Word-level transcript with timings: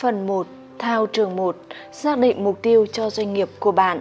Phần 0.00 0.26
1. 0.26 0.46
Thao 0.78 1.06
trường 1.06 1.36
1. 1.36 1.56
Xác 1.92 2.18
định 2.18 2.44
mục 2.44 2.62
tiêu 2.62 2.86
cho 2.92 3.10
doanh 3.10 3.34
nghiệp 3.34 3.48
của 3.58 3.72
bạn. 3.72 4.00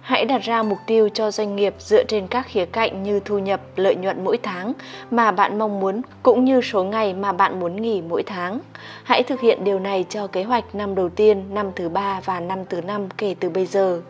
Hãy 0.00 0.24
đặt 0.24 0.42
ra 0.42 0.62
mục 0.62 0.78
tiêu 0.86 1.08
cho 1.08 1.30
doanh 1.30 1.56
nghiệp 1.56 1.74
dựa 1.78 2.04
trên 2.04 2.26
các 2.26 2.46
khía 2.46 2.66
cạnh 2.66 3.02
như 3.02 3.20
thu 3.20 3.38
nhập, 3.38 3.60
lợi 3.76 3.94
nhuận 3.94 4.24
mỗi 4.24 4.38
tháng 4.42 4.72
mà 5.10 5.30
bạn 5.30 5.58
mong 5.58 5.80
muốn 5.80 6.02
cũng 6.22 6.44
như 6.44 6.60
số 6.60 6.84
ngày 6.84 7.14
mà 7.14 7.32
bạn 7.32 7.60
muốn 7.60 7.82
nghỉ 7.82 8.02
mỗi 8.08 8.22
tháng. 8.22 8.60
Hãy 9.04 9.22
thực 9.22 9.40
hiện 9.40 9.64
điều 9.64 9.78
này 9.78 10.04
cho 10.08 10.26
kế 10.26 10.42
hoạch 10.42 10.74
năm 10.74 10.94
đầu 10.94 11.08
tiên, 11.08 11.44
năm 11.54 11.70
thứ 11.76 11.88
ba 11.88 12.20
và 12.24 12.40
năm 12.40 12.58
thứ 12.70 12.80
năm 12.80 13.08
kể 13.16 13.34
từ 13.40 13.48
bây 13.50 13.66
giờ. 13.66 14.00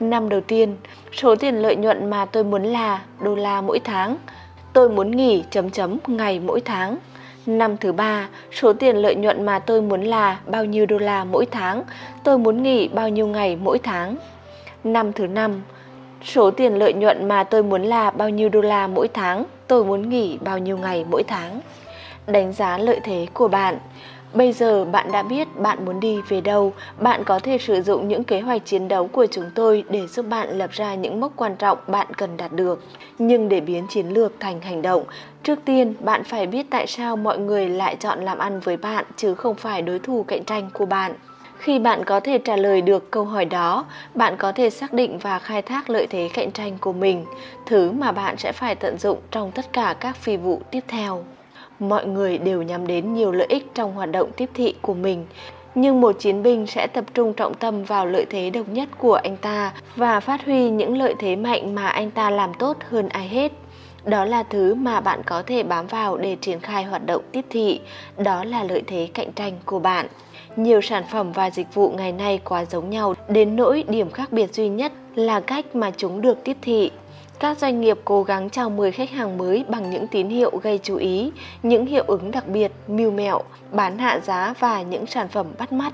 Năm 0.00 0.28
đầu 0.28 0.40
tiên, 0.40 0.76
số 1.12 1.36
tiền 1.36 1.54
lợi 1.54 1.76
nhuận 1.76 2.10
mà 2.10 2.24
tôi 2.24 2.44
muốn 2.44 2.62
là 2.62 3.02
đô 3.20 3.34
la 3.34 3.60
mỗi 3.60 3.78
tháng. 3.84 4.16
Tôi 4.72 4.88
muốn 4.88 5.10
nghỉ 5.10 5.44
chấm 5.50 5.70
chấm 5.70 5.98
ngày 6.06 6.40
mỗi 6.40 6.60
tháng. 6.60 6.96
Năm 7.46 7.76
thứ 7.76 7.92
ba, 7.92 8.28
số 8.52 8.72
tiền 8.72 8.96
lợi 8.96 9.14
nhuận 9.14 9.46
mà 9.46 9.58
tôi 9.58 9.82
muốn 9.82 10.02
là 10.02 10.40
bao 10.46 10.64
nhiêu 10.64 10.86
đô 10.86 10.98
la 10.98 11.24
mỗi 11.24 11.46
tháng. 11.46 11.82
Tôi 12.24 12.38
muốn 12.38 12.62
nghỉ 12.62 12.88
bao 12.88 13.08
nhiêu 13.08 13.26
ngày 13.26 13.56
mỗi 13.56 13.78
tháng. 13.78 14.16
Năm 14.84 15.12
thứ 15.12 15.26
năm, 15.26 15.62
số 16.24 16.50
tiền 16.50 16.74
lợi 16.74 16.92
nhuận 16.92 17.28
mà 17.28 17.44
tôi 17.44 17.62
muốn 17.62 17.82
là 17.82 18.10
bao 18.10 18.30
nhiêu 18.30 18.48
đô 18.48 18.60
la 18.60 18.86
mỗi 18.86 19.08
tháng. 19.08 19.44
Tôi 19.66 19.84
muốn 19.84 20.08
nghỉ 20.08 20.38
bao 20.40 20.58
nhiêu 20.58 20.78
ngày 20.78 21.04
mỗi 21.10 21.22
tháng. 21.22 21.60
Đánh 22.26 22.52
giá 22.52 22.78
lợi 22.78 23.00
thế 23.04 23.26
của 23.34 23.48
bạn. 23.48 23.78
Bây 24.36 24.52
giờ 24.52 24.84
bạn 24.84 25.12
đã 25.12 25.22
biết 25.22 25.48
bạn 25.56 25.84
muốn 25.84 26.00
đi 26.00 26.20
về 26.28 26.40
đâu, 26.40 26.72
bạn 27.00 27.24
có 27.24 27.38
thể 27.38 27.58
sử 27.58 27.82
dụng 27.82 28.08
những 28.08 28.24
kế 28.24 28.40
hoạch 28.40 28.64
chiến 28.64 28.88
đấu 28.88 29.06
của 29.06 29.26
chúng 29.30 29.50
tôi 29.54 29.84
để 29.88 30.06
giúp 30.06 30.26
bạn 30.28 30.58
lập 30.58 30.70
ra 30.72 30.94
những 30.94 31.20
mốc 31.20 31.32
quan 31.36 31.56
trọng 31.56 31.78
bạn 31.86 32.06
cần 32.16 32.36
đạt 32.36 32.52
được. 32.52 32.82
Nhưng 33.18 33.48
để 33.48 33.60
biến 33.60 33.86
chiến 33.88 34.08
lược 34.08 34.32
thành 34.40 34.60
hành 34.60 34.82
động, 34.82 35.04
trước 35.42 35.58
tiên 35.64 35.94
bạn 36.00 36.24
phải 36.24 36.46
biết 36.46 36.66
tại 36.70 36.86
sao 36.86 37.16
mọi 37.16 37.38
người 37.38 37.68
lại 37.68 37.96
chọn 37.96 38.20
làm 38.20 38.38
ăn 38.38 38.60
với 38.60 38.76
bạn 38.76 39.04
chứ 39.16 39.34
không 39.34 39.54
phải 39.54 39.82
đối 39.82 39.98
thủ 39.98 40.24
cạnh 40.28 40.44
tranh 40.44 40.70
của 40.72 40.86
bạn. 40.86 41.14
Khi 41.58 41.78
bạn 41.78 42.04
có 42.04 42.20
thể 42.20 42.38
trả 42.38 42.56
lời 42.56 42.80
được 42.80 43.10
câu 43.10 43.24
hỏi 43.24 43.44
đó, 43.44 43.84
bạn 44.14 44.36
có 44.36 44.52
thể 44.52 44.70
xác 44.70 44.92
định 44.92 45.18
và 45.18 45.38
khai 45.38 45.62
thác 45.62 45.90
lợi 45.90 46.06
thế 46.06 46.30
cạnh 46.34 46.52
tranh 46.52 46.78
của 46.80 46.92
mình, 46.92 47.24
thứ 47.66 47.90
mà 47.90 48.12
bạn 48.12 48.36
sẽ 48.36 48.52
phải 48.52 48.74
tận 48.74 48.98
dụng 48.98 49.18
trong 49.30 49.52
tất 49.52 49.72
cả 49.72 49.96
các 50.00 50.16
phi 50.16 50.36
vụ 50.36 50.60
tiếp 50.70 50.82
theo 50.88 51.24
mọi 51.78 52.06
người 52.06 52.38
đều 52.38 52.62
nhắm 52.62 52.86
đến 52.86 53.14
nhiều 53.14 53.32
lợi 53.32 53.46
ích 53.50 53.74
trong 53.74 53.94
hoạt 53.94 54.10
động 54.10 54.30
tiếp 54.36 54.50
thị 54.54 54.74
của 54.82 54.94
mình. 54.94 55.26
Nhưng 55.74 56.00
một 56.00 56.16
chiến 56.18 56.42
binh 56.42 56.66
sẽ 56.66 56.86
tập 56.86 57.04
trung 57.14 57.32
trọng 57.32 57.54
tâm 57.54 57.84
vào 57.84 58.06
lợi 58.06 58.26
thế 58.30 58.50
độc 58.50 58.68
nhất 58.68 58.88
của 58.98 59.14
anh 59.14 59.36
ta 59.36 59.72
và 59.96 60.20
phát 60.20 60.44
huy 60.44 60.70
những 60.70 60.98
lợi 60.98 61.14
thế 61.18 61.36
mạnh 61.36 61.74
mà 61.74 61.86
anh 61.86 62.10
ta 62.10 62.30
làm 62.30 62.54
tốt 62.54 62.76
hơn 62.90 63.08
ai 63.08 63.28
hết. 63.28 63.52
Đó 64.04 64.24
là 64.24 64.42
thứ 64.42 64.74
mà 64.74 65.00
bạn 65.00 65.22
có 65.26 65.42
thể 65.42 65.62
bám 65.62 65.86
vào 65.86 66.16
để 66.16 66.36
triển 66.40 66.60
khai 66.60 66.84
hoạt 66.84 67.06
động 67.06 67.22
tiếp 67.32 67.44
thị. 67.50 67.80
Đó 68.16 68.44
là 68.44 68.64
lợi 68.64 68.82
thế 68.86 69.08
cạnh 69.14 69.32
tranh 69.32 69.52
của 69.64 69.78
bạn. 69.78 70.06
Nhiều 70.56 70.80
sản 70.80 71.04
phẩm 71.12 71.32
và 71.32 71.50
dịch 71.50 71.74
vụ 71.74 71.90
ngày 71.90 72.12
nay 72.12 72.40
quá 72.44 72.64
giống 72.64 72.90
nhau, 72.90 73.14
đến 73.28 73.56
nỗi 73.56 73.84
điểm 73.88 74.10
khác 74.10 74.32
biệt 74.32 74.54
duy 74.54 74.68
nhất 74.68 74.92
là 75.14 75.40
cách 75.40 75.76
mà 75.76 75.90
chúng 75.96 76.20
được 76.20 76.44
tiếp 76.44 76.56
thị 76.62 76.90
các 77.38 77.58
doanh 77.58 77.80
nghiệp 77.80 77.98
cố 78.04 78.22
gắng 78.22 78.50
chào 78.50 78.70
mời 78.70 78.92
khách 78.92 79.10
hàng 79.10 79.38
mới 79.38 79.64
bằng 79.68 79.90
những 79.90 80.06
tín 80.06 80.28
hiệu 80.28 80.50
gây 80.62 80.80
chú 80.82 80.96
ý, 80.96 81.32
những 81.62 81.86
hiệu 81.86 82.04
ứng 82.06 82.30
đặc 82.30 82.48
biệt, 82.48 82.72
mưu 82.86 83.10
mẹo, 83.10 83.40
bán 83.72 83.98
hạ 83.98 84.20
giá 84.24 84.54
và 84.60 84.82
những 84.82 85.06
sản 85.06 85.28
phẩm 85.28 85.46
bắt 85.58 85.72
mắt. 85.72 85.92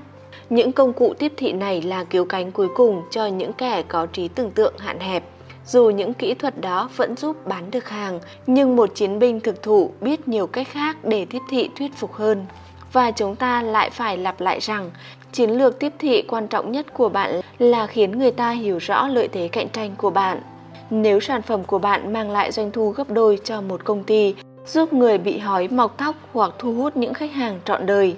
Những 0.49 0.71
công 0.71 0.93
cụ 0.93 1.13
tiếp 1.19 1.33
thị 1.37 1.53
này 1.53 1.81
là 1.81 2.03
cứu 2.03 2.25
cánh 2.25 2.51
cuối 2.51 2.67
cùng 2.75 3.01
cho 3.11 3.25
những 3.25 3.53
kẻ 3.53 3.83
có 3.87 4.05
trí 4.05 4.27
tưởng 4.27 4.51
tượng 4.51 4.77
hạn 4.77 4.99
hẹp. 4.99 5.23
Dù 5.65 5.89
những 5.89 6.13
kỹ 6.13 6.33
thuật 6.33 6.61
đó 6.61 6.89
vẫn 6.95 7.15
giúp 7.17 7.47
bán 7.47 7.71
được 7.71 7.89
hàng, 7.89 8.19
nhưng 8.47 8.75
một 8.75 8.95
chiến 8.95 9.19
binh 9.19 9.39
thực 9.39 9.63
thụ 9.63 9.91
biết 10.01 10.27
nhiều 10.27 10.47
cách 10.47 10.67
khác 10.67 10.97
để 11.03 11.25
tiếp 11.25 11.41
thị 11.49 11.69
thuyết 11.75 11.95
phục 11.95 12.13
hơn. 12.13 12.45
Và 12.93 13.11
chúng 13.11 13.35
ta 13.35 13.61
lại 13.61 13.89
phải 13.89 14.17
lặp 14.17 14.41
lại 14.41 14.59
rằng, 14.59 14.91
chiến 15.31 15.49
lược 15.49 15.79
tiếp 15.79 15.93
thị 15.99 16.21
quan 16.21 16.47
trọng 16.47 16.71
nhất 16.71 16.93
của 16.93 17.09
bạn 17.09 17.41
là 17.59 17.87
khiến 17.87 18.19
người 18.19 18.31
ta 18.31 18.51
hiểu 18.51 18.77
rõ 18.77 19.07
lợi 19.07 19.27
thế 19.27 19.47
cạnh 19.47 19.69
tranh 19.69 19.91
của 19.97 20.09
bạn 20.09 20.41
nếu 20.89 21.19
sản 21.19 21.41
phẩm 21.41 21.63
của 21.63 21.79
bạn 21.79 22.13
mang 22.13 22.31
lại 22.31 22.51
doanh 22.51 22.71
thu 22.71 22.89
gấp 22.89 23.09
đôi 23.09 23.39
cho 23.43 23.61
một 23.61 23.85
công 23.85 24.03
ty, 24.03 24.35
giúp 24.65 24.93
người 24.93 25.17
bị 25.17 25.37
hói 25.37 25.67
mọc 25.67 25.97
tóc 25.97 26.15
hoặc 26.33 26.51
thu 26.59 26.73
hút 26.73 26.97
những 26.97 27.13
khách 27.13 27.31
hàng 27.31 27.59
trọn 27.65 27.85
đời, 27.85 28.15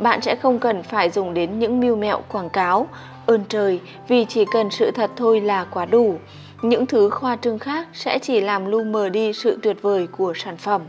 bạn 0.00 0.20
sẽ 0.22 0.36
không 0.36 0.58
cần 0.58 0.82
phải 0.82 1.10
dùng 1.10 1.34
đến 1.34 1.58
những 1.58 1.80
mưu 1.80 1.96
mẹo 1.96 2.20
quảng 2.32 2.50
cáo, 2.50 2.86
ơn 3.26 3.44
trời 3.48 3.80
vì 4.08 4.24
chỉ 4.24 4.44
cần 4.52 4.70
sự 4.70 4.90
thật 4.90 5.10
thôi 5.16 5.40
là 5.40 5.64
quá 5.64 5.84
đủ. 5.84 6.18
Những 6.62 6.86
thứ 6.86 7.10
khoa 7.10 7.36
trương 7.36 7.58
khác 7.58 7.88
sẽ 7.92 8.18
chỉ 8.18 8.40
làm 8.40 8.66
lu 8.66 8.84
mờ 8.84 9.08
đi 9.08 9.32
sự 9.32 9.58
tuyệt 9.62 9.82
vời 9.82 10.06
của 10.06 10.32
sản 10.36 10.56
phẩm. 10.56 10.82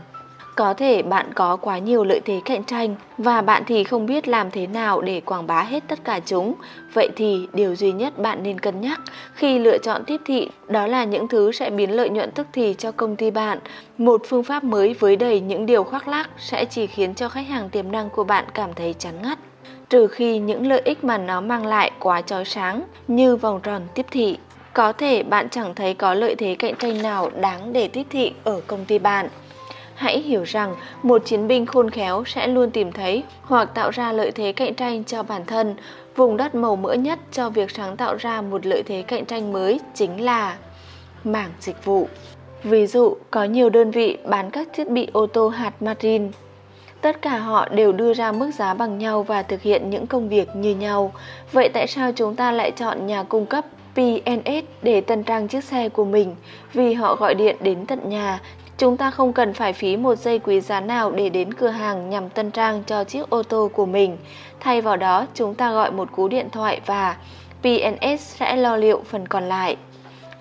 Có 0.56 0.74
thể 0.74 1.02
bạn 1.02 1.32
có 1.34 1.56
quá 1.56 1.78
nhiều 1.78 2.04
lợi 2.04 2.20
thế 2.24 2.40
cạnh 2.44 2.64
tranh 2.64 2.94
và 3.18 3.42
bạn 3.42 3.62
thì 3.66 3.84
không 3.84 4.06
biết 4.06 4.28
làm 4.28 4.50
thế 4.50 4.66
nào 4.66 5.00
để 5.00 5.20
quảng 5.20 5.46
bá 5.46 5.62
hết 5.62 5.84
tất 5.88 5.98
cả 6.04 6.20
chúng. 6.26 6.54
Vậy 6.92 7.08
thì 7.16 7.48
điều 7.52 7.74
duy 7.74 7.92
nhất 7.92 8.18
bạn 8.18 8.42
nên 8.42 8.60
cân 8.60 8.80
nhắc 8.80 9.00
khi 9.34 9.58
lựa 9.58 9.78
chọn 9.78 10.04
tiếp 10.04 10.20
thị 10.24 10.48
đó 10.68 10.86
là 10.86 11.04
những 11.04 11.28
thứ 11.28 11.52
sẽ 11.52 11.70
biến 11.70 11.90
lợi 11.90 12.08
nhuận 12.08 12.30
tức 12.30 12.46
thì 12.52 12.74
cho 12.78 12.92
công 12.92 13.16
ty 13.16 13.30
bạn. 13.30 13.58
Một 13.98 14.22
phương 14.28 14.44
pháp 14.44 14.64
mới 14.64 14.94
với 14.94 15.16
đầy 15.16 15.40
những 15.40 15.66
điều 15.66 15.84
khoác 15.84 16.08
lác 16.08 16.30
sẽ 16.38 16.64
chỉ 16.64 16.86
khiến 16.86 17.14
cho 17.14 17.28
khách 17.28 17.48
hàng 17.48 17.70
tiềm 17.70 17.92
năng 17.92 18.10
của 18.10 18.24
bạn 18.24 18.44
cảm 18.54 18.74
thấy 18.74 18.94
chán 18.98 19.14
ngắt. 19.22 19.38
Trừ 19.90 20.06
khi 20.06 20.38
những 20.38 20.66
lợi 20.66 20.82
ích 20.84 21.04
mà 21.04 21.18
nó 21.18 21.40
mang 21.40 21.66
lại 21.66 21.90
quá 21.98 22.22
chói 22.22 22.44
sáng 22.44 22.82
như 23.08 23.36
vòng 23.36 23.60
tròn 23.62 23.82
tiếp 23.94 24.06
thị. 24.10 24.38
Có 24.72 24.92
thể 24.92 25.22
bạn 25.22 25.48
chẳng 25.50 25.74
thấy 25.74 25.94
có 25.94 26.14
lợi 26.14 26.34
thế 26.34 26.56
cạnh 26.58 26.74
tranh 26.76 27.02
nào 27.02 27.30
đáng 27.40 27.72
để 27.72 27.88
tiếp 27.88 28.06
thị 28.10 28.32
ở 28.44 28.60
công 28.66 28.84
ty 28.84 28.98
bạn 28.98 29.28
hãy 29.96 30.20
hiểu 30.20 30.42
rằng 30.42 30.76
một 31.02 31.22
chiến 31.24 31.48
binh 31.48 31.66
khôn 31.66 31.90
khéo 31.90 32.24
sẽ 32.24 32.46
luôn 32.46 32.70
tìm 32.70 32.92
thấy 32.92 33.22
hoặc 33.42 33.74
tạo 33.74 33.90
ra 33.90 34.12
lợi 34.12 34.30
thế 34.30 34.52
cạnh 34.52 34.74
tranh 34.74 35.04
cho 35.04 35.22
bản 35.22 35.44
thân. 35.46 35.74
Vùng 36.16 36.36
đất 36.36 36.54
màu 36.54 36.76
mỡ 36.76 36.92
nhất 36.92 37.18
cho 37.32 37.50
việc 37.50 37.70
sáng 37.70 37.96
tạo 37.96 38.16
ra 38.16 38.42
một 38.42 38.66
lợi 38.66 38.82
thế 38.86 39.02
cạnh 39.02 39.24
tranh 39.24 39.52
mới 39.52 39.80
chính 39.94 40.24
là 40.24 40.56
mảng 41.24 41.50
dịch 41.60 41.84
vụ. 41.84 42.08
Ví 42.62 42.86
dụ, 42.86 43.16
có 43.30 43.44
nhiều 43.44 43.70
đơn 43.70 43.90
vị 43.90 44.18
bán 44.24 44.50
các 44.50 44.68
thiết 44.72 44.90
bị 44.90 45.08
ô 45.12 45.26
tô 45.26 45.48
hạt 45.48 45.82
martin 45.82 46.30
tất 47.06 47.22
cả 47.22 47.38
họ 47.38 47.68
đều 47.68 47.92
đưa 47.92 48.14
ra 48.14 48.32
mức 48.32 48.50
giá 48.54 48.74
bằng 48.74 48.98
nhau 48.98 49.22
và 49.22 49.42
thực 49.42 49.62
hiện 49.62 49.90
những 49.90 50.06
công 50.06 50.28
việc 50.28 50.56
như 50.56 50.74
nhau. 50.74 51.12
Vậy 51.52 51.68
tại 51.68 51.86
sao 51.86 52.12
chúng 52.12 52.36
ta 52.36 52.52
lại 52.52 52.70
chọn 52.70 53.06
nhà 53.06 53.22
cung 53.22 53.46
cấp 53.46 53.64
PNS 53.94 54.64
để 54.82 55.00
tân 55.00 55.22
trang 55.22 55.48
chiếc 55.48 55.64
xe 55.64 55.88
của 55.88 56.04
mình? 56.04 56.36
Vì 56.72 56.94
họ 56.94 57.16
gọi 57.16 57.34
điện 57.34 57.56
đến 57.60 57.86
tận 57.86 58.08
nhà 58.08 58.40
Chúng 58.78 58.96
ta 58.96 59.10
không 59.10 59.32
cần 59.32 59.52
phải 59.52 59.72
phí 59.72 59.96
một 59.96 60.14
giây 60.14 60.38
quý 60.38 60.60
giá 60.60 60.80
nào 60.80 61.10
để 61.10 61.28
đến 61.28 61.54
cửa 61.54 61.68
hàng 61.68 62.10
nhằm 62.10 62.28
tân 62.28 62.50
trang 62.50 62.82
cho 62.86 63.04
chiếc 63.04 63.30
ô 63.30 63.42
tô 63.42 63.70
của 63.72 63.86
mình. 63.86 64.16
Thay 64.60 64.80
vào 64.80 64.96
đó, 64.96 65.26
chúng 65.34 65.54
ta 65.54 65.72
gọi 65.72 65.90
một 65.90 66.12
cú 66.12 66.28
điện 66.28 66.50
thoại 66.50 66.80
và 66.86 67.16
PNS 67.60 68.20
sẽ 68.20 68.56
lo 68.56 68.76
liệu 68.76 69.02
phần 69.04 69.28
còn 69.28 69.44
lại. 69.48 69.76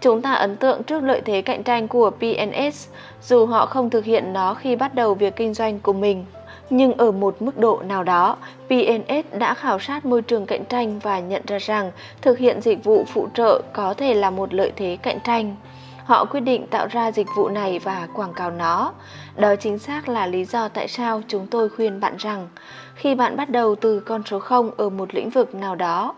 Chúng 0.01 0.21
ta 0.21 0.33
ấn 0.33 0.55
tượng 0.55 0.83
trước 0.83 1.03
lợi 1.03 1.21
thế 1.25 1.41
cạnh 1.41 1.63
tranh 1.63 1.87
của 1.87 2.09
PNS, 2.09 2.87
dù 3.21 3.45
họ 3.45 3.65
không 3.65 3.89
thực 3.89 4.05
hiện 4.05 4.33
nó 4.33 4.53
khi 4.53 4.75
bắt 4.75 4.95
đầu 4.95 5.13
việc 5.13 5.35
kinh 5.35 5.53
doanh 5.53 5.79
của 5.79 5.93
mình. 5.93 6.25
Nhưng 6.69 6.93
ở 6.93 7.11
một 7.11 7.41
mức 7.41 7.57
độ 7.57 7.81
nào 7.85 8.03
đó, 8.03 8.37
PNS 8.67 9.37
đã 9.37 9.53
khảo 9.53 9.79
sát 9.79 10.05
môi 10.05 10.21
trường 10.21 10.45
cạnh 10.45 10.65
tranh 10.65 10.99
và 10.99 11.19
nhận 11.19 11.41
ra 11.47 11.57
rằng 11.59 11.91
thực 12.21 12.37
hiện 12.37 12.61
dịch 12.61 12.83
vụ 12.83 13.05
phụ 13.07 13.27
trợ 13.33 13.61
có 13.73 13.93
thể 13.93 14.13
là 14.13 14.29
một 14.29 14.53
lợi 14.53 14.71
thế 14.75 14.97
cạnh 15.01 15.19
tranh 15.23 15.55
họ 16.05 16.25
quyết 16.25 16.39
định 16.39 16.67
tạo 16.67 16.87
ra 16.87 17.11
dịch 17.11 17.27
vụ 17.35 17.49
này 17.49 17.79
và 17.79 18.07
quảng 18.13 18.33
cáo 18.33 18.51
nó. 18.51 18.93
Đó 19.35 19.55
chính 19.55 19.79
xác 19.79 20.09
là 20.09 20.27
lý 20.27 20.45
do 20.45 20.67
tại 20.67 20.87
sao 20.87 21.21
chúng 21.27 21.47
tôi 21.47 21.69
khuyên 21.69 21.99
bạn 21.99 22.15
rằng 22.17 22.47
khi 22.95 23.15
bạn 23.15 23.37
bắt 23.37 23.49
đầu 23.49 23.75
từ 23.75 23.99
con 23.99 24.23
số 24.25 24.39
0 24.39 24.71
ở 24.77 24.89
một 24.89 25.15
lĩnh 25.15 25.29
vực 25.29 25.55
nào 25.55 25.75
đó, 25.75 26.15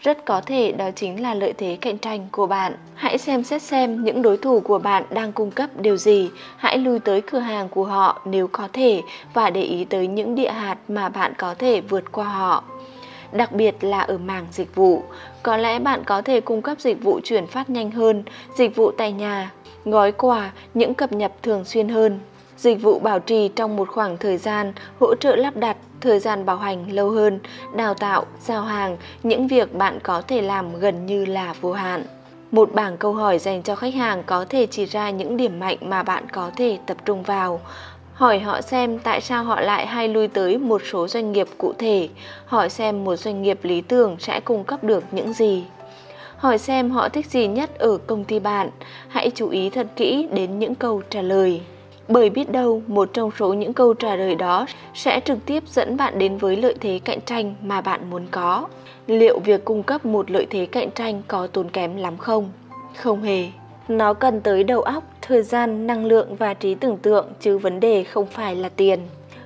rất 0.00 0.24
có 0.24 0.40
thể 0.40 0.72
đó 0.72 0.90
chính 0.96 1.22
là 1.22 1.34
lợi 1.34 1.52
thế 1.52 1.78
cạnh 1.80 1.98
tranh 1.98 2.26
của 2.32 2.46
bạn. 2.46 2.76
Hãy 2.94 3.18
xem 3.18 3.44
xét 3.44 3.62
xem 3.62 4.04
những 4.04 4.22
đối 4.22 4.36
thủ 4.36 4.60
của 4.60 4.78
bạn 4.78 5.04
đang 5.10 5.32
cung 5.32 5.50
cấp 5.50 5.70
điều 5.76 5.96
gì, 5.96 6.30
hãy 6.56 6.78
lui 6.78 6.98
tới 6.98 7.20
cửa 7.20 7.38
hàng 7.38 7.68
của 7.68 7.84
họ 7.84 8.20
nếu 8.24 8.46
có 8.46 8.68
thể 8.72 9.02
và 9.34 9.50
để 9.50 9.62
ý 9.62 9.84
tới 9.84 10.06
những 10.06 10.34
địa 10.34 10.50
hạt 10.50 10.76
mà 10.88 11.08
bạn 11.08 11.32
có 11.38 11.54
thể 11.58 11.80
vượt 11.80 12.12
qua 12.12 12.24
họ 12.24 12.64
đặc 13.32 13.52
biệt 13.52 13.84
là 13.84 14.00
ở 14.00 14.18
mảng 14.18 14.46
dịch 14.52 14.74
vụ. 14.74 15.02
Có 15.42 15.56
lẽ 15.56 15.78
bạn 15.78 16.04
có 16.04 16.22
thể 16.22 16.40
cung 16.40 16.62
cấp 16.62 16.80
dịch 16.80 17.02
vụ 17.02 17.20
chuyển 17.24 17.46
phát 17.46 17.70
nhanh 17.70 17.90
hơn, 17.90 18.24
dịch 18.56 18.76
vụ 18.76 18.90
tại 18.90 19.12
nhà, 19.12 19.52
gói 19.84 20.12
quà, 20.12 20.52
những 20.74 20.94
cập 20.94 21.12
nhật 21.12 21.32
thường 21.42 21.64
xuyên 21.64 21.88
hơn. 21.88 22.20
Dịch 22.56 22.82
vụ 22.82 22.98
bảo 22.98 23.18
trì 23.18 23.48
trong 23.48 23.76
một 23.76 23.88
khoảng 23.88 24.16
thời 24.16 24.36
gian, 24.36 24.72
hỗ 25.00 25.14
trợ 25.14 25.36
lắp 25.36 25.56
đặt, 25.56 25.76
thời 26.00 26.18
gian 26.18 26.46
bảo 26.46 26.56
hành 26.56 26.92
lâu 26.92 27.10
hơn, 27.10 27.38
đào 27.74 27.94
tạo, 27.94 28.24
giao 28.40 28.62
hàng, 28.62 28.96
những 29.22 29.48
việc 29.48 29.74
bạn 29.74 29.98
có 30.02 30.22
thể 30.22 30.42
làm 30.42 30.80
gần 30.80 31.06
như 31.06 31.24
là 31.24 31.54
vô 31.60 31.72
hạn. 31.72 32.04
Một 32.50 32.74
bảng 32.74 32.96
câu 32.96 33.12
hỏi 33.12 33.38
dành 33.38 33.62
cho 33.62 33.76
khách 33.76 33.94
hàng 33.94 34.22
có 34.26 34.44
thể 34.48 34.66
chỉ 34.66 34.84
ra 34.84 35.10
những 35.10 35.36
điểm 35.36 35.60
mạnh 35.60 35.76
mà 35.80 36.02
bạn 36.02 36.24
có 36.32 36.50
thể 36.56 36.78
tập 36.86 36.96
trung 37.04 37.22
vào 37.22 37.60
hỏi 38.20 38.38
họ 38.38 38.60
xem 38.60 38.98
tại 38.98 39.20
sao 39.20 39.44
họ 39.44 39.60
lại 39.60 39.86
hay 39.86 40.08
lui 40.08 40.28
tới 40.28 40.58
một 40.58 40.82
số 40.92 41.08
doanh 41.08 41.32
nghiệp 41.32 41.48
cụ 41.58 41.72
thể, 41.78 42.08
hỏi 42.46 42.70
xem 42.70 43.04
một 43.04 43.16
doanh 43.16 43.42
nghiệp 43.42 43.58
lý 43.62 43.80
tưởng 43.80 44.16
sẽ 44.18 44.40
cung 44.40 44.64
cấp 44.64 44.84
được 44.84 45.04
những 45.10 45.32
gì. 45.32 45.64
Hỏi 46.36 46.58
xem 46.58 46.90
họ 46.90 47.08
thích 47.08 47.26
gì 47.26 47.46
nhất 47.46 47.78
ở 47.78 47.98
công 48.06 48.24
ty 48.24 48.38
bạn, 48.38 48.70
hãy 49.08 49.30
chú 49.34 49.48
ý 49.48 49.70
thật 49.70 49.86
kỹ 49.96 50.28
đến 50.32 50.58
những 50.58 50.74
câu 50.74 51.02
trả 51.10 51.22
lời. 51.22 51.60
Bởi 52.08 52.30
biết 52.30 52.52
đâu 52.52 52.82
một 52.86 53.10
trong 53.12 53.30
số 53.38 53.54
những 53.54 53.72
câu 53.72 53.94
trả 53.94 54.16
lời 54.16 54.34
đó 54.34 54.66
sẽ 54.94 55.20
trực 55.24 55.38
tiếp 55.46 55.62
dẫn 55.68 55.96
bạn 55.96 56.18
đến 56.18 56.36
với 56.38 56.56
lợi 56.56 56.74
thế 56.80 57.00
cạnh 57.04 57.20
tranh 57.26 57.54
mà 57.62 57.80
bạn 57.80 58.10
muốn 58.10 58.26
có. 58.30 58.66
Liệu 59.06 59.38
việc 59.38 59.64
cung 59.64 59.82
cấp 59.82 60.04
một 60.04 60.30
lợi 60.30 60.46
thế 60.50 60.66
cạnh 60.66 60.90
tranh 60.90 61.22
có 61.28 61.46
tốn 61.46 61.70
kém 61.70 61.96
lắm 61.96 62.16
không? 62.16 62.50
Không 62.96 63.22
hề. 63.22 63.59
Nó 63.90 64.14
cần 64.14 64.40
tới 64.40 64.64
đầu 64.64 64.82
óc, 64.82 65.04
thời 65.22 65.42
gian, 65.42 65.86
năng 65.86 66.04
lượng 66.04 66.36
và 66.36 66.54
trí 66.54 66.74
tưởng 66.74 66.98
tượng 66.98 67.26
chứ 67.40 67.58
vấn 67.58 67.80
đề 67.80 68.04
không 68.04 68.26
phải 68.26 68.56
là 68.56 68.68
tiền. 68.68 69.00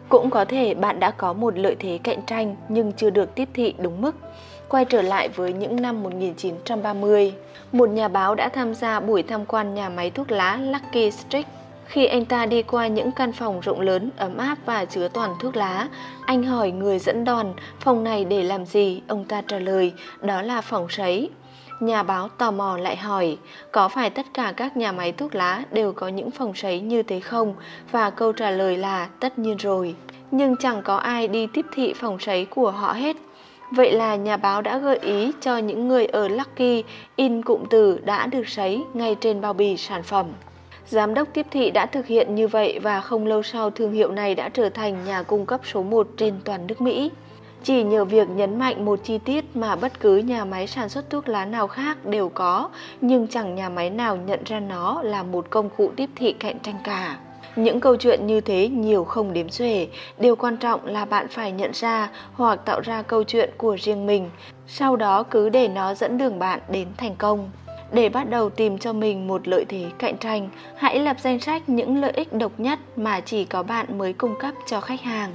Cũng 0.09 0.31
có 0.31 0.45
thể 0.45 0.75
bạn 0.75 1.01
đã 1.01 1.11
có 1.11 1.33
một 1.33 1.59
lợi 1.59 1.77
thế 1.79 1.99
cạnh 2.03 2.23
tranh 2.27 2.57
nhưng 2.69 2.93
chưa 2.93 3.11
được 3.11 3.35
tiếp 3.35 3.49
thị 3.55 3.75
đúng 3.79 4.01
mức. 4.01 4.17
Quay 4.69 4.85
trở 4.85 5.03
lại 5.03 5.29
với 5.29 5.53
những 5.53 5.83
năm 5.83 6.03
1930, 6.03 7.35
một 7.73 7.89
nhà 7.89 8.09
báo 8.09 8.35
đã 8.35 8.49
tham 8.49 8.75
gia 8.75 9.01
buổi 9.01 9.23
tham 9.23 9.47
quan 9.47 9.75
nhà 9.75 9.89
máy 9.89 10.11
thuốc 10.11 10.31
lá 10.31 10.57
Lucky 10.57 11.11
Strike. 11.11 11.51
Khi 11.87 12.07
anh 12.07 12.25
ta 12.25 12.47
đi 12.47 12.63
qua 12.63 12.87
những 12.87 13.13
căn 13.13 13.33
phòng 13.33 13.61
rộng 13.61 13.81
lớn, 13.81 14.11
ấm 14.17 14.37
áp 14.37 14.59
và 14.67 14.85
chứa 14.85 15.09
toàn 15.09 15.35
thuốc 15.41 15.57
lá, 15.57 15.89
anh 16.27 16.43
hỏi 16.43 16.71
người 16.71 16.99
dẫn 16.99 17.25
đoàn 17.25 17.55
phòng 17.81 18.05
này 18.05 18.25
để 18.25 18.43
làm 18.43 18.67
gì? 18.67 19.03
Ông 19.09 19.25
ta 19.25 19.43
trả 19.47 19.59
lời, 19.59 19.93
đó 20.23 20.43
là 20.43 20.61
phòng 20.61 20.87
sấy. 20.91 21.31
Nhà 21.81 22.03
báo 22.03 22.29
tò 22.29 22.51
mò 22.51 22.77
lại 22.77 22.97
hỏi, 22.97 23.39
có 23.73 23.89
phải 23.89 24.11
tất 24.11 24.27
cả 24.35 24.53
các 24.57 24.77
nhà 24.77 24.93
máy 24.93 25.13
thuốc 25.13 25.35
lá 25.35 25.63
đều 25.73 25.93
có 25.93 26.09
những 26.09 26.31
phòng 26.31 26.55
sấy 26.55 26.81
như 26.81 27.03
thế 27.03 27.21
không? 27.21 27.55
Và 27.91 28.11
câu 28.11 28.33
trả 28.33 28.51
lời 28.51 28.77
là 28.77 29.09
tất 29.21 29.39
nhiên 29.39 29.57
rồi. 29.57 29.95
Nhưng 30.31 30.57
chẳng 30.57 30.83
có 30.83 30.97
ai 30.97 31.29
đi 31.29 31.47
tiếp 31.47 31.67
thị 31.73 31.95
phòng 31.97 32.19
sấy 32.19 32.45
của 32.45 32.71
họ 32.71 32.93
hết. 32.93 33.17
Vậy 33.71 33.93
là 33.93 34.17
nhà 34.17 34.37
báo 34.37 34.63
đã 34.63 34.79
gợi 34.79 34.99
ý 34.99 35.33
cho 35.41 35.59
những 35.59 35.89
người 35.89 36.07
ở 36.07 36.29
Lucky 36.29 36.85
in 37.17 37.43
cụm 37.43 37.65
từ 37.71 37.99
đã 38.05 38.27
được 38.27 38.49
sấy 38.49 38.85
ngay 38.95 39.17
trên 39.21 39.41
bao 39.41 39.53
bì 39.53 39.77
sản 39.77 40.03
phẩm. 40.03 40.27
Giám 40.87 41.15
đốc 41.15 41.29
tiếp 41.35 41.47
thị 41.51 41.71
đã 41.71 41.87
thực 41.87 42.07
hiện 42.07 42.35
như 42.35 42.49
vậy 42.49 42.79
và 42.83 43.01
không 43.01 43.27
lâu 43.27 43.43
sau 43.43 43.71
thương 43.71 43.93
hiệu 43.93 44.13
này 44.13 44.35
đã 44.35 44.49
trở 44.49 44.69
thành 44.69 45.05
nhà 45.05 45.23
cung 45.23 45.47
cấp 45.47 45.61
số 45.65 45.83
1 45.83 46.07
trên 46.17 46.35
toàn 46.45 46.67
nước 46.67 46.81
Mỹ. 46.81 47.11
Chỉ 47.65 47.83
nhờ 47.83 48.05
việc 48.05 48.29
nhấn 48.29 48.59
mạnh 48.59 48.85
một 48.85 48.99
chi 49.05 49.19
tiết 49.19 49.45
mà 49.55 49.77
bất 49.77 50.01
cứ 50.01 50.17
nhà 50.17 50.45
máy 50.45 50.67
sản 50.67 50.89
xuất 50.89 51.11
thuốc 51.11 51.29
lá 51.29 51.45
nào 51.45 51.69
khác 51.69 52.07
đều 52.07 52.29
có, 52.29 52.69
nhưng 53.01 53.29
chẳng 53.29 53.55
nhà 53.55 53.69
máy 53.69 53.91
nào 53.91 54.17
nhận 54.17 54.41
ra 54.45 54.61
nó 54.61 55.03
là 55.03 55.23
một 55.23 55.47
công 55.51 55.71
cụ 55.77 55.91
tiếp 55.97 56.11
thị 56.17 56.33
cạnh 56.33 56.59
tranh 56.63 56.79
cả. 56.85 57.17
Những 57.57 57.81
câu 57.81 57.97
chuyện 57.97 58.27
như 58.27 58.41
thế 58.41 58.69
nhiều 58.69 59.05
không 59.05 59.33
đếm 59.33 59.49
xuể, 59.49 59.89
điều 60.19 60.37
quan 60.37 60.57
trọng 60.57 60.87
là 60.87 61.05
bạn 61.05 61.29
phải 61.29 61.53
nhận 61.53 61.71
ra 61.75 62.11
hoặc 62.33 62.61
tạo 62.65 62.81
ra 62.81 63.03
câu 63.03 63.25
chuyện 63.25 63.51
của 63.57 63.77
riêng 63.81 64.07
mình, 64.07 64.31
sau 64.67 64.97
đó 64.97 65.23
cứ 65.23 65.49
để 65.49 65.69
nó 65.69 65.95
dẫn 65.95 66.19
đường 66.19 66.39
bạn 66.39 66.61
đến 66.69 66.89
thành 66.97 67.17
công. 67.17 67.51
Để 67.93 68.09
bắt 68.09 68.31
đầu 68.31 68.51
tìm 68.51 68.79
cho 68.79 68.93
mình 68.93 69.27
một 69.27 69.49
lợi 69.49 69.65
thế 69.69 69.85
cạnh 69.99 70.17
tranh, 70.19 70.49
hãy 70.77 70.99
lập 70.99 71.17
danh 71.21 71.41
sách 71.41 71.69
những 71.69 72.01
lợi 72.01 72.13
ích 72.15 72.33
độc 72.33 72.53
nhất 72.59 72.79
mà 72.97 73.21
chỉ 73.21 73.45
có 73.45 73.63
bạn 73.63 73.99
mới 73.99 74.13
cung 74.13 74.35
cấp 74.39 74.55
cho 74.67 74.81
khách 74.81 75.01
hàng. 75.01 75.31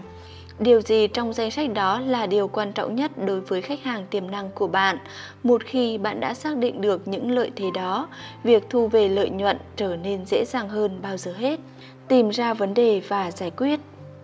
Điều 0.59 0.81
gì 0.81 1.07
trong 1.07 1.33
danh 1.33 1.51
sách 1.51 1.73
đó 1.73 1.99
là 1.99 2.25
điều 2.25 2.47
quan 2.47 2.71
trọng 2.71 2.95
nhất 2.95 3.11
đối 3.25 3.41
với 3.41 3.61
khách 3.61 3.83
hàng 3.83 4.05
tiềm 4.09 4.31
năng 4.31 4.49
của 4.51 4.67
bạn? 4.67 4.97
Một 5.43 5.63
khi 5.65 5.97
bạn 5.97 6.19
đã 6.19 6.33
xác 6.33 6.57
định 6.57 6.81
được 6.81 7.07
những 7.07 7.31
lợi 7.31 7.51
thế 7.55 7.65
đó, 7.73 8.07
việc 8.43 8.69
thu 8.69 8.87
về 8.87 9.09
lợi 9.09 9.29
nhuận 9.29 9.57
trở 9.75 9.95
nên 9.95 10.25
dễ 10.25 10.45
dàng 10.47 10.69
hơn 10.69 10.99
bao 11.01 11.17
giờ 11.17 11.33
hết. 11.33 11.59
Tìm 12.07 12.29
ra 12.29 12.53
vấn 12.53 12.73
đề 12.73 13.01
và 13.07 13.31
giải 13.31 13.51
quyết. 13.51 13.79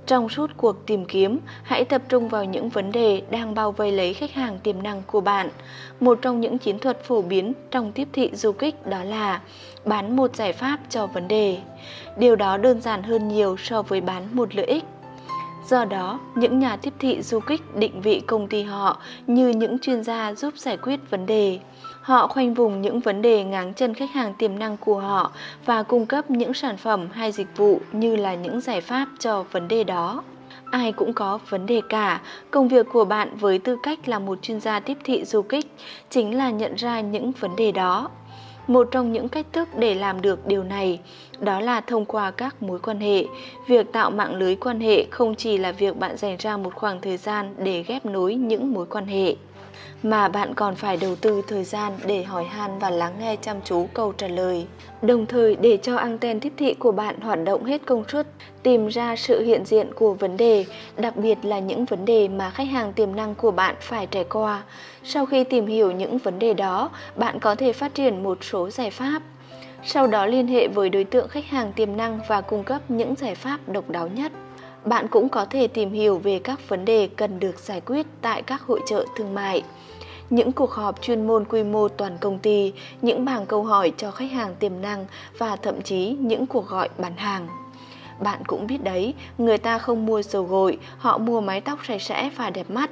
Trong 0.05 0.29
suốt 0.29 0.51
cuộc 0.57 0.85
tìm 0.85 1.05
kiếm, 1.05 1.39
hãy 1.63 1.85
tập 1.85 2.01
trung 2.09 2.29
vào 2.29 2.45
những 2.45 2.69
vấn 2.69 2.91
đề 2.91 3.21
đang 3.29 3.55
bao 3.55 3.71
vây 3.71 3.91
lấy 3.91 4.13
khách 4.13 4.33
hàng 4.33 4.59
tiềm 4.63 4.83
năng 4.83 5.01
của 5.07 5.21
bạn. 5.21 5.49
Một 5.99 6.19
trong 6.21 6.41
những 6.41 6.57
chiến 6.57 6.79
thuật 6.79 7.03
phổ 7.03 7.21
biến 7.21 7.53
trong 7.71 7.91
tiếp 7.91 8.07
thị 8.13 8.31
du 8.33 8.51
kích 8.51 8.87
đó 8.87 9.03
là 9.03 9.41
bán 9.85 10.15
một 10.15 10.35
giải 10.35 10.53
pháp 10.53 10.79
cho 10.89 11.07
vấn 11.07 11.27
đề. 11.27 11.57
Điều 12.17 12.35
đó 12.35 12.57
đơn 12.57 12.81
giản 12.81 13.03
hơn 13.03 13.27
nhiều 13.27 13.57
so 13.57 13.81
với 13.81 14.01
bán 14.01 14.27
một 14.31 14.55
lợi 14.55 14.65
ích. 14.65 14.83
Do 15.69 15.85
đó, 15.85 16.19
những 16.35 16.59
nhà 16.59 16.77
tiếp 16.77 16.93
thị 16.99 17.21
du 17.21 17.39
kích 17.39 17.75
định 17.75 18.01
vị 18.01 18.21
công 18.27 18.47
ty 18.47 18.63
họ 18.63 18.97
như 19.27 19.49
những 19.49 19.79
chuyên 19.79 20.03
gia 20.03 20.33
giúp 20.33 20.57
giải 20.57 20.77
quyết 20.77 20.99
vấn 21.09 21.25
đề. 21.25 21.59
Họ 22.01 22.27
khoanh 22.27 22.53
vùng 22.53 22.81
những 22.81 22.99
vấn 22.99 23.21
đề 23.21 23.43
ngáng 23.43 23.73
chân 23.73 23.93
khách 23.93 24.11
hàng 24.11 24.33
tiềm 24.33 24.59
năng 24.59 24.77
của 24.77 24.99
họ 24.99 25.31
và 25.65 25.83
cung 25.83 26.05
cấp 26.05 26.31
những 26.31 26.53
sản 26.53 26.77
phẩm 26.77 27.07
hay 27.11 27.31
dịch 27.31 27.57
vụ 27.57 27.79
như 27.91 28.15
là 28.15 28.35
những 28.35 28.61
giải 28.61 28.81
pháp 28.81 29.07
cho 29.19 29.43
vấn 29.51 29.67
đề 29.67 29.83
đó. 29.83 30.23
Ai 30.71 30.91
cũng 30.91 31.13
có 31.13 31.39
vấn 31.49 31.65
đề 31.65 31.81
cả, 31.89 32.21
công 32.51 32.67
việc 32.67 32.85
của 32.93 33.05
bạn 33.05 33.37
với 33.37 33.59
tư 33.59 33.77
cách 33.83 34.09
là 34.09 34.19
một 34.19 34.41
chuyên 34.41 34.59
gia 34.59 34.79
tiếp 34.79 34.97
thị 35.03 35.25
du 35.25 35.41
kích 35.41 35.65
chính 36.09 36.37
là 36.37 36.49
nhận 36.49 36.75
ra 36.75 37.01
những 37.01 37.31
vấn 37.31 37.55
đề 37.55 37.71
đó 37.71 38.09
một 38.67 38.87
trong 38.91 39.11
những 39.11 39.29
cách 39.29 39.45
thức 39.53 39.69
để 39.77 39.95
làm 39.95 40.21
được 40.21 40.47
điều 40.47 40.63
này 40.63 40.99
đó 41.39 41.59
là 41.59 41.81
thông 41.81 42.05
qua 42.05 42.31
các 42.31 42.63
mối 42.63 42.79
quan 42.79 42.99
hệ. 42.99 43.25
Việc 43.67 43.91
tạo 43.91 44.11
mạng 44.11 44.35
lưới 44.35 44.55
quan 44.55 44.79
hệ 44.79 45.05
không 45.11 45.35
chỉ 45.35 45.57
là 45.57 45.71
việc 45.71 45.97
bạn 45.97 46.17
dành 46.17 46.37
ra 46.39 46.57
một 46.57 46.75
khoảng 46.75 47.01
thời 47.01 47.17
gian 47.17 47.55
để 47.57 47.83
ghép 47.87 48.05
nối 48.05 48.35
những 48.35 48.73
mối 48.73 48.85
quan 48.85 49.05
hệ 49.05 49.35
mà 50.03 50.27
bạn 50.27 50.53
còn 50.53 50.75
phải 50.75 50.97
đầu 50.97 51.15
tư 51.15 51.41
thời 51.47 51.63
gian 51.63 51.93
để 52.05 52.23
hỏi 52.23 52.43
han 52.43 52.79
và 52.79 52.89
lắng 52.89 53.13
nghe 53.19 53.35
chăm 53.35 53.57
chú 53.63 53.87
câu 53.93 54.13
trả 54.17 54.27
lời. 54.27 54.65
Đồng 55.01 55.25
thời 55.25 55.55
để 55.55 55.77
cho 55.77 55.95
anten 55.95 56.39
tiếp 56.39 56.53
thị 56.57 56.73
của 56.73 56.91
bạn 56.91 57.19
hoạt 57.19 57.39
động 57.45 57.65
hết 57.65 57.81
công 57.85 58.03
suất, 58.11 58.27
tìm 58.63 58.87
ra 58.87 59.15
sự 59.15 59.41
hiện 59.41 59.65
diện 59.65 59.93
của 59.93 60.13
vấn 60.13 60.37
đề, 60.37 60.65
đặc 60.97 61.15
biệt 61.15 61.37
là 61.43 61.59
những 61.59 61.85
vấn 61.85 62.05
đề 62.05 62.27
mà 62.27 62.49
khách 62.49 62.67
hàng 62.67 62.93
tiềm 62.93 63.15
năng 63.15 63.35
của 63.35 63.51
bạn 63.51 63.75
phải 63.81 64.07
trải 64.07 64.23
qua. 64.23 64.63
Sau 65.03 65.25
khi 65.25 65.43
tìm 65.43 65.67
hiểu 65.67 65.91
những 65.91 66.17
vấn 66.17 66.39
đề 66.39 66.53
đó, 66.53 66.89
bạn 67.15 67.39
có 67.39 67.55
thể 67.55 67.73
phát 67.73 67.93
triển 67.93 68.23
một 68.23 68.37
số 68.41 68.69
giải 68.69 68.91
pháp 68.91 69.21
sau 69.85 70.07
đó 70.07 70.25
liên 70.25 70.47
hệ 70.47 70.67
với 70.67 70.89
đối 70.89 71.03
tượng 71.03 71.27
khách 71.27 71.45
hàng 71.45 71.73
tiềm 71.73 71.97
năng 71.97 72.19
và 72.27 72.41
cung 72.41 72.63
cấp 72.63 72.81
những 72.89 73.15
giải 73.15 73.35
pháp 73.35 73.59
độc 73.67 73.89
đáo 73.89 74.07
nhất. 74.07 74.31
Bạn 74.85 75.07
cũng 75.07 75.29
có 75.29 75.45
thể 75.45 75.67
tìm 75.67 75.91
hiểu 75.91 76.17
về 76.17 76.39
các 76.39 76.69
vấn 76.69 76.85
đề 76.85 77.09
cần 77.15 77.39
được 77.39 77.59
giải 77.59 77.81
quyết 77.81 78.05
tại 78.21 78.41
các 78.41 78.61
hội 78.61 78.81
trợ 78.87 79.05
thương 79.15 79.33
mại 79.33 79.63
những 80.29 80.51
cuộc 80.51 80.71
họp 80.71 81.01
chuyên 81.01 81.27
môn 81.27 81.45
quy 81.45 81.63
mô 81.63 81.87
toàn 81.87 82.17
công 82.21 82.39
ty, 82.39 82.73
những 83.01 83.25
bảng 83.25 83.45
câu 83.45 83.63
hỏi 83.63 83.93
cho 83.97 84.11
khách 84.11 84.31
hàng 84.31 84.55
tiềm 84.55 84.81
năng 84.81 85.05
và 85.37 85.55
thậm 85.55 85.81
chí 85.81 86.17
những 86.19 86.45
cuộc 86.45 86.67
gọi 86.67 86.89
bán 86.97 87.15
hàng. 87.17 87.47
Bạn 88.19 88.41
cũng 88.47 88.67
biết 88.67 88.83
đấy, 88.83 89.13
người 89.37 89.57
ta 89.57 89.77
không 89.79 90.05
mua 90.05 90.21
dầu 90.21 90.43
gội, 90.43 90.77
họ 90.97 91.17
mua 91.17 91.41
mái 91.41 91.61
tóc 91.61 91.79
sạch 91.87 92.01
sẽ 92.01 92.29
và 92.35 92.49
đẹp 92.49 92.69
mắt. 92.69 92.89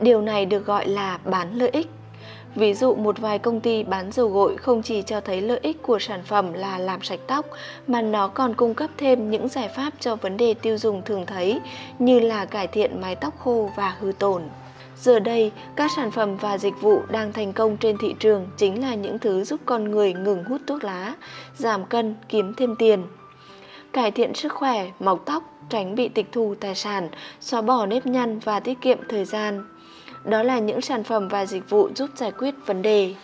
Điều 0.00 0.20
này 0.20 0.46
được 0.46 0.66
gọi 0.66 0.88
là 0.88 1.18
bán 1.24 1.54
lợi 1.54 1.68
ích. 1.68 1.86
Ví 2.54 2.74
dụ 2.74 2.94
một 2.94 3.18
vài 3.18 3.38
công 3.38 3.60
ty 3.60 3.82
bán 3.82 4.12
dầu 4.12 4.28
gội 4.28 4.56
không 4.56 4.82
chỉ 4.82 5.02
cho 5.02 5.20
thấy 5.20 5.40
lợi 5.40 5.58
ích 5.62 5.82
của 5.82 5.98
sản 5.98 6.22
phẩm 6.24 6.52
là 6.52 6.78
làm 6.78 7.02
sạch 7.02 7.20
tóc 7.26 7.46
mà 7.86 8.02
nó 8.02 8.28
còn 8.28 8.54
cung 8.54 8.74
cấp 8.74 8.90
thêm 8.96 9.30
những 9.30 9.48
giải 9.48 9.68
pháp 9.76 9.92
cho 10.00 10.16
vấn 10.16 10.36
đề 10.36 10.54
tiêu 10.54 10.78
dùng 10.78 11.02
thường 11.02 11.26
thấy 11.26 11.60
như 11.98 12.20
là 12.20 12.44
cải 12.44 12.66
thiện 12.66 13.00
mái 13.00 13.16
tóc 13.16 13.34
khô 13.38 13.70
và 13.76 13.96
hư 14.00 14.12
tổn. 14.18 14.42
Giờ 14.96 15.18
đây, 15.18 15.52
các 15.76 15.90
sản 15.96 16.10
phẩm 16.10 16.36
và 16.36 16.58
dịch 16.58 16.80
vụ 16.80 17.00
đang 17.10 17.32
thành 17.32 17.52
công 17.52 17.76
trên 17.76 17.96
thị 18.00 18.14
trường 18.18 18.46
chính 18.56 18.82
là 18.82 18.94
những 18.94 19.18
thứ 19.18 19.44
giúp 19.44 19.60
con 19.66 19.90
người 19.90 20.12
ngừng 20.12 20.44
hút 20.44 20.60
thuốc 20.66 20.84
lá, 20.84 21.14
giảm 21.56 21.84
cân, 21.84 22.14
kiếm 22.28 22.54
thêm 22.54 22.76
tiền. 22.76 23.02
Cải 23.92 24.10
thiện 24.10 24.34
sức 24.34 24.52
khỏe, 24.52 24.90
mọc 25.00 25.22
tóc, 25.26 25.42
tránh 25.68 25.94
bị 25.94 26.08
tịch 26.08 26.26
thu 26.32 26.54
tài 26.60 26.74
sản, 26.74 27.08
xóa 27.40 27.62
bỏ 27.62 27.86
nếp 27.86 28.06
nhăn 28.06 28.38
và 28.38 28.60
tiết 28.60 28.80
kiệm 28.80 28.98
thời 29.08 29.24
gian. 29.24 29.64
Đó 30.24 30.42
là 30.42 30.58
những 30.58 30.80
sản 30.80 31.04
phẩm 31.04 31.28
và 31.28 31.46
dịch 31.46 31.70
vụ 31.70 31.88
giúp 31.94 32.10
giải 32.16 32.32
quyết 32.38 32.54
vấn 32.66 32.82
đề. 32.82 33.14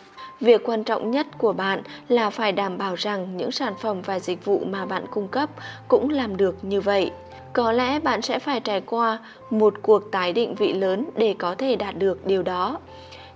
Việc 0.40 0.62
quan 0.64 0.84
trọng 0.84 1.10
nhất 1.10 1.26
của 1.38 1.52
bạn 1.52 1.82
là 2.08 2.30
phải 2.30 2.52
đảm 2.52 2.78
bảo 2.78 2.94
rằng 2.94 3.36
những 3.36 3.50
sản 3.50 3.74
phẩm 3.80 4.02
và 4.02 4.18
dịch 4.18 4.44
vụ 4.44 4.62
mà 4.70 4.86
bạn 4.86 5.04
cung 5.10 5.28
cấp 5.28 5.50
cũng 5.88 6.10
làm 6.10 6.36
được 6.36 6.64
như 6.64 6.80
vậy. 6.80 7.10
Có 7.52 7.72
lẽ 7.72 7.98
bạn 7.98 8.22
sẽ 8.22 8.38
phải 8.38 8.60
trải 8.60 8.80
qua 8.80 9.18
một 9.50 9.74
cuộc 9.82 10.10
tái 10.12 10.32
định 10.32 10.54
vị 10.54 10.72
lớn 10.72 11.06
để 11.16 11.34
có 11.38 11.54
thể 11.54 11.76
đạt 11.76 11.98
được 11.98 12.26
điều 12.26 12.42
đó. 12.42 12.78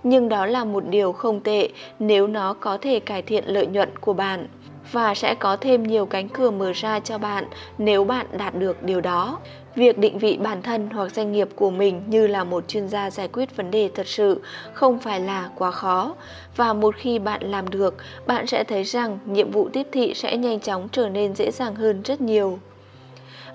Nhưng 0.03 0.29
đó 0.29 0.45
là 0.45 0.63
một 0.63 0.83
điều 0.89 1.11
không 1.11 1.39
tệ 1.39 1.69
nếu 1.99 2.27
nó 2.27 2.53
có 2.53 2.77
thể 2.81 2.99
cải 2.99 3.21
thiện 3.21 3.43
lợi 3.47 3.67
nhuận 3.67 3.89
của 4.01 4.13
bạn 4.13 4.47
và 4.91 5.15
sẽ 5.15 5.35
có 5.35 5.57
thêm 5.61 5.83
nhiều 5.83 6.05
cánh 6.05 6.29
cửa 6.29 6.51
mở 6.51 6.71
ra 6.75 6.99
cho 6.99 7.17
bạn 7.17 7.45
nếu 7.77 8.03
bạn 8.03 8.25
đạt 8.37 8.55
được 8.55 8.83
điều 8.83 9.01
đó. 9.01 9.39
Việc 9.75 9.97
định 9.97 10.17
vị 10.17 10.37
bản 10.37 10.61
thân 10.61 10.89
hoặc 10.89 11.11
doanh 11.11 11.31
nghiệp 11.31 11.49
của 11.55 11.69
mình 11.69 12.03
như 12.07 12.27
là 12.27 12.43
một 12.43 12.63
chuyên 12.67 12.87
gia 12.87 13.09
giải 13.09 13.27
quyết 13.27 13.55
vấn 13.55 13.71
đề 13.71 13.89
thật 13.95 14.07
sự 14.07 14.41
không 14.73 14.99
phải 14.99 15.19
là 15.19 15.49
quá 15.57 15.71
khó. 15.71 16.15
Và 16.55 16.73
một 16.73 16.95
khi 16.97 17.19
bạn 17.19 17.51
làm 17.51 17.69
được, 17.69 17.95
bạn 18.27 18.47
sẽ 18.47 18.63
thấy 18.63 18.83
rằng 18.83 19.19
nhiệm 19.25 19.51
vụ 19.51 19.69
tiếp 19.73 19.87
thị 19.91 20.13
sẽ 20.13 20.37
nhanh 20.37 20.59
chóng 20.59 20.87
trở 20.91 21.09
nên 21.09 21.35
dễ 21.35 21.51
dàng 21.51 21.75
hơn 21.75 22.01
rất 22.01 22.21
nhiều. 22.21 22.59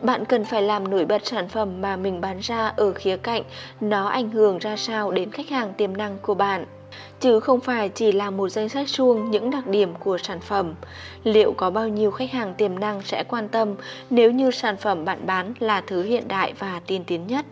Bạn 0.02 0.25
cần 0.25 0.45
phải 0.45 0.62
làm 0.62 0.90
nổi 0.90 1.05
bật 1.05 1.26
sản 1.26 1.49
phẩm 1.49 1.81
mà 1.81 1.97
mình 1.97 2.21
bán 2.21 2.38
ra 2.38 2.66
ở 2.76 2.93
khía 2.93 3.16
cạnh 3.16 3.43
nó 3.81 4.09
ảnh 4.09 4.31
hưởng 4.31 4.59
ra 4.59 4.76
sao 4.76 5.11
đến 5.11 5.31
khách 5.31 5.49
hàng 5.49 5.73
tiềm 5.76 5.97
năng 5.97 6.19
của 6.23 6.35
bạn 6.35 6.64
chứ 7.20 7.40
không 7.40 7.61
phải 7.61 7.88
chỉ 7.88 8.12
là 8.12 8.30
một 8.30 8.49
danh 8.49 8.68
sách 8.68 8.88
suông 8.88 9.30
những 9.30 9.50
đặc 9.50 9.66
điểm 9.66 9.94
của 9.94 10.18
sản 10.18 10.40
phẩm. 10.40 10.75
Liệu 11.25 11.52
có 11.56 11.70
bao 11.70 11.88
nhiêu 11.88 12.11
khách 12.11 12.30
hàng 12.32 12.54
tiềm 12.54 12.78
năng 12.78 13.02
sẽ 13.02 13.25
quan 13.28 13.49
tâm 13.49 13.75
nếu 14.11 14.30
như 14.30 14.50
sản 14.50 14.76
phẩm 14.76 15.04
bạn 15.04 15.26
bán 15.26 15.54
là 15.58 15.80
thứ 15.87 16.02
hiện 16.02 16.28
đại 16.28 16.52
và 16.58 16.80
tiên 16.87 17.04
tiến 17.06 17.26
nhất? 17.26 17.46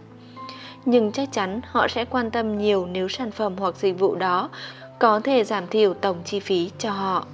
Nhưng 0.84 1.12
chắc 1.12 1.32
chắn 1.32 1.60
họ 1.64 1.88
sẽ 1.88 2.04
quan 2.04 2.30
tâm 2.30 2.58
nhiều 2.58 2.86
nếu 2.86 3.08
sản 3.08 3.30
phẩm 3.30 3.54
hoặc 3.58 3.76
dịch 3.76 3.98
vụ 3.98 4.14
đó 4.14 4.50
có 4.98 5.20
thể 5.20 5.44
giảm 5.44 5.66
thiểu 5.66 5.94
tổng 5.94 6.16
chi 6.24 6.40
phí 6.40 6.70
cho 6.78 6.90
họ. 6.90 7.26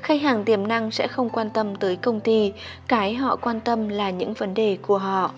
Khách 0.00 0.22
hàng 0.22 0.44
tiềm 0.44 0.68
năng 0.68 0.90
sẽ 0.90 1.08
không 1.08 1.30
quan 1.30 1.50
tâm 1.50 1.76
tới 1.76 1.96
công 1.96 2.20
ty, 2.20 2.52
cái 2.88 3.14
họ 3.14 3.36
quan 3.36 3.60
tâm 3.60 3.88
là 3.88 4.10
những 4.10 4.34
vấn 4.34 4.54
đề 4.54 4.78
của 4.82 4.98
họ. 4.98 5.30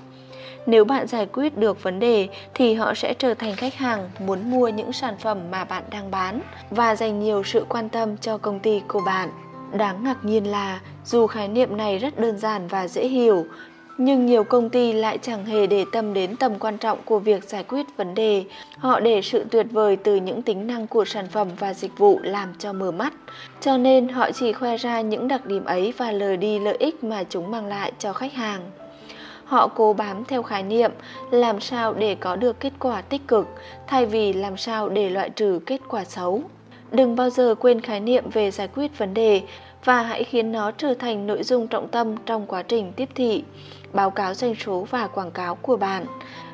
Nếu 0.66 0.84
bạn 0.84 1.06
giải 1.06 1.26
quyết 1.26 1.58
được 1.58 1.82
vấn 1.82 2.00
đề 2.00 2.28
thì 2.54 2.74
họ 2.74 2.94
sẽ 2.94 3.14
trở 3.18 3.34
thành 3.34 3.56
khách 3.56 3.74
hàng 3.74 4.10
muốn 4.18 4.50
mua 4.50 4.68
những 4.68 4.92
sản 4.92 5.14
phẩm 5.18 5.38
mà 5.50 5.64
bạn 5.64 5.82
đang 5.90 6.10
bán 6.10 6.40
và 6.70 6.96
dành 6.96 7.20
nhiều 7.20 7.42
sự 7.42 7.66
quan 7.68 7.88
tâm 7.88 8.16
cho 8.16 8.38
công 8.38 8.60
ty 8.60 8.82
của 8.88 9.00
bạn. 9.06 9.30
Đáng 9.72 10.04
ngạc 10.04 10.24
nhiên 10.24 10.50
là 10.50 10.80
dù 11.04 11.26
khái 11.26 11.48
niệm 11.48 11.76
này 11.76 11.98
rất 11.98 12.20
đơn 12.20 12.38
giản 12.38 12.68
và 12.68 12.88
dễ 12.88 13.08
hiểu, 13.08 13.46
nhưng 13.98 14.26
nhiều 14.26 14.44
công 14.44 14.70
ty 14.70 14.92
lại 14.92 15.18
chẳng 15.18 15.44
hề 15.44 15.66
để 15.66 15.84
tâm 15.92 16.14
đến 16.14 16.36
tầm 16.36 16.58
quan 16.58 16.78
trọng 16.78 16.98
của 17.04 17.18
việc 17.18 17.44
giải 17.44 17.64
quyết 17.64 17.86
vấn 17.96 18.14
đề. 18.14 18.44
Họ 18.78 19.00
để 19.00 19.22
sự 19.22 19.44
tuyệt 19.50 19.66
vời 19.70 19.96
từ 19.96 20.16
những 20.16 20.42
tính 20.42 20.66
năng 20.66 20.86
của 20.86 21.04
sản 21.04 21.26
phẩm 21.28 21.48
và 21.58 21.74
dịch 21.74 21.98
vụ 21.98 22.20
làm 22.22 22.54
cho 22.58 22.72
mờ 22.72 22.90
mắt. 22.90 23.14
Cho 23.60 23.76
nên 23.76 24.08
họ 24.08 24.30
chỉ 24.32 24.52
khoe 24.52 24.76
ra 24.76 25.00
những 25.00 25.28
đặc 25.28 25.46
điểm 25.46 25.64
ấy 25.64 25.92
và 25.96 26.12
lờ 26.12 26.36
đi 26.36 26.58
lợi 26.58 26.76
ích 26.78 27.04
mà 27.04 27.24
chúng 27.24 27.50
mang 27.50 27.66
lại 27.66 27.92
cho 27.98 28.12
khách 28.12 28.32
hàng. 28.32 28.60
Họ 29.46 29.68
cố 29.68 29.92
bám 29.92 30.24
theo 30.24 30.42
khái 30.42 30.62
niệm 30.62 30.90
làm 31.30 31.60
sao 31.60 31.94
để 31.94 32.14
có 32.14 32.36
được 32.36 32.60
kết 32.60 32.72
quả 32.78 33.02
tích 33.02 33.28
cực 33.28 33.48
thay 33.86 34.06
vì 34.06 34.32
làm 34.32 34.56
sao 34.56 34.88
để 34.88 35.10
loại 35.10 35.30
trừ 35.30 35.60
kết 35.66 35.80
quả 35.88 36.04
xấu. 36.04 36.42
Đừng 36.92 37.16
bao 37.16 37.30
giờ 37.30 37.54
quên 37.54 37.80
khái 37.80 38.00
niệm 38.00 38.30
về 38.30 38.50
giải 38.50 38.68
quyết 38.74 38.98
vấn 38.98 39.14
đề 39.14 39.42
và 39.84 40.02
hãy 40.02 40.24
khiến 40.24 40.52
nó 40.52 40.70
trở 40.70 40.94
thành 40.94 41.26
nội 41.26 41.42
dung 41.42 41.68
trọng 41.68 41.88
tâm 41.88 42.16
trong 42.26 42.46
quá 42.46 42.62
trình 42.62 42.92
tiếp 42.96 43.08
thị, 43.14 43.44
báo 43.92 44.10
cáo 44.10 44.34
doanh 44.34 44.54
số 44.54 44.86
và 44.90 45.06
quảng 45.06 45.30
cáo 45.30 45.54
của 45.54 45.76
bạn. 45.76 46.04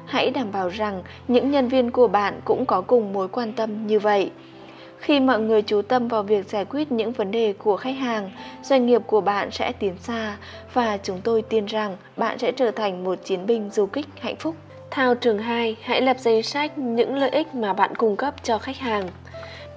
Hãy 0.06 0.30
đảm 0.30 0.52
bảo 0.52 0.68
rằng 0.68 1.02
những 1.28 1.50
nhân 1.50 1.68
viên 1.68 1.90
của 1.90 2.08
bạn 2.08 2.40
cũng 2.44 2.66
có 2.66 2.80
cùng 2.80 3.12
mối 3.12 3.28
quan 3.28 3.52
tâm 3.52 3.87
như 3.87 3.99
vậy. 3.99 4.30
Khi 5.02 5.21
mọi 5.21 5.40
người 5.40 5.62
chú 5.62 5.82
tâm 5.82 6.09
vào 6.09 6.23
việc 6.23 6.49
giải 6.49 6.64
quyết 6.64 6.92
những 6.92 7.12
vấn 7.12 7.30
đề 7.30 7.52
của 7.59 7.76
khách 7.76 7.97
hàng, 7.97 8.30
doanh 8.62 8.87
nghiệp 8.87 9.02
của 9.06 9.21
bạn 9.21 9.50
sẽ 9.50 9.73
tiến 9.73 9.97
xa 10.00 10.37
và 10.73 10.99
chúng 11.02 11.21
tôi 11.25 11.42
tin 11.42 11.66
rằng 11.66 11.97
bạn 12.16 12.38
sẽ 12.38 12.52
trở 12.52 12.71
thành 12.71 13.04
một 13.04 13.18
chiến 13.25 13.47
binh 13.47 13.71
du 13.71 13.87
kích 13.87 14.06
hạnh 14.21 14.37
phúc. 14.37 14.54
Thao 14.90 15.14
trường 15.14 15.38
2, 15.38 15.76
hãy 15.82 16.00
lập 16.00 16.16
danh 16.18 16.42
sách 16.42 16.78
những 16.78 17.16
lợi 17.16 17.30
ích 17.30 17.54
mà 17.54 17.73
bạn 17.73 17.94
cung 17.94 18.16
cấp 18.16 18.35
cho 18.42 18.59
khách 18.59 18.76
hàng. 18.76 19.09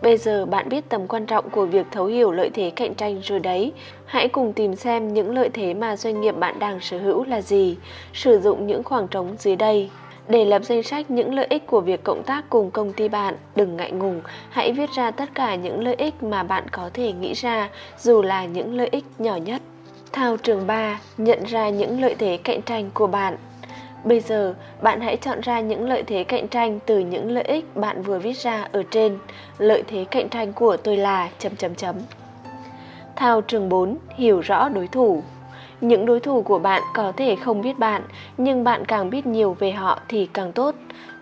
Bây 0.02 0.18
giờ 0.18 0.46
bạn 0.46 0.70
biết 0.70 0.90
tầm 0.90 1.08
quan 1.08 1.26
trọng 1.26 1.50
của 1.50 1.66
việc 1.66 1.86
thấu 1.92 2.06
hiểu 2.06 2.32
lợi 2.32 2.50
thế 2.54 2.72
cạnh 2.76 2.96
tranh 2.96 3.22
rồi 3.24 3.40
đấy. 3.40 3.74
Hãy 4.06 4.28
cùng 4.28 4.54
tìm 4.54 4.76
xem 4.76 5.14
những 5.14 5.36
lợi 5.36 5.50
thế 5.50 5.74
mà 5.74 5.96
doanh 5.96 6.22
nghiệp 6.22 6.38
bạn 6.38 6.60
đang 6.60 6.80
sở 6.80 6.98
hữu 7.00 7.24
là 7.24 7.42
gì. 7.42 7.78
Sử 8.14 8.40
dụng 8.40 8.68
những 8.68 8.84
khoảng 8.84 9.08
trống 9.08 9.36
dưới 9.40 9.56
đây. 9.56 9.90
Để 10.28 10.46
lập 10.46 10.62
danh 10.64 10.84
sách 10.84 11.12
những 11.12 11.34
lợi 11.34 11.48
ích 11.50 11.68
của 11.68 11.82
việc 11.82 12.04
cộng 12.04 12.24
tác 12.24 12.46
cùng 12.50 12.72
công 12.72 12.94
ty 12.94 13.10
bạn, 13.10 13.36
đừng 13.56 13.78
ngại 13.78 13.92
ngùng, 13.92 14.22
hãy 14.50 14.72
viết 14.72 14.90
ra 14.96 15.12
tất 15.12 15.30
cả 15.36 15.56
những 15.56 15.84
lợi 15.84 15.96
ích 15.96 16.24
mà 16.24 16.44
bạn 16.44 16.64
có 16.72 16.90
thể 16.94 17.12
nghĩ 17.12 17.34
ra, 17.34 17.70
dù 17.98 18.22
là 18.22 18.46
những 18.46 18.78
lợi 18.78 18.90
ích 18.92 19.06
nhỏ 19.20 19.36
nhất. 19.36 19.62
Thao 20.12 20.38
trường 20.38 20.68
3, 20.68 21.00
nhận 21.18 21.44
ra 21.44 21.70
những 21.70 22.02
lợi 22.02 22.16
thế 22.20 22.38
cạnh 22.44 22.62
tranh 22.62 22.90
của 22.94 23.08
bạn. 23.08 23.38
Bây 24.04 24.20
giờ, 24.20 24.56
bạn 24.82 25.02
hãy 25.02 25.18
chọn 25.18 25.42
ra 25.42 25.60
những 25.60 25.90
lợi 25.90 26.04
thế 26.04 26.24
cạnh 26.24 26.48
tranh 26.48 26.80
từ 26.86 27.00
những 27.00 27.32
lợi 27.32 27.44
ích 27.44 27.76
bạn 27.76 28.02
vừa 28.02 28.20
viết 28.20 28.38
ra 28.38 28.68
ở 28.72 28.84
trên. 28.92 29.18
Lợi 29.58 29.84
thế 29.88 30.06
cạnh 30.12 30.30
tranh 30.30 30.54
của 30.54 30.78
tôi 30.78 30.98
là 30.98 31.30
chấm 31.40 31.56
chấm 31.56 31.76
chấm. 31.76 31.96
Thao 33.16 33.42
trường 33.42 33.70
4, 33.70 33.98
hiểu 34.16 34.40
rõ 34.40 34.70
đối 34.70 34.88
thủ. 34.88 35.24
Những 35.86 36.06
đối 36.06 36.20
thủ 36.20 36.42
của 36.42 36.60
bạn 36.60 36.82
có 36.94 37.12
thể 37.18 37.36
không 37.36 37.62
biết 37.62 37.80
bạn, 37.80 38.02
nhưng 38.38 38.64
bạn 38.64 38.86
càng 38.86 39.10
biết 39.10 39.26
nhiều 39.26 39.56
về 39.60 39.72
họ 39.72 40.00
thì 40.08 40.30
càng 40.34 40.52
tốt. 40.52 40.76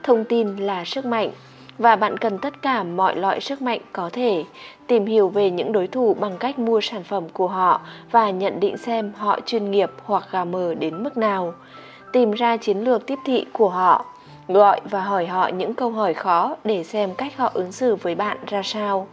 Thông 0.03 0.25
tin 0.25 0.55
là 0.55 0.85
sức 0.85 1.05
mạnh 1.05 1.31
và 1.77 1.95
bạn 1.95 2.17
cần 2.17 2.37
tất 2.37 2.61
cả 2.61 2.83
mọi 2.83 3.15
loại 3.15 3.41
sức 3.41 3.61
mạnh 3.61 3.81
có 3.91 4.09
thể. 4.13 4.43
Tìm 4.87 5.05
hiểu 5.05 5.29
về 5.29 5.49
những 5.49 5.71
đối 5.71 5.87
thủ 5.87 6.13
bằng 6.13 6.37
cách 6.37 6.59
mua 6.59 6.81
sản 6.81 7.03
phẩm 7.03 7.23
của 7.33 7.47
họ 7.47 7.81
và 8.11 8.31
nhận 8.31 8.59
định 8.59 8.77
xem 8.77 9.11
họ 9.17 9.39
chuyên 9.45 9.71
nghiệp 9.71 9.91
hoặc 10.03 10.23
gà 10.31 10.43
mờ 10.43 10.73
đến 10.75 11.03
mức 11.03 11.17
nào. 11.17 11.53
Tìm 12.13 12.31
ra 12.31 12.57
chiến 12.57 12.77
lược 12.77 13.07
tiếp 13.07 13.19
thị 13.25 13.45
của 13.51 13.69
họ 13.69 14.05
gọi 14.47 14.81
và 14.89 15.01
hỏi 15.01 15.25
họ 15.25 15.47
những 15.47 15.73
câu 15.73 15.89
hỏi 15.89 16.13
khó 16.13 16.55
để 16.63 16.83
xem 16.83 17.15
cách 17.15 17.37
họ 17.37 17.51
ứng 17.53 17.71
xử 17.71 17.95
với 17.95 18.15
bạn 18.15 18.37
ra 18.47 18.61
sao. 18.63 19.07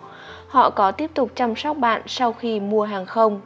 Họ 0.49 0.71
có 0.71 0.93
tiếp 0.93 1.11
tục 1.15 1.31
chăm 1.35 1.57
sóc 1.57 1.77
bạn 1.77 2.03
sau 2.07 2.33
khi 2.33 2.61
mua 2.61 2.85
hàng 2.85 3.07
không? 3.07 3.41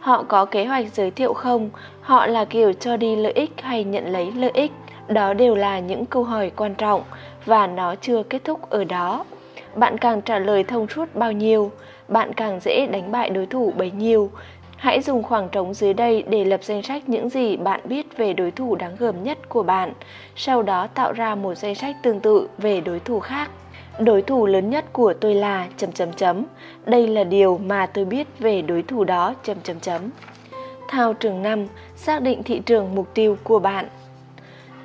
Họ 0.00 0.22
có 0.22 0.44
kế 0.44 0.64
hoạch 0.64 0.86
giới 0.94 1.10
thiệu 1.10 1.34
không? 1.34 1.70
Họ 2.00 2.26
là 2.26 2.44
kiểu 2.44 2.72
cho 2.72 2.96
đi 2.96 3.16
lợi 3.16 3.32
ích 3.32 3.52
hay 3.62 3.84
nhận 3.84 4.06
lấy 4.06 4.32
lợi 4.32 4.50
ích? 4.54 4.72
Đó 5.08 5.34
đều 5.34 5.54
là 5.54 5.78
những 5.78 6.06
câu 6.06 6.24
hỏi 6.24 6.50
quan 6.56 6.74
trọng 6.74 7.02
và 7.44 7.66
nó 7.66 7.94
chưa 7.94 8.22
kết 8.22 8.44
thúc 8.44 8.70
ở 8.70 8.84
đó. 8.84 9.24
Bạn 9.74 9.98
càng 9.98 10.20
trả 10.20 10.38
lời 10.38 10.64
thông 10.64 10.88
suốt 10.88 11.14
bao 11.14 11.32
nhiêu 11.32 11.70
bạn 12.10 12.32
càng 12.32 12.60
dễ 12.60 12.86
đánh 12.86 13.12
bại 13.12 13.30
đối 13.30 13.46
thủ 13.46 13.72
bấy 13.76 13.90
nhiêu. 13.90 14.30
Hãy 14.76 15.00
dùng 15.00 15.22
khoảng 15.22 15.48
trống 15.48 15.74
dưới 15.74 15.94
đây 15.94 16.24
để 16.28 16.44
lập 16.44 16.64
danh 16.64 16.82
sách 16.82 17.08
những 17.08 17.28
gì 17.28 17.56
bạn 17.56 17.80
biết 17.84 18.16
về 18.16 18.32
đối 18.32 18.50
thủ 18.50 18.76
đáng 18.76 18.96
gờm 18.98 19.22
nhất 19.22 19.48
của 19.48 19.62
bạn, 19.62 19.92
sau 20.36 20.62
đó 20.62 20.86
tạo 20.86 21.12
ra 21.12 21.34
một 21.34 21.54
danh 21.54 21.74
sách 21.74 21.96
tương 22.02 22.20
tự 22.20 22.48
về 22.58 22.80
đối 22.80 23.00
thủ 23.00 23.20
khác. 23.20 23.50
Đối 24.04 24.22
thủ 24.22 24.46
lớn 24.46 24.70
nhất 24.70 24.84
của 24.92 25.14
tôi 25.20 25.34
là 25.34 25.68
chấm 25.76 25.92
chấm 25.92 26.12
chấm. 26.12 26.44
Đây 26.86 27.06
là 27.06 27.24
điều 27.24 27.58
mà 27.58 27.86
tôi 27.86 28.04
biết 28.04 28.28
về 28.38 28.62
đối 28.62 28.82
thủ 28.82 29.04
đó 29.04 29.34
chấm 29.42 29.56
chấm 29.62 29.80
chấm. 29.80 30.02
Thao 30.88 31.12
trường 31.12 31.42
5, 31.42 31.66
xác 31.96 32.22
định 32.22 32.42
thị 32.42 32.60
trường 32.66 32.94
mục 32.94 33.14
tiêu 33.14 33.36
của 33.44 33.58
bạn. 33.58 33.88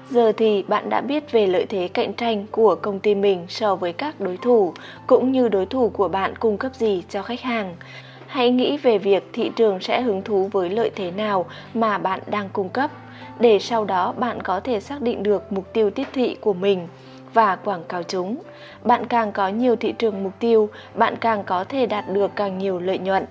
Giờ 0.10 0.32
thì 0.38 0.64
bạn 0.64 0.90
đã 0.90 1.02
biết 1.02 1.32
về 1.32 1.48
lợi 1.48 1.66
thế 1.66 1.88
cạnh 1.88 2.14
tranh 2.14 2.46
của 2.52 2.76
công 2.76 3.00
ty 3.00 3.16
mình 3.16 3.46
so 3.50 3.76
với 3.76 3.94
các 3.94 4.20
đối 4.20 4.38
thủ, 4.38 4.74
cũng 5.08 5.32
như 5.32 5.50
đối 5.50 5.66
thủ 5.66 5.90
của 5.90 6.08
bạn 6.08 6.36
cung 6.36 6.58
cấp 6.58 6.76
gì 6.76 7.04
cho 7.10 7.22
khách 7.22 7.42
hàng. 7.42 7.76
Hãy 8.28 8.50
nghĩ 8.50 8.78
về 8.78 8.98
việc 8.98 9.30
thị 9.34 9.52
trường 9.56 9.80
sẽ 9.80 10.02
hứng 10.02 10.22
thú 10.22 10.50
với 10.52 10.70
lợi 10.70 10.92
thế 10.96 11.12
nào 11.12 11.46
mà 11.74 11.98
bạn 11.98 12.20
đang 12.28 12.50
cung 12.54 12.70
cấp, 12.70 12.92
để 13.40 13.60
sau 13.60 13.86
đó 13.86 14.14
bạn 14.18 14.42
có 14.42 14.60
thể 14.60 14.80
xác 14.80 15.02
định 15.02 15.24
được 15.24 15.52
mục 15.52 15.74
tiêu 15.74 15.90
tiếp 15.90 16.08
thị 16.14 16.38
của 16.42 16.54
mình 16.54 16.88
và 17.36 17.56
quảng 17.56 17.84
cáo 17.90 18.04
chúng. 18.04 18.38
Bạn 18.84 19.06
càng 19.06 19.32
có 19.32 19.48
nhiều 19.48 19.76
thị 19.76 19.92
trường 19.92 20.24
mục 20.24 20.34
tiêu, 20.40 20.70
bạn 20.96 21.16
càng 21.22 21.44
có 21.44 21.64
thể 21.64 21.86
đạt 21.86 22.06
được 22.10 22.32
càng 22.36 22.58
nhiều 22.58 22.80
lợi 22.80 22.98
nhuận. 22.98 23.26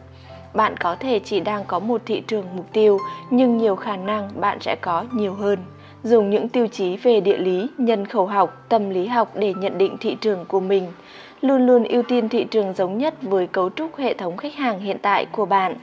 Bạn 0.55 0.77
có 0.77 0.97
thể 0.97 1.21
chỉ 1.25 1.41
đang 1.41 1.65
có 1.65 1.79
một 1.79 2.03
thị 2.07 2.23
trường 2.27 2.45
mục 2.57 2.67
tiêu, 2.73 2.99
nhưng 3.31 3.57
nhiều 3.57 3.77
khả 3.77 3.97
năng 3.97 4.31
bạn 4.41 4.59
sẽ 4.61 4.77
có 4.81 5.05
nhiều 5.13 5.35
hơn. 5.35 5.59
Dùng 6.03 6.31
những 6.31 6.49
tiêu 6.49 6.67
chí 6.67 6.97
về 6.97 7.21
địa 7.21 7.37
lý, 7.37 7.67
nhân 7.79 8.07
khẩu 8.07 8.27
học, 8.27 8.65
tâm 8.69 8.91
lý 8.91 9.07
học 9.07 9.33
để 9.35 9.55
nhận 9.55 9.79
định 9.79 9.97
thị 10.01 10.17
trường 10.21 10.45
của 10.45 10.61
mình 10.61 10.93
luôn 11.41 11.67
luôn 11.67 11.85
ưu 11.85 12.03
tiên 12.03 12.29
thị 12.29 12.47
trường 12.51 12.75
giống 12.75 12.99
nhất 12.99 13.15
với 13.23 13.47
cấu 13.47 13.71
trúc 13.71 13.97
hệ 13.97 14.15
thống 14.15 14.37
khách 14.37 14.55
hàng 14.55 14.81
hiện 14.81 14.97
tại 15.03 15.27
của 15.33 15.47
bạn. 15.47 15.77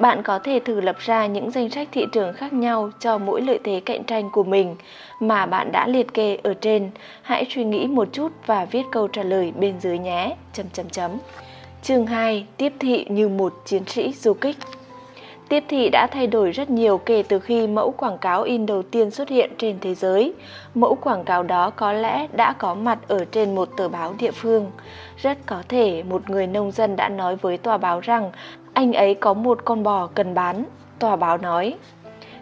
Bạn 0.00 0.22
có 0.22 0.38
thể 0.38 0.60
thử 0.64 0.80
lập 0.80 0.98
ra 0.98 1.26
những 1.26 1.50
danh 1.50 1.70
sách 1.70 1.88
thị 1.92 2.06
trường 2.12 2.32
khác 2.32 2.52
nhau 2.52 2.90
cho 3.00 3.18
mỗi 3.18 3.40
lợi 3.40 3.58
thế 3.64 3.80
cạnh 3.86 4.04
tranh 4.04 4.30
của 4.30 4.44
mình 4.44 4.76
mà 5.20 5.46
bạn 5.46 5.72
đã 5.72 5.86
liệt 5.86 6.14
kê 6.14 6.38
ở 6.42 6.54
trên. 6.54 6.90
Hãy 7.22 7.46
suy 7.50 7.64
nghĩ 7.64 7.86
một 7.86 8.08
chút 8.12 8.32
và 8.46 8.64
viết 8.64 8.82
câu 8.92 9.08
trả 9.08 9.22
lời 9.22 9.52
bên 9.58 9.80
dưới 9.80 9.98
nhé. 9.98 10.36
Chấm 10.52 10.66
chấm 10.72 10.88
chấm. 10.88 11.10
Chương 11.82 12.06
2: 12.06 12.46
Tiếp 12.56 12.72
thị 12.78 13.06
như 13.08 13.28
một 13.28 13.52
chiến 13.64 13.82
sĩ 13.86 14.12
du 14.12 14.34
kích. 14.34 14.56
Tiếp 15.48 15.64
thị 15.68 15.88
đã 15.92 16.06
thay 16.12 16.26
đổi 16.26 16.50
rất 16.50 16.70
nhiều 16.70 16.98
kể 16.98 17.22
từ 17.28 17.38
khi 17.38 17.66
mẫu 17.66 17.90
quảng 17.90 18.18
cáo 18.18 18.42
in 18.42 18.66
đầu 18.66 18.82
tiên 18.82 19.10
xuất 19.10 19.28
hiện 19.28 19.50
trên 19.58 19.78
thế 19.80 19.94
giới. 19.94 20.32
Mẫu 20.74 20.94
quảng 20.94 21.24
cáo 21.24 21.42
đó 21.42 21.70
có 21.70 21.92
lẽ 21.92 22.26
đã 22.32 22.52
có 22.52 22.74
mặt 22.74 22.98
ở 23.08 23.24
trên 23.24 23.54
một 23.54 23.68
tờ 23.76 23.88
báo 23.88 24.14
địa 24.18 24.30
phương. 24.30 24.70
Rất 25.22 25.38
có 25.46 25.62
thể 25.68 26.02
một 26.02 26.30
người 26.30 26.46
nông 26.46 26.70
dân 26.70 26.96
đã 26.96 27.08
nói 27.08 27.36
với 27.36 27.58
tòa 27.58 27.78
báo 27.78 28.00
rằng 28.00 28.30
anh 28.74 28.92
ấy 28.92 29.14
có 29.14 29.34
một 29.34 29.64
con 29.64 29.82
bò 29.82 30.06
cần 30.06 30.34
bán. 30.34 30.64
Tòa 30.98 31.16
báo 31.16 31.38
nói, 31.38 31.74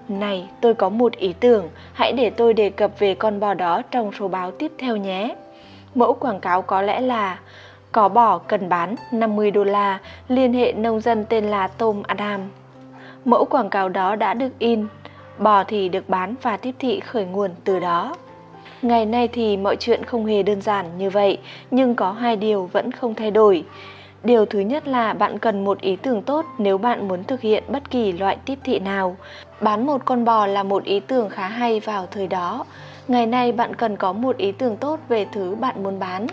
này, 0.08 0.48
tôi 0.60 0.74
có 0.74 0.88
một 0.88 1.12
ý 1.12 1.32
tưởng, 1.40 1.68
hãy 1.92 2.12
để 2.12 2.30
tôi 2.30 2.54
đề 2.54 2.70
cập 2.70 2.98
về 2.98 3.14
con 3.14 3.40
bò 3.40 3.54
đó 3.54 3.82
trong 3.90 4.12
số 4.12 4.28
báo 4.28 4.50
tiếp 4.50 4.72
theo 4.78 4.96
nhé. 4.96 5.36
Mẫu 5.94 6.14
quảng 6.14 6.40
cáo 6.40 6.62
có 6.62 6.82
lẽ 6.82 7.00
là 7.00 7.38
có 7.92 8.08
bò 8.08 8.38
cần 8.38 8.68
bán 8.68 8.94
50 9.12 9.50
đô 9.50 9.64
la, 9.64 9.98
liên 10.28 10.52
hệ 10.52 10.72
nông 10.72 11.00
dân 11.00 11.24
tên 11.28 11.44
là 11.44 11.68
Tom 11.68 12.02
Adam. 12.06 12.40
Mẫu 13.24 13.44
quảng 13.44 13.70
cáo 13.70 13.88
đó 13.88 14.16
đã 14.16 14.34
được 14.34 14.58
in, 14.58 14.86
bò 15.38 15.64
thì 15.64 15.88
được 15.88 16.08
bán 16.08 16.34
và 16.42 16.56
tiếp 16.56 16.74
thị 16.78 17.00
khởi 17.00 17.24
nguồn 17.24 17.50
từ 17.64 17.78
đó. 17.78 18.16
Ngày 18.82 19.06
nay 19.06 19.28
thì 19.28 19.56
mọi 19.56 19.76
chuyện 19.76 20.04
không 20.04 20.26
hề 20.26 20.42
đơn 20.42 20.60
giản 20.60 20.86
như 20.98 21.10
vậy, 21.10 21.38
nhưng 21.70 21.94
có 21.94 22.12
hai 22.12 22.36
điều 22.36 22.66
vẫn 22.72 22.92
không 22.92 23.14
thay 23.14 23.30
đổi. 23.30 23.64
Điều 24.24 24.46
thứ 24.46 24.60
nhất 24.60 24.88
là 24.88 25.12
bạn 25.12 25.38
cần 25.38 25.64
một 25.64 25.80
ý 25.80 25.96
tưởng 25.96 26.22
tốt 26.22 26.46
nếu 26.58 26.78
bạn 26.78 27.08
muốn 27.08 27.24
thực 27.24 27.40
hiện 27.40 27.64
bất 27.68 27.90
kỳ 27.90 28.12
loại 28.12 28.36
tiếp 28.44 28.58
thị 28.64 28.78
nào. 28.78 29.16
Bán 29.60 29.86
một 29.86 30.02
con 30.04 30.24
bò 30.24 30.46
là 30.46 30.62
một 30.62 30.84
ý 30.84 31.00
tưởng 31.00 31.28
khá 31.28 31.48
hay 31.48 31.80
vào 31.80 32.06
thời 32.10 32.26
đó. 32.26 32.64
Ngày 33.08 33.26
nay 33.26 33.52
bạn 33.52 33.74
cần 33.74 33.96
có 33.96 34.12
một 34.12 34.36
ý 34.36 34.52
tưởng 34.52 34.76
tốt 34.76 35.00
về 35.08 35.26
thứ 35.32 35.54
bạn 35.54 35.82
muốn 35.82 35.98
bán. 35.98 36.26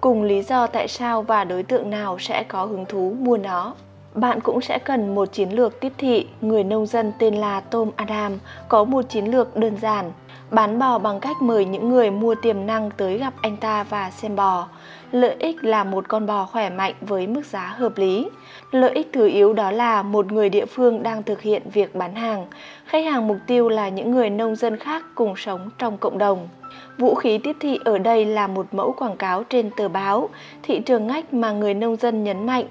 Cùng 0.00 0.22
lý 0.22 0.42
do 0.42 0.66
tại 0.66 0.88
sao 0.88 1.22
và 1.22 1.44
đối 1.44 1.62
tượng 1.62 1.90
nào 1.90 2.18
sẽ 2.18 2.42
có 2.42 2.64
hứng 2.64 2.86
thú 2.86 3.16
mua 3.20 3.36
nó. 3.36 3.74
bạn 4.14 4.40
cũng 4.40 4.60
sẽ 4.60 4.78
cần 4.78 5.14
một 5.14 5.32
chiến 5.32 5.50
lược 5.50 5.80
tiếp 5.80 5.92
thị. 5.98 6.26
Người 6.40 6.64
nông 6.64 6.86
dân 6.86 7.12
tên 7.18 7.34
là 7.34 7.60
Tom 7.60 7.90
Adam 7.96 8.38
có 8.68 8.84
một 8.84 9.02
chiến 9.08 9.24
lược 9.24 9.56
đơn 9.56 9.76
giản, 9.76 10.12
bán 10.50 10.78
bò 10.78 10.98
bằng 10.98 11.20
cách 11.20 11.42
mời 11.42 11.64
những 11.64 11.88
người 11.88 12.10
mua 12.10 12.34
tiềm 12.34 12.66
năng 12.66 12.90
tới 12.90 13.18
gặp 13.18 13.34
anh 13.42 13.56
ta 13.56 13.82
và 13.82 14.10
xem 14.10 14.36
bò. 14.36 14.68
Lợi 15.12 15.36
ích 15.38 15.64
là 15.64 15.84
một 15.84 16.08
con 16.08 16.26
bò 16.26 16.46
khỏe 16.46 16.70
mạnh 16.70 16.94
với 17.00 17.26
mức 17.26 17.46
giá 17.46 17.66
hợp 17.66 17.98
lý. 17.98 18.28
Lợi 18.70 18.90
ích 18.90 19.08
thứ 19.12 19.28
yếu 19.28 19.52
đó 19.52 19.70
là 19.70 20.02
một 20.02 20.32
người 20.32 20.48
địa 20.48 20.66
phương 20.66 21.02
đang 21.02 21.22
thực 21.22 21.40
hiện 21.40 21.62
việc 21.72 21.94
bán 21.94 22.14
hàng. 22.14 22.46
Khách 22.84 23.04
hàng 23.04 23.26
mục 23.26 23.36
tiêu 23.46 23.68
là 23.68 23.88
những 23.88 24.10
người 24.10 24.30
nông 24.30 24.56
dân 24.56 24.76
khác 24.76 25.04
cùng 25.14 25.36
sống 25.36 25.70
trong 25.78 25.98
cộng 25.98 26.18
đồng. 26.18 26.48
Vũ 26.98 27.14
khí 27.14 27.38
tiếp 27.38 27.56
thị 27.60 27.78
ở 27.84 27.98
đây 27.98 28.24
là 28.24 28.46
một 28.46 28.66
mẫu 28.72 28.92
quảng 28.92 29.16
cáo 29.16 29.44
trên 29.44 29.70
tờ 29.76 29.88
báo. 29.88 30.28
Thị 30.62 30.80
trường 30.80 31.06
ngách 31.06 31.34
mà 31.34 31.52
người 31.52 31.74
nông 31.74 31.96
dân 31.96 32.24
nhấn 32.24 32.46
mạnh 32.46 32.64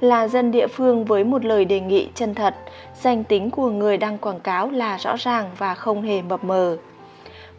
là 0.00 0.28
dân 0.28 0.50
địa 0.50 0.66
phương 0.66 1.04
với 1.04 1.24
một 1.24 1.44
lời 1.44 1.64
đề 1.64 1.80
nghị 1.80 2.08
chân 2.14 2.34
thật. 2.34 2.54
Danh 3.00 3.24
tính 3.24 3.50
của 3.50 3.70
người 3.70 3.96
đăng 3.96 4.18
quảng 4.18 4.40
cáo 4.40 4.70
là 4.70 4.96
rõ 4.96 5.16
ràng 5.16 5.50
và 5.58 5.74
không 5.74 6.02
hề 6.02 6.22
mập 6.22 6.44
mờ. 6.44 6.76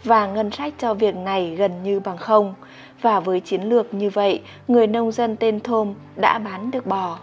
Và 0.03 0.27
ngân 0.27 0.51
sách 0.51 0.73
cho 0.77 0.93
việc 0.93 1.15
này 1.15 1.55
gần 1.55 1.71
như 1.83 1.99
bằng 1.99 2.17
không. 2.17 2.53
Và 3.01 3.19
với 3.19 3.39
chiến 3.39 3.61
lược 3.61 3.93
như 3.93 4.09
vậy, 4.09 4.41
người 4.67 4.87
nông 4.87 5.11
dân 5.11 5.35
tên 5.35 5.59
Thôm 5.59 5.93
đã 6.15 6.39
bán 6.39 6.71
được 6.71 6.85
bò. 6.85 7.19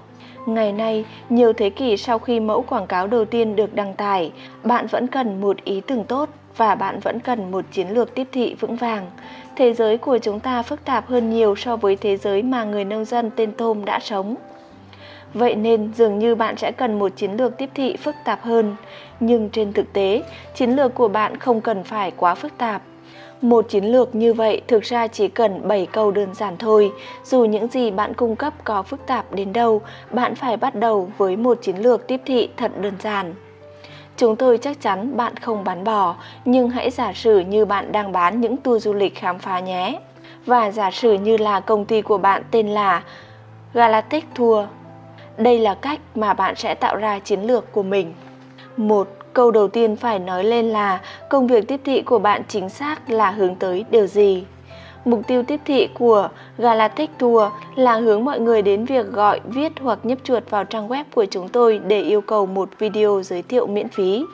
Ngày 0.47 0.73
nay, 0.73 1.05
nhiều 1.31 1.53
thế 1.53 1.71
kỷ 1.71 1.97
sau 1.97 2.19
khi 2.19 2.41
mẫu 2.41 2.63
quảng 2.63 2.87
cáo 2.87 3.07
đầu 3.07 3.25
tiên 3.25 3.57
được 3.57 3.75
đăng 3.75 3.95
tải, 3.95 4.33
bạn 4.65 4.87
vẫn 4.87 5.07
cần 5.07 5.41
một 5.41 5.65
ý 5.65 5.81
tưởng 5.81 6.05
tốt 6.05 6.29
và 6.57 6.75
bạn 6.75 7.01
vẫn 7.01 7.21
cần 7.21 7.51
một 7.51 7.65
chiến 7.73 7.89
lược 7.89 8.15
tiếp 8.15 8.29
thị 8.33 8.55
vững 8.61 8.77
vàng. 8.77 9.11
Thế 9.57 9.73
giới 9.73 9.99
của 9.99 10.19
chúng 10.19 10.41
ta 10.41 10.63
phức 10.63 10.85
tạp 10.85 11.07
hơn 11.07 11.31
nhiều 11.31 11.57
so 11.57 11.77
với 11.77 11.97
thế 11.97 12.17
giới 12.17 12.43
mà 12.43 12.65
người 12.65 12.85
nông 12.85 13.05
dân 13.05 13.31
tên 13.37 13.53
Tôm 13.53 13.85
đã 13.85 14.01
sống. 14.01 14.35
Vậy 15.35 15.55
nên 15.55 15.93
dường 15.97 16.19
như 16.19 16.35
bạn 16.35 16.57
sẽ 16.57 16.73
cần 16.73 16.99
một 16.99 17.13
chiến 17.17 17.33
lược 17.33 17.59
tiếp 17.59 17.71
thị 17.75 17.97
phức 17.97 18.15
tạp 18.25 18.43
hơn, 18.43 18.77
nhưng 19.21 19.51
trên 19.51 19.73
thực 19.73 19.93
tế, 19.93 20.23
chiến 20.55 20.71
lược 20.71 20.95
của 20.95 21.09
bạn 21.09 21.37
không 21.37 21.61
cần 21.61 21.85
phải 21.85 22.13
quá 22.17 22.35
phức 22.35 22.59
tạp. 22.59 22.83
Một 23.41 23.69
chiến 23.69 23.85
lược 23.85 24.15
như 24.15 24.33
vậy 24.33 24.61
thực 24.69 24.83
ra 24.83 25.07
chỉ 25.07 25.29
cần 25.29 25.69
7 25.69 25.87
câu 25.87 26.11
đơn 26.11 26.35
giản 26.35 26.57
thôi. 26.57 26.93
Dù 27.25 27.45
những 27.45 27.69
gì 27.69 27.91
bạn 27.91 28.15
cung 28.15 28.37
cấp 28.37 28.53
có 28.65 28.83
phức 28.83 29.07
tạp 29.07 29.33
đến 29.33 29.53
đâu, 29.53 29.83
bạn 30.11 30.35
phải 30.35 30.57
bắt 30.57 30.75
đầu 30.75 31.11
với 31.19 31.37
một 31.37 31.59
chiến 31.63 31.77
lược 31.77 32.07
tiếp 32.07 32.21
thị 32.27 32.49
thật 32.57 32.73
đơn 32.81 32.95
giản. 33.03 33.35
Chúng 34.17 34.37
tôi 34.37 34.59
chắc 34.59 34.81
chắn 34.81 35.17
bạn 35.17 35.37
không 35.37 35.65
bán 35.65 35.85
bò, 35.85 36.17
nhưng 36.45 36.69
hãy 36.69 36.91
giả 36.91 37.13
sử 37.13 37.39
như 37.39 37.65
bạn 37.65 37.93
đang 37.93 38.13
bán 38.13 38.41
những 38.41 38.57
tour 38.57 38.85
du 38.85 38.93
lịch 38.93 39.15
khám 39.15 39.39
phá 39.39 39.61
nhé. 39.61 40.01
Và 40.47 40.71
giả 40.71 40.91
sử 40.91 41.13
như 41.13 41.37
là 41.37 41.61
công 41.61 41.85
ty 41.85 42.03
của 42.03 42.19
bạn 42.19 42.43
tên 42.51 42.69
là 42.69 43.03
Galactic 43.75 44.35
Tour. 44.35 44.67
Đây 45.37 45.59
là 45.59 45.75
cách 45.75 46.01
mà 46.15 46.35
bạn 46.35 46.57
sẽ 46.57 46.75
tạo 46.75 46.97
ra 46.97 47.19
chiến 47.19 47.41
lược 47.41 47.73
của 47.73 47.83
mình. 47.83 48.15
Một 48.77 49.09
Câu 49.37 49.51
đầu 49.51 49.69
tiên 49.69 49.97
phải 49.97 50.19
nói 50.19 50.45
lên 50.45 50.67
là 50.69 51.01
công 51.29 51.47
việc 51.47 51.69
tiếp 51.69 51.81
thị 51.85 52.03
của 52.03 52.19
bạn 52.19 52.43
chính 52.49 52.69
xác 52.69 53.11
là 53.11 53.31
hướng 53.31 53.55
tới 53.55 53.85
điều 53.91 54.07
gì. 54.07 54.45
Mục 55.05 55.21
tiêu 55.27 55.43
tiếp 55.43 55.61
thị 55.65 55.89
của 55.95 56.29
Galactic 56.59 57.11
Tour 57.19 57.45
là 57.75 57.97
hướng 57.97 58.25
mọi 58.25 58.41
người 58.41 58.63
đến 58.63 58.85
việc 58.85 59.07
gọi, 59.07 59.41
viết 59.45 59.73
hoặc 59.81 59.99
nhấp 60.03 60.19
chuột 60.25 60.51
vào 60.51 60.65
trang 60.65 60.89
web 60.89 61.05
của 61.15 61.25
chúng 61.31 61.49
tôi 61.49 61.81
để 61.87 62.03
yêu 62.03 62.21
cầu 62.21 62.47
một 62.47 62.69
video 62.79 63.23
giới 63.23 63.43
thiệu 63.43 63.67
miễn 63.67 63.89
phí. 63.89 64.25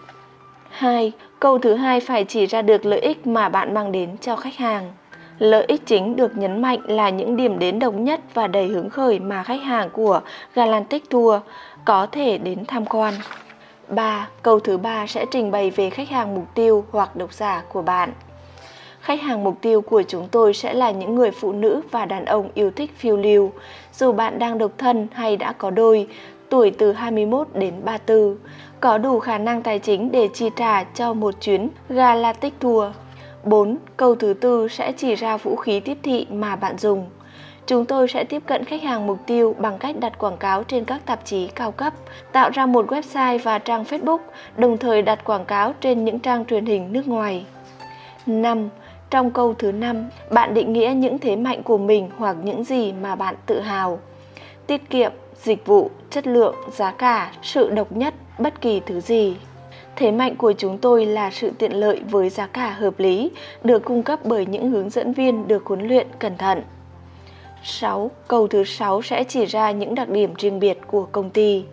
2. 0.70 1.12
Câu 1.40 1.58
thứ 1.58 1.74
hai 1.74 2.00
phải 2.00 2.24
chỉ 2.24 2.46
ra 2.46 2.62
được 2.62 2.86
lợi 2.86 3.00
ích 3.00 3.26
mà 3.26 3.48
bạn 3.48 3.74
mang 3.74 3.92
đến 3.92 4.16
cho 4.20 4.36
khách 4.36 4.56
hàng. 4.56 4.92
Lợi 5.38 5.64
ích 5.64 5.86
chính 5.86 6.16
được 6.16 6.36
nhấn 6.36 6.62
mạnh 6.62 6.80
là 6.86 7.10
những 7.10 7.36
điểm 7.36 7.58
đến 7.58 7.78
độc 7.78 7.94
nhất 7.94 8.20
và 8.34 8.46
đầy 8.46 8.68
hứng 8.68 8.90
khởi 8.90 9.20
mà 9.20 9.42
khách 9.42 9.62
hàng 9.62 9.90
của 9.90 10.20
Galantic 10.54 11.10
Tour 11.10 11.40
có 11.84 12.06
thể 12.12 12.38
đến 12.38 12.64
tham 12.68 12.86
quan. 12.86 13.14
3. 13.88 14.28
Câu 14.42 14.60
thứ 14.60 14.78
ba 14.78 15.06
sẽ 15.06 15.26
trình 15.30 15.50
bày 15.50 15.70
về 15.70 15.90
khách 15.90 16.08
hàng 16.08 16.34
mục 16.34 16.44
tiêu 16.54 16.84
hoặc 16.90 17.16
độc 17.16 17.32
giả 17.32 17.62
của 17.68 17.82
bạn. 17.82 18.12
Khách 19.00 19.20
hàng 19.20 19.44
mục 19.44 19.56
tiêu 19.60 19.80
của 19.80 20.02
chúng 20.02 20.28
tôi 20.28 20.54
sẽ 20.54 20.74
là 20.74 20.90
những 20.90 21.14
người 21.14 21.30
phụ 21.30 21.52
nữ 21.52 21.80
và 21.90 22.06
đàn 22.06 22.24
ông 22.24 22.48
yêu 22.54 22.70
thích 22.70 22.90
phiêu 22.96 23.16
lưu. 23.16 23.52
Dù 23.94 24.12
bạn 24.12 24.38
đang 24.38 24.58
độc 24.58 24.70
thân 24.78 25.08
hay 25.12 25.36
đã 25.36 25.52
có 25.52 25.70
đôi, 25.70 26.06
tuổi 26.48 26.70
từ 26.70 26.92
21 26.92 27.48
đến 27.54 27.74
34, 27.84 28.36
có 28.80 28.98
đủ 28.98 29.20
khả 29.20 29.38
năng 29.38 29.62
tài 29.62 29.78
chính 29.78 30.12
để 30.12 30.28
chi 30.34 30.50
trả 30.56 30.84
cho 30.84 31.12
một 31.14 31.34
chuyến 31.40 31.68
Galactic 31.88 32.60
Tour. 32.60 32.86
4. 33.44 33.76
Câu 33.96 34.14
thứ 34.14 34.34
tư 34.34 34.68
sẽ 34.68 34.92
chỉ 34.92 35.14
ra 35.14 35.36
vũ 35.36 35.56
khí 35.56 35.80
tiếp 35.80 35.98
thị 36.02 36.26
mà 36.30 36.56
bạn 36.56 36.78
dùng. 36.78 37.06
Chúng 37.66 37.84
tôi 37.84 38.08
sẽ 38.08 38.24
tiếp 38.24 38.42
cận 38.46 38.64
khách 38.64 38.82
hàng 38.82 39.06
mục 39.06 39.18
tiêu 39.26 39.54
bằng 39.58 39.78
cách 39.78 39.96
đặt 40.00 40.18
quảng 40.18 40.36
cáo 40.36 40.64
trên 40.64 40.84
các 40.84 41.06
tạp 41.06 41.24
chí 41.24 41.46
cao 41.46 41.72
cấp, 41.72 41.92
tạo 42.32 42.50
ra 42.50 42.66
một 42.66 42.86
website 42.92 43.38
và 43.42 43.58
trang 43.58 43.84
Facebook, 43.84 44.18
đồng 44.56 44.78
thời 44.78 45.02
đặt 45.02 45.24
quảng 45.24 45.44
cáo 45.44 45.74
trên 45.80 46.04
những 46.04 46.18
trang 46.18 46.44
truyền 46.44 46.66
hình 46.66 46.92
nước 46.92 47.08
ngoài. 47.08 47.46
5. 48.26 48.68
Trong 49.10 49.30
câu 49.30 49.54
thứ 49.54 49.72
5, 49.72 50.08
bạn 50.30 50.54
định 50.54 50.72
nghĩa 50.72 50.92
những 50.96 51.18
thế 51.18 51.36
mạnh 51.36 51.62
của 51.62 51.78
mình 51.78 52.10
hoặc 52.18 52.36
những 52.42 52.64
gì 52.64 52.92
mà 52.92 53.14
bạn 53.14 53.34
tự 53.46 53.60
hào. 53.60 53.98
Tiết 54.66 54.90
kiệm, 54.90 55.12
dịch 55.42 55.66
vụ, 55.66 55.90
chất 56.10 56.26
lượng, 56.26 56.54
giá 56.70 56.90
cả, 56.90 57.32
sự 57.42 57.70
độc 57.70 57.92
nhất, 57.92 58.14
bất 58.38 58.60
kỳ 58.60 58.80
thứ 58.86 59.00
gì. 59.00 59.36
Thế 59.96 60.10
mạnh 60.10 60.36
của 60.36 60.52
chúng 60.52 60.78
tôi 60.78 61.06
là 61.06 61.30
sự 61.30 61.50
tiện 61.58 61.72
lợi 61.72 62.00
với 62.10 62.28
giá 62.28 62.46
cả 62.46 62.70
hợp 62.70 62.98
lý, 62.98 63.30
được 63.64 63.84
cung 63.84 64.02
cấp 64.02 64.18
bởi 64.24 64.46
những 64.46 64.70
hướng 64.70 64.90
dẫn 64.90 65.12
viên 65.12 65.48
được 65.48 65.66
huấn 65.66 65.88
luyện 65.88 66.06
cẩn 66.18 66.36
thận. 66.36 66.62
6. 67.64 68.10
Câu 68.28 68.48
thứ 68.48 68.64
6 68.64 69.02
sẽ 69.02 69.24
chỉ 69.24 69.44
ra 69.44 69.70
những 69.70 69.94
đặc 69.94 70.08
điểm 70.08 70.34
riêng 70.38 70.60
biệt 70.60 70.78
của 70.86 71.06
công 71.12 71.30
ty. 71.30 71.64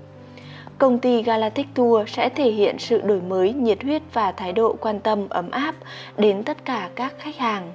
Công 0.78 1.00
ty 1.00 1.24
Galactic 1.24 1.68
Tour 1.74 2.10
sẽ 2.10 2.30
thể 2.30 2.52
hiện 2.52 2.80
sự 2.80 3.02
đổi 3.02 3.22
mới, 3.22 3.54
nhiệt 3.54 3.84
huyết 3.84 4.02
và 4.14 4.32
thái 4.32 4.54
độ 4.54 4.76
quan 4.80 5.00
tâm 5.00 5.30
ấm 5.30 5.52
áp 5.52 5.76
đến 6.18 6.44
tất 6.44 6.66
cả 6.66 6.90
các 6.96 7.14
khách 7.20 7.38
hàng. 7.38 7.72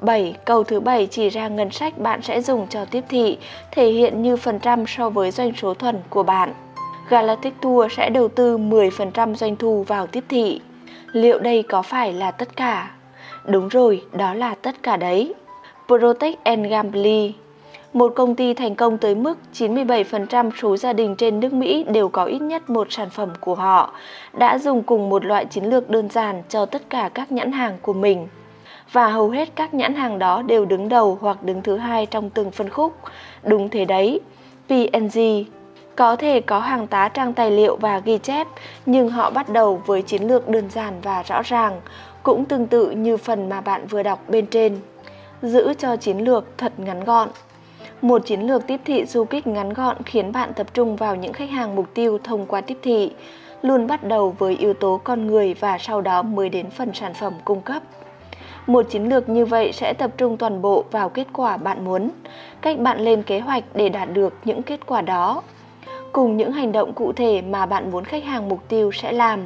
7. 0.00 0.34
Câu 0.44 0.64
thứ 0.64 0.80
7 0.80 1.06
chỉ 1.06 1.28
ra 1.28 1.48
ngân 1.48 1.70
sách 1.70 1.98
bạn 1.98 2.22
sẽ 2.22 2.40
dùng 2.42 2.66
cho 2.70 2.84
tiếp 2.84 3.04
thị, 3.08 3.38
thể 3.70 3.90
hiện 3.90 4.22
như 4.22 4.36
phần 4.36 4.58
trăm 4.58 4.86
so 4.86 5.10
với 5.10 5.30
doanh 5.30 5.52
số 5.54 5.74
thuần 5.74 6.00
của 6.10 6.22
bạn. 6.22 6.54
Galactic 7.08 7.54
Tour 7.62 7.92
sẽ 7.92 8.10
đầu 8.10 8.28
tư 8.28 8.58
10% 8.58 9.34
doanh 9.34 9.56
thu 9.56 9.82
vào 9.82 10.06
tiếp 10.06 10.24
thị. 10.28 10.60
Liệu 11.12 11.38
đây 11.38 11.62
có 11.62 11.82
phải 11.82 12.12
là 12.12 12.30
tất 12.30 12.56
cả? 12.56 12.90
Đúng 13.44 13.68
rồi, 13.68 14.02
đó 14.12 14.34
là 14.34 14.54
tất 14.54 14.82
cả 14.82 14.96
đấy. 14.96 15.34
Protect 15.88 16.44
and 16.44 16.66
Gamble 16.66 17.32
một 17.92 18.12
công 18.16 18.34
ty 18.34 18.54
thành 18.54 18.74
công 18.74 18.98
tới 18.98 19.14
mức 19.14 19.38
97% 19.52 20.50
số 20.62 20.76
gia 20.76 20.92
đình 20.92 21.16
trên 21.16 21.40
nước 21.40 21.52
Mỹ 21.52 21.84
đều 21.84 22.08
có 22.08 22.24
ít 22.24 22.38
nhất 22.38 22.70
một 22.70 22.86
sản 22.90 23.10
phẩm 23.10 23.28
của 23.40 23.54
họ, 23.54 23.92
đã 24.32 24.58
dùng 24.58 24.82
cùng 24.82 25.08
một 25.08 25.24
loại 25.24 25.44
chiến 25.44 25.64
lược 25.64 25.90
đơn 25.90 26.08
giản 26.10 26.42
cho 26.48 26.66
tất 26.66 26.82
cả 26.90 27.10
các 27.14 27.32
nhãn 27.32 27.52
hàng 27.52 27.78
của 27.82 27.92
mình. 27.92 28.28
Và 28.92 29.08
hầu 29.08 29.30
hết 29.30 29.48
các 29.54 29.74
nhãn 29.74 29.94
hàng 29.94 30.18
đó 30.18 30.42
đều 30.42 30.64
đứng 30.64 30.88
đầu 30.88 31.18
hoặc 31.20 31.42
đứng 31.42 31.62
thứ 31.62 31.76
hai 31.76 32.06
trong 32.06 32.30
từng 32.30 32.50
phân 32.50 32.68
khúc. 32.68 32.92
Đúng 33.42 33.68
thế 33.68 33.84
đấy, 33.84 34.20
P&G 34.68 35.18
có 35.96 36.16
thể 36.16 36.40
có 36.40 36.58
hàng 36.58 36.86
tá 36.86 37.08
trang 37.08 37.32
tài 37.32 37.50
liệu 37.50 37.76
và 37.76 37.98
ghi 37.98 38.18
chép, 38.18 38.46
nhưng 38.86 39.10
họ 39.10 39.30
bắt 39.30 39.48
đầu 39.48 39.82
với 39.86 40.02
chiến 40.02 40.22
lược 40.22 40.48
đơn 40.48 40.70
giản 40.70 40.94
và 41.02 41.22
rõ 41.22 41.42
ràng, 41.42 41.80
cũng 42.22 42.44
tương 42.44 42.66
tự 42.66 42.90
như 42.90 43.16
phần 43.16 43.48
mà 43.48 43.60
bạn 43.60 43.86
vừa 43.86 44.02
đọc 44.02 44.20
bên 44.28 44.46
trên 44.46 44.78
giữ 45.42 45.74
cho 45.78 45.96
chiến 45.96 46.18
lược 46.18 46.44
thật 46.58 46.72
ngắn 46.76 47.04
gọn. 47.04 47.28
Một 48.02 48.26
chiến 48.26 48.40
lược 48.40 48.66
tiếp 48.66 48.80
thị 48.84 49.04
du 49.04 49.24
kích 49.24 49.46
ngắn 49.46 49.72
gọn 49.72 49.96
khiến 50.02 50.32
bạn 50.32 50.52
tập 50.56 50.66
trung 50.74 50.96
vào 50.96 51.16
những 51.16 51.32
khách 51.32 51.50
hàng 51.50 51.76
mục 51.76 51.86
tiêu 51.94 52.18
thông 52.24 52.46
qua 52.46 52.60
tiếp 52.60 52.78
thị, 52.82 53.12
luôn 53.62 53.86
bắt 53.86 54.04
đầu 54.04 54.34
với 54.38 54.56
yếu 54.56 54.74
tố 54.74 55.00
con 55.04 55.26
người 55.26 55.54
và 55.54 55.78
sau 55.78 56.00
đó 56.00 56.22
mới 56.22 56.48
đến 56.48 56.70
phần 56.70 56.94
sản 56.94 57.14
phẩm 57.14 57.32
cung 57.44 57.60
cấp. 57.60 57.82
Một 58.66 58.82
chiến 58.90 59.08
lược 59.08 59.28
như 59.28 59.46
vậy 59.46 59.72
sẽ 59.72 59.92
tập 59.92 60.10
trung 60.16 60.36
toàn 60.36 60.62
bộ 60.62 60.84
vào 60.90 61.08
kết 61.08 61.26
quả 61.32 61.56
bạn 61.56 61.84
muốn, 61.84 62.10
cách 62.60 62.78
bạn 62.78 63.00
lên 63.00 63.22
kế 63.22 63.40
hoạch 63.40 63.64
để 63.74 63.88
đạt 63.88 64.12
được 64.12 64.34
những 64.44 64.62
kết 64.62 64.86
quả 64.86 65.02
đó, 65.02 65.42
cùng 66.12 66.36
những 66.36 66.52
hành 66.52 66.72
động 66.72 66.92
cụ 66.92 67.12
thể 67.12 67.42
mà 67.42 67.66
bạn 67.66 67.92
muốn 67.92 68.04
khách 68.04 68.24
hàng 68.24 68.48
mục 68.48 68.68
tiêu 68.68 68.92
sẽ 68.92 69.12
làm. 69.12 69.40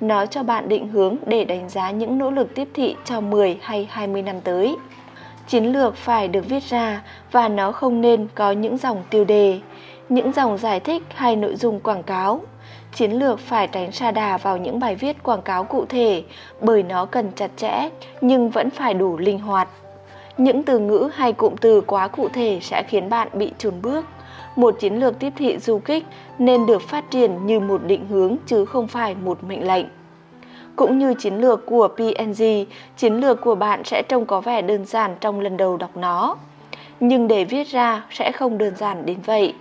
Nó 0.00 0.26
cho 0.26 0.42
bạn 0.42 0.68
định 0.68 0.88
hướng 0.88 1.16
để 1.26 1.44
đánh 1.44 1.68
giá 1.68 1.90
những 1.90 2.18
nỗ 2.18 2.30
lực 2.30 2.54
tiếp 2.54 2.68
thị 2.74 2.96
cho 3.04 3.20
10 3.20 3.58
hay 3.60 3.88
20 3.90 4.22
năm 4.22 4.40
tới 4.40 4.76
chiến 5.50 5.72
lược 5.72 5.96
phải 5.96 6.28
được 6.28 6.48
viết 6.48 6.62
ra 6.62 7.02
và 7.32 7.48
nó 7.48 7.72
không 7.72 8.00
nên 8.00 8.26
có 8.34 8.52
những 8.52 8.76
dòng 8.76 9.02
tiêu 9.10 9.24
đề, 9.24 9.60
những 10.08 10.32
dòng 10.32 10.58
giải 10.58 10.80
thích 10.80 11.02
hay 11.14 11.36
nội 11.36 11.56
dung 11.56 11.80
quảng 11.80 12.02
cáo. 12.02 12.40
Chiến 12.94 13.12
lược 13.12 13.38
phải 13.38 13.66
tránh 13.66 13.92
xa 13.92 14.10
đà 14.10 14.36
vào 14.36 14.56
những 14.56 14.80
bài 14.80 14.94
viết 14.94 15.22
quảng 15.22 15.42
cáo 15.42 15.64
cụ 15.64 15.84
thể 15.88 16.22
bởi 16.60 16.82
nó 16.82 17.04
cần 17.04 17.30
chặt 17.36 17.50
chẽ 17.56 17.88
nhưng 18.20 18.50
vẫn 18.50 18.70
phải 18.70 18.94
đủ 18.94 19.18
linh 19.18 19.38
hoạt. 19.38 19.68
Những 20.36 20.62
từ 20.62 20.78
ngữ 20.78 21.10
hay 21.14 21.32
cụm 21.32 21.54
từ 21.60 21.80
quá 21.80 22.08
cụ 22.08 22.28
thể 22.28 22.58
sẽ 22.62 22.82
khiến 22.88 23.08
bạn 23.08 23.28
bị 23.32 23.52
chùn 23.58 23.82
bước. 23.82 24.04
Một 24.56 24.76
chiến 24.80 24.94
lược 24.94 25.18
tiếp 25.18 25.32
thị 25.36 25.58
du 25.58 25.78
kích 25.78 26.04
nên 26.38 26.66
được 26.66 26.82
phát 26.82 27.10
triển 27.10 27.46
như 27.46 27.60
một 27.60 27.84
định 27.84 28.06
hướng 28.06 28.36
chứ 28.46 28.64
không 28.64 28.88
phải 28.88 29.14
một 29.14 29.44
mệnh 29.44 29.66
lệnh. 29.66 29.86
Cũng 30.76 30.98
như 30.98 31.14
chiến 31.14 31.34
lược 31.34 31.66
của 31.66 31.88
P&G, 31.88 32.42
chiến 32.96 33.14
lược 33.14 33.40
của 33.40 33.54
bạn 33.54 33.84
sẽ 33.84 34.02
trông 34.08 34.26
có 34.26 34.40
vẻ 34.40 34.62
đơn 34.62 34.84
giản 34.84 35.16
trong 35.20 35.40
lần 35.40 35.56
đầu 35.56 35.76
đọc 35.76 35.96
nó. 35.96 36.36
Nhưng 37.00 37.28
để 37.28 37.44
viết 37.44 37.68
ra 37.68 38.04
sẽ 38.10 38.32
không 38.32 38.58
đơn 38.58 38.76
giản 38.76 39.06
đến 39.06 39.18
vậy. 39.26 39.54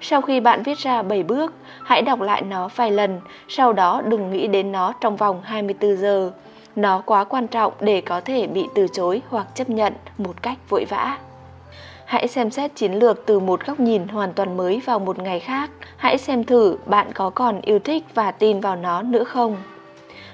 Sau 0.00 0.20
khi 0.22 0.40
bạn 0.40 0.62
viết 0.62 0.78
ra 0.78 1.02
7 1.02 1.22
bước, 1.22 1.54
hãy 1.82 2.02
đọc 2.02 2.20
lại 2.20 2.42
nó 2.42 2.68
vài 2.76 2.90
lần, 2.90 3.20
sau 3.48 3.72
đó 3.72 4.02
đừng 4.04 4.30
nghĩ 4.30 4.46
đến 4.46 4.72
nó 4.72 4.92
trong 5.00 5.16
vòng 5.16 5.40
24 5.42 5.96
giờ. 5.96 6.30
Nó 6.76 7.02
quá 7.06 7.24
quan 7.24 7.46
trọng 7.46 7.72
để 7.80 8.00
có 8.00 8.20
thể 8.20 8.46
bị 8.46 8.66
từ 8.74 8.86
chối 8.92 9.22
hoặc 9.28 9.46
chấp 9.54 9.70
nhận 9.70 9.92
một 10.18 10.42
cách 10.42 10.58
vội 10.68 10.84
vã. 10.84 11.18
Hãy 12.04 12.28
xem 12.28 12.50
xét 12.50 12.74
chiến 12.74 12.92
lược 12.92 13.26
từ 13.26 13.40
một 13.40 13.66
góc 13.66 13.80
nhìn 13.80 14.08
hoàn 14.08 14.32
toàn 14.32 14.56
mới 14.56 14.82
vào 14.86 14.98
một 14.98 15.18
ngày 15.18 15.40
khác. 15.40 15.70
Hãy 15.96 16.18
xem 16.18 16.44
thử 16.44 16.76
bạn 16.86 17.12
có 17.14 17.30
còn 17.30 17.60
yêu 17.60 17.78
thích 17.78 18.04
và 18.14 18.30
tin 18.30 18.60
vào 18.60 18.76
nó 18.76 19.02
nữa 19.02 19.24
không. 19.24 19.56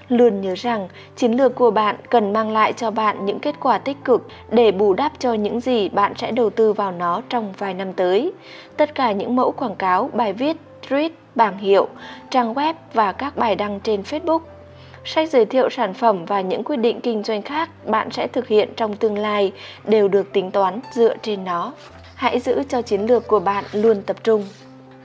Luôn 0.09 0.41
nhớ 0.41 0.55
rằng 0.57 0.89
chiến 1.17 1.33
lược 1.33 1.55
của 1.55 1.71
bạn 1.71 1.97
cần 2.11 2.33
mang 2.33 2.51
lại 2.51 2.73
cho 2.73 2.91
bạn 2.91 3.27
những 3.27 3.39
kết 3.39 3.55
quả 3.61 3.79
tích 3.79 3.97
cực 4.05 4.29
để 4.51 4.73
bù 4.73 4.95
đắp 4.95 5.13
cho 5.19 5.33
những 5.35 5.61
gì 5.61 5.89
bạn 5.89 6.13
sẽ 6.17 6.31
đầu 6.31 6.51
tư 6.51 6.73
vào 6.73 6.93
nó 6.93 7.23
trong 7.29 7.53
vài 7.59 7.75
năm 7.75 7.93
tới. 7.93 8.33
Tất 8.77 8.95
cả 8.95 9.13
những 9.13 9.37
mẫu 9.37 9.53
quảng 9.53 9.77
cáo, 9.77 10.11
bài 10.13 10.33
viết, 10.33 10.57
tweet, 10.89 11.11
bảng 11.35 11.59
hiệu, 11.59 11.89
trang 12.31 12.55
web 12.55 12.75
và 12.93 13.13
các 13.13 13.37
bài 13.37 13.55
đăng 13.55 13.81
trên 13.81 14.03
Facebook 14.03 14.41
sách 15.05 15.31
giới 15.31 15.47
thiệu 15.47 15.71
sản 15.71 15.95
phẩm 15.95 16.25
và 16.25 16.41
những 16.41 16.65
quyết 16.65 16.77
định 16.77 17.01
kinh 17.01 17.23
doanh 17.23 17.43
khác 17.43 17.87
bạn 17.87 18.11
sẽ 18.11 18.27
thực 18.27 18.49
hiện 18.49 18.69
trong 18.77 18.97
tương 18.97 19.19
lai 19.19 19.53
đều 19.85 20.09
được 20.09 20.33
tính 20.33 20.51
toán 20.51 20.81
dựa 20.93 21.17
trên 21.23 21.45
nó. 21.45 21.73
Hãy 22.15 22.41
giữ 22.41 22.63
cho 22.69 22.83
chiến 22.83 23.07
lược 23.07 23.29
của 23.29 23.41
bạn 23.41 23.65
luôn 23.73 24.03
tập 24.03 24.17
trung. 24.25 24.45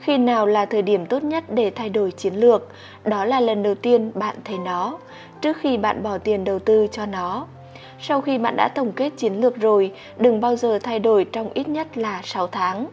Khi 0.00 0.18
nào 0.18 0.46
là 0.46 0.66
thời 0.66 0.82
điểm 0.82 1.06
tốt 1.06 1.24
nhất 1.24 1.44
để 1.48 1.70
thay 1.70 1.88
đổi 1.88 2.10
chiến 2.10 2.34
lược? 2.34 2.68
Đó 3.04 3.24
là 3.24 3.40
lần 3.40 3.62
đầu 3.62 3.74
tiên 3.74 4.10
bạn 4.14 4.36
thấy 4.44 4.58
nó, 4.58 4.98
trước 5.40 5.56
khi 5.56 5.76
bạn 5.76 6.02
bỏ 6.02 6.18
tiền 6.18 6.44
đầu 6.44 6.58
tư 6.58 6.86
cho 6.92 7.06
nó. 7.06 7.46
Sau 8.00 8.20
khi 8.20 8.38
bạn 8.38 8.56
đã 8.56 8.68
tổng 8.74 8.92
kết 8.92 9.10
chiến 9.16 9.40
lược 9.40 9.56
rồi, 9.56 9.92
đừng 10.18 10.40
bao 10.40 10.56
giờ 10.56 10.78
thay 10.78 10.98
đổi 10.98 11.24
trong 11.24 11.50
ít 11.54 11.68
nhất 11.68 11.98
là 11.98 12.20
6 12.24 12.46
tháng. 12.46 12.86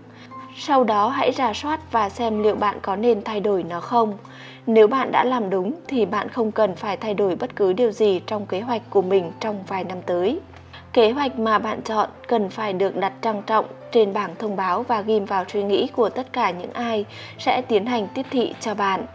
Sau 0.57 0.83
đó 0.83 1.09
hãy 1.09 1.31
rà 1.31 1.53
soát 1.53 1.91
và 1.91 2.09
xem 2.09 2.43
liệu 2.43 2.55
bạn 2.55 2.77
có 2.81 2.95
nên 2.95 3.23
thay 3.23 3.39
đổi 3.39 3.63
nó 3.63 3.79
không. 3.79 4.17
Nếu 4.67 4.87
bạn 4.87 5.11
đã 5.11 5.23
làm 5.23 5.49
đúng 5.49 5.73
thì 5.87 6.05
bạn 6.05 6.29
không 6.29 6.51
cần 6.51 6.75
phải 6.75 6.97
thay 6.97 7.13
đổi 7.13 7.35
bất 7.35 7.55
cứ 7.55 7.73
điều 7.73 7.91
gì 7.91 8.21
trong 8.27 8.45
kế 8.45 8.61
hoạch 8.61 8.81
của 8.89 9.01
mình 9.01 9.31
trong 9.39 9.63
vài 9.67 9.83
năm 9.83 9.97
tới. 10.05 10.39
Kế 10.97 11.11
hoạch 11.11 11.39
mà 11.39 11.59
bạn 11.59 11.81
chọn 11.81 12.09
cần 12.27 12.49
phải 12.49 12.73
được 12.73 12.95
đặt 12.95 13.13
trang 13.21 13.41
trọng 13.47 13.65
trên 13.91 14.13
bảng 14.13 14.35
thông 14.39 14.55
báo 14.55 14.83
và 14.83 15.01
ghim 15.01 15.25
vào 15.25 15.45
suy 15.47 15.63
nghĩ 15.63 15.87
của 15.95 16.09
tất 16.09 16.33
cả 16.33 16.51
những 16.51 16.73
ai 16.73 17.05
sẽ 17.39 17.61
tiến 17.61 17.85
hành 17.85 18.07
tiếp 18.13 18.25
thị 18.31 18.53
cho 18.59 18.73
bạn. 18.73 19.05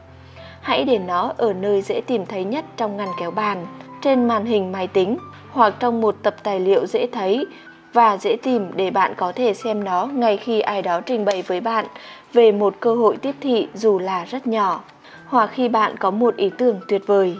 Hãy 0.61 0.85
để 0.85 0.99
nó 0.99 1.33
ở 1.37 1.53
nơi 1.53 1.83
dễ 1.83 2.01
tìm 2.07 2.27
thấy 2.27 2.45
nhất 2.45 2.65
trong 2.77 2.97
ngăn 2.97 3.09
kéo 3.19 3.31
bàn, 3.31 3.67
trên 4.03 4.29
màn 4.29 4.45
hình 4.45 4.73
máy 4.73 4.87
tính 4.87 5.19
hoặc 5.51 5.75
trong 5.81 6.01
một 6.01 6.17
tập 6.23 6.37
tài 6.43 6.61
liệu 6.61 6.87
dễ 6.87 7.07
thấy 7.13 7.47
và 7.93 8.17
dễ 8.17 8.37
tìm 8.43 8.71
để 8.77 8.91
bạn 8.91 9.15
có 9.17 9.33
thể 9.33 9.55
xem 9.55 9.85
nó 9.85 10.07
ngay 10.07 10.37
khi 10.37 10.61
ai 10.61 10.83
đó 10.83 11.01
trình 11.01 11.25
bày 11.25 11.43
với 11.43 11.61
bạn 11.61 11.87
về 12.33 12.53
một 12.53 12.75
cơ 12.81 12.95
hội 12.95 13.17
tiếp 13.17 13.35
thị 13.41 13.69
dù 13.75 13.99
là 13.99 14.25
rất 14.25 14.47
nhỏ 14.47 14.81
hoặc 15.27 15.51
khi 15.53 15.69
bạn 15.69 15.97
có 15.97 16.11
một 16.11 16.37
ý 16.37 16.51
tưởng 16.59 16.81
tuyệt 16.89 17.03
vời. 17.07 17.37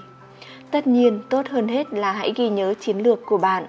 Tất 0.71 0.87
nhiên, 0.87 1.21
tốt 1.29 1.47
hơn 1.51 1.69
hết 1.69 1.93
là 1.93 2.13
hãy 2.13 2.33
ghi 2.37 2.49
nhớ 2.49 2.75
chiến 2.81 2.99
lược 2.99 3.27
của 3.27 3.39
bạn. 3.39 3.67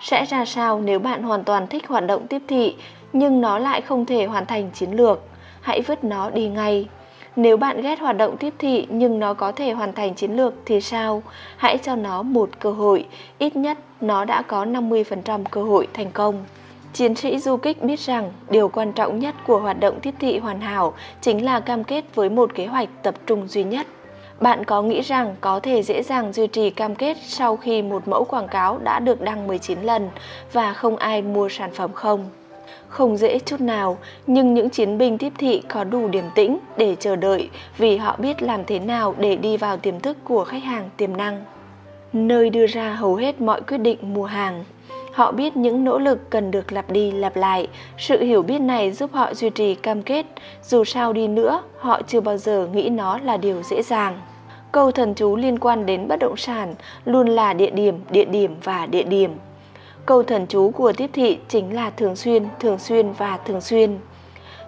Sẽ 0.00 0.24
ra 0.24 0.44
sao 0.44 0.80
nếu 0.80 0.98
bạn 0.98 1.22
hoàn 1.22 1.44
toàn 1.44 1.66
thích 1.66 1.88
hoạt 1.88 2.06
động 2.06 2.26
tiếp 2.26 2.42
thị 2.48 2.76
nhưng 3.12 3.40
nó 3.40 3.58
lại 3.58 3.80
không 3.80 4.06
thể 4.06 4.24
hoàn 4.26 4.46
thành 4.46 4.70
chiến 4.74 4.90
lược? 4.90 5.20
Hãy 5.60 5.80
vứt 5.80 6.04
nó 6.04 6.30
đi 6.30 6.48
ngay. 6.48 6.88
Nếu 7.36 7.56
bạn 7.56 7.82
ghét 7.82 8.00
hoạt 8.00 8.16
động 8.16 8.36
tiếp 8.36 8.54
thị 8.58 8.86
nhưng 8.90 9.18
nó 9.18 9.34
có 9.34 9.52
thể 9.52 9.72
hoàn 9.72 9.92
thành 9.92 10.14
chiến 10.14 10.36
lược 10.36 10.54
thì 10.66 10.80
sao? 10.80 11.22
Hãy 11.56 11.78
cho 11.78 11.96
nó 11.96 12.22
một 12.22 12.50
cơ 12.60 12.70
hội, 12.70 13.06
ít 13.38 13.56
nhất 13.56 13.78
nó 14.00 14.24
đã 14.24 14.42
có 14.42 14.64
50% 14.64 15.44
cơ 15.50 15.62
hội 15.62 15.88
thành 15.94 16.10
công. 16.10 16.44
Chiến 16.92 17.14
sĩ 17.14 17.38
du 17.38 17.56
kích 17.56 17.82
biết 17.82 18.00
rằng 18.00 18.32
điều 18.50 18.68
quan 18.68 18.92
trọng 18.92 19.18
nhất 19.18 19.34
của 19.46 19.58
hoạt 19.58 19.80
động 19.80 20.00
tiếp 20.00 20.14
thị 20.18 20.38
hoàn 20.38 20.60
hảo 20.60 20.94
chính 21.20 21.44
là 21.44 21.60
cam 21.60 21.84
kết 21.84 22.04
với 22.14 22.30
một 22.30 22.54
kế 22.54 22.66
hoạch 22.66 22.88
tập 23.02 23.14
trung 23.26 23.48
duy 23.48 23.64
nhất. 23.64 23.86
Bạn 24.40 24.64
có 24.64 24.82
nghĩ 24.82 25.00
rằng 25.00 25.34
có 25.40 25.60
thể 25.60 25.82
dễ 25.82 26.02
dàng 26.02 26.32
duy 26.32 26.46
trì 26.46 26.70
cam 26.70 26.94
kết 26.94 27.16
sau 27.22 27.56
khi 27.56 27.82
một 27.82 28.08
mẫu 28.08 28.24
quảng 28.24 28.48
cáo 28.48 28.78
đã 28.78 29.00
được 29.00 29.20
đăng 29.20 29.46
19 29.46 29.82
lần 29.82 30.08
và 30.52 30.72
không 30.72 30.96
ai 30.96 31.22
mua 31.22 31.48
sản 31.48 31.70
phẩm 31.74 31.90
không? 31.94 32.28
Không 32.88 33.16
dễ 33.16 33.38
chút 33.38 33.60
nào, 33.60 33.98
nhưng 34.26 34.54
những 34.54 34.70
chiến 34.70 34.98
binh 34.98 35.18
tiếp 35.18 35.32
thị 35.38 35.62
có 35.68 35.84
đủ 35.84 36.08
điềm 36.08 36.24
tĩnh 36.34 36.58
để 36.76 36.96
chờ 37.00 37.16
đợi 37.16 37.50
vì 37.78 37.96
họ 37.96 38.16
biết 38.18 38.42
làm 38.42 38.64
thế 38.64 38.78
nào 38.78 39.14
để 39.18 39.36
đi 39.36 39.56
vào 39.56 39.76
tiềm 39.76 40.00
thức 40.00 40.16
của 40.24 40.44
khách 40.44 40.62
hàng 40.62 40.90
tiềm 40.96 41.16
năng. 41.16 41.44
Nơi 42.12 42.50
đưa 42.50 42.66
ra 42.66 42.94
hầu 42.94 43.14
hết 43.14 43.40
mọi 43.40 43.60
quyết 43.60 43.78
định 43.78 43.98
mua 44.14 44.24
hàng. 44.24 44.64
Họ 45.18 45.32
biết 45.32 45.56
những 45.56 45.84
nỗ 45.84 45.98
lực 45.98 46.30
cần 46.30 46.50
được 46.50 46.72
lặp 46.72 46.90
đi 46.90 47.10
lặp 47.10 47.36
lại. 47.36 47.68
Sự 47.98 48.22
hiểu 48.22 48.42
biết 48.42 48.58
này 48.58 48.92
giúp 48.92 49.10
họ 49.12 49.34
duy 49.34 49.50
trì 49.50 49.74
cam 49.74 50.02
kết, 50.02 50.26
dù 50.62 50.84
sao 50.84 51.12
đi 51.12 51.28
nữa, 51.28 51.62
họ 51.78 52.02
chưa 52.02 52.20
bao 52.20 52.36
giờ 52.36 52.68
nghĩ 52.72 52.88
nó 52.88 53.18
là 53.18 53.36
điều 53.36 53.62
dễ 53.62 53.82
dàng. 53.82 54.20
Câu 54.72 54.90
thần 54.90 55.14
chú 55.14 55.36
liên 55.36 55.58
quan 55.58 55.86
đến 55.86 56.08
bất 56.08 56.18
động 56.18 56.36
sản 56.36 56.74
luôn 57.04 57.28
là 57.28 57.52
địa 57.52 57.70
điểm, 57.70 58.00
địa 58.10 58.24
điểm 58.24 58.56
và 58.64 58.86
địa 58.86 59.02
điểm. 59.02 59.30
Câu 60.06 60.22
thần 60.22 60.46
chú 60.46 60.70
của 60.70 60.92
tiếp 60.92 61.10
thị 61.12 61.38
chính 61.48 61.74
là 61.74 61.90
thường 61.90 62.16
xuyên, 62.16 62.46
thường 62.60 62.78
xuyên 62.78 63.12
và 63.12 63.38
thường 63.44 63.60
xuyên. 63.60 63.98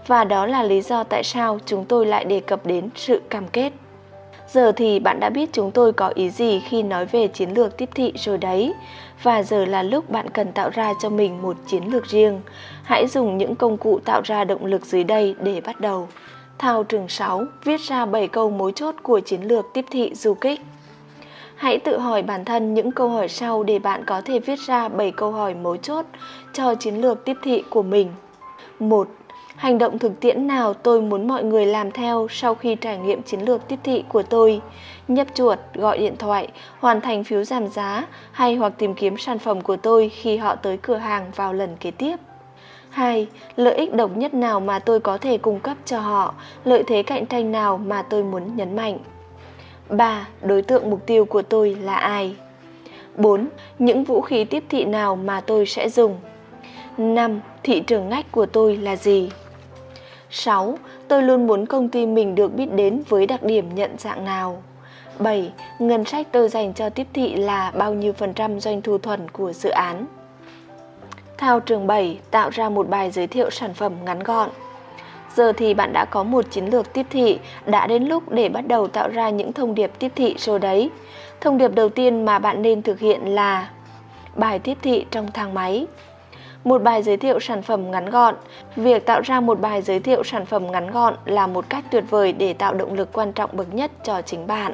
Và 0.07 0.25
đó 0.25 0.47
là 0.47 0.63
lý 0.63 0.81
do 0.81 1.05
tại 1.05 1.23
sao 1.25 1.59
chúng 1.67 1.85
tôi 1.85 2.07
lại 2.07 2.25
đề 2.25 2.41
cập 2.41 2.67
đến 2.67 2.89
sự 2.95 3.21
cam 3.31 3.49
kết. 3.49 3.73
Giờ 4.53 4.73
thì 4.73 5.01
bạn 5.01 5.21
đã 5.21 5.31
biết 5.31 5.51
chúng 5.53 5.71
tôi 5.71 5.93
có 5.93 6.13
ý 6.15 6.31
gì 6.31 6.61
khi 6.61 6.83
nói 6.83 7.07
về 7.07 7.29
chiến 7.29 7.51
lược 7.51 7.77
tiếp 7.77 7.89
thị 7.95 8.13
rồi 8.17 8.39
đấy. 8.39 8.75
Và 9.23 9.43
giờ 9.43 9.65
là 9.65 9.83
lúc 9.83 10.11
bạn 10.11 10.31
cần 10.31 10.53
tạo 10.53 10.71
ra 10.71 10.93
cho 11.01 11.09
mình 11.09 11.43
một 11.43 11.57
chiến 11.67 11.83
lược 11.93 12.07
riêng. 12.07 12.41
Hãy 12.83 13.07
dùng 13.07 13.39
những 13.39 13.55
công 13.55 13.77
cụ 13.77 14.01
tạo 14.05 14.23
ra 14.25 14.45
động 14.45 14.65
lực 14.65 14.87
dưới 14.87 15.05
đây 15.05 15.35
để 15.43 15.61
bắt 15.61 15.81
đầu. 15.81 16.09
Thao 16.59 16.85
trường 16.85 17.09
6 17.09 17.45
viết 17.65 17.81
ra 17.81 18.07
7 18.07 18.29
câu 18.29 18.51
mối 18.51 18.73
chốt 18.73 18.95
của 19.03 19.21
chiến 19.21 19.43
lược 19.43 19.67
tiếp 19.75 19.85
thị 19.91 20.15
du 20.15 20.35
kích. 20.35 20.61
Hãy 21.55 21.79
tự 21.79 21.99
hỏi 21.99 22.23
bản 22.23 22.45
thân 22.45 22.75
những 22.75 22.93
câu 22.93 23.09
hỏi 23.09 23.29
sau 23.29 23.63
để 23.63 23.79
bạn 23.79 24.05
có 24.07 24.21
thể 24.21 24.39
viết 24.39 24.59
ra 24.59 24.89
7 24.89 25.11
câu 25.11 25.33
hỏi 25.33 25.55
mấu 25.55 25.77
chốt 25.77 26.07
cho 26.53 26.75
chiến 26.75 26.95
lược 26.95 27.25
tiếp 27.25 27.37
thị 27.43 27.63
của 27.71 27.83
mình. 27.83 28.09
1. 28.79 29.09
Hành 29.57 29.79
động 29.79 29.99
thực 29.99 30.21
tiễn 30.21 30.47
nào 30.47 30.75
tôi 30.75 31.01
muốn 31.01 31.29
mọi 31.29 31.45
người 31.45 31.67
làm 31.67 31.91
theo 31.91 32.27
sau 32.31 32.55
khi 32.55 32.75
trải 32.75 32.99
nghiệm 32.99 33.23
chiến 33.23 33.41
lược 33.41 33.69
tiếp 33.69 33.79
thị 33.85 34.05
của 34.09 34.23
tôi? 34.23 34.61
Nhấp 35.11 35.27
chuột, 35.35 35.59
gọi 35.75 35.99
điện 35.99 36.16
thoại, 36.16 36.49
hoàn 36.79 37.01
thành 37.01 37.25
phiếu 37.25 37.44
giảm 37.44 37.68
giá 37.68 38.07
hay 38.33 38.57
hoặc 38.57 38.73
tìm 38.79 38.94
kiếm 38.94 39.16
sản 39.16 39.38
phẩm 39.38 39.61
của 39.61 39.77
tôi 39.77 40.09
khi 40.09 40.37
họ 40.37 40.57
tới 40.57 40.77
cửa 40.77 40.96
hàng 40.96 41.31
vào 41.37 41.53
lần 41.53 41.77
kế 41.81 41.90
tiếp. 41.90 42.16
2. 42.90 43.27
Lợi 43.57 43.75
ích 43.75 43.94
độc 43.94 44.16
nhất 44.16 44.35
nào 44.35 44.61
mà 44.61 44.79
tôi 44.79 45.01
có 45.01 45.18
thể 45.18 45.38
cung 45.38 45.61
cấp 45.61 45.77
cho 45.85 46.01
họ, 46.01 46.35
lợi 46.64 46.85
thế 46.87 47.03
cạnh 47.03 47.27
tranh 47.27 47.53
nào 47.53 47.79
mà 47.79 48.03
tôi 48.03 48.25
muốn 48.25 48.57
nhấn 48.57 48.77
mạnh. 48.77 48.99
3. 49.88 50.29
Đối 50.42 50.62
tượng 50.62 50.90
mục 50.90 51.07
tiêu 51.07 51.25
của 51.25 51.42
tôi 51.42 51.77
là 51.81 51.94
ai? 51.94 52.37
4. 53.16 53.49
Những 53.79 54.05
vũ 54.05 54.20
khí 54.20 54.44
tiếp 54.44 54.64
thị 54.68 54.85
nào 54.85 55.16
mà 55.16 55.40
tôi 55.40 55.66
sẽ 55.66 55.88
dùng? 55.88 56.16
5. 56.99 57.40
Thị 57.62 57.81
trường 57.81 58.09
ngách 58.09 58.33
của 58.33 58.46
tôi 58.46 58.77
là 58.77 58.96
gì? 58.96 59.31
6. 60.31 60.79
Tôi 61.09 61.23
luôn 61.23 61.46
muốn 61.46 61.66
công 61.66 61.88
ty 61.88 62.07
mình 62.07 62.35
được 62.35 62.55
biết 62.55 62.73
đến 62.73 63.03
với 63.09 63.27
đặc 63.27 63.42
điểm 63.42 63.75
nhận 63.75 63.90
dạng 63.99 64.25
nào? 64.25 64.62
7. 65.21 65.53
Ngân 65.79 66.05
sách 66.05 66.27
tôi 66.33 66.49
dành 66.49 66.75
cho 66.75 66.91
tiếp 66.91 67.07
thị 67.13 67.37
là 67.37 67.71
bao 67.71 67.95
nhiêu 67.95 68.13
phần 68.13 68.35
trăm 68.35 68.61
doanh 68.61 68.83
thu 68.83 68.99
thuần 68.99 69.31
của 69.31 69.53
dự 69.53 69.71
án? 69.71 70.07
Thao 71.39 71.61
trường 71.61 71.87
7 71.87 72.19
tạo 72.31 72.51
ra 72.51 72.69
một 72.69 72.89
bài 72.89 73.11
giới 73.11 73.27
thiệu 73.27 73.51
sản 73.51 73.75
phẩm 73.75 73.93
ngắn 74.05 74.19
gọn. 74.23 74.51
Giờ 75.35 75.53
thì 75.53 75.75
bạn 75.75 75.93
đã 75.93 76.05
có 76.05 76.23
một 76.23 76.45
chiến 76.51 76.67
lược 76.67 76.93
tiếp 76.93 77.07
thị, 77.11 77.39
đã 77.67 77.87
đến 77.87 78.05
lúc 78.05 78.33
để 78.33 78.49
bắt 78.49 78.69
đầu 78.69 78.89
tạo 78.89 79.09
ra 79.09 79.31
những 79.31 79.53
thông 79.53 79.75
điệp 79.75 79.91
tiếp 79.99 80.13
thị 80.17 80.35
rồi 80.39 80.59
đấy. 80.59 80.91
Thông 81.41 81.59
điệp 81.59 81.75
đầu 81.75 81.89
tiên 81.89 82.25
mà 82.25 82.39
bạn 82.39 82.63
nên 82.63 82.83
thực 82.83 82.99
hiện 82.99 83.35
là 83.35 83.71
bài 84.35 84.59
tiếp 84.59 84.79
thị 84.83 85.07
trong 85.11 85.33
thang 85.33 85.55
máy. 85.55 85.87
Một 86.65 86.83
bài 86.83 87.03
giới 87.03 87.17
thiệu 87.17 87.41
sản 87.41 87.63
phẩm 87.63 87.91
ngắn 87.91 88.11
gọn. 88.11 88.35
Việc 88.77 89.07
tạo 89.07 89.21
ra 89.21 89.41
một 89.41 89.61
bài 89.61 89.83
giới 89.83 90.01
thiệu 90.01 90.25
sản 90.25 90.47
phẩm 90.47 90.73
ngắn 90.73 90.91
gọn 90.91 91.15
là 91.25 91.47
một 91.47 91.65
cách 91.69 91.85
tuyệt 91.91 92.05
vời 92.11 92.33
để 92.33 92.53
tạo 92.53 92.75
động 92.75 92.95
lực 92.95 93.13
quan 93.13 93.33
trọng 93.33 93.51
bậc 93.53 93.75
nhất 93.75 93.91
cho 94.05 94.23
chính 94.23 94.47
bạn. 94.47 94.73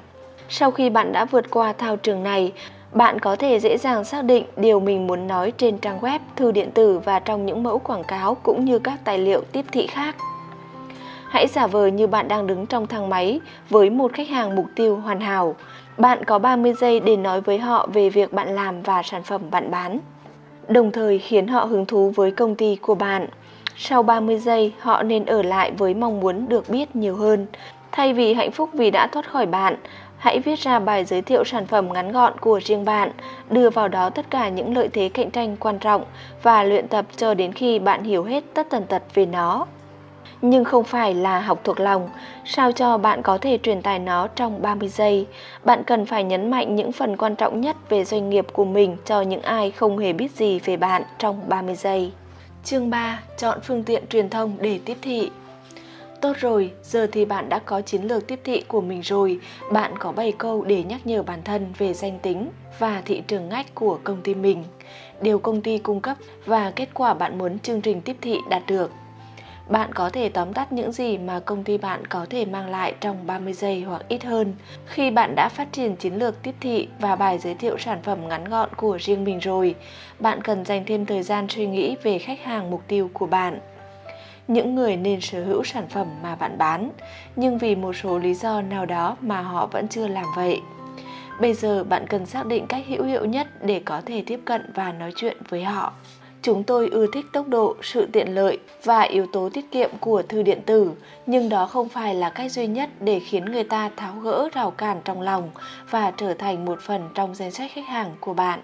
Sau 0.48 0.70
khi 0.70 0.90
bạn 0.90 1.12
đã 1.12 1.24
vượt 1.24 1.50
qua 1.50 1.72
thao 1.72 1.96
trường 1.96 2.22
này, 2.22 2.52
bạn 2.92 3.18
có 3.18 3.36
thể 3.36 3.60
dễ 3.60 3.78
dàng 3.78 4.04
xác 4.04 4.24
định 4.24 4.44
điều 4.56 4.80
mình 4.80 5.06
muốn 5.06 5.26
nói 5.26 5.52
trên 5.56 5.78
trang 5.78 6.00
web, 6.00 6.18
thư 6.36 6.52
điện 6.52 6.70
tử 6.70 6.98
và 6.98 7.18
trong 7.18 7.46
những 7.46 7.62
mẫu 7.62 7.78
quảng 7.78 8.04
cáo 8.04 8.34
cũng 8.34 8.64
như 8.64 8.78
các 8.78 8.98
tài 9.04 9.18
liệu 9.18 9.40
tiếp 9.52 9.64
thị 9.72 9.86
khác. 9.86 10.16
Hãy 11.28 11.46
giả 11.46 11.66
vờ 11.66 11.86
như 11.86 12.06
bạn 12.06 12.28
đang 12.28 12.46
đứng 12.46 12.66
trong 12.66 12.86
thang 12.86 13.08
máy 13.08 13.40
với 13.70 13.90
một 13.90 14.12
khách 14.12 14.28
hàng 14.28 14.56
mục 14.56 14.66
tiêu 14.76 14.96
hoàn 14.96 15.20
hảo. 15.20 15.54
Bạn 15.98 16.24
có 16.24 16.38
30 16.38 16.72
giây 16.80 17.00
để 17.00 17.16
nói 17.16 17.40
với 17.40 17.58
họ 17.58 17.88
về 17.92 18.10
việc 18.10 18.32
bạn 18.32 18.54
làm 18.54 18.82
và 18.82 19.02
sản 19.02 19.22
phẩm 19.22 19.40
bạn 19.50 19.70
bán. 19.70 19.98
Đồng 20.68 20.92
thời 20.92 21.18
khiến 21.18 21.46
họ 21.46 21.64
hứng 21.64 21.86
thú 21.86 22.12
với 22.16 22.30
công 22.30 22.54
ty 22.54 22.76
của 22.76 22.94
bạn. 22.94 23.26
Sau 23.76 24.02
30 24.02 24.38
giây, 24.38 24.72
họ 24.80 25.02
nên 25.02 25.24
ở 25.24 25.42
lại 25.42 25.72
với 25.78 25.94
mong 25.94 26.20
muốn 26.20 26.48
được 26.48 26.68
biết 26.68 26.96
nhiều 26.96 27.16
hơn. 27.16 27.46
Thay 27.92 28.12
vì 28.12 28.34
hạnh 28.34 28.50
phúc 28.50 28.70
vì 28.72 28.90
đã 28.90 29.06
thoát 29.06 29.30
khỏi 29.30 29.46
bạn, 29.46 29.76
hãy 30.26 30.40
viết 30.40 30.58
ra 30.58 30.78
bài 30.78 31.04
giới 31.04 31.22
thiệu 31.22 31.44
sản 31.44 31.66
phẩm 31.66 31.92
ngắn 31.92 32.12
gọn 32.12 32.38
của 32.40 32.60
riêng 32.64 32.84
bạn, 32.84 33.10
đưa 33.50 33.70
vào 33.70 33.88
đó 33.88 34.10
tất 34.10 34.26
cả 34.30 34.48
những 34.48 34.76
lợi 34.76 34.88
thế 34.92 35.08
cạnh 35.08 35.30
tranh 35.30 35.56
quan 35.56 35.78
trọng 35.78 36.04
và 36.42 36.62
luyện 36.62 36.88
tập 36.88 37.06
cho 37.16 37.34
đến 37.34 37.52
khi 37.52 37.78
bạn 37.78 38.04
hiểu 38.04 38.24
hết 38.24 38.44
tất 38.54 38.66
tần 38.70 38.86
tật 38.86 39.02
về 39.14 39.26
nó. 39.26 39.66
nhưng 40.42 40.64
không 40.64 40.84
phải 40.84 41.14
là 41.14 41.40
học 41.40 41.60
thuộc 41.64 41.80
lòng. 41.80 42.08
Sao 42.44 42.72
cho 42.72 42.98
bạn 42.98 43.22
có 43.22 43.38
thể 43.38 43.58
truyền 43.62 43.82
tải 43.82 43.98
nó 43.98 44.26
trong 44.26 44.62
30 44.62 44.88
giây? 44.88 45.26
Bạn 45.64 45.82
cần 45.86 46.06
phải 46.06 46.24
nhấn 46.24 46.50
mạnh 46.50 46.76
những 46.76 46.92
phần 46.92 47.16
quan 47.16 47.36
trọng 47.36 47.60
nhất 47.60 47.76
về 47.88 48.04
doanh 48.04 48.30
nghiệp 48.30 48.46
của 48.52 48.64
mình 48.64 48.96
cho 49.04 49.20
những 49.20 49.42
ai 49.42 49.70
không 49.70 49.98
hề 49.98 50.12
biết 50.12 50.30
gì 50.30 50.58
về 50.58 50.76
bạn 50.76 51.02
trong 51.18 51.48
30 51.48 51.74
giây. 51.74 52.12
Chương 52.64 52.90
3. 52.90 53.20
Chọn 53.38 53.58
phương 53.62 53.84
tiện 53.84 54.06
truyền 54.06 54.30
thông 54.30 54.56
để 54.60 54.80
tiếp 54.84 54.96
thị. 55.02 55.30
Tốt 56.20 56.36
rồi, 56.40 56.72
giờ 56.82 57.06
thì 57.12 57.24
bạn 57.24 57.48
đã 57.48 57.58
có 57.58 57.80
chiến 57.80 58.02
lược 58.02 58.26
tiếp 58.26 58.40
thị 58.44 58.62
của 58.68 58.80
mình 58.80 59.00
rồi. 59.00 59.40
Bạn 59.72 59.98
có 59.98 60.12
7 60.12 60.32
câu 60.32 60.64
để 60.64 60.82
nhắc 60.82 61.06
nhở 61.06 61.22
bản 61.22 61.42
thân 61.44 61.72
về 61.78 61.94
danh 61.94 62.18
tính 62.18 62.50
và 62.78 63.02
thị 63.04 63.22
trường 63.26 63.48
ngách 63.48 63.74
của 63.74 63.98
công 64.04 64.22
ty 64.22 64.34
mình, 64.34 64.64
điều 65.20 65.38
công 65.38 65.62
ty 65.62 65.78
cung 65.78 66.00
cấp 66.00 66.16
và 66.46 66.72
kết 66.76 66.88
quả 66.94 67.14
bạn 67.14 67.38
muốn 67.38 67.58
chương 67.58 67.80
trình 67.80 68.00
tiếp 68.00 68.16
thị 68.20 68.38
đạt 68.50 68.62
được. 68.66 68.90
Bạn 69.68 69.92
có 69.94 70.10
thể 70.10 70.28
tóm 70.28 70.52
tắt 70.52 70.72
những 70.72 70.92
gì 70.92 71.18
mà 71.18 71.40
công 71.40 71.64
ty 71.64 71.78
bạn 71.78 72.06
có 72.06 72.26
thể 72.30 72.44
mang 72.44 72.70
lại 72.70 72.94
trong 73.00 73.26
30 73.26 73.52
giây 73.52 73.80
hoặc 73.82 74.02
ít 74.08 74.24
hơn. 74.24 74.54
Khi 74.86 75.10
bạn 75.10 75.34
đã 75.34 75.48
phát 75.48 75.72
triển 75.72 75.96
chiến 75.96 76.14
lược 76.14 76.42
tiếp 76.42 76.54
thị 76.60 76.88
và 76.98 77.16
bài 77.16 77.38
giới 77.38 77.54
thiệu 77.54 77.78
sản 77.78 77.98
phẩm 78.02 78.28
ngắn 78.28 78.44
gọn 78.44 78.68
của 78.76 78.98
riêng 79.00 79.24
mình 79.24 79.38
rồi, 79.38 79.74
bạn 80.18 80.42
cần 80.42 80.64
dành 80.64 80.84
thêm 80.86 81.06
thời 81.06 81.22
gian 81.22 81.48
suy 81.48 81.66
nghĩ 81.66 81.96
về 82.02 82.18
khách 82.18 82.40
hàng 82.44 82.70
mục 82.70 82.82
tiêu 82.88 83.10
của 83.12 83.26
bạn 83.26 83.60
những 84.48 84.74
người 84.74 84.96
nên 84.96 85.20
sở 85.20 85.44
hữu 85.44 85.64
sản 85.64 85.88
phẩm 85.88 86.06
mà 86.22 86.34
bạn 86.34 86.58
bán, 86.58 86.90
nhưng 87.36 87.58
vì 87.58 87.74
một 87.74 87.92
số 87.92 88.18
lý 88.18 88.34
do 88.34 88.62
nào 88.62 88.86
đó 88.86 89.16
mà 89.20 89.40
họ 89.40 89.66
vẫn 89.66 89.88
chưa 89.88 90.08
làm 90.08 90.24
vậy. 90.36 90.60
Bây 91.40 91.54
giờ 91.54 91.84
bạn 91.84 92.06
cần 92.06 92.26
xác 92.26 92.46
định 92.46 92.66
cách 92.66 92.84
hữu 92.88 93.04
hiệu 93.04 93.24
nhất 93.24 93.46
để 93.64 93.82
có 93.84 94.00
thể 94.06 94.22
tiếp 94.26 94.40
cận 94.44 94.72
và 94.74 94.92
nói 94.92 95.12
chuyện 95.16 95.36
với 95.48 95.64
họ. 95.64 95.92
Chúng 96.42 96.64
tôi 96.64 96.88
ưa 96.88 97.06
thích 97.12 97.26
tốc 97.32 97.48
độ, 97.48 97.76
sự 97.82 98.06
tiện 98.12 98.34
lợi 98.34 98.58
và 98.84 99.00
yếu 99.00 99.26
tố 99.32 99.48
tiết 99.48 99.70
kiệm 99.70 99.90
của 100.00 100.22
thư 100.22 100.42
điện 100.42 100.60
tử, 100.66 100.90
nhưng 101.26 101.48
đó 101.48 101.66
không 101.66 101.88
phải 101.88 102.14
là 102.14 102.30
cách 102.30 102.52
duy 102.52 102.66
nhất 102.66 102.90
để 103.00 103.20
khiến 103.20 103.44
người 103.44 103.64
ta 103.64 103.90
tháo 103.96 104.14
gỡ 104.14 104.48
rào 104.52 104.70
cản 104.70 105.00
trong 105.04 105.22
lòng 105.22 105.50
và 105.90 106.10
trở 106.16 106.34
thành 106.34 106.64
một 106.64 106.78
phần 106.80 107.08
trong 107.14 107.34
danh 107.34 107.50
sách 107.50 107.70
khách 107.74 107.86
hàng 107.86 108.10
của 108.20 108.34
bạn 108.34 108.60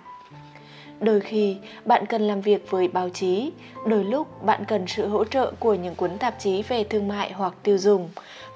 đôi 1.01 1.21
khi, 1.21 1.57
bạn 1.85 2.07
cần 2.07 2.23
làm 2.23 2.41
việc 2.41 2.71
với 2.71 2.89
báo 2.89 3.09
chí. 3.09 3.51
Đôi 3.87 4.05
lúc, 4.05 4.43
bạn 4.43 4.65
cần 4.65 4.87
sự 4.87 5.09
hỗ 5.09 5.25
trợ 5.25 5.53
của 5.59 5.75
những 5.75 5.95
cuốn 5.95 6.19
tạp 6.19 6.35
chí 6.39 6.63
về 6.63 6.85
thương 6.85 7.09
mại 7.09 7.33
hoặc 7.33 7.55
tiêu 7.63 7.79
dùng. 7.79 8.11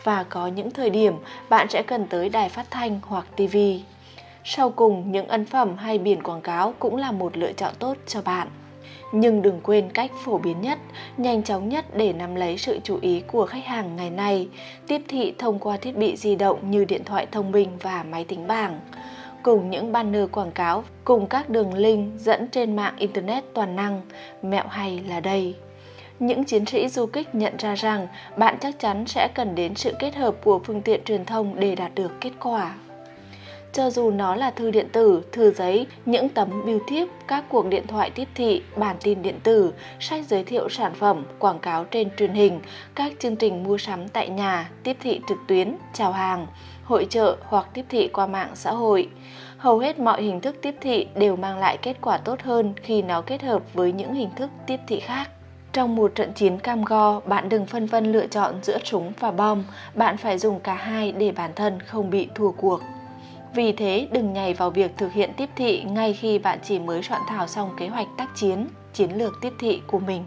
Và 0.04 0.22
có 0.22 0.46
những 0.46 0.70
thời 0.70 0.90
điểm, 0.90 1.14
bạn 1.48 1.68
sẽ 1.68 1.82
cần 1.82 2.06
tới 2.06 2.28
đài 2.28 2.48
phát 2.48 2.66
thanh 2.70 3.00
hoặc 3.02 3.26
tv 3.36 3.56
sau 4.48 4.70
cùng, 4.70 5.12
những 5.12 5.28
ấn 5.28 5.44
phẩm 5.44 5.76
hay 5.76 5.98
biển 5.98 6.22
quảng 6.22 6.40
cáo 6.40 6.74
cũng 6.78 6.96
là 6.96 7.12
một 7.12 7.36
lựa 7.36 7.52
chọn 7.52 7.74
tốt 7.78 7.96
cho 8.06 8.22
bạn. 8.22 8.48
Nhưng 9.12 9.42
đừng 9.42 9.60
quên 9.62 9.90
cách 9.90 10.10
phổ 10.24 10.38
biến 10.38 10.60
nhất, 10.60 10.78
nhanh 11.16 11.42
chóng 11.42 11.68
nhất 11.68 11.84
để 11.96 12.12
nắm 12.12 12.34
lấy 12.34 12.58
sự 12.58 12.78
chú 12.84 12.98
ý 13.00 13.22
của 13.26 13.46
khách 13.46 13.64
hàng 13.64 13.96
ngày 13.96 14.10
nay. 14.10 14.48
Tiếp 14.86 15.02
thị 15.08 15.34
thông 15.38 15.58
qua 15.58 15.76
thiết 15.76 15.96
bị 15.96 16.16
di 16.16 16.36
động 16.36 16.70
như 16.70 16.84
điện 16.84 17.04
thoại 17.04 17.26
thông 17.32 17.52
minh 17.52 17.70
và 17.82 18.02
máy 18.02 18.24
tính 18.24 18.46
bảng 18.46 18.80
cùng 19.46 19.70
những 19.70 19.92
banner 19.92 20.30
quảng 20.32 20.50
cáo 20.50 20.84
cùng 21.04 21.26
các 21.26 21.50
đường 21.50 21.74
link 21.74 22.20
dẫn 22.20 22.48
trên 22.48 22.76
mạng 22.76 22.94
internet 22.98 23.44
toàn 23.54 23.76
năng. 23.76 24.02
Mẹo 24.42 24.64
hay 24.68 25.02
là 25.08 25.20
đây? 25.20 25.54
Những 26.18 26.44
chiến 26.44 26.66
sĩ 26.66 26.88
du 26.88 27.06
kích 27.06 27.34
nhận 27.34 27.56
ra 27.58 27.74
rằng 27.74 28.08
bạn 28.36 28.56
chắc 28.60 28.78
chắn 28.78 29.06
sẽ 29.06 29.28
cần 29.34 29.54
đến 29.54 29.74
sự 29.74 29.92
kết 29.98 30.14
hợp 30.14 30.34
của 30.44 30.58
phương 30.58 30.82
tiện 30.82 31.04
truyền 31.04 31.24
thông 31.24 31.60
để 31.60 31.74
đạt 31.74 31.94
được 31.94 32.12
kết 32.20 32.30
quả. 32.40 32.74
Cho 33.72 33.90
dù 33.90 34.10
nó 34.10 34.34
là 34.34 34.50
thư 34.50 34.70
điện 34.70 34.88
tử, 34.92 35.22
thư 35.32 35.50
giấy, 35.50 35.86
những 36.06 36.28
tấm 36.28 36.50
bưu 36.66 36.80
thiếp, 36.88 37.08
các 37.28 37.44
cuộc 37.48 37.66
điện 37.66 37.86
thoại 37.86 38.10
tiếp 38.10 38.28
thị, 38.34 38.62
bản 38.76 38.96
tin 39.02 39.22
điện 39.22 39.40
tử, 39.42 39.72
sách 40.00 40.24
giới 40.28 40.44
thiệu 40.44 40.68
sản 40.68 40.92
phẩm, 40.94 41.24
quảng 41.38 41.58
cáo 41.58 41.84
trên 41.84 42.08
truyền 42.18 42.32
hình, 42.32 42.60
các 42.94 43.12
chương 43.18 43.36
trình 43.36 43.62
mua 43.62 43.78
sắm 43.78 44.08
tại 44.08 44.28
nhà, 44.28 44.70
tiếp 44.82 44.96
thị 45.00 45.20
trực 45.28 45.38
tuyến, 45.48 45.76
chào 45.92 46.12
hàng, 46.12 46.46
hội 46.86 47.06
trợ 47.10 47.36
hoặc 47.42 47.66
tiếp 47.74 47.84
thị 47.88 48.08
qua 48.08 48.26
mạng 48.26 48.50
xã 48.54 48.70
hội. 48.70 49.08
Hầu 49.58 49.78
hết 49.78 49.98
mọi 49.98 50.22
hình 50.22 50.40
thức 50.40 50.56
tiếp 50.62 50.74
thị 50.80 51.06
đều 51.14 51.36
mang 51.36 51.58
lại 51.58 51.76
kết 51.82 51.96
quả 52.00 52.18
tốt 52.18 52.40
hơn 52.42 52.72
khi 52.82 53.02
nó 53.02 53.20
kết 53.20 53.42
hợp 53.42 53.62
với 53.74 53.92
những 53.92 54.14
hình 54.14 54.30
thức 54.36 54.50
tiếp 54.66 54.80
thị 54.86 55.00
khác. 55.00 55.30
Trong 55.72 55.96
một 55.96 56.14
trận 56.14 56.32
chiến 56.32 56.58
cam 56.58 56.84
go, 56.84 57.20
bạn 57.20 57.48
đừng 57.48 57.66
phân 57.66 57.86
vân 57.86 58.12
lựa 58.12 58.26
chọn 58.26 58.54
giữa 58.62 58.78
súng 58.84 59.12
và 59.20 59.30
bom, 59.30 59.64
bạn 59.94 60.16
phải 60.16 60.38
dùng 60.38 60.60
cả 60.60 60.74
hai 60.74 61.12
để 61.12 61.32
bản 61.32 61.50
thân 61.56 61.80
không 61.80 62.10
bị 62.10 62.28
thua 62.34 62.50
cuộc. 62.50 62.80
Vì 63.54 63.72
thế, 63.72 64.08
đừng 64.12 64.32
nhảy 64.32 64.54
vào 64.54 64.70
việc 64.70 64.90
thực 64.96 65.12
hiện 65.12 65.30
tiếp 65.36 65.48
thị 65.56 65.82
ngay 65.82 66.12
khi 66.12 66.38
bạn 66.38 66.58
chỉ 66.64 66.78
mới 66.78 67.02
soạn 67.02 67.22
thảo 67.28 67.46
xong 67.46 67.70
kế 67.78 67.88
hoạch 67.88 68.08
tác 68.18 68.28
chiến, 68.34 68.66
chiến 68.92 69.10
lược 69.10 69.32
tiếp 69.40 69.52
thị 69.58 69.82
của 69.86 69.98
mình. 69.98 70.24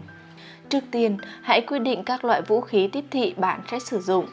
Trước 0.68 0.84
tiên, 0.90 1.16
hãy 1.42 1.60
quyết 1.60 1.78
định 1.78 2.04
các 2.04 2.24
loại 2.24 2.42
vũ 2.42 2.60
khí 2.60 2.88
tiếp 2.92 3.04
thị 3.10 3.34
bạn 3.36 3.60
sẽ 3.70 3.78
sử 3.78 4.00
dụng. 4.00 4.26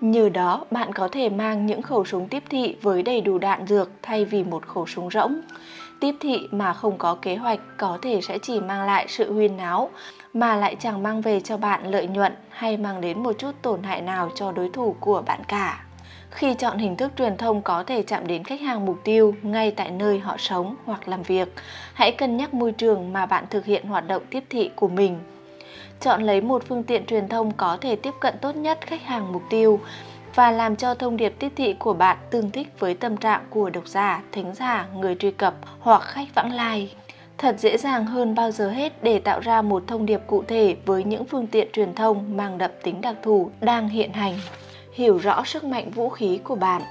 Nhờ 0.00 0.28
đó, 0.28 0.64
bạn 0.70 0.92
có 0.92 1.08
thể 1.12 1.28
mang 1.28 1.66
những 1.66 1.82
khẩu 1.82 2.04
súng 2.04 2.28
tiếp 2.28 2.42
thị 2.50 2.76
với 2.82 3.02
đầy 3.02 3.20
đủ 3.20 3.38
đạn 3.38 3.66
dược 3.66 3.90
thay 4.02 4.24
vì 4.24 4.44
một 4.44 4.66
khẩu 4.66 4.86
súng 4.86 5.10
rỗng. 5.10 5.40
Tiếp 6.00 6.14
thị 6.20 6.48
mà 6.50 6.72
không 6.72 6.98
có 6.98 7.14
kế 7.22 7.36
hoạch 7.36 7.60
có 7.76 7.98
thể 8.02 8.20
sẽ 8.20 8.38
chỉ 8.38 8.60
mang 8.60 8.86
lại 8.86 9.06
sự 9.08 9.32
huyên 9.32 9.56
náo, 9.56 9.90
mà 10.34 10.56
lại 10.56 10.76
chẳng 10.80 11.02
mang 11.02 11.20
về 11.20 11.40
cho 11.40 11.56
bạn 11.56 11.90
lợi 11.90 12.06
nhuận 12.06 12.32
hay 12.48 12.76
mang 12.76 13.00
đến 13.00 13.22
một 13.22 13.32
chút 13.38 13.52
tổn 13.62 13.82
hại 13.82 14.00
nào 14.00 14.30
cho 14.34 14.52
đối 14.52 14.70
thủ 14.70 14.96
của 15.00 15.22
bạn 15.26 15.40
cả. 15.48 15.84
Khi 16.30 16.54
chọn 16.54 16.78
hình 16.78 16.96
thức 16.96 17.12
truyền 17.18 17.36
thông 17.36 17.62
có 17.62 17.82
thể 17.82 18.02
chạm 18.02 18.26
đến 18.26 18.44
khách 18.44 18.60
hàng 18.60 18.86
mục 18.86 18.98
tiêu 19.04 19.34
ngay 19.42 19.70
tại 19.70 19.90
nơi 19.90 20.18
họ 20.18 20.36
sống 20.38 20.76
hoặc 20.84 21.08
làm 21.08 21.22
việc, 21.22 21.48
hãy 21.94 22.12
cân 22.12 22.36
nhắc 22.36 22.54
môi 22.54 22.72
trường 22.72 23.12
mà 23.12 23.26
bạn 23.26 23.44
thực 23.50 23.64
hiện 23.64 23.86
hoạt 23.86 24.06
động 24.06 24.22
tiếp 24.30 24.44
thị 24.50 24.70
của 24.76 24.88
mình. 24.88 25.18
Chọn 26.00 26.22
lấy 26.22 26.40
một 26.40 26.62
phương 26.68 26.82
tiện 26.82 27.06
truyền 27.06 27.28
thông 27.28 27.52
có 27.52 27.78
thể 27.80 27.96
tiếp 27.96 28.14
cận 28.20 28.34
tốt 28.40 28.56
nhất 28.56 28.78
khách 28.86 29.02
hàng 29.02 29.32
mục 29.32 29.42
tiêu 29.50 29.80
và 30.34 30.50
làm 30.50 30.76
cho 30.76 30.94
thông 30.94 31.16
điệp 31.16 31.34
tiếp 31.38 31.52
thị 31.56 31.72
của 31.78 31.94
bạn 31.94 32.16
tương 32.30 32.50
thích 32.50 32.68
với 32.78 32.94
tâm 32.94 33.16
trạng 33.16 33.44
của 33.50 33.70
độc 33.70 33.88
giả, 33.88 34.22
thính 34.32 34.54
giả, 34.54 34.86
người 34.94 35.14
truy 35.14 35.30
cập 35.30 35.54
hoặc 35.80 36.02
khách 36.02 36.34
vãng 36.34 36.52
lai. 36.52 36.94
Thật 37.38 37.56
dễ 37.58 37.76
dàng 37.76 38.06
hơn 38.06 38.34
bao 38.34 38.50
giờ 38.50 38.70
hết 38.70 39.02
để 39.02 39.18
tạo 39.18 39.40
ra 39.40 39.62
một 39.62 39.82
thông 39.86 40.06
điệp 40.06 40.20
cụ 40.26 40.42
thể 40.48 40.76
với 40.86 41.04
những 41.04 41.24
phương 41.24 41.46
tiện 41.46 41.68
truyền 41.72 41.94
thông 41.94 42.36
mang 42.36 42.58
đậm 42.58 42.70
tính 42.82 43.00
đặc 43.00 43.16
thù 43.22 43.50
đang 43.60 43.88
hiện 43.88 44.12
hành 44.12 44.34
hiểu 44.92 45.18
rõ 45.18 45.44
sức 45.44 45.64
mạnh 45.64 45.90
vũ 45.90 46.08
khí 46.08 46.40
của 46.44 46.54
bạn. 46.54 46.82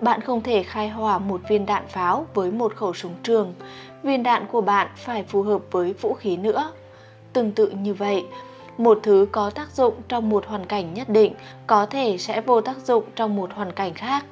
Bạn 0.00 0.20
không 0.20 0.42
thể 0.42 0.62
khai 0.62 0.88
hỏa 0.88 1.18
một 1.18 1.40
viên 1.48 1.66
đạn 1.66 1.86
pháo 1.88 2.26
với 2.34 2.50
một 2.50 2.76
khẩu 2.76 2.94
súng 2.94 3.14
trường. 3.22 3.54
Viên 4.02 4.22
đạn 4.22 4.46
của 4.46 4.60
bạn 4.60 4.88
phải 4.96 5.22
phù 5.22 5.42
hợp 5.42 5.62
với 5.70 5.92
vũ 5.92 6.14
khí 6.14 6.36
nữa. 6.36 6.72
Tương 7.38 7.52
tự 7.52 7.68
như 7.68 7.94
vậy, 7.94 8.24
một 8.78 9.00
thứ 9.02 9.26
có 9.32 9.50
tác 9.50 9.70
dụng 9.72 9.94
trong 10.08 10.28
một 10.28 10.46
hoàn 10.46 10.66
cảnh 10.66 10.94
nhất 10.94 11.08
định 11.08 11.34
có 11.66 11.86
thể 11.86 12.18
sẽ 12.18 12.40
vô 12.40 12.60
tác 12.60 12.76
dụng 12.76 13.04
trong 13.16 13.36
một 13.36 13.52
hoàn 13.54 13.72
cảnh 13.72 13.94
khác. 13.94 14.24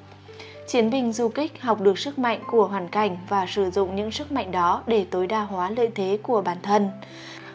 Chiến 0.68 0.90
binh 0.90 1.12
du 1.12 1.28
kích 1.28 1.62
học 1.62 1.80
được 1.80 1.98
sức 1.98 2.18
mạnh 2.18 2.40
của 2.50 2.66
hoàn 2.66 2.88
cảnh 2.88 3.16
và 3.28 3.46
sử 3.48 3.70
dụng 3.70 3.96
những 3.96 4.10
sức 4.10 4.32
mạnh 4.32 4.50
đó 4.50 4.82
để 4.86 5.06
tối 5.10 5.26
đa 5.26 5.40
hóa 5.40 5.70
lợi 5.70 5.90
thế 5.94 6.18
của 6.22 6.42
bản 6.42 6.56
thân. 6.62 6.90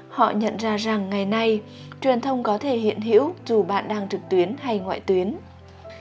Họ 0.09 0.31
nhận 0.31 0.57
ra 0.57 0.77
rằng 0.77 1.09
ngày 1.09 1.25
nay, 1.25 1.61
truyền 2.01 2.21
thông 2.21 2.43
có 2.43 2.57
thể 2.57 2.77
hiện 2.77 3.01
hữu 3.01 3.33
dù 3.45 3.63
bạn 3.63 3.87
đang 3.87 4.09
trực 4.09 4.21
tuyến 4.29 4.55
hay 4.61 4.79
ngoại 4.79 4.99
tuyến. 4.99 5.35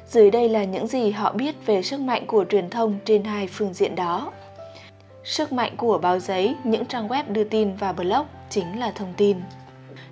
Dưới 0.06 0.30
đây 0.30 0.48
là 0.48 0.64
những 0.64 0.86
gì 0.86 1.10
họ 1.10 1.32
biết 1.32 1.66
về 1.66 1.82
sức 1.82 2.00
mạnh 2.00 2.26
của 2.26 2.44
truyền 2.50 2.70
thông 2.70 2.98
trên 3.04 3.24
hai 3.24 3.46
phương 3.46 3.74
diện 3.74 3.94
đó. 3.94 4.32
Sức 5.24 5.52
mạnh 5.52 5.76
của 5.76 5.98
báo 5.98 6.18
giấy, 6.18 6.54
những 6.64 6.86
trang 6.86 7.08
web 7.08 7.24
đưa 7.28 7.44
tin 7.44 7.74
và 7.74 7.92
blog 7.92 8.26
chính 8.50 8.78
là 8.80 8.90
thông 8.90 9.12
tin. 9.16 9.36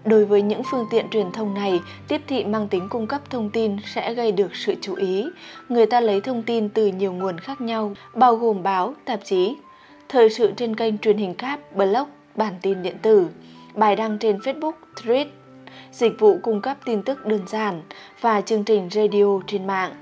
Đối 0.05 0.25
với 0.25 0.43
những 0.43 0.63
phương 0.71 0.87
tiện 0.91 1.11
truyền 1.11 1.33
thông 1.33 1.55
này, 1.55 1.81
tiếp 2.09 2.21
thị 2.27 2.45
mang 2.45 2.69
tính 2.69 2.89
cung 2.91 3.07
cấp 3.07 3.31
thông 3.31 3.51
tin 3.51 3.77
sẽ 3.95 4.15
gây 4.15 4.33
được 4.33 4.57
sự 4.57 4.75
chú 4.81 4.95
ý. 4.95 5.27
Người 5.69 5.87
ta 5.87 6.01
lấy 6.01 6.21
thông 6.21 6.43
tin 6.43 6.69
từ 6.69 6.87
nhiều 6.87 7.13
nguồn 7.13 7.39
khác 7.39 7.61
nhau, 7.61 7.93
bao 8.15 8.37
gồm 8.37 8.63
báo, 8.63 8.95
tạp 9.05 9.21
chí, 9.25 9.57
thời 10.09 10.31
sự 10.31 10.53
trên 10.57 10.77
kênh 10.77 10.99
truyền 10.99 11.17
hình 11.17 11.35
cáp, 11.35 11.77
blog, 11.77 12.09
bản 12.35 12.55
tin 12.63 12.83
điện 12.83 12.97
tử, 13.03 13.29
bài 13.75 13.97
đăng 13.97 14.19
trên 14.19 14.39
Facebook, 14.39 14.73
Thread, 14.97 15.27
dịch 15.93 16.21
vụ 16.21 16.39
cung 16.43 16.61
cấp 16.61 16.77
tin 16.85 17.03
tức 17.03 17.27
đơn 17.27 17.41
giản 17.47 17.83
và 18.21 18.41
chương 18.41 18.65
trình 18.65 18.89
radio 18.91 19.41
trên 19.47 19.67
mạng. 19.67 19.93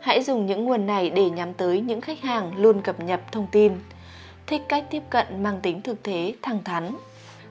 Hãy 0.00 0.22
dùng 0.22 0.46
những 0.46 0.64
nguồn 0.64 0.86
này 0.86 1.10
để 1.10 1.30
nhắm 1.30 1.54
tới 1.54 1.80
những 1.80 2.00
khách 2.00 2.20
hàng 2.20 2.52
luôn 2.56 2.80
cập 2.80 3.00
nhật 3.00 3.20
thông 3.32 3.46
tin. 3.52 3.72
Thích 4.50 4.62
cách 4.68 4.84
tiếp 4.90 5.02
cận 5.10 5.42
mang 5.42 5.60
tính 5.60 5.82
thực 5.82 6.02
tế, 6.02 6.34
thẳng 6.42 6.64
thắn. 6.64 6.96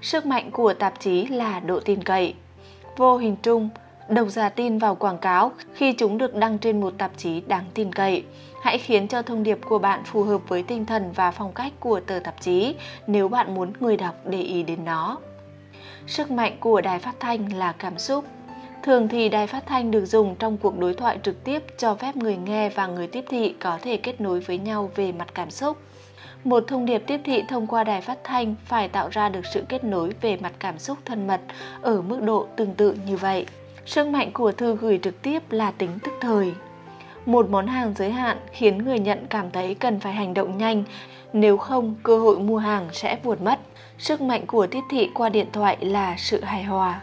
Sức 0.01 0.25
mạnh 0.25 0.51
của 0.51 0.73
tạp 0.73 0.99
chí 0.99 1.25
là 1.25 1.59
độ 1.59 1.79
tin 1.79 2.03
cậy. 2.03 2.33
Vô 2.97 3.17
hình 3.17 3.35
trung, 3.43 3.69
độc 4.09 4.27
giả 4.27 4.49
tin 4.49 4.77
vào 4.77 4.95
quảng 4.95 5.17
cáo 5.17 5.51
khi 5.73 5.93
chúng 5.93 6.17
được 6.17 6.35
đăng 6.35 6.57
trên 6.57 6.81
một 6.81 6.93
tạp 6.97 7.11
chí 7.17 7.41
đáng 7.47 7.65
tin 7.73 7.93
cậy. 7.93 8.23
Hãy 8.63 8.77
khiến 8.77 9.07
cho 9.07 9.21
thông 9.21 9.43
điệp 9.43 9.59
của 9.65 9.79
bạn 9.79 10.03
phù 10.05 10.23
hợp 10.23 10.41
với 10.47 10.63
tinh 10.63 10.85
thần 10.85 11.11
và 11.15 11.31
phong 11.31 11.53
cách 11.53 11.73
của 11.79 11.99
tờ 11.99 12.19
tạp 12.23 12.41
chí 12.41 12.75
nếu 13.07 13.27
bạn 13.27 13.55
muốn 13.55 13.73
người 13.79 13.97
đọc 13.97 14.15
để 14.25 14.41
ý 14.41 14.63
đến 14.63 14.85
nó. 14.85 15.17
Sức 16.07 16.31
mạnh 16.31 16.57
của 16.59 16.81
đài 16.81 16.99
phát 16.99 17.15
thanh 17.19 17.53
là 17.57 17.71
cảm 17.71 17.97
xúc. 17.97 18.25
Thường 18.83 19.07
thì 19.07 19.29
đài 19.29 19.47
phát 19.47 19.65
thanh 19.65 19.91
được 19.91 20.05
dùng 20.05 20.35
trong 20.35 20.57
cuộc 20.57 20.79
đối 20.79 20.93
thoại 20.93 21.19
trực 21.23 21.43
tiếp 21.43 21.63
cho 21.77 21.95
phép 21.95 22.15
người 22.15 22.37
nghe 22.37 22.69
và 22.69 22.87
người 22.87 23.07
tiếp 23.07 23.25
thị 23.29 23.55
có 23.59 23.79
thể 23.81 23.97
kết 23.97 24.21
nối 24.21 24.39
với 24.39 24.57
nhau 24.57 24.91
về 24.95 25.11
mặt 25.11 25.27
cảm 25.35 25.51
xúc. 25.51 25.77
Một 26.43 26.63
thông 26.67 26.85
điệp 26.85 27.03
tiếp 27.07 27.21
thị 27.23 27.43
thông 27.47 27.67
qua 27.67 27.83
đài 27.83 28.01
phát 28.01 28.17
thanh 28.23 28.55
phải 28.65 28.87
tạo 28.87 29.09
ra 29.11 29.29
được 29.29 29.45
sự 29.53 29.63
kết 29.69 29.83
nối 29.83 30.13
về 30.21 30.37
mặt 30.37 30.53
cảm 30.59 30.79
xúc 30.79 30.97
thân 31.05 31.27
mật 31.27 31.41
ở 31.81 32.01
mức 32.01 32.21
độ 32.21 32.47
tương 32.55 32.73
tự 32.73 32.97
như 33.07 33.17
vậy. 33.17 33.45
Sức 33.85 34.07
mạnh 34.07 34.31
của 34.33 34.51
thư 34.51 34.75
gửi 34.75 34.99
trực 35.03 35.21
tiếp 35.21 35.51
là 35.51 35.71
tính 35.71 35.89
tức 36.03 36.11
thời. 36.21 36.53
Một 37.25 37.49
món 37.49 37.67
hàng 37.67 37.93
giới 37.97 38.11
hạn 38.11 38.37
khiến 38.51 38.77
người 38.77 38.99
nhận 38.99 39.27
cảm 39.29 39.51
thấy 39.51 39.75
cần 39.75 39.99
phải 39.99 40.13
hành 40.13 40.33
động 40.33 40.57
nhanh, 40.57 40.83
nếu 41.33 41.57
không 41.57 41.95
cơ 42.03 42.19
hội 42.19 42.39
mua 42.39 42.57
hàng 42.57 42.87
sẽ 42.91 43.17
vụt 43.23 43.41
mất. 43.41 43.59
Sức 43.97 44.21
mạnh 44.21 44.45
của 44.47 44.67
tiếp 44.67 44.81
thị 44.89 45.09
qua 45.13 45.29
điện 45.29 45.47
thoại 45.53 45.77
là 45.81 46.15
sự 46.17 46.41
hài 46.41 46.63
hòa. 46.63 47.01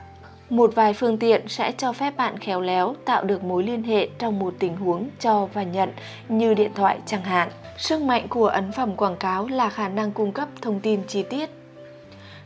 Một 0.50 0.74
vài 0.74 0.92
phương 0.92 1.18
tiện 1.18 1.48
sẽ 1.48 1.72
cho 1.72 1.92
phép 1.92 2.16
bạn 2.16 2.38
khéo 2.38 2.60
léo 2.60 2.94
tạo 3.04 3.24
được 3.24 3.44
mối 3.44 3.62
liên 3.62 3.82
hệ 3.82 4.08
trong 4.18 4.38
một 4.38 4.54
tình 4.58 4.76
huống 4.76 5.08
cho 5.20 5.48
và 5.52 5.62
nhận 5.62 5.92
như 6.28 6.54
điện 6.54 6.70
thoại 6.74 6.98
chẳng 7.06 7.22
hạn. 7.22 7.48
Sức 7.78 8.00
mạnh 8.00 8.28
của 8.28 8.46
ấn 8.46 8.72
phẩm 8.72 8.96
quảng 8.96 9.16
cáo 9.16 9.48
là 9.48 9.70
khả 9.70 9.88
năng 9.88 10.12
cung 10.12 10.32
cấp 10.32 10.48
thông 10.62 10.80
tin 10.80 11.02
chi 11.08 11.22
tiết. 11.22 11.50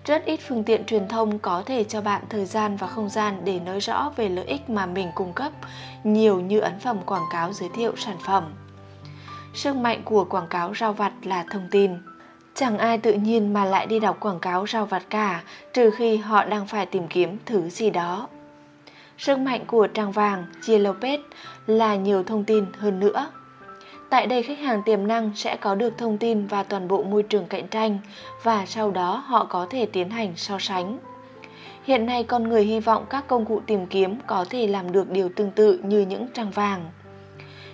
Rất 0.04 0.24
ít 0.24 0.40
phương 0.48 0.64
tiện 0.64 0.84
truyền 0.84 1.08
thông 1.08 1.38
có 1.38 1.62
thể 1.66 1.84
cho 1.84 2.00
bạn 2.00 2.22
thời 2.28 2.44
gian 2.44 2.76
và 2.76 2.86
không 2.86 3.08
gian 3.08 3.44
để 3.44 3.60
nói 3.60 3.80
rõ 3.80 4.12
về 4.16 4.28
lợi 4.28 4.44
ích 4.44 4.70
mà 4.70 4.86
mình 4.86 5.08
cung 5.14 5.32
cấp, 5.32 5.52
nhiều 6.04 6.40
như 6.40 6.58
ấn 6.58 6.78
phẩm 6.78 6.98
quảng 7.06 7.26
cáo 7.32 7.52
giới 7.52 7.68
thiệu 7.74 7.96
sản 7.96 8.16
phẩm. 8.26 8.44
Sức 9.54 9.76
mạnh 9.76 10.02
của 10.04 10.24
quảng 10.24 10.48
cáo 10.50 10.74
rao 10.74 10.92
vặt 10.92 11.12
là 11.22 11.44
thông 11.50 11.68
tin. 11.70 11.90
Chẳng 12.54 12.78
ai 12.78 12.98
tự 12.98 13.12
nhiên 13.12 13.52
mà 13.52 13.64
lại 13.64 13.86
đi 13.86 13.98
đọc 13.98 14.16
quảng 14.20 14.40
cáo 14.40 14.66
rao 14.66 14.86
vặt 14.86 15.02
cả, 15.10 15.42
trừ 15.72 15.90
khi 15.90 16.16
họ 16.16 16.44
đang 16.44 16.66
phải 16.66 16.86
tìm 16.86 17.08
kiếm 17.08 17.38
thứ 17.46 17.68
gì 17.68 17.90
đó. 17.90 18.28
Sức 19.18 19.38
mạnh 19.38 19.64
của 19.66 19.86
trang 19.86 20.12
vàng 20.12 20.44
chia 20.62 20.78
Lopez 20.78 21.18
là 21.66 21.96
nhiều 21.96 22.22
thông 22.22 22.44
tin 22.44 22.64
hơn 22.78 23.00
nữa. 23.00 23.30
Tại 24.10 24.26
đây 24.26 24.42
khách 24.42 24.58
hàng 24.58 24.82
tiềm 24.82 25.06
năng 25.06 25.30
sẽ 25.34 25.56
có 25.56 25.74
được 25.74 25.98
thông 25.98 26.18
tin 26.18 26.46
và 26.46 26.62
toàn 26.62 26.88
bộ 26.88 27.02
môi 27.02 27.22
trường 27.22 27.46
cạnh 27.46 27.68
tranh 27.68 27.98
và 28.42 28.66
sau 28.66 28.90
đó 28.90 29.24
họ 29.26 29.44
có 29.44 29.66
thể 29.70 29.86
tiến 29.86 30.10
hành 30.10 30.32
so 30.36 30.58
sánh. 30.58 30.98
Hiện 31.84 32.06
nay 32.06 32.24
con 32.24 32.48
người 32.48 32.64
hy 32.64 32.80
vọng 32.80 33.04
các 33.10 33.26
công 33.26 33.44
cụ 33.44 33.60
tìm 33.66 33.86
kiếm 33.86 34.18
có 34.26 34.44
thể 34.50 34.66
làm 34.66 34.92
được 34.92 35.10
điều 35.10 35.28
tương 35.28 35.50
tự 35.50 35.80
như 35.82 36.00
những 36.00 36.26
trang 36.34 36.50
vàng. 36.50 36.90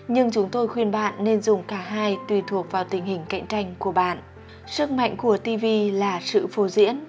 Nhưng 0.09 0.31
chúng 0.31 0.49
tôi 0.49 0.69
khuyên 0.69 0.91
bạn 0.91 1.15
nên 1.19 1.43
dùng 1.43 1.63
cả 1.63 1.77
hai 1.77 2.17
tùy 2.29 2.43
thuộc 2.47 2.71
vào 2.71 2.85
tình 2.85 3.05
hình 3.05 3.21
cạnh 3.29 3.47
tranh 3.47 3.75
của 3.79 3.93
bạn. 3.93 4.19
Sức 4.67 4.91
mạnh 4.91 5.17
của 5.17 5.37
TV 5.37 5.65
là 5.93 6.21
sự 6.21 6.47
phô 6.47 6.69
diễn. 6.69 7.01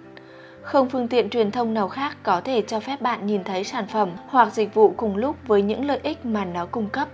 Không 0.61 0.89
phương 0.89 1.07
tiện 1.07 1.29
truyền 1.29 1.51
thông 1.51 1.73
nào 1.73 1.87
khác 1.87 2.17
có 2.23 2.41
thể 2.41 2.63
cho 2.67 2.79
phép 2.79 3.01
bạn 3.01 3.27
nhìn 3.27 3.43
thấy 3.43 3.63
sản 3.63 3.87
phẩm 3.87 4.11
hoặc 4.27 4.53
dịch 4.53 4.73
vụ 4.73 4.93
cùng 4.97 5.17
lúc 5.17 5.35
với 5.47 5.61
những 5.61 5.85
lợi 5.85 5.99
ích 6.03 6.25
mà 6.25 6.45
nó 6.45 6.65
cung 6.65 6.89
cấp. 6.89 7.07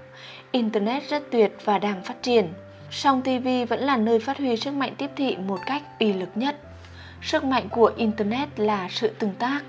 Internet 0.51 1.10
rất 1.10 1.32
tuyệt 1.32 1.58
và 1.63 1.77
đang 1.79 2.03
phát 2.03 2.21
triển. 2.21 2.53
Song 2.91 3.21
TV 3.21 3.47
vẫn 3.69 3.79
là 3.79 3.97
nơi 3.97 4.19
phát 4.19 4.38
huy 4.38 4.58
sức 4.58 4.73
mạnh 4.73 4.93
tiếp 4.97 5.10
thị 5.15 5.36
một 5.36 5.60
cách 5.65 5.84
uy 5.99 6.13
lực 6.13 6.29
nhất. 6.36 6.56
Sức 7.21 7.43
mạnh 7.43 7.69
của 7.69 7.91
Internet 7.95 8.60
là 8.60 8.88
sự 8.89 9.08
tương 9.08 9.34
tác. 9.34 9.63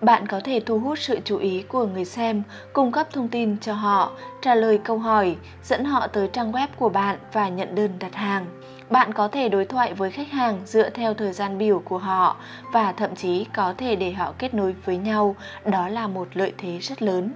Bạn 0.00 0.26
có 0.26 0.40
thể 0.44 0.60
thu 0.66 0.78
hút 0.78 0.98
sự 0.98 1.18
chú 1.24 1.38
ý 1.38 1.62
của 1.62 1.86
người 1.86 2.04
xem, 2.04 2.42
cung 2.72 2.92
cấp 2.92 3.06
thông 3.12 3.28
tin 3.28 3.56
cho 3.58 3.74
họ, 3.74 4.12
trả 4.42 4.54
lời 4.54 4.78
câu 4.84 4.98
hỏi, 4.98 5.36
dẫn 5.64 5.84
họ 5.84 6.06
tới 6.06 6.28
trang 6.32 6.52
web 6.52 6.68
của 6.78 6.88
bạn 6.88 7.18
và 7.32 7.48
nhận 7.48 7.74
đơn 7.74 7.90
đặt 7.98 8.14
hàng. 8.14 8.46
Bạn 8.90 9.12
có 9.12 9.28
thể 9.28 9.48
đối 9.48 9.64
thoại 9.64 9.94
với 9.94 10.10
khách 10.10 10.30
hàng 10.30 10.60
dựa 10.64 10.90
theo 10.90 11.14
thời 11.14 11.32
gian 11.32 11.58
biểu 11.58 11.78
của 11.78 11.98
họ 11.98 12.36
và 12.72 12.92
thậm 12.92 13.14
chí 13.14 13.46
có 13.54 13.74
thể 13.78 13.96
để 13.96 14.12
họ 14.12 14.32
kết 14.38 14.54
nối 14.54 14.74
với 14.84 14.96
nhau, 14.96 15.36
đó 15.64 15.88
là 15.88 16.06
một 16.06 16.28
lợi 16.34 16.52
thế 16.58 16.78
rất 16.78 17.02
lớn. 17.02 17.30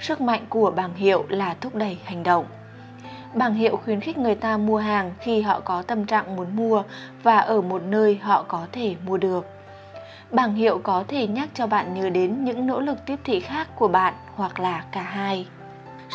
Sức 0.00 0.20
mạnh 0.20 0.46
của 0.48 0.70
bảng 0.70 0.94
hiệu 0.94 1.24
là 1.28 1.54
thúc 1.60 1.74
đẩy 1.74 1.98
hành 2.04 2.22
động. 2.22 2.46
Bảng 3.34 3.54
hiệu 3.54 3.76
khuyến 3.76 4.00
khích 4.00 4.18
người 4.18 4.34
ta 4.34 4.56
mua 4.56 4.78
hàng 4.78 5.12
khi 5.20 5.40
họ 5.42 5.60
có 5.60 5.82
tâm 5.82 6.06
trạng 6.06 6.36
muốn 6.36 6.56
mua 6.56 6.82
và 7.22 7.38
ở 7.38 7.60
một 7.60 7.82
nơi 7.82 8.18
họ 8.22 8.42
có 8.48 8.66
thể 8.72 8.94
mua 9.06 9.16
được. 9.16 9.46
Bảng 10.30 10.54
hiệu 10.54 10.78
có 10.78 11.04
thể 11.08 11.26
nhắc 11.26 11.48
cho 11.54 11.66
bạn 11.66 11.94
nhớ 11.94 12.10
đến 12.10 12.44
những 12.44 12.66
nỗ 12.66 12.80
lực 12.80 13.06
tiếp 13.06 13.18
thị 13.24 13.40
khác 13.40 13.68
của 13.76 13.88
bạn 13.88 14.14
hoặc 14.34 14.60
là 14.60 14.84
cả 14.92 15.02
hai. 15.02 15.46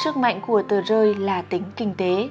Sức 0.04 0.18
mạnh 0.18 0.42
của 0.48 0.62
tờ 0.62 0.82
rơi 0.82 1.16
là 1.16 1.42
tính 1.42 1.64
kinh 1.76 1.94
tế. 1.98 2.30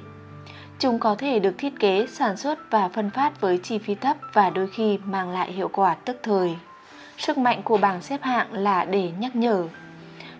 Chúng 0.79 0.99
có 0.99 1.15
thể 1.15 1.39
được 1.39 1.57
thiết 1.57 1.79
kế, 1.79 2.07
sản 2.07 2.37
xuất 2.37 2.59
và 2.71 2.89
phân 2.89 3.09
phát 3.09 3.41
với 3.41 3.57
chi 3.57 3.77
phí 3.77 3.95
thấp 3.95 4.17
và 4.33 4.49
đôi 4.49 4.67
khi 4.67 4.99
mang 5.05 5.29
lại 5.29 5.51
hiệu 5.51 5.69
quả 5.73 5.93
tức 5.93 6.19
thời. 6.23 6.55
Sức 7.17 7.37
mạnh 7.37 7.61
của 7.63 7.77
bảng 7.77 8.01
xếp 8.01 8.21
hạng 8.23 8.53
là 8.53 8.85
để 8.85 9.11
nhắc 9.19 9.35
nhở. 9.35 9.67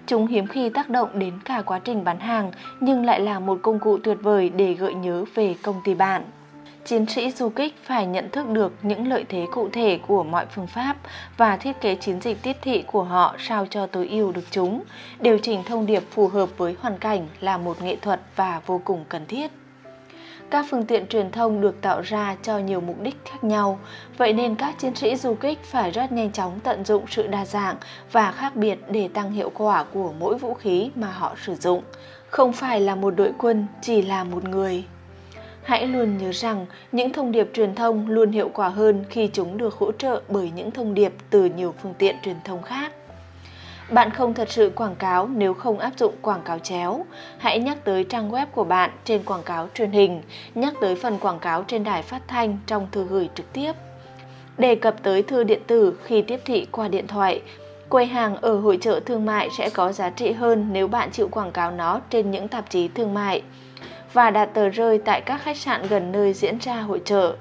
Chúng 0.07 0.27
hiếm 0.27 0.47
khi 0.47 0.69
tác 0.69 0.89
động 0.89 1.19
đến 1.19 1.33
cả 1.45 1.61
quá 1.65 1.79
trình 1.79 2.03
bán 2.03 2.19
hàng 2.19 2.51
nhưng 2.79 3.05
lại 3.05 3.19
là 3.19 3.39
một 3.39 3.59
công 3.61 3.79
cụ 3.79 3.97
tuyệt 4.03 4.17
vời 4.21 4.49
để 4.49 4.73
gợi 4.73 4.93
nhớ 4.93 5.25
về 5.35 5.55
công 5.61 5.81
ty 5.83 5.93
bạn. 5.93 6.23
Chiến 6.85 7.05
sĩ 7.05 7.31
du 7.31 7.49
kích 7.49 7.75
phải 7.83 8.05
nhận 8.05 8.29
thức 8.29 8.49
được 8.49 8.73
những 8.81 9.07
lợi 9.07 9.25
thế 9.29 9.45
cụ 9.51 9.69
thể 9.73 9.99
của 10.07 10.23
mọi 10.23 10.45
phương 10.45 10.67
pháp 10.67 10.95
và 11.37 11.57
thiết 11.57 11.81
kế 11.81 11.95
chiến 11.95 12.21
dịch 12.21 12.37
tiếp 12.43 12.55
thị 12.61 12.83
của 12.87 13.03
họ 13.03 13.35
sao 13.39 13.65
cho 13.69 13.87
tối 13.87 14.07
ưu 14.07 14.31
được 14.31 14.45
chúng. 14.51 14.83
Điều 15.19 15.37
chỉnh 15.37 15.63
thông 15.65 15.85
điệp 15.85 16.03
phù 16.11 16.27
hợp 16.27 16.49
với 16.57 16.75
hoàn 16.79 16.97
cảnh 16.97 17.27
là 17.39 17.57
một 17.57 17.81
nghệ 17.81 17.95
thuật 17.95 18.21
và 18.35 18.61
vô 18.65 18.81
cùng 18.85 19.05
cần 19.09 19.25
thiết. 19.25 19.51
Các 20.49 20.65
phương 20.69 20.85
tiện 20.85 21.07
truyền 21.07 21.31
thông 21.31 21.61
được 21.61 21.81
tạo 21.81 22.01
ra 22.01 22.35
cho 22.43 22.57
nhiều 22.57 22.81
mục 22.81 23.01
đích 23.01 23.15
khác 23.25 23.43
nhau, 23.43 23.79
vậy 24.17 24.33
nên 24.33 24.55
các 24.55 24.79
chiến 24.79 24.95
sĩ 24.95 25.15
du 25.15 25.33
kích 25.33 25.63
phải 25.63 25.91
rất 25.91 26.11
nhanh 26.11 26.31
chóng 26.31 26.59
tận 26.63 26.85
dụng 26.85 27.05
sự 27.09 27.27
đa 27.27 27.45
dạng 27.45 27.75
và 28.11 28.31
khác 28.31 28.55
biệt 28.55 28.79
để 28.89 29.09
tăng 29.13 29.31
hiệu 29.31 29.51
quả 29.53 29.83
của 29.93 30.13
mỗi 30.19 30.37
vũ 30.37 30.53
khí 30.53 30.91
mà 30.95 31.07
họ 31.11 31.35
sử 31.45 31.55
dụng. 31.55 31.83
Không 32.29 32.53
phải 32.53 32.79
là 32.79 32.95
một 32.95 33.11
đội 33.15 33.31
quân, 33.37 33.67
chỉ 33.81 34.01
là 34.01 34.23
một 34.23 34.43
người. 34.43 34.83
Hãy 35.63 35.87
luôn 35.87 36.17
nhớ 36.17 36.31
rằng 36.31 36.65
những 36.91 37.13
thông 37.13 37.31
điệp 37.31 37.49
truyền 37.53 37.75
thông 37.75 38.09
luôn 38.09 38.31
hiệu 38.31 38.49
quả 38.53 38.69
hơn 38.69 39.03
khi 39.09 39.29
chúng 39.33 39.57
được 39.57 39.73
hỗ 39.73 39.91
trợ 39.91 40.21
bởi 40.29 40.51
những 40.55 40.71
thông 40.71 40.93
điệp 40.93 41.13
từ 41.29 41.45
nhiều 41.45 41.73
phương 41.81 41.93
tiện 41.97 42.15
truyền 42.23 42.37
thông 42.43 42.61
khác. 42.63 42.91
Bạn 43.91 44.09
không 44.11 44.33
thật 44.33 44.49
sự 44.51 44.71
quảng 44.75 44.95
cáo 44.95 45.27
nếu 45.27 45.53
không 45.53 45.79
áp 45.79 45.91
dụng 45.97 46.13
quảng 46.21 46.41
cáo 46.45 46.59
chéo. 46.59 47.05
Hãy 47.37 47.59
nhắc 47.59 47.77
tới 47.83 48.03
trang 48.03 48.31
web 48.31 48.45
của 48.51 48.63
bạn 48.63 48.91
trên 49.05 49.23
quảng 49.23 49.43
cáo 49.43 49.67
truyền 49.73 49.91
hình, 49.91 50.21
nhắc 50.55 50.73
tới 50.81 50.95
phần 50.95 51.17
quảng 51.17 51.39
cáo 51.39 51.63
trên 51.63 51.83
đài 51.83 52.01
phát 52.01 52.21
thanh 52.27 52.57
trong 52.67 52.87
thư 52.91 53.03
gửi 53.03 53.29
trực 53.35 53.53
tiếp. 53.53 53.71
Đề 54.57 54.75
cập 54.75 54.95
tới 55.03 55.23
thư 55.23 55.43
điện 55.43 55.61
tử 55.67 55.99
khi 56.03 56.21
tiếp 56.21 56.39
thị 56.45 56.67
qua 56.71 56.87
điện 56.87 57.07
thoại. 57.07 57.41
Quầy 57.89 58.05
hàng 58.05 58.35
ở 58.35 58.59
hội 58.59 58.77
trợ 58.81 58.99
thương 59.05 59.25
mại 59.25 59.49
sẽ 59.57 59.69
có 59.69 59.91
giá 59.91 60.09
trị 60.09 60.31
hơn 60.31 60.69
nếu 60.71 60.87
bạn 60.87 61.11
chịu 61.11 61.27
quảng 61.27 61.51
cáo 61.51 61.71
nó 61.71 62.01
trên 62.09 62.31
những 62.31 62.47
tạp 62.47 62.69
chí 62.69 62.87
thương 62.87 63.13
mại 63.13 63.41
và 64.13 64.31
đặt 64.31 64.45
tờ 64.45 64.69
rơi 64.69 65.01
tại 65.05 65.21
các 65.21 65.41
khách 65.41 65.57
sạn 65.57 65.87
gần 65.87 66.11
nơi 66.11 66.33
diễn 66.33 66.57
ra 66.61 66.81
hội 66.81 67.01
trợ. 67.05 67.35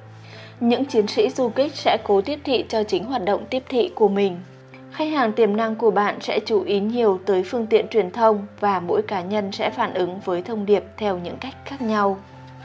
Những 0.60 0.84
chiến 0.84 1.06
sĩ 1.06 1.30
du 1.30 1.48
kích 1.48 1.74
sẽ 1.74 1.98
cố 2.04 2.20
tiếp 2.20 2.38
thị 2.44 2.64
cho 2.68 2.82
chính 2.82 3.04
hoạt 3.04 3.24
động 3.24 3.44
tiếp 3.50 3.62
thị 3.68 3.90
của 3.94 4.08
mình. 4.08 4.40
Khách 4.98 5.12
hàng 5.12 5.32
tiềm 5.32 5.56
năng 5.56 5.74
của 5.76 5.90
bạn 5.90 6.20
sẽ 6.20 6.40
chú 6.46 6.62
ý 6.62 6.80
nhiều 6.80 7.20
tới 7.26 7.42
phương 7.42 7.66
tiện 7.66 7.88
truyền 7.88 8.10
thông 8.10 8.46
và 8.60 8.80
mỗi 8.80 9.02
cá 9.02 9.22
nhân 9.22 9.52
sẽ 9.52 9.70
phản 9.70 9.94
ứng 9.94 10.20
với 10.24 10.42
thông 10.42 10.66
điệp 10.66 10.84
theo 10.96 11.18
những 11.18 11.36
cách 11.36 11.54
khác 11.64 11.82
nhau. 11.82 12.18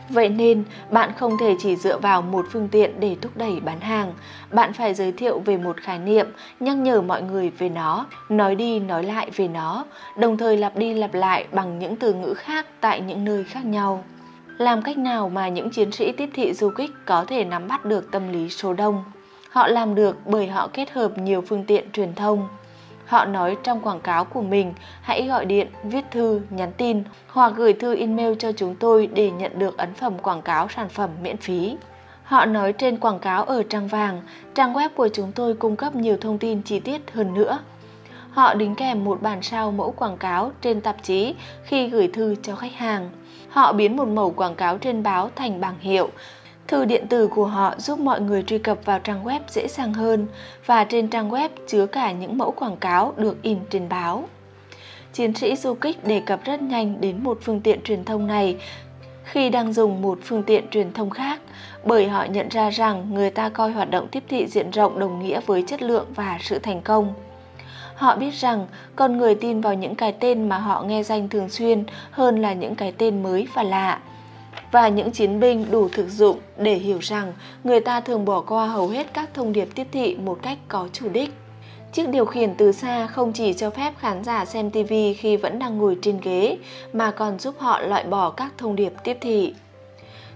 Vậy 0.10 0.30
nên, 0.30 0.64
bạn 0.92 1.12
không 1.18 1.38
thể 1.40 1.56
chỉ 1.60 1.76
dựa 1.76 1.98
vào 1.98 2.22
một 2.22 2.46
phương 2.52 2.68
tiện 2.72 3.00
để 3.00 3.16
thúc 3.22 3.32
đẩy 3.38 3.60
bán 3.60 3.80
hàng. 3.80 4.14
Bạn 4.52 4.74
phải 4.74 4.94
giới 4.94 5.12
thiệu 5.12 5.40
về 5.40 5.58
một 5.58 5.78
khái 5.78 6.00
niệm, 6.00 6.28
nhắc 6.60 6.78
nhở 6.78 7.02
mọi 7.02 7.22
người 7.22 7.50
về 7.50 7.70
nó, 7.70 8.06
nói 8.30 8.56
đi 8.56 8.80
nói 8.80 9.04
lại 9.04 9.30
về 9.36 9.48
nó, 9.48 9.86
đồng 10.18 10.38
thời 10.38 10.58
lặp 10.58 10.78
đi 10.78 10.94
lặp 10.94 11.14
lại 11.14 11.48
bằng 11.52 11.80
những 11.80 11.96
từ 11.96 12.14
ngữ 12.14 12.34
khác 12.34 12.66
tại 12.82 13.02
những 13.02 13.26
nơi 13.26 13.44
khác 13.44 13.66
nhau. 13.66 14.04
Làm 14.58 14.82
cách 14.82 14.98
nào 14.98 15.30
mà 15.30 15.50
những 15.50 15.70
chiến 15.70 15.92
sĩ 15.92 16.12
tiếp 16.12 16.30
thị 16.34 16.54
du 16.54 16.70
kích 16.70 16.92
có 17.06 17.26
thể 17.28 17.46
nắm 17.46 17.68
bắt 17.68 17.86
được 17.86 18.12
tâm 18.12 18.32
lý 18.32 18.50
số 18.50 18.74
đông? 18.74 19.04
Họ 19.54 19.68
làm 19.68 19.96
được 19.96 20.18
bởi 20.26 20.48
họ 20.48 20.68
kết 20.74 20.92
hợp 20.92 21.18
nhiều 21.18 21.42
phương 21.42 21.66
tiện 21.66 21.92
truyền 21.92 22.16
thông. 22.16 22.48
Họ 23.06 23.26
nói 23.26 23.58
trong 23.64 23.80
quảng 23.80 24.02
cáo 24.02 24.26
của 24.26 24.42
mình, 24.42 24.74
hãy 25.02 25.28
gọi 25.28 25.46
điện, 25.46 25.68
viết 25.84 26.06
thư, 26.12 26.42
nhắn 26.50 26.72
tin 26.78 27.04
hoặc 27.28 27.54
gửi 27.56 27.74
thư 27.74 27.96
email 27.96 28.34
cho 28.40 28.52
chúng 28.52 28.76
tôi 28.76 29.08
để 29.08 29.32
nhận 29.32 29.60
được 29.60 29.78
ấn 29.78 29.94
phẩm 29.94 30.14
quảng 30.18 30.42
cáo 30.42 30.68
sản 30.70 30.90
phẩm 30.90 31.10
miễn 31.22 31.38
phí. 31.38 31.78
Họ 32.24 32.46
nói 32.46 32.74
trên 32.74 32.98
quảng 32.98 33.20
cáo 33.20 33.44
ở 33.44 33.64
trang 33.64 33.88
vàng, 33.88 34.22
trang 34.56 34.74
web 34.74 34.90
của 34.96 35.08
chúng 35.08 35.32
tôi 35.32 35.54
cung 35.54 35.76
cấp 35.76 35.96
nhiều 35.96 36.18
thông 36.22 36.38
tin 36.38 36.62
chi 36.62 36.80
tiết 36.80 37.12
hơn 37.14 37.34
nữa. 37.34 37.60
Họ 38.32 38.54
đính 38.54 38.76
kèm 38.76 39.04
một 39.04 39.22
bản 39.22 39.42
sao 39.42 39.72
mẫu 39.72 39.92
quảng 39.92 40.18
cáo 40.18 40.52
trên 40.62 40.82
tạp 40.82 41.04
chí 41.04 41.36
khi 41.64 41.88
gửi 41.88 42.08
thư 42.08 42.36
cho 42.42 42.56
khách 42.56 42.74
hàng. 42.74 43.10
Họ 43.50 43.74
biến 43.74 43.98
một 43.98 44.08
mẫu 44.08 44.32
quảng 44.32 44.56
cáo 44.56 44.78
trên 44.78 45.04
báo 45.04 45.30
thành 45.36 45.62
bảng 45.62 45.80
hiệu, 45.80 46.10
Thư 46.68 46.86
điện 46.86 47.08
tử 47.08 47.28
của 47.28 47.46
họ 47.46 47.74
giúp 47.78 48.00
mọi 48.00 48.22
người 48.22 48.44
truy 48.44 48.58
cập 48.58 48.86
vào 48.86 49.00
trang 49.00 49.24
web 49.24 49.40
dễ 49.48 49.68
dàng 49.68 49.94
hơn 49.94 50.28
và 50.66 50.84
trên 50.84 51.08
trang 51.08 51.30
web 51.30 51.50
chứa 51.68 51.86
cả 51.86 52.12
những 52.12 52.38
mẫu 52.38 52.52
quảng 52.52 52.78
cáo 52.78 53.14
được 53.18 53.42
in 53.42 53.58
trên 53.70 53.90
báo. 53.90 54.24
Chiến 55.14 55.34
sĩ 55.34 55.56
du 55.56 55.74
kích 55.74 56.08
đề 56.08 56.20
cập 56.20 56.46
rất 56.46 56.62
nhanh 56.62 57.02
đến 57.02 57.24
một 57.24 57.40
phương 57.42 57.62
tiện 57.62 57.82
truyền 57.82 58.04
thông 58.04 58.28
này 58.28 58.58
khi 59.24 59.50
đang 59.50 59.74
dùng 59.74 60.02
một 60.02 60.20
phương 60.24 60.44
tiện 60.44 60.70
truyền 60.72 60.94
thông 60.94 61.10
khác, 61.10 61.42
bởi 61.84 62.08
họ 62.08 62.24
nhận 62.24 62.50
ra 62.50 62.70
rằng 62.70 63.14
người 63.14 63.30
ta 63.30 63.50
coi 63.50 63.72
hoạt 63.72 63.92
động 63.92 64.08
tiếp 64.08 64.24
thị 64.30 64.48
diện 64.48 64.72
rộng 64.72 65.00
đồng 65.00 65.20
nghĩa 65.20 65.40
với 65.46 65.64
chất 65.68 65.82
lượng 65.82 66.06
và 66.16 66.38
sự 66.42 66.60
thành 66.60 66.82
công. 66.82 67.14
Họ 67.96 68.16
biết 68.16 68.34
rằng 68.34 68.68
con 68.96 69.18
người 69.18 69.36
tin 69.36 69.62
vào 69.62 69.74
những 69.74 69.96
cái 69.96 70.12
tên 70.20 70.50
mà 70.50 70.58
họ 70.58 70.84
nghe 70.84 71.04
danh 71.04 71.30
thường 71.30 71.50
xuyên 71.50 71.84
hơn 72.12 72.42
là 72.42 72.54
những 72.54 72.76
cái 72.76 72.94
tên 72.98 73.24
mới 73.24 73.48
và 73.54 73.64
lạ 73.64 74.00
và 74.74 74.88
những 74.88 75.12
chiến 75.12 75.40
binh 75.40 75.66
đủ 75.72 75.90
thực 75.90 76.10
dụng 76.10 76.40
để 76.58 76.76
hiểu 76.76 77.00
rằng 77.02 77.34
người 77.64 77.80
ta 77.80 78.00
thường 78.00 78.26
bỏ 78.26 78.42
qua 78.42 78.68
hầu 78.68 78.88
hết 78.88 79.14
các 79.14 79.30
thông 79.34 79.54
điệp 79.54 79.68
tiếp 79.76 79.88
thị 79.92 80.16
một 80.16 80.40
cách 80.42 80.58
có 80.68 80.88
chủ 80.94 81.10
đích. 81.10 81.34
Chiếc 81.92 82.10
điều 82.10 82.26
khiển 82.26 82.56
từ 82.56 82.72
xa 82.72 83.08
không 83.08 83.34
chỉ 83.34 83.54
cho 83.54 83.70
phép 83.70 83.94
khán 84.00 84.24
giả 84.24 84.46
xem 84.46 84.70
TV 84.70 84.94
khi 85.18 85.38
vẫn 85.38 85.60
đang 85.60 85.78
ngồi 85.78 85.98
trên 86.02 86.20
ghế, 86.22 86.58
mà 86.94 87.12
còn 87.12 87.40
giúp 87.40 87.56
họ 87.60 87.80
loại 87.82 88.04
bỏ 88.04 88.30
các 88.30 88.54
thông 88.58 88.76
điệp 88.76 88.94
tiếp 89.04 89.18
thị. 89.22 89.54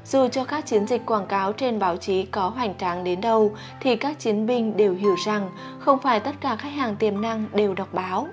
Dù 0.06 0.28
cho 0.28 0.46
các 0.46 0.66
chiến 0.66 0.88
dịch 0.88 1.06
quảng 1.06 1.28
cáo 1.28 1.54
trên 1.54 1.80
báo 1.80 1.98
chí 1.98 2.24
có 2.24 2.50
hoành 2.50 2.74
tráng 2.78 3.04
đến 3.04 3.22
đâu, 3.22 3.52
thì 3.82 3.96
các 3.96 4.20
chiến 4.20 4.46
binh 4.46 4.78
đều 4.78 4.94
hiểu 4.94 5.16
rằng 5.26 5.50
không 5.80 6.00
phải 6.00 6.20
tất 6.20 6.36
cả 6.42 6.56
khách 6.56 6.74
hàng 6.74 6.96
tiềm 6.96 7.22
năng 7.22 7.46
đều 7.54 7.74
đọc 7.74 7.94
báo. 7.94 8.28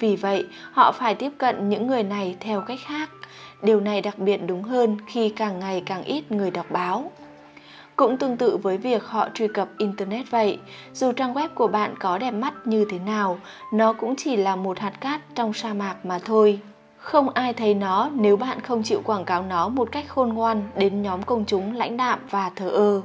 Vì 0.00 0.16
vậy, 0.16 0.44
họ 0.72 0.92
phải 0.92 1.14
tiếp 1.14 1.30
cận 1.38 1.68
những 1.68 1.86
người 1.86 2.02
này 2.02 2.36
theo 2.40 2.60
cách 2.60 2.78
khác. 2.86 3.10
Điều 3.62 3.80
này 3.80 4.00
đặc 4.00 4.18
biệt 4.18 4.36
đúng 4.46 4.62
hơn 4.62 4.96
khi 5.06 5.28
càng 5.28 5.58
ngày 5.58 5.82
càng 5.86 6.02
ít 6.02 6.32
người 6.32 6.50
đọc 6.50 6.66
báo. 6.70 7.10
Cũng 7.96 8.16
tương 8.16 8.36
tự 8.36 8.56
với 8.56 8.78
việc 8.78 9.04
họ 9.04 9.28
truy 9.34 9.48
cập 9.48 9.68
Internet 9.78 10.30
vậy, 10.30 10.58
dù 10.92 11.12
trang 11.12 11.34
web 11.34 11.48
của 11.54 11.66
bạn 11.66 11.94
có 11.98 12.18
đẹp 12.18 12.30
mắt 12.30 12.54
như 12.64 12.86
thế 12.90 12.98
nào, 12.98 13.38
nó 13.72 13.92
cũng 13.92 14.14
chỉ 14.16 14.36
là 14.36 14.56
một 14.56 14.78
hạt 14.78 14.92
cát 15.00 15.20
trong 15.34 15.52
sa 15.52 15.74
mạc 15.74 16.06
mà 16.06 16.18
thôi. 16.24 16.60
Không 16.96 17.30
ai 17.30 17.52
thấy 17.52 17.74
nó 17.74 18.10
nếu 18.14 18.36
bạn 18.36 18.60
không 18.60 18.82
chịu 18.82 19.00
quảng 19.04 19.24
cáo 19.24 19.42
nó 19.42 19.68
một 19.68 19.88
cách 19.92 20.04
khôn 20.08 20.28
ngoan 20.28 20.62
đến 20.76 21.02
nhóm 21.02 21.22
công 21.22 21.44
chúng 21.46 21.76
lãnh 21.76 21.96
đạm 21.96 22.18
và 22.30 22.50
thờ 22.56 22.68
ơ. 22.68 23.02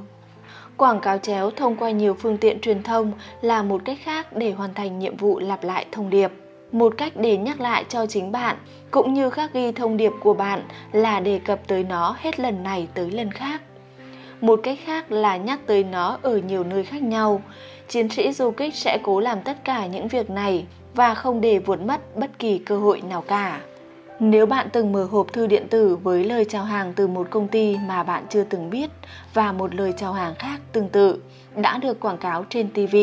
Quảng 0.76 1.00
cáo 1.00 1.18
chéo 1.18 1.50
thông 1.50 1.76
qua 1.76 1.90
nhiều 1.90 2.14
phương 2.14 2.38
tiện 2.38 2.60
truyền 2.60 2.82
thông 2.82 3.12
là 3.40 3.62
một 3.62 3.82
cách 3.84 3.98
khác 4.02 4.36
để 4.36 4.52
hoàn 4.52 4.74
thành 4.74 4.98
nhiệm 4.98 5.16
vụ 5.16 5.38
lặp 5.38 5.64
lại 5.64 5.86
thông 5.92 6.10
điệp. 6.10 6.32
Một 6.72 6.94
cách 6.98 7.12
để 7.16 7.36
nhắc 7.36 7.60
lại 7.60 7.84
cho 7.88 8.06
chính 8.06 8.32
bạn, 8.32 8.56
cũng 8.90 9.14
như 9.14 9.30
khắc 9.30 9.52
ghi 9.52 9.72
thông 9.72 9.96
điệp 9.96 10.12
của 10.20 10.34
bạn 10.34 10.62
là 10.92 11.20
đề 11.20 11.38
cập 11.38 11.60
tới 11.66 11.84
nó 11.84 12.16
hết 12.18 12.40
lần 12.40 12.62
này 12.62 12.88
tới 12.94 13.10
lần 13.10 13.30
khác. 13.30 13.62
Một 14.40 14.60
cách 14.62 14.78
khác 14.84 15.12
là 15.12 15.36
nhắc 15.36 15.60
tới 15.66 15.84
nó 15.84 16.18
ở 16.22 16.38
nhiều 16.38 16.64
nơi 16.64 16.84
khác 16.84 17.02
nhau. 17.02 17.42
Chiến 17.88 18.08
sĩ 18.08 18.32
du 18.32 18.50
kích 18.50 18.74
sẽ 18.74 18.98
cố 19.02 19.20
làm 19.20 19.42
tất 19.42 19.64
cả 19.64 19.86
những 19.86 20.08
việc 20.08 20.30
này 20.30 20.66
và 20.94 21.14
không 21.14 21.40
để 21.40 21.58
vuột 21.58 21.80
mất 21.80 22.16
bất 22.16 22.38
kỳ 22.38 22.58
cơ 22.58 22.76
hội 22.76 23.02
nào 23.08 23.20
cả. 23.20 23.60
Nếu 24.20 24.46
bạn 24.46 24.68
từng 24.72 24.92
mở 24.92 25.04
hộp 25.04 25.32
thư 25.32 25.46
điện 25.46 25.68
tử 25.68 25.96
với 25.96 26.24
lời 26.24 26.44
chào 26.44 26.64
hàng 26.64 26.92
từ 26.96 27.06
một 27.06 27.26
công 27.30 27.48
ty 27.48 27.76
mà 27.86 28.02
bạn 28.02 28.24
chưa 28.30 28.44
từng 28.44 28.70
biết 28.70 28.90
và 29.34 29.52
một 29.52 29.74
lời 29.74 29.92
chào 29.96 30.12
hàng 30.12 30.34
khác 30.34 30.60
tương 30.72 30.88
tự 30.88 31.22
đã 31.56 31.78
được 31.78 32.00
quảng 32.00 32.18
cáo 32.18 32.44
trên 32.48 32.68
TV, 32.70 32.96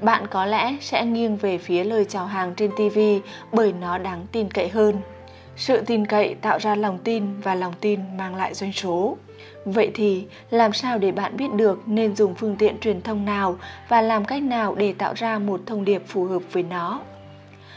bạn 0.00 0.26
có 0.26 0.46
lẽ 0.46 0.76
sẽ 0.80 1.04
nghiêng 1.04 1.36
về 1.36 1.58
phía 1.58 1.84
lời 1.84 2.04
chào 2.04 2.26
hàng 2.26 2.54
trên 2.54 2.70
TV 2.70 2.98
bởi 3.52 3.72
nó 3.72 3.98
đáng 3.98 4.26
tin 4.32 4.50
cậy 4.50 4.68
hơn. 4.68 4.96
Sự 5.56 5.80
tin 5.86 6.06
cậy 6.06 6.34
tạo 6.34 6.58
ra 6.58 6.74
lòng 6.74 6.98
tin 7.04 7.40
và 7.40 7.54
lòng 7.54 7.72
tin 7.80 8.00
mang 8.16 8.34
lại 8.34 8.54
doanh 8.54 8.72
số. 8.72 9.16
Vậy 9.64 9.90
thì 9.94 10.26
làm 10.50 10.72
sao 10.72 10.98
để 10.98 11.12
bạn 11.12 11.36
biết 11.36 11.52
được 11.52 11.82
nên 11.86 12.16
dùng 12.16 12.34
phương 12.34 12.56
tiện 12.56 12.78
truyền 12.80 13.02
thông 13.02 13.24
nào 13.24 13.56
và 13.88 14.00
làm 14.00 14.24
cách 14.24 14.42
nào 14.42 14.74
để 14.74 14.92
tạo 14.92 15.14
ra 15.16 15.38
một 15.38 15.60
thông 15.66 15.84
điệp 15.84 16.02
phù 16.06 16.24
hợp 16.24 16.42
với 16.52 16.62
nó? 16.62 17.00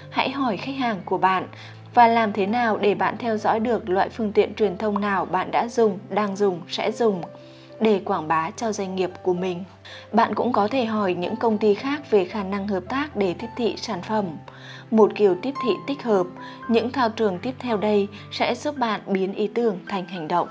Hãy 0.09 0.29
hỏi 0.29 0.57
khách 0.57 0.75
hàng 0.79 1.01
của 1.05 1.17
bạn 1.17 1.47
và 1.93 2.07
làm 2.07 2.33
thế 2.33 2.45
nào 2.45 2.77
để 2.77 2.95
bạn 2.95 3.17
theo 3.17 3.37
dõi 3.37 3.59
được 3.59 3.89
loại 3.89 4.09
phương 4.09 4.31
tiện 4.31 4.53
truyền 4.53 4.77
thông 4.77 5.01
nào 5.01 5.25
bạn 5.25 5.51
đã 5.51 5.67
dùng, 5.67 5.99
đang 6.09 6.35
dùng, 6.35 6.61
sẽ 6.69 6.91
dùng 6.91 7.21
để 7.79 8.01
quảng 8.05 8.27
bá 8.27 8.51
cho 8.51 8.71
doanh 8.71 8.95
nghiệp 8.95 9.11
của 9.23 9.33
mình. 9.33 9.63
Bạn 10.11 10.35
cũng 10.35 10.53
có 10.53 10.67
thể 10.67 10.85
hỏi 10.85 11.13
những 11.13 11.35
công 11.35 11.57
ty 11.57 11.73
khác 11.73 12.11
về 12.11 12.25
khả 12.25 12.43
năng 12.43 12.67
hợp 12.67 12.83
tác 12.89 13.15
để 13.15 13.33
tiếp 13.33 13.47
thị 13.55 13.75
sản 13.77 14.01
phẩm. 14.01 14.25
Một 14.91 15.11
kiểu 15.15 15.35
tiếp 15.41 15.53
thị 15.63 15.71
tích 15.87 16.03
hợp, 16.03 16.27
những 16.67 16.91
thao 16.91 17.09
trường 17.09 17.39
tiếp 17.39 17.55
theo 17.59 17.77
đây 17.77 18.07
sẽ 18.31 18.55
giúp 18.55 18.77
bạn 18.77 19.01
biến 19.07 19.33
ý 19.33 19.47
tưởng 19.47 19.79
thành 19.87 20.05
hành 20.05 20.27
động. 20.27 20.47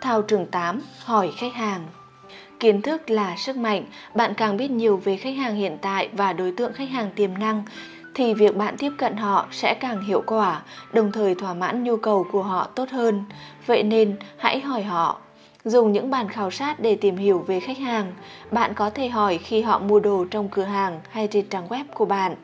Thao 0.00 0.22
trường 0.22 0.46
8, 0.46 0.80
hỏi 1.04 1.32
khách 1.36 1.54
hàng. 1.54 1.86
Kiến 2.60 2.82
thức 2.82 3.10
là 3.10 3.36
sức 3.36 3.56
mạnh, 3.56 3.84
bạn 4.14 4.34
càng 4.34 4.56
biết 4.56 4.70
nhiều 4.70 4.96
về 4.96 5.16
khách 5.16 5.36
hàng 5.36 5.54
hiện 5.54 5.78
tại 5.82 6.08
và 6.12 6.32
đối 6.32 6.52
tượng 6.52 6.72
khách 6.72 6.90
hàng 6.90 7.10
tiềm 7.16 7.38
năng 7.38 7.62
thì 8.14 8.34
việc 8.34 8.56
bạn 8.56 8.76
tiếp 8.78 8.92
cận 8.98 9.16
họ 9.16 9.46
sẽ 9.50 9.74
càng 9.74 10.04
hiệu 10.04 10.22
quả, 10.26 10.62
đồng 10.92 11.12
thời 11.12 11.34
thỏa 11.34 11.54
mãn 11.54 11.84
nhu 11.84 11.96
cầu 11.96 12.26
của 12.32 12.42
họ 12.42 12.68
tốt 12.74 12.88
hơn. 12.90 13.24
Vậy 13.66 13.82
nên, 13.82 14.16
hãy 14.38 14.60
hỏi 14.60 14.82
họ. 14.82 15.20
Dùng 15.64 15.92
những 15.92 16.10
bản 16.10 16.28
khảo 16.28 16.50
sát 16.50 16.80
để 16.80 16.94
tìm 16.94 17.16
hiểu 17.16 17.38
về 17.38 17.60
khách 17.60 17.78
hàng. 17.78 18.12
Bạn 18.50 18.74
có 18.74 18.90
thể 18.90 19.08
hỏi 19.08 19.38
khi 19.38 19.62
họ 19.62 19.78
mua 19.78 20.00
đồ 20.00 20.24
trong 20.30 20.48
cửa 20.48 20.62
hàng 20.62 21.00
hay 21.10 21.26
trên 21.26 21.46
trang 21.46 21.68
web 21.68 21.84
của 21.94 22.04
bạn. 22.04 22.34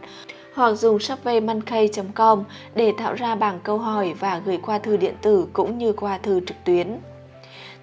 Hoặc 0.55 0.75
dùng 0.75 0.99
surveymonkey.com 0.99 2.45
để 2.75 2.93
tạo 2.99 3.15
ra 3.15 3.35
bảng 3.35 3.61
câu 3.63 3.79
hỏi 3.79 4.15
và 4.21 4.43
gửi 4.45 4.59
qua 4.63 4.79
thư 4.79 4.97
điện 4.97 5.15
tử 5.23 5.49
cũng 5.53 5.79
như 5.79 5.93
qua 5.93 6.19
thư 6.19 6.41
trực 6.47 6.57
tuyến 6.65 6.99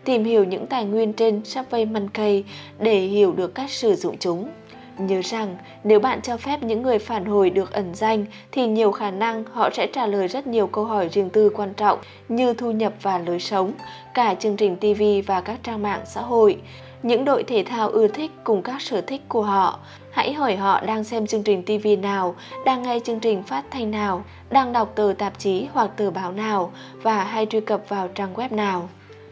tìm 0.05 0.23
hiểu 0.23 0.43
những 0.43 0.67
tài 0.67 0.86
nguyên 0.86 1.13
trên 1.13 1.41
SurveyMonkey 1.45 2.43
để 2.79 2.99
hiểu 2.99 3.33
được 3.33 3.55
cách 3.55 3.71
sử 3.71 3.95
dụng 3.95 4.17
chúng. 4.19 4.49
Nhớ 4.97 5.21
rằng, 5.23 5.57
nếu 5.83 5.99
bạn 5.99 6.21
cho 6.21 6.37
phép 6.37 6.63
những 6.63 6.81
người 6.81 6.99
phản 6.99 7.25
hồi 7.25 7.49
được 7.49 7.71
ẩn 7.71 7.95
danh 7.95 8.25
thì 8.51 8.67
nhiều 8.67 8.91
khả 8.91 9.11
năng 9.11 9.43
họ 9.51 9.69
sẽ 9.73 9.87
trả 9.87 10.07
lời 10.07 10.27
rất 10.27 10.47
nhiều 10.47 10.67
câu 10.67 10.85
hỏi 10.85 11.09
riêng 11.11 11.29
tư 11.29 11.49
quan 11.49 11.73
trọng 11.73 11.99
như 12.29 12.53
thu 12.53 12.71
nhập 12.71 12.93
và 13.01 13.17
lối 13.17 13.39
sống, 13.39 13.71
cả 14.13 14.35
chương 14.35 14.57
trình 14.57 14.75
TV 14.75 15.03
và 15.27 15.41
các 15.41 15.59
trang 15.63 15.83
mạng 15.83 16.01
xã 16.05 16.21
hội, 16.21 16.57
những 17.03 17.25
đội 17.25 17.43
thể 17.43 17.63
thao 17.63 17.89
ưa 17.89 18.07
thích 18.07 18.31
cùng 18.43 18.61
các 18.61 18.81
sở 18.81 19.01
thích 19.01 19.21
của 19.27 19.41
họ. 19.41 19.79
Hãy 20.11 20.33
hỏi 20.33 20.55
họ 20.55 20.81
đang 20.81 21.03
xem 21.03 21.27
chương 21.27 21.43
trình 21.43 21.63
TV 21.63 21.87
nào, 22.01 22.35
đang 22.65 22.83
nghe 22.83 22.99
chương 22.99 23.19
trình 23.19 23.43
phát 23.43 23.65
thanh 23.71 23.91
nào, 23.91 24.23
đang 24.49 24.73
đọc 24.73 24.91
tờ 24.95 25.13
tạp 25.17 25.39
chí 25.39 25.67
hoặc 25.73 25.91
tờ 25.97 26.11
báo 26.11 26.31
nào 26.31 26.71
và 27.01 27.23
hay 27.23 27.45
truy 27.45 27.59
cập 27.59 27.89
vào 27.89 28.07
trang 28.07 28.33
web 28.33 28.55
nào. 28.55 28.89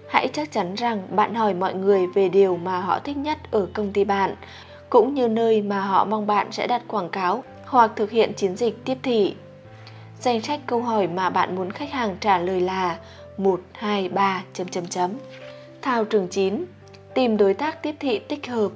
Hãy 0.09 0.27
chắc 0.33 0.51
chắn 0.51 0.75
rằng 0.75 1.03
bạn 1.11 1.35
hỏi 1.35 1.53
mọi 1.53 1.73
người 1.73 2.07
về 2.07 2.29
điều 2.29 2.57
mà 2.57 2.79
họ 2.79 2.99
thích 2.99 3.17
nhất 3.17 3.37
ở 3.51 3.67
công 3.73 3.91
ty 3.91 4.03
bạn 4.03 4.35
cũng 4.93 5.13
như 5.13 5.27
nơi 5.27 5.61
mà 5.61 5.81
họ 5.81 6.05
mong 6.05 6.27
bạn 6.27 6.51
sẽ 6.51 6.67
đặt 6.67 6.81
quảng 6.87 7.09
cáo 7.09 7.43
hoặc 7.65 7.91
thực 7.95 8.11
hiện 8.11 8.33
chiến 8.33 8.55
dịch 8.55 8.85
tiếp 8.85 8.97
thị. 9.03 9.35
Danh 10.19 10.41
sách 10.41 10.59
câu 10.67 10.81
hỏi 10.81 11.07
mà 11.07 11.29
bạn 11.29 11.55
muốn 11.55 11.71
khách 11.71 11.91
hàng 11.91 12.17
trả 12.19 12.37
lời 12.37 12.61
là 12.61 12.97
1, 13.37 13.61
2, 13.73 14.09
3, 14.09 14.43
chấm 14.53 14.67
chấm 14.67 14.87
chấm. 14.87 15.11
Thao 15.81 16.05
trường 16.05 16.27
9. 16.27 16.65
Tìm 17.13 17.37
đối 17.37 17.53
tác 17.53 17.83
tiếp 17.83 17.95
thị 17.99 18.19
tích 18.19 18.47
hợp. 18.47 18.71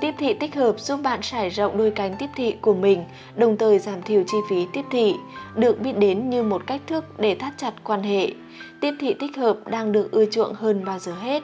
Tiếp 0.00 0.14
thị 0.18 0.34
tích 0.34 0.54
hợp 0.54 0.80
giúp 0.80 1.00
bạn 1.02 1.20
trải 1.22 1.50
rộng 1.50 1.78
đôi 1.78 1.90
cánh 1.90 2.16
tiếp 2.18 2.28
thị 2.36 2.56
của 2.60 2.74
mình, 2.74 3.04
đồng 3.36 3.56
thời 3.56 3.78
giảm 3.78 4.02
thiểu 4.02 4.22
chi 4.26 4.38
phí 4.50 4.66
tiếp 4.72 4.84
thị, 4.90 5.14
được 5.54 5.80
biết 5.80 5.98
đến 5.98 6.30
như 6.30 6.42
một 6.42 6.62
cách 6.66 6.80
thức 6.86 7.20
để 7.20 7.34
thắt 7.34 7.52
chặt 7.56 7.72
quan 7.84 8.02
hệ. 8.02 8.30
Tiếp 8.80 8.94
thị 9.00 9.14
tích 9.14 9.36
hợp 9.36 9.56
đang 9.66 9.92
được 9.92 10.12
ưa 10.12 10.24
chuộng 10.24 10.54
hơn 10.54 10.84
bao 10.84 10.98
giờ 10.98 11.12
hết 11.12 11.42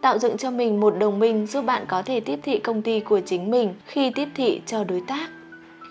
tạo 0.00 0.18
dựng 0.18 0.36
cho 0.36 0.50
mình 0.50 0.80
một 0.80 0.94
đồng 0.98 1.18
minh 1.18 1.46
giúp 1.46 1.64
bạn 1.64 1.84
có 1.88 2.02
thể 2.02 2.20
tiếp 2.20 2.38
thị 2.42 2.58
công 2.58 2.82
ty 2.82 3.00
của 3.00 3.20
chính 3.20 3.50
mình 3.50 3.74
khi 3.86 4.10
tiếp 4.10 4.28
thị 4.34 4.60
cho 4.66 4.84
đối 4.84 5.00
tác. 5.00 5.30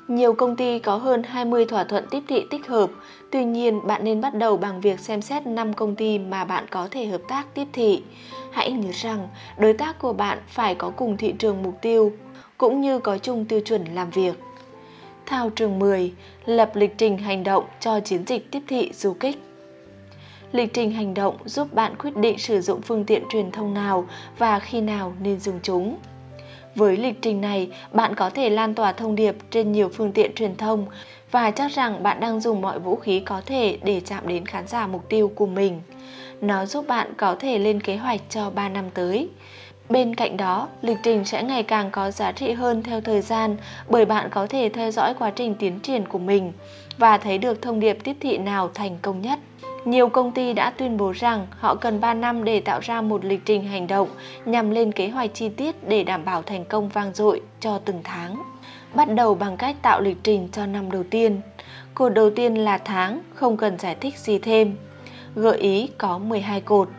Nhiều 0.07 0.33
công 0.33 0.55
ty 0.55 0.79
có 0.79 0.95
hơn 0.97 1.23
20 1.23 1.65
thỏa 1.65 1.83
thuận 1.83 2.05
tiếp 2.11 2.23
thị 2.27 2.45
tích 2.49 2.67
hợp, 2.67 2.89
tuy 3.31 3.45
nhiên 3.45 3.87
bạn 3.87 4.03
nên 4.03 4.21
bắt 4.21 4.35
đầu 4.35 4.57
bằng 4.57 4.81
việc 4.81 4.99
xem 4.99 5.21
xét 5.21 5.47
5 5.47 5.73
công 5.73 5.95
ty 5.95 6.19
mà 6.19 6.45
bạn 6.45 6.65
có 6.69 6.87
thể 6.91 7.05
hợp 7.05 7.21
tác 7.27 7.45
tiếp 7.53 7.67
thị. 7.73 8.03
Hãy 8.51 8.71
nhớ 8.71 8.89
rằng 8.93 9.27
đối 9.57 9.73
tác 9.73 9.99
của 9.99 10.13
bạn 10.13 10.39
phải 10.47 10.75
có 10.75 10.89
cùng 10.89 11.17
thị 11.17 11.33
trường 11.39 11.63
mục 11.63 11.77
tiêu, 11.81 12.11
cũng 12.57 12.81
như 12.81 12.99
có 12.99 13.17
chung 13.17 13.45
tiêu 13.45 13.59
chuẩn 13.59 13.85
làm 13.95 14.09
việc. 14.09 14.33
Thao 15.25 15.49
trường 15.49 15.79
10. 15.79 16.13
Lập 16.45 16.71
lịch 16.75 16.97
trình 16.97 17.17
hành 17.17 17.43
động 17.43 17.63
cho 17.79 17.99
chiến 17.99 18.23
dịch 18.27 18.51
tiếp 18.51 18.61
thị 18.67 18.91
du 18.93 19.13
kích. 19.13 19.46
Lịch 20.51 20.73
trình 20.73 20.91
hành 20.91 21.13
động 21.13 21.37
giúp 21.45 21.73
bạn 21.73 21.95
quyết 21.95 22.17
định 22.17 22.37
sử 22.37 22.61
dụng 22.61 22.81
phương 22.81 23.05
tiện 23.05 23.23
truyền 23.29 23.51
thông 23.51 23.73
nào 23.73 24.07
và 24.37 24.59
khi 24.59 24.81
nào 24.81 25.13
nên 25.21 25.39
dùng 25.39 25.59
chúng. 25.63 25.97
Với 26.75 26.97
lịch 26.97 27.21
trình 27.21 27.41
này, 27.41 27.69
bạn 27.91 28.15
có 28.15 28.29
thể 28.29 28.49
lan 28.49 28.75
tỏa 28.75 28.91
thông 28.91 29.15
điệp 29.15 29.35
trên 29.51 29.71
nhiều 29.71 29.89
phương 29.93 30.11
tiện 30.11 30.35
truyền 30.35 30.55
thông 30.55 30.85
và 31.31 31.51
chắc 31.51 31.71
rằng 31.71 32.03
bạn 32.03 32.19
đang 32.19 32.39
dùng 32.41 32.61
mọi 32.61 32.79
vũ 32.79 32.95
khí 32.95 33.19
có 33.19 33.41
thể 33.45 33.77
để 33.83 34.01
chạm 34.05 34.27
đến 34.27 34.45
khán 34.45 34.67
giả 34.67 34.87
mục 34.87 35.09
tiêu 35.09 35.31
của 35.35 35.45
mình. 35.45 35.81
Nó 36.41 36.65
giúp 36.65 36.87
bạn 36.87 37.13
có 37.17 37.35
thể 37.39 37.59
lên 37.59 37.81
kế 37.81 37.97
hoạch 37.97 38.21
cho 38.29 38.49
3 38.49 38.69
năm 38.69 38.85
tới. 38.93 39.29
Bên 39.89 40.15
cạnh 40.15 40.37
đó, 40.37 40.67
lịch 40.81 40.97
trình 41.03 41.25
sẽ 41.25 41.43
ngày 41.43 41.63
càng 41.63 41.91
có 41.91 42.11
giá 42.11 42.31
trị 42.31 42.51
hơn 42.51 42.83
theo 42.83 43.01
thời 43.01 43.21
gian 43.21 43.57
bởi 43.89 44.05
bạn 44.05 44.29
có 44.31 44.47
thể 44.47 44.69
theo 44.69 44.91
dõi 44.91 45.13
quá 45.19 45.29
trình 45.29 45.55
tiến 45.55 45.79
triển 45.79 46.07
của 46.07 46.19
mình 46.19 46.53
và 46.97 47.17
thấy 47.17 47.37
được 47.37 47.61
thông 47.61 47.79
điệp 47.79 47.97
tiếp 48.03 48.15
thị 48.19 48.37
nào 48.37 48.69
thành 48.73 48.97
công 49.01 49.21
nhất. 49.21 49.39
Nhiều 49.85 50.09
công 50.09 50.31
ty 50.31 50.53
đã 50.53 50.69
tuyên 50.69 50.97
bố 50.97 51.11
rằng 51.11 51.47
họ 51.59 51.75
cần 51.75 52.01
3 52.01 52.13
năm 52.13 52.43
để 52.43 52.59
tạo 52.59 52.79
ra 52.79 53.01
một 53.01 53.25
lịch 53.25 53.45
trình 53.45 53.63
hành 53.63 53.87
động 53.87 54.09
nhằm 54.45 54.69
lên 54.69 54.91
kế 54.91 55.09
hoạch 55.09 55.33
chi 55.33 55.49
tiết 55.49 55.87
để 55.87 56.03
đảm 56.03 56.25
bảo 56.25 56.41
thành 56.41 56.65
công 56.65 56.89
vang 56.89 57.11
dội 57.13 57.41
cho 57.59 57.79
từng 57.85 58.01
tháng. 58.03 58.43
Bắt 58.93 59.15
đầu 59.15 59.35
bằng 59.35 59.57
cách 59.57 59.75
tạo 59.81 60.01
lịch 60.01 60.17
trình 60.23 60.49
cho 60.51 60.65
năm 60.65 60.91
đầu 60.91 61.03
tiên. 61.03 61.41
Cột 61.93 62.13
đầu 62.13 62.29
tiên 62.29 62.55
là 62.55 62.77
tháng, 62.77 63.21
không 63.33 63.57
cần 63.57 63.79
giải 63.79 63.95
thích 63.95 64.17
gì 64.17 64.39
thêm. 64.39 64.75
Gợi 65.35 65.57
ý 65.57 65.89
có 65.97 66.17
12 66.17 66.61
cột. 66.61 66.89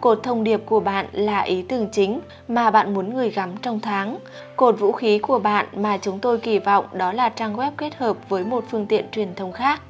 Cột 0.00 0.22
thông 0.22 0.44
điệp 0.44 0.60
của 0.66 0.80
bạn 0.80 1.06
là 1.12 1.40
ý 1.40 1.62
tưởng 1.62 1.88
chính 1.92 2.20
mà 2.48 2.70
bạn 2.70 2.94
muốn 2.94 3.14
gửi 3.16 3.30
gắm 3.30 3.56
trong 3.56 3.80
tháng. 3.80 4.18
Cột 4.56 4.78
vũ 4.78 4.92
khí 4.92 5.18
của 5.18 5.38
bạn 5.38 5.66
mà 5.76 5.98
chúng 5.98 6.18
tôi 6.18 6.38
kỳ 6.38 6.58
vọng 6.58 6.84
đó 6.92 7.12
là 7.12 7.28
trang 7.28 7.56
web 7.56 7.70
kết 7.76 7.96
hợp 7.96 8.16
với 8.28 8.44
một 8.44 8.64
phương 8.70 8.86
tiện 8.86 9.04
truyền 9.12 9.34
thông 9.34 9.52
khác 9.52 9.80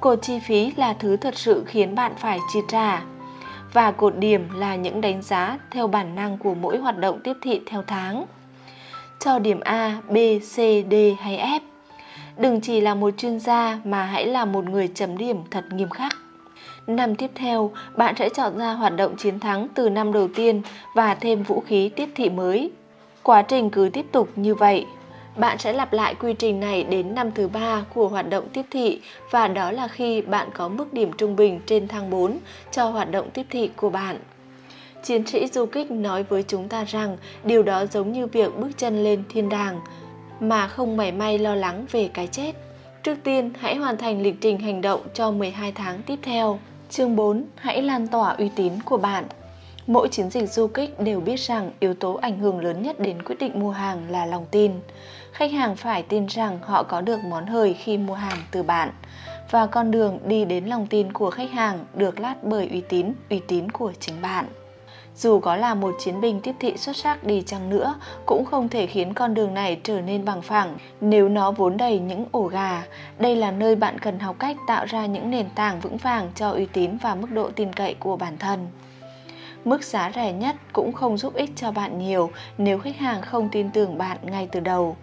cột 0.00 0.22
chi 0.22 0.38
phí 0.38 0.72
là 0.76 0.92
thứ 0.92 1.16
thật 1.16 1.38
sự 1.38 1.64
khiến 1.66 1.94
bạn 1.94 2.12
phải 2.18 2.38
chi 2.52 2.60
trả 2.68 3.02
và 3.72 3.90
cột 3.90 4.16
điểm 4.16 4.48
là 4.58 4.76
những 4.76 5.00
đánh 5.00 5.22
giá 5.22 5.58
theo 5.70 5.86
bản 5.86 6.14
năng 6.14 6.38
của 6.38 6.54
mỗi 6.54 6.78
hoạt 6.78 6.98
động 6.98 7.20
tiếp 7.24 7.34
thị 7.42 7.60
theo 7.66 7.82
tháng. 7.86 8.24
Cho 9.24 9.38
điểm 9.38 9.60
A, 9.60 10.00
B, 10.08 10.16
C, 10.40 10.56
D 10.90 10.94
hay 11.20 11.38
F. 11.38 11.60
Đừng 12.36 12.60
chỉ 12.60 12.80
là 12.80 12.94
một 12.94 13.10
chuyên 13.16 13.40
gia 13.40 13.78
mà 13.84 14.02
hãy 14.02 14.26
là 14.26 14.44
một 14.44 14.64
người 14.64 14.88
chấm 14.94 15.18
điểm 15.18 15.36
thật 15.50 15.64
nghiêm 15.72 15.90
khắc. 15.90 16.12
Năm 16.96 17.14
tiếp 17.14 17.30
theo, 17.34 17.70
bạn 17.96 18.14
sẽ 18.18 18.28
chọn 18.28 18.58
ra 18.58 18.72
hoạt 18.72 18.96
động 18.96 19.16
chiến 19.16 19.40
thắng 19.40 19.68
từ 19.74 19.90
năm 19.90 20.12
đầu 20.12 20.28
tiên 20.34 20.62
và 20.94 21.14
thêm 21.14 21.42
vũ 21.42 21.60
khí 21.60 21.88
tiếp 21.88 22.08
thị 22.14 22.28
mới. 22.28 22.70
Quá 23.22 23.42
trình 23.42 23.70
cứ 23.70 23.90
tiếp 23.92 24.06
tục 24.12 24.28
như 24.36 24.54
vậy. 24.54 24.86
Bạn 25.36 25.58
sẽ 25.58 25.72
lặp 25.72 25.92
lại 25.92 26.14
quy 26.14 26.34
trình 26.34 26.60
này 26.60 26.84
đến 26.84 27.14
năm 27.14 27.30
thứ 27.32 27.48
ba 27.48 27.84
của 27.94 28.08
hoạt 28.08 28.30
động 28.30 28.48
tiếp 28.52 28.62
thị 28.70 29.00
và 29.30 29.48
đó 29.48 29.70
là 29.70 29.88
khi 29.88 30.22
bạn 30.22 30.48
có 30.54 30.68
mức 30.68 30.92
điểm 30.92 31.10
trung 31.18 31.36
bình 31.36 31.60
trên 31.66 31.88
thang 31.88 32.10
4 32.10 32.38
cho 32.70 32.84
hoạt 32.84 33.10
động 33.10 33.30
tiếp 33.30 33.46
thị 33.50 33.70
của 33.76 33.90
bạn. 33.90 34.18
Chiến 35.02 35.26
sĩ 35.26 35.46
du 35.46 35.66
kích 35.66 35.90
nói 35.90 36.22
với 36.22 36.44
chúng 36.48 36.68
ta 36.68 36.84
rằng 36.84 37.16
điều 37.44 37.62
đó 37.62 37.86
giống 37.86 38.12
như 38.12 38.26
việc 38.26 38.58
bước 38.58 38.70
chân 38.76 39.04
lên 39.04 39.22
thiên 39.28 39.48
đàng 39.48 39.80
mà 40.40 40.68
không 40.68 40.96
mảy 40.96 41.12
may 41.12 41.38
lo 41.38 41.54
lắng 41.54 41.86
về 41.92 42.10
cái 42.14 42.26
chết. 42.26 42.52
Trước 43.02 43.16
tiên, 43.24 43.50
hãy 43.58 43.76
hoàn 43.76 43.96
thành 43.96 44.22
lịch 44.22 44.40
trình 44.40 44.58
hành 44.58 44.80
động 44.80 45.00
cho 45.14 45.30
12 45.30 45.72
tháng 45.72 46.02
tiếp 46.02 46.18
theo. 46.22 46.58
Chương 46.90 47.16
4. 47.16 47.44
Hãy 47.56 47.82
lan 47.82 48.06
tỏa 48.06 48.30
uy 48.30 48.50
tín 48.56 48.72
của 48.84 48.96
bạn. 48.96 49.24
Mỗi 49.86 50.08
chiến 50.08 50.30
dịch 50.30 50.50
du 50.50 50.66
kích 50.66 51.00
đều 51.00 51.20
biết 51.20 51.40
rằng 51.40 51.70
yếu 51.80 51.94
tố 51.94 52.14
ảnh 52.14 52.38
hưởng 52.38 52.60
lớn 52.60 52.82
nhất 52.82 53.00
đến 53.00 53.22
quyết 53.22 53.36
định 53.38 53.60
mua 53.60 53.70
hàng 53.70 54.10
là 54.10 54.26
lòng 54.26 54.46
tin. 54.50 54.72
Khách 55.32 55.52
hàng 55.52 55.76
phải 55.76 56.02
tin 56.02 56.26
rằng 56.26 56.58
họ 56.62 56.82
có 56.82 57.00
được 57.00 57.20
món 57.24 57.46
hời 57.46 57.74
khi 57.74 57.98
mua 57.98 58.14
hàng 58.14 58.38
từ 58.50 58.62
bạn 58.62 58.90
và 59.50 59.66
con 59.66 59.90
đường 59.90 60.18
đi 60.24 60.44
đến 60.44 60.66
lòng 60.66 60.86
tin 60.86 61.12
của 61.12 61.30
khách 61.30 61.50
hàng 61.50 61.84
được 61.94 62.20
lát 62.20 62.34
bởi 62.42 62.68
uy 62.72 62.80
tín, 62.80 63.12
uy 63.30 63.40
tín 63.48 63.70
của 63.70 63.92
chính 64.00 64.22
bạn. 64.22 64.46
Dù 65.20 65.40
có 65.40 65.56
là 65.56 65.74
một 65.74 65.94
chiến 65.98 66.20
binh 66.20 66.40
tiếp 66.40 66.54
thị 66.60 66.76
xuất 66.76 66.96
sắc 66.96 67.24
đi 67.24 67.42
chăng 67.46 67.70
nữa, 67.70 67.94
cũng 68.26 68.44
không 68.44 68.68
thể 68.68 68.86
khiến 68.86 69.14
con 69.14 69.34
đường 69.34 69.54
này 69.54 69.80
trở 69.82 70.00
nên 70.00 70.24
bằng 70.24 70.42
phẳng 70.42 70.76
nếu 71.00 71.28
nó 71.28 71.50
vốn 71.50 71.76
đầy 71.76 71.98
những 71.98 72.24
ổ 72.32 72.42
gà. 72.42 72.82
Đây 73.18 73.36
là 73.36 73.50
nơi 73.50 73.76
bạn 73.76 73.98
cần 73.98 74.18
học 74.18 74.36
cách 74.38 74.56
tạo 74.66 74.84
ra 74.84 75.06
những 75.06 75.30
nền 75.30 75.46
tảng 75.54 75.80
vững 75.80 75.96
vàng 75.96 76.30
cho 76.34 76.50
uy 76.50 76.66
tín 76.66 76.96
và 77.02 77.14
mức 77.14 77.28
độ 77.30 77.50
tin 77.50 77.72
cậy 77.72 77.94
của 77.94 78.16
bản 78.16 78.38
thân. 78.38 78.66
Mức 79.64 79.84
giá 79.84 80.10
rẻ 80.14 80.32
nhất 80.32 80.56
cũng 80.72 80.92
không 80.92 81.18
giúp 81.18 81.34
ích 81.34 81.50
cho 81.56 81.72
bạn 81.72 81.98
nhiều 81.98 82.30
nếu 82.58 82.78
khách 82.78 82.96
hàng 82.96 83.22
không 83.22 83.48
tin 83.52 83.70
tưởng 83.70 83.98
bạn 83.98 84.16
ngay 84.22 84.48
từ 84.52 84.60
đầu. 84.60 84.96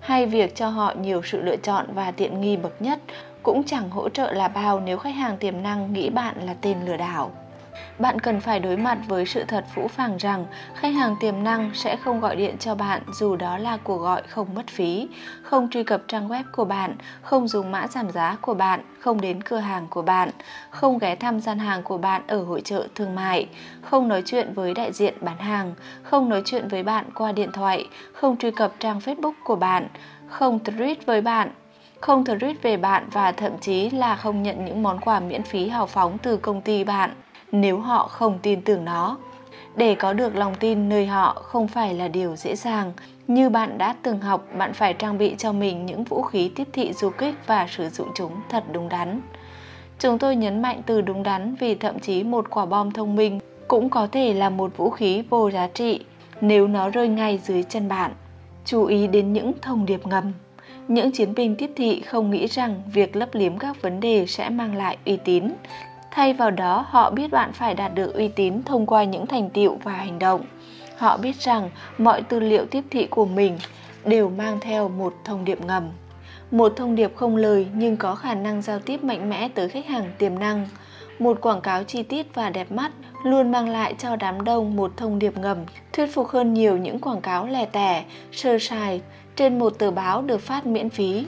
Hay 0.00 0.26
việc 0.26 0.56
cho 0.56 0.68
họ 0.68 0.94
nhiều 1.00 1.22
sự 1.24 1.42
lựa 1.42 1.56
chọn 1.56 1.86
và 1.94 2.10
tiện 2.10 2.40
nghi 2.40 2.56
bậc 2.56 2.82
nhất 2.82 2.98
cũng 3.42 3.64
chẳng 3.64 3.90
hỗ 3.90 4.08
trợ 4.08 4.32
là 4.32 4.48
bao 4.48 4.80
nếu 4.80 4.98
khách 4.98 5.14
hàng 5.14 5.36
tiềm 5.36 5.62
năng 5.62 5.92
nghĩ 5.92 6.10
bạn 6.10 6.36
là 6.46 6.54
tên 6.60 6.76
lừa 6.86 6.96
đảo 6.96 7.30
bạn 7.98 8.20
cần 8.20 8.40
phải 8.40 8.60
đối 8.60 8.76
mặt 8.76 8.98
với 9.08 9.26
sự 9.26 9.44
thật 9.44 9.64
phũ 9.74 9.88
phàng 9.88 10.16
rằng 10.16 10.46
khách 10.74 10.94
hàng 10.94 11.16
tiềm 11.20 11.44
năng 11.44 11.70
sẽ 11.74 11.96
không 11.96 12.20
gọi 12.20 12.36
điện 12.36 12.56
cho 12.58 12.74
bạn 12.74 13.02
dù 13.12 13.36
đó 13.36 13.58
là 13.58 13.76
cuộc 13.76 13.96
gọi 13.96 14.22
không 14.28 14.54
mất 14.54 14.66
phí, 14.66 15.08
không 15.42 15.70
truy 15.70 15.84
cập 15.84 16.02
trang 16.08 16.28
web 16.28 16.44
của 16.52 16.64
bạn, 16.64 16.96
không 17.22 17.48
dùng 17.48 17.72
mã 17.72 17.86
giảm 17.86 18.10
giá 18.10 18.36
của 18.40 18.54
bạn, 18.54 18.80
không 19.00 19.20
đến 19.20 19.42
cửa 19.42 19.58
hàng 19.58 19.86
của 19.90 20.02
bạn, 20.02 20.30
không 20.70 20.98
ghé 20.98 21.16
thăm 21.16 21.40
gian 21.40 21.58
hàng 21.58 21.82
của 21.82 21.98
bạn 21.98 22.22
ở 22.26 22.42
hội 22.42 22.60
trợ 22.60 22.86
thương 22.94 23.14
mại, 23.14 23.48
không 23.82 24.08
nói 24.08 24.22
chuyện 24.26 24.52
với 24.54 24.74
đại 24.74 24.92
diện 24.92 25.14
bán 25.20 25.38
hàng, 25.38 25.74
không 26.02 26.28
nói 26.28 26.42
chuyện 26.44 26.68
với 26.68 26.82
bạn 26.82 27.04
qua 27.14 27.32
điện 27.32 27.52
thoại, 27.52 27.88
không 28.12 28.36
truy 28.36 28.50
cập 28.50 28.72
trang 28.78 28.98
Facebook 28.98 29.32
của 29.44 29.56
bạn, 29.56 29.88
không 30.28 30.58
tweet 30.64 30.96
với 31.06 31.20
bạn, 31.20 31.50
không 32.00 32.24
tweet 32.24 32.54
về 32.62 32.76
bạn 32.76 33.08
và 33.12 33.32
thậm 33.32 33.52
chí 33.60 33.90
là 33.90 34.16
không 34.16 34.42
nhận 34.42 34.64
những 34.64 34.82
món 34.82 35.00
quà 35.00 35.20
miễn 35.20 35.42
phí 35.42 35.68
hào 35.68 35.86
phóng 35.86 36.18
từ 36.18 36.36
công 36.36 36.60
ty 36.60 36.84
bạn 36.84 37.10
nếu 37.52 37.78
họ 37.78 38.08
không 38.08 38.38
tin 38.42 38.62
tưởng 38.62 38.84
nó. 38.84 39.16
Để 39.76 39.94
có 39.94 40.12
được 40.12 40.36
lòng 40.36 40.54
tin 40.54 40.88
nơi 40.88 41.06
họ 41.06 41.42
không 41.44 41.68
phải 41.68 41.94
là 41.94 42.08
điều 42.08 42.36
dễ 42.36 42.56
dàng. 42.56 42.92
Như 43.26 43.48
bạn 43.48 43.78
đã 43.78 43.94
từng 44.02 44.20
học, 44.20 44.46
bạn 44.58 44.72
phải 44.72 44.94
trang 44.94 45.18
bị 45.18 45.34
cho 45.38 45.52
mình 45.52 45.86
những 45.86 46.04
vũ 46.04 46.22
khí 46.22 46.50
tiếp 46.54 46.68
thị 46.72 46.92
du 46.92 47.10
kích 47.10 47.34
và 47.46 47.66
sử 47.70 47.88
dụng 47.88 48.08
chúng 48.14 48.32
thật 48.48 48.64
đúng 48.72 48.88
đắn. 48.88 49.20
Chúng 49.98 50.18
tôi 50.18 50.36
nhấn 50.36 50.62
mạnh 50.62 50.82
từ 50.86 51.00
đúng 51.00 51.22
đắn 51.22 51.54
vì 51.54 51.74
thậm 51.74 51.98
chí 51.98 52.24
một 52.24 52.50
quả 52.50 52.66
bom 52.66 52.90
thông 52.90 53.16
minh 53.16 53.40
cũng 53.68 53.90
có 53.90 54.06
thể 54.12 54.34
là 54.34 54.50
một 54.50 54.76
vũ 54.76 54.90
khí 54.90 55.22
vô 55.30 55.50
giá 55.50 55.66
trị 55.66 56.00
nếu 56.40 56.66
nó 56.66 56.90
rơi 56.90 57.08
ngay 57.08 57.38
dưới 57.44 57.62
chân 57.62 57.88
bạn. 57.88 58.12
Chú 58.64 58.84
ý 58.84 59.06
đến 59.06 59.32
những 59.32 59.52
thông 59.62 59.86
điệp 59.86 60.06
ngầm. 60.06 60.32
Những 60.88 61.12
chiến 61.12 61.34
binh 61.34 61.56
tiếp 61.56 61.70
thị 61.76 62.00
không 62.00 62.30
nghĩ 62.30 62.46
rằng 62.46 62.82
việc 62.92 63.16
lấp 63.16 63.28
liếm 63.32 63.58
các 63.58 63.82
vấn 63.82 64.00
đề 64.00 64.26
sẽ 64.26 64.48
mang 64.48 64.76
lại 64.76 64.98
uy 65.04 65.16
tín. 65.16 65.44
Thay 66.18 66.32
vào 66.32 66.50
đó, 66.50 66.86
họ 66.88 67.10
biết 67.10 67.30
bạn 67.30 67.52
phải 67.52 67.74
đạt 67.74 67.94
được 67.94 68.14
uy 68.14 68.28
tín 68.28 68.62
thông 68.62 68.86
qua 68.86 69.04
những 69.04 69.26
thành 69.26 69.50
tựu 69.50 69.76
và 69.84 69.92
hành 69.92 70.18
động. 70.18 70.40
Họ 70.96 71.16
biết 71.16 71.36
rằng 71.36 71.70
mọi 71.98 72.22
tư 72.22 72.40
liệu 72.40 72.66
tiếp 72.66 72.84
thị 72.90 73.06
của 73.06 73.26
mình 73.26 73.58
đều 74.04 74.28
mang 74.28 74.60
theo 74.60 74.88
một 74.88 75.14
thông 75.24 75.44
điệp 75.44 75.64
ngầm. 75.64 75.90
Một 76.50 76.72
thông 76.76 76.94
điệp 76.94 77.16
không 77.16 77.36
lời 77.36 77.66
nhưng 77.74 77.96
có 77.96 78.14
khả 78.14 78.34
năng 78.34 78.62
giao 78.62 78.78
tiếp 78.78 79.04
mạnh 79.04 79.30
mẽ 79.30 79.48
tới 79.54 79.68
khách 79.68 79.86
hàng 79.86 80.12
tiềm 80.18 80.38
năng. 80.38 80.68
Một 81.18 81.40
quảng 81.40 81.60
cáo 81.60 81.84
chi 81.84 82.02
tiết 82.02 82.34
và 82.34 82.50
đẹp 82.50 82.72
mắt 82.72 82.92
luôn 83.24 83.52
mang 83.52 83.68
lại 83.68 83.94
cho 83.98 84.16
đám 84.16 84.44
đông 84.44 84.76
một 84.76 84.92
thông 84.96 85.18
điệp 85.18 85.38
ngầm, 85.38 85.58
thuyết 85.92 86.06
phục 86.14 86.28
hơn 86.28 86.54
nhiều 86.54 86.76
những 86.76 86.98
quảng 86.98 87.20
cáo 87.20 87.46
lẻ 87.46 87.64
tẻ, 87.64 88.04
sơ 88.32 88.58
sài 88.58 89.00
trên 89.36 89.58
một 89.58 89.78
tờ 89.78 89.90
báo 89.90 90.22
được 90.22 90.40
phát 90.40 90.66
miễn 90.66 90.90
phí 90.90 91.26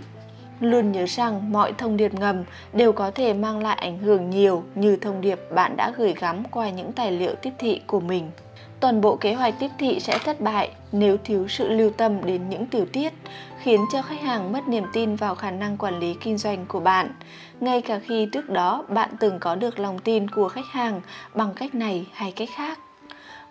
luôn 0.60 0.92
nhớ 0.92 1.04
rằng 1.06 1.52
mọi 1.52 1.72
thông 1.72 1.96
điệp 1.96 2.14
ngầm 2.14 2.44
đều 2.72 2.92
có 2.92 3.10
thể 3.10 3.34
mang 3.34 3.62
lại 3.62 3.76
ảnh 3.76 3.98
hưởng 3.98 4.30
nhiều 4.30 4.64
như 4.74 4.96
thông 4.96 5.20
điệp 5.20 5.38
bạn 5.54 5.76
đã 5.76 5.92
gửi 5.96 6.14
gắm 6.20 6.44
qua 6.44 6.70
những 6.70 6.92
tài 6.92 7.12
liệu 7.12 7.34
tiếp 7.34 7.52
thị 7.58 7.80
của 7.86 8.00
mình. 8.00 8.30
Toàn 8.80 9.00
bộ 9.00 9.16
kế 9.16 9.34
hoạch 9.34 9.54
tiếp 9.58 9.70
thị 9.78 10.00
sẽ 10.00 10.18
thất 10.18 10.40
bại 10.40 10.70
nếu 10.92 11.16
thiếu 11.24 11.48
sự 11.48 11.68
lưu 11.68 11.90
tâm 11.90 12.24
đến 12.24 12.48
những 12.48 12.66
tiểu 12.66 12.86
tiết, 12.92 13.12
khiến 13.62 13.80
cho 13.92 14.02
khách 14.02 14.20
hàng 14.20 14.52
mất 14.52 14.68
niềm 14.68 14.84
tin 14.92 15.16
vào 15.16 15.34
khả 15.34 15.50
năng 15.50 15.76
quản 15.76 15.98
lý 15.98 16.14
kinh 16.20 16.38
doanh 16.38 16.66
của 16.68 16.80
bạn. 16.80 17.10
Ngay 17.60 17.82
cả 17.82 17.98
khi 17.98 18.26
trước 18.26 18.50
đó 18.50 18.84
bạn 18.88 19.10
từng 19.20 19.38
có 19.38 19.54
được 19.54 19.78
lòng 19.78 19.98
tin 19.98 20.30
của 20.30 20.48
khách 20.48 20.66
hàng 20.70 21.00
bằng 21.34 21.52
cách 21.56 21.74
này 21.74 22.06
hay 22.12 22.32
cách 22.32 22.48
khác. 22.54 22.78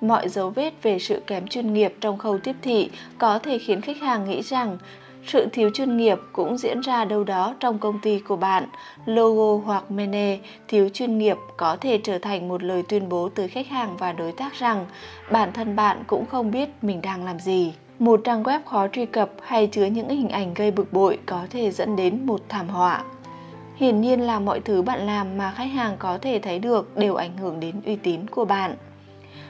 Mọi 0.01 0.29
dấu 0.29 0.49
vết 0.49 0.73
về 0.83 0.99
sự 0.99 1.21
kém 1.27 1.47
chuyên 1.47 1.73
nghiệp 1.73 1.95
trong 2.01 2.17
khâu 2.17 2.37
tiếp 2.37 2.55
thị 2.61 2.89
có 3.17 3.39
thể 3.39 3.57
khiến 3.57 3.81
khách 3.81 3.97
hàng 4.01 4.29
nghĩ 4.29 4.41
rằng 4.41 4.77
sự 5.25 5.47
thiếu 5.51 5.69
chuyên 5.73 5.97
nghiệp 5.97 6.17
cũng 6.33 6.57
diễn 6.57 6.81
ra 6.81 7.05
đâu 7.05 7.23
đó 7.23 7.55
trong 7.59 7.79
công 7.79 7.99
ty 7.99 8.19
của 8.19 8.35
bạn. 8.35 8.67
Logo 9.05 9.65
hoặc 9.65 9.91
mene 9.91 10.37
thiếu 10.67 10.89
chuyên 10.89 11.17
nghiệp 11.17 11.37
có 11.57 11.77
thể 11.81 11.99
trở 12.03 12.19
thành 12.19 12.47
một 12.47 12.63
lời 12.63 12.83
tuyên 12.89 13.09
bố 13.09 13.29
tới 13.29 13.47
khách 13.47 13.67
hàng 13.67 13.97
và 13.97 14.11
đối 14.13 14.31
tác 14.31 14.53
rằng 14.53 14.85
bản 15.31 15.53
thân 15.53 15.75
bạn 15.75 16.03
cũng 16.07 16.25
không 16.25 16.51
biết 16.51 16.69
mình 16.81 17.01
đang 17.01 17.25
làm 17.25 17.39
gì. 17.39 17.73
Một 17.99 18.21
trang 18.23 18.43
web 18.43 18.59
khó 18.65 18.87
truy 18.87 19.05
cập 19.05 19.29
hay 19.41 19.67
chứa 19.67 19.85
những 19.85 20.09
hình 20.09 20.29
ảnh 20.29 20.53
gây 20.53 20.71
bực 20.71 20.93
bội 20.93 21.19
có 21.25 21.41
thể 21.49 21.71
dẫn 21.71 21.95
đến 21.95 22.25
một 22.25 22.41
thảm 22.49 22.67
họa. 22.69 23.03
Hiển 23.75 24.01
nhiên 24.01 24.21
là 24.21 24.39
mọi 24.39 24.59
thứ 24.59 24.81
bạn 24.81 25.05
làm 25.05 25.37
mà 25.37 25.51
khách 25.51 25.71
hàng 25.73 25.95
có 25.99 26.17
thể 26.17 26.39
thấy 26.39 26.59
được 26.59 26.97
đều 26.97 27.15
ảnh 27.15 27.37
hưởng 27.37 27.59
đến 27.59 27.75
uy 27.85 27.95
tín 27.95 28.27
của 28.27 28.45
bạn 28.45 28.75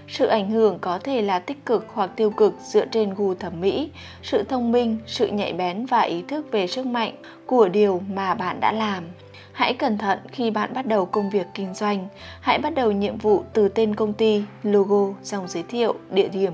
sự 0.09 0.27
ảnh 0.27 0.51
hưởng 0.51 0.79
có 0.79 0.99
thể 0.99 1.21
là 1.21 1.39
tích 1.39 1.65
cực 1.65 1.85
hoặc 1.93 2.09
tiêu 2.15 2.29
cực 2.29 2.53
dựa 2.63 2.85
trên 2.85 3.13
gu 3.13 3.33
thẩm 3.35 3.61
mỹ, 3.61 3.89
sự 4.23 4.43
thông 4.43 4.71
minh, 4.71 4.97
sự 5.05 5.27
nhạy 5.27 5.53
bén 5.53 5.85
và 5.85 6.01
ý 6.01 6.21
thức 6.27 6.51
về 6.51 6.67
sức 6.67 6.85
mạnh 6.85 7.15
của 7.45 7.67
điều 7.67 8.01
mà 8.13 8.33
bạn 8.33 8.59
đã 8.59 8.71
làm. 8.71 9.03
Hãy 9.51 9.73
cẩn 9.73 9.97
thận 9.97 10.19
khi 10.31 10.51
bạn 10.51 10.73
bắt 10.73 10.85
đầu 10.85 11.05
công 11.05 11.29
việc 11.29 11.47
kinh 11.53 11.73
doanh. 11.73 12.07
Hãy 12.41 12.59
bắt 12.59 12.75
đầu 12.75 12.91
nhiệm 12.91 13.17
vụ 13.17 13.43
từ 13.53 13.69
tên 13.69 13.95
công 13.95 14.13
ty, 14.13 14.43
logo, 14.63 15.13
dòng 15.23 15.47
giới 15.47 15.63
thiệu, 15.63 15.95
địa 16.09 16.27
điểm. 16.27 16.53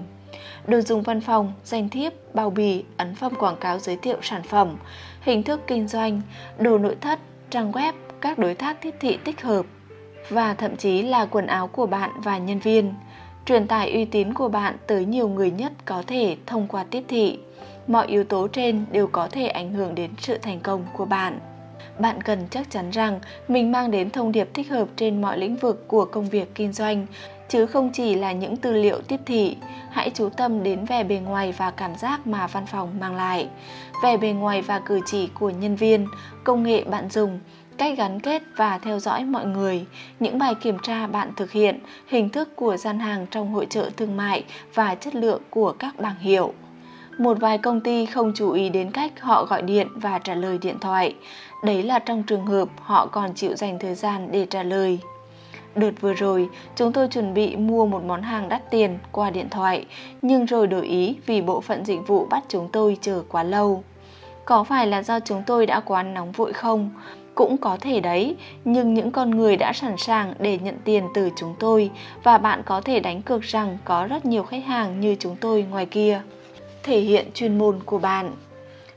Đồ 0.68 0.82
dùng 0.82 1.01
văn 1.01 1.22
phòng, 1.22 1.53
danh 1.64 1.89
thiếp, 1.89 2.14
bao 2.34 2.49
bì, 2.49 2.84
ấn 2.97 3.16
phẩm 3.16 3.34
quảng 3.39 3.56
cáo 3.56 3.80
giới 3.80 3.97
thiệu 3.97 4.18
sản 4.22 4.43
phẩm, 4.43 4.76
hình 5.22 5.43
thức 5.43 5.62
kinh 5.68 5.88
doanh, 5.88 6.22
đồ 6.58 6.78
nội 6.78 6.95
thất, 7.01 7.20
trang 7.49 7.72
web, 7.72 7.93
các 8.22 8.39
đối 8.39 8.56
tác 8.56 8.82
tiếp 8.82 8.95
thị 8.99 9.18
tích 9.24 9.41
hợp 9.41 9.66
và 10.30 10.53
thậm 10.53 10.76
chí 10.76 11.01
là 11.01 11.26
quần 11.26 11.47
áo 11.47 11.68
của 11.68 11.86
bạn 11.86 12.12
và 12.24 12.38
nhân 12.38 12.60
viên 12.60 12.93
truyền 13.46 13.68
tải 13.68 13.91
uy 13.91 14.06
tín 14.06 14.34
của 14.34 14.50
bạn 14.50 14.76
tới 14.88 15.06
nhiều 15.06 15.28
người 15.28 15.52
nhất 15.52 15.72
có 15.86 16.04
thể 16.08 16.38
thông 16.46 16.68
qua 16.68 16.84
tiếp 16.84 17.04
thị. 17.08 17.39
Mọi 17.88 18.08
yếu 18.08 18.24
tố 18.24 18.48
trên 18.48 18.86
đều 18.91 19.08
có 19.08 19.28
thể 19.32 19.48
ảnh 19.48 19.74
hưởng 19.74 19.96
đến 19.96 20.12
sự 20.18 20.38
thành 20.38 20.60
công 20.60 20.86
của 20.93 21.06
bạn. 21.06 21.39
Bạn 22.00 22.22
cần 22.24 22.48
chắc 22.50 22.72
chắn 22.72 22.89
rằng 22.89 23.20
mình 23.48 23.72
mang 23.72 23.91
đến 23.91 24.10
thông 24.10 24.32
điệp 24.32 24.50
thích 24.54 24.70
hợp 24.70 24.88
trên 24.96 25.22
mọi 25.22 25.38
lĩnh 25.38 25.56
vực 25.56 25.88
của 25.88 26.06
công 26.06 26.30
việc 26.30 26.56
kinh 26.56 26.74
doanh, 26.74 27.06
chứ 27.50 27.66
không 27.66 27.89
chỉ 27.93 28.16
là 28.16 28.32
những 28.32 28.58
tư 28.58 28.74
liệu 28.74 29.02
tiếp 29.02 29.20
thị. 29.26 29.58
Hãy 29.89 30.10
chú 30.14 30.30
tâm 30.30 30.64
đến 30.64 30.86
vẻ 30.86 31.04
bề 31.04 31.16
ngoài 31.16 31.54
và 31.58 31.72
cảm 31.72 31.96
giác 31.96 32.28
mà 32.28 32.48
văn 32.48 32.66
phòng 32.66 33.00
mang 33.00 33.16
lại. 33.16 33.48
Vẻ 34.04 34.18
bề 34.18 34.32
ngoài 34.32 34.62
và 34.62 34.80
cử 34.80 35.00
chỉ 35.06 35.28
của 35.28 35.50
nhân 35.50 35.76
viên, 35.76 36.08
công 36.43 36.64
nghệ 36.64 36.84
bạn 36.84 37.10
dùng 37.10 37.39
cách 37.78 37.97
gắn 37.97 38.19
kết 38.19 38.43
và 38.55 38.78
theo 38.78 38.99
dõi 38.99 39.23
mọi 39.23 39.45
người, 39.45 39.86
những 40.19 40.38
bài 40.38 40.55
kiểm 40.55 40.78
tra 40.84 41.07
bạn 41.07 41.32
thực 41.36 41.51
hiện, 41.51 41.80
hình 42.07 42.30
thức 42.30 42.55
của 42.55 42.78
gian 42.78 42.99
hàng 42.99 43.26
trong 43.32 43.53
hội 43.53 43.67
trợ 43.69 43.89
thương 43.97 44.17
mại 44.17 44.43
và 44.73 44.95
chất 44.95 45.15
lượng 45.15 45.41
của 45.49 45.71
các 45.71 45.99
bảng 45.99 46.19
hiệu. 46.19 46.53
Một 47.17 47.38
vài 47.39 47.57
công 47.57 47.82
ty 47.82 48.05
không 48.05 48.32
chú 48.36 48.51
ý 48.51 48.69
đến 48.69 48.91
cách 48.91 49.21
họ 49.21 49.45
gọi 49.45 49.61
điện 49.61 49.88
và 49.95 50.19
trả 50.19 50.36
lời 50.36 50.57
điện 50.61 50.80
thoại. 50.80 51.15
Đấy 51.63 51.84
là 51.84 51.99
trong 51.99 52.23
trường 52.23 52.45
hợp 52.45 52.69
họ 52.82 53.05
còn 53.05 53.34
chịu 53.34 53.55
dành 53.55 53.80
thời 53.80 53.95
gian 53.95 54.32
để 54.32 54.45
trả 54.49 54.63
lời. 54.63 54.99
Đợt 55.76 55.91
vừa 56.01 56.13
rồi, 56.13 56.49
chúng 56.76 56.91
tôi 56.91 57.07
chuẩn 57.07 57.34
bị 57.34 57.55
mua 57.55 57.86
một 57.86 58.03
món 58.03 58.21
hàng 58.21 58.49
đắt 58.49 58.71
tiền 58.71 58.97
qua 59.11 59.30
điện 59.30 59.49
thoại, 59.49 59.86
nhưng 60.21 60.45
rồi 60.45 60.67
đổi 60.67 60.86
ý 60.86 61.15
vì 61.26 61.41
bộ 61.41 61.61
phận 61.61 61.86
dịch 61.86 62.07
vụ 62.07 62.26
bắt 62.26 62.43
chúng 62.47 62.69
tôi 62.71 62.97
chờ 63.01 63.23
quá 63.30 63.43
lâu. 63.43 63.84
Có 64.45 64.63
phải 64.63 64.88
là 64.88 65.03
do 65.03 65.19
chúng 65.19 65.43
tôi 65.45 65.65
đã 65.65 65.80
quá 65.80 66.03
nóng 66.03 66.32
vội 66.32 66.53
không? 66.53 66.89
Cũng 67.36 67.57
có 67.57 67.77
thể 67.81 67.99
đấy, 67.99 68.36
nhưng 68.65 68.93
những 68.93 69.11
con 69.11 69.31
người 69.31 69.57
đã 69.57 69.73
sẵn 69.73 69.97
sàng 69.97 70.33
để 70.39 70.57
nhận 70.57 70.75
tiền 70.83 71.03
từ 71.13 71.29
chúng 71.36 71.55
tôi 71.59 71.91
và 72.23 72.38
bạn 72.38 72.61
có 72.65 72.81
thể 72.81 72.99
đánh 72.99 73.21
cược 73.21 73.41
rằng 73.41 73.77
có 73.86 74.07
rất 74.07 74.25
nhiều 74.25 74.43
khách 74.43 74.65
hàng 74.65 74.99
như 74.99 75.15
chúng 75.19 75.36
tôi 75.36 75.65
ngoài 75.69 75.86
kia. 75.86 76.21
Thể 76.83 76.99
hiện 76.99 77.25
chuyên 77.33 77.57
môn 77.57 77.79
của 77.86 77.99
bạn 77.99 78.31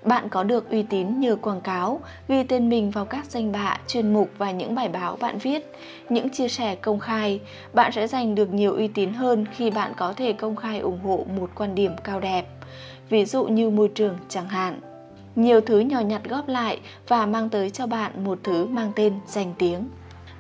bạn 0.03 0.29
có 0.29 0.45
được 0.45 0.71
uy 0.71 0.83
tín 0.83 1.21
nhờ 1.21 1.37
quảng 1.37 1.61
cáo, 1.61 2.01
ghi 2.29 2.43
tên 2.43 2.69
mình 2.69 2.91
vào 2.91 3.05
các 3.05 3.25
danh 3.25 3.53
bạ, 3.53 3.79
chuyên 3.87 4.13
mục 4.13 4.31
và 4.39 4.51
những 4.51 4.75
bài 4.75 4.89
báo 4.89 5.17
bạn 5.17 5.39
viết, 5.39 5.73
những 6.09 6.31
chia 6.31 6.49
sẻ 6.49 6.75
công 6.75 7.01
khai. 7.01 7.41
Bạn 7.73 7.93
sẽ 7.93 8.07
giành 8.07 8.35
được 8.35 8.53
nhiều 8.53 8.75
uy 8.75 8.89
tín 8.89 9.13
hơn 9.13 9.47
khi 9.53 9.71
bạn 9.71 9.93
có 9.97 10.13
thể 10.13 10.33
công 10.33 10.57
khai 10.57 10.79
ủng 10.79 11.01
hộ 11.05 11.27
một 11.39 11.51
quan 11.55 11.75
điểm 11.75 11.93
cao 12.05 12.21
đẹp, 12.21 12.47
ví 13.09 13.25
dụ 13.25 13.45
như 13.45 13.71
môi 13.71 13.89
trường 13.95 14.19
chẳng 14.29 14.49
hạn. 14.49 14.81
Nhiều 15.39 15.61
thứ 15.61 15.81
nhỏ 15.81 16.01
nhặt 16.01 16.21
góp 16.25 16.49
lại 16.49 16.81
và 17.09 17.27
mang 17.27 17.49
tới 17.49 17.71
cho 17.71 17.87
bạn 17.87 18.25
một 18.25 18.39
thứ 18.43 18.67
mang 18.67 18.93
tên 18.97 19.13
danh 19.27 19.55
tiếng. 19.59 19.89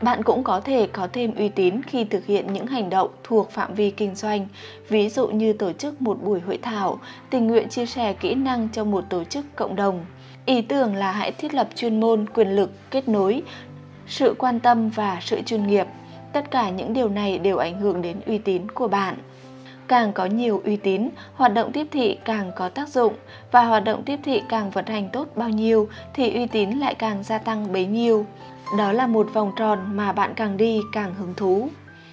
Bạn 0.03 0.23
cũng 0.23 0.43
có 0.43 0.61
thể 0.61 0.89
có 0.93 1.09
thêm 1.13 1.35
uy 1.35 1.49
tín 1.49 1.83
khi 1.83 2.05
thực 2.05 2.27
hiện 2.27 2.53
những 2.53 2.67
hành 2.67 2.91
động 2.91 3.11
thuộc 3.25 3.51
phạm 3.51 3.75
vi 3.75 3.91
kinh 3.91 4.15
doanh, 4.15 4.47
ví 4.89 5.09
dụ 5.09 5.29
như 5.29 5.53
tổ 5.53 5.73
chức 5.73 6.03
một 6.03 6.23
buổi 6.23 6.41
hội 6.41 6.59
thảo, 6.63 6.99
tình 7.31 7.47
nguyện 7.47 7.69
chia 7.69 7.87
sẻ 7.87 8.13
kỹ 8.13 8.35
năng 8.35 8.69
cho 8.73 8.85
một 8.85 9.05
tổ 9.09 9.25
chức 9.25 9.57
cộng 9.57 9.77
đồng. 9.77 10.05
Ý 10.47 10.63
tưởng 10.63 10.95
là 10.95 11.13
hãy 11.13 11.33
thiết 11.33 11.55
lập 11.55 11.69
chuyên 11.75 12.01
môn, 12.01 12.27
quyền 12.35 12.49
lực, 12.49 12.71
kết 12.91 13.09
nối, 13.09 13.43
sự 14.07 14.35
quan 14.39 14.61
tâm 14.61 14.89
và 14.89 15.19
sự 15.23 15.43
chuyên 15.47 15.67
nghiệp. 15.67 15.87
Tất 16.33 16.51
cả 16.51 16.71
những 16.71 16.93
điều 16.93 17.09
này 17.09 17.39
đều 17.39 17.57
ảnh 17.57 17.81
hưởng 17.81 18.03
đến 18.03 18.21
uy 18.27 18.39
tín 18.39 18.71
của 18.71 18.89
bạn. 18.89 19.17
Càng 19.89 20.13
có 20.13 20.27
nhiều 20.27 20.63
uy 20.65 20.77
tín, 20.77 21.09
hoạt 21.35 21.55
động 21.55 21.73
tiếp 21.73 21.87
thị 21.91 22.19
càng 22.25 22.53
có 22.57 22.69
tác 22.69 22.89
dụng 22.89 23.15
và 23.51 23.65
hoạt 23.65 23.85
động 23.85 24.03
tiếp 24.03 24.19
thị 24.25 24.43
càng 24.49 24.71
vận 24.71 24.87
hành 24.87 25.09
tốt 25.13 25.29
bao 25.37 25.49
nhiêu 25.49 25.89
thì 26.15 26.35
uy 26.35 26.47
tín 26.47 26.71
lại 26.71 26.95
càng 26.95 27.23
gia 27.23 27.39
tăng 27.39 27.73
bấy 27.73 27.87
nhiêu. 27.87 28.27
Đó 28.79 28.93
là 28.93 29.07
một 29.07 29.29
vòng 29.33 29.53
tròn 29.57 29.79
mà 29.93 30.13
bạn 30.13 30.33
càng 30.37 30.57
đi 30.57 30.81
càng 30.93 31.15
hứng 31.15 31.35
thú. 31.37 31.69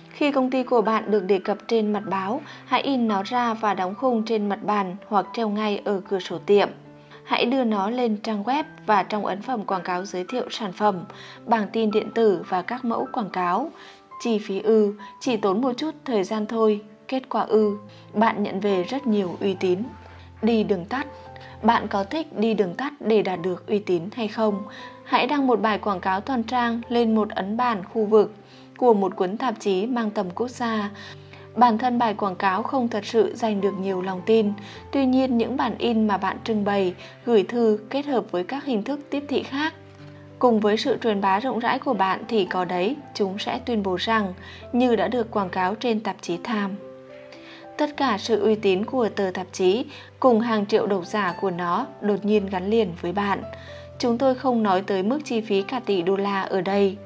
Khi 0.09 0.31
công 0.31 0.49
ty 0.49 0.63
của 0.63 0.81
bạn 0.81 1.11
được 1.11 1.25
đề 1.25 1.39
cập 1.39 1.57
trên 1.67 1.93
mặt 1.93 2.03
báo, 2.09 2.41
hãy 2.65 2.81
in 2.81 3.07
nó 3.07 3.23
ra 3.23 3.53
và 3.53 3.73
đóng 3.73 3.95
khung 3.95 4.23
trên 4.23 4.49
mặt 4.49 4.59
bàn 4.63 4.95
hoặc 5.07 5.25
treo 5.33 5.49
ngay 5.49 5.81
ở 5.85 6.01
cửa 6.09 6.19
sổ 6.19 6.37
tiệm. 6.45 6.69
Hãy 7.23 7.45
đưa 7.45 7.63
nó 7.63 7.89
lên 7.89 8.17
trang 8.17 8.43
web 8.43 8.63
và 8.85 9.03
trong 9.03 9.25
ấn 9.25 9.41
phẩm 9.41 9.63
quảng 9.65 9.83
cáo 9.83 10.05
giới 10.05 10.25
thiệu 10.27 10.45
sản 10.49 10.71
phẩm, 10.71 11.03
bảng 11.45 11.67
tin 11.73 11.91
điện 11.91 12.11
tử 12.11 12.43
và 12.49 12.61
các 12.61 12.85
mẫu 12.85 13.07
quảng 13.13 13.29
cáo. 13.29 13.71
Chi 14.23 14.39
phí 14.39 14.59
ư, 14.59 14.93
chỉ 15.19 15.37
tốn 15.37 15.61
một 15.61 15.73
chút 15.77 15.95
thời 16.05 16.23
gian 16.23 16.45
thôi, 16.45 16.81
kết 17.07 17.29
quả 17.29 17.41
ư, 17.41 17.77
bạn 18.13 18.43
nhận 18.43 18.59
về 18.59 18.83
rất 18.83 19.07
nhiều 19.07 19.37
uy 19.41 19.55
tín. 19.59 19.79
Đi 20.41 20.63
đường 20.63 20.85
tắt 20.85 21.07
bạn 21.63 21.87
có 21.87 22.03
thích 22.03 22.39
đi 22.39 22.53
đường 22.53 22.73
tắt 22.75 22.93
để 22.99 23.21
đạt 23.21 23.39
được 23.41 23.67
uy 23.67 23.79
tín 23.79 24.01
hay 24.15 24.27
không? 24.27 24.63
Hãy 25.03 25.27
đăng 25.27 25.47
một 25.47 25.61
bài 25.61 25.77
quảng 25.77 25.99
cáo 25.99 26.21
toàn 26.21 26.43
trang 26.43 26.81
lên 26.89 27.15
một 27.15 27.29
ấn 27.29 27.57
bản 27.57 27.83
khu 27.83 28.05
vực 28.05 28.33
của 28.77 28.93
một 28.93 29.15
cuốn 29.15 29.37
tạp 29.37 29.59
chí 29.59 29.85
mang 29.85 30.11
tầm 30.11 30.29
quốc 30.35 30.47
gia. 30.47 30.89
Bản 31.55 31.77
thân 31.77 31.99
bài 31.99 32.13
quảng 32.13 32.35
cáo 32.35 32.63
không 32.63 32.87
thật 32.87 33.05
sự 33.05 33.35
giành 33.35 33.61
được 33.61 33.73
nhiều 33.79 34.01
lòng 34.01 34.21
tin, 34.25 34.53
tuy 34.91 35.05
nhiên 35.05 35.37
những 35.37 35.57
bản 35.57 35.75
in 35.77 36.07
mà 36.07 36.17
bạn 36.17 36.37
trưng 36.43 36.63
bày, 36.63 36.93
gửi 37.25 37.43
thư 37.43 37.79
kết 37.89 38.05
hợp 38.05 38.31
với 38.31 38.43
các 38.43 38.65
hình 38.65 38.83
thức 38.83 38.99
tiếp 39.09 39.23
thị 39.27 39.43
khác 39.43 39.73
Cùng 40.39 40.59
với 40.59 40.77
sự 40.77 40.97
truyền 41.03 41.21
bá 41.21 41.39
rộng 41.39 41.59
rãi 41.59 41.79
của 41.79 41.93
bạn 41.93 42.23
thì 42.27 42.45
có 42.45 42.65
đấy, 42.65 42.95
chúng 43.13 43.39
sẽ 43.39 43.59
tuyên 43.65 43.83
bố 43.83 43.95
rằng 43.95 44.33
như 44.73 44.95
đã 44.95 45.07
được 45.07 45.31
quảng 45.31 45.49
cáo 45.49 45.75
trên 45.75 45.99
tạp 45.99 46.15
chí 46.21 46.37
Time. 46.37 46.84
Tất 47.77 47.97
cả 47.97 48.17
sự 48.17 48.41
uy 48.41 48.55
tín 48.55 48.85
của 48.85 49.09
tờ 49.09 49.31
tạp 49.33 49.47
chí 49.51 49.85
cùng 50.19 50.39
hàng 50.39 50.65
triệu 50.65 50.87
độc 50.87 51.05
giả 51.05 51.35
của 51.41 51.51
nó 51.51 51.85
đột 52.01 52.25
nhiên 52.25 52.45
gắn 52.45 52.69
liền 52.69 52.93
với 53.01 53.11
bạn. 53.11 53.43
Chúng 53.99 54.17
tôi 54.17 54.35
không 54.35 54.63
nói 54.63 54.81
tới 54.81 55.03
mức 55.03 55.19
chi 55.25 55.41
phí 55.41 55.61
cả 55.61 55.79
tỷ 55.79 56.01
đô 56.01 56.15
la 56.15 56.41
ở 56.41 56.61
đây. 56.61 56.97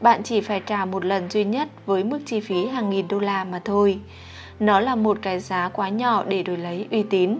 Bạn 0.00 0.22
chỉ 0.22 0.40
phải 0.40 0.60
trả 0.66 0.84
một 0.84 1.04
lần 1.04 1.30
duy 1.30 1.44
nhất 1.44 1.68
với 1.86 2.04
mức 2.04 2.18
chi 2.26 2.40
phí 2.40 2.66
hàng 2.66 2.90
nghìn 2.90 3.08
đô 3.08 3.18
la 3.18 3.44
mà 3.44 3.60
thôi. 3.64 3.98
Nó 4.60 4.80
là 4.80 4.94
một 4.94 5.18
cái 5.22 5.40
giá 5.40 5.68
quá 5.68 5.88
nhỏ 5.88 6.24
để 6.28 6.42
đổi 6.42 6.56
lấy 6.56 6.86
uy 6.90 7.02
tín. 7.02 7.38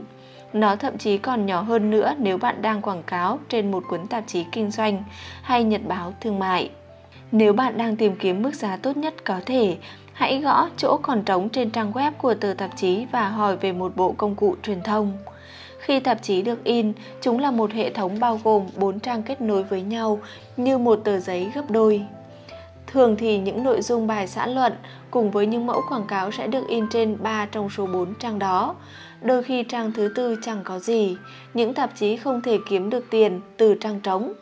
Nó 0.52 0.76
thậm 0.76 0.98
chí 0.98 1.18
còn 1.18 1.46
nhỏ 1.46 1.60
hơn 1.60 1.90
nữa 1.90 2.14
nếu 2.18 2.38
bạn 2.38 2.62
đang 2.62 2.82
quảng 2.82 3.02
cáo 3.02 3.38
trên 3.48 3.70
một 3.70 3.84
cuốn 3.88 4.06
tạp 4.06 4.24
chí 4.26 4.44
kinh 4.52 4.70
doanh 4.70 5.02
hay 5.42 5.64
nhật 5.64 5.80
báo 5.86 6.14
thương 6.20 6.38
mại. 6.38 6.70
Nếu 7.32 7.52
bạn 7.52 7.78
đang 7.78 7.96
tìm 7.96 8.16
kiếm 8.16 8.42
mức 8.42 8.54
giá 8.54 8.76
tốt 8.76 8.96
nhất 8.96 9.14
có 9.24 9.40
thể, 9.46 9.76
hãy 10.16 10.40
gõ 10.40 10.68
chỗ 10.76 10.98
còn 11.02 11.22
trống 11.22 11.48
trên 11.48 11.70
trang 11.70 11.92
web 11.92 12.12
của 12.18 12.34
tờ 12.34 12.54
tạp 12.58 12.70
chí 12.76 13.06
và 13.12 13.28
hỏi 13.28 13.56
về 13.56 13.72
một 13.72 13.96
bộ 13.96 14.14
công 14.18 14.34
cụ 14.34 14.56
truyền 14.62 14.82
thông. 14.82 15.12
Khi 15.78 16.00
tạp 16.00 16.22
chí 16.22 16.42
được 16.42 16.64
in, 16.64 16.92
chúng 17.20 17.38
là 17.38 17.50
một 17.50 17.72
hệ 17.72 17.90
thống 17.90 18.20
bao 18.20 18.40
gồm 18.44 18.66
4 18.76 19.00
trang 19.00 19.22
kết 19.22 19.40
nối 19.40 19.62
với 19.62 19.82
nhau 19.82 20.20
như 20.56 20.78
một 20.78 21.00
tờ 21.04 21.18
giấy 21.18 21.50
gấp 21.54 21.70
đôi. 21.70 22.02
Thường 22.86 23.16
thì 23.16 23.38
những 23.38 23.64
nội 23.64 23.82
dung 23.82 24.06
bài 24.06 24.26
xã 24.26 24.46
luận 24.46 24.72
cùng 25.10 25.30
với 25.30 25.46
những 25.46 25.66
mẫu 25.66 25.82
quảng 25.88 26.06
cáo 26.08 26.30
sẽ 26.30 26.46
được 26.46 26.68
in 26.68 26.88
trên 26.88 27.16
3 27.22 27.46
trong 27.46 27.70
số 27.70 27.86
4 27.86 28.14
trang 28.14 28.38
đó. 28.38 28.74
Đôi 29.22 29.42
khi 29.42 29.62
trang 29.62 29.92
thứ 29.92 30.12
tư 30.14 30.36
chẳng 30.42 30.60
có 30.64 30.78
gì, 30.78 31.16
những 31.54 31.74
tạp 31.74 31.90
chí 31.96 32.16
không 32.16 32.42
thể 32.42 32.58
kiếm 32.68 32.90
được 32.90 33.04
tiền 33.10 33.40
từ 33.56 33.74
trang 33.80 34.00
trống. 34.00 34.32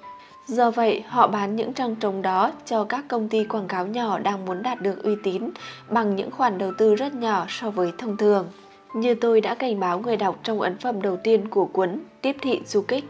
Do 0.48 0.70
vậy, 0.70 1.04
họ 1.08 1.26
bán 1.26 1.56
những 1.56 1.72
trang 1.72 1.96
trống 1.96 2.22
đó 2.22 2.52
cho 2.66 2.84
các 2.84 3.04
công 3.08 3.28
ty 3.28 3.44
quảng 3.44 3.68
cáo 3.68 3.86
nhỏ 3.86 4.18
đang 4.18 4.44
muốn 4.44 4.62
đạt 4.62 4.82
được 4.82 5.02
uy 5.02 5.14
tín 5.22 5.50
bằng 5.88 6.16
những 6.16 6.30
khoản 6.30 6.58
đầu 6.58 6.72
tư 6.78 6.94
rất 6.94 7.14
nhỏ 7.14 7.46
so 7.48 7.70
với 7.70 7.92
thông 7.98 8.16
thường. 8.16 8.48
Như 8.94 9.14
tôi 9.14 9.40
đã 9.40 9.54
cảnh 9.54 9.80
báo 9.80 9.98
người 9.98 10.16
đọc 10.16 10.38
trong 10.42 10.60
ấn 10.60 10.78
phẩm 10.78 11.02
đầu 11.02 11.16
tiên 11.16 11.48
của 11.48 11.66
cuốn 11.66 12.00
Tiếp 12.20 12.36
thị 12.42 12.60
du 12.66 12.82
kích, 12.82 13.04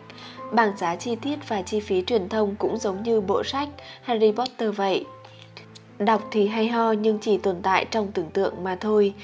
bảng 0.53 0.76
giá 0.76 0.97
chi 0.97 1.16
tiết 1.16 1.49
và 1.49 1.62
chi 1.62 1.80
phí 1.80 2.03
truyền 2.07 2.28
thông 2.28 2.55
cũng 2.57 2.78
giống 2.78 3.03
như 3.03 3.20
bộ 3.20 3.45
sách 3.45 3.68
Harry 4.03 4.32
Potter 4.32 4.76
vậy. 4.76 5.05
Đọc 5.99 6.22
thì 6.30 6.47
hay 6.49 6.68
ho 6.68 6.93
nhưng 6.93 7.18
chỉ 7.18 7.39
tồn 7.39 7.57
tại 7.62 7.85
trong 7.91 8.12
tưởng 8.12 8.30
tượng 8.30 8.64
mà 8.64 8.76
thôi. 8.80 9.14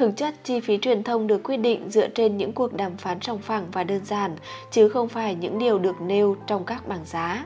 Thực 0.00 0.16
chất, 0.16 0.34
chi 0.44 0.60
phí 0.60 0.78
truyền 0.78 1.02
thông 1.02 1.26
được 1.26 1.42
quyết 1.42 1.56
định 1.56 1.90
dựa 1.90 2.08
trên 2.08 2.36
những 2.36 2.52
cuộc 2.52 2.72
đàm 2.72 2.96
phán 2.96 3.20
sòng 3.20 3.38
phẳng 3.38 3.66
và 3.72 3.84
đơn 3.84 4.04
giản, 4.04 4.36
chứ 4.70 4.88
không 4.88 5.08
phải 5.08 5.34
những 5.34 5.58
điều 5.58 5.78
được 5.78 6.00
nêu 6.00 6.36
trong 6.46 6.64
các 6.64 6.88
bảng 6.88 7.04
giá. 7.04 7.44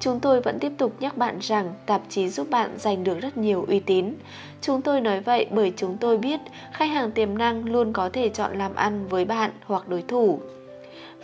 Chúng 0.00 0.20
tôi 0.20 0.40
vẫn 0.40 0.58
tiếp 0.58 0.72
tục 0.78 0.92
nhắc 1.00 1.16
bạn 1.16 1.38
rằng 1.40 1.74
tạp 1.86 2.02
chí 2.08 2.28
giúp 2.28 2.50
bạn 2.50 2.70
giành 2.78 3.04
được 3.04 3.20
rất 3.20 3.36
nhiều 3.36 3.64
uy 3.68 3.80
tín. 3.80 4.14
Chúng 4.60 4.82
tôi 4.82 5.00
nói 5.00 5.20
vậy 5.20 5.46
bởi 5.50 5.72
chúng 5.76 5.96
tôi 5.96 6.18
biết 6.18 6.40
khách 6.72 6.90
hàng 6.90 7.10
tiềm 7.10 7.38
năng 7.38 7.64
luôn 7.64 7.92
có 7.92 8.08
thể 8.12 8.28
chọn 8.28 8.58
làm 8.58 8.74
ăn 8.74 9.08
với 9.08 9.24
bạn 9.24 9.50
hoặc 9.64 9.88
đối 9.88 10.02
thủ. 10.02 10.40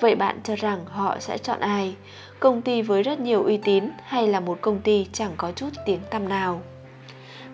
Vậy 0.01 0.15
bạn 0.15 0.39
cho 0.45 0.57
rằng 0.57 0.79
họ 0.87 1.17
sẽ 1.19 1.39
chọn 1.39 1.61
ai? 1.61 1.95
Công 2.41 2.63
ty 2.63 2.83
với 2.83 3.03
rất 3.03 3.21
nhiều 3.21 3.45
uy 3.45 3.57
tín 3.57 3.85
hay 4.05 4.29
là 4.29 4.41
một 4.41 4.59
công 4.61 4.81
ty 4.81 5.07
chẳng 5.13 5.33
có 5.37 5.53
chút 5.53 5.71
tiếng 5.87 6.01
tăm 6.11 6.29
nào? 6.29 6.61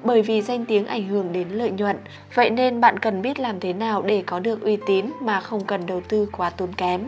Bởi 0.04 0.22
vì 0.22 0.42
danh 0.42 0.64
tiếng 0.64 0.86
ảnh 0.86 1.08
hưởng 1.08 1.32
đến 1.32 1.48
lợi 1.48 1.70
nhuận, 1.70 1.96
vậy 2.34 2.50
nên 2.50 2.80
bạn 2.80 2.98
cần 2.98 3.22
biết 3.22 3.40
làm 3.40 3.60
thế 3.60 3.72
nào 3.72 4.02
để 4.02 4.22
có 4.26 4.40
được 4.40 4.62
uy 4.62 4.78
tín 4.86 5.06
mà 5.20 5.40
không 5.40 5.64
cần 5.64 5.86
đầu 5.86 6.00
tư 6.08 6.28
quá 6.32 6.50
tốn 6.50 6.72
kém. 6.72 7.00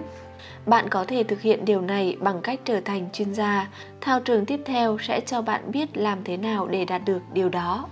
Bạn 0.67 0.89
có 0.89 1.05
thể 1.05 1.23
thực 1.23 1.41
hiện 1.41 1.65
điều 1.65 1.81
này 1.81 2.17
bằng 2.21 2.41
cách 2.43 2.61
trở 2.65 2.81
thành 2.81 3.09
chuyên 3.13 3.35
gia. 3.35 3.69
Thao 4.01 4.21
trường 4.21 4.45
tiếp 4.45 4.61
theo 4.65 4.99
sẽ 4.99 5.21
cho 5.21 5.43
bạn 5.43 5.63
biết 5.73 5.97
làm 5.97 6.19
thế 6.25 6.37
nào 6.37 6.67
để 6.67 6.85
đạt 6.85 7.03
được 7.05 7.23
điều 7.33 7.49
đó. 7.49 7.87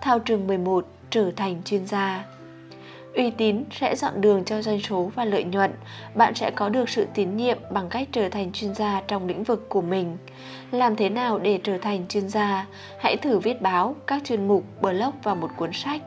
Thao 0.00 0.18
trường 0.18 0.46
11 0.46 0.86
trở 1.10 1.30
thành 1.36 1.62
chuyên 1.64 1.86
gia. 1.86 2.24
Uy 3.14 3.30
tín 3.30 3.64
sẽ 3.70 3.96
dọn 3.96 4.20
đường 4.20 4.44
cho 4.44 4.62
doanh 4.62 4.80
số 4.80 5.10
và 5.14 5.24
lợi 5.24 5.44
nhuận. 5.44 5.70
Bạn 6.14 6.34
sẽ 6.34 6.50
có 6.50 6.68
được 6.68 6.88
sự 6.88 7.06
tín 7.14 7.36
nhiệm 7.36 7.58
bằng 7.70 7.88
cách 7.88 8.08
trở 8.12 8.28
thành 8.28 8.52
chuyên 8.52 8.74
gia 8.74 9.00
trong 9.08 9.26
lĩnh 9.26 9.44
vực 9.44 9.68
của 9.68 9.82
mình. 9.82 10.16
Làm 10.70 10.96
thế 10.96 11.08
nào 11.08 11.38
để 11.38 11.60
trở 11.64 11.78
thành 11.78 12.06
chuyên 12.08 12.28
gia? 12.28 12.66
Hãy 12.98 13.16
thử 13.16 13.38
viết 13.38 13.62
báo, 13.62 13.96
các 14.06 14.24
chuyên 14.24 14.48
mục, 14.48 14.64
blog 14.80 15.10
và 15.22 15.34
một 15.34 15.50
cuốn 15.56 15.70
sách. 15.72 16.02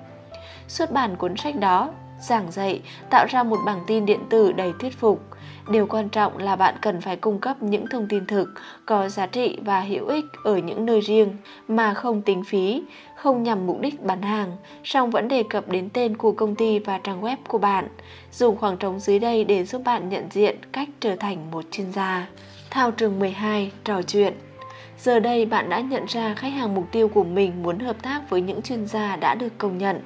Xuất 0.68 0.92
bản 0.92 1.16
cuốn 1.16 1.38
sách 1.38 1.56
đó, 1.56 1.90
giảng 2.20 2.52
dạy, 2.52 2.82
tạo 3.10 3.26
ra 3.30 3.44
một 3.44 3.58
bảng 3.66 3.84
tin 3.88 4.06
điện 4.06 4.20
tử 4.30 4.52
đầy 4.52 4.74
thuyết 4.80 5.00
phục. 5.00 5.24
Điều 5.72 5.88
quan 5.88 6.10
trọng 6.10 6.38
là 6.38 6.56
bạn 6.56 6.76
cần 6.82 7.02
phải 7.02 7.16
cung 7.16 7.40
cấp 7.40 7.62
những 7.62 7.88
thông 7.88 8.08
tin 8.08 8.26
thực, 8.26 8.50
có 8.86 9.10
giá 9.10 9.26
trị 9.26 9.58
và 9.66 9.80
hữu 9.80 10.08
ích 10.08 10.26
ở 10.44 10.58
những 10.58 10.86
nơi 10.86 11.02
riêng 11.02 11.36
mà 11.68 11.94
không 11.94 12.22
tính 12.22 12.44
phí, 12.44 12.84
không 13.18 13.44
nhằm 13.44 13.68
mục 13.68 13.80
đích 13.82 14.04
bán 14.04 14.22
hàng, 14.22 14.52
song 14.84 15.10
vẫn 15.10 15.28
đề 15.28 15.44
cập 15.50 15.70
đến 15.70 15.90
tên 15.94 16.18
của 16.18 16.32
công 16.32 16.56
ty 16.56 16.80
và 16.80 16.98
trang 16.98 17.22
web 17.22 17.38
của 17.48 17.58
bạn. 17.58 17.88
Dùng 18.32 18.58
khoảng 18.58 18.78
trống 18.78 19.00
dưới 19.00 19.20
đây 19.20 19.44
để 19.44 19.64
giúp 19.64 19.82
bạn 19.86 20.10
nhận 20.10 20.28
diện 20.32 20.56
cách 20.72 20.90
trở 21.00 21.16
thành 21.16 21.52
một 21.52 21.66
chuyên 21.72 21.92
gia. 21.92 22.28
Thao 22.70 22.92
trường 22.92 23.20
12 23.20 23.72
trò 23.84 24.02
chuyện 24.02 24.34
Giờ 25.00 25.20
đây 25.20 25.46
bạn 25.46 25.70
đã 25.70 25.80
nhận 25.80 26.06
ra 26.06 26.34
khách 26.34 26.54
hàng 26.54 26.76
mục 26.76 26.86
tiêu 26.92 27.08
của 27.08 27.24
mình 27.24 27.64
muốn 27.64 27.80
hợp 27.80 28.04
tác 28.04 28.30
với 28.30 28.42
những 28.42 28.62
chuyên 28.62 28.86
gia 28.86 29.16
đã 29.16 29.36
được 29.36 29.58
công 29.58 29.78
nhận. 29.78 30.02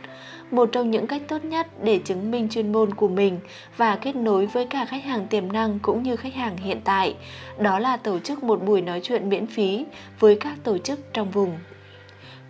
Một 0.51 0.69
trong 0.71 0.91
những 0.91 1.07
cách 1.07 1.21
tốt 1.27 1.45
nhất 1.45 1.67
để 1.83 1.99
chứng 2.05 2.31
minh 2.31 2.49
chuyên 2.49 2.71
môn 2.71 2.93
của 2.93 3.07
mình 3.07 3.39
và 3.77 3.95
kết 3.95 4.15
nối 4.15 4.45
với 4.45 4.65
cả 4.65 4.85
khách 4.85 5.03
hàng 5.03 5.27
tiềm 5.27 5.51
năng 5.51 5.79
cũng 5.79 6.03
như 6.03 6.15
khách 6.15 6.33
hàng 6.33 6.57
hiện 6.57 6.81
tại, 6.83 7.15
đó 7.59 7.79
là 7.79 7.97
tổ 7.97 8.19
chức 8.19 8.43
một 8.43 8.63
buổi 8.63 8.81
nói 8.81 8.99
chuyện 9.03 9.29
miễn 9.29 9.47
phí 9.47 9.85
với 10.19 10.35
các 10.35 10.53
tổ 10.63 10.77
chức 10.77 11.13
trong 11.13 11.31
vùng. 11.31 11.57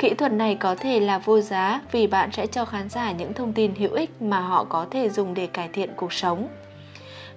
Kỹ 0.01 0.13
thuật 0.13 0.31
này 0.31 0.55
có 0.55 0.75
thể 0.75 0.99
là 0.99 1.17
vô 1.17 1.41
giá 1.41 1.81
vì 1.91 2.07
bạn 2.07 2.31
sẽ 2.31 2.47
cho 2.47 2.65
khán 2.65 2.89
giả 2.89 3.11
những 3.11 3.33
thông 3.33 3.53
tin 3.53 3.75
hữu 3.75 3.93
ích 3.93 4.21
mà 4.21 4.39
họ 4.39 4.63
có 4.63 4.85
thể 4.91 5.09
dùng 5.09 5.33
để 5.33 5.47
cải 5.47 5.69
thiện 5.73 5.89
cuộc 5.95 6.13
sống 6.13 6.47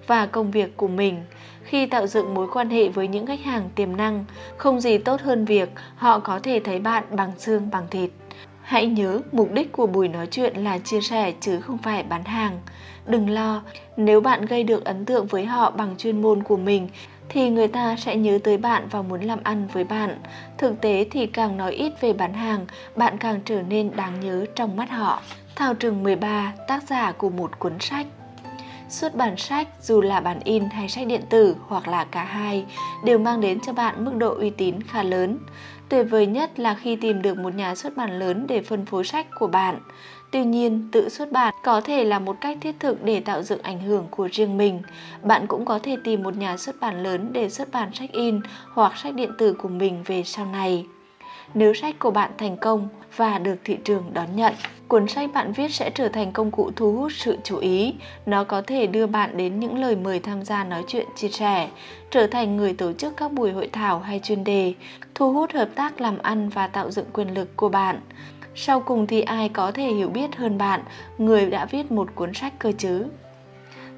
và 0.07 0.25
công 0.25 0.51
việc 0.51 0.77
của 0.77 0.87
mình 0.87 1.23
khi 1.63 1.85
tạo 1.85 2.07
dựng 2.07 2.33
mối 2.33 2.47
quan 2.53 2.69
hệ 2.69 2.87
với 2.87 3.07
những 3.07 3.25
khách 3.25 3.39
hàng 3.41 3.69
tiềm 3.75 3.97
năng, 3.97 4.25
không 4.57 4.79
gì 4.79 4.97
tốt 4.97 5.21
hơn 5.21 5.45
việc 5.45 5.69
họ 5.95 6.19
có 6.19 6.39
thể 6.39 6.59
thấy 6.63 6.79
bạn 6.79 7.03
bằng 7.09 7.31
xương 7.37 7.69
bằng 7.71 7.87
thịt. 7.91 8.09
Hãy 8.61 8.87
nhớ, 8.87 9.21
mục 9.31 9.51
đích 9.51 9.71
của 9.71 9.87
buổi 9.87 10.07
nói 10.07 10.27
chuyện 10.31 10.63
là 10.63 10.77
chia 10.77 11.01
sẻ 11.01 11.33
chứ 11.41 11.59
không 11.59 11.77
phải 11.77 12.03
bán 12.03 12.23
hàng. 12.23 12.59
Đừng 13.05 13.29
lo, 13.29 13.61
nếu 13.97 14.21
bạn 14.21 14.45
gây 14.45 14.63
được 14.63 14.85
ấn 14.85 15.05
tượng 15.05 15.27
với 15.27 15.45
họ 15.45 15.71
bằng 15.71 15.95
chuyên 15.97 16.21
môn 16.21 16.43
của 16.43 16.57
mình 16.57 16.89
thì 17.29 17.49
người 17.49 17.67
ta 17.67 17.95
sẽ 17.95 18.15
nhớ 18.15 18.39
tới 18.43 18.57
bạn 18.57 18.87
và 18.91 19.01
muốn 19.01 19.21
làm 19.21 19.39
ăn 19.43 19.67
với 19.73 19.83
bạn. 19.83 20.17
Thực 20.57 20.81
tế 20.81 21.05
thì 21.11 21.25
càng 21.25 21.57
nói 21.57 21.73
ít 21.73 21.93
về 22.01 22.13
bán 22.13 22.33
hàng, 22.33 22.65
bạn 22.95 23.17
càng 23.17 23.39
trở 23.45 23.61
nên 23.61 23.91
đáng 23.95 24.19
nhớ 24.19 24.45
trong 24.55 24.75
mắt 24.75 24.89
họ. 24.89 25.21
Thảo 25.55 25.73
Trường 25.73 26.03
13, 26.03 26.53
tác 26.67 26.83
giả 26.83 27.11
của 27.11 27.29
một 27.29 27.59
cuốn 27.59 27.73
sách 27.79 28.07
Xuất 28.89 29.15
bản 29.15 29.37
sách 29.37 29.67
dù 29.81 30.01
là 30.01 30.19
bản 30.19 30.39
in 30.43 30.69
hay 30.69 30.89
sách 30.89 31.07
điện 31.07 31.21
tử 31.29 31.55
hoặc 31.67 31.87
là 31.87 32.03
cả 32.03 32.23
hai 32.23 32.65
đều 33.03 33.19
mang 33.19 33.41
đến 33.41 33.59
cho 33.65 33.73
bạn 33.73 34.05
mức 34.05 34.15
độ 34.15 34.35
uy 34.35 34.49
tín 34.49 34.81
khá 34.83 35.03
lớn. 35.03 35.37
Tuyệt 35.89 36.07
vời 36.09 36.27
nhất 36.27 36.59
là 36.59 36.75
khi 36.75 36.95
tìm 36.95 37.21
được 37.21 37.37
một 37.37 37.55
nhà 37.55 37.75
xuất 37.75 37.97
bản 37.97 38.19
lớn 38.19 38.45
để 38.47 38.61
phân 38.61 38.85
phối 38.85 39.03
sách 39.03 39.27
của 39.39 39.47
bạn. 39.47 39.79
Tuy 40.35 40.43
nhiên, 40.43 40.87
tự 40.91 41.09
xuất 41.09 41.31
bản 41.31 41.53
có 41.63 41.81
thể 41.81 42.03
là 42.03 42.19
một 42.19 42.35
cách 42.41 42.57
thiết 42.61 42.75
thực 42.79 43.03
để 43.03 43.19
tạo 43.19 43.43
dựng 43.43 43.61
ảnh 43.61 43.79
hưởng 43.79 44.07
của 44.11 44.29
riêng 44.31 44.57
mình. 44.57 44.81
Bạn 45.23 45.47
cũng 45.47 45.65
có 45.65 45.79
thể 45.79 45.97
tìm 46.03 46.23
một 46.23 46.37
nhà 46.37 46.57
xuất 46.57 46.79
bản 46.79 47.03
lớn 47.03 47.29
để 47.31 47.49
xuất 47.49 47.71
bản 47.71 47.93
sách 47.93 48.11
in 48.11 48.39
hoặc 48.73 48.97
sách 48.97 49.15
điện 49.15 49.31
tử 49.37 49.53
của 49.53 49.69
mình 49.69 50.03
về 50.05 50.23
sau 50.23 50.45
này. 50.45 50.85
Nếu 51.53 51.73
sách 51.73 51.99
của 51.99 52.11
bạn 52.11 52.31
thành 52.37 52.57
công 52.57 52.87
và 53.15 53.39
được 53.39 53.55
thị 53.63 53.77
trường 53.83 54.03
đón 54.13 54.35
nhận, 54.35 54.53
cuốn 54.87 55.07
sách 55.07 55.29
bạn 55.33 55.51
viết 55.51 55.71
sẽ 55.71 55.89
trở 55.95 56.09
thành 56.09 56.31
công 56.31 56.51
cụ 56.51 56.71
thu 56.75 56.93
hút 56.93 57.11
sự 57.15 57.37
chú 57.43 57.57
ý. 57.57 57.93
Nó 58.25 58.43
có 58.43 58.61
thể 58.61 58.87
đưa 58.87 59.07
bạn 59.07 59.37
đến 59.37 59.59
những 59.59 59.77
lời 59.77 59.95
mời 59.95 60.19
tham 60.19 60.45
gia 60.45 60.63
nói 60.63 60.83
chuyện 60.87 61.07
chia 61.15 61.29
sẻ, 61.29 61.69
trở 62.11 62.27
thành 62.27 62.57
người 62.57 62.73
tổ 62.73 62.93
chức 62.93 63.17
các 63.17 63.31
buổi 63.33 63.51
hội 63.51 63.69
thảo 63.71 63.99
hay 63.99 64.19
chuyên 64.23 64.43
đề, 64.43 64.73
thu 65.15 65.33
hút 65.33 65.51
hợp 65.53 65.69
tác 65.75 66.01
làm 66.01 66.17
ăn 66.17 66.49
và 66.49 66.67
tạo 66.67 66.91
dựng 66.91 67.05
quyền 67.13 67.33
lực 67.33 67.57
của 67.57 67.69
bạn. 67.69 67.99
Sau 68.55 68.79
cùng 68.79 69.07
thì 69.07 69.21
ai 69.21 69.49
có 69.49 69.71
thể 69.71 69.87
hiểu 69.93 70.09
biết 70.09 70.35
hơn 70.35 70.57
bạn, 70.57 70.83
người 71.17 71.49
đã 71.49 71.65
viết 71.65 71.91
một 71.91 72.07
cuốn 72.15 72.33
sách 72.33 72.53
cơ 72.59 72.71
chứ? 72.77 73.05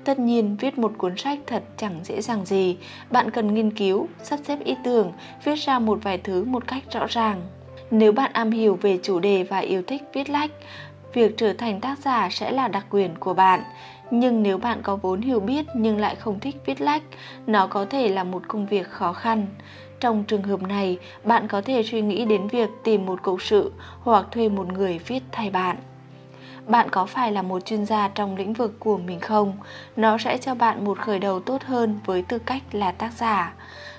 Tất 0.03 0.19
nhiên, 0.19 0.57
viết 0.59 0.77
một 0.77 0.93
cuốn 0.97 1.17
sách 1.17 1.39
thật 1.47 1.63
chẳng 1.77 1.99
dễ 2.03 2.21
dàng 2.21 2.45
gì. 2.45 2.77
Bạn 3.11 3.31
cần 3.31 3.53
nghiên 3.53 3.71
cứu, 3.71 4.07
sắp 4.23 4.39
xếp 4.43 4.59
ý 4.63 4.75
tưởng, 4.83 5.11
viết 5.43 5.55
ra 5.55 5.79
một 5.79 5.99
vài 6.03 6.17
thứ 6.17 6.43
một 6.43 6.67
cách 6.67 6.83
rõ 6.91 7.05
ràng. 7.09 7.41
Nếu 7.91 8.11
bạn 8.11 8.31
am 8.33 8.51
hiểu 8.51 8.79
về 8.81 8.99
chủ 9.03 9.19
đề 9.19 9.43
và 9.43 9.57
yêu 9.57 9.81
thích 9.87 10.01
viết 10.13 10.29
lách, 10.29 10.51
việc 11.13 11.37
trở 11.37 11.53
thành 11.53 11.81
tác 11.81 11.99
giả 11.99 12.29
sẽ 12.31 12.51
là 12.51 12.67
đặc 12.67 12.85
quyền 12.89 13.15
của 13.19 13.33
bạn. 13.33 13.63
Nhưng 14.11 14.43
nếu 14.43 14.57
bạn 14.57 14.81
có 14.83 14.95
vốn 14.95 15.21
hiểu 15.21 15.39
biết 15.39 15.65
nhưng 15.75 15.97
lại 15.97 16.15
không 16.15 16.39
thích 16.39 16.55
viết 16.65 16.81
lách, 16.81 17.03
nó 17.47 17.67
có 17.67 17.85
thể 17.85 18.09
là 18.09 18.23
một 18.23 18.43
công 18.47 18.65
việc 18.65 18.89
khó 18.89 19.13
khăn. 19.13 19.47
Trong 19.99 20.23
trường 20.23 20.43
hợp 20.43 20.61
này, 20.61 20.97
bạn 21.23 21.47
có 21.47 21.61
thể 21.61 21.83
suy 21.83 22.01
nghĩ 22.01 22.25
đến 22.25 22.47
việc 22.47 22.69
tìm 22.83 23.05
một 23.05 23.21
cộng 23.23 23.39
sự 23.39 23.71
hoặc 24.01 24.25
thuê 24.31 24.49
một 24.49 24.73
người 24.73 24.99
viết 25.07 25.23
thay 25.31 25.49
bạn. 25.49 25.77
Bạn 26.67 26.89
có 26.89 27.05
phải 27.05 27.31
là 27.31 27.41
một 27.41 27.65
chuyên 27.65 27.85
gia 27.85 28.07
trong 28.07 28.37
lĩnh 28.37 28.53
vực 28.53 28.79
của 28.79 28.97
mình 28.97 29.19
không? 29.19 29.57
Nó 29.95 30.17
sẽ 30.17 30.37
cho 30.37 30.55
bạn 30.55 30.85
một 30.85 30.99
khởi 30.99 31.19
đầu 31.19 31.39
tốt 31.39 31.63
hơn 31.63 31.99
với 32.05 32.21
tư 32.21 32.39
cách 32.39 32.61
là 32.71 32.91
tác 32.91 33.13
giả. 33.13 33.53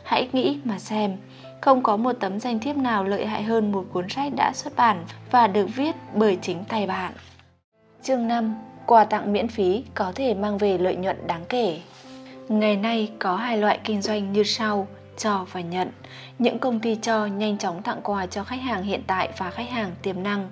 Hãy 0.04 0.28
nghĩ 0.32 0.58
mà 0.64 0.78
xem, 0.78 1.16
không 1.60 1.82
có 1.82 1.96
một 1.96 2.12
tấm 2.20 2.40
danh 2.40 2.58
thiếp 2.58 2.76
nào 2.76 3.04
lợi 3.04 3.26
hại 3.26 3.42
hơn 3.42 3.72
một 3.72 3.84
cuốn 3.92 4.08
sách 4.08 4.32
đã 4.36 4.52
xuất 4.54 4.76
bản 4.76 5.04
và 5.30 5.46
được 5.46 5.66
viết 5.74 5.94
bởi 6.14 6.38
chính 6.42 6.64
tay 6.68 6.86
bạn. 6.86 7.12
Chương 8.02 8.28
5. 8.28 8.54
Quà 8.86 9.04
tặng 9.04 9.32
miễn 9.32 9.48
phí 9.48 9.84
có 9.94 10.12
thể 10.14 10.34
mang 10.34 10.58
về 10.58 10.78
lợi 10.78 10.96
nhuận 10.96 11.26
đáng 11.26 11.44
kể. 11.48 11.80
Ngày 12.48 12.76
nay 12.76 13.12
có 13.18 13.36
hai 13.36 13.58
loại 13.58 13.78
kinh 13.84 14.02
doanh 14.02 14.32
như 14.32 14.42
sau, 14.42 14.86
cho 15.18 15.46
và 15.52 15.60
nhận. 15.60 15.88
Những 16.38 16.58
công 16.58 16.80
ty 16.80 16.96
cho 17.02 17.26
nhanh 17.26 17.58
chóng 17.58 17.82
tặng 17.82 18.00
quà 18.02 18.26
cho 18.26 18.44
khách 18.44 18.60
hàng 18.60 18.82
hiện 18.82 19.02
tại 19.06 19.28
và 19.38 19.50
khách 19.50 19.70
hàng 19.70 19.92
tiềm 20.02 20.22
năng. 20.22 20.50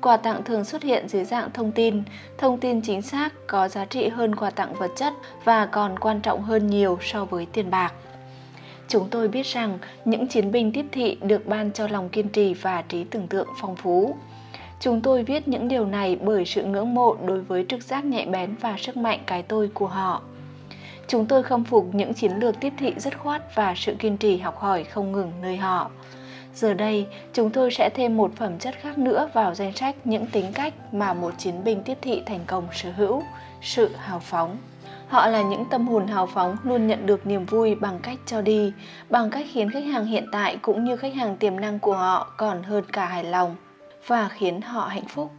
Quà 0.00 0.16
tặng 0.16 0.44
thường 0.44 0.64
xuất 0.64 0.82
hiện 0.82 1.08
dưới 1.08 1.24
dạng 1.24 1.50
thông 1.54 1.72
tin, 1.72 2.02
thông 2.38 2.60
tin 2.60 2.80
chính 2.80 3.02
xác 3.02 3.32
có 3.46 3.68
giá 3.68 3.84
trị 3.84 4.08
hơn 4.08 4.34
quà 4.34 4.50
tặng 4.50 4.74
vật 4.74 4.90
chất 4.96 5.12
và 5.44 5.66
còn 5.66 5.98
quan 5.98 6.20
trọng 6.20 6.42
hơn 6.42 6.66
nhiều 6.66 6.98
so 7.02 7.24
với 7.24 7.46
tiền 7.52 7.70
bạc. 7.70 7.92
Chúng 8.88 9.08
tôi 9.10 9.28
biết 9.28 9.46
rằng 9.46 9.78
những 10.04 10.28
chiến 10.28 10.52
binh 10.52 10.72
tiếp 10.72 10.86
thị 10.92 11.18
được 11.22 11.46
ban 11.46 11.72
cho 11.72 11.88
lòng 11.88 12.08
kiên 12.08 12.28
trì 12.28 12.54
và 12.54 12.82
trí 12.82 13.04
tưởng 13.04 13.28
tượng 13.28 13.48
phong 13.60 13.76
phú. 13.76 14.16
Chúng 14.80 15.00
tôi 15.00 15.22
viết 15.22 15.48
những 15.48 15.68
điều 15.68 15.86
này 15.86 16.16
bởi 16.22 16.44
sự 16.44 16.64
ngưỡng 16.64 16.94
mộ 16.94 17.16
đối 17.26 17.40
với 17.40 17.66
trực 17.68 17.82
giác 17.82 18.04
nhạy 18.04 18.26
bén 18.26 18.54
và 18.60 18.76
sức 18.78 18.96
mạnh 18.96 19.20
cái 19.26 19.42
tôi 19.42 19.70
của 19.74 19.86
họ. 19.86 20.22
Chúng 21.08 21.26
tôi 21.26 21.42
khâm 21.42 21.64
phục 21.64 21.94
những 21.94 22.14
chiến 22.14 22.32
lược 22.32 22.60
tiếp 22.60 22.72
thị 22.78 22.94
rất 22.96 23.18
khoát 23.18 23.54
và 23.54 23.74
sự 23.76 23.94
kiên 23.98 24.16
trì 24.16 24.38
học 24.38 24.58
hỏi 24.58 24.84
không 24.84 25.12
ngừng 25.12 25.32
nơi 25.42 25.56
họ. 25.56 25.90
Giờ 26.54 26.74
đây, 26.74 27.06
chúng 27.32 27.50
tôi 27.50 27.70
sẽ 27.70 27.90
thêm 27.94 28.16
một 28.16 28.30
phẩm 28.36 28.58
chất 28.58 28.74
khác 28.80 28.98
nữa 28.98 29.28
vào 29.32 29.54
danh 29.54 29.72
sách 29.72 29.96
những 30.04 30.26
tính 30.26 30.52
cách 30.54 30.74
mà 30.94 31.14
một 31.14 31.34
chiến 31.38 31.64
binh 31.64 31.82
tiếp 31.82 31.98
thị 32.02 32.22
thành 32.26 32.40
công 32.46 32.66
sở 32.72 32.90
hữu, 32.96 33.22
sự 33.62 33.90
hào 33.98 34.18
phóng. 34.18 34.56
Họ 35.08 35.26
là 35.26 35.42
những 35.42 35.64
tâm 35.70 35.88
hồn 35.88 36.06
hào 36.06 36.26
phóng 36.26 36.56
luôn 36.64 36.86
nhận 36.86 37.06
được 37.06 37.26
niềm 37.26 37.46
vui 37.46 37.74
bằng 37.74 37.98
cách 38.02 38.18
cho 38.26 38.42
đi, 38.42 38.72
bằng 39.10 39.30
cách 39.30 39.46
khiến 39.52 39.70
khách 39.70 39.84
hàng 39.84 40.06
hiện 40.06 40.26
tại 40.32 40.56
cũng 40.62 40.84
như 40.84 40.96
khách 40.96 41.14
hàng 41.14 41.36
tiềm 41.36 41.60
năng 41.60 41.78
của 41.78 41.96
họ 41.96 42.32
còn 42.36 42.62
hơn 42.62 42.84
cả 42.92 43.06
hài 43.06 43.24
lòng 43.24 43.56
và 44.06 44.28
khiến 44.28 44.60
họ 44.60 44.86
hạnh 44.86 45.08
phúc. 45.08 45.30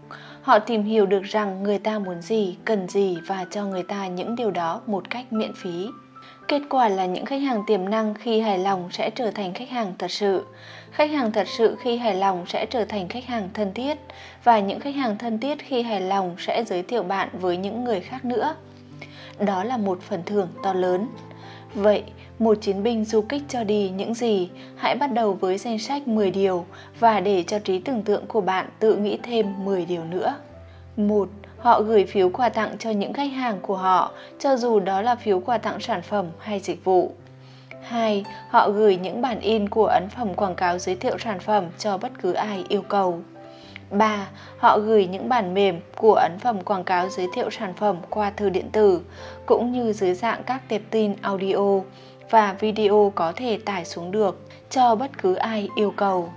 Họ 0.45 0.59
tìm 0.59 0.83
hiểu 0.83 1.05
được 1.05 1.23
rằng 1.23 1.63
người 1.63 1.79
ta 1.79 1.99
muốn 1.99 2.21
gì, 2.21 2.57
cần 2.65 2.87
gì 2.87 3.17
và 3.27 3.45
cho 3.51 3.65
người 3.65 3.83
ta 3.83 4.07
những 4.07 4.35
điều 4.35 4.51
đó 4.51 4.81
một 4.85 5.09
cách 5.09 5.33
miễn 5.33 5.53
phí. 5.55 5.87
Kết 6.47 6.61
quả 6.69 6.89
là 6.89 7.05
những 7.05 7.25
khách 7.25 7.41
hàng 7.41 7.63
tiềm 7.67 7.89
năng 7.89 8.13
khi 8.13 8.39
hài 8.39 8.59
lòng 8.59 8.89
sẽ 8.91 9.09
trở 9.09 9.31
thành 9.31 9.53
khách 9.53 9.69
hàng 9.69 9.93
thật 9.99 10.11
sự. 10.11 10.45
Khách 10.91 11.11
hàng 11.11 11.31
thật 11.31 11.47
sự 11.47 11.75
khi 11.79 11.97
hài 11.97 12.15
lòng 12.15 12.45
sẽ 12.47 12.65
trở 12.65 12.85
thành 12.85 13.07
khách 13.07 13.25
hàng 13.25 13.49
thân 13.53 13.73
thiết 13.73 13.97
và 14.43 14.59
những 14.59 14.79
khách 14.79 14.95
hàng 14.95 15.17
thân 15.17 15.39
thiết 15.39 15.59
khi 15.59 15.81
hài 15.81 16.01
lòng 16.01 16.35
sẽ 16.39 16.63
giới 16.63 16.83
thiệu 16.83 17.03
bạn 17.03 17.29
với 17.33 17.57
những 17.57 17.83
người 17.83 17.99
khác 17.99 18.25
nữa. 18.25 18.55
Đó 19.39 19.63
là 19.63 19.77
một 19.77 20.01
phần 20.01 20.23
thưởng 20.25 20.47
to 20.63 20.73
lớn. 20.73 21.07
Vậy, 21.73 22.03
một 22.39 22.57
chiến 22.61 22.83
binh 22.83 23.05
du 23.05 23.21
kích 23.21 23.43
cho 23.49 23.63
đi 23.63 23.89
những 23.89 24.13
gì? 24.13 24.49
Hãy 24.75 24.95
bắt 24.95 25.13
đầu 25.13 25.33
với 25.33 25.57
danh 25.57 25.79
sách 25.79 26.07
10 26.07 26.31
điều 26.31 26.65
và 26.99 27.19
để 27.19 27.43
cho 27.47 27.59
trí 27.59 27.79
tưởng 27.79 28.01
tượng 28.01 28.25
của 28.27 28.41
bạn 28.41 28.69
tự 28.79 28.95
nghĩ 28.95 29.19
thêm 29.23 29.65
10 29.65 29.85
điều 29.85 30.03
nữa. 30.03 30.35
1 30.97 31.29
họ 31.57 31.81
gửi 31.81 32.05
phiếu 32.05 32.29
quà 32.29 32.49
tặng 32.49 32.75
cho 32.79 32.89
những 32.89 33.13
khách 33.13 33.31
hàng 33.31 33.59
của 33.61 33.77
họ, 33.77 34.11
cho 34.39 34.57
dù 34.57 34.79
đó 34.79 35.01
là 35.01 35.15
phiếu 35.15 35.39
quà 35.39 35.57
tặng 35.57 35.79
sản 35.79 36.01
phẩm 36.01 36.25
hay 36.39 36.59
dịch 36.59 36.83
vụ. 36.83 37.11
2. 37.81 38.25
Họ 38.49 38.69
gửi 38.69 38.97
những 38.97 39.21
bản 39.21 39.39
in 39.39 39.69
của 39.69 39.85
ấn 39.85 40.09
phẩm 40.09 40.33
quảng 40.33 40.55
cáo 40.55 40.79
giới 40.79 40.95
thiệu 40.95 41.17
sản 41.17 41.39
phẩm 41.39 41.65
cho 41.77 41.97
bất 41.97 42.11
cứ 42.21 42.33
ai 42.33 42.65
yêu 42.69 42.81
cầu. 42.81 43.19
3. 43.91 44.27
Họ 44.57 44.79
gửi 44.79 45.07
những 45.07 45.29
bản 45.29 45.53
mềm 45.53 45.79
của 45.95 46.13
ấn 46.13 46.39
phẩm 46.39 46.61
quảng 46.61 46.83
cáo 46.83 47.09
giới 47.09 47.27
thiệu 47.33 47.49
sản 47.49 47.73
phẩm 47.73 47.97
qua 48.09 48.29
thư 48.29 48.49
điện 48.49 48.69
tử, 48.71 49.01
cũng 49.45 49.71
như 49.71 49.93
dưới 49.93 50.13
dạng 50.13 50.43
các 50.43 50.69
tệp 50.69 50.81
tin 50.89 51.15
audio 51.21 51.79
và 52.35 52.55
video 52.59 53.11
có 53.15 53.33
thể 53.35 53.59
tải 53.65 53.85
xuống 53.85 54.11
được 54.11 54.47
cho 54.69 54.95
bất 54.95 55.11
cứ 55.21 55.35
ai 55.35 55.69
yêu 55.75 55.93
cầu. 55.95 56.29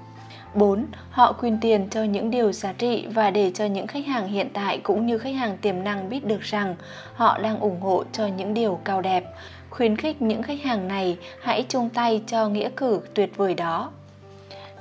4. 0.54 0.86
Họ 1.10 1.32
quyên 1.32 1.58
tiền 1.60 1.88
cho 1.90 2.02
những 2.02 2.30
điều 2.30 2.52
giá 2.52 2.72
trị 2.72 3.06
và 3.14 3.30
để 3.30 3.50
cho 3.54 3.64
những 3.64 3.86
khách 3.86 4.06
hàng 4.06 4.28
hiện 4.28 4.48
tại 4.52 4.78
cũng 4.82 5.06
như 5.06 5.18
khách 5.18 5.34
hàng 5.34 5.56
tiềm 5.56 5.84
năng 5.84 6.08
biết 6.08 6.26
được 6.26 6.40
rằng 6.40 6.74
họ 7.14 7.38
đang 7.38 7.60
ủng 7.60 7.80
hộ 7.80 8.04
cho 8.12 8.26
những 8.26 8.54
điều 8.54 8.80
cao 8.84 9.02
đẹp. 9.02 9.24
Khuyến 9.70 9.96
khích 9.96 10.22
những 10.22 10.42
khách 10.42 10.62
hàng 10.62 10.88
này 10.88 11.18
hãy 11.42 11.64
chung 11.68 11.88
tay 11.88 12.22
cho 12.26 12.48
nghĩa 12.48 12.68
cử 12.76 13.00
tuyệt 13.14 13.36
vời 13.36 13.54
đó. 13.54 13.90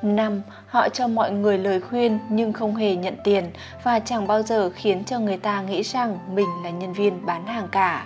5. 0.01 0.41
Họ 0.68 0.89
cho 0.89 1.07
mọi 1.07 1.32
người 1.32 1.57
lời 1.57 1.82
khuyên 1.82 2.20
nhưng 2.30 2.53
không 2.53 2.76
hề 2.76 2.95
nhận 2.95 3.15
tiền 3.24 3.51
và 3.84 3.99
chẳng 3.99 4.28
bao 4.28 4.41
giờ 4.41 4.70
khiến 4.76 5.03
cho 5.03 5.20
người 5.20 5.38
ta 5.38 5.61
nghĩ 5.61 5.82
rằng 5.82 6.20
mình 6.34 6.49
là 6.63 6.70
nhân 6.70 6.93
viên 6.93 7.26
bán 7.26 7.45
hàng 7.45 7.68
cả. 7.72 8.05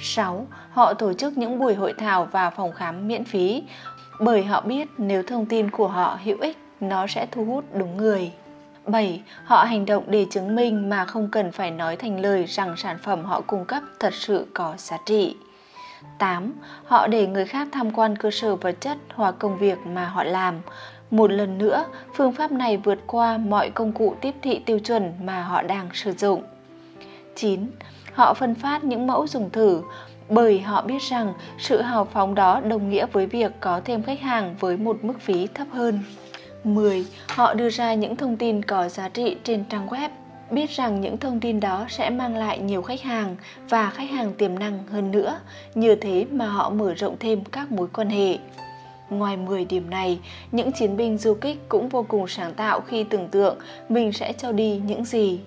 6. 0.00 0.46
Họ 0.76 0.94
tổ 0.94 1.12
chức 1.12 1.38
những 1.38 1.58
buổi 1.58 1.74
hội 1.74 1.92
thảo 1.98 2.28
và 2.32 2.50
phòng 2.50 2.72
khám 2.72 3.08
miễn 3.08 3.24
phí 3.24 3.62
bởi 4.20 4.44
họ 4.44 4.60
biết 4.60 4.88
nếu 4.98 5.22
thông 5.22 5.46
tin 5.46 5.70
của 5.70 5.88
họ 5.88 6.18
hữu 6.24 6.36
ích, 6.40 6.56
nó 6.80 7.06
sẽ 7.06 7.26
thu 7.26 7.44
hút 7.44 7.64
đúng 7.72 7.96
người. 7.96 8.32
7. 8.86 9.22
Họ 9.44 9.64
hành 9.64 9.86
động 9.86 10.04
để 10.06 10.26
chứng 10.30 10.54
minh 10.54 10.90
mà 10.90 11.04
không 11.04 11.28
cần 11.32 11.52
phải 11.52 11.70
nói 11.70 11.96
thành 11.96 12.20
lời 12.20 12.44
rằng 12.44 12.76
sản 12.76 12.98
phẩm 13.02 13.24
họ 13.24 13.40
cung 13.40 13.64
cấp 13.64 13.82
thật 14.00 14.14
sự 14.14 14.46
có 14.54 14.74
giá 14.78 14.98
trị. 15.06 15.36
8. 16.18 16.52
Họ 16.84 17.06
để 17.06 17.26
người 17.26 17.44
khác 17.44 17.68
tham 17.72 17.90
quan 17.90 18.16
cơ 18.16 18.30
sở 18.30 18.56
vật 18.56 18.76
chất 18.80 18.98
hoặc 19.14 19.34
công 19.38 19.58
việc 19.58 19.78
mà 19.86 20.04
họ 20.04 20.24
làm. 20.24 20.60
Một 21.10 21.30
lần 21.30 21.58
nữa, 21.58 21.84
phương 22.14 22.32
pháp 22.32 22.52
này 22.52 22.76
vượt 22.76 22.98
qua 23.06 23.38
mọi 23.38 23.70
công 23.70 23.92
cụ 23.92 24.14
tiếp 24.20 24.34
thị 24.42 24.62
tiêu 24.66 24.78
chuẩn 24.78 25.12
mà 25.20 25.42
họ 25.42 25.62
đang 25.62 25.88
sử 25.92 26.12
dụng. 26.12 26.42
9. 27.34 27.66
Họ 28.12 28.34
phân 28.34 28.54
phát 28.54 28.84
những 28.84 29.06
mẫu 29.06 29.26
dùng 29.26 29.50
thử 29.50 29.82
bởi 30.28 30.60
họ 30.60 30.82
biết 30.82 31.02
rằng 31.02 31.32
sự 31.58 31.80
hào 31.80 32.04
phóng 32.04 32.34
đó 32.34 32.60
đồng 32.60 32.90
nghĩa 32.90 33.06
với 33.12 33.26
việc 33.26 33.52
có 33.60 33.80
thêm 33.84 34.02
khách 34.02 34.20
hàng 34.20 34.54
với 34.60 34.76
một 34.76 35.04
mức 35.04 35.20
phí 35.20 35.46
thấp 35.46 35.66
hơn. 35.72 36.00
10. 36.64 37.06
Họ 37.28 37.54
đưa 37.54 37.70
ra 37.70 37.94
những 37.94 38.16
thông 38.16 38.36
tin 38.36 38.62
có 38.62 38.88
giá 38.88 39.08
trị 39.08 39.36
trên 39.44 39.64
trang 39.64 39.88
web. 39.88 40.08
biết 40.50 40.70
rằng 40.70 41.00
những 41.00 41.16
thông 41.16 41.40
tin 41.40 41.60
đó 41.60 41.86
sẽ 41.88 42.10
mang 42.10 42.36
lại 42.36 42.58
nhiều 42.58 42.82
khách 42.82 43.02
hàng 43.02 43.36
và 43.68 43.90
khách 43.90 44.10
hàng 44.10 44.34
tiềm 44.34 44.58
năng 44.58 44.86
hơn 44.86 45.10
nữa, 45.10 45.40
nhờ 45.74 45.96
thế 46.00 46.26
mà 46.30 46.46
họ 46.46 46.70
mở 46.70 46.94
rộng 46.94 47.16
thêm 47.20 47.44
các 47.44 47.72
mối 47.72 47.88
quan 47.92 48.08
hệ. 48.08 48.38
Ngoài 49.10 49.36
10 49.36 49.64
điểm 49.64 49.90
này, 49.90 50.18
những 50.52 50.72
chiến 50.72 50.96
binh 50.96 51.18
du 51.18 51.34
kích 51.34 51.68
cũng 51.68 51.88
vô 51.88 52.02
cùng 52.08 52.28
sáng 52.28 52.54
tạo 52.54 52.80
khi 52.80 53.04
tưởng 53.04 53.28
tượng 53.28 53.56
mình 53.88 54.12
sẽ 54.12 54.32
cho 54.32 54.52
đi 54.52 54.80
những 54.86 55.04
gì. 55.04 55.40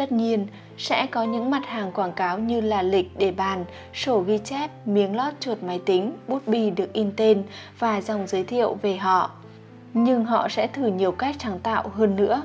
Tất 0.00 0.12
nhiên, 0.12 0.46
sẽ 0.78 1.06
có 1.06 1.22
những 1.22 1.50
mặt 1.50 1.66
hàng 1.66 1.92
quảng 1.92 2.12
cáo 2.12 2.38
như 2.38 2.60
là 2.60 2.82
lịch 2.82 3.10
để 3.18 3.30
bàn, 3.30 3.64
sổ 3.94 4.20
ghi 4.20 4.38
chép, 4.38 4.70
miếng 4.86 5.16
lót 5.16 5.34
chuột 5.40 5.62
máy 5.62 5.80
tính, 5.86 6.12
bút 6.28 6.46
bi 6.46 6.70
được 6.70 6.92
in 6.92 7.12
tên 7.16 7.42
và 7.78 8.00
dòng 8.00 8.26
giới 8.26 8.44
thiệu 8.44 8.78
về 8.82 8.96
họ. 8.96 9.30
Nhưng 9.94 10.24
họ 10.24 10.48
sẽ 10.48 10.66
thử 10.66 10.86
nhiều 10.86 11.12
cách 11.12 11.36
sáng 11.38 11.58
tạo 11.58 11.88
hơn 11.88 12.16
nữa. 12.16 12.42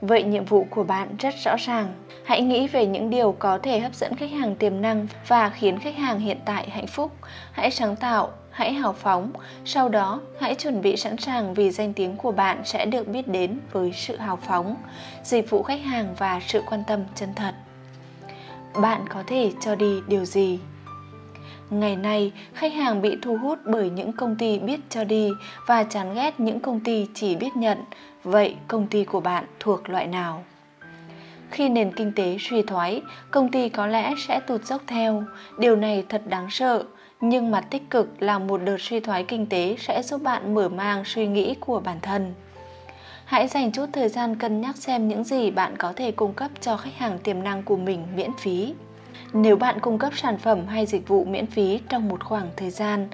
Vậy 0.00 0.22
nhiệm 0.22 0.44
vụ 0.44 0.66
của 0.70 0.84
bạn 0.84 1.08
rất 1.18 1.34
rõ 1.44 1.56
ràng. 1.58 1.86
Hãy 2.24 2.40
nghĩ 2.40 2.68
về 2.68 2.86
những 2.86 3.10
điều 3.10 3.32
có 3.38 3.58
thể 3.58 3.78
hấp 3.80 3.94
dẫn 3.94 4.16
khách 4.16 4.30
hàng 4.30 4.56
tiềm 4.56 4.82
năng 4.82 5.06
và 5.26 5.50
khiến 5.50 5.78
khách 5.78 5.96
hàng 5.96 6.18
hiện 6.18 6.38
tại 6.44 6.70
hạnh 6.70 6.86
phúc. 6.86 7.12
Hãy 7.52 7.70
sáng 7.70 7.96
tạo, 7.96 8.30
hãy 8.58 8.72
hào 8.72 8.92
phóng. 8.92 9.30
Sau 9.64 9.88
đó, 9.88 10.20
hãy 10.40 10.54
chuẩn 10.54 10.82
bị 10.82 10.96
sẵn 10.96 11.16
sàng 11.16 11.54
vì 11.54 11.70
danh 11.70 11.92
tiếng 11.92 12.16
của 12.16 12.32
bạn 12.32 12.62
sẽ 12.64 12.86
được 12.86 13.08
biết 13.08 13.28
đến 13.28 13.58
với 13.72 13.92
sự 13.92 14.16
hào 14.16 14.36
phóng, 14.36 14.76
dịch 15.24 15.50
vụ 15.50 15.62
khách 15.62 15.80
hàng 15.80 16.14
và 16.18 16.40
sự 16.46 16.62
quan 16.70 16.82
tâm 16.86 17.00
chân 17.14 17.28
thật. 17.36 17.54
Bạn 18.80 19.04
có 19.08 19.22
thể 19.26 19.52
cho 19.60 19.74
đi 19.74 20.00
điều 20.08 20.24
gì? 20.24 20.58
Ngày 21.70 21.96
nay, 21.96 22.32
khách 22.54 22.72
hàng 22.72 23.02
bị 23.02 23.16
thu 23.22 23.36
hút 23.36 23.58
bởi 23.64 23.90
những 23.90 24.12
công 24.12 24.36
ty 24.36 24.58
biết 24.58 24.80
cho 24.90 25.04
đi 25.04 25.30
và 25.66 25.84
chán 25.84 26.14
ghét 26.14 26.40
những 26.40 26.60
công 26.60 26.80
ty 26.80 27.06
chỉ 27.14 27.36
biết 27.36 27.56
nhận. 27.56 27.78
Vậy 28.24 28.56
công 28.68 28.86
ty 28.86 29.04
của 29.04 29.20
bạn 29.20 29.44
thuộc 29.60 29.88
loại 29.90 30.06
nào? 30.06 30.44
Khi 31.50 31.68
nền 31.68 31.92
kinh 31.92 32.12
tế 32.16 32.36
suy 32.40 32.62
thoái, 32.62 33.02
công 33.30 33.50
ty 33.50 33.68
có 33.68 33.86
lẽ 33.86 34.14
sẽ 34.28 34.40
tụt 34.40 34.64
dốc 34.64 34.82
theo. 34.86 35.24
Điều 35.58 35.76
này 35.76 36.04
thật 36.08 36.22
đáng 36.26 36.46
sợ, 36.50 36.84
nhưng 37.20 37.50
mặt 37.50 37.64
tích 37.70 37.90
cực 37.90 38.22
là 38.22 38.38
một 38.38 38.60
đợt 38.64 38.80
suy 38.80 39.00
thoái 39.00 39.24
kinh 39.24 39.46
tế 39.46 39.76
sẽ 39.78 40.02
giúp 40.02 40.22
bạn 40.22 40.54
mở 40.54 40.68
mang 40.68 41.04
suy 41.04 41.26
nghĩ 41.26 41.54
của 41.60 41.80
bản 41.80 42.00
thân. 42.02 42.34
Hãy 43.24 43.48
dành 43.48 43.72
chút 43.72 43.86
thời 43.92 44.08
gian 44.08 44.36
cân 44.36 44.60
nhắc 44.60 44.76
xem 44.76 45.08
những 45.08 45.24
gì 45.24 45.50
bạn 45.50 45.76
có 45.76 45.92
thể 45.96 46.12
cung 46.12 46.32
cấp 46.32 46.50
cho 46.60 46.76
khách 46.76 46.94
hàng 46.96 47.18
tiềm 47.18 47.42
năng 47.42 47.62
của 47.62 47.76
mình 47.76 48.06
miễn 48.16 48.30
phí. 48.38 48.74
Nếu 49.32 49.56
bạn 49.56 49.80
cung 49.80 49.98
cấp 49.98 50.12
sản 50.16 50.38
phẩm 50.38 50.66
hay 50.66 50.86
dịch 50.86 51.08
vụ 51.08 51.24
miễn 51.24 51.46
phí 51.46 51.80
trong 51.88 52.08
một 52.08 52.24
khoảng 52.24 52.48
thời 52.56 52.70
gian, 52.70 53.08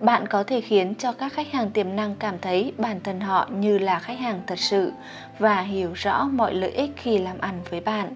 bạn 0.00 0.26
có 0.26 0.42
thể 0.42 0.60
khiến 0.60 0.94
cho 0.94 1.12
các 1.12 1.32
khách 1.32 1.52
hàng 1.52 1.70
tiềm 1.70 1.96
năng 1.96 2.16
cảm 2.16 2.38
thấy 2.38 2.72
bản 2.78 3.00
thân 3.04 3.20
họ 3.20 3.48
như 3.50 3.78
là 3.78 3.98
khách 3.98 4.18
hàng 4.18 4.40
thật 4.46 4.58
sự 4.58 4.92
và 5.38 5.60
hiểu 5.60 5.90
rõ 5.94 6.28
mọi 6.32 6.54
lợi 6.54 6.70
ích 6.70 6.90
khi 6.96 7.18
làm 7.18 7.38
ăn 7.40 7.60
với 7.70 7.80
bạn. 7.80 8.14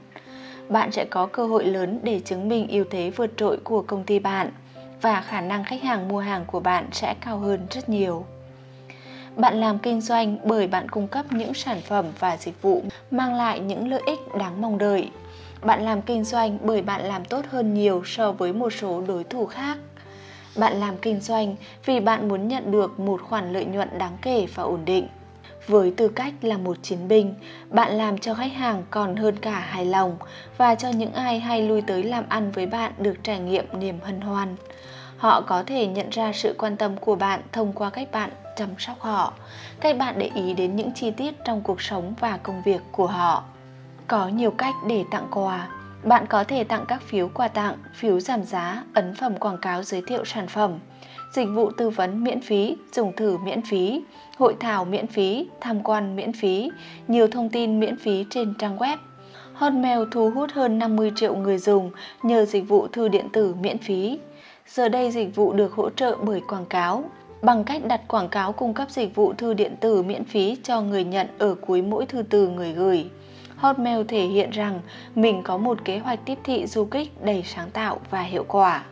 Bạn 0.69 0.93
sẽ 0.93 1.05
có 1.11 1.27
cơ 1.27 1.47
hội 1.47 1.65
lớn 1.65 2.01
để 2.03 2.21
chứng 2.21 2.49
minh 2.49 2.69
ưu 2.69 2.85
thế 2.91 3.11
vượt 3.11 3.31
trội 3.37 3.57
của 3.57 3.83
công 3.83 4.05
ty 4.05 4.19
bạn 4.19 4.51
và 5.05 5.21
khả 5.21 5.41
năng 5.41 5.65
khách 5.65 5.83
hàng 5.83 6.09
mua 6.09 6.19
hàng 6.19 6.45
của 6.45 6.61
bạn 6.61 6.89
sẽ 6.93 7.15
cao 7.21 7.39
hơn 7.39 7.67
rất 7.71 7.89
nhiều. 7.89 8.25
Bạn 9.37 9.61
làm 9.61 9.79
kinh 9.79 10.01
doanh 10.01 10.37
bởi 10.45 10.67
bạn 10.67 10.89
cung 10.89 11.09
cấp 11.09 11.33
những 11.33 11.55
sản 11.55 11.81
phẩm 11.81 12.07
và 12.19 12.37
dịch 12.37 12.63
vụ 12.63 12.83
mang 13.11 13.35
lại 13.35 13.61
những 13.61 13.89
lợi 13.89 14.03
ích 14.07 14.19
đáng 14.39 14.61
mong 14.61 14.79
đợi. 14.79 15.11
Bạn 15.63 15.85
làm 15.85 16.03
kinh 16.03 16.25
doanh 16.25 16.59
bởi 16.63 16.83
bạn 16.83 17.03
làm 17.03 17.25
tốt 17.25 17.45
hơn 17.51 17.75
nhiều 17.75 18.03
so 18.05 18.33
với 18.33 18.53
một 18.53 18.71
số 18.71 19.03
đối 19.07 19.25
thủ 19.25 19.47
khác. 19.47 19.79
Bạn 20.57 20.81
làm 20.81 20.97
kinh 20.97 21.21
doanh 21.21 21.57
vì 21.85 22.01
bạn 22.01 22.29
muốn 22.29 22.49
nhận 22.49 22.71
được 22.71 23.01
một 23.01 23.23
khoản 23.23 23.53
lợi 23.53 23.65
nhuận 23.65 23.99
đáng 23.99 24.17
kể 24.23 24.47
và 24.55 24.63
ổn 24.63 24.85
định. 24.85 25.09
Với 25.67 25.95
tư 25.97 26.09
cách 26.09 26.35
là 26.43 26.59
một 26.59 26.77
chiến 26.83 27.09
binh, 27.09 27.35
bạn 27.71 27.93
làm 27.93 28.19
cho 28.19 28.35
khách 28.35 28.53
hàng 28.53 28.85
còn 28.91 29.17
hơn 29.17 29.37
cả 29.39 29.61
hài 29.61 29.85
lòng 29.85 30.17
và 30.57 30.75
cho 30.75 30.89
những 30.89 31.13
ai 31.13 31.41
hay 31.41 31.63
lui 31.63 31.83
tới 31.83 32.03
làm 32.03 32.25
ăn 32.29 32.51
với 32.51 32.67
bạn 32.67 32.93
được 32.99 33.15
trải 33.23 33.39
nghiệm 33.39 33.65
niềm 33.81 33.99
hân 34.03 34.21
hoan. 34.21 34.57
Họ 35.25 35.41
có 35.41 35.63
thể 35.67 35.87
nhận 35.87 36.11
ra 36.11 36.33
sự 36.33 36.55
quan 36.59 36.77
tâm 36.77 36.97
của 36.97 37.15
bạn 37.15 37.41
thông 37.53 37.73
qua 37.73 37.91
cách 37.91 38.09
bạn 38.13 38.31
chăm 38.57 38.69
sóc 38.79 39.01
họ, 39.01 39.33
cách 39.81 39.99
bạn 39.99 40.15
để 40.19 40.31
ý 40.35 40.55
đến 40.55 40.77
những 40.77 40.93
chi 40.95 41.11
tiết 41.11 41.35
trong 41.45 41.61
cuộc 41.61 41.83
sống 41.83 42.15
và 42.21 42.37
công 42.43 42.63
việc 42.63 42.81
của 42.93 43.07
họ. 43.07 43.45
Có 44.07 44.29
nhiều 44.29 44.51
cách 44.51 44.75
để 44.89 45.05
tặng 45.11 45.27
quà. 45.31 45.69
Bạn 46.03 46.27
có 46.27 46.45
thể 46.45 46.65
tặng 46.65 46.85
các 46.89 47.03
phiếu 47.03 47.29
quà 47.29 47.49
tặng, 47.49 47.77
phiếu 47.95 48.21
giảm 48.21 48.45
giá, 48.45 48.85
ấn 48.95 49.15
phẩm 49.15 49.37
quảng 49.37 49.59
cáo 49.59 49.83
giới 49.83 50.03
thiệu 50.07 50.25
sản 50.25 50.49
phẩm, 50.49 50.79
dịch 51.33 51.49
vụ 51.55 51.71
tư 51.71 51.91
vấn 51.91 52.25
miễn 52.25 52.41
phí, 52.41 52.77
dùng 52.93 53.17
thử 53.17 53.39
miễn 53.39 53.63
phí, 53.63 54.03
hội 54.39 54.57
thảo 54.61 54.85
miễn 54.85 55.07
phí, 55.07 55.49
tham 55.61 55.83
quan 55.83 56.17
miễn 56.17 56.33
phí, 56.33 56.71
nhiều 57.09 57.29
thông 57.29 57.51
tin 57.51 57.81
miễn 57.81 57.97
phí 57.97 58.25
trên 58.31 58.55
trang 58.59 58.79
web. 58.79 58.97
Hotmail 59.55 60.01
thu 60.11 60.31
hút 60.31 60.51
hơn 60.53 60.79
50 60.79 61.13
triệu 61.17 61.37
người 61.37 61.59
dùng 61.59 61.91
nhờ 62.23 62.45
dịch 62.45 62.69
vụ 62.69 62.87
thư 62.87 63.09
điện 63.09 63.29
tử 63.33 63.55
miễn 63.61 63.79
phí. 63.79 64.19
Giờ 64.69 64.89
đây 64.89 65.11
dịch 65.11 65.37
vụ 65.37 65.53
được 65.53 65.73
hỗ 65.73 65.91
trợ 65.91 66.17
bởi 66.23 66.41
quảng 66.49 66.67
cáo. 66.67 67.05
Bằng 67.43 67.65
cách 67.65 67.85
đặt 67.85 68.01
quảng 68.09 68.29
cáo 68.29 68.53
cung 68.53 68.75
cấp 68.75 68.91
dịch 68.91 69.15
vụ 69.15 69.33
thư 69.33 69.55
điện 69.55 69.77
tử 69.81 70.03
miễn 70.03 70.25
phí 70.25 70.57
cho 70.63 70.81
người 70.81 71.05
nhận 71.05 71.27
ở 71.39 71.55
cuối 71.55 71.83
mỗi 71.83 72.07
thư 72.07 72.23
từ 72.23 72.49
người 72.49 72.73
gửi. 72.73 73.07
Hotmail 73.57 74.03
thể 74.09 74.27
hiện 74.27 74.51
rằng 74.51 74.81
mình 75.15 75.43
có 75.45 75.57
một 75.57 75.85
kế 75.85 75.99
hoạch 75.99 76.21
tiếp 76.25 76.39
thị 76.45 76.67
du 76.67 76.85
kích 76.85 77.25
đầy 77.25 77.43
sáng 77.47 77.71
tạo 77.71 78.01
và 78.11 78.23
hiệu 78.23 78.45
quả. 78.49 78.85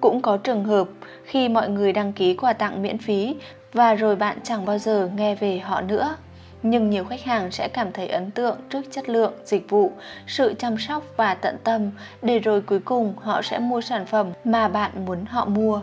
Cũng 0.00 0.22
có 0.22 0.36
trường 0.36 0.64
hợp 0.64 0.88
khi 1.24 1.48
mọi 1.48 1.68
người 1.68 1.92
đăng 1.92 2.12
ký 2.12 2.34
quà 2.34 2.52
tặng 2.52 2.82
miễn 2.82 2.98
phí 2.98 3.34
và 3.72 3.94
rồi 3.94 4.16
bạn 4.16 4.38
chẳng 4.42 4.64
bao 4.64 4.78
giờ 4.78 5.10
nghe 5.16 5.34
về 5.34 5.58
họ 5.58 5.80
nữa. 5.80 6.16
Nhưng 6.62 6.90
nhiều 6.90 7.04
khách 7.04 7.22
hàng 7.22 7.50
sẽ 7.50 7.68
cảm 7.68 7.92
thấy 7.92 8.08
ấn 8.08 8.30
tượng 8.30 8.56
trước 8.70 8.82
chất 8.90 9.08
lượng, 9.08 9.32
dịch 9.44 9.70
vụ, 9.70 9.92
sự 10.26 10.54
chăm 10.58 10.78
sóc 10.78 11.04
và 11.16 11.34
tận 11.34 11.56
tâm 11.64 11.90
để 12.22 12.38
rồi 12.38 12.60
cuối 12.60 12.80
cùng 12.80 13.14
họ 13.16 13.42
sẽ 13.42 13.58
mua 13.58 13.80
sản 13.80 14.06
phẩm 14.06 14.30
mà 14.44 14.68
bạn 14.68 15.04
muốn 15.06 15.24
họ 15.24 15.44
mua. 15.44 15.80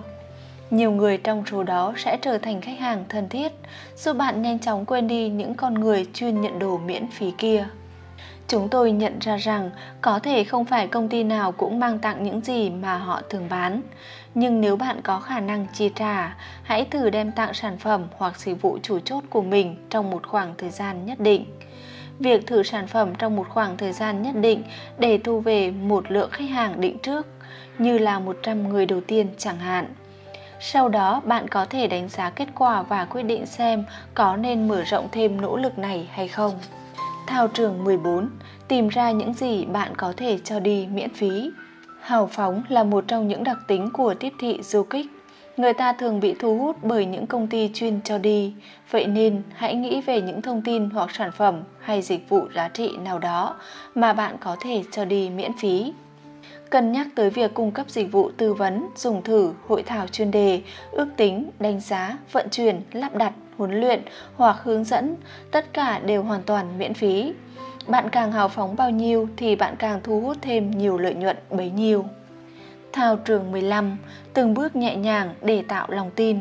Nhiều 0.70 0.92
người 0.92 1.18
trong 1.18 1.44
số 1.52 1.64
đó 1.64 1.94
sẽ 1.98 2.18
trở 2.22 2.38
thành 2.38 2.62
khách 2.62 2.80
hàng 2.80 3.06
thân 3.10 3.30
thiết, 3.30 3.52
giúp 3.96 4.18
bạn 4.18 4.42
nhanh 4.42 4.60
chóng 4.60 4.86
quên 4.86 5.08
đi 5.08 5.30
những 5.30 5.56
con 5.56 5.74
người 5.74 6.06
chuyên 6.14 6.42
nhận 6.42 6.60
đồ 6.60 6.78
miễn 6.78 7.08
phí 7.08 7.32
kia. 7.38 7.68
Chúng 8.48 8.70
tôi 8.70 8.92
nhận 8.92 9.20
ra 9.20 9.38
rằng 9.38 9.70
có 10.02 10.20
thể 10.20 10.44
không 10.44 10.66
phải 10.66 10.88
công 10.88 11.10
ty 11.10 11.24
nào 11.24 11.52
cũng 11.52 11.80
mang 11.80 12.00
tặng 12.00 12.24
những 12.24 12.42
gì 12.42 12.70
mà 12.70 12.98
họ 12.98 13.22
thường 13.30 13.48
bán. 13.50 13.82
Nhưng 14.40 14.62
nếu 14.62 14.76
bạn 14.76 15.02
có 15.02 15.20
khả 15.20 15.40
năng 15.40 15.68
chi 15.74 15.92
trả, 15.96 16.36
hãy 16.64 16.86
thử 16.86 17.10
đem 17.10 17.32
tặng 17.32 17.54
sản 17.54 17.78
phẩm 17.78 18.08
hoặc 18.18 18.40
dịch 18.40 18.62
vụ 18.62 18.78
chủ 18.84 19.00
chốt 19.00 19.24
của 19.30 19.42
mình 19.42 19.76
trong 19.90 20.10
một 20.10 20.28
khoảng 20.28 20.54
thời 20.58 20.70
gian 20.70 21.06
nhất 21.06 21.20
định. 21.20 21.46
Việc 22.20 22.48
thử 22.48 22.64
sản 22.64 22.88
phẩm 22.88 23.16
trong 23.16 23.36
một 23.36 23.50
khoảng 23.50 23.78
thời 23.78 23.94
gian 23.94 24.22
nhất 24.22 24.36
định 24.36 24.64
để 24.98 25.20
thu 25.24 25.40
về 25.40 25.72
một 25.72 26.12
lượng 26.12 26.30
khách 26.32 26.50
hàng 26.50 26.82
định 26.82 26.98
trước, 27.00 27.28
như 27.78 27.98
là 27.98 28.20
100 28.20 28.70
người 28.70 28.86
đầu 28.86 29.02
tiên 29.02 29.28
chẳng 29.38 29.60
hạn. 29.60 29.94
Sau 30.60 30.90
đó 30.90 31.22
bạn 31.26 31.48
có 31.48 31.66
thể 31.66 31.88
đánh 31.88 32.10
giá 32.10 32.30
kết 32.30 32.48
quả 32.56 32.82
và 32.82 33.06
quyết 33.06 33.24
định 33.24 33.46
xem 33.46 33.86
có 34.14 34.38
nên 34.38 34.68
mở 34.68 34.84
rộng 34.84 35.08
thêm 35.12 35.42
nỗ 35.42 35.58
lực 35.58 35.78
này 35.78 36.10
hay 36.12 36.28
không. 36.28 36.54
Thao 37.28 37.48
trường 37.48 37.84
14 37.84 38.30
Tìm 38.68 38.88
ra 38.88 39.12
những 39.12 39.34
gì 39.34 39.66
bạn 39.66 39.96
có 39.98 40.14
thể 40.18 40.40
cho 40.44 40.60
đi 40.60 40.88
miễn 40.92 41.14
phí 41.14 41.52
Hào 42.08 42.28
phóng 42.28 42.64
là 42.70 42.84
một 42.84 43.04
trong 43.08 43.28
những 43.28 43.44
đặc 43.44 43.58
tính 43.68 43.90
của 43.94 44.14
tiếp 44.14 44.34
thị 44.40 44.60
du 44.62 44.84
kích. 44.84 45.06
Người 45.58 45.74
ta 45.74 45.94
thường 45.94 46.20
bị 46.20 46.36
thu 46.40 46.58
hút 46.58 46.76
bởi 46.84 47.06
những 47.06 47.28
công 47.28 47.48
ty 47.48 47.70
chuyên 47.74 48.00
cho 48.04 48.18
đi. 48.18 48.54
Vậy 48.92 49.08
nên 49.08 49.42
hãy 49.56 49.76
nghĩ 49.76 50.02
về 50.02 50.22
những 50.22 50.42
thông 50.42 50.62
tin 50.62 50.90
hoặc 50.90 51.12
sản 51.12 51.32
phẩm 51.32 51.64
hay 51.80 52.02
dịch 52.02 52.30
vụ 52.30 52.48
giá 52.56 52.70
trị 52.70 52.98
nào 52.98 53.20
đó 53.20 53.56
mà 53.96 54.14
bạn 54.14 54.36
có 54.40 54.56
thể 54.60 54.84
cho 54.92 55.06
đi 55.06 55.30
miễn 55.30 55.52
phí. 55.60 55.94
Cân 56.70 56.92
nhắc 56.92 57.08
tới 57.16 57.30
việc 57.30 57.54
cung 57.54 57.72
cấp 57.72 57.90
dịch 57.90 58.12
vụ 58.12 58.32
tư 58.38 58.54
vấn, 58.54 58.88
dùng 58.96 59.22
thử, 59.24 59.54
hội 59.68 59.84
thảo 59.84 60.08
chuyên 60.08 60.32
đề, 60.32 60.62
ước 60.92 61.08
tính, 61.18 61.50
đánh 61.60 61.80
giá, 61.80 62.18
vận 62.32 62.50
chuyển, 62.50 62.82
lắp 62.92 63.16
đặt, 63.16 63.34
huấn 63.58 63.80
luyện 63.80 64.02
hoặc 64.36 64.58
hướng 64.64 64.84
dẫn, 64.84 65.16
tất 65.52 65.74
cả 65.74 66.00
đều 66.00 66.24
hoàn 66.24 66.42
toàn 66.44 66.80
miễn 66.80 66.94
phí. 66.94 67.34
Bạn 67.88 68.10
càng 68.10 68.32
hào 68.32 68.48
phóng 68.48 68.76
bao 68.76 68.90
nhiêu 68.90 69.28
thì 69.38 69.56
bạn 69.56 69.76
càng 69.80 70.00
thu 70.04 70.22
hút 70.22 70.38
thêm 70.42 70.72
nhiều 70.72 70.98
lợi 70.98 71.14
nhuận 71.14 71.38
bấy 71.50 71.70
nhiêu. 71.70 72.06
Thao 72.94 73.16
trường 73.16 73.52
15, 73.52 73.98
từng 74.34 74.54
bước 74.54 74.76
nhẹ 74.76 74.96
nhàng 74.96 75.34
để 75.42 75.64
tạo 75.68 75.88
lòng 75.90 76.12
tin. 76.16 76.40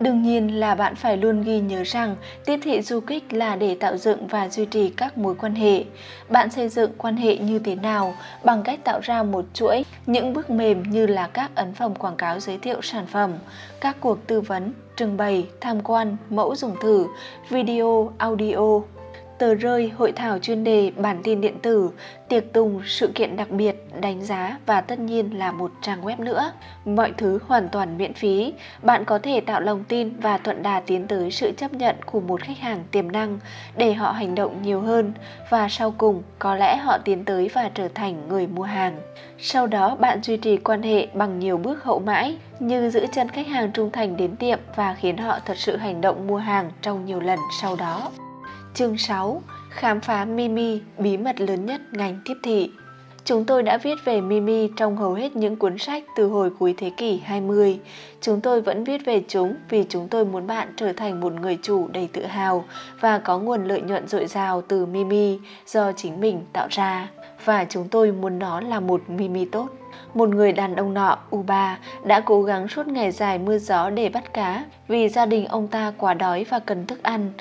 Đương 0.00 0.22
nhiên 0.22 0.60
là 0.60 0.74
bạn 0.74 0.94
phải 0.94 1.16
luôn 1.16 1.42
ghi 1.42 1.60
nhớ 1.60 1.82
rằng 1.86 2.16
tiếp 2.44 2.60
thị 2.62 2.82
du 2.82 3.00
kích 3.00 3.32
là 3.32 3.56
để 3.56 3.76
tạo 3.80 3.96
dựng 3.96 4.26
và 4.26 4.48
duy 4.48 4.66
trì 4.66 4.88
các 4.88 5.18
mối 5.18 5.34
quan 5.34 5.54
hệ. 5.54 5.84
Bạn 6.28 6.50
xây 6.50 6.68
dựng 6.68 6.92
quan 6.98 7.16
hệ 7.16 7.36
như 7.36 7.58
thế 7.58 7.74
nào 7.74 8.14
bằng 8.44 8.62
cách 8.62 8.84
tạo 8.84 9.00
ra 9.02 9.22
một 9.22 9.44
chuỗi 9.54 9.84
những 10.06 10.32
bước 10.32 10.50
mềm 10.50 10.82
như 10.82 11.06
là 11.06 11.26
các 11.32 11.50
ấn 11.54 11.74
phẩm 11.74 11.94
quảng 11.94 12.16
cáo 12.16 12.40
giới 12.40 12.58
thiệu 12.58 12.82
sản 12.82 13.06
phẩm, 13.06 13.32
các 13.80 13.96
cuộc 14.00 14.26
tư 14.26 14.40
vấn, 14.40 14.72
trưng 14.96 15.16
bày, 15.16 15.46
tham 15.60 15.80
quan, 15.82 16.16
mẫu 16.30 16.56
dùng 16.56 16.76
thử, 16.82 17.06
video, 17.48 18.12
audio 18.18 18.80
tờ 19.38 19.54
rơi, 19.54 19.88
hội 19.88 20.12
thảo 20.12 20.38
chuyên 20.38 20.64
đề, 20.64 20.92
bản 20.96 21.20
tin 21.24 21.40
điện 21.40 21.58
tử, 21.62 21.90
tiệc 22.28 22.52
tùng, 22.52 22.80
sự 22.86 23.10
kiện 23.14 23.36
đặc 23.36 23.50
biệt, 23.50 23.76
đánh 24.00 24.22
giá 24.22 24.58
và 24.66 24.80
tất 24.80 24.98
nhiên 24.98 25.38
là 25.38 25.52
một 25.52 25.72
trang 25.80 26.02
web 26.02 26.24
nữa. 26.24 26.52
Mọi 26.84 27.12
thứ 27.16 27.38
hoàn 27.46 27.68
toàn 27.68 27.98
miễn 27.98 28.14
phí. 28.14 28.52
Bạn 28.82 29.04
có 29.04 29.18
thể 29.18 29.40
tạo 29.40 29.60
lòng 29.60 29.84
tin 29.88 30.10
và 30.20 30.38
thuận 30.38 30.62
đà 30.62 30.80
tiến 30.80 31.06
tới 31.06 31.30
sự 31.30 31.52
chấp 31.52 31.72
nhận 31.72 31.96
của 32.06 32.20
một 32.20 32.40
khách 32.40 32.58
hàng 32.58 32.84
tiềm 32.90 33.12
năng 33.12 33.38
để 33.76 33.92
họ 33.92 34.12
hành 34.12 34.34
động 34.34 34.62
nhiều 34.62 34.80
hơn 34.80 35.12
và 35.50 35.68
sau 35.68 35.94
cùng 35.98 36.22
có 36.38 36.54
lẽ 36.54 36.76
họ 36.76 36.98
tiến 36.98 37.24
tới 37.24 37.50
và 37.54 37.70
trở 37.74 37.88
thành 37.94 38.28
người 38.28 38.46
mua 38.46 38.62
hàng. 38.62 39.00
Sau 39.38 39.66
đó 39.66 39.96
bạn 39.96 40.22
duy 40.22 40.36
trì 40.36 40.56
quan 40.56 40.82
hệ 40.82 41.06
bằng 41.14 41.38
nhiều 41.38 41.56
bước 41.56 41.84
hậu 41.84 41.98
mãi 41.98 42.36
như 42.58 42.90
giữ 42.90 43.06
chân 43.12 43.28
khách 43.28 43.46
hàng 43.46 43.72
trung 43.72 43.90
thành 43.90 44.16
đến 44.16 44.36
tiệm 44.36 44.58
và 44.76 44.94
khiến 44.94 45.16
họ 45.16 45.38
thật 45.44 45.56
sự 45.56 45.76
hành 45.76 46.00
động 46.00 46.26
mua 46.26 46.38
hàng 46.38 46.70
trong 46.82 47.04
nhiều 47.04 47.20
lần 47.20 47.38
sau 47.60 47.76
đó. 47.76 48.10
Chương 48.74 48.98
6. 48.98 49.42
Khám 49.70 50.00
phá 50.00 50.24
Mimi, 50.24 50.80
bí 50.98 51.16
mật 51.16 51.40
lớn 51.40 51.66
nhất 51.66 51.80
ngành 51.92 52.18
tiếp 52.24 52.34
thị. 52.42 52.70
Chúng 53.24 53.44
tôi 53.44 53.62
đã 53.62 53.78
viết 53.78 53.94
về 54.04 54.20
Mimi 54.20 54.68
trong 54.76 54.96
hầu 54.96 55.14
hết 55.14 55.36
những 55.36 55.56
cuốn 55.56 55.78
sách 55.78 56.04
từ 56.16 56.26
hồi 56.26 56.50
cuối 56.58 56.74
thế 56.78 56.90
kỷ 56.96 57.20
20. 57.24 57.78
Chúng 58.20 58.40
tôi 58.40 58.60
vẫn 58.60 58.84
viết 58.84 59.04
về 59.04 59.22
chúng 59.28 59.54
vì 59.68 59.84
chúng 59.88 60.08
tôi 60.08 60.24
muốn 60.24 60.46
bạn 60.46 60.68
trở 60.76 60.92
thành 60.92 61.20
một 61.20 61.32
người 61.32 61.58
chủ 61.62 61.88
đầy 61.92 62.08
tự 62.12 62.26
hào 62.26 62.64
và 63.00 63.18
có 63.18 63.38
nguồn 63.38 63.64
lợi 63.64 63.80
nhuận 63.80 64.08
dồi 64.08 64.26
dào 64.26 64.62
từ 64.62 64.86
Mimi 64.86 65.38
do 65.66 65.92
chính 65.92 66.20
mình 66.20 66.40
tạo 66.52 66.66
ra. 66.70 67.08
Và 67.44 67.64
chúng 67.64 67.88
tôi 67.88 68.12
muốn 68.12 68.38
nó 68.38 68.60
là 68.60 68.80
một 68.80 69.02
Mimi 69.08 69.44
tốt. 69.44 69.68
Một 70.14 70.28
người 70.28 70.52
đàn 70.52 70.76
ông 70.76 70.94
nọ, 70.94 71.18
Uba, 71.36 71.78
đã 72.04 72.20
cố 72.20 72.42
gắng 72.42 72.68
suốt 72.68 72.86
ngày 72.86 73.10
dài 73.10 73.38
mưa 73.38 73.58
gió 73.58 73.90
để 73.90 74.08
bắt 74.08 74.34
cá 74.34 74.64
vì 74.88 75.08
gia 75.08 75.26
đình 75.26 75.46
ông 75.46 75.68
ta 75.68 75.92
quá 75.98 76.14
đói 76.14 76.44
và 76.50 76.58
cần 76.58 76.86
thức 76.86 77.02
ăn. 77.02 77.32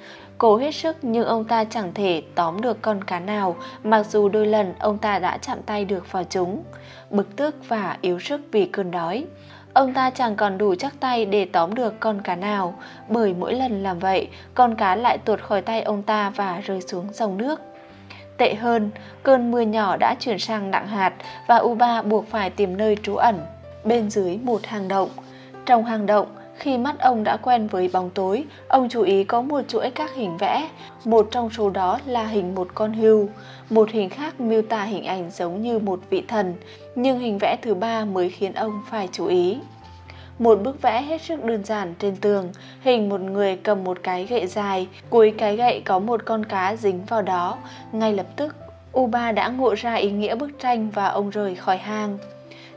Cố 0.44 0.58
hết 0.58 0.72
sức 0.72 0.98
nhưng 1.02 1.26
ông 1.26 1.46
ta 1.46 1.64
chẳng 1.64 1.94
thể 1.94 2.22
tóm 2.36 2.62
được 2.62 2.82
con 2.82 3.04
cá 3.04 3.20
nào 3.20 3.56
mặc 3.84 4.06
dù 4.06 4.30
đôi 4.30 4.48
lần 4.48 4.74
ông 4.80 4.98
ta 4.98 5.20
đã 5.20 5.38
chạm 5.38 5.58
tay 5.66 5.86
được 5.86 6.12
vào 6.12 6.24
chúng. 6.24 6.64
Bực 7.10 7.36
tức 7.36 7.56
và 7.68 7.98
yếu 8.02 8.20
sức 8.20 8.42
vì 8.52 8.66
cơn 8.66 8.92
đói. 8.92 9.26
Ông 9.74 9.94
ta 9.94 10.10
chẳng 10.10 10.36
còn 10.36 10.58
đủ 10.58 10.76
chắc 10.76 10.94
tay 11.00 11.26
để 11.26 11.46
tóm 11.46 11.76
được 11.76 12.00
con 12.00 12.22
cá 12.22 12.36
nào 12.36 12.76
bởi 13.10 13.34
mỗi 13.34 13.54
lần 13.54 13.84
làm 13.84 14.00
vậy 14.00 14.28
con 14.54 14.76
cá 14.76 14.96
lại 14.96 15.18
tuột 15.18 15.42
khỏi 15.42 15.62
tay 15.62 15.82
ông 15.82 16.04
ta 16.04 16.30
và 16.30 16.62
rơi 16.66 16.82
xuống 16.82 17.08
dòng 17.14 17.38
nước. 17.38 17.62
Tệ 18.38 18.54
hơn, 18.54 18.90
cơn 19.24 19.52
mưa 19.52 19.62
nhỏ 19.62 19.98
đã 19.98 20.16
chuyển 20.20 20.40
sang 20.40 20.72
nặng 20.72 20.88
hạt 20.88 21.14
và 21.48 21.58
Uba 21.58 22.02
buộc 22.02 22.28
phải 22.28 22.50
tìm 22.50 22.78
nơi 22.78 22.98
trú 23.04 23.16
ẩn 23.16 23.40
bên 23.84 24.10
dưới 24.10 24.40
một 24.44 24.66
hang 24.66 24.88
động. 24.88 25.10
Trong 25.66 25.86
hang 25.86 26.06
động, 26.06 26.28
khi 26.56 26.78
mắt 26.78 27.00
ông 27.00 27.24
đã 27.24 27.38
quen 27.38 27.68
với 27.68 27.90
bóng 27.94 28.10
tối, 28.10 28.44
ông 28.68 28.90
chú 28.90 29.02
ý 29.02 29.24
có 29.24 29.42
một 29.42 29.62
chuỗi 29.68 29.90
các 29.90 30.16
hình 30.16 30.38
vẽ, 30.38 30.70
một 31.06 31.28
trong 31.32 31.50
số 31.50 31.70
đó 31.70 32.00
là 32.06 32.26
hình 32.26 32.56
một 32.56 32.68
con 32.74 32.94
hươu, 32.94 33.30
một 33.70 33.90
hình 33.92 34.10
khác 34.10 34.42
miêu 34.42 34.62
tả 34.62 34.84
hình 34.84 35.04
ảnh 35.04 35.32
giống 35.32 35.62
như 35.62 35.80
một 35.80 36.00
vị 36.10 36.24
thần, 36.28 36.56
nhưng 36.96 37.20
hình 37.20 37.38
vẽ 37.38 37.58
thứ 37.62 37.74
ba 37.74 38.06
mới 38.06 38.30
khiến 38.30 38.54
ông 38.54 38.82
phải 38.90 39.10
chú 39.12 39.26
ý. 39.26 39.58
Một 40.40 40.56
bức 40.64 40.82
vẽ 40.82 41.02
hết 41.02 41.22
sức 41.22 41.44
đơn 41.44 41.64
giản 41.64 41.94
trên 42.00 42.16
tường, 42.16 42.52
hình 42.82 43.10
một 43.10 43.22
người 43.22 43.56
cầm 43.56 43.84
một 43.84 43.98
cái 44.04 44.26
gậy 44.26 44.48
dài, 44.48 44.88
cuối 45.10 45.34
cái 45.38 45.56
gậy 45.56 45.82
có 45.86 46.00
một 46.00 46.26
con 46.26 46.46
cá 46.46 46.76
dính 46.76 47.06
vào 47.06 47.22
đó. 47.22 47.58
Ngay 47.92 48.14
lập 48.14 48.26
tức, 48.36 48.56
Uba 49.00 49.32
đã 49.32 49.48
ngộ 49.48 49.74
ra 49.74 49.94
ý 49.94 50.12
nghĩa 50.12 50.36
bức 50.36 50.60
tranh 50.60 50.90
và 50.90 51.06
ông 51.08 51.30
rời 51.30 51.56
khỏi 51.56 51.78
hang. 51.78 52.18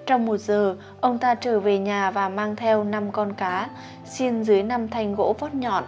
Trong 0.06 0.26
một 0.26 0.36
giờ, 0.36 0.76
ông 1.00 1.18
ta 1.18 1.34
trở 1.34 1.60
về 1.60 1.78
nhà 1.78 2.10
và 2.10 2.28
mang 2.28 2.56
theo 2.56 2.84
5 2.84 3.12
con 3.12 3.32
cá, 3.32 3.68
xiên 4.04 4.42
dưới 4.42 4.62
5 4.62 4.88
thanh 4.88 5.14
gỗ 5.14 5.36
vót 5.38 5.54
nhọn. 5.54 5.84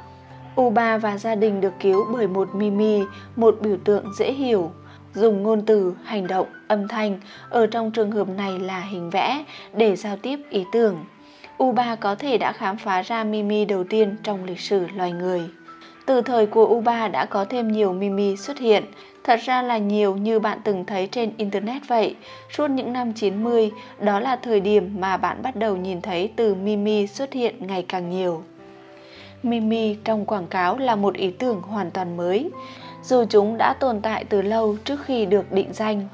Uba 0.60 0.98
và 0.98 1.18
gia 1.18 1.34
đình 1.34 1.60
được 1.60 1.72
cứu 1.80 2.06
bởi 2.12 2.26
một 2.26 2.54
Mimi, 2.54 3.02
một 3.36 3.56
biểu 3.60 3.76
tượng 3.84 4.12
dễ 4.18 4.32
hiểu. 4.32 4.70
Dùng 5.14 5.42
ngôn 5.42 5.66
từ, 5.66 5.94
hành 6.04 6.26
động, 6.26 6.46
âm 6.68 6.88
thanh, 6.88 7.20
ở 7.50 7.66
trong 7.66 7.90
trường 7.90 8.10
hợp 8.10 8.28
này 8.28 8.58
là 8.58 8.80
hình 8.80 9.10
vẽ, 9.10 9.44
để 9.72 9.96
giao 9.96 10.16
tiếp 10.16 10.40
ý 10.50 10.64
tưởng. 10.72 11.04
Uba 11.62 11.96
có 11.96 12.14
thể 12.14 12.38
đã 12.38 12.52
khám 12.52 12.76
phá 12.76 13.02
ra 13.02 13.24
Mimi 13.24 13.64
đầu 13.64 13.84
tiên 13.84 14.16
trong 14.22 14.44
lịch 14.44 14.60
sử 14.60 14.86
loài 14.96 15.12
người. 15.12 15.42
Từ 16.06 16.20
thời 16.20 16.46
của 16.46 16.66
Uba 16.66 17.08
đã 17.08 17.24
có 17.24 17.44
thêm 17.44 17.72
nhiều 17.72 17.92
Mimi 17.92 18.36
xuất 18.36 18.58
hiện, 18.58 18.84
thật 19.28 19.40
ra 19.42 19.62
là 19.62 19.78
nhiều 19.78 20.16
như 20.16 20.38
bạn 20.38 20.58
từng 20.64 20.84
thấy 20.84 21.06
trên 21.06 21.32
Internet 21.36 21.82
vậy. 21.88 22.16
Suốt 22.50 22.70
những 22.70 22.92
năm 22.92 23.12
90, 23.12 23.70
đó 24.00 24.20
là 24.20 24.36
thời 24.36 24.60
điểm 24.60 25.00
mà 25.00 25.16
bạn 25.16 25.42
bắt 25.42 25.56
đầu 25.56 25.76
nhìn 25.76 26.00
thấy 26.00 26.32
từ 26.36 26.54
Mimi 26.54 27.06
xuất 27.06 27.32
hiện 27.32 27.66
ngày 27.66 27.84
càng 27.88 28.10
nhiều. 28.10 28.42
Mimi 29.42 29.96
trong 30.04 30.26
quảng 30.26 30.46
cáo 30.46 30.78
là 30.78 30.96
một 30.96 31.14
ý 31.14 31.30
tưởng 31.30 31.62
hoàn 31.62 31.90
toàn 31.90 32.16
mới, 32.16 32.50
dù 33.04 33.24
chúng 33.30 33.58
đã 33.58 33.74
tồn 33.80 34.00
tại 34.00 34.24
từ 34.24 34.42
lâu 34.42 34.76
trước 34.84 35.04
khi 35.04 35.26
được 35.26 35.52
định 35.52 35.72
danh. 35.72 36.08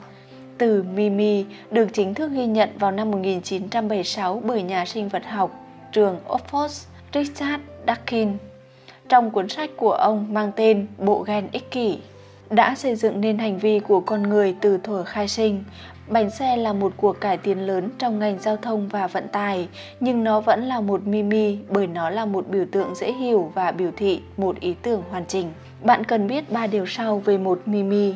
Từ 0.58 0.82
Mimi 0.94 1.44
được 1.70 1.88
chính 1.92 2.14
thức 2.14 2.30
ghi 2.32 2.46
nhận 2.46 2.68
vào 2.78 2.90
năm 2.90 3.10
1976 3.10 4.42
bởi 4.44 4.62
nhà 4.62 4.84
sinh 4.84 5.08
vật 5.08 5.26
học 5.26 5.50
trường 5.92 6.20
Oxford 6.28 6.86
Richard 7.14 7.62
Dawkins 7.86 8.34
trong 9.08 9.30
cuốn 9.30 9.48
sách 9.48 9.70
của 9.76 9.92
ông 9.92 10.26
mang 10.34 10.52
tên 10.56 10.86
Bộ 10.98 11.22
gen 11.22 11.48
ích 11.52 11.70
kỷ 11.70 11.98
đã 12.50 12.74
xây 12.74 12.94
dựng 12.94 13.20
nên 13.20 13.38
hành 13.38 13.58
vi 13.58 13.80
của 13.80 14.00
con 14.00 14.22
người 14.22 14.56
từ 14.60 14.78
thuở 14.78 15.04
khai 15.04 15.28
sinh. 15.28 15.64
Bánh 16.08 16.30
xe 16.30 16.56
là 16.56 16.72
một 16.72 16.92
cuộc 16.96 17.20
cải 17.20 17.36
tiến 17.36 17.66
lớn 17.66 17.90
trong 17.98 18.18
ngành 18.18 18.38
giao 18.38 18.56
thông 18.56 18.88
và 18.88 19.06
vận 19.06 19.28
tải, 19.28 19.68
nhưng 20.00 20.24
nó 20.24 20.40
vẫn 20.40 20.64
là 20.64 20.80
một 20.80 21.06
mimi 21.06 21.58
bởi 21.68 21.86
nó 21.86 22.10
là 22.10 22.24
một 22.24 22.48
biểu 22.48 22.66
tượng 22.72 22.94
dễ 22.94 23.12
hiểu 23.12 23.52
và 23.54 23.72
biểu 23.72 23.90
thị 23.96 24.20
một 24.36 24.60
ý 24.60 24.74
tưởng 24.82 25.02
hoàn 25.10 25.26
chỉnh. 25.26 25.52
Bạn 25.82 26.04
cần 26.04 26.26
biết 26.26 26.52
ba 26.52 26.66
điều 26.66 26.86
sau 26.86 27.18
về 27.18 27.38
một 27.38 27.60
mimi. 27.66 28.14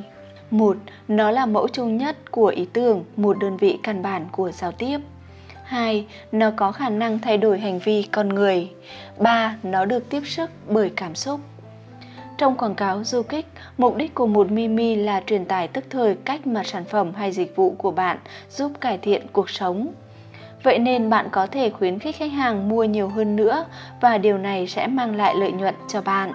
Một, 0.50 0.76
nó 1.08 1.30
là 1.30 1.46
mẫu 1.46 1.68
chung 1.68 1.96
nhất 1.96 2.30
của 2.30 2.46
ý 2.46 2.66
tưởng, 2.72 3.04
một 3.16 3.38
đơn 3.38 3.56
vị 3.56 3.78
căn 3.82 4.02
bản 4.02 4.26
của 4.32 4.50
giao 4.52 4.72
tiếp. 4.72 4.98
2. 5.64 6.06
Nó 6.32 6.50
có 6.56 6.72
khả 6.72 6.88
năng 6.88 7.18
thay 7.18 7.38
đổi 7.38 7.58
hành 7.58 7.78
vi 7.78 8.02
con 8.02 8.28
người. 8.28 8.70
3. 9.18 9.56
Nó 9.62 9.84
được 9.84 10.10
tiếp 10.10 10.22
sức 10.24 10.50
bởi 10.68 10.90
cảm 10.96 11.14
xúc. 11.14 11.40
Trong 12.38 12.56
quảng 12.56 12.74
cáo 12.74 13.04
du 13.04 13.22
kích, 13.22 13.46
mục 13.78 13.96
đích 13.96 14.14
của 14.14 14.26
một 14.26 14.50
Mimi 14.50 14.94
là 14.96 15.22
truyền 15.26 15.44
tải 15.44 15.68
tức 15.68 15.84
thời 15.90 16.14
cách 16.14 16.46
mà 16.46 16.62
sản 16.64 16.84
phẩm 16.84 17.12
hay 17.14 17.32
dịch 17.32 17.56
vụ 17.56 17.74
của 17.78 17.90
bạn 17.90 18.18
giúp 18.50 18.72
cải 18.80 18.98
thiện 18.98 19.26
cuộc 19.32 19.50
sống. 19.50 19.88
Vậy 20.62 20.78
nên 20.78 21.10
bạn 21.10 21.28
có 21.30 21.46
thể 21.46 21.70
khuyến 21.70 21.98
khích 21.98 22.16
khách 22.16 22.32
hàng 22.32 22.68
mua 22.68 22.84
nhiều 22.84 23.08
hơn 23.08 23.36
nữa 23.36 23.64
và 24.00 24.18
điều 24.18 24.38
này 24.38 24.66
sẽ 24.66 24.86
mang 24.86 25.16
lại 25.16 25.34
lợi 25.34 25.52
nhuận 25.52 25.74
cho 25.88 26.02
bạn. 26.02 26.32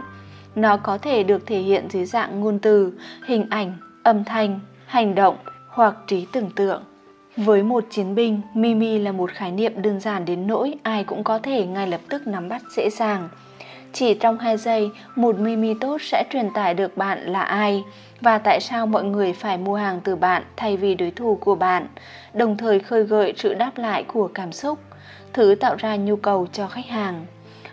Nó 0.55 0.77
có 0.77 0.97
thể 0.97 1.23
được 1.23 1.47
thể 1.47 1.59
hiện 1.59 1.87
dưới 1.89 2.05
dạng 2.05 2.41
ngôn 2.41 2.59
từ, 2.59 2.93
hình 3.27 3.45
ảnh, 3.49 3.73
âm 4.03 4.23
thanh, 4.23 4.59
hành 4.85 5.15
động 5.15 5.37
hoặc 5.69 5.95
trí 6.07 6.27
tưởng 6.31 6.49
tượng. 6.55 6.83
Với 7.37 7.63
một 7.63 7.83
chiến 7.89 8.15
binh, 8.15 8.41
Mimi 8.53 8.99
là 8.99 9.11
một 9.11 9.31
khái 9.31 9.51
niệm 9.51 9.81
đơn 9.81 9.99
giản 9.99 10.25
đến 10.25 10.47
nỗi 10.47 10.73
ai 10.83 11.03
cũng 11.03 11.23
có 11.23 11.39
thể 11.39 11.65
ngay 11.65 11.87
lập 11.87 12.01
tức 12.09 12.27
nắm 12.27 12.49
bắt 12.49 12.61
dễ 12.75 12.89
dàng. 12.89 13.29
Chỉ 13.93 14.13
trong 14.13 14.37
2 14.37 14.57
giây, 14.57 14.91
một 15.15 15.39
Mimi 15.39 15.73
tốt 15.81 16.01
sẽ 16.01 16.23
truyền 16.29 16.49
tải 16.53 16.73
được 16.73 16.97
bạn 16.97 17.19
là 17.19 17.41
ai 17.41 17.83
và 18.21 18.37
tại 18.37 18.59
sao 18.61 18.85
mọi 18.85 19.03
người 19.03 19.33
phải 19.33 19.57
mua 19.57 19.75
hàng 19.75 20.01
từ 20.03 20.15
bạn 20.15 20.43
thay 20.55 20.77
vì 20.77 20.95
đối 20.95 21.11
thủ 21.11 21.37
của 21.41 21.55
bạn, 21.55 21.87
đồng 22.33 22.57
thời 22.57 22.79
khơi 22.79 23.03
gợi 23.03 23.33
sự 23.37 23.53
đáp 23.53 23.77
lại 23.77 24.03
của 24.03 24.27
cảm 24.33 24.51
xúc, 24.51 24.79
thứ 25.33 25.55
tạo 25.55 25.75
ra 25.77 25.95
nhu 25.95 26.15
cầu 26.15 26.47
cho 26.53 26.67
khách 26.67 26.85
hàng. 26.85 27.25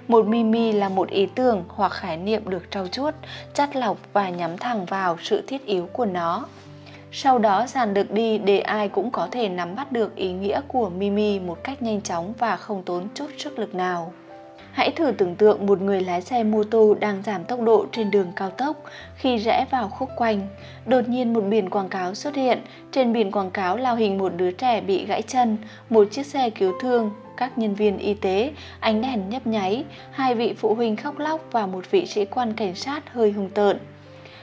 Một 0.08 0.26
Mimi 0.26 0.72
là 0.72 0.88
một 0.88 1.10
ý 1.10 1.26
tưởng 1.26 1.64
hoặc 1.68 1.92
khái 1.92 2.16
niệm 2.16 2.50
được 2.50 2.70
trau 2.70 2.86
chuốt, 2.86 3.14
chắt 3.54 3.76
lọc 3.76 3.96
và 4.12 4.28
nhắm 4.28 4.58
thẳng 4.58 4.84
vào 4.84 5.16
sự 5.20 5.42
thiết 5.46 5.66
yếu 5.66 5.86
của 5.86 6.06
nó 6.06 6.44
sau 7.12 7.38
đó 7.38 7.66
dàn 7.68 7.94
được 7.94 8.10
đi 8.10 8.38
để 8.38 8.58
ai 8.58 8.88
cũng 8.88 9.10
có 9.10 9.28
thể 9.30 9.48
nắm 9.48 9.76
bắt 9.76 9.92
được 9.92 10.16
ý 10.16 10.32
nghĩa 10.32 10.60
của 10.68 10.88
Mimi 10.88 11.40
một 11.40 11.64
cách 11.64 11.82
nhanh 11.82 12.00
chóng 12.00 12.34
và 12.38 12.56
không 12.56 12.82
tốn 12.82 13.08
chút 13.14 13.26
sức 13.38 13.58
lực 13.58 13.74
nào. 13.74 14.12
Hãy 14.72 14.90
thử 14.90 15.10
tưởng 15.10 15.34
tượng 15.34 15.66
một 15.66 15.80
người 15.80 16.00
lái 16.00 16.20
xe 16.20 16.44
mô 16.44 16.64
tô 16.64 16.94
đang 17.00 17.22
giảm 17.22 17.44
tốc 17.44 17.60
độ 17.60 17.86
trên 17.92 18.10
đường 18.10 18.32
cao 18.36 18.50
tốc 18.50 18.76
khi 19.16 19.38
rẽ 19.38 19.66
vào 19.70 19.88
khúc 19.88 20.08
quanh. 20.16 20.48
Đột 20.86 21.08
nhiên 21.08 21.32
một 21.32 21.40
biển 21.40 21.70
quảng 21.70 21.88
cáo 21.88 22.14
xuất 22.14 22.36
hiện, 22.36 22.58
trên 22.92 23.12
biển 23.12 23.30
quảng 23.30 23.50
cáo 23.50 23.76
là 23.76 23.94
hình 23.94 24.18
một 24.18 24.32
đứa 24.36 24.50
trẻ 24.50 24.80
bị 24.80 25.06
gãy 25.06 25.22
chân, 25.22 25.56
một 25.90 26.08
chiếc 26.10 26.26
xe 26.26 26.50
cứu 26.50 26.72
thương, 26.80 27.10
các 27.36 27.58
nhân 27.58 27.74
viên 27.74 27.98
y 27.98 28.14
tế, 28.14 28.52
ánh 28.80 29.02
đèn 29.02 29.28
nhấp 29.28 29.46
nháy, 29.46 29.84
hai 30.10 30.34
vị 30.34 30.54
phụ 30.58 30.74
huynh 30.74 30.96
khóc 30.96 31.18
lóc 31.18 31.40
và 31.52 31.66
một 31.66 31.90
vị 31.90 32.06
sĩ 32.06 32.24
quan 32.24 32.52
cảnh 32.52 32.74
sát 32.74 33.12
hơi 33.12 33.32
hung 33.32 33.50
tợn. 33.50 33.78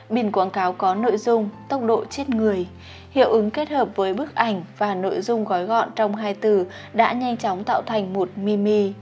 Biển 0.09 0.31
quảng 0.31 0.49
cáo 0.49 0.73
có 0.73 0.95
nội 0.95 1.17
dung 1.17 1.49
tốc 1.69 1.83
độ 1.83 2.05
chết 2.05 2.29
người. 2.29 2.67
Hiệu 3.11 3.29
ứng 3.29 3.51
kết 3.51 3.69
hợp 3.69 3.87
với 3.95 4.13
bức 4.13 4.35
ảnh 4.35 4.63
và 4.77 4.95
nội 4.95 5.21
dung 5.21 5.45
gói 5.45 5.65
gọn 5.65 5.89
trong 5.95 6.15
hai 6.15 6.33
từ 6.33 6.65
đã 6.93 7.13
nhanh 7.13 7.37
chóng 7.37 7.63
tạo 7.63 7.81
thành 7.81 8.13
một 8.13 8.29
mimi 8.35 8.93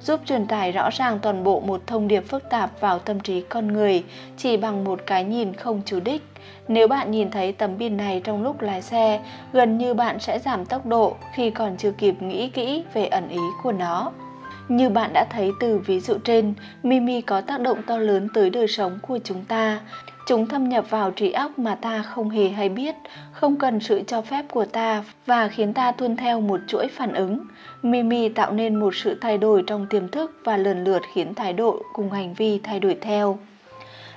giúp 0.00 0.20
truyền 0.26 0.46
tải 0.46 0.72
rõ 0.72 0.90
ràng 0.90 1.18
toàn 1.22 1.44
bộ 1.44 1.60
một 1.60 1.80
thông 1.86 2.08
điệp 2.08 2.28
phức 2.28 2.50
tạp 2.50 2.80
vào 2.80 2.98
tâm 2.98 3.20
trí 3.20 3.40
con 3.40 3.66
người 3.72 4.04
chỉ 4.36 4.56
bằng 4.56 4.84
một 4.84 5.00
cái 5.06 5.24
nhìn 5.24 5.54
không 5.54 5.82
chủ 5.84 6.00
đích. 6.00 6.22
Nếu 6.68 6.88
bạn 6.88 7.10
nhìn 7.10 7.30
thấy 7.30 7.52
tấm 7.52 7.78
biển 7.78 7.96
này 7.96 8.20
trong 8.24 8.42
lúc 8.42 8.60
lái 8.60 8.82
xe, 8.82 9.20
gần 9.52 9.78
như 9.78 9.94
bạn 9.94 10.18
sẽ 10.20 10.38
giảm 10.38 10.64
tốc 10.64 10.86
độ 10.86 11.16
khi 11.34 11.50
còn 11.50 11.76
chưa 11.76 11.90
kịp 11.90 12.22
nghĩ 12.22 12.48
kỹ 12.48 12.84
về 12.94 13.06
ẩn 13.06 13.28
ý 13.28 13.40
của 13.62 13.72
nó. 13.72 14.12
Như 14.68 14.88
bạn 14.88 15.10
đã 15.12 15.26
thấy 15.30 15.52
từ 15.60 15.78
ví 15.78 16.00
dụ 16.00 16.14
trên, 16.24 16.54
Mimi 16.82 17.20
có 17.20 17.40
tác 17.40 17.60
động 17.60 17.82
to 17.86 17.98
lớn 17.98 18.28
tới 18.34 18.50
đời 18.50 18.68
sống 18.68 18.98
của 19.02 19.18
chúng 19.24 19.44
ta. 19.44 19.80
Chúng 20.28 20.46
thâm 20.46 20.68
nhập 20.68 20.90
vào 20.90 21.10
trí 21.10 21.32
óc 21.32 21.58
mà 21.58 21.74
ta 21.74 22.02
không 22.02 22.30
hề 22.30 22.48
hay 22.48 22.68
biết, 22.68 22.94
không 23.32 23.56
cần 23.56 23.80
sự 23.80 24.02
cho 24.06 24.22
phép 24.22 24.44
của 24.50 24.64
ta 24.64 25.04
và 25.26 25.48
khiến 25.48 25.74
ta 25.74 25.92
tuân 25.92 26.16
theo 26.16 26.40
một 26.40 26.60
chuỗi 26.66 26.88
phản 26.88 27.12
ứng. 27.12 27.38
Mimi 27.82 28.28
tạo 28.28 28.52
nên 28.52 28.74
một 28.74 28.94
sự 28.94 29.18
thay 29.20 29.38
đổi 29.38 29.64
trong 29.66 29.86
tiềm 29.90 30.08
thức 30.08 30.40
và 30.44 30.56
lần 30.56 30.84
lượt 30.84 31.02
khiến 31.14 31.34
thái 31.34 31.52
độ 31.52 31.82
cùng 31.92 32.10
hành 32.10 32.34
vi 32.34 32.60
thay 32.62 32.80
đổi 32.80 32.98
theo. 33.00 33.38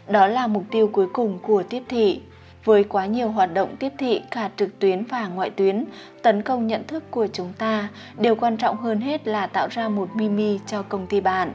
Đó 0.08 0.28
là 0.28 0.48
mục 0.48 0.64
tiêu 0.72 0.90
cuối 0.94 1.08
cùng 1.14 1.40
của 1.42 1.64
tiếp 1.64 1.84
thị. 1.90 2.22
Với 2.66 2.84
quá 2.84 3.06
nhiều 3.06 3.30
hoạt 3.30 3.54
động 3.54 3.76
tiếp 3.80 3.94
thị 3.98 4.22
cả 4.32 4.50
trực 4.58 4.80
tuyến 4.80 5.04
và 5.04 5.28
ngoại 5.28 5.50
tuyến, 5.50 5.86
tấn 6.22 6.42
công 6.42 6.68
nhận 6.68 6.88
thức 6.88 7.04
của 7.12 7.28
chúng 7.34 7.54
ta, 7.58 7.88
điều 8.18 8.36
quan 8.36 8.58
trọng 8.58 8.78
hơn 8.78 9.02
hết 9.02 9.28
là 9.28 9.48
tạo 9.48 9.68
ra 9.72 9.90
một 9.90 10.16
Mimi 10.16 10.60
cho 10.68 10.82
công 10.82 11.08
ty 11.08 11.22
bạn. 11.22 11.54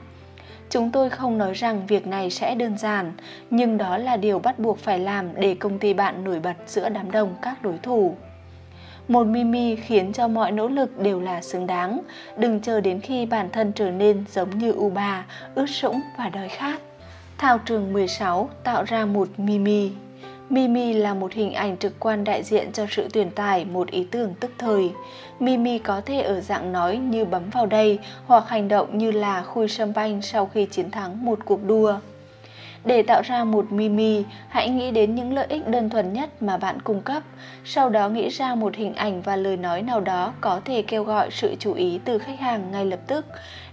Chúng 0.71 0.91
tôi 0.91 1.11
không 1.11 1.39
nói 1.39 1.55
rằng 1.55 1.87
việc 1.87 2.07
này 2.07 2.31
sẽ 2.31 2.55
đơn 2.55 2.79
giản, 2.79 3.13
nhưng 3.51 3.79
đó 3.79 3.99
là 3.99 4.17
điều 4.17 4.39
bắt 4.39 4.59
buộc 4.59 4.79
phải 4.79 4.99
làm 4.99 5.41
để 5.41 5.55
công 5.55 5.79
ty 5.79 5.95
bạn 5.95 6.25
nổi 6.25 6.41
bật 6.41 6.55
giữa 6.67 6.89
đám 6.89 7.11
đông 7.11 7.35
các 7.43 7.63
đối 7.63 7.79
thủ. 7.79 8.15
Một 9.09 9.27
Mimi 9.27 9.77
khiến 9.77 10.13
cho 10.13 10.29
mọi 10.29 10.53
nỗ 10.53 10.69
lực 10.69 10.99
đều 10.99 11.21
là 11.21 11.43
xứng 11.43 11.67
đáng, 11.67 12.01
đừng 12.37 12.61
chờ 12.61 12.81
đến 12.81 13.01
khi 13.01 13.27
bản 13.27 13.49
thân 13.53 13.73
trở 13.73 13.91
nên 13.91 14.25
giống 14.33 14.59
như 14.59 14.73
u 14.73 14.91
bà, 14.91 15.25
ướt 15.55 15.67
sũng 15.67 16.01
và 16.19 16.29
đói 16.29 16.49
khát. 16.49 16.81
Thao 17.39 17.59
trường 17.59 17.93
16 17.93 18.49
tạo 18.65 18.85
ra 18.85 19.05
một 19.07 19.29
Mimi. 19.37 19.91
Mimi 20.51 20.93
là 20.93 21.15
một 21.15 21.33
hình 21.33 21.53
ảnh 21.53 21.77
trực 21.77 22.01
quan 22.01 22.25
đại 22.25 22.43
diện 22.43 22.73
cho 22.73 22.87
sự 22.91 23.09
truyền 23.09 23.31
tải 23.31 23.65
một 23.65 23.91
ý 23.91 24.07
tưởng 24.11 24.35
tức 24.41 24.51
thời. 24.59 24.91
Mimi 25.41 25.79
có 25.79 26.01
thể 26.01 26.21
ở 26.21 26.41
dạng 26.41 26.73
nói 26.73 26.97
như 26.97 27.25
bấm 27.25 27.51
vào 27.51 27.67
đây 27.67 27.99
hoặc 28.27 28.49
hành 28.49 28.69
động 28.69 28.99
như 28.99 29.11
là 29.11 29.43
khui 29.43 29.69
sâm 29.69 29.93
banh 29.93 30.23
sau 30.23 30.47
khi 30.47 30.67
chiến 30.67 30.91
thắng 30.91 31.25
một 31.25 31.39
cuộc 31.45 31.65
đua. 31.67 31.99
Để 32.85 33.03
tạo 33.03 33.23
ra 33.23 33.45
một 33.45 33.73
Mimi, 33.73 34.25
hãy 34.49 34.69
nghĩ 34.69 34.91
đến 34.91 35.15
những 35.15 35.35
lợi 35.35 35.47
ích 35.49 35.69
đơn 35.69 35.91
thuần 35.91 36.13
nhất 36.13 36.43
mà 36.43 36.57
bạn 36.57 36.81
cung 36.83 37.01
cấp, 37.01 37.23
sau 37.65 37.89
đó 37.89 38.09
nghĩ 38.09 38.29
ra 38.29 38.55
một 38.55 38.75
hình 38.75 38.95
ảnh 38.95 39.23
và 39.23 39.37
lời 39.37 39.57
nói 39.57 39.83
nào 39.83 40.01
đó 40.01 40.33
có 40.41 40.61
thể 40.65 40.83
kêu 40.83 41.05
gọi 41.05 41.29
sự 41.31 41.55
chú 41.59 41.75
ý 41.75 42.01
từ 42.05 42.19
khách 42.19 42.41
hàng 42.41 42.71
ngay 42.73 42.85
lập 42.85 43.01
tức 43.07 43.27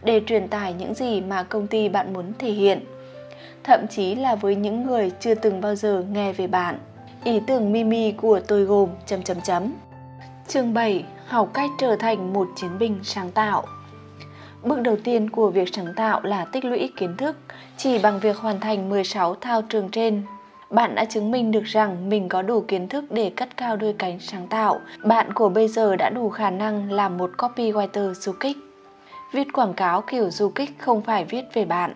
để 0.03 0.21
truyền 0.27 0.47
tải 0.47 0.73
những 0.73 0.93
gì 0.93 1.21
mà 1.21 1.43
công 1.43 1.67
ty 1.67 1.89
bạn 1.89 2.13
muốn 2.13 2.33
thể 2.39 2.51
hiện 2.51 2.79
thậm 3.63 3.87
chí 3.87 4.15
là 4.15 4.35
với 4.35 4.55
những 4.55 4.85
người 4.85 5.11
chưa 5.19 5.35
từng 5.35 5.61
bao 5.61 5.75
giờ 5.75 6.03
nghe 6.11 6.33
về 6.33 6.47
bạn. 6.47 6.79
Ý 7.23 7.39
tưởng 7.47 7.71
Mimi 7.71 8.11
của 8.11 8.39
tôi 8.47 8.63
gồm 8.63 8.89
chấm 9.05 9.23
chấm 9.23 9.41
chấm. 9.41 9.73
Chương 10.47 10.73
7. 10.73 11.05
Học 11.27 11.49
cách 11.53 11.69
trở 11.77 11.95
thành 11.95 12.33
một 12.33 12.47
chiến 12.55 12.79
binh 12.79 12.99
sáng 13.03 13.31
tạo. 13.31 13.63
Bước 14.63 14.81
đầu 14.81 14.97
tiên 15.03 15.29
của 15.29 15.49
việc 15.49 15.69
sáng 15.73 15.93
tạo 15.95 16.21
là 16.23 16.45
tích 16.45 16.65
lũy 16.65 16.91
kiến 16.97 17.17
thức. 17.17 17.37
Chỉ 17.77 17.99
bằng 17.99 18.19
việc 18.19 18.37
hoàn 18.37 18.59
thành 18.59 18.89
16 18.89 19.35
thao 19.35 19.61
trường 19.61 19.89
trên, 19.91 20.23
bạn 20.69 20.95
đã 20.95 21.05
chứng 21.05 21.31
minh 21.31 21.51
được 21.51 21.63
rằng 21.63 22.09
mình 22.09 22.29
có 22.29 22.41
đủ 22.41 22.61
kiến 22.61 22.87
thức 22.87 23.05
để 23.11 23.31
cất 23.35 23.57
cao 23.57 23.77
đôi 23.77 23.95
cánh 23.99 24.19
sáng 24.19 24.47
tạo. 24.47 24.79
Bạn 25.03 25.33
của 25.33 25.49
bây 25.49 25.67
giờ 25.67 25.95
đã 25.95 26.09
đủ 26.09 26.29
khả 26.29 26.49
năng 26.49 26.91
làm 26.91 27.17
một 27.17 27.31
copywriter 27.37 28.13
du 28.13 28.31
kích. 28.39 28.57
Viết 29.33 29.47
quảng 29.53 29.73
cáo 29.73 30.01
kiểu 30.01 30.29
du 30.29 30.49
kích 30.49 30.71
không 30.77 31.01
phải 31.01 31.25
viết 31.25 31.43
về 31.53 31.65
bạn, 31.65 31.93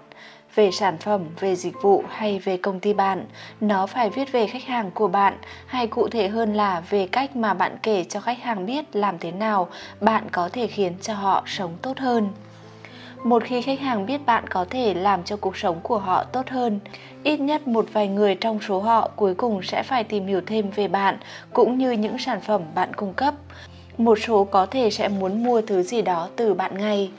về 0.58 0.72
sản 0.72 0.98
phẩm, 0.98 1.22
về 1.40 1.56
dịch 1.56 1.82
vụ 1.82 2.04
hay 2.10 2.40
về 2.40 2.58
công 2.58 2.80
ty 2.80 2.94
bạn. 2.94 3.26
Nó 3.62 3.88
phải 3.88 4.10
viết 4.10 4.32
về 4.32 4.48
khách 4.48 4.64
hàng 4.64 4.92
của 4.92 5.08
bạn 5.08 5.38
hay 5.66 5.88
cụ 5.88 6.08
thể 6.08 6.28
hơn 6.28 6.54
là 6.54 6.84
về 6.90 7.08
cách 7.12 7.36
mà 7.36 7.54
bạn 7.54 7.78
kể 7.84 8.04
cho 8.04 8.20
khách 8.20 8.42
hàng 8.42 8.66
biết 8.66 8.96
làm 8.96 9.20
thế 9.20 9.32
nào 9.32 9.68
bạn 10.02 10.24
có 10.32 10.50
thể 10.54 10.68
khiến 10.68 10.94
cho 11.02 11.14
họ 11.14 11.44
sống 11.46 11.78
tốt 11.82 11.98
hơn. 11.98 12.30
Một 13.24 13.44
khi 13.46 13.62
khách 13.62 13.80
hàng 13.80 14.06
biết 14.06 14.26
bạn 14.26 14.48
có 14.48 14.66
thể 14.70 14.94
làm 14.94 15.24
cho 15.24 15.38
cuộc 15.38 15.58
sống 15.58 15.80
của 15.84 15.98
họ 15.98 16.24
tốt 16.24 16.50
hơn, 16.50 16.80
ít 17.24 17.40
nhất 17.40 17.68
một 17.68 17.86
vài 17.94 18.08
người 18.08 18.36
trong 18.36 18.60
số 18.62 18.80
họ 18.80 19.10
cuối 19.16 19.34
cùng 19.36 19.64
sẽ 19.64 19.84
phải 19.84 20.04
tìm 20.04 20.28
hiểu 20.28 20.42
thêm 20.46 20.70
về 20.70 20.88
bạn 20.88 21.18
cũng 21.54 21.78
như 21.78 21.92
những 21.92 22.18
sản 22.18 22.42
phẩm 22.42 22.62
bạn 22.76 22.94
cung 22.94 23.14
cấp. 23.14 23.34
Một 23.98 24.20
số 24.28 24.44
có 24.44 24.66
thể 24.66 24.90
sẽ 24.90 25.08
muốn 25.08 25.44
mua 25.44 25.62
thứ 25.62 25.84
gì 25.84 26.02
đó 26.02 26.30
từ 26.36 26.54
bạn 26.54 26.78
ngay 26.78 27.12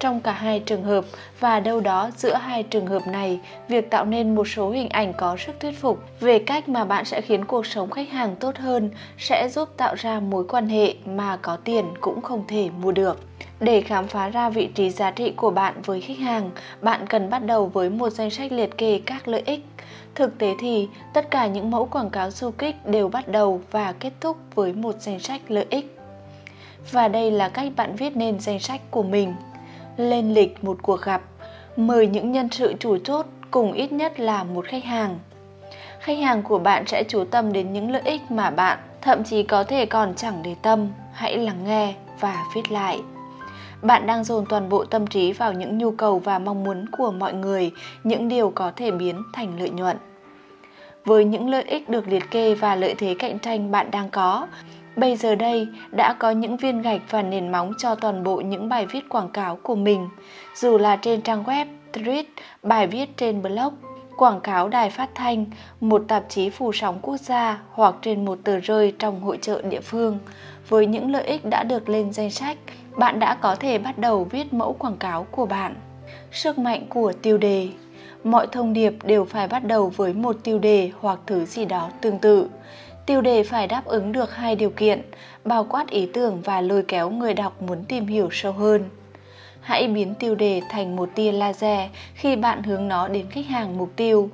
trong 0.00 0.20
cả 0.20 0.32
hai 0.32 0.60
trường 0.60 0.84
hợp 0.84 1.04
và 1.40 1.60
đâu 1.60 1.80
đó 1.80 2.10
giữa 2.16 2.34
hai 2.34 2.62
trường 2.62 2.86
hợp 2.86 3.06
này, 3.06 3.40
việc 3.68 3.90
tạo 3.90 4.04
nên 4.04 4.34
một 4.34 4.48
số 4.48 4.70
hình 4.70 4.88
ảnh 4.88 5.12
có 5.12 5.36
sức 5.36 5.60
thuyết 5.60 5.80
phục 5.80 5.98
về 6.20 6.38
cách 6.38 6.68
mà 6.68 6.84
bạn 6.84 7.04
sẽ 7.04 7.20
khiến 7.20 7.44
cuộc 7.44 7.66
sống 7.66 7.90
khách 7.90 8.10
hàng 8.10 8.36
tốt 8.36 8.56
hơn 8.56 8.90
sẽ 9.18 9.48
giúp 9.48 9.68
tạo 9.76 9.94
ra 9.94 10.20
mối 10.20 10.44
quan 10.48 10.68
hệ 10.68 10.94
mà 11.04 11.36
có 11.36 11.56
tiền 11.56 11.84
cũng 12.00 12.22
không 12.22 12.44
thể 12.48 12.70
mua 12.82 12.92
được. 12.92 13.20
Để 13.60 13.80
khám 13.80 14.08
phá 14.08 14.28
ra 14.28 14.50
vị 14.50 14.66
trí 14.66 14.90
giá 14.90 15.10
trị 15.10 15.32
của 15.36 15.50
bạn 15.50 15.74
với 15.84 16.00
khách 16.00 16.18
hàng, 16.18 16.50
bạn 16.80 17.06
cần 17.06 17.30
bắt 17.30 17.46
đầu 17.46 17.66
với 17.66 17.90
một 17.90 18.10
danh 18.10 18.30
sách 18.30 18.52
liệt 18.52 18.78
kê 18.78 19.00
các 19.06 19.28
lợi 19.28 19.42
ích. 19.46 19.64
Thực 20.14 20.38
tế 20.38 20.54
thì, 20.60 20.88
tất 21.14 21.30
cả 21.30 21.46
những 21.46 21.70
mẫu 21.70 21.86
quảng 21.86 22.10
cáo 22.10 22.30
du 22.30 22.50
kích 22.50 22.86
đều 22.86 23.08
bắt 23.08 23.28
đầu 23.28 23.60
và 23.70 23.92
kết 23.92 24.12
thúc 24.20 24.36
với 24.54 24.72
một 24.72 24.94
danh 25.00 25.20
sách 25.20 25.40
lợi 25.48 25.66
ích. 25.70 25.96
Và 26.90 27.08
đây 27.08 27.30
là 27.30 27.48
cách 27.48 27.72
bạn 27.76 27.96
viết 27.96 28.16
nên 28.16 28.40
danh 28.40 28.60
sách 28.60 28.80
của 28.90 29.02
mình 29.02 29.34
lên 29.96 30.34
lịch 30.34 30.64
một 30.64 30.78
cuộc 30.82 31.02
gặp, 31.02 31.22
mời 31.76 32.06
những 32.06 32.32
nhân 32.32 32.48
sự 32.50 32.74
chủ 32.80 32.98
chốt 32.98 33.26
cùng 33.50 33.72
ít 33.72 33.92
nhất 33.92 34.20
là 34.20 34.44
một 34.44 34.64
khách 34.66 34.84
hàng. 34.84 35.18
Khách 36.00 36.18
hàng 36.18 36.42
của 36.42 36.58
bạn 36.58 36.86
sẽ 36.86 37.04
chú 37.08 37.24
tâm 37.24 37.52
đến 37.52 37.72
những 37.72 37.90
lợi 37.90 38.02
ích 38.04 38.30
mà 38.30 38.50
bạn 38.50 38.78
thậm 39.02 39.24
chí 39.24 39.42
có 39.42 39.64
thể 39.64 39.86
còn 39.86 40.14
chẳng 40.14 40.42
để 40.42 40.54
tâm, 40.62 40.88
hãy 41.12 41.36
lắng 41.38 41.64
nghe 41.64 41.94
và 42.20 42.44
viết 42.54 42.72
lại. 42.72 43.00
Bạn 43.82 44.06
đang 44.06 44.24
dồn 44.24 44.44
toàn 44.48 44.68
bộ 44.68 44.84
tâm 44.84 45.06
trí 45.06 45.32
vào 45.32 45.52
những 45.52 45.78
nhu 45.78 45.90
cầu 45.90 46.18
và 46.18 46.38
mong 46.38 46.64
muốn 46.64 46.84
của 46.98 47.10
mọi 47.10 47.32
người, 47.32 47.70
những 48.04 48.28
điều 48.28 48.52
có 48.54 48.72
thể 48.76 48.90
biến 48.90 49.22
thành 49.32 49.58
lợi 49.58 49.70
nhuận. 49.70 49.96
Với 51.04 51.24
những 51.24 51.50
lợi 51.50 51.62
ích 51.62 51.88
được 51.88 52.08
liệt 52.08 52.30
kê 52.30 52.54
và 52.54 52.74
lợi 52.74 52.94
thế 52.98 53.16
cạnh 53.18 53.38
tranh 53.38 53.70
bạn 53.70 53.90
đang 53.90 54.10
có, 54.10 54.46
Bây 54.96 55.16
giờ 55.16 55.34
đây 55.34 55.68
đã 55.90 56.12
có 56.18 56.30
những 56.30 56.56
viên 56.56 56.82
gạch 56.82 57.00
và 57.10 57.22
nền 57.22 57.52
móng 57.52 57.72
cho 57.78 57.94
toàn 57.94 58.24
bộ 58.24 58.36
những 58.40 58.68
bài 58.68 58.86
viết 58.86 59.08
quảng 59.08 59.28
cáo 59.28 59.56
của 59.56 59.74
mình, 59.74 60.08
dù 60.54 60.78
là 60.78 60.96
trên 60.96 61.20
trang 61.20 61.44
web, 61.44 61.66
tweet, 61.92 62.24
bài 62.62 62.86
viết 62.86 63.16
trên 63.16 63.42
blog, 63.42 63.74
quảng 64.16 64.40
cáo 64.40 64.68
đài 64.68 64.90
phát 64.90 65.10
thanh, 65.14 65.44
một 65.80 66.02
tạp 66.08 66.24
chí 66.28 66.50
phủ 66.50 66.72
sóng 66.72 66.98
quốc 67.02 67.16
gia 67.16 67.60
hoặc 67.70 67.94
trên 68.02 68.24
một 68.24 68.38
tờ 68.44 68.60
rơi 68.60 68.94
trong 68.98 69.20
hội 69.20 69.38
trợ 69.42 69.62
địa 69.62 69.80
phương. 69.80 70.18
Với 70.68 70.86
những 70.86 71.12
lợi 71.12 71.24
ích 71.24 71.44
đã 71.44 71.62
được 71.62 71.88
lên 71.88 72.12
danh 72.12 72.30
sách, 72.30 72.58
bạn 72.96 73.18
đã 73.18 73.34
có 73.34 73.54
thể 73.54 73.78
bắt 73.78 73.98
đầu 73.98 74.24
viết 74.24 74.52
mẫu 74.52 74.72
quảng 74.72 74.96
cáo 74.96 75.26
của 75.30 75.46
bạn. 75.46 75.74
Sức 76.32 76.58
mạnh 76.58 76.86
của 76.88 77.12
tiêu 77.22 77.38
đề 77.38 77.68
Mọi 78.24 78.46
thông 78.46 78.72
điệp 78.72 78.94
đều 79.04 79.24
phải 79.24 79.48
bắt 79.48 79.64
đầu 79.64 79.92
với 79.96 80.12
một 80.12 80.36
tiêu 80.44 80.58
đề 80.58 80.90
hoặc 81.00 81.18
thứ 81.26 81.44
gì 81.44 81.64
đó 81.64 81.90
tương 82.00 82.18
tự. 82.18 82.48
Tiêu 83.10 83.20
đề 83.20 83.42
phải 83.42 83.66
đáp 83.66 83.84
ứng 83.84 84.12
được 84.12 84.34
hai 84.34 84.56
điều 84.56 84.70
kiện, 84.70 85.02
bao 85.44 85.64
quát 85.64 85.90
ý 85.90 86.08
tưởng 86.12 86.40
và 86.44 86.60
lôi 86.60 86.82
kéo 86.82 87.10
người 87.10 87.34
đọc 87.34 87.62
muốn 87.62 87.84
tìm 87.84 88.06
hiểu 88.06 88.28
sâu 88.32 88.52
hơn. 88.52 88.84
Hãy 89.60 89.88
biến 89.88 90.14
tiêu 90.14 90.34
đề 90.34 90.60
thành 90.70 90.96
một 90.96 91.08
tia 91.14 91.32
laser 91.32 91.90
khi 92.14 92.36
bạn 92.36 92.62
hướng 92.62 92.88
nó 92.88 93.08
đến 93.08 93.26
khách 93.30 93.46
hàng 93.46 93.78
mục 93.78 93.90
tiêu. 93.96 94.30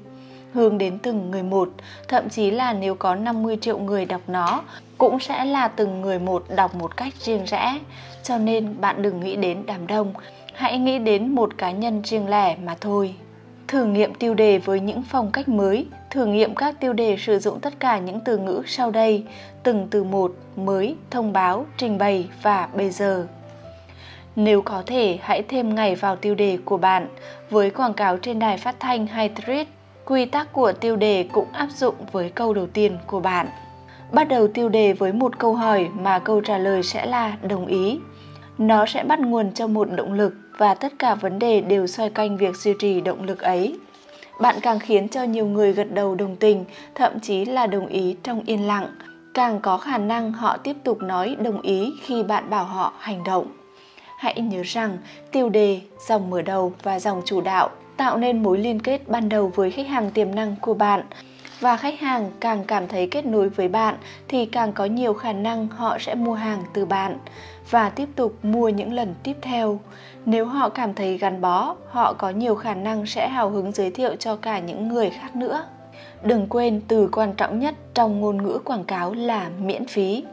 Hướng 0.53 0.79
đến 0.79 0.99
từng 0.99 1.31
người 1.31 1.43
một, 1.43 1.69
thậm 2.09 2.29
chí 2.29 2.51
là 2.51 2.73
nếu 2.73 2.95
có 2.95 3.15
50 3.15 3.59
triệu 3.61 3.79
người 3.79 4.05
đọc 4.05 4.21
nó, 4.27 4.63
cũng 4.99 5.21
sẽ 5.21 5.45
là 5.45 5.69
từng 5.69 6.01
người 6.01 6.19
một 6.19 6.45
đọc 6.57 6.75
một 6.75 6.97
cách 6.97 7.15
riêng 7.21 7.45
rẽ. 7.45 7.79
Cho 8.23 8.39
nên 8.39 8.81
bạn 8.81 9.03
đừng 9.03 9.21
nghĩ 9.21 9.37
đến 9.37 9.63
đám 9.67 9.87
đông, 9.87 10.15
hãy 10.55 10.79
nghĩ 10.79 10.99
đến 10.99 11.29
một 11.29 11.59
cá 11.59 11.71
nhân 11.71 12.03
riêng 12.05 12.29
lẻ 12.29 12.57
mà 12.65 12.77
thôi. 12.81 13.15
Thử 13.69 13.85
nghiệm 13.85 14.15
tiêu 14.15 14.35
đề 14.35 14.59
với 14.59 14.81
những 14.81 15.03
phong 15.03 15.31
cách 15.33 15.49
mới, 15.49 15.87
thử 16.17 16.27
nghiệm 16.27 16.55
các 16.55 16.81
tiêu 16.81 16.93
đề 16.93 17.17
sử 17.17 17.39
dụng 17.39 17.61
tất 17.61 17.81
cả 17.81 17.99
những 17.99 18.21
từ 18.21 18.39
ngữ 18.39 18.63
sau 18.67 18.91
đây, 18.91 19.25
từng 19.63 19.89
từ 19.91 20.05
một, 20.05 20.33
mới, 20.57 20.97
thông 21.11 21.33
báo, 21.33 21.67
trình 21.77 21.99
bày 21.99 22.29
và 22.43 22.69
bây 22.75 22.91
giờ. 22.91 23.27
Nếu 24.37 24.63
có 24.63 24.83
thể, 24.87 25.19
hãy 25.23 25.43
thêm 25.49 25.75
ngày 25.75 25.95
vào 25.95 26.17
tiêu 26.17 26.35
đề 26.35 26.59
của 26.65 26.77
bạn. 26.77 27.07
Với 27.51 27.71
quảng 27.71 27.95
cáo 27.95 28.17
trên 28.17 28.39
đài 28.39 28.59
phát 28.59 28.77
thanh 28.81 29.07
hay 29.07 29.29
tweet, 29.29 29.65
quy 30.05 30.25
tắc 30.25 30.53
của 30.53 30.73
tiêu 30.73 30.97
đề 30.97 31.29
cũng 31.33 31.53
áp 31.53 31.69
dụng 31.71 31.95
với 32.13 32.31
câu 32.31 32.55
đầu 32.55 32.67
tiên 32.67 32.99
của 33.07 33.21
bạn. 33.21 33.47
Bắt 34.13 34.29
đầu 34.29 34.49
tiêu 34.49 34.69
đề 34.69 34.93
với 34.93 35.13
một 35.13 35.39
câu 35.39 35.55
hỏi 35.55 35.89
mà 35.95 36.19
câu 36.19 36.41
trả 36.41 36.59
lời 36.59 36.83
sẽ 36.83 37.07
là 37.07 37.37
đồng 37.43 37.67
ý. 37.67 37.99
Nó 38.59 38.87
sẽ 38.87 39.05
bắt 39.05 39.21
nguồn 39.21 39.53
cho 39.53 39.67
một 39.67 39.89
động 39.91 40.13
lực 40.13 40.35
và 40.59 40.75
tất 40.75 40.93
cả 40.99 41.15
vấn 41.15 41.39
đề 41.39 41.61
đều 41.61 41.87
xoay 41.87 42.11
quanh 42.11 42.37
việc 42.37 42.57
duy 42.57 42.75
trì 42.79 43.01
động 43.01 43.23
lực 43.23 43.41
ấy. 43.41 43.79
Bạn 44.41 44.57
càng 44.63 44.79
khiến 44.79 45.09
cho 45.09 45.23
nhiều 45.23 45.47
người 45.47 45.73
gật 45.73 45.95
đầu 45.95 46.15
đồng 46.15 46.37
tình, 46.37 46.65
thậm 46.95 47.21
chí 47.21 47.45
là 47.45 47.67
đồng 47.67 47.87
ý 47.87 48.17
trong 48.23 48.43
yên 48.47 48.67
lặng, 48.67 48.89
càng 49.35 49.61
có 49.61 49.79
khả 49.79 49.99
năng 49.99 50.33
họ 50.33 50.57
tiếp 50.57 50.77
tục 50.85 51.03
nói 51.03 51.37
đồng 51.43 51.61
ý 51.61 51.93
khi 52.03 52.23
bạn 52.23 52.51
bảo 52.51 52.65
họ 52.65 52.93
hành 52.99 53.25
động. 53.25 53.47
Hãy 54.19 54.41
nhớ 54.41 54.63
rằng 54.65 54.99
tiêu 55.33 55.49
đề, 55.49 55.81
dòng 56.09 56.31
mở 56.31 56.43
đầu 56.43 56.73
và 56.83 56.99
dòng 56.99 57.23
chủ 57.25 57.41
đạo 57.41 57.71
tạo 57.97 58.17
nên 58.17 58.43
mối 58.43 58.59
liên 58.59 58.81
kết 58.83 59.09
ban 59.09 59.29
đầu 59.29 59.53
với 59.55 59.71
khách 59.71 59.87
hàng 59.87 60.11
tiềm 60.11 60.35
năng 60.35 60.57
của 60.61 60.75
bạn 60.75 61.05
và 61.61 61.77
khách 61.77 62.01
hàng 62.01 62.31
càng 62.41 62.65
cảm 62.65 62.89
thấy 62.89 63.09
kết 63.11 63.27
nối 63.27 63.49
với 63.49 63.69
bạn 63.69 63.95
thì 64.29 64.47
càng 64.47 64.73
có 64.73 64.85
nhiều 64.85 65.15
khả 65.15 65.33
năng 65.33 65.69
họ 65.69 65.99
sẽ 65.99 66.15
mua 66.15 66.35
hàng 66.35 66.63
từ 66.75 66.87
bạn 66.87 67.19
và 67.71 67.91
tiếp 67.91 68.09
tục 68.17 68.39
mua 68.43 68.69
những 68.69 68.93
lần 68.93 69.15
tiếp 69.23 69.35
theo. 69.43 69.81
Nếu 70.27 70.47
họ 70.47 70.69
cảm 70.69 70.95
thấy 70.95 71.19
gắn 71.19 71.41
bó, 71.41 71.75
họ 71.91 72.13
có 72.13 72.31
nhiều 72.31 72.55
khả 72.55 72.75
năng 72.75 73.07
sẽ 73.07 73.29
hào 73.29 73.51
hứng 73.51 73.73
giới 73.73 73.91
thiệu 73.91 74.17
cho 74.17 74.37
cả 74.37 74.59
những 74.59 74.89
người 74.89 75.11
khác 75.11 75.37
nữa. 75.37 75.65
Đừng 76.23 76.47
quên 76.47 76.81
từ 76.89 77.09
quan 77.13 77.33
trọng 77.33 77.59
nhất 77.59 77.75
trong 77.95 78.21
ngôn 78.21 78.43
ngữ 78.43 78.59
quảng 78.65 78.85
cáo 78.85 79.15
là 79.15 79.49
miễn 79.61 79.87
phí. 79.87 80.25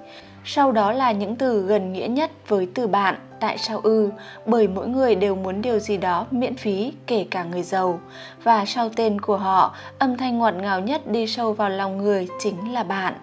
Sau 0.45 0.71
đó 0.71 0.91
là 0.91 1.11
những 1.11 1.35
từ 1.35 1.61
gần 1.61 1.93
nghĩa 1.93 2.07
nhất 2.07 2.31
với 2.47 2.67
từ 2.73 2.87
bạn, 2.87 3.15
tại 3.39 3.57
sao 3.57 3.79
ư? 3.83 4.09
Bởi 4.45 4.67
mỗi 4.67 4.87
người 4.87 5.15
đều 5.15 5.35
muốn 5.35 5.61
điều 5.61 5.79
gì 5.79 5.97
đó 5.97 6.25
miễn 6.31 6.55
phí, 6.55 6.93
kể 7.07 7.25
cả 7.31 7.43
người 7.43 7.63
giàu. 7.63 7.99
Và 8.43 8.65
sau 8.65 8.89
tên 8.95 9.21
của 9.21 9.37
họ, 9.37 9.75
âm 9.99 10.17
thanh 10.17 10.39
ngọt 10.39 10.53
ngào 10.53 10.79
nhất 10.79 11.07
đi 11.07 11.27
sâu 11.27 11.53
vào 11.53 11.69
lòng 11.69 11.97
người 11.97 12.27
chính 12.39 12.73
là 12.73 12.83
bạn. 12.83 13.13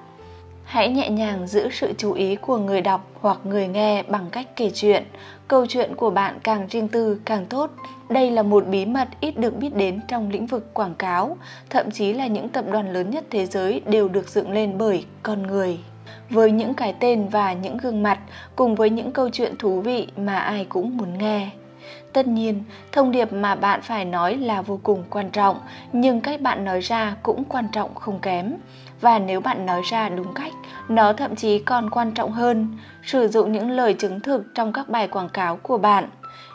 Hãy 0.65 0.89
nhẹ 0.89 1.11
nhàng 1.11 1.47
giữ 1.47 1.69
sự 1.71 1.93
chú 1.99 2.13
ý 2.13 2.37
của 2.37 2.59
người 2.59 2.81
đọc 2.81 3.07
hoặc 3.21 3.39
người 3.45 3.69
nghe 3.69 4.03
bằng 4.03 4.27
cách 4.33 4.47
kể 4.57 4.71
chuyện. 4.75 5.05
Câu 5.51 5.67
chuyện 5.67 5.95
của 5.97 6.11
bạn 6.11 6.39
càng 6.43 6.67
riêng 6.71 6.89
tư 6.89 7.21
càng 7.25 7.47
tốt. 7.47 7.71
Đây 8.09 8.31
là 8.31 8.43
một 8.43 8.67
bí 8.67 8.87
mật 8.87 9.09
ít 9.21 9.39
được 9.39 9.57
biết 9.57 9.75
đến 9.75 10.01
trong 10.09 10.31
lĩnh 10.31 10.47
vực 10.47 10.75
quảng 10.75 10.95
cáo, 10.95 11.37
thậm 11.71 11.91
chí 11.91 12.13
là 12.13 12.27
những 12.27 12.49
tập 12.49 12.65
đoàn 12.73 12.93
lớn 12.93 13.11
nhất 13.11 13.25
thế 13.31 13.47
giới 13.47 13.81
đều 13.87 14.09
được 14.09 14.29
dựng 14.29 14.53
lên 14.53 14.79
bởi 14.79 15.05
con 15.23 15.43
người 15.43 15.79
với 16.31 16.51
những 16.51 16.75
cái 16.75 16.95
tên 17.01 17.29
và 17.29 17.53
những 17.53 17.77
gương 17.77 18.03
mặt 18.03 18.19
cùng 18.57 18.75
với 18.75 18.91
những 18.91 19.13
câu 19.13 19.31
chuyện 19.31 19.55
thú 19.59 19.81
vị 19.81 20.09
mà 20.17 20.39
ai 20.39 20.65
cũng 20.69 20.97
muốn 20.97 21.19
nghe. 21.19 21.51
Tất 22.13 22.27
nhiên, 22.27 22.65
thông 22.93 23.13
điệp 23.13 23.33
mà 23.33 23.55
bạn 23.55 23.81
phải 23.83 24.05
nói 24.05 24.37
là 24.37 24.63
vô 24.63 24.81
cùng 24.83 25.05
quan 25.11 25.31
trọng, 25.31 25.61
nhưng 25.93 26.21
cách 26.21 26.41
bạn 26.41 26.65
nói 26.65 26.81
ra 26.81 27.17
cũng 27.23 27.45
quan 27.45 27.67
trọng 27.73 27.95
không 27.95 28.19
kém. 28.19 28.55
Và 29.01 29.19
nếu 29.19 29.41
bạn 29.41 29.67
nói 29.67 29.83
ra 29.85 30.09
đúng 30.09 30.35
cách, 30.35 30.53
nó 30.89 31.13
thậm 31.13 31.37
chí 31.37 31.59
còn 31.59 31.91
quan 31.91 32.13
trọng 32.13 32.33
hơn. 32.33 32.79
Sử 33.03 33.29
dụng 33.29 33.53
những 33.53 33.71
lời 33.71 33.95
chứng 33.95 34.21
thực 34.21 34.55
trong 34.55 34.73
các 34.73 34.89
bài 34.89 35.09
quảng 35.09 35.29
cáo 35.29 35.57
của 35.57 35.79
bạn, 35.79 36.09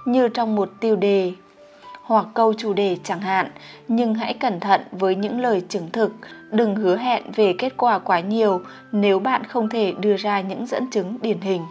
như 0.06 0.28
trong 0.28 0.56
một 0.56 0.70
tiêu 0.80 0.96
đề 0.96 1.34
hoặc 2.06 2.26
câu 2.34 2.54
chủ 2.54 2.74
đề 2.74 2.98
chẳng 3.04 3.20
hạn, 3.20 3.52
nhưng 3.88 4.16
hãy 4.16 4.34
cẩn 4.34 4.60
thận 4.60 4.82
với 4.92 5.16
những 5.16 5.40
lời 5.40 5.64
chứng 5.70 5.90
thực, 5.92 6.12
đừng 6.52 6.76
hứa 6.76 6.98
hẹn 6.98 7.24
về 7.36 7.54
kết 7.58 7.78
quả 7.78 8.00
quá 8.00 8.20
nhiều 8.20 8.62
nếu 8.92 9.20
bạn 9.20 9.44
không 9.44 9.70
thể 9.70 9.94
đưa 10.00 10.16
ra 10.18 10.42
những 10.42 10.66
dẫn 10.66 10.90
chứng 10.92 11.18
điển 11.22 11.42
hình. 11.42 11.62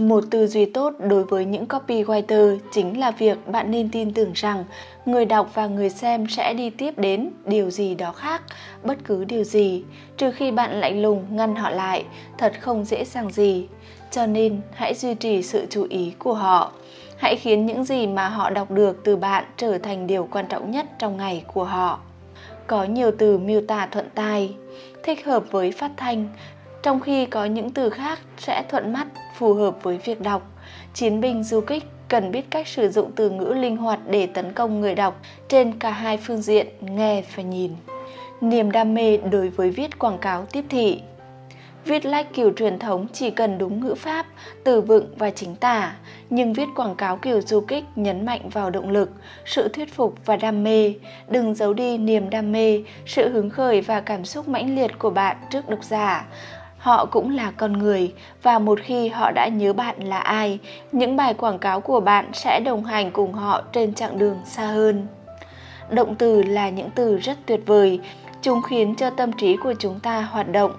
Một 0.00 0.24
tư 0.30 0.46
duy 0.46 0.64
tốt 0.64 0.94
đối 0.98 1.24
với 1.24 1.44
những 1.44 1.66
copywriter 1.66 2.58
chính 2.72 3.00
là 3.00 3.10
việc 3.10 3.38
bạn 3.46 3.70
nên 3.70 3.88
tin 3.90 4.12
tưởng 4.12 4.32
rằng 4.34 4.64
người 5.06 5.24
đọc 5.24 5.50
và 5.54 5.66
người 5.66 5.90
xem 5.90 6.26
sẽ 6.28 6.54
đi 6.54 6.70
tiếp 6.70 6.98
đến 6.98 7.30
điều 7.44 7.70
gì 7.70 7.94
đó 7.94 8.12
khác, 8.12 8.42
bất 8.82 8.98
cứ 9.04 9.24
điều 9.24 9.44
gì, 9.44 9.84
trừ 10.16 10.30
khi 10.30 10.50
bạn 10.50 10.80
lạnh 10.80 11.02
lùng 11.02 11.24
ngăn 11.30 11.56
họ 11.56 11.70
lại, 11.70 12.04
thật 12.38 12.52
không 12.60 12.84
dễ 12.84 13.04
dàng 13.04 13.32
gì. 13.32 13.66
Cho 14.10 14.26
nên 14.26 14.60
hãy 14.72 14.94
duy 14.94 15.14
trì 15.14 15.42
sự 15.42 15.66
chú 15.70 15.86
ý 15.90 16.12
của 16.18 16.34
họ. 16.34 16.72
Hãy 17.16 17.36
khiến 17.36 17.66
những 17.66 17.84
gì 17.84 18.06
mà 18.06 18.28
họ 18.28 18.50
đọc 18.50 18.70
được 18.70 19.00
từ 19.04 19.16
bạn 19.16 19.44
trở 19.56 19.78
thành 19.78 20.06
điều 20.06 20.28
quan 20.32 20.46
trọng 20.48 20.70
nhất 20.70 20.86
trong 20.98 21.16
ngày 21.16 21.44
của 21.52 21.64
họ. 21.64 21.98
Có 22.66 22.84
nhiều 22.84 23.10
từ 23.18 23.38
miêu 23.38 23.60
tả 23.68 23.86
thuận 23.86 24.08
tai, 24.14 24.54
thích 25.02 25.26
hợp 25.26 25.44
với 25.50 25.72
phát 25.72 25.90
thanh, 25.96 26.28
trong 26.82 27.00
khi 27.00 27.26
có 27.26 27.44
những 27.44 27.70
từ 27.70 27.90
khác 27.90 28.18
sẽ 28.38 28.64
thuận 28.68 28.92
mắt, 28.92 29.06
phù 29.40 29.54
hợp 29.54 29.82
với 29.82 29.98
việc 29.98 30.20
đọc. 30.20 30.42
Chiến 30.94 31.20
binh 31.20 31.44
du 31.44 31.60
kích 31.60 31.84
cần 32.08 32.32
biết 32.32 32.50
cách 32.50 32.68
sử 32.68 32.88
dụng 32.88 33.10
từ 33.16 33.30
ngữ 33.30 33.54
linh 33.56 33.76
hoạt 33.76 34.00
để 34.06 34.26
tấn 34.26 34.52
công 34.52 34.80
người 34.80 34.94
đọc 34.94 35.20
trên 35.48 35.78
cả 35.78 35.90
hai 35.90 36.16
phương 36.16 36.42
diện 36.42 36.66
nghe 36.80 37.22
và 37.36 37.42
nhìn. 37.42 37.72
Niềm 38.40 38.70
đam 38.70 38.94
mê 38.94 39.16
đối 39.16 39.48
với 39.48 39.70
viết 39.70 39.98
quảng 39.98 40.18
cáo 40.18 40.46
tiếp 40.52 40.64
thị 40.68 41.00
Viết 41.84 42.06
lách 42.06 42.32
kiểu 42.34 42.52
truyền 42.56 42.78
thống 42.78 43.06
chỉ 43.12 43.30
cần 43.30 43.58
đúng 43.58 43.80
ngữ 43.80 43.94
pháp, 43.94 44.26
từ 44.64 44.80
vựng 44.80 45.14
và 45.18 45.30
chính 45.30 45.56
tả, 45.56 45.96
nhưng 46.30 46.52
viết 46.52 46.68
quảng 46.76 46.94
cáo 46.94 47.16
kiểu 47.16 47.40
du 47.40 47.60
kích 47.60 47.84
nhấn 47.96 48.26
mạnh 48.26 48.48
vào 48.48 48.70
động 48.70 48.90
lực, 48.90 49.10
sự 49.44 49.68
thuyết 49.68 49.94
phục 49.94 50.14
và 50.24 50.36
đam 50.36 50.64
mê. 50.64 50.94
Đừng 51.28 51.54
giấu 51.54 51.74
đi 51.74 51.98
niềm 51.98 52.30
đam 52.30 52.52
mê, 52.52 52.82
sự 53.06 53.28
hứng 53.28 53.50
khởi 53.50 53.80
và 53.80 54.00
cảm 54.00 54.24
xúc 54.24 54.48
mãnh 54.48 54.74
liệt 54.74 54.98
của 54.98 55.10
bạn 55.10 55.36
trước 55.50 55.68
độc 55.68 55.84
giả. 55.84 56.26
Họ 56.80 57.04
cũng 57.04 57.36
là 57.36 57.50
con 57.50 57.72
người 57.72 58.14
và 58.42 58.58
một 58.58 58.78
khi 58.82 59.08
họ 59.08 59.30
đã 59.30 59.48
nhớ 59.48 59.72
bạn 59.72 60.00
là 60.00 60.18
ai, 60.18 60.58
những 60.92 61.16
bài 61.16 61.34
quảng 61.34 61.58
cáo 61.58 61.80
của 61.80 62.00
bạn 62.00 62.30
sẽ 62.32 62.60
đồng 62.60 62.84
hành 62.84 63.10
cùng 63.10 63.32
họ 63.32 63.62
trên 63.72 63.94
chặng 63.94 64.18
đường 64.18 64.38
xa 64.44 64.66
hơn. 64.66 65.06
Động 65.90 66.14
từ 66.14 66.42
là 66.42 66.68
những 66.70 66.90
từ 66.94 67.16
rất 67.16 67.38
tuyệt 67.46 67.60
vời, 67.66 68.00
chúng 68.42 68.62
khiến 68.62 68.94
cho 68.94 69.10
tâm 69.10 69.32
trí 69.32 69.56
của 69.56 69.74
chúng 69.78 70.00
ta 70.00 70.20
hoạt 70.20 70.52
động 70.52 70.72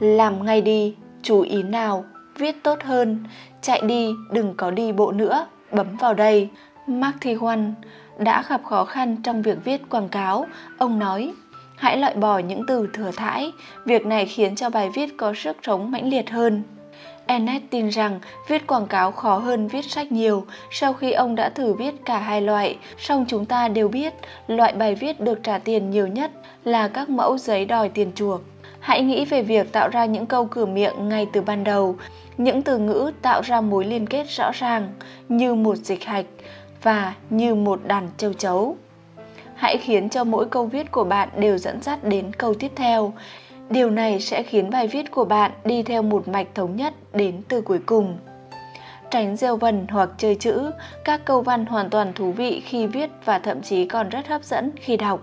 làm 0.00 0.46
ngay 0.46 0.62
đi, 0.62 0.94
chú 1.22 1.40
ý 1.40 1.62
nào, 1.62 2.04
viết 2.36 2.62
tốt 2.62 2.78
hơn, 2.82 3.24
chạy 3.62 3.80
đi, 3.80 4.10
đừng 4.30 4.54
có 4.56 4.70
đi 4.70 4.92
bộ 4.92 5.12
nữa, 5.12 5.46
bấm 5.72 5.96
vào 5.96 6.14
đây. 6.14 6.48
Mark 6.86 7.16
Thiwan 7.20 7.72
đã 8.18 8.44
gặp 8.48 8.64
khó 8.64 8.84
khăn 8.84 9.16
trong 9.22 9.42
việc 9.42 9.64
viết 9.64 9.90
quảng 9.90 10.08
cáo, 10.08 10.46
ông 10.78 10.98
nói 10.98 11.32
hãy 11.76 11.96
loại 11.96 12.14
bỏ 12.14 12.38
những 12.38 12.62
từ 12.66 12.88
thừa 12.92 13.10
thãi, 13.16 13.52
việc 13.84 14.06
này 14.06 14.26
khiến 14.26 14.56
cho 14.56 14.70
bài 14.70 14.90
viết 14.94 15.16
có 15.16 15.34
sức 15.36 15.56
sống 15.62 15.90
mãnh 15.90 16.08
liệt 16.08 16.30
hơn. 16.30 16.62
Ennet 17.26 17.62
tin 17.70 17.88
rằng 17.88 18.20
viết 18.48 18.66
quảng 18.66 18.86
cáo 18.86 19.12
khó 19.12 19.38
hơn 19.38 19.68
viết 19.68 19.84
sách 19.84 20.12
nhiều 20.12 20.46
sau 20.70 20.92
khi 20.92 21.12
ông 21.12 21.34
đã 21.34 21.48
thử 21.48 21.72
viết 21.72 21.94
cả 22.04 22.18
hai 22.18 22.40
loại, 22.40 22.78
song 22.98 23.24
chúng 23.28 23.46
ta 23.46 23.68
đều 23.68 23.88
biết 23.88 24.14
loại 24.46 24.72
bài 24.72 24.94
viết 24.94 25.20
được 25.20 25.42
trả 25.42 25.58
tiền 25.58 25.90
nhiều 25.90 26.06
nhất 26.06 26.30
là 26.64 26.88
các 26.88 27.08
mẫu 27.08 27.38
giấy 27.38 27.64
đòi 27.64 27.88
tiền 27.88 28.12
chuộc. 28.14 28.40
Hãy 28.80 29.02
nghĩ 29.02 29.24
về 29.24 29.42
việc 29.42 29.72
tạo 29.72 29.88
ra 29.88 30.04
những 30.04 30.26
câu 30.26 30.46
cửa 30.46 30.66
miệng 30.66 31.08
ngay 31.08 31.26
từ 31.32 31.40
ban 31.40 31.64
đầu, 31.64 31.96
những 32.38 32.62
từ 32.62 32.78
ngữ 32.78 33.12
tạo 33.22 33.40
ra 33.40 33.60
mối 33.60 33.84
liên 33.84 34.06
kết 34.06 34.26
rõ 34.36 34.50
ràng 34.54 34.88
như 35.28 35.54
một 35.54 35.76
dịch 35.76 36.04
hạch 36.04 36.26
và 36.82 37.14
như 37.30 37.54
một 37.54 37.80
đàn 37.86 38.08
châu 38.16 38.32
chấu. 38.32 38.76
Hãy 39.54 39.78
khiến 39.78 40.08
cho 40.08 40.24
mỗi 40.24 40.46
câu 40.46 40.66
viết 40.66 40.92
của 40.92 41.04
bạn 41.04 41.28
đều 41.36 41.58
dẫn 41.58 41.82
dắt 41.82 42.04
đến 42.04 42.32
câu 42.38 42.54
tiếp 42.54 42.72
theo. 42.76 43.12
Điều 43.70 43.90
này 43.90 44.20
sẽ 44.20 44.42
khiến 44.42 44.70
bài 44.70 44.86
viết 44.86 45.10
của 45.10 45.24
bạn 45.24 45.50
đi 45.64 45.82
theo 45.82 46.02
một 46.02 46.28
mạch 46.28 46.46
thống 46.54 46.76
nhất 46.76 46.94
đến 47.12 47.42
từ 47.48 47.60
cuối 47.60 47.78
cùng 47.86 48.18
tránh 49.14 49.36
gieo 49.36 49.56
vần 49.56 49.86
hoặc 49.90 50.10
chơi 50.18 50.34
chữ. 50.34 50.70
Các 51.04 51.24
câu 51.24 51.40
văn 51.40 51.66
hoàn 51.66 51.90
toàn 51.90 52.12
thú 52.12 52.32
vị 52.32 52.62
khi 52.64 52.86
viết 52.86 53.10
và 53.24 53.38
thậm 53.38 53.62
chí 53.62 53.86
còn 53.86 54.08
rất 54.08 54.26
hấp 54.28 54.44
dẫn 54.44 54.70
khi 54.76 54.96
đọc. 54.96 55.20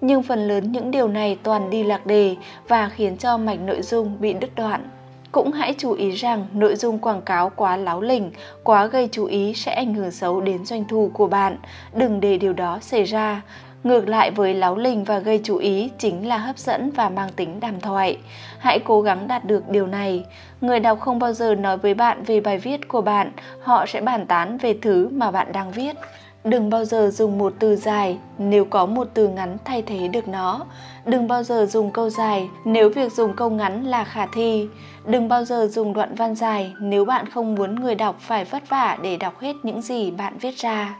Nhưng 0.00 0.22
phần 0.22 0.48
lớn 0.48 0.72
những 0.72 0.90
điều 0.90 1.08
này 1.08 1.38
toàn 1.42 1.70
đi 1.70 1.82
lạc 1.82 2.06
đề 2.06 2.36
và 2.68 2.88
khiến 2.88 3.16
cho 3.16 3.36
mạch 3.36 3.60
nội 3.60 3.82
dung 3.82 4.16
bị 4.20 4.32
đứt 4.32 4.50
đoạn. 4.56 4.88
Cũng 5.32 5.52
hãy 5.52 5.74
chú 5.78 5.92
ý 5.92 6.10
rằng 6.10 6.46
nội 6.52 6.76
dung 6.76 6.98
quảng 6.98 7.22
cáo 7.22 7.50
quá 7.56 7.76
láo 7.76 8.00
lỉnh, 8.00 8.30
quá 8.64 8.86
gây 8.86 9.08
chú 9.12 9.24
ý 9.24 9.54
sẽ 9.54 9.74
ảnh 9.74 9.94
hưởng 9.94 10.10
xấu 10.10 10.40
đến 10.40 10.64
doanh 10.64 10.84
thu 10.88 11.10
của 11.14 11.26
bạn. 11.26 11.56
Đừng 11.94 12.20
để 12.20 12.38
điều 12.38 12.52
đó 12.52 12.78
xảy 12.80 13.04
ra. 13.04 13.42
Ngược 13.84 14.08
lại 14.08 14.30
với 14.30 14.54
láo 14.54 14.76
lình 14.76 15.04
và 15.04 15.18
gây 15.18 15.40
chú 15.44 15.56
ý 15.56 15.90
chính 15.98 16.28
là 16.28 16.38
hấp 16.38 16.58
dẫn 16.58 16.90
và 16.90 17.08
mang 17.08 17.28
tính 17.36 17.60
đàm 17.60 17.80
thoại. 17.80 18.18
Hãy 18.58 18.78
cố 18.78 19.02
gắng 19.02 19.28
đạt 19.28 19.44
được 19.44 19.68
điều 19.68 19.86
này. 19.86 20.24
Người 20.60 20.80
đọc 20.80 21.00
không 21.00 21.18
bao 21.18 21.32
giờ 21.32 21.54
nói 21.54 21.76
với 21.76 21.94
bạn 21.94 22.22
về 22.22 22.40
bài 22.40 22.58
viết 22.58 22.88
của 22.88 23.00
bạn, 23.00 23.32
họ 23.62 23.86
sẽ 23.86 24.00
bàn 24.00 24.26
tán 24.26 24.58
về 24.58 24.78
thứ 24.82 25.08
mà 25.12 25.30
bạn 25.30 25.52
đang 25.52 25.70
viết. 25.70 25.96
Đừng 26.44 26.70
bao 26.70 26.84
giờ 26.84 27.10
dùng 27.12 27.38
một 27.38 27.52
từ 27.58 27.76
dài 27.76 28.18
nếu 28.38 28.64
có 28.64 28.86
một 28.86 29.08
từ 29.14 29.28
ngắn 29.28 29.56
thay 29.64 29.82
thế 29.82 30.08
được 30.08 30.28
nó. 30.28 30.64
Đừng 31.04 31.28
bao 31.28 31.42
giờ 31.42 31.66
dùng 31.66 31.90
câu 31.90 32.10
dài 32.10 32.48
nếu 32.64 32.88
việc 32.88 33.12
dùng 33.12 33.36
câu 33.36 33.50
ngắn 33.50 33.84
là 33.84 34.04
khả 34.04 34.26
thi. 34.34 34.68
Đừng 35.06 35.28
bao 35.28 35.44
giờ 35.44 35.68
dùng 35.70 35.92
đoạn 35.92 36.14
văn 36.14 36.34
dài 36.34 36.72
nếu 36.80 37.04
bạn 37.04 37.28
không 37.28 37.54
muốn 37.54 37.74
người 37.74 37.94
đọc 37.94 38.16
phải 38.20 38.44
vất 38.44 38.68
vả 38.68 38.98
để 39.02 39.16
đọc 39.16 39.40
hết 39.40 39.56
những 39.62 39.82
gì 39.82 40.10
bạn 40.10 40.38
viết 40.38 40.58
ra. 40.58 40.96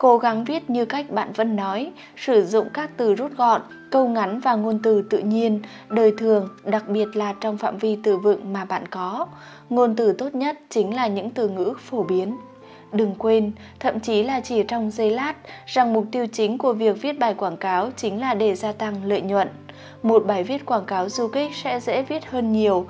Cố 0.00 0.18
gắng 0.18 0.44
viết 0.44 0.70
như 0.70 0.84
cách 0.84 1.10
bạn 1.10 1.32
vân 1.32 1.56
nói, 1.56 1.92
sử 2.16 2.44
dụng 2.44 2.68
các 2.74 2.90
từ 2.96 3.14
rút 3.14 3.36
gọn, 3.36 3.60
câu 3.90 4.08
ngắn 4.08 4.40
và 4.40 4.54
ngôn 4.54 4.78
từ 4.82 5.02
tự 5.02 5.18
nhiên, 5.18 5.60
đời 5.88 6.12
thường, 6.18 6.48
đặc 6.64 6.88
biệt 6.88 7.06
là 7.14 7.34
trong 7.40 7.58
phạm 7.58 7.78
vi 7.78 7.98
từ 8.02 8.16
vựng 8.16 8.52
mà 8.52 8.64
bạn 8.64 8.86
có. 8.90 9.26
Ngôn 9.70 9.96
từ 9.96 10.12
tốt 10.12 10.34
nhất 10.34 10.58
chính 10.68 10.94
là 10.94 11.06
những 11.06 11.30
từ 11.30 11.48
ngữ 11.48 11.74
phổ 11.78 12.02
biến. 12.02 12.36
Đừng 12.92 13.14
quên, 13.18 13.52
thậm 13.80 14.00
chí 14.00 14.22
là 14.22 14.40
chỉ 14.40 14.62
trong 14.62 14.90
giây 14.90 15.10
lát, 15.10 15.34
rằng 15.66 15.92
mục 15.92 16.04
tiêu 16.12 16.26
chính 16.26 16.58
của 16.58 16.72
việc 16.72 17.02
viết 17.02 17.18
bài 17.18 17.34
quảng 17.34 17.56
cáo 17.56 17.90
chính 17.96 18.20
là 18.20 18.34
để 18.34 18.54
gia 18.54 18.72
tăng 18.72 19.04
lợi 19.04 19.20
nhuận. 19.20 19.48
Một 20.02 20.26
bài 20.26 20.44
viết 20.44 20.66
quảng 20.66 20.84
cáo 20.84 21.08
du 21.08 21.28
kích 21.28 21.50
sẽ 21.62 21.80
dễ 21.80 22.02
viết 22.02 22.30
hơn 22.30 22.52
nhiều 22.52 22.86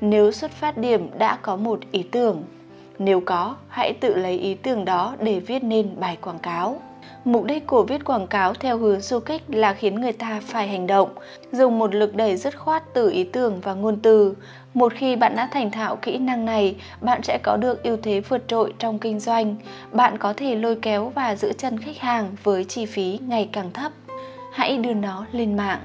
nếu 0.00 0.32
xuất 0.32 0.50
phát 0.50 0.78
điểm 0.78 1.18
đã 1.18 1.38
có 1.42 1.56
một 1.56 1.80
ý 1.92 2.02
tưởng. 2.02 2.42
Nếu 2.98 3.20
có, 3.20 3.56
hãy 3.68 3.92
tự 4.00 4.14
lấy 4.14 4.38
ý 4.38 4.54
tưởng 4.54 4.84
đó 4.84 5.14
để 5.20 5.40
viết 5.40 5.64
nên 5.64 6.00
bài 6.00 6.18
quảng 6.20 6.38
cáo. 6.38 6.80
Mục 7.24 7.44
đích 7.44 7.66
của 7.66 7.82
viết 7.82 8.04
quảng 8.04 8.26
cáo 8.26 8.54
theo 8.54 8.78
hướng 8.78 9.00
du 9.00 9.20
kích 9.20 9.42
là 9.48 9.74
khiến 9.74 9.94
người 9.94 10.12
ta 10.12 10.40
phải 10.44 10.68
hành 10.68 10.86
động, 10.86 11.08
dùng 11.52 11.78
một 11.78 11.94
lực 11.94 12.14
đẩy 12.14 12.36
dứt 12.36 12.58
khoát 12.58 12.82
từ 12.94 13.10
ý 13.10 13.24
tưởng 13.24 13.60
và 13.60 13.74
ngôn 13.74 13.96
từ. 13.96 14.34
Một 14.74 14.92
khi 14.96 15.16
bạn 15.16 15.36
đã 15.36 15.48
thành 15.52 15.70
thạo 15.70 15.96
kỹ 15.96 16.18
năng 16.18 16.44
này, 16.44 16.76
bạn 17.00 17.22
sẽ 17.22 17.38
có 17.42 17.56
được 17.56 17.82
ưu 17.82 17.96
thế 18.02 18.20
vượt 18.20 18.48
trội 18.48 18.74
trong 18.78 18.98
kinh 18.98 19.20
doanh. 19.20 19.56
Bạn 19.92 20.18
có 20.18 20.32
thể 20.32 20.54
lôi 20.54 20.76
kéo 20.82 21.12
và 21.14 21.36
giữ 21.36 21.52
chân 21.52 21.78
khách 21.78 21.98
hàng 21.98 22.36
với 22.42 22.64
chi 22.64 22.86
phí 22.86 23.18
ngày 23.26 23.48
càng 23.52 23.72
thấp. 23.72 23.92
Hãy 24.52 24.78
đưa 24.78 24.94
nó 24.94 25.26
lên 25.32 25.56
mạng. 25.56 25.80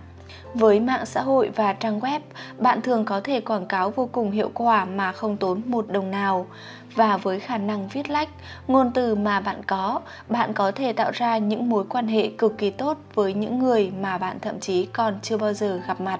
Với 0.53 0.79
mạng 0.79 1.05
xã 1.05 1.21
hội 1.21 1.49
và 1.55 1.73
trang 1.73 1.99
web, 1.99 2.19
bạn 2.57 2.81
thường 2.81 3.05
có 3.05 3.21
thể 3.23 3.41
quảng 3.41 3.65
cáo 3.65 3.89
vô 3.89 4.09
cùng 4.11 4.31
hiệu 4.31 4.51
quả 4.53 4.85
mà 4.85 5.11
không 5.11 5.37
tốn 5.37 5.61
một 5.65 5.85
đồng 5.89 6.11
nào. 6.11 6.47
Và 6.95 7.17
với 7.17 7.39
khả 7.39 7.57
năng 7.57 7.87
viết 7.87 8.09
lách, 8.09 8.29
ngôn 8.67 8.91
từ 8.93 9.15
mà 9.15 9.39
bạn 9.39 9.63
có, 9.67 10.01
bạn 10.29 10.53
có 10.53 10.71
thể 10.71 10.93
tạo 10.93 11.11
ra 11.11 11.37
những 11.37 11.69
mối 11.69 11.83
quan 11.89 12.07
hệ 12.07 12.29
cực 12.37 12.57
kỳ 12.57 12.69
tốt 12.69 12.97
với 13.13 13.33
những 13.33 13.59
người 13.59 13.91
mà 14.01 14.17
bạn 14.17 14.39
thậm 14.39 14.59
chí 14.59 14.85
còn 14.85 15.19
chưa 15.21 15.37
bao 15.37 15.53
giờ 15.53 15.81
gặp 15.87 16.01
mặt. 16.01 16.19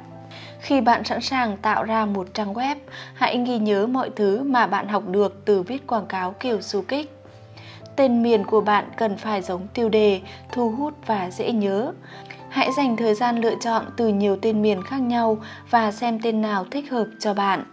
Khi 0.60 0.82
bạn 0.82 1.04
sẵn 1.04 1.22
sàng 1.22 1.58
tạo 1.58 1.84
ra 1.84 2.06
một 2.06 2.28
trang 2.34 2.54
web, 2.54 2.76
hãy 3.14 3.44
ghi 3.48 3.60
nhớ 3.60 3.88
mọi 3.88 4.10
thứ 4.16 4.44
mà 4.44 4.68
bạn 4.68 4.88
học 4.88 5.04
được 5.08 5.46
từ 5.46 5.62
viết 5.62 5.88
quảng 5.88 6.06
cáo 6.06 6.32
kiểu 6.32 6.62
du 6.62 6.82
kích. 6.82 7.18
Tên 7.96 8.24
miền 8.24 8.46
của 8.46 8.62
bạn 8.62 8.86
cần 8.98 9.18
phải 9.18 9.42
giống 9.42 9.68
tiêu 9.68 9.90
đề, 9.90 10.22
thu 10.52 10.70
hút 10.70 10.94
và 11.06 11.32
dễ 11.32 11.52
nhớ. 11.52 11.94
Hãy 12.50 12.72
dành 12.78 12.98
thời 12.98 13.16
gian 13.16 13.38
lựa 13.38 13.56
chọn 13.62 13.86
từ 13.98 14.08
nhiều 14.08 14.38
tên 14.42 14.62
miền 14.62 14.84
khác 14.84 15.02
nhau 15.02 15.38
và 15.70 15.92
xem 15.92 16.20
tên 16.22 16.42
nào 16.42 16.66
thích 16.72 16.92
hợp 16.92 17.06
cho 17.20 17.34
bạn. 17.34 17.64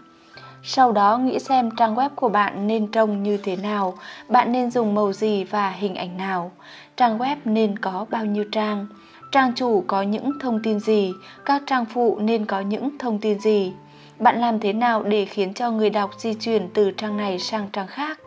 Sau 0.63 0.93
đó 0.93 1.19
nghĩ 1.19 1.39
xem 1.39 1.71
trang 1.77 1.95
web 1.95 2.09
của 2.15 2.29
bạn 2.29 2.67
nên 2.67 2.87
trông 2.87 3.23
như 3.23 3.37
thế 3.37 3.57
nào, 3.57 3.95
bạn 4.29 4.53
nên 4.53 4.71
dùng 4.71 4.95
màu 4.95 5.13
gì 5.13 5.45
và 5.45 5.71
hình 5.71 5.95
ảnh 5.95 6.17
nào, 6.17 6.53
trang 6.97 7.19
web 7.19 7.37
nên 7.45 7.79
có 7.79 8.07
bao 8.11 8.25
nhiêu 8.25 8.45
trang, 8.53 8.87
trang 9.33 9.53
chủ 9.55 9.85
có 9.87 10.03
những 10.03 10.39
thông 10.41 10.63
tin 10.63 10.81
gì, 10.81 11.13
các 11.45 11.63
trang 11.67 11.85
phụ 11.85 12.19
nên 12.21 12.47
có 12.47 12.61
những 12.61 12.99
thông 12.99 13.19
tin 13.19 13.39
gì. 13.41 13.73
Bạn 14.19 14.41
làm 14.41 14.61
thế 14.61 14.73
nào 14.73 15.03
để 15.03 15.25
khiến 15.25 15.55
cho 15.55 15.71
người 15.71 15.91
đọc 15.91 16.11
di 16.19 16.35
chuyển 16.35 16.69
từ 16.75 16.91
trang 16.91 17.17
này 17.17 17.39
sang 17.39 17.69
trang 17.73 17.87
khác? 17.87 18.19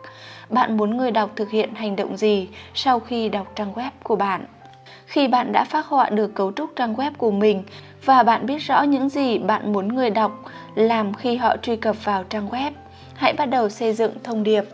Bạn 0.50 0.76
muốn 0.76 0.96
người 0.96 1.10
đọc 1.10 1.30
thực 1.36 1.50
hiện 1.50 1.74
hành 1.74 1.96
động 1.96 2.16
gì 2.16 2.48
sau 2.74 3.00
khi 3.00 3.28
đọc 3.28 3.46
trang 3.54 3.72
web 3.74 3.90
của 4.02 4.16
bạn? 4.16 4.44
Khi 5.06 5.28
bạn 5.28 5.52
đã 5.52 5.64
phát 5.64 5.86
họa 5.86 6.10
được 6.10 6.34
cấu 6.34 6.52
trúc 6.52 6.70
trang 6.76 6.94
web 6.94 7.10
của 7.18 7.30
mình 7.30 7.62
và 8.04 8.22
bạn 8.22 8.46
biết 8.46 8.58
rõ 8.58 8.82
những 8.82 9.08
gì 9.08 9.38
bạn 9.38 9.72
muốn 9.72 9.88
người 9.88 10.10
đọc 10.10 10.32
làm 10.74 11.14
khi 11.14 11.36
họ 11.36 11.56
truy 11.56 11.76
cập 11.76 12.04
vào 12.04 12.24
trang 12.24 12.48
web, 12.48 12.70
hãy 13.14 13.32
bắt 13.32 13.46
đầu 13.46 13.68
xây 13.68 13.92
dựng 13.92 14.12
thông 14.22 14.42
điệp. 14.42 14.64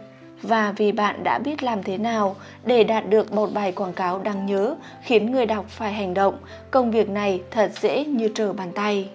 Và 0.43 0.73
vì 0.77 0.93
bạn 0.93 1.25
đã 1.25 1.39
biết 1.39 1.63
làm 1.63 1.83
thế 1.83 1.99
nào 1.99 2.37
để 2.65 2.85
đạt 2.85 3.09
được 3.09 3.33
một 3.33 3.53
bài 3.55 3.73
quảng 3.73 3.93
cáo 3.93 4.19
đáng 4.19 4.47
nhớ 4.47 4.75
khiến 5.03 5.33
người 5.33 5.47
đọc 5.47 5.65
phải 5.69 5.93
hành 5.93 6.15
động, 6.15 6.35
công 6.71 6.91
việc 6.91 7.09
này 7.09 7.43
thật 7.51 7.71
dễ 7.81 8.05
như 8.05 8.31
trở 8.35 8.53
bàn 8.53 8.73
tay. 8.75 9.09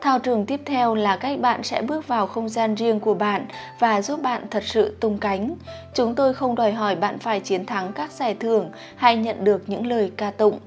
Thao 0.00 0.18
trường 0.18 0.46
tiếp 0.46 0.60
theo 0.66 0.94
là 0.94 1.16
cách 1.16 1.40
bạn 1.40 1.62
sẽ 1.62 1.82
bước 1.82 2.08
vào 2.08 2.26
không 2.26 2.48
gian 2.48 2.74
riêng 2.74 3.00
của 3.00 3.14
bạn 3.14 3.46
và 3.78 4.02
giúp 4.02 4.22
bạn 4.22 4.42
thật 4.50 4.62
sự 4.66 4.96
tung 5.00 5.18
cánh. 5.18 5.54
Chúng 5.94 6.14
tôi 6.14 6.34
không 6.34 6.54
đòi 6.54 6.72
hỏi 6.72 6.96
bạn 6.96 7.18
phải 7.18 7.40
chiến 7.40 7.66
thắng 7.66 7.92
các 7.92 8.12
giải 8.12 8.34
thưởng 8.40 8.70
hay 8.96 9.16
nhận 9.16 9.44
được 9.44 9.62
những 9.66 9.86
lời 9.86 10.12
ca 10.16 10.30
tụng, 10.30 10.58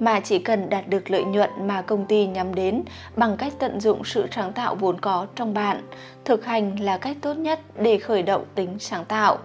mà 0.00 0.20
chỉ 0.20 0.38
cần 0.38 0.68
đạt 0.68 0.88
được 0.88 1.10
lợi 1.10 1.24
nhuận 1.24 1.50
mà 1.60 1.82
công 1.82 2.06
ty 2.06 2.26
nhắm 2.26 2.54
đến 2.54 2.82
bằng 3.16 3.36
cách 3.36 3.52
tận 3.58 3.80
dụng 3.80 4.04
sự 4.04 4.26
sáng 4.30 4.52
tạo 4.52 4.74
vốn 4.74 5.00
có 5.00 5.26
trong 5.34 5.54
bạn. 5.54 5.82
Thực 6.24 6.44
hành 6.44 6.80
là 6.80 6.98
cách 6.98 7.16
tốt 7.20 7.34
nhất 7.34 7.60
để 7.80 7.98
khởi 7.98 8.22
động 8.22 8.44
tính 8.54 8.76
sáng 8.78 9.04
tạo. 9.04 9.38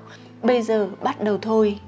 Bây 0.44 0.62
giờ 0.62 0.88
bắt 1.02 1.22
đầu 1.22 1.38
thôi. 1.42 1.80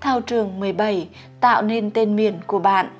Thao 0.00 0.20
trường 0.20 0.60
17 0.60 1.08
tạo 1.40 1.62
nên 1.62 1.90
tên 1.90 2.16
miền 2.16 2.34
của 2.46 2.58
bạn. 2.58 2.90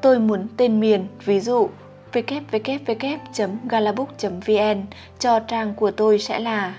Tôi 0.00 0.18
muốn 0.18 0.46
tên 0.56 0.80
miền, 0.80 1.06
ví 1.24 1.40
dụ 1.40 1.68
www.galabook.vn 2.12 4.82
cho 5.18 5.40
trang 5.40 5.74
của 5.74 5.90
tôi 5.90 6.18
sẽ 6.18 6.38
là 6.38 6.74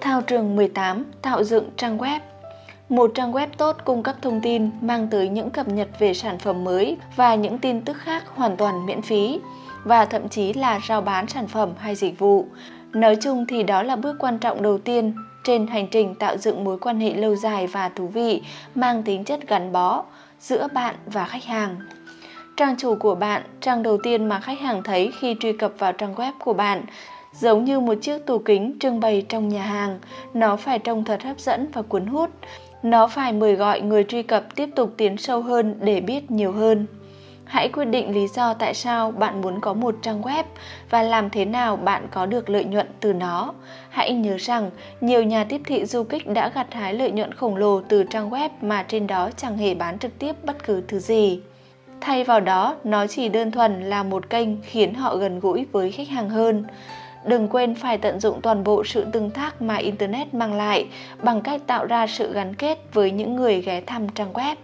Thao 0.00 0.22
trường 0.22 0.56
18 0.56 1.04
tạo 1.22 1.44
dựng 1.44 1.70
trang 1.76 1.98
web 1.98 2.20
một 2.88 3.10
trang 3.14 3.32
web 3.32 3.46
tốt 3.58 3.76
cung 3.84 4.02
cấp 4.02 4.16
thông 4.22 4.40
tin 4.40 4.70
mang 4.80 5.08
tới 5.10 5.28
những 5.28 5.50
cập 5.50 5.68
nhật 5.68 5.88
về 5.98 6.14
sản 6.14 6.38
phẩm 6.38 6.64
mới 6.64 6.96
và 7.16 7.34
những 7.34 7.58
tin 7.58 7.80
tức 7.80 7.96
khác 7.96 8.24
hoàn 8.34 8.56
toàn 8.56 8.86
miễn 8.86 9.02
phí 9.02 9.40
và 9.84 10.04
thậm 10.04 10.28
chí 10.28 10.52
là 10.52 10.80
rao 10.88 11.00
bán 11.00 11.26
sản 11.26 11.46
phẩm 11.46 11.72
hay 11.78 11.94
dịch 11.94 12.18
vụ. 12.18 12.46
Nói 12.92 13.16
chung 13.16 13.46
thì 13.46 13.62
đó 13.62 13.82
là 13.82 13.96
bước 13.96 14.16
quan 14.18 14.38
trọng 14.38 14.62
đầu 14.62 14.78
tiên 14.78 15.14
trên 15.44 15.66
hành 15.66 15.86
trình 15.90 16.14
tạo 16.14 16.36
dựng 16.36 16.64
mối 16.64 16.78
quan 16.78 17.00
hệ 17.00 17.14
lâu 17.14 17.36
dài 17.36 17.66
và 17.66 17.88
thú 17.88 18.06
vị 18.06 18.42
mang 18.74 19.02
tính 19.02 19.24
chất 19.24 19.48
gắn 19.48 19.72
bó 19.72 20.04
giữa 20.40 20.68
bạn 20.72 20.94
và 21.06 21.24
khách 21.24 21.44
hàng. 21.44 21.76
Trang 22.56 22.76
chủ 22.76 22.94
của 22.94 23.14
bạn, 23.14 23.42
trang 23.60 23.82
đầu 23.82 23.98
tiên 24.02 24.28
mà 24.28 24.40
khách 24.40 24.60
hàng 24.60 24.82
thấy 24.82 25.10
khi 25.20 25.36
truy 25.40 25.52
cập 25.52 25.72
vào 25.78 25.92
trang 25.92 26.14
web 26.14 26.32
của 26.38 26.52
bạn, 26.52 26.82
giống 27.32 27.64
như 27.64 27.80
một 27.80 27.94
chiếc 28.02 28.26
tủ 28.26 28.38
kính 28.38 28.76
trưng 28.80 29.00
bày 29.00 29.26
trong 29.28 29.48
nhà 29.48 29.62
hàng, 29.62 29.98
nó 30.34 30.56
phải 30.56 30.78
trông 30.78 31.04
thật 31.04 31.22
hấp 31.22 31.40
dẫn 31.40 31.66
và 31.72 31.82
cuốn 31.82 32.06
hút. 32.06 32.30
Nó 32.82 33.06
phải 33.06 33.32
mời 33.32 33.54
gọi 33.54 33.80
người 33.80 34.04
truy 34.04 34.22
cập 34.22 34.54
tiếp 34.54 34.68
tục 34.76 34.94
tiến 34.96 35.16
sâu 35.16 35.42
hơn 35.42 35.74
để 35.80 36.00
biết 36.00 36.30
nhiều 36.30 36.52
hơn. 36.52 36.86
Hãy 37.44 37.68
quyết 37.68 37.84
định 37.84 38.14
lý 38.14 38.28
do 38.28 38.54
tại 38.54 38.74
sao 38.74 39.10
bạn 39.10 39.40
muốn 39.40 39.60
có 39.60 39.74
một 39.74 39.94
trang 40.02 40.22
web 40.22 40.44
và 40.90 41.02
làm 41.02 41.30
thế 41.30 41.44
nào 41.44 41.76
bạn 41.76 42.06
có 42.10 42.26
được 42.26 42.50
lợi 42.50 42.64
nhuận 42.64 42.86
từ 43.00 43.12
nó. 43.12 43.54
Hãy 43.90 44.12
nhớ 44.12 44.36
rằng, 44.40 44.70
nhiều 45.00 45.22
nhà 45.22 45.44
tiếp 45.44 45.60
thị 45.64 45.84
du 45.84 46.02
kích 46.02 46.26
đã 46.26 46.48
gặt 46.48 46.74
hái 46.74 46.94
lợi 46.94 47.10
nhuận 47.10 47.34
khổng 47.34 47.56
lồ 47.56 47.80
từ 47.80 48.04
trang 48.04 48.30
web 48.30 48.48
mà 48.60 48.84
trên 48.88 49.06
đó 49.06 49.30
chẳng 49.36 49.56
hề 49.56 49.74
bán 49.74 49.98
trực 49.98 50.18
tiếp 50.18 50.32
bất 50.44 50.64
cứ 50.64 50.82
thứ 50.88 50.98
gì. 50.98 51.40
Thay 52.00 52.24
vào 52.24 52.40
đó, 52.40 52.76
nó 52.84 53.06
chỉ 53.06 53.28
đơn 53.28 53.50
thuần 53.50 53.82
là 53.82 54.02
một 54.02 54.30
kênh 54.30 54.48
khiến 54.62 54.94
họ 54.94 55.16
gần 55.16 55.40
gũi 55.40 55.66
với 55.72 55.92
khách 55.92 56.08
hàng 56.08 56.30
hơn. 56.30 56.64
Đừng 57.28 57.48
quên 57.48 57.74
phải 57.74 57.98
tận 57.98 58.20
dụng 58.20 58.40
toàn 58.40 58.64
bộ 58.64 58.84
sự 58.84 59.04
tương 59.12 59.30
tác 59.30 59.62
mà 59.62 59.76
Internet 59.76 60.34
mang 60.34 60.54
lại 60.54 60.86
bằng 61.22 61.40
cách 61.40 61.60
tạo 61.66 61.86
ra 61.86 62.06
sự 62.06 62.32
gắn 62.32 62.54
kết 62.54 62.78
với 62.92 63.10
những 63.10 63.36
người 63.36 63.60
ghé 63.60 63.80
thăm 63.80 64.08
trang 64.08 64.32
web. 64.32 64.56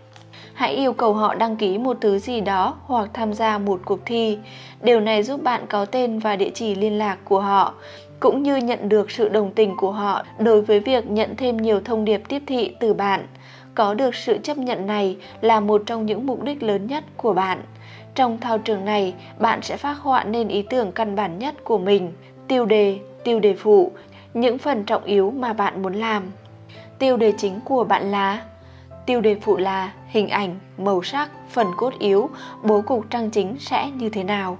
Hãy 0.55 0.75
yêu 0.75 0.93
cầu 0.93 1.15
họ 1.15 1.35
đăng 1.35 1.57
ký 1.57 1.79
một 1.79 1.97
thứ 2.01 2.19
gì 2.19 2.41
đó 2.41 2.77
hoặc 2.87 3.09
tham 3.13 3.35
gia 3.35 3.59
một 3.59 3.81
cuộc 3.85 4.01
thi. 4.07 4.39
Điều 4.83 5.01
này 5.01 5.23
giúp 5.23 5.43
bạn 5.43 5.67
có 5.69 5.85
tên 5.85 6.19
và 6.19 6.37
địa 6.37 6.51
chỉ 6.55 6.75
liên 6.75 6.99
lạc 6.99 7.19
của 7.25 7.41
họ, 7.41 7.75
cũng 8.21 8.43
như 8.43 8.57
nhận 8.57 8.89
được 8.89 9.11
sự 9.11 9.29
đồng 9.29 9.51
tình 9.51 9.77
của 9.77 9.93
họ 9.93 10.23
đối 10.39 10.63
với 10.63 10.81
việc 10.81 11.11
nhận 11.11 11.37
thêm 11.37 11.57
nhiều 11.57 11.81
thông 11.85 12.05
điệp 12.05 12.23
tiếp 12.29 12.43
thị 12.47 12.77
từ 12.81 12.95
bạn. 12.95 13.27
Có 13.75 13.95
được 13.95 14.15
sự 14.15 14.39
chấp 14.43 14.59
nhận 14.59 14.87
này 14.87 15.17
là 15.41 15.61
một 15.61 15.83
trong 15.87 16.07
những 16.07 16.27
mục 16.27 16.43
đích 16.43 16.63
lớn 16.63 16.87
nhất 16.87 17.05
của 17.17 17.33
bạn. 17.33 17.63
Trong 18.15 18.39
thao 18.41 18.59
trường 18.59 18.85
này, 18.85 19.15
bạn 19.39 19.63
sẽ 19.63 19.77
phát 19.77 19.99
họa 19.99 20.25
nên 20.25 20.49
ý 20.49 20.63
tưởng 20.63 20.93
căn 20.93 21.17
bản 21.17 21.39
nhất 21.39 21.55
của 21.65 21.79
mình, 21.79 22.13
tiêu 22.49 22.67
đề, 22.67 22.99
tiêu 23.25 23.41
đề 23.41 23.55
phụ, 23.55 23.93
những 24.35 24.59
phần 24.59 24.85
trọng 24.85 25.05
yếu 25.05 25.31
mà 25.31 25.53
bạn 25.53 25.83
muốn 25.83 25.95
làm. 25.95 26.23
Tiêu 26.99 27.17
đề 27.17 27.33
chính 27.39 27.61
của 27.65 27.85
bạn 27.85 28.11
là 28.11 28.45
Tiêu 29.07 29.21
đề 29.21 29.37
phụ 29.43 29.57
là 29.57 29.93
hình 30.09 30.29
ảnh, 30.29 30.59
màu 30.79 31.03
sắc, 31.03 31.31
phần 31.51 31.67
cốt 31.77 31.93
yếu, 31.99 32.31
bố 32.63 32.81
cục 32.81 33.11
trang 33.11 33.31
chính 33.31 33.57
sẽ 33.61 33.91
như 33.91 34.09
thế 34.09 34.25
nào. 34.25 34.59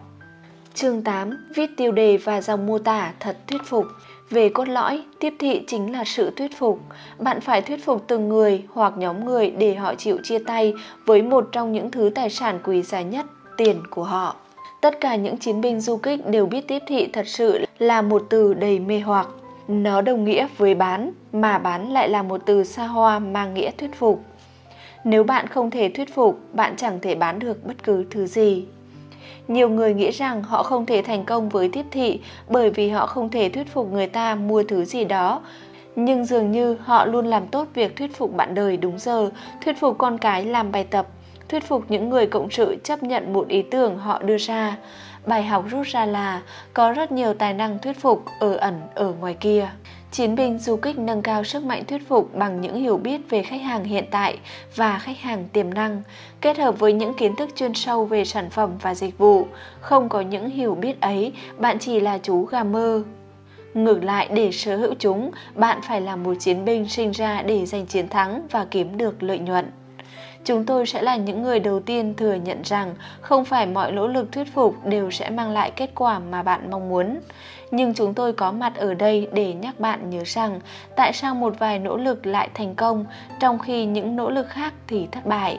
Chương 0.75 1.03
8. 1.03 1.47
Viết 1.55 1.71
tiêu 1.77 1.93
đề 1.93 2.17
và 2.17 2.41
dòng 2.41 2.67
mô 2.67 2.79
tả 2.79 3.13
thật 3.21 3.37
thuyết 3.47 3.61
phục. 3.65 3.87
Về 4.31 4.49
cốt 4.49 4.69
lõi, 4.69 5.03
tiếp 5.21 5.35
thị 5.39 5.65
chính 5.67 5.93
là 5.93 6.05
sự 6.05 6.31
thuyết 6.31 6.59
phục. 6.59 6.81
Bạn 7.19 7.41
phải 7.41 7.63
thuyết 7.63 7.85
phục 7.85 8.05
từng 8.07 8.29
người 8.29 8.65
hoặc 8.73 8.93
nhóm 8.97 9.25
người 9.25 9.51
để 9.51 9.75
họ 9.75 9.95
chịu 9.95 10.19
chia 10.23 10.39
tay 10.39 10.75
với 11.05 11.23
một 11.23 11.49
trong 11.53 11.73
những 11.73 11.91
thứ 11.91 12.11
tài 12.15 12.31
sản 12.31 12.59
quý 12.65 12.83
giá 12.83 13.03
nhất, 13.03 13.27
tiền 13.57 13.83
của 13.91 14.05
họ. 14.05 14.37
Tất 14.85 15.01
cả 15.01 15.17
những 15.17 15.37
chiến 15.37 15.61
binh 15.61 15.81
du 15.81 15.97
kích 15.97 16.27
đều 16.27 16.47
biết 16.47 16.69
tiếp 16.69 16.83
thị 16.87 17.09
thật 17.13 17.29
sự 17.29 17.65
là 17.79 18.03
một 18.03 18.23
từ 18.31 18.55
đầy 18.55 18.79
mê 18.79 19.01
hoặc. 19.01 19.29
Nó 19.69 20.01
đồng 20.01 20.25
nghĩa 20.25 20.47
với 20.57 20.75
bán, 20.75 21.11
mà 21.33 21.59
bán 21.59 21.93
lại 21.93 22.09
là 22.09 22.23
một 22.23 22.41
từ 22.47 22.65
xa 22.65 22.87
hoa 22.87 23.19
mang 23.19 23.55
nghĩa 23.55 23.71
thuyết 23.79 23.95
phục. 23.95 24.21
Nếu 25.05 25.25
bạn 25.25 25.47
không 25.47 25.71
thể 25.71 25.89
thuyết 25.89 26.15
phục, 26.15 26.41
bạn 26.53 26.75
chẳng 26.77 26.99
thể 27.01 27.15
bán 27.15 27.39
được 27.39 27.67
bất 27.67 27.83
cứ 27.83 28.05
thứ 28.11 28.27
gì. 28.27 28.65
Nhiều 29.49 29.69
người 29.69 29.95
nghĩ 29.95 30.11
rằng 30.11 30.43
họ 30.43 30.63
không 30.63 30.87
thể 30.87 31.03
thành 31.03 31.25
công 31.25 31.49
với 31.49 31.69
tiếp 31.69 31.85
thị 31.91 32.21
bởi 32.49 32.71
vì 32.71 32.89
họ 32.89 33.07
không 33.07 33.31
thể 33.31 33.49
thuyết 33.49 33.69
phục 33.73 33.93
người 33.93 34.07
ta 34.07 34.35
mua 34.35 34.63
thứ 34.63 34.85
gì 34.85 35.05
đó. 35.05 35.41
Nhưng 35.97 36.25
dường 36.25 36.53
như 36.53 36.77
họ 36.81 37.05
luôn 37.05 37.27
làm 37.27 37.47
tốt 37.47 37.69
việc 37.75 37.97
thuyết 37.97 38.17
phục 38.17 38.37
bạn 38.37 38.55
đời 38.55 38.77
đúng 38.77 38.99
giờ, 38.99 39.31
thuyết 39.65 39.81
phục 39.81 39.99
con 39.99 40.19
cái 40.19 40.45
làm 40.45 40.73
bài 40.73 40.85
tập, 40.85 41.07
thuyết 41.49 41.65
phục 41.65 41.85
những 41.89 42.11
người 42.11 42.27
cộng 42.27 42.51
sự 42.51 42.77
chấp 42.85 43.03
nhận 43.03 43.33
một 43.33 43.49
ý 43.49 43.63
tưởng 43.63 43.99
họ 43.99 44.23
đưa 44.23 44.37
ra. 44.37 44.77
Bài 45.27 45.43
học 45.43 45.65
rút 45.71 45.87
ra 45.87 46.07
là 46.07 46.43
có 46.75 46.93
rất 46.93 47.13
nhiều 47.13 47.35
tài 47.35 47.55
năng 47.55 47.79
thuyết 47.79 48.01
phục 48.01 48.25
ở 48.41 48.55
ẩn 48.55 48.81
ở 48.95 49.13
ngoài 49.21 49.35
kia. 49.41 49.69
Chiến 50.11 50.35
binh 50.35 50.59
du 50.59 50.77
kích 50.77 50.99
nâng 50.99 51.23
cao 51.23 51.45
sức 51.45 51.65
mạnh 51.65 51.85
thuyết 51.85 52.09
phục 52.09 52.35
bằng 52.35 52.61
những 52.61 52.75
hiểu 52.75 52.97
biết 52.97 53.21
về 53.31 53.43
khách 53.43 53.61
hàng 53.61 53.85
hiện 53.85 54.05
tại 54.11 54.39
và 54.77 54.99
khách 54.99 55.19
hàng 55.19 55.49
tiềm 55.53 55.75
năng, 55.75 56.03
kết 56.41 56.59
hợp 56.59 56.79
với 56.79 56.93
những 56.93 57.15
kiến 57.15 57.37
thức 57.37 57.51
chuyên 57.57 57.75
sâu 57.75 58.05
về 58.05 58.25
sản 58.25 58.51
phẩm 58.51 58.71
và 58.83 58.95
dịch 58.95 59.19
vụ. 59.19 59.47
Không 59.81 60.09
có 60.09 60.21
những 60.21 60.51
hiểu 60.51 60.75
biết 60.75 61.01
ấy, 61.01 61.33
bạn 61.59 61.79
chỉ 61.79 62.01
là 62.01 62.19
chú 62.19 62.45
gà 62.45 62.65
mơ. 62.65 63.03
Ngược 63.75 64.05
lại, 64.05 64.29
để 64.35 64.53
sở 64.53 64.77
hữu 64.77 64.95
chúng, 64.99 65.31
bạn 65.55 65.81
phải 65.89 66.01
là 66.01 66.17
một 66.17 66.35
chiến 66.39 66.65
binh 66.65 66.89
sinh 66.89 67.11
ra 67.11 67.43
để 67.43 67.67
giành 67.67 67.87
chiến 67.87 68.09
thắng 68.09 68.47
và 68.51 68.67
kiếm 68.71 68.97
được 68.97 69.23
lợi 69.23 69.39
nhuận. 69.39 69.71
Chúng 70.45 70.65
tôi 70.65 70.87
sẽ 70.87 71.03
là 71.03 71.17
những 71.17 71.43
người 71.43 71.61
đầu 71.61 71.81
tiên 71.81 72.15
thừa 72.17 72.35
nhận 72.35 72.63
rằng 72.63 72.95
không 73.21 73.45
phải 73.45 73.67
mọi 73.67 73.93
nỗ 73.93 74.07
lực 74.07 74.33
thuyết 74.33 74.55
phục 74.55 74.87
đều 74.87 75.11
sẽ 75.11 75.31
mang 75.31 75.51
lại 75.51 75.71
kết 75.71 75.91
quả 75.95 76.19
mà 76.19 76.43
bạn 76.43 76.71
mong 76.71 76.89
muốn. 76.89 77.21
Nhưng 77.71 77.95
chúng 77.95 78.15
tôi 78.15 78.33
có 78.33 78.53
mặt 78.53 78.77
ở 78.77 78.95
đây 78.95 79.29
để 79.33 79.55
nhắc 79.55 79.81
bạn 79.81 80.11
nhớ 80.11 80.23
rằng 80.25 80.61
tại 80.97 81.13
sao 81.13 81.35
một 81.35 81.55
vài 81.59 81.79
nỗ 81.79 81.97
lực 81.97 82.27
lại 82.27 82.49
thành 82.55 82.75
công 82.75 83.05
trong 83.41 83.59
khi 83.59 83.85
những 83.85 84.17
nỗ 84.17 84.31
lực 84.31 84.49
khác 84.49 84.75
thì 84.87 85.09
thất 85.13 85.27
bại. 85.27 85.59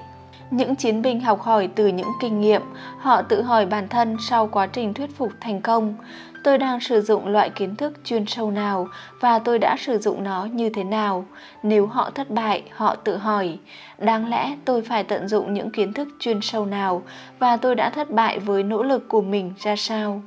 Những 0.51 0.75
chiến 0.75 1.01
binh 1.01 1.21
học 1.21 1.41
hỏi 1.41 1.69
từ 1.75 1.87
những 1.87 2.11
kinh 2.21 2.41
nghiệm, 2.41 2.61
họ 2.99 3.21
tự 3.21 3.41
hỏi 3.41 3.65
bản 3.65 3.87
thân 3.87 4.17
sau 4.29 4.47
quá 4.47 4.67
trình 4.67 4.93
thuyết 4.93 5.17
phục 5.17 5.31
thành 5.41 5.61
công, 5.61 5.95
tôi 6.45 6.57
đang 6.57 6.79
sử 6.79 7.01
dụng 7.01 7.27
loại 7.27 7.49
kiến 7.49 7.75
thức 7.75 7.93
chuyên 8.03 8.25
sâu 8.25 8.51
nào 8.51 8.87
và 9.19 9.39
tôi 9.39 9.59
đã 9.59 9.75
sử 9.79 9.97
dụng 9.97 10.23
nó 10.23 10.45
như 10.45 10.69
thế 10.69 10.83
nào. 10.83 11.25
Nếu 11.63 11.87
họ 11.87 12.09
thất 12.09 12.29
bại, 12.29 12.63
họ 12.71 12.95
tự 12.95 13.17
hỏi, 13.17 13.57
đáng 13.97 14.29
lẽ 14.29 14.55
tôi 14.65 14.81
phải 14.81 15.03
tận 15.03 15.27
dụng 15.27 15.53
những 15.53 15.71
kiến 15.71 15.93
thức 15.93 16.07
chuyên 16.19 16.41
sâu 16.41 16.65
nào 16.65 17.01
và 17.39 17.57
tôi 17.57 17.75
đã 17.75 17.89
thất 17.89 18.11
bại 18.11 18.39
với 18.39 18.63
nỗ 18.63 18.83
lực 18.83 19.09
của 19.09 19.21
mình 19.21 19.53
ra 19.59 19.75
sao. 19.75 20.21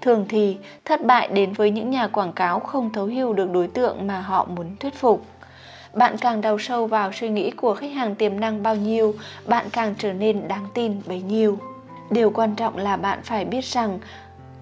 Thường 0.00 0.26
thì, 0.28 0.56
thất 0.84 1.04
bại 1.04 1.28
đến 1.28 1.52
với 1.52 1.70
những 1.70 1.90
nhà 1.90 2.06
quảng 2.06 2.32
cáo 2.32 2.60
không 2.60 2.92
thấu 2.92 3.06
hiểu 3.06 3.32
được 3.32 3.50
đối 3.52 3.66
tượng 3.66 4.06
mà 4.06 4.20
họ 4.20 4.44
muốn 4.44 4.76
thuyết 4.80 4.94
phục. 4.94 5.26
Bạn 5.94 6.16
càng 6.20 6.40
đào 6.40 6.58
sâu 6.58 6.86
vào 6.86 7.12
suy 7.12 7.28
nghĩ 7.28 7.50
của 7.50 7.74
khách 7.74 7.92
hàng 7.92 8.14
tiềm 8.14 8.40
năng 8.40 8.62
bao 8.62 8.76
nhiêu, 8.76 9.14
bạn 9.46 9.66
càng 9.72 9.94
trở 9.98 10.12
nên 10.12 10.48
đáng 10.48 10.66
tin 10.74 11.00
bấy 11.06 11.22
nhiêu. 11.22 11.58
Điều 12.10 12.30
quan 12.30 12.54
trọng 12.54 12.76
là 12.76 12.96
bạn 12.96 13.18
phải 13.22 13.44
biết 13.44 13.64
rằng 13.64 13.98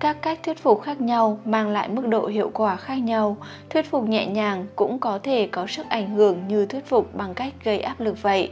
các 0.00 0.22
cách 0.22 0.38
thuyết 0.42 0.58
phục 0.58 0.82
khác 0.82 1.00
nhau 1.00 1.38
mang 1.44 1.68
lại 1.68 1.88
mức 1.88 2.08
độ 2.08 2.26
hiệu 2.26 2.50
quả 2.54 2.76
khác 2.76 2.94
nhau. 2.94 3.36
Thuyết 3.70 3.90
phục 3.90 4.04
nhẹ 4.04 4.26
nhàng 4.26 4.66
cũng 4.76 4.98
có 4.98 5.18
thể 5.22 5.48
có 5.52 5.66
sức 5.66 5.86
ảnh 5.88 6.10
hưởng 6.10 6.48
như 6.48 6.66
thuyết 6.66 6.86
phục 6.86 7.14
bằng 7.14 7.34
cách 7.34 7.52
gây 7.64 7.80
áp 7.80 8.00
lực 8.00 8.22
vậy. 8.22 8.50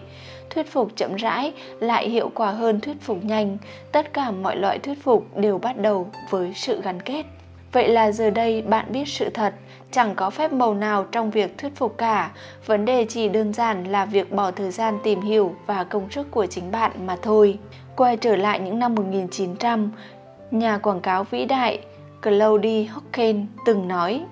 Thuyết 0.51 0.73
phục 0.73 0.97
chậm 0.97 1.15
rãi 1.17 1.53
lại 1.81 2.09
hiệu 2.09 2.31
quả 2.35 2.51
hơn 2.51 2.81
thuyết 2.81 2.97
phục 3.01 3.25
nhanh. 3.25 3.59
Tất 3.93 4.13
cả 4.13 4.31
mọi 4.31 4.57
loại 4.57 4.79
thuyết 4.79 5.03
phục 5.03 5.37
đều 5.37 5.59
bắt 5.59 5.79
đầu 5.79 6.09
với 6.31 6.53
sự 6.55 6.81
gắn 6.83 7.03
kết. 7.03 7.27
Vậy 7.73 7.89
là 7.89 8.13
giờ 8.13 8.31
đây 8.31 8.63
bạn 8.63 8.87
biết 8.93 9.09
sự 9.09 9.31
thật, 9.31 9.55
chẳng 9.91 10.15
có 10.15 10.31
phép 10.31 10.53
màu 10.53 10.75
nào 10.75 11.05
trong 11.13 11.31
việc 11.31 11.59
thuyết 11.59 11.77
phục 11.77 11.99
cả. 11.99 12.31
Vấn 12.67 12.85
đề 12.85 13.07
chỉ 13.09 13.29
đơn 13.29 13.53
giản 13.53 13.85
là 13.85 14.05
việc 14.05 14.33
bỏ 14.33 14.51
thời 14.51 14.71
gian 14.71 14.99
tìm 15.05 15.21
hiểu 15.21 15.55
và 15.67 15.85
công 15.85 16.11
sức 16.11 16.31
của 16.31 16.47
chính 16.47 16.71
bạn 16.71 17.07
mà 17.07 17.17
thôi. 17.23 17.59
Quay 17.97 18.17
trở 18.17 18.37
lại 18.37 18.61
những 18.61 18.79
năm 18.79 18.95
1900 18.95 19.91
Nhà 20.51 20.79
quảng 20.79 21.01
cáo 21.01 21.25
vĩ 21.25 21.45
đại 21.45 21.79
Claudie 22.23 22.85
Hocken 22.85 23.47
từng 23.65 23.89
nói 23.89 24.25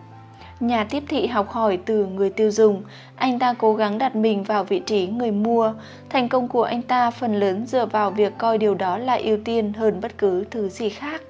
Nhà 0.61 0.85
tiếp 0.85 1.03
thị 1.09 1.27
học 1.27 1.51
hỏi 1.51 1.79
từ 1.87 2.07
người 2.07 2.31
tiêu 2.31 2.51
dùng, 2.51 2.83
anh 3.17 3.39
ta 3.39 3.55
cố 3.59 3.75
gắng 3.75 3.99
đặt 3.99 4.17
mình 4.17 4.43
vào 4.43 4.65
vị 4.65 4.79
trí 4.79 5.07
người 5.07 5.31
mua. 5.31 5.73
Thành 6.09 6.29
công 6.29 6.49
của 6.49 6.63
anh 6.63 6.83
ta 6.83 7.11
phần 7.11 7.35
lớn 7.35 7.67
dựa 7.67 7.87
vào 7.87 8.11
việc 8.11 8.33
coi 8.39 8.59
điều 8.59 8.75
đó 8.75 8.99
là 8.99 9.15
ưu 9.15 9.39
tiên 9.45 9.73
hơn 9.73 10.01
bất 10.01 10.19
cứ 10.19 10.45
thứ 10.51 10.69
gì 10.69 10.89
khác. 10.89 11.23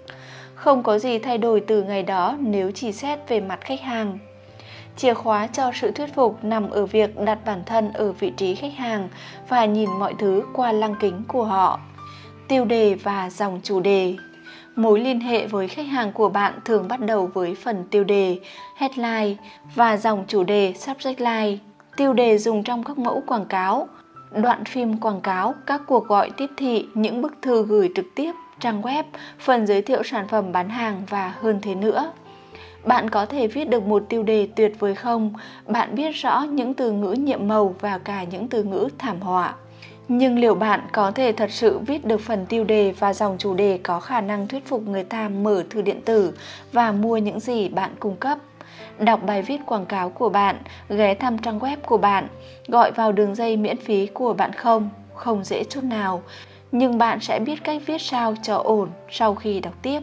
Không 0.55 0.83
có 0.83 0.99
gì 0.99 1.19
thay 1.19 1.39
đổi 1.39 1.61
từ 1.61 1.83
ngày 1.83 2.03
đó 2.03 2.37
nếu 2.41 2.71
chỉ 2.71 2.93
xét 2.93 3.29
về 3.29 3.41
mặt 3.41 3.61
khách 3.61 3.81
hàng. 3.81 4.19
Chìa 4.97 5.15
khóa 5.15 5.47
cho 5.47 5.71
sự 5.75 5.91
thuyết 5.91 6.15
phục 6.15 6.45
nằm 6.45 6.71
ở 6.71 6.87
việc 6.87 7.21
đặt 7.21 7.39
bản 7.47 7.63
thân 7.67 7.93
ở 7.93 8.13
vị 8.13 8.33
trí 8.37 8.55
khách 8.55 8.75
hàng 8.77 9.09
và 9.49 9.65
nhìn 9.65 9.91
mọi 9.99 10.15
thứ 10.19 10.43
qua 10.55 10.73
lăng 10.73 10.95
kính 11.01 11.23
của 11.29 11.45
họ. 11.45 11.81
Tiêu 12.49 12.65
đề 12.65 12.95
và 12.95 13.31
dòng 13.31 13.61
chủ 13.63 13.81
đề 13.81 14.17
Mối 14.77 15.01
liên 15.01 15.20
hệ 15.20 15.47
với 15.47 15.69
khách 15.69 15.86
hàng 15.86 16.12
của 16.12 16.28
bạn 16.28 16.53
thường 16.65 16.89
bắt 16.89 17.01
đầu 17.01 17.31
với 17.35 17.55
phần 17.55 17.85
tiêu 17.90 18.05
đề, 18.05 18.39
headline 18.77 19.35
và 19.74 19.97
dòng 19.97 20.24
chủ 20.28 20.44
đề 20.44 20.73
subject 20.73 21.15
line. 21.19 21.59
Tiêu 21.97 22.12
đề 22.12 22.39
dùng 22.39 22.62
trong 22.62 22.85
các 22.85 22.98
mẫu 22.98 23.23
quảng 23.27 23.44
cáo, 23.47 23.89
đoạn 24.31 24.65
phim 24.65 24.97
quảng 24.97 25.20
cáo, 25.20 25.55
các 25.66 25.82
cuộc 25.86 26.07
gọi 26.07 26.31
tiếp 26.36 26.47
thị, 26.57 26.86
những 26.94 27.23
bức 27.23 27.35
thư 27.43 27.62
gửi 27.66 27.90
trực 27.94 28.07
tiếp, 28.15 28.32
trang 28.61 28.82
web, 28.82 29.05
phần 29.39 29.66
giới 29.66 29.82
thiệu 29.82 30.03
sản 30.03 30.28
phẩm 30.28 30.53
bán 30.53 30.69
hàng 30.69 31.03
và 31.09 31.35
hơn 31.40 31.59
thế 31.62 31.74
nữa. 31.74 32.12
Bạn 32.85 33.11
có 33.11 33.27
thể 33.27 33.47
viết 33.47 33.69
được 33.69 33.82
một 33.82 34.03
tiêu 34.09 34.23
đề 34.23 34.48
tuyệt 34.57 34.73
vời 34.78 34.94
không? 34.94 35.32
Bạn 35.66 35.94
biết 35.94 36.11
rõ 36.11 36.43
những 36.43 36.74
từ 36.74 36.93
ngữ 36.93 37.12
nhiệm 37.12 37.48
màu 37.48 37.74
và 37.81 37.98
cả 37.98 38.24
những 38.24 38.48
từ 38.48 38.62
ngữ 38.62 38.89
thảm 38.98 39.20
họa. 39.20 39.55
Nhưng 40.09 40.39
liệu 40.39 40.55
bạn 40.55 40.81
có 40.93 41.11
thể 41.11 41.33
thật 41.33 41.51
sự 41.51 41.78
viết 41.78 42.05
được 42.05 42.20
phần 42.20 42.47
tiêu 42.47 42.65
đề 42.65 42.95
và 42.99 43.15
dòng 43.15 43.37
chủ 43.39 43.55
đề 43.55 43.78
có 43.83 44.01
khả 44.01 44.20
năng 44.20 44.49
thuyết 44.49 44.66
phục 44.66 44.83
người 44.83 45.05
ta 45.05 45.28
mở 45.28 45.65
thư 45.70 45.83
điện 45.83 46.01
tử 46.05 46.33
và 46.73 46.93
mua 46.93 47.16
những 47.16 47.41
gì 47.41 47.69
bạn 47.69 47.91
cung 48.01 48.16
cấp? 48.16 48.39
Đọc 48.99 49.20
bài 49.27 49.43
viết 49.43 49.61
quảng 49.66 49.87
cáo 49.87 50.11
của 50.11 50.28
bạn, 50.28 50.57
ghé 50.89 51.15
thăm 51.15 51.39
trang 51.39 51.59
web 51.59 51.77
của 51.87 51.97
bạn, 51.97 52.28
gọi 52.69 52.91
vào 52.93 53.12
đường 53.12 53.35
dây 53.35 53.57
miễn 53.57 53.77
phí 53.77 54.07
của 54.07 54.33
bạn 54.33 54.53
không? 54.53 54.91
Không 55.15 55.45
dễ 55.45 55.65
chút 55.65 55.85
nào, 55.85 56.23
nhưng 56.73 56.99
bạn 56.99 57.20
sẽ 57.20 57.39
biết 57.39 57.65
cách 57.65 57.83
viết 57.87 58.03
sao 58.03 58.35
cho 58.43 58.57
ổn 58.57 58.89
sau 59.11 59.35
khi 59.35 59.61
đọc 59.61 59.74
tiếp. 59.83 60.01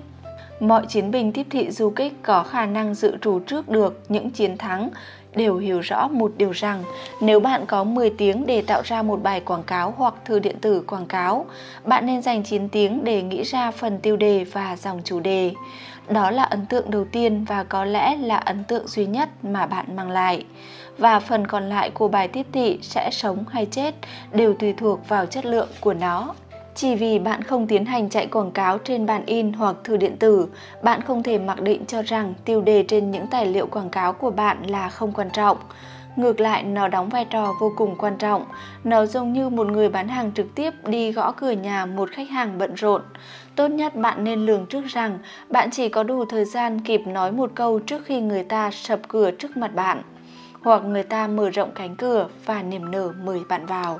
Mọi 0.59 0.85
chiến 0.87 1.11
binh 1.11 1.31
tiếp 1.31 1.47
thị 1.49 1.71
du 1.71 1.89
kích 1.89 2.13
có 2.21 2.43
khả 2.43 2.65
năng 2.65 2.93
dự 2.93 3.17
trù 3.21 3.39
trước 3.39 3.69
được 3.69 4.01
những 4.09 4.29
chiến 4.29 4.57
thắng 4.57 4.89
đều 5.35 5.57
hiểu 5.57 5.79
rõ 5.79 6.07
một 6.07 6.31
điều 6.37 6.51
rằng 6.51 6.83
nếu 7.21 7.39
bạn 7.39 7.65
có 7.65 7.83
10 7.83 8.09
tiếng 8.09 8.45
để 8.45 8.61
tạo 8.61 8.81
ra 8.85 9.01
một 9.01 9.23
bài 9.23 9.39
quảng 9.39 9.63
cáo 9.63 9.93
hoặc 9.97 10.13
thư 10.25 10.39
điện 10.39 10.55
tử 10.61 10.83
quảng 10.87 11.05
cáo, 11.05 11.45
bạn 11.83 12.05
nên 12.05 12.21
dành 12.21 12.43
9 12.43 12.69
tiếng 12.69 13.03
để 13.03 13.21
nghĩ 13.21 13.43
ra 13.43 13.71
phần 13.71 13.99
tiêu 13.99 14.17
đề 14.17 14.43
và 14.43 14.75
dòng 14.75 15.01
chủ 15.03 15.19
đề. 15.19 15.51
Đó 16.09 16.31
là 16.31 16.43
ấn 16.43 16.65
tượng 16.65 16.91
đầu 16.91 17.05
tiên 17.11 17.45
và 17.45 17.63
có 17.63 17.85
lẽ 17.85 18.17
là 18.17 18.35
ấn 18.35 18.63
tượng 18.63 18.87
duy 18.87 19.05
nhất 19.05 19.29
mà 19.43 19.65
bạn 19.65 19.95
mang 19.95 20.11
lại. 20.11 20.45
Và 20.97 21.19
phần 21.19 21.47
còn 21.47 21.69
lại 21.69 21.89
của 21.89 22.07
bài 22.07 22.27
tiếp 22.27 22.45
thị 22.51 22.79
sẽ 22.81 23.09
sống 23.11 23.45
hay 23.49 23.65
chết 23.65 23.95
đều 24.31 24.53
tùy 24.53 24.73
thuộc 24.73 25.09
vào 25.09 25.25
chất 25.25 25.45
lượng 25.45 25.69
của 25.79 25.93
nó. 25.93 26.33
Chỉ 26.75 26.95
vì 26.95 27.19
bạn 27.19 27.43
không 27.43 27.67
tiến 27.67 27.85
hành 27.85 28.09
chạy 28.09 28.27
quảng 28.27 28.51
cáo 28.51 28.77
trên 28.77 29.05
bản 29.05 29.25
in 29.25 29.53
hoặc 29.53 29.75
thư 29.83 29.97
điện 29.97 30.17
tử, 30.17 30.47
bạn 30.81 31.01
không 31.01 31.23
thể 31.23 31.37
mặc 31.37 31.61
định 31.61 31.85
cho 31.85 32.01
rằng 32.01 32.33
tiêu 32.45 32.61
đề 32.61 32.83
trên 32.87 33.11
những 33.11 33.27
tài 33.27 33.45
liệu 33.45 33.67
quảng 33.67 33.89
cáo 33.89 34.13
của 34.13 34.31
bạn 34.31 34.63
là 34.67 34.89
không 34.89 35.11
quan 35.11 35.29
trọng. 35.33 35.57
Ngược 36.15 36.39
lại, 36.39 36.63
nó 36.63 36.87
đóng 36.87 37.09
vai 37.09 37.25
trò 37.25 37.53
vô 37.59 37.71
cùng 37.77 37.95
quan 37.97 38.17
trọng. 38.17 38.45
Nó 38.83 39.05
giống 39.05 39.33
như 39.33 39.49
một 39.49 39.67
người 39.67 39.89
bán 39.89 40.07
hàng 40.07 40.31
trực 40.31 40.55
tiếp 40.55 40.73
đi 40.87 41.11
gõ 41.11 41.31
cửa 41.31 41.51
nhà 41.51 41.85
một 41.85 42.09
khách 42.11 42.29
hàng 42.29 42.57
bận 42.57 42.73
rộn. 42.75 43.01
Tốt 43.55 43.67
nhất 43.67 43.95
bạn 43.95 44.23
nên 44.23 44.45
lường 44.45 44.65
trước 44.65 44.85
rằng 44.85 45.19
bạn 45.49 45.69
chỉ 45.71 45.89
có 45.89 46.03
đủ 46.03 46.25
thời 46.25 46.45
gian 46.45 46.79
kịp 46.79 47.01
nói 47.07 47.31
một 47.31 47.51
câu 47.55 47.79
trước 47.79 48.05
khi 48.05 48.21
người 48.21 48.43
ta 48.43 48.71
sập 48.71 49.07
cửa 49.07 49.31
trước 49.31 49.57
mặt 49.57 49.75
bạn, 49.75 50.01
hoặc 50.61 50.85
người 50.85 51.03
ta 51.03 51.27
mở 51.27 51.49
rộng 51.49 51.71
cánh 51.75 51.95
cửa 51.95 52.27
và 52.45 52.63
niềm 52.63 52.91
nở 52.91 53.11
mời 53.23 53.39
bạn 53.49 53.65
vào. 53.65 53.99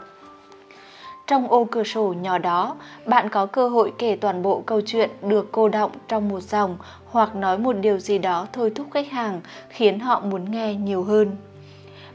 Trong 1.28 1.48
ô 1.48 1.68
cửa 1.72 1.84
sổ 1.84 2.14
nhỏ 2.22 2.38
đó, 2.38 2.76
bạn 3.06 3.30
có 3.30 3.46
cơ 3.46 3.70
hội 3.70 3.94
kể 3.98 4.18
toàn 4.22 4.42
bộ 4.42 4.64
câu 4.66 4.82
chuyện 4.86 5.10
được 5.22 5.52
cô 5.52 5.70
động 5.70 5.92
trong 6.08 6.30
một 6.30 6.40
dòng 6.40 6.78
hoặc 7.06 7.36
nói 7.36 7.58
một 7.58 7.74
điều 7.74 8.00
gì 8.00 8.18
đó 8.18 8.48
thôi 8.54 8.72
thúc 8.76 8.88
khách 8.92 9.12
hàng 9.12 9.42
khiến 9.70 10.00
họ 10.00 10.20
muốn 10.20 10.52
nghe 10.52 10.74
nhiều 10.74 11.04
hơn. 11.04 11.36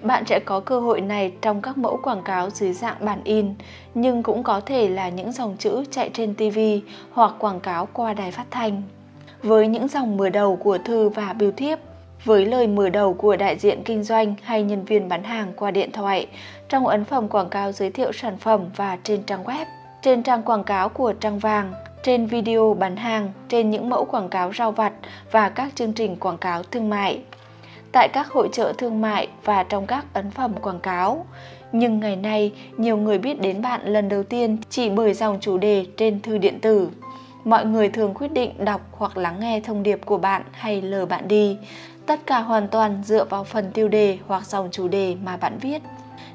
Bạn 0.02 0.24
sẽ 0.26 0.40
có 0.44 0.60
cơ 0.60 0.80
hội 0.80 1.00
này 1.00 1.32
trong 1.42 1.62
các 1.62 1.78
mẫu 1.78 2.00
quảng 2.02 2.22
cáo 2.22 2.50
dưới 2.50 2.72
dạng 2.72 2.96
bản 3.00 3.20
in, 3.24 3.54
nhưng 3.94 4.22
cũng 4.22 4.42
có 4.42 4.60
thể 4.60 4.88
là 4.88 5.08
những 5.08 5.32
dòng 5.32 5.56
chữ 5.58 5.84
chạy 5.90 6.10
trên 6.14 6.34
TV 6.34 6.58
hoặc 7.12 7.32
quảng 7.38 7.60
cáo 7.60 7.88
qua 7.92 8.14
đài 8.14 8.30
phát 8.30 8.46
thanh. 8.50 8.82
Với 9.42 9.68
những 9.68 9.88
dòng 9.88 10.16
mở 10.16 10.28
đầu 10.28 10.56
của 10.56 10.78
thư 10.78 11.08
và 11.08 11.32
biểu 11.32 11.52
thiếp, 11.52 11.78
với 12.24 12.46
lời 12.46 12.66
mở 12.66 12.88
đầu 12.88 13.14
của 13.14 13.36
đại 13.36 13.58
diện 13.58 13.82
kinh 13.84 14.02
doanh 14.02 14.34
hay 14.42 14.62
nhân 14.62 14.84
viên 14.84 15.08
bán 15.08 15.22
hàng 15.22 15.52
qua 15.56 15.70
điện 15.70 15.92
thoại, 15.92 16.26
trong 16.68 16.86
ấn 16.86 17.04
phẩm 17.04 17.28
quảng 17.28 17.48
cáo 17.48 17.72
giới 17.72 17.90
thiệu 17.90 18.12
sản 18.12 18.36
phẩm 18.36 18.60
và 18.76 18.98
trên 19.02 19.22
trang 19.22 19.44
web, 19.44 19.66
trên 20.02 20.22
trang 20.22 20.42
quảng 20.42 20.64
cáo 20.64 20.88
của 20.88 21.12
trang 21.12 21.38
vàng, 21.38 21.72
trên 22.02 22.26
video 22.26 22.76
bán 22.78 22.96
hàng, 22.96 23.32
trên 23.48 23.70
những 23.70 23.88
mẫu 23.90 24.04
quảng 24.04 24.28
cáo 24.28 24.52
rau 24.52 24.72
vặt 24.72 24.92
và 25.32 25.48
các 25.48 25.72
chương 25.74 25.92
trình 25.92 26.16
quảng 26.16 26.38
cáo 26.38 26.62
thương 26.62 26.90
mại. 26.90 27.20
Tại 27.92 28.08
các 28.08 28.28
hội 28.28 28.48
trợ 28.52 28.72
thương 28.78 29.00
mại 29.00 29.28
và 29.44 29.62
trong 29.62 29.86
các 29.86 30.04
ấn 30.12 30.30
phẩm 30.30 30.52
quảng 30.62 30.80
cáo. 30.80 31.26
Nhưng 31.72 32.00
ngày 32.00 32.16
nay, 32.16 32.52
nhiều 32.76 32.96
người 32.96 33.18
biết 33.18 33.40
đến 33.40 33.62
bạn 33.62 33.80
lần 33.84 34.08
đầu 34.08 34.22
tiên 34.22 34.56
chỉ 34.70 34.90
bởi 34.90 35.14
dòng 35.14 35.38
chủ 35.40 35.58
đề 35.58 35.86
trên 35.96 36.20
thư 36.20 36.38
điện 36.38 36.60
tử. 36.60 36.88
Mọi 37.44 37.64
người 37.64 37.88
thường 37.88 38.14
quyết 38.14 38.32
định 38.32 38.64
đọc 38.64 38.80
hoặc 38.92 39.16
lắng 39.16 39.40
nghe 39.40 39.60
thông 39.60 39.82
điệp 39.82 40.00
của 40.04 40.18
bạn 40.18 40.42
hay 40.52 40.82
lờ 40.82 41.06
bạn 41.06 41.28
đi. 41.28 41.56
Tất 42.08 42.20
cả 42.26 42.40
hoàn 42.40 42.68
toàn 42.68 43.02
dựa 43.04 43.24
vào 43.24 43.44
phần 43.44 43.70
tiêu 43.72 43.88
đề 43.88 44.18
hoặc 44.26 44.46
dòng 44.46 44.68
chủ 44.72 44.88
đề 44.88 45.16
mà 45.24 45.36
bạn 45.36 45.58
viết. 45.58 45.82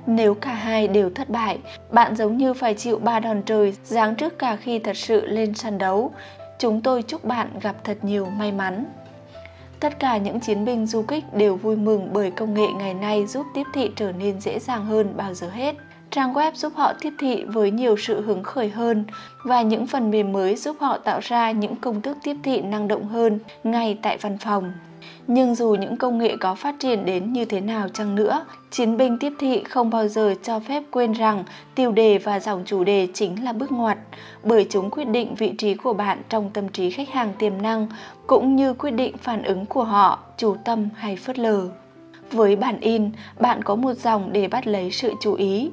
Nếu 0.05 0.33
cả 0.33 0.53
hai 0.53 0.87
đều 0.87 1.09
thất 1.09 1.29
bại, 1.29 1.59
bạn 1.91 2.15
giống 2.15 2.37
như 2.37 2.53
phải 2.53 2.73
chịu 2.73 2.99
ba 2.99 3.19
đòn 3.19 3.41
trời 3.45 3.73
giáng 3.83 4.15
trước 4.15 4.39
cả 4.39 4.55
khi 4.55 4.79
thật 4.79 4.97
sự 4.97 5.25
lên 5.25 5.53
sân 5.53 5.77
đấu. 5.77 6.11
Chúng 6.59 6.81
tôi 6.81 7.01
chúc 7.01 7.25
bạn 7.25 7.49
gặp 7.61 7.75
thật 7.83 7.97
nhiều 8.01 8.25
may 8.25 8.51
mắn. 8.51 8.85
Tất 9.79 9.99
cả 9.99 10.17
những 10.17 10.39
chiến 10.39 10.65
binh 10.65 10.85
du 10.85 11.01
kích 11.01 11.23
đều 11.33 11.55
vui 11.55 11.75
mừng 11.75 12.13
bởi 12.13 12.31
công 12.31 12.53
nghệ 12.53 12.67
ngày 12.77 12.93
nay 12.93 13.25
giúp 13.27 13.45
tiếp 13.53 13.63
thị 13.73 13.91
trở 13.95 14.11
nên 14.11 14.41
dễ 14.41 14.59
dàng 14.59 14.85
hơn 14.85 15.13
bao 15.17 15.33
giờ 15.33 15.49
hết. 15.49 15.75
Trang 16.11 16.33
web 16.33 16.51
giúp 16.53 16.73
họ 16.75 16.93
tiếp 17.01 17.13
thị 17.19 17.43
với 17.43 17.71
nhiều 17.71 17.95
sự 17.97 18.21
hứng 18.21 18.43
khởi 18.43 18.69
hơn 18.69 19.05
và 19.45 19.61
những 19.61 19.87
phần 19.87 20.11
mềm 20.11 20.31
mới 20.31 20.55
giúp 20.55 20.75
họ 20.79 20.97
tạo 20.97 21.19
ra 21.23 21.51
những 21.51 21.75
công 21.75 22.01
thức 22.01 22.17
tiếp 22.23 22.35
thị 22.43 22.61
năng 22.61 22.87
động 22.87 23.07
hơn 23.07 23.39
ngay 23.63 23.97
tại 24.01 24.17
văn 24.17 24.37
phòng. 24.37 24.73
Nhưng 25.27 25.55
dù 25.55 25.75
những 25.75 25.97
công 25.97 26.17
nghệ 26.17 26.37
có 26.37 26.55
phát 26.55 26.75
triển 26.79 27.05
đến 27.05 27.33
như 27.33 27.45
thế 27.45 27.61
nào 27.61 27.89
chăng 27.89 28.15
nữa, 28.15 28.45
chiến 28.71 28.97
binh 28.97 29.17
tiếp 29.19 29.33
thị 29.39 29.63
không 29.63 29.89
bao 29.89 30.07
giờ 30.07 30.35
cho 30.43 30.59
phép 30.59 30.83
quên 30.91 31.11
rằng 31.11 31.43
tiêu 31.75 31.91
đề 31.91 32.17
và 32.17 32.39
dòng 32.39 32.63
chủ 32.65 32.83
đề 32.83 33.07
chính 33.13 33.43
là 33.43 33.53
bước 33.53 33.71
ngoặt, 33.71 33.97
bởi 34.43 34.67
chúng 34.69 34.89
quyết 34.89 35.05
định 35.05 35.35
vị 35.35 35.53
trí 35.57 35.73
của 35.73 35.93
bạn 35.93 36.21
trong 36.29 36.49
tâm 36.53 36.69
trí 36.69 36.89
khách 36.89 37.09
hàng 37.09 37.33
tiềm 37.39 37.61
năng, 37.61 37.87
cũng 38.27 38.55
như 38.55 38.73
quyết 38.73 38.91
định 38.91 39.17
phản 39.17 39.43
ứng 39.43 39.65
của 39.65 39.83
họ, 39.83 40.19
chủ 40.37 40.55
tâm 40.65 40.89
hay 40.95 41.15
phớt 41.15 41.39
lờ. 41.39 41.69
Với 42.31 42.55
bản 42.55 42.79
in, 42.79 43.11
bạn 43.39 43.63
có 43.63 43.75
một 43.75 43.93
dòng 43.93 44.33
để 44.33 44.47
bắt 44.47 44.67
lấy 44.67 44.91
sự 44.91 45.13
chú 45.21 45.33
ý 45.33 45.71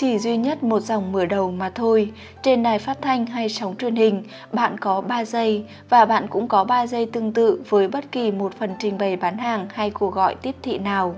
chỉ 0.00 0.18
duy 0.18 0.36
nhất 0.36 0.62
một 0.62 0.80
dòng 0.80 1.12
mở 1.12 1.26
đầu 1.26 1.50
mà 1.50 1.70
thôi. 1.70 2.12
Trên 2.42 2.62
đài 2.62 2.78
phát 2.78 2.98
thanh 3.02 3.26
hay 3.26 3.48
sóng 3.48 3.76
truyền 3.76 3.96
hình, 3.96 4.24
bạn 4.52 4.78
có 4.78 5.00
3 5.00 5.24
giây 5.24 5.64
và 5.88 6.04
bạn 6.04 6.26
cũng 6.28 6.48
có 6.48 6.64
3 6.64 6.86
giây 6.86 7.06
tương 7.06 7.32
tự 7.32 7.62
với 7.68 7.88
bất 7.88 8.12
kỳ 8.12 8.30
một 8.30 8.52
phần 8.58 8.74
trình 8.78 8.98
bày 8.98 9.16
bán 9.16 9.38
hàng 9.38 9.66
hay 9.72 9.90
cuộc 9.90 10.14
gọi 10.14 10.34
tiếp 10.34 10.54
thị 10.62 10.78
nào. 10.78 11.14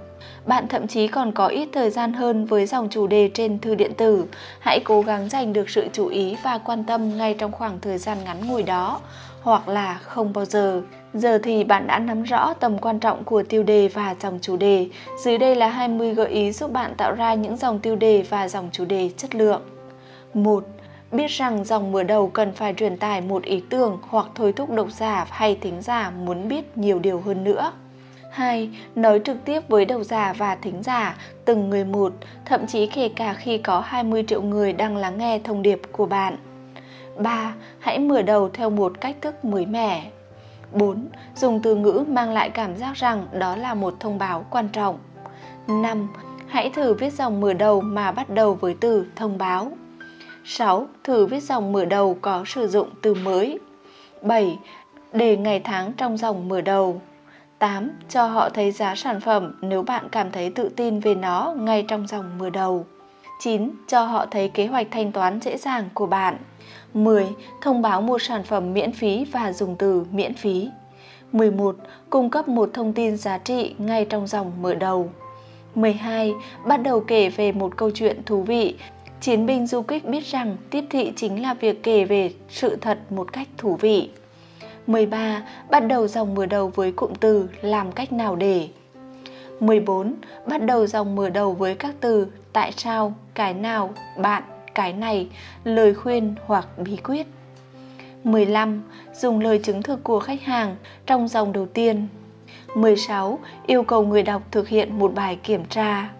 Bạn 0.46 0.68
thậm 0.68 0.86
chí 0.86 1.06
còn 1.06 1.32
có 1.32 1.46
ít 1.46 1.68
thời 1.72 1.90
gian 1.90 2.12
hơn 2.12 2.44
với 2.44 2.66
dòng 2.66 2.88
chủ 2.90 3.06
đề 3.06 3.30
trên 3.34 3.58
thư 3.58 3.74
điện 3.74 3.94
tử. 3.94 4.24
Hãy 4.60 4.80
cố 4.84 5.02
gắng 5.02 5.28
dành 5.28 5.52
được 5.52 5.70
sự 5.70 5.86
chú 5.92 6.06
ý 6.06 6.36
và 6.42 6.58
quan 6.58 6.84
tâm 6.84 7.18
ngay 7.18 7.34
trong 7.34 7.52
khoảng 7.52 7.80
thời 7.80 7.98
gian 7.98 8.18
ngắn 8.24 8.48
ngủi 8.48 8.62
đó, 8.62 9.00
hoặc 9.42 9.68
là 9.68 9.94
không 10.02 10.32
bao 10.32 10.44
giờ. 10.44 10.82
Giờ 11.14 11.38
thì 11.42 11.64
bạn 11.64 11.86
đã 11.86 11.98
nắm 11.98 12.22
rõ 12.22 12.54
tầm 12.54 12.78
quan 12.78 12.98
trọng 12.98 13.24
của 13.24 13.42
tiêu 13.42 13.62
đề 13.62 13.88
và 13.88 14.14
dòng 14.20 14.38
chủ 14.42 14.56
đề. 14.56 14.88
Dưới 15.24 15.38
đây 15.38 15.54
là 15.54 15.68
20 15.68 16.14
gợi 16.14 16.28
ý 16.28 16.52
giúp 16.52 16.72
bạn 16.72 16.94
tạo 16.94 17.14
ra 17.14 17.34
những 17.34 17.56
dòng 17.56 17.78
tiêu 17.78 17.96
đề 17.96 18.24
và 18.28 18.48
dòng 18.48 18.68
chủ 18.72 18.84
đề 18.84 19.10
chất 19.16 19.34
lượng. 19.34 19.62
1. 20.34 20.64
Biết 21.12 21.30
rằng 21.30 21.64
dòng 21.64 21.92
mở 21.92 22.02
đầu 22.02 22.28
cần 22.28 22.52
phải 22.52 22.74
truyền 22.74 22.96
tải 22.96 23.20
một 23.20 23.42
ý 23.42 23.62
tưởng 23.70 23.98
hoặc 24.08 24.26
thôi 24.34 24.52
thúc 24.52 24.70
độc 24.70 24.90
giả 24.90 25.26
hay 25.30 25.58
thính 25.60 25.82
giả 25.82 26.10
muốn 26.10 26.48
biết 26.48 26.78
nhiều 26.78 26.98
điều 26.98 27.20
hơn 27.20 27.44
nữa. 27.44 27.72
2. 28.30 28.70
Nói 28.94 29.20
trực 29.24 29.44
tiếp 29.44 29.68
với 29.68 29.84
độc 29.84 30.02
giả 30.02 30.32
và 30.32 30.54
thính 30.54 30.82
giả, 30.82 31.16
từng 31.44 31.70
người 31.70 31.84
một, 31.84 32.12
thậm 32.44 32.66
chí 32.66 32.86
kể 32.86 33.08
cả 33.08 33.34
khi 33.34 33.58
có 33.58 33.80
20 33.80 34.24
triệu 34.26 34.42
người 34.42 34.72
đang 34.72 34.96
lắng 34.96 35.18
nghe 35.18 35.38
thông 35.44 35.62
điệp 35.62 35.80
của 35.92 36.06
bạn. 36.06 36.36
3. 37.16 37.54
Hãy 37.78 37.98
mở 37.98 38.22
đầu 38.22 38.48
theo 38.48 38.70
một 38.70 39.00
cách 39.00 39.16
thức 39.20 39.44
mới 39.44 39.66
mẻ. 39.66 40.10
4. 40.74 41.08
Dùng 41.36 41.60
từ 41.62 41.74
ngữ 41.74 42.04
mang 42.08 42.30
lại 42.30 42.50
cảm 42.50 42.76
giác 42.76 42.94
rằng 42.94 43.26
đó 43.32 43.56
là 43.56 43.74
một 43.74 43.94
thông 44.00 44.18
báo 44.18 44.44
quan 44.50 44.68
trọng. 44.68 44.98
5. 45.66 46.08
Hãy 46.48 46.70
thử 46.70 46.94
viết 46.94 47.12
dòng 47.12 47.40
mở 47.40 47.52
đầu 47.52 47.80
mà 47.80 48.12
bắt 48.12 48.30
đầu 48.30 48.54
với 48.54 48.76
từ 48.80 49.06
thông 49.16 49.38
báo. 49.38 49.72
6. 50.44 50.86
Thử 51.04 51.26
viết 51.26 51.42
dòng 51.42 51.72
mở 51.72 51.84
đầu 51.84 52.16
có 52.20 52.44
sử 52.46 52.68
dụng 52.68 52.88
từ 53.02 53.14
mới. 53.14 53.58
7. 54.22 54.58
Để 55.12 55.36
ngày 55.36 55.60
tháng 55.60 55.92
trong 55.92 56.16
dòng 56.16 56.48
mở 56.48 56.60
đầu. 56.60 57.00
8. 57.58 57.90
Cho 58.08 58.26
họ 58.26 58.48
thấy 58.48 58.70
giá 58.70 58.94
sản 58.94 59.20
phẩm 59.20 59.58
nếu 59.60 59.82
bạn 59.82 60.08
cảm 60.12 60.30
thấy 60.30 60.50
tự 60.50 60.68
tin 60.68 61.00
về 61.00 61.14
nó 61.14 61.54
ngay 61.58 61.84
trong 61.88 62.06
dòng 62.06 62.38
mở 62.38 62.50
đầu. 62.50 62.86
9. 63.40 63.70
Cho 63.86 64.04
họ 64.04 64.26
thấy 64.26 64.48
kế 64.48 64.66
hoạch 64.66 64.86
thanh 64.90 65.12
toán 65.12 65.40
dễ 65.40 65.56
dàng 65.56 65.88
của 65.94 66.06
bạn. 66.06 66.36
10. 66.94 67.26
Thông 67.60 67.82
báo 67.82 68.00
một 68.02 68.22
sản 68.22 68.42
phẩm 68.42 68.72
miễn 68.72 68.92
phí 68.92 69.24
và 69.32 69.52
dùng 69.52 69.76
từ 69.76 70.04
miễn 70.12 70.34
phí. 70.34 70.68
11. 71.32 71.76
Cung 72.10 72.30
cấp 72.30 72.48
một 72.48 72.70
thông 72.74 72.92
tin 72.92 73.16
giá 73.16 73.38
trị 73.38 73.74
ngay 73.78 74.04
trong 74.04 74.26
dòng 74.26 74.52
mở 74.62 74.74
đầu. 74.74 75.10
12. 75.74 76.34
Bắt 76.66 76.76
đầu 76.76 77.00
kể 77.00 77.28
về 77.28 77.52
một 77.52 77.76
câu 77.76 77.90
chuyện 77.90 78.22
thú 78.26 78.42
vị. 78.42 78.76
Chiến 79.20 79.46
binh 79.46 79.66
du 79.66 79.82
kích 79.82 80.08
biết 80.08 80.26
rằng 80.26 80.56
tiếp 80.70 80.84
thị 80.90 81.12
chính 81.16 81.42
là 81.42 81.54
việc 81.54 81.82
kể 81.82 82.04
về 82.04 82.32
sự 82.48 82.76
thật 82.76 82.98
một 83.10 83.32
cách 83.32 83.48
thú 83.58 83.76
vị. 83.80 84.10
13. 84.86 85.42
Bắt 85.70 85.80
đầu 85.80 86.08
dòng 86.08 86.34
mở 86.34 86.46
đầu 86.46 86.68
với 86.74 86.92
cụm 86.92 87.12
từ 87.20 87.48
làm 87.62 87.92
cách 87.92 88.12
nào 88.12 88.36
để. 88.36 88.68
14. 89.60 90.14
Bắt 90.46 90.62
đầu 90.62 90.86
dòng 90.86 91.14
mở 91.14 91.30
đầu 91.30 91.52
với 91.52 91.74
các 91.74 91.94
từ 92.00 92.26
tại 92.52 92.72
sao, 92.76 93.14
cái 93.34 93.54
nào, 93.54 93.90
bạn, 94.18 94.42
cái 94.74 94.92
này, 94.92 95.28
lời 95.64 95.94
khuyên 95.94 96.34
hoặc 96.46 96.68
bí 96.78 96.96
quyết. 96.96 97.26
15. 98.24 98.82
Dùng 99.14 99.40
lời 99.40 99.60
chứng 99.62 99.82
thực 99.82 100.04
của 100.04 100.20
khách 100.20 100.42
hàng 100.42 100.76
trong 101.06 101.28
dòng 101.28 101.52
đầu 101.52 101.66
tiên. 101.66 102.08
16. 102.74 103.38
Yêu 103.66 103.82
cầu 103.82 104.06
người 104.06 104.22
đọc 104.22 104.42
thực 104.50 104.68
hiện 104.68 104.98
một 104.98 105.14
bài 105.14 105.38
kiểm 105.42 105.64
tra. 105.64 106.10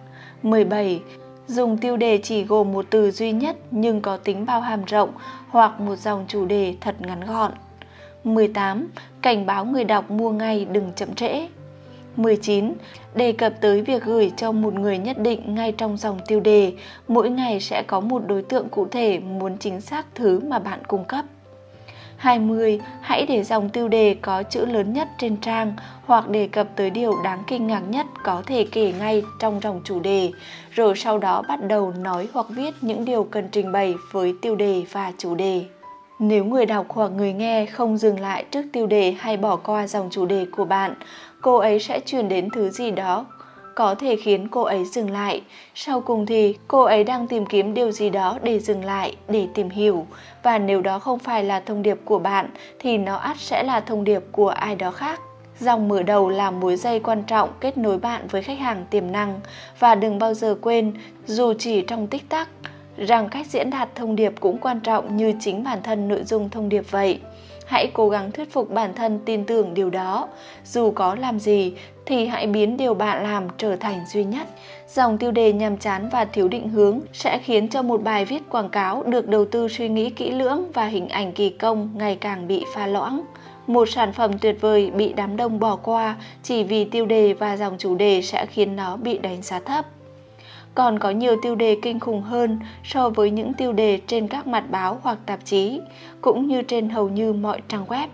17. 0.43 1.01
Dùng 1.47 1.77
tiêu 1.77 1.97
đề 1.97 2.19
chỉ 2.23 2.43
gồm 2.43 2.71
một 2.71 2.85
từ 2.89 3.11
duy 3.11 3.31
nhất 3.31 3.57
nhưng 3.71 4.01
có 4.01 4.17
tính 4.17 4.45
bao 4.45 4.61
hàm 4.61 4.85
rộng 4.85 5.09
hoặc 5.49 5.79
một 5.79 5.95
dòng 5.95 6.25
chủ 6.27 6.45
đề 6.45 6.75
thật 6.81 6.95
ngắn 7.01 7.21
gọn. 7.25 7.51
18. 8.23 8.87
Cảnh 9.21 9.45
báo 9.45 9.65
người 9.65 9.83
đọc 9.83 10.11
mua 10.11 10.31
ngay 10.31 10.65
đừng 10.65 10.91
chậm 10.95 11.15
trễ. 11.15 11.47
19. 12.15 12.73
Đề 13.15 13.31
cập 13.31 13.53
tới 13.61 13.81
việc 13.81 14.03
gửi 14.03 14.31
cho 14.37 14.51
một 14.51 14.73
người 14.73 14.97
nhất 14.97 15.19
định 15.19 15.55
ngay 15.55 15.71
trong 15.71 15.97
dòng 15.97 16.19
tiêu 16.27 16.39
đề, 16.39 16.73
mỗi 17.07 17.29
ngày 17.29 17.59
sẽ 17.59 17.83
có 17.87 17.99
một 17.99 18.21
đối 18.27 18.41
tượng 18.41 18.69
cụ 18.69 18.87
thể 18.91 19.19
muốn 19.19 19.57
chính 19.57 19.81
xác 19.81 20.05
thứ 20.15 20.39
mà 20.39 20.59
bạn 20.59 20.79
cung 20.87 21.05
cấp. 21.05 21.25
20. 22.17 22.79
Hãy 23.01 23.25
để 23.25 23.43
dòng 23.43 23.69
tiêu 23.69 23.87
đề 23.87 24.15
có 24.21 24.43
chữ 24.43 24.65
lớn 24.65 24.93
nhất 24.93 25.07
trên 25.17 25.37
trang 25.37 25.73
hoặc 26.05 26.29
đề 26.29 26.47
cập 26.47 26.67
tới 26.75 26.89
điều 26.89 27.13
đáng 27.23 27.43
kinh 27.47 27.67
ngạc 27.67 27.79
nhất 27.89 28.05
có 28.23 28.43
thể 28.45 28.67
kể 28.71 28.93
ngay 28.99 29.23
trong 29.39 29.59
dòng 29.63 29.81
chủ 29.83 29.99
đề, 29.99 30.31
rồi 30.71 30.95
sau 30.95 31.17
đó 31.17 31.43
bắt 31.47 31.67
đầu 31.67 31.93
nói 31.99 32.27
hoặc 32.33 32.45
viết 32.49 32.73
những 32.81 33.05
điều 33.05 33.23
cần 33.23 33.49
trình 33.51 33.71
bày 33.71 33.95
với 34.11 34.35
tiêu 34.41 34.55
đề 34.55 34.83
và 34.91 35.11
chủ 35.17 35.35
đề. 35.35 35.65
Nếu 36.19 36.45
người 36.45 36.65
đọc 36.65 36.85
hoặc 36.89 37.11
người 37.11 37.33
nghe 37.33 37.65
không 37.65 37.97
dừng 37.97 38.19
lại 38.19 38.45
trước 38.51 38.63
tiêu 38.73 38.87
đề 38.87 39.15
hay 39.19 39.37
bỏ 39.37 39.55
qua 39.55 39.87
dòng 39.87 40.09
chủ 40.11 40.25
đề 40.25 40.45
của 40.51 40.65
bạn, 40.65 40.93
cô 41.43 41.55
ấy 41.55 41.79
sẽ 41.79 41.99
truyền 42.05 42.29
đến 42.29 42.49
thứ 42.49 42.69
gì 42.69 42.91
đó 42.91 43.25
có 43.75 43.95
thể 43.95 44.15
khiến 44.15 44.47
cô 44.47 44.61
ấy 44.61 44.85
dừng 44.85 45.11
lại. 45.11 45.41
Sau 45.75 46.01
cùng 46.01 46.25
thì 46.25 46.55
cô 46.67 46.81
ấy 46.81 47.03
đang 47.03 47.27
tìm 47.27 47.45
kiếm 47.45 47.73
điều 47.73 47.91
gì 47.91 48.09
đó 48.09 48.37
để 48.43 48.59
dừng 48.59 48.85
lại, 48.85 49.15
để 49.27 49.47
tìm 49.53 49.69
hiểu. 49.69 50.05
Và 50.43 50.57
nếu 50.57 50.81
đó 50.81 50.99
không 50.99 51.19
phải 51.19 51.43
là 51.43 51.59
thông 51.59 51.83
điệp 51.83 51.97
của 52.05 52.19
bạn 52.19 52.49
thì 52.79 52.97
nó 52.97 53.15
ắt 53.15 53.37
sẽ 53.39 53.63
là 53.63 53.79
thông 53.79 54.03
điệp 54.03 54.23
của 54.31 54.49
ai 54.49 54.75
đó 54.75 54.91
khác. 54.91 55.19
Dòng 55.59 55.87
mở 55.87 56.03
đầu 56.03 56.29
là 56.29 56.51
mối 56.51 56.75
dây 56.75 56.99
quan 56.99 57.23
trọng 57.23 57.49
kết 57.59 57.77
nối 57.77 57.97
bạn 57.97 58.27
với 58.27 58.41
khách 58.41 58.59
hàng 58.59 58.85
tiềm 58.89 59.11
năng 59.11 59.39
và 59.79 59.95
đừng 59.95 60.19
bao 60.19 60.33
giờ 60.33 60.55
quên, 60.61 60.93
dù 61.25 61.53
chỉ 61.59 61.81
trong 61.81 62.07
tích 62.07 62.29
tắc, 62.29 62.49
rằng 62.97 63.29
cách 63.29 63.47
diễn 63.47 63.69
đạt 63.69 63.95
thông 63.95 64.15
điệp 64.15 64.33
cũng 64.39 64.57
quan 64.57 64.79
trọng 64.79 65.17
như 65.17 65.33
chính 65.39 65.63
bản 65.63 65.79
thân 65.83 66.07
nội 66.07 66.23
dung 66.23 66.49
thông 66.49 66.69
điệp 66.69 66.91
vậy. 66.91 67.19
Hãy 67.65 67.91
cố 67.93 68.09
gắng 68.09 68.31
thuyết 68.31 68.51
phục 68.51 68.71
bản 68.71 68.93
thân 68.93 69.19
tin 69.25 69.45
tưởng 69.45 69.73
điều 69.73 69.89
đó. 69.89 70.27
Dù 70.65 70.91
có 70.91 71.15
làm 71.15 71.39
gì 71.39 71.73
thì 72.05 72.25
hãy 72.25 72.47
biến 72.47 72.77
điều 72.77 72.93
bạn 72.93 73.23
làm 73.23 73.47
trở 73.57 73.75
thành 73.75 74.05
duy 74.07 74.23
nhất. 74.23 74.47
Dòng 74.87 75.17
tiêu 75.17 75.31
đề 75.31 75.53
nhàm 75.53 75.77
chán 75.77 76.09
và 76.11 76.25
thiếu 76.25 76.47
định 76.47 76.69
hướng 76.69 76.99
sẽ 77.13 77.39
khiến 77.43 77.67
cho 77.67 77.81
một 77.81 78.03
bài 78.03 78.25
viết 78.25 78.49
quảng 78.49 78.69
cáo 78.69 79.03
được 79.03 79.27
đầu 79.27 79.45
tư 79.45 79.67
suy 79.67 79.89
nghĩ 79.89 80.09
kỹ 80.09 80.31
lưỡng 80.31 80.71
và 80.73 80.85
hình 80.85 81.09
ảnh 81.09 81.31
kỳ 81.31 81.49
công 81.49 81.89
ngày 81.93 82.15
càng 82.15 82.47
bị 82.47 82.65
pha 82.73 82.87
loãng. 82.87 83.21
Một 83.67 83.89
sản 83.89 84.13
phẩm 84.13 84.39
tuyệt 84.39 84.61
vời 84.61 84.91
bị 84.91 85.13
đám 85.13 85.37
đông 85.37 85.59
bỏ 85.59 85.75
qua 85.75 86.15
chỉ 86.43 86.63
vì 86.63 86.85
tiêu 86.85 87.05
đề 87.05 87.33
và 87.33 87.57
dòng 87.57 87.75
chủ 87.77 87.95
đề 87.95 88.21
sẽ 88.21 88.45
khiến 88.45 88.75
nó 88.75 88.97
bị 88.97 89.17
đánh 89.17 89.41
giá 89.41 89.59
thấp 89.59 89.85
còn 90.75 90.99
có 90.99 91.09
nhiều 91.09 91.35
tiêu 91.41 91.55
đề 91.55 91.77
kinh 91.81 91.99
khủng 91.99 92.21
hơn 92.21 92.59
so 92.83 93.09
với 93.09 93.31
những 93.31 93.53
tiêu 93.53 93.73
đề 93.73 93.99
trên 94.07 94.27
các 94.27 94.47
mặt 94.47 94.63
báo 94.71 94.99
hoặc 95.03 95.17
tạp 95.25 95.45
chí, 95.45 95.79
cũng 96.23 96.47
như 96.47 96.61
trên 96.61 96.89
hầu 96.89 97.09
như 97.09 97.33
mọi 97.33 97.61
trang 97.67 97.85
web. 97.85 98.07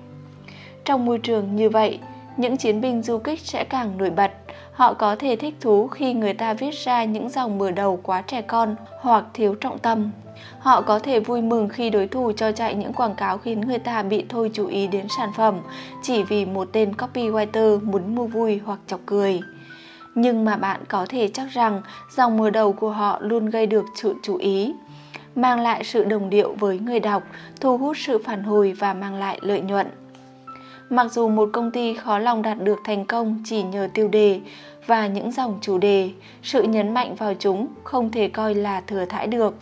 Trong 0.86 1.06
môi 1.06 1.18
trường 1.18 1.56
như 1.56 1.70
vậy, 1.70 2.00
những 2.38 2.58
chiến 2.58 2.82
binh 2.82 3.02
du 3.02 3.18
kích 3.18 3.40
sẽ 3.40 3.64
càng 3.64 3.98
nổi 3.98 4.10
bật. 4.10 4.32
Họ 4.72 4.94
có 4.94 5.16
thể 5.16 5.36
thích 5.36 5.56
thú 5.62 5.88
khi 5.88 6.14
người 6.14 6.34
ta 6.34 6.54
viết 6.54 6.74
ra 6.74 7.04
những 7.04 7.30
dòng 7.30 7.58
mở 7.58 7.72
đầu 7.72 8.00
quá 8.04 8.22
trẻ 8.22 8.42
con 8.42 8.76
hoặc 9.00 9.26
thiếu 9.34 9.56
trọng 9.56 9.80
tâm. 9.80 10.12
Họ 10.60 10.82
có 10.82 11.00
thể 11.00 11.20
vui 11.20 11.42
mừng 11.42 11.70
khi 11.70 11.90
đối 11.90 12.08
thủ 12.08 12.32
cho 12.32 12.52
chạy 12.52 12.76
những 12.76 12.94
quảng 12.94 13.16
cáo 13.16 13.38
khiến 13.38 13.62
người 13.62 13.80
ta 13.80 14.04
bị 14.04 14.26
thôi 14.30 14.52
chú 14.54 14.68
ý 14.68 14.88
đến 14.88 15.06
sản 15.18 15.30
phẩm 15.36 15.60
chỉ 16.02 16.24
vì 16.24 16.46
một 16.46 16.70
tên 16.72 16.92
copywriter 16.92 17.86
muốn 17.86 18.16
mua 18.16 18.26
vui 18.26 18.62
hoặc 18.66 18.80
chọc 18.88 19.00
cười 19.06 19.40
nhưng 20.16 20.46
mà 20.46 20.56
bạn 20.56 20.82
có 20.88 21.06
thể 21.10 21.28
chắc 21.28 21.48
rằng 21.52 21.82
dòng 22.16 22.38
mở 22.38 22.50
đầu 22.50 22.74
của 22.74 22.90
họ 22.90 23.20
luôn 23.22 23.46
gây 23.46 23.66
được 23.66 23.86
sự 23.96 24.16
chú 24.24 24.38
ý 24.38 24.74
mang 25.42 25.60
lại 25.60 25.84
sự 25.84 26.04
đồng 26.04 26.30
điệu 26.30 26.56
với 26.60 26.80
người 26.80 27.00
đọc, 27.00 27.24
thu 27.62 27.78
hút 27.78 27.98
sự 27.98 28.18
phản 28.26 28.44
hồi 28.44 28.74
và 28.80 28.94
mang 28.94 29.16
lại 29.16 29.40
lợi 29.42 29.62
nhuận 29.62 29.88
mặc 30.90 31.12
dù 31.12 31.30
một 31.30 31.50
công 31.54 31.72
ty 31.72 31.94
khó 31.94 32.18
lòng 32.18 32.42
đạt 32.42 32.58
được 32.64 32.80
thành 32.86 33.06
công 33.06 33.44
chỉ 33.46 33.64
nhờ 33.64 33.90
tiêu 33.94 34.08
đề 34.08 34.40
và 34.86 35.08
những 35.08 35.32
dòng 35.32 35.58
chủ 35.62 35.78
đề, 35.78 36.12
sự 36.44 36.64
nhấn 36.64 36.94
mạnh 36.94 37.16
vào 37.16 37.34
chúng 37.40 37.68
không 37.84 38.12
thể 38.12 38.28
coi 38.28 38.56
là 38.56 38.82
thừa 38.82 39.06
thãi 39.06 39.28
được 39.28 39.56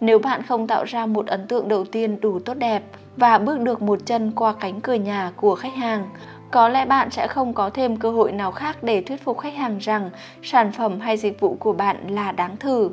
nếu 0.00 0.18
bạn 0.18 0.42
không 0.42 0.66
tạo 0.66 0.84
ra 0.84 1.06
một 1.06 1.26
ấn 1.26 1.46
tượng 1.46 1.68
đầu 1.68 1.84
tiên 1.84 2.20
đủ 2.20 2.38
tốt 2.38 2.54
đẹp 2.54 2.82
và 3.16 3.38
bước 3.38 3.60
được 3.60 3.82
một 3.82 3.98
chân 4.06 4.32
qua 4.36 4.54
cánh 4.60 4.80
cửa 4.80 4.94
nhà 4.94 5.32
của 5.36 5.54
khách 5.54 5.74
hàng, 5.74 6.08
có 6.50 6.68
lẽ 6.68 6.86
bạn 6.86 7.10
sẽ 7.10 7.26
không 7.26 7.54
có 7.54 7.70
thêm 7.70 7.96
cơ 7.96 8.10
hội 8.10 8.32
nào 8.32 8.52
khác 8.52 8.82
để 8.82 9.00
thuyết 9.00 9.24
phục 9.24 9.38
khách 9.38 9.54
hàng 9.54 9.78
rằng 9.78 10.10
sản 10.42 10.72
phẩm 10.72 11.00
hay 11.00 11.16
dịch 11.16 11.40
vụ 11.40 11.56
của 11.60 11.72
bạn 11.72 11.96
là 12.08 12.32
đáng 12.32 12.56
thử. 12.56 12.90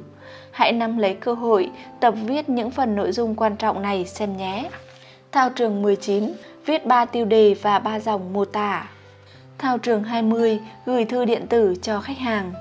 Hãy 0.51 0.71
nắm 0.71 0.97
lấy 0.97 1.13
cơ 1.13 1.33
hội 1.33 1.71
tập 1.99 2.13
viết 2.25 2.49
những 2.49 2.71
phần 2.71 2.95
nội 2.95 3.11
dung 3.11 3.35
quan 3.35 3.55
trọng 3.55 3.81
này 3.81 4.05
xem 4.05 4.37
nhé. 4.37 4.69
Thao 5.31 5.49
trường 5.49 5.81
19, 5.81 6.33
viết 6.65 6.85
3 6.85 7.05
tiêu 7.05 7.25
đề 7.25 7.55
và 7.61 7.79
3 7.79 7.99
dòng 7.99 8.33
mô 8.33 8.45
tả. 8.45 8.89
Thao 9.57 9.77
trường 9.77 10.03
20, 10.03 10.59
gửi 10.85 11.05
thư 11.05 11.25
điện 11.25 11.47
tử 11.47 11.75
cho 11.81 11.99
khách 11.99 12.17
hàng. 12.17 12.53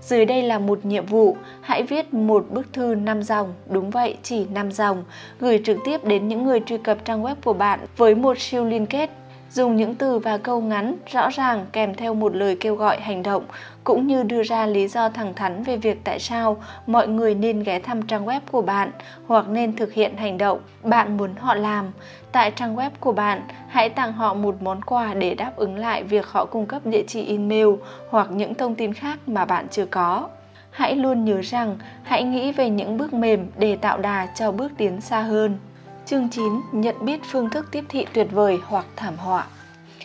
Dưới 0.00 0.24
đây 0.24 0.42
là 0.42 0.58
một 0.58 0.84
nhiệm 0.84 1.06
vụ, 1.06 1.36
hãy 1.60 1.82
viết 1.82 2.14
một 2.14 2.46
bức 2.50 2.72
thư 2.72 2.94
5 2.94 3.22
dòng, 3.22 3.54
đúng 3.68 3.90
vậy, 3.90 4.16
chỉ 4.22 4.44
5 4.44 4.72
dòng, 4.72 5.04
gửi 5.40 5.60
trực 5.64 5.78
tiếp 5.84 6.04
đến 6.04 6.28
những 6.28 6.44
người 6.44 6.60
truy 6.66 6.78
cập 6.78 7.04
trang 7.04 7.22
web 7.22 7.34
của 7.44 7.52
bạn 7.52 7.80
với 7.96 8.14
một 8.14 8.38
siêu 8.38 8.64
liên 8.64 8.86
kết 8.86 9.10
dùng 9.50 9.76
những 9.76 9.94
từ 9.94 10.18
và 10.18 10.38
câu 10.38 10.60
ngắn 10.60 10.96
rõ 11.12 11.28
ràng 11.30 11.66
kèm 11.72 11.94
theo 11.94 12.14
một 12.14 12.36
lời 12.36 12.56
kêu 12.60 12.74
gọi 12.74 13.00
hành 13.00 13.22
động 13.22 13.44
cũng 13.84 14.06
như 14.06 14.22
đưa 14.22 14.42
ra 14.42 14.66
lý 14.66 14.88
do 14.88 15.08
thẳng 15.08 15.34
thắn 15.34 15.62
về 15.62 15.76
việc 15.76 16.04
tại 16.04 16.18
sao 16.18 16.56
mọi 16.86 17.08
người 17.08 17.34
nên 17.34 17.62
ghé 17.62 17.78
thăm 17.78 18.02
trang 18.02 18.26
web 18.26 18.40
của 18.52 18.62
bạn 18.62 18.90
hoặc 19.26 19.48
nên 19.48 19.76
thực 19.76 19.92
hiện 19.92 20.16
hành 20.16 20.38
động 20.38 20.60
bạn 20.82 21.16
muốn 21.16 21.34
họ 21.38 21.54
làm. 21.54 21.92
Tại 22.32 22.50
trang 22.50 22.76
web 22.76 22.90
của 23.00 23.12
bạn, 23.12 23.42
hãy 23.68 23.88
tặng 23.88 24.12
họ 24.12 24.34
một 24.34 24.62
món 24.62 24.82
quà 24.82 25.14
để 25.14 25.34
đáp 25.34 25.52
ứng 25.56 25.78
lại 25.78 26.02
việc 26.04 26.26
họ 26.26 26.44
cung 26.44 26.66
cấp 26.66 26.86
địa 26.86 27.02
chỉ 27.06 27.26
email 27.26 27.68
hoặc 28.10 28.28
những 28.30 28.54
thông 28.54 28.74
tin 28.74 28.92
khác 28.92 29.18
mà 29.26 29.44
bạn 29.44 29.66
chưa 29.70 29.86
có. 29.86 30.28
Hãy 30.70 30.96
luôn 30.96 31.24
nhớ 31.24 31.40
rằng 31.40 31.76
hãy 32.02 32.24
nghĩ 32.24 32.52
về 32.52 32.70
những 32.70 32.98
bước 32.98 33.12
mềm 33.12 33.46
để 33.58 33.76
tạo 33.76 33.98
đà 33.98 34.26
cho 34.26 34.52
bước 34.52 34.72
tiến 34.76 35.00
xa 35.00 35.20
hơn. 35.20 35.58
Chương 36.06 36.28
9. 36.28 36.60
Nhận 36.72 37.04
biết 37.04 37.20
phương 37.30 37.50
thức 37.50 37.66
tiếp 37.70 37.84
thị 37.88 38.06
tuyệt 38.12 38.26
vời 38.30 38.58
hoặc 38.66 38.86
thảm 38.96 39.16
họa 39.16 39.46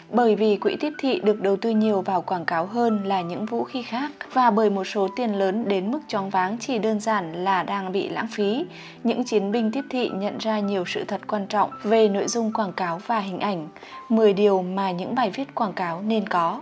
bởi 0.10 0.36
vì 0.36 0.58
quỹ 0.58 0.76
tiếp 0.80 0.94
thị 1.00 1.20
được 1.24 1.42
đầu 1.42 1.56
tư 1.56 1.70
nhiều 1.70 2.02
vào 2.02 2.22
quảng 2.22 2.46
cáo 2.46 2.66
hơn 2.66 3.04
là 3.04 3.22
những 3.22 3.46
vũ 3.46 3.64
khí 3.64 3.82
khác 3.82 4.12
và 4.34 4.52
bởi 4.52 4.70
một 4.70 4.84
số 4.84 5.08
tiền 5.16 5.40
lớn 5.40 5.68
đến 5.68 5.92
mức 5.92 6.00
choáng 6.08 6.30
váng 6.30 6.58
chỉ 6.60 6.80
đơn 6.80 7.00
giản 7.00 7.44
là 7.44 7.64
đang 7.64 7.92
bị 7.92 8.10
lãng 8.10 8.28
phí, 8.28 8.66
những 9.04 9.24
chiến 9.24 9.52
binh 9.52 9.72
tiếp 9.72 9.84
thị 9.90 10.10
nhận 10.10 10.38
ra 10.38 10.60
nhiều 10.60 10.84
sự 10.88 11.04
thật 11.04 11.22
quan 11.28 11.48
trọng 11.48 11.72
về 11.84 12.10
nội 12.10 12.28
dung 12.28 12.54
quảng 12.54 12.74
cáo 12.74 13.02
và 13.08 13.20
hình 13.20 13.40
ảnh, 13.40 13.68
10 14.10 14.34
điều 14.34 14.62
mà 14.62 14.92
những 14.92 15.16
bài 15.16 15.30
viết 15.30 15.56
quảng 15.56 15.74
cáo 15.74 16.02
nên 16.02 16.30
có. 16.30 16.62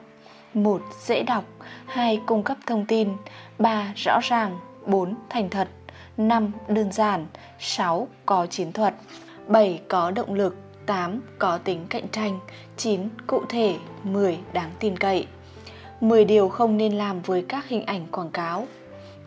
1. 0.53 0.82
Dễ 1.06 1.24
đọc 1.24 1.44
2. 1.86 2.22
Cung 2.26 2.44
cấp 2.44 2.57
thông 2.66 2.86
tin 2.86 3.10
3. 3.60 3.94
Rõ 3.95 4.20
ràng 4.24 4.60
4. 4.86 5.16
Thành 5.30 5.49
thật 5.49 5.68
5. 6.18 6.52
Đơn 6.68 6.91
giản 6.91 7.26
6. 7.60 8.07
Có 8.26 8.45
chiến 8.45 8.72
thuật 8.72 8.94
7. 9.50 9.82
Có 9.88 10.12
động 10.12 10.34
lực 10.34 10.56
8. 10.86 11.22
Có 11.40 11.58
tính 11.58 11.86
cạnh 11.90 12.08
tranh 12.12 12.40
9. 12.78 13.10
Cụ 13.28 13.42
thể 13.50 13.76
10. 14.04 14.38
Đáng 14.54 14.72
tin 14.80 14.98
cậy 14.98 15.28
10 16.02 16.26
điều 16.26 16.50
không 16.50 16.78
nên 16.78 16.94
làm 16.94 17.22
với 17.22 17.46
các 17.48 17.68
hình 17.68 17.86
ảnh 17.86 18.08
quảng 18.12 18.32
cáo 18.32 18.68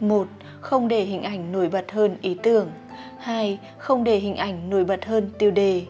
1. 0.01 0.27
Không 0.61 0.89
để 0.89 1.05
hình 1.05 1.23
ảnh 1.23 1.53
nổi 1.53 1.69
bật 1.69 1.93
hơn 1.93 2.17
ý 2.23 2.37
tưởng 2.43 2.71
2. 3.19 3.59
Không 3.79 4.05
để 4.05 4.17
hình 4.17 4.37
ảnh 4.37 4.71
nổi 4.71 4.85
bật 4.85 5.05
hơn 5.05 5.31
tiêu 5.39 5.51
đề 5.51 5.83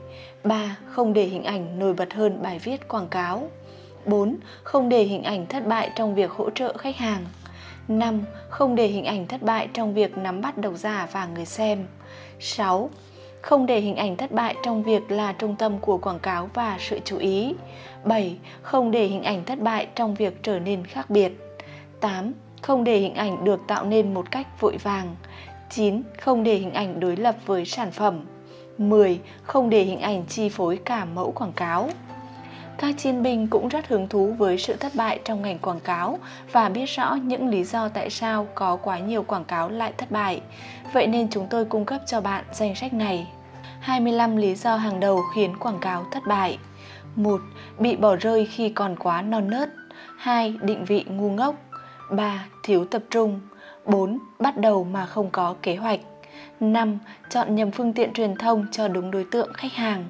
3. 0.44 0.76
Không 0.86 1.12
để 1.12 1.24
hình 1.24 1.44
ảnh 1.44 1.78
nổi 1.78 1.94
bật 1.94 2.14
hơn 2.14 2.42
bài 2.42 2.58
viết 2.58 2.88
quảng 2.88 3.08
cáo 3.08 3.50
4. 4.06 4.36
Không 4.62 4.88
để 4.88 5.02
hình 5.02 5.22
ảnh 5.22 5.46
thất 5.46 5.66
bại 5.66 5.90
trong 5.96 6.14
việc 6.14 6.30
hỗ 6.30 6.50
trợ 6.50 6.76
khách 6.78 6.96
hàng 6.96 7.24
5. 7.88 8.20
Không 8.48 8.74
để 8.74 8.86
hình 8.86 9.04
ảnh 9.04 9.26
thất 9.26 9.42
bại 9.42 9.68
trong 9.72 9.94
việc 9.94 10.18
nắm 10.18 10.40
bắt 10.40 10.58
độc 10.58 10.74
giả 10.76 11.08
và 11.12 11.26
người 11.26 11.46
xem 11.46 11.86
6 12.40 12.90
không 13.42 13.66
để 13.66 13.80
hình 13.80 13.96
ảnh 13.96 14.16
thất 14.16 14.32
bại 14.32 14.54
trong 14.62 14.82
việc 14.82 15.10
là 15.10 15.32
trung 15.32 15.56
tâm 15.56 15.78
của 15.78 15.98
quảng 15.98 16.18
cáo 16.18 16.50
và 16.54 16.76
sự 16.80 16.98
chú 17.04 17.18
ý. 17.18 17.54
7. 18.04 18.36
Không 18.62 18.90
để 18.90 19.06
hình 19.06 19.22
ảnh 19.22 19.44
thất 19.44 19.60
bại 19.60 19.86
trong 19.94 20.14
việc 20.14 20.42
trở 20.42 20.58
nên 20.58 20.86
khác 20.86 21.10
biệt. 21.10 21.32
8. 22.00 22.32
Không 22.62 22.84
để 22.84 22.98
hình 22.98 23.14
ảnh 23.14 23.44
được 23.44 23.60
tạo 23.66 23.84
nên 23.84 24.14
một 24.14 24.30
cách 24.30 24.60
vội 24.60 24.76
vàng. 24.76 25.16
9. 25.70 26.02
Không 26.20 26.44
để 26.44 26.54
hình 26.54 26.72
ảnh 26.72 27.00
đối 27.00 27.16
lập 27.16 27.36
với 27.46 27.64
sản 27.64 27.90
phẩm. 27.90 28.20
10. 28.78 29.20
Không 29.42 29.70
để 29.70 29.82
hình 29.82 30.00
ảnh 30.00 30.24
chi 30.28 30.48
phối 30.48 30.78
cả 30.84 31.04
mẫu 31.04 31.32
quảng 31.32 31.52
cáo. 31.52 31.90
Các 32.78 32.94
chiến 32.98 33.22
binh 33.22 33.46
cũng 33.46 33.68
rất 33.68 33.88
hứng 33.88 34.08
thú 34.08 34.34
với 34.38 34.58
sự 34.58 34.76
thất 34.76 34.92
bại 34.94 35.20
trong 35.24 35.42
ngành 35.42 35.58
quảng 35.58 35.80
cáo 35.80 36.18
và 36.52 36.68
biết 36.68 36.86
rõ 36.86 37.14
những 37.14 37.48
lý 37.48 37.64
do 37.64 37.88
tại 37.88 38.10
sao 38.10 38.46
có 38.54 38.76
quá 38.76 38.98
nhiều 38.98 39.22
quảng 39.22 39.44
cáo 39.44 39.68
lại 39.68 39.92
thất 39.98 40.10
bại. 40.10 40.40
Vậy 40.92 41.06
nên 41.06 41.28
chúng 41.30 41.46
tôi 41.50 41.64
cung 41.64 41.84
cấp 41.84 42.00
cho 42.06 42.20
bạn 42.20 42.44
danh 42.52 42.74
sách 42.74 42.92
này. 42.92 43.26
25 43.80 44.36
lý 44.36 44.54
do 44.54 44.76
hàng 44.76 45.00
đầu 45.00 45.20
khiến 45.34 45.58
quảng 45.58 45.78
cáo 45.80 46.04
thất 46.12 46.22
bại. 46.28 46.58
1. 47.16 47.40
Bị 47.78 47.96
bỏ 47.96 48.16
rơi 48.16 48.46
khi 48.46 48.68
còn 48.68 48.96
quá 48.96 49.22
non 49.22 49.50
nớt. 49.50 49.70
2. 50.18 50.54
Định 50.62 50.84
vị 50.84 51.04
ngu 51.08 51.30
ngốc. 51.30 51.54
3. 52.10 52.44
Thiếu 52.62 52.84
tập 52.84 53.02
trung. 53.10 53.40
4. 53.84 54.18
Bắt 54.38 54.56
đầu 54.56 54.84
mà 54.84 55.06
không 55.06 55.30
có 55.30 55.54
kế 55.62 55.76
hoạch. 55.76 56.00
5. 56.60 56.98
Chọn 57.30 57.54
nhầm 57.54 57.70
phương 57.70 57.92
tiện 57.92 58.12
truyền 58.12 58.34
thông 58.34 58.66
cho 58.72 58.88
đúng 58.88 59.10
đối 59.10 59.24
tượng 59.24 59.52
khách 59.52 59.72
hàng. 59.72 60.04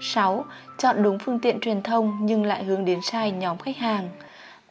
6. 0.00 0.44
Chọn 0.78 1.02
đúng 1.02 1.18
phương 1.18 1.38
tiện 1.38 1.60
truyền 1.60 1.82
thông 1.82 2.18
nhưng 2.20 2.44
lại 2.44 2.64
hướng 2.64 2.84
đến 2.84 3.00
sai 3.02 3.30
nhóm 3.30 3.58
khách 3.58 3.76
hàng. 3.76 4.08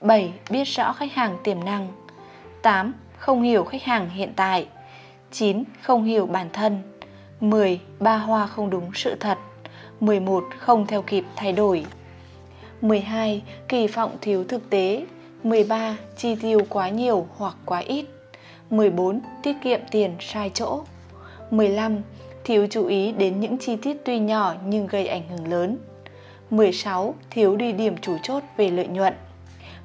7. 0.01 0.33
Biết 0.49 0.63
rõ 0.63 0.93
khách 0.93 1.13
hàng 1.13 1.37
tiềm 1.43 1.63
năng. 1.63 1.87
8. 2.61 2.93
Không 3.17 3.41
hiểu 3.41 3.63
khách 3.63 3.83
hàng 3.83 4.09
hiện 4.09 4.33
tại. 4.35 4.67
9. 5.33 5.63
Không 5.81 6.03
hiểu 6.03 6.25
bản 6.25 6.49
thân. 6.53 6.81
10. 7.39 7.79
Ba 7.99 8.17
hoa 8.17 8.47
không 8.47 8.69
đúng 8.69 8.91
sự 8.93 9.15
thật. 9.19 9.37
11. 9.99 10.43
Không 10.59 10.87
theo 10.87 11.01
kịp 11.01 11.25
thay 11.35 11.53
đổi. 11.53 11.85
12. 12.81 13.41
Kỳ 13.67 13.87
vọng 13.87 14.17
thiếu 14.21 14.43
thực 14.43 14.69
tế. 14.69 15.05
13. 15.43 15.97
Chi 16.17 16.35
tiêu 16.35 16.59
quá 16.69 16.89
nhiều 16.89 17.27
hoặc 17.37 17.55
quá 17.65 17.79
ít. 17.79 18.05
14. 18.69 19.19
Tiết 19.43 19.55
kiệm 19.63 19.79
tiền 19.91 20.15
sai 20.19 20.51
chỗ. 20.53 20.83
15 21.51 22.01
thiếu 22.43 22.67
chú 22.69 22.85
ý 22.85 23.11
đến 23.11 23.39
những 23.39 23.57
chi 23.57 23.75
tiết 23.75 23.97
tuy 24.05 24.19
nhỏ 24.19 24.55
nhưng 24.65 24.87
gây 24.87 25.07
ảnh 25.07 25.29
hưởng 25.29 25.51
lớn. 25.51 25.77
16. 26.49 27.15
Thiếu 27.29 27.55
đi 27.55 27.71
điểm 27.71 27.97
chủ 28.01 28.17
chốt 28.23 28.43
về 28.57 28.69
lợi 28.69 28.87
nhuận. 28.87 29.13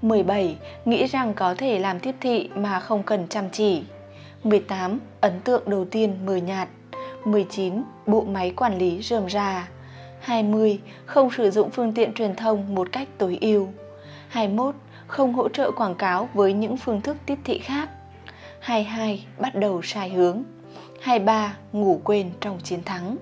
17. 0.03 0.57
Nghĩ 0.85 1.07
rằng 1.07 1.35
có 1.35 1.55
thể 1.55 1.79
làm 1.79 2.01
tiếp 2.01 2.15
thị 2.21 2.49
mà 2.55 2.81
không 2.81 3.03
cần 3.03 3.29
chăm 3.29 3.51
chỉ. 3.53 3.83
18. 4.45 5.01
Ấn 5.21 5.41
tượng 5.41 5.71
đầu 5.71 5.85
tiên 5.85 6.27
mờ 6.27 6.37
nhạt. 6.37 6.69
19. 7.25 7.83
Bộ 8.07 8.25
máy 8.25 8.53
quản 8.57 8.79
lý 8.79 9.03
rườm 9.03 9.31
rà. 9.31 9.69
20. 10.21 10.81
Không 11.07 11.31
sử 11.31 11.51
dụng 11.51 11.71
phương 11.71 11.93
tiện 11.93 12.13
truyền 12.15 12.35
thông 12.37 12.75
một 12.75 12.89
cách 12.93 13.09
tối 13.19 13.39
ưu. 13.41 13.69
21. 14.29 14.75
Không 15.07 15.33
hỗ 15.33 15.49
trợ 15.49 15.71
quảng 15.71 15.95
cáo 15.95 16.29
với 16.35 16.53
những 16.53 16.77
phương 16.77 17.01
thức 17.01 17.17
tiếp 17.27 17.39
thị 17.45 17.59
khác. 17.59 17.89
22. 18.61 19.27
Bắt 19.39 19.55
đầu 19.55 19.83
sai 19.83 20.11
hướng. 20.11 20.43
23. 21.01 21.57
Ngủ 21.73 22.01
quên 22.05 22.31
trong 22.41 22.59
chiến 22.63 22.83
thắng 22.83 23.17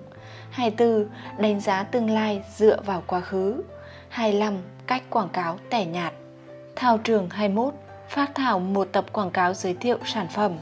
24. 0.51 1.07
Đánh 1.39 1.61
giá 1.61 1.83
tương 1.83 2.11
lai 2.11 2.43
dựa 2.57 2.83
vào 2.87 3.03
quá 3.07 3.21
khứ 3.21 3.63
25. 4.09 4.55
Cách 4.87 5.03
quảng 5.11 5.29
cáo 5.29 5.59
tẻ 5.71 5.85
nhạt 5.85 6.13
Thao 6.77 6.99
trường 6.99 7.31
21 7.31 7.75
Phát 8.09 8.35
thảo 8.35 8.59
một 8.59 8.89
tập 8.93 9.05
quảng 9.13 9.31
cáo 9.31 9.55
giới 9.55 9.75
thiệu 9.75 9.99
sản 10.05 10.29
phẩm 10.29 10.53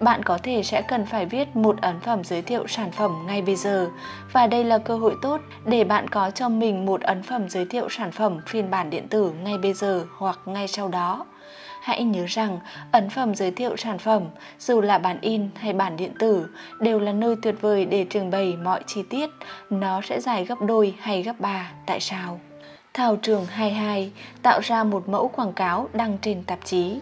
bạn 0.00 0.22
có 0.22 0.38
thể 0.42 0.62
sẽ 0.62 0.82
cần 0.82 1.06
phải 1.06 1.26
viết 1.26 1.56
một 1.56 1.80
ấn 1.80 2.00
phẩm 2.00 2.24
giới 2.24 2.42
thiệu 2.42 2.66
sản 2.66 2.90
phẩm 2.90 3.26
ngay 3.26 3.42
bây 3.42 3.56
giờ 3.56 3.90
và 4.32 4.46
đây 4.46 4.64
là 4.64 4.78
cơ 4.78 4.96
hội 4.96 5.14
tốt 5.22 5.40
để 5.64 5.84
bạn 5.84 6.08
có 6.08 6.30
cho 6.30 6.48
mình 6.48 6.86
một 6.86 7.00
ấn 7.00 7.22
phẩm 7.22 7.48
giới 7.48 7.64
thiệu 7.64 7.88
sản 7.88 8.12
phẩm 8.12 8.40
phiên 8.46 8.70
bản 8.70 8.90
điện 8.90 9.08
tử 9.08 9.32
ngay 9.42 9.58
bây 9.58 9.72
giờ 9.72 10.04
hoặc 10.18 10.38
ngay 10.46 10.68
sau 10.68 10.88
đó 10.88 11.26
hãy 11.80 12.04
nhớ 12.04 12.24
rằng 12.28 12.58
ấn 12.92 13.10
phẩm 13.10 13.34
giới 13.34 13.50
thiệu 13.50 13.76
sản 13.76 13.98
phẩm, 13.98 14.22
dù 14.58 14.80
là 14.80 14.98
bản 14.98 15.18
in 15.20 15.48
hay 15.54 15.72
bản 15.72 15.96
điện 15.96 16.12
tử, 16.18 16.48
đều 16.80 17.00
là 17.00 17.12
nơi 17.12 17.36
tuyệt 17.42 17.54
vời 17.60 17.84
để 17.84 18.06
trình 18.10 18.30
bày 18.30 18.56
mọi 18.56 18.80
chi 18.86 19.02
tiết. 19.10 19.30
Nó 19.70 20.00
sẽ 20.00 20.20
dài 20.20 20.44
gấp 20.44 20.62
đôi 20.62 20.94
hay 21.00 21.22
gấp 21.22 21.40
ba. 21.40 21.72
Tại 21.86 22.00
sao? 22.00 22.40
Thảo 22.94 23.16
trường 23.16 23.46
22 23.46 24.12
tạo 24.42 24.60
ra 24.60 24.84
một 24.84 25.08
mẫu 25.08 25.28
quảng 25.28 25.52
cáo 25.52 25.88
đăng 25.92 26.18
trên 26.22 26.42
tạp 26.44 26.58
chí. 26.64 27.00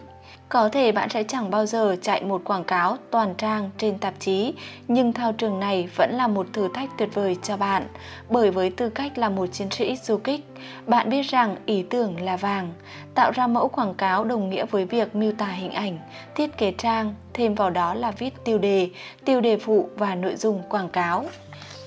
Có 0.49 0.69
thể 0.69 0.91
bạn 0.91 1.09
sẽ 1.09 1.23
chẳng 1.23 1.49
bao 1.49 1.65
giờ 1.65 1.95
chạy 2.01 2.23
một 2.23 2.41
quảng 2.45 2.63
cáo 2.63 2.97
toàn 3.11 3.35
trang 3.37 3.69
trên 3.77 3.97
tạp 3.97 4.13
chí, 4.19 4.53
nhưng 4.87 5.13
thao 5.13 5.33
trường 5.33 5.59
này 5.59 5.89
vẫn 5.95 6.11
là 6.15 6.27
một 6.27 6.47
thử 6.53 6.69
thách 6.73 6.89
tuyệt 6.97 7.09
vời 7.13 7.37
cho 7.43 7.57
bạn. 7.57 7.87
Bởi 8.29 8.51
với 8.51 8.69
tư 8.69 8.89
cách 8.89 9.17
là 9.17 9.29
một 9.29 9.45
chiến 9.51 9.69
sĩ 9.71 9.97
du 10.03 10.17
kích, 10.17 10.45
bạn 10.87 11.09
biết 11.09 11.21
rằng 11.21 11.55
ý 11.65 11.83
tưởng 11.89 12.21
là 12.21 12.37
vàng. 12.37 12.73
Tạo 13.15 13.31
ra 13.31 13.47
mẫu 13.47 13.67
quảng 13.67 13.93
cáo 13.93 14.23
đồng 14.23 14.49
nghĩa 14.49 14.65
với 14.65 14.85
việc 14.85 15.15
miêu 15.15 15.31
tả 15.31 15.47
hình 15.47 15.71
ảnh, 15.71 15.99
thiết 16.35 16.57
kế 16.57 16.71
trang, 16.77 17.15
thêm 17.33 17.55
vào 17.55 17.69
đó 17.69 17.93
là 17.93 18.11
viết 18.11 18.33
tiêu 18.43 18.57
đề, 18.57 18.89
tiêu 19.25 19.41
đề 19.41 19.57
phụ 19.57 19.89
và 19.95 20.15
nội 20.15 20.35
dung 20.35 20.63
quảng 20.69 20.89
cáo. 20.89 21.25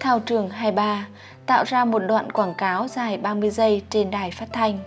Thao 0.00 0.20
trường 0.20 0.48
23 0.48 1.06
tạo 1.46 1.64
ra 1.64 1.84
một 1.84 1.98
đoạn 1.98 2.32
quảng 2.32 2.54
cáo 2.54 2.88
dài 2.88 3.16
30 3.16 3.50
giây 3.50 3.82
trên 3.90 4.10
đài 4.10 4.30
phát 4.30 4.46
thanh. 4.52 4.78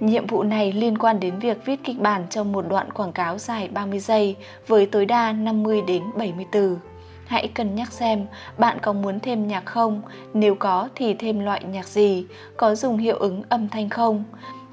Nhiệm 0.00 0.26
vụ 0.26 0.42
này 0.42 0.72
liên 0.72 0.98
quan 0.98 1.20
đến 1.20 1.38
việc 1.38 1.66
viết 1.66 1.80
kịch 1.84 1.98
bản 2.00 2.26
cho 2.30 2.44
một 2.44 2.68
đoạn 2.68 2.92
quảng 2.92 3.12
cáo 3.12 3.38
dài 3.38 3.68
30 3.68 3.98
giây 3.98 4.36
với 4.66 4.86
tối 4.86 5.06
đa 5.06 5.32
50 5.32 5.82
đến 5.86 6.02
70 6.16 6.46
từ. 6.52 6.78
Hãy 7.26 7.48
cân 7.48 7.74
nhắc 7.74 7.92
xem 7.92 8.26
bạn 8.58 8.78
có 8.82 8.92
muốn 8.92 9.20
thêm 9.20 9.48
nhạc 9.48 9.66
không, 9.66 10.02
nếu 10.34 10.54
có 10.54 10.88
thì 10.94 11.14
thêm 11.14 11.40
loại 11.40 11.64
nhạc 11.64 11.86
gì, 11.86 12.26
có 12.56 12.74
dùng 12.74 12.98
hiệu 12.98 13.16
ứng 13.16 13.42
âm 13.48 13.68
thanh 13.68 13.88
không, 13.88 14.24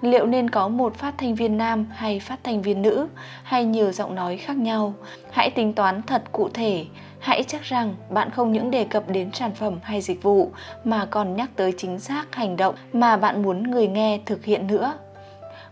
liệu 0.02 0.26
nên 0.26 0.50
có 0.50 0.68
một 0.68 0.96
phát 0.96 1.14
thanh 1.18 1.36
viên 1.36 1.58
nam 1.58 1.86
hay 1.92 2.20
phát 2.20 2.40
thanh 2.44 2.62
viên 2.62 2.82
nữ? 2.82 3.08
Hay 3.44 3.66
nhiều 3.66 3.92
giọng 3.92 4.16
nói 4.16 4.38
khác 4.38 4.58
nhau. 4.58 4.94
Hãy 5.32 5.50
tính 5.50 5.74
toán 5.74 6.02
thật 6.02 6.24
cụ 6.32 6.50
thể, 6.54 6.86
hãy 7.20 7.44
chắc 7.44 7.62
rằng 7.62 7.96
bạn 8.10 8.30
không 8.30 8.52
những 8.52 8.72
đề 8.72 8.84
cập 8.84 9.10
đến 9.10 9.30
sản 9.34 9.52
phẩm 9.56 9.80
hay 9.84 10.02
dịch 10.02 10.24
vụ 10.24 10.52
mà 10.84 11.06
còn 11.06 11.36
nhắc 11.36 11.50
tới 11.56 11.74
chính 11.78 12.00
xác 12.00 12.36
hành 12.36 12.58
động 12.58 12.76
mà 12.94 13.18
bạn 13.18 13.44
muốn 13.44 13.72
người 13.72 13.88
nghe 13.88 14.20
thực 14.26 14.46
hiện 14.46 14.68
nữa 14.68 14.94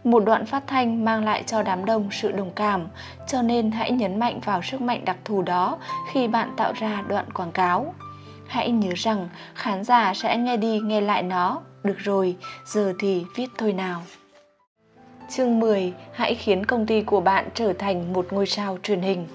một 0.04 0.26
đoạn 0.26 0.46
phát 0.46 0.64
thanh 0.68 1.06
mang 1.06 1.24
lại 1.26 1.44
cho 1.48 1.64
đám 1.64 1.86
đông 1.86 2.10
sự 2.12 2.32
đồng 2.32 2.52
cảm 2.52 2.88
cho 3.28 3.42
nên 3.42 3.72
hãy 3.72 3.92
nhấn 3.92 4.20
mạnh 4.20 4.40
vào 4.46 4.62
sức 4.62 4.82
mạnh 4.82 5.06
đặc 5.06 5.18
thù 5.26 5.42
đó 5.42 5.78
khi 6.14 6.28
bạn 6.28 6.54
tạo 6.58 6.74
ra 6.74 7.04
đoạn 7.08 7.32
quảng 7.34 7.52
cáo 7.52 7.94
hãy 8.48 8.72
nhớ 8.72 8.92
rằng 8.96 9.30
khán 9.56 9.84
giả 9.84 10.14
sẽ 10.14 10.38
nghe 10.38 10.58
đi 10.58 10.80
nghe 10.80 11.02
lại 11.02 11.24
nó 11.24 11.62
được 11.84 11.98
rồi, 11.98 12.36
giờ 12.66 12.94
thì 13.00 13.26
viết 13.36 13.48
thôi 13.58 13.74
nào. 13.74 14.02
Chương 15.30 15.60
10. 15.60 15.94
Hãy 16.14 16.36
khiến 16.36 16.66
công 16.66 16.86
ty 16.86 17.02
của 17.02 17.22
bạn 17.22 17.50
trở 17.54 17.74
thành 17.74 18.14
một 18.14 18.28
ngôi 18.32 18.46
sao 18.46 18.78
truyền 18.84 19.02
hình. 19.02 19.28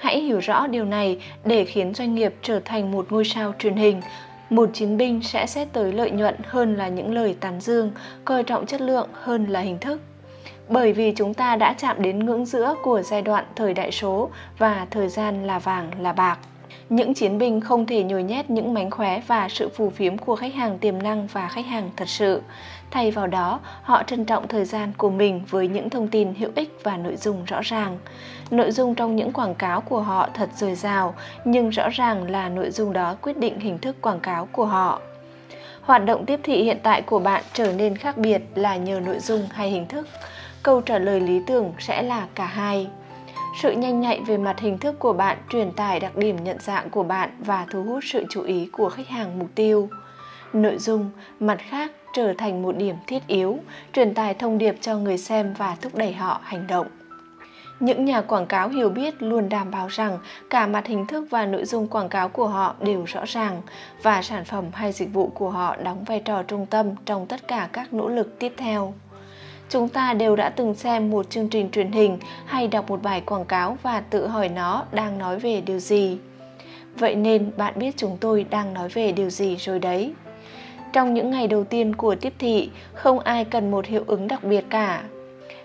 Hãy 0.00 0.20
hiểu 0.20 0.38
rõ 0.38 0.66
điều 0.66 0.84
này 0.84 1.18
để 1.44 1.64
khiến 1.64 1.94
doanh 1.94 2.14
nghiệp 2.14 2.34
trở 2.42 2.60
thành 2.64 2.92
một 2.92 3.06
ngôi 3.12 3.24
sao 3.24 3.54
truyền 3.58 3.76
hình. 3.76 4.02
Một 4.50 4.70
chiến 4.72 4.96
binh 4.96 5.22
sẽ 5.22 5.46
xét 5.46 5.68
tới 5.72 5.92
lợi 5.92 6.10
nhuận 6.10 6.34
hơn 6.46 6.76
là 6.76 6.88
những 6.88 7.14
lời 7.14 7.36
tán 7.40 7.60
dương, 7.60 7.92
coi 8.24 8.44
trọng 8.44 8.66
chất 8.66 8.80
lượng 8.80 9.08
hơn 9.12 9.46
là 9.46 9.60
hình 9.60 9.78
thức. 9.78 10.00
Bởi 10.68 10.92
vì 10.92 11.12
chúng 11.12 11.34
ta 11.34 11.56
đã 11.56 11.72
chạm 11.72 12.02
đến 12.02 12.18
ngưỡng 12.18 12.46
giữa 12.46 12.74
của 12.82 13.02
giai 13.02 13.22
đoạn 13.22 13.44
thời 13.56 13.74
đại 13.74 13.92
số 13.92 14.30
và 14.58 14.86
thời 14.90 15.08
gian 15.08 15.46
là 15.46 15.58
vàng 15.58 15.90
là 16.00 16.12
bạc. 16.12 16.38
Những 16.88 17.14
chiến 17.14 17.38
binh 17.38 17.60
không 17.60 17.86
thể 17.86 18.02
nhồi 18.02 18.22
nhét 18.22 18.50
những 18.50 18.74
mánh 18.74 18.90
khóe 18.90 19.22
và 19.26 19.48
sự 19.48 19.68
phù 19.68 19.90
phiếm 19.90 20.18
của 20.18 20.36
khách 20.36 20.54
hàng 20.54 20.78
tiềm 20.78 21.02
năng 21.02 21.26
và 21.26 21.48
khách 21.48 21.66
hàng 21.66 21.90
thật 21.96 22.08
sự. 22.08 22.42
Thay 22.90 23.10
vào 23.10 23.26
đó, 23.26 23.60
họ 23.82 24.02
trân 24.02 24.24
trọng 24.24 24.48
thời 24.48 24.64
gian 24.64 24.92
của 24.96 25.10
mình 25.10 25.42
với 25.50 25.68
những 25.68 25.90
thông 25.90 26.08
tin 26.08 26.34
hữu 26.34 26.50
ích 26.54 26.78
và 26.82 26.96
nội 26.96 27.16
dung 27.16 27.44
rõ 27.44 27.60
ràng. 27.62 27.98
Nội 28.50 28.70
dung 28.70 28.94
trong 28.94 29.16
những 29.16 29.32
quảng 29.32 29.54
cáo 29.54 29.80
của 29.80 30.00
họ 30.00 30.28
thật 30.34 30.48
dồi 30.54 30.74
dào, 30.74 31.14
nhưng 31.44 31.70
rõ 31.70 31.88
ràng 31.88 32.30
là 32.30 32.48
nội 32.48 32.70
dung 32.70 32.92
đó 32.92 33.16
quyết 33.22 33.38
định 33.38 33.60
hình 33.60 33.78
thức 33.78 33.96
quảng 34.02 34.20
cáo 34.20 34.48
của 34.52 34.64
họ. 34.64 35.00
Hoạt 35.82 36.04
động 36.04 36.26
tiếp 36.26 36.40
thị 36.42 36.62
hiện 36.62 36.78
tại 36.82 37.02
của 37.02 37.18
bạn 37.18 37.42
trở 37.52 37.72
nên 37.72 37.96
khác 37.96 38.18
biệt 38.18 38.42
là 38.54 38.76
nhờ 38.76 39.00
nội 39.00 39.18
dung 39.18 39.46
hay 39.50 39.70
hình 39.70 39.86
thức. 39.86 40.08
Câu 40.62 40.80
trả 40.80 40.98
lời 40.98 41.20
lý 41.20 41.40
tưởng 41.46 41.72
sẽ 41.78 42.02
là 42.02 42.26
cả 42.34 42.46
hai. 42.46 42.86
Sự 43.62 43.70
nhanh 43.70 44.00
nhạy 44.00 44.20
về 44.26 44.36
mặt 44.36 44.60
hình 44.60 44.78
thức 44.78 44.98
của 44.98 45.12
bạn 45.12 45.38
truyền 45.48 45.72
tải 45.72 46.00
đặc 46.00 46.16
điểm 46.16 46.44
nhận 46.44 46.56
dạng 46.60 46.90
của 46.90 47.02
bạn 47.02 47.30
và 47.38 47.66
thu 47.70 47.82
hút 47.82 48.04
sự 48.06 48.24
chú 48.30 48.42
ý 48.42 48.68
của 48.72 48.88
khách 48.88 49.08
hàng 49.08 49.38
mục 49.38 49.48
tiêu. 49.54 49.88
Nội 50.52 50.78
dung, 50.78 51.10
mặt 51.40 51.58
khác, 51.70 51.90
trở 52.14 52.32
thành 52.38 52.62
một 52.62 52.76
điểm 52.76 52.94
thiết 53.06 53.26
yếu, 53.26 53.58
truyền 53.92 54.14
tải 54.14 54.34
thông 54.34 54.58
điệp 54.58 54.76
cho 54.80 54.96
người 54.96 55.18
xem 55.18 55.54
và 55.58 55.76
thúc 55.80 55.94
đẩy 55.94 56.12
họ 56.12 56.40
hành 56.42 56.66
động. 56.66 56.86
Những 57.80 58.04
nhà 58.04 58.20
quảng 58.20 58.46
cáo 58.46 58.68
hiểu 58.68 58.88
biết 58.88 59.22
luôn 59.22 59.48
đảm 59.48 59.70
bảo 59.70 59.88
rằng 59.88 60.18
cả 60.50 60.66
mặt 60.66 60.86
hình 60.86 61.06
thức 61.06 61.26
và 61.30 61.46
nội 61.46 61.64
dung 61.64 61.88
quảng 61.88 62.08
cáo 62.08 62.28
của 62.28 62.46
họ 62.46 62.74
đều 62.80 63.04
rõ 63.04 63.24
ràng 63.26 63.62
và 64.02 64.22
sản 64.22 64.44
phẩm 64.44 64.64
hay 64.72 64.92
dịch 64.92 65.12
vụ 65.12 65.30
của 65.34 65.50
họ 65.50 65.76
đóng 65.76 66.04
vai 66.04 66.20
trò 66.20 66.42
trung 66.42 66.66
tâm 66.66 66.90
trong 67.04 67.26
tất 67.26 67.48
cả 67.48 67.68
các 67.72 67.92
nỗ 67.92 68.08
lực 68.08 68.38
tiếp 68.38 68.52
theo. 68.56 68.94
Chúng 69.68 69.88
ta 69.88 70.14
đều 70.14 70.36
đã 70.36 70.48
từng 70.48 70.74
xem 70.74 71.10
một 71.10 71.30
chương 71.30 71.48
trình 71.48 71.70
truyền 71.70 71.92
hình 71.92 72.18
hay 72.46 72.68
đọc 72.68 72.90
một 72.90 73.02
bài 73.02 73.20
quảng 73.20 73.44
cáo 73.44 73.76
và 73.82 74.00
tự 74.00 74.26
hỏi 74.26 74.48
nó 74.48 74.84
đang 74.92 75.18
nói 75.18 75.38
về 75.38 75.60
điều 75.60 75.78
gì. 75.78 76.18
Vậy 76.98 77.14
nên 77.14 77.50
bạn 77.56 77.74
biết 77.76 77.96
chúng 77.96 78.16
tôi 78.20 78.46
đang 78.50 78.74
nói 78.74 78.88
về 78.88 79.12
điều 79.12 79.30
gì 79.30 79.56
rồi 79.56 79.78
đấy. 79.78 80.12
Trong 80.92 81.14
những 81.14 81.30
ngày 81.30 81.48
đầu 81.48 81.64
tiên 81.64 81.94
của 81.94 82.14
tiếp 82.14 82.32
thị, 82.38 82.70
không 82.94 83.18
ai 83.18 83.44
cần 83.44 83.70
một 83.70 83.86
hiệu 83.86 84.04
ứng 84.06 84.28
đặc 84.28 84.44
biệt 84.44 84.64
cả. 84.70 85.02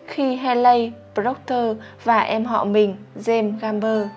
Khi 0.07 0.35
Haley 0.35 0.91
Proctor 1.14 1.77
và 2.03 2.19
em 2.19 2.45
họ 2.45 2.65
mình, 2.65 2.95
James 3.15 3.60
Gamber, 3.60 4.07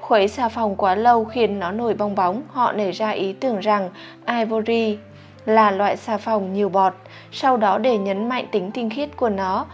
khuấy 0.00 0.28
xà 0.28 0.48
phòng 0.48 0.76
quá 0.76 0.94
lâu 0.94 1.24
khiến 1.24 1.60
nó 1.60 1.72
nổi 1.72 1.94
bong 1.94 2.14
bóng, 2.14 2.42
họ 2.48 2.72
nảy 2.72 2.92
ra 2.92 3.10
ý 3.10 3.32
tưởng 3.32 3.60
rằng 3.60 3.90
Ivory 4.26 4.98
là 5.46 5.70
loại 5.70 5.96
xà 5.96 6.16
phòng 6.16 6.52
nhiều 6.52 6.68
bọt. 6.68 6.94
Sau 7.32 7.56
đó 7.56 7.78
để 7.78 7.98
nhấn 7.98 8.28
mạnh 8.28 8.46
tính 8.52 8.70
tinh 8.70 8.90
khiết 8.90 9.16
của 9.16 9.28
nó, 9.28 9.66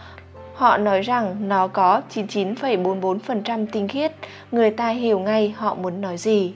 họ 0.55 0.77
nói 0.77 1.01
rằng 1.01 1.35
nó 1.47 1.67
có 1.67 2.01
99,44% 2.13 3.65
tinh 3.71 3.87
khiết. 3.87 4.11
Người 4.51 4.71
ta 4.71 4.89
hiểu 4.89 5.19
ngay 5.19 5.53
họ 5.57 5.75
muốn 5.75 6.01
nói 6.01 6.17
gì. 6.17 6.53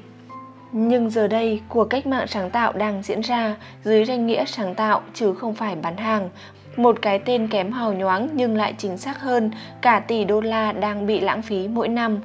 Nhưng 0.72 1.10
giờ 1.10 1.28
đây, 1.28 1.62
cuộc 1.70 1.86
cách 1.86 2.08
mạng 2.08 2.28
sáng 2.28 2.50
tạo 2.50 2.74
đang 2.74 3.04
diễn 3.04 3.22
ra 3.22 3.56
dưới 3.84 4.06
danh 4.06 4.28
nghĩa 4.28 4.46
sáng 4.46 4.76
tạo 4.76 5.02
chứ 5.14 5.34
không 5.34 5.54
phải 5.54 5.76
bán 5.76 5.98
hàng. 5.98 6.30
Một 6.78 7.02
cái 7.02 7.20
tên 7.20 7.48
kém 7.48 7.72
hào 7.72 7.94
nhoáng 7.94 8.30
nhưng 8.34 8.58
lại 8.58 8.74
chính 8.78 8.98
xác 8.98 9.20
hơn, 9.20 9.52
cả 9.82 10.00
tỷ 10.00 10.24
đô 10.26 10.42
la 10.42 10.72
đang 10.72 11.08
bị 11.08 11.20
lãng 11.20 11.42
phí 11.42 11.68
mỗi 11.68 11.88
năm. 11.88 12.20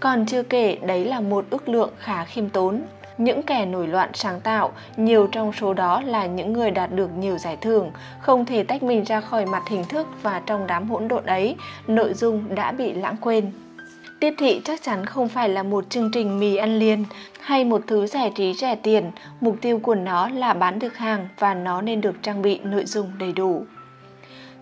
Còn 0.00 0.26
chưa 0.26 0.42
kể 0.42 0.78
đấy 0.82 1.04
là 1.04 1.20
một 1.20 1.44
ước 1.50 1.68
lượng 1.68 1.90
khá 1.98 2.24
khiêm 2.24 2.48
tốn. 2.48 2.80
Những 3.18 3.42
kẻ 3.42 3.66
nổi 3.66 3.86
loạn 3.86 4.10
sáng 4.14 4.40
tạo, 4.40 4.72
nhiều 4.96 5.26
trong 5.32 5.52
số 5.52 5.74
đó 5.74 6.00
là 6.00 6.26
những 6.26 6.52
người 6.52 6.70
đạt 6.70 6.92
được 6.92 7.10
nhiều 7.18 7.38
giải 7.38 7.56
thưởng, 7.60 7.90
không 8.20 8.44
thể 8.44 8.62
tách 8.62 8.82
mình 8.82 9.04
ra 9.04 9.20
khỏi 9.20 9.46
mặt 9.46 9.62
hình 9.70 9.84
thức 9.84 10.06
và 10.22 10.42
trong 10.46 10.66
đám 10.66 10.90
hỗn 10.90 11.08
độn 11.08 11.24
ấy, 11.26 11.56
nội 11.86 12.14
dung 12.14 12.54
đã 12.54 12.72
bị 12.72 12.92
lãng 12.92 13.16
quên. 13.20 13.52
Tiếp 14.20 14.34
thị 14.38 14.60
chắc 14.64 14.82
chắn 14.82 15.06
không 15.06 15.28
phải 15.28 15.48
là 15.48 15.62
một 15.62 15.90
chương 15.90 16.10
trình 16.12 16.40
mì 16.40 16.56
ăn 16.56 16.78
liền 16.78 17.04
hay 17.40 17.64
một 17.64 17.82
thứ 17.86 18.06
giải 18.06 18.32
trí 18.34 18.54
rẻ 18.54 18.74
tiền, 18.74 19.10
mục 19.40 19.56
tiêu 19.60 19.78
của 19.78 19.94
nó 19.94 20.28
là 20.28 20.54
bán 20.54 20.78
được 20.78 20.96
hàng 20.96 21.28
và 21.38 21.54
nó 21.54 21.82
nên 21.82 22.00
được 22.00 22.22
trang 22.22 22.42
bị 22.42 22.60
nội 22.64 22.84
dung 22.84 23.12
đầy 23.18 23.32
đủ. 23.32 23.64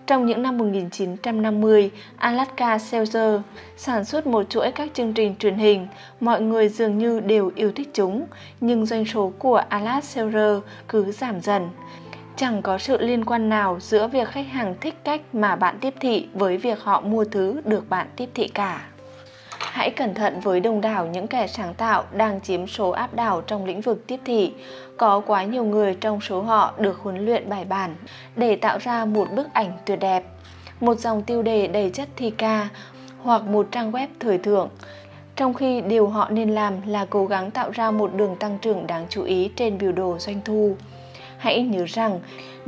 Trong 0.09 0.25
những 0.25 0.41
năm 0.41 0.57
1950, 0.57 1.91
Alaska 2.17 2.77
Seltzer 2.77 3.41
sản 3.77 4.05
xuất 4.05 4.27
một 4.27 4.49
chuỗi 4.49 4.71
các 4.71 4.89
chương 4.93 5.13
trình 5.13 5.35
truyền 5.39 5.55
hình, 5.55 5.87
mọi 6.19 6.41
người 6.41 6.69
dường 6.69 6.97
như 6.97 7.19
đều 7.19 7.51
yêu 7.55 7.71
thích 7.71 7.89
chúng, 7.93 8.25
nhưng 8.61 8.85
doanh 8.85 9.05
số 9.05 9.33
của 9.39 9.55
Alaska 9.69 10.21
Seltzer 10.21 10.61
cứ 10.87 11.11
giảm 11.11 11.41
dần. 11.41 11.69
Chẳng 12.35 12.61
có 12.61 12.77
sự 12.77 12.97
liên 12.97 13.25
quan 13.25 13.49
nào 13.49 13.77
giữa 13.81 14.07
việc 14.07 14.27
khách 14.27 14.47
hàng 14.47 14.75
thích 14.81 14.95
cách 15.03 15.21
mà 15.33 15.55
bạn 15.55 15.77
tiếp 15.81 15.93
thị 15.99 16.27
với 16.33 16.57
việc 16.57 16.79
họ 16.83 17.01
mua 17.01 17.25
thứ 17.25 17.61
được 17.65 17.89
bạn 17.89 18.07
tiếp 18.15 18.29
thị 18.33 18.47
cả. 18.47 18.85
Hãy 19.71 19.89
cẩn 19.89 20.13
thận 20.13 20.39
với 20.39 20.59
đông 20.59 20.81
đảo 20.81 21.07
những 21.07 21.27
kẻ 21.27 21.47
sáng 21.47 21.73
tạo 21.73 22.03
đang 22.11 22.41
chiếm 22.41 22.67
số 22.67 22.89
áp 22.89 23.13
đảo 23.13 23.41
trong 23.41 23.65
lĩnh 23.65 23.81
vực 23.81 24.07
tiếp 24.07 24.19
thị. 24.25 24.53
Có 24.97 25.19
quá 25.19 25.43
nhiều 25.43 25.63
người 25.63 25.95
trong 26.01 26.21
số 26.21 26.41
họ 26.41 26.73
được 26.77 26.99
huấn 26.99 27.25
luyện 27.25 27.49
bài 27.49 27.65
bản 27.65 27.95
để 28.35 28.55
tạo 28.55 28.77
ra 28.77 29.05
một 29.05 29.27
bức 29.35 29.53
ảnh 29.53 29.71
tuyệt 29.85 29.99
đẹp, 29.99 30.23
một 30.79 30.99
dòng 30.99 31.23
tiêu 31.23 31.41
đề 31.41 31.67
đầy 31.67 31.89
chất 31.89 32.09
thi 32.15 32.29
ca 32.29 32.69
hoặc 33.21 33.41
một 33.43 33.67
trang 33.71 33.91
web 33.91 34.07
thời 34.19 34.37
thượng. 34.37 34.69
Trong 35.35 35.53
khi 35.53 35.81
điều 35.81 36.07
họ 36.07 36.29
nên 36.29 36.49
làm 36.49 36.73
là 36.87 37.05
cố 37.09 37.25
gắng 37.25 37.51
tạo 37.51 37.71
ra 37.71 37.91
một 37.91 38.13
đường 38.15 38.35
tăng 38.35 38.57
trưởng 38.61 38.87
đáng 38.87 39.05
chú 39.09 39.23
ý 39.23 39.51
trên 39.55 39.77
biểu 39.77 39.91
đồ 39.91 40.17
doanh 40.19 40.41
thu. 40.45 40.75
Hãy 41.37 41.61
nhớ 41.63 41.85
rằng 41.87 42.19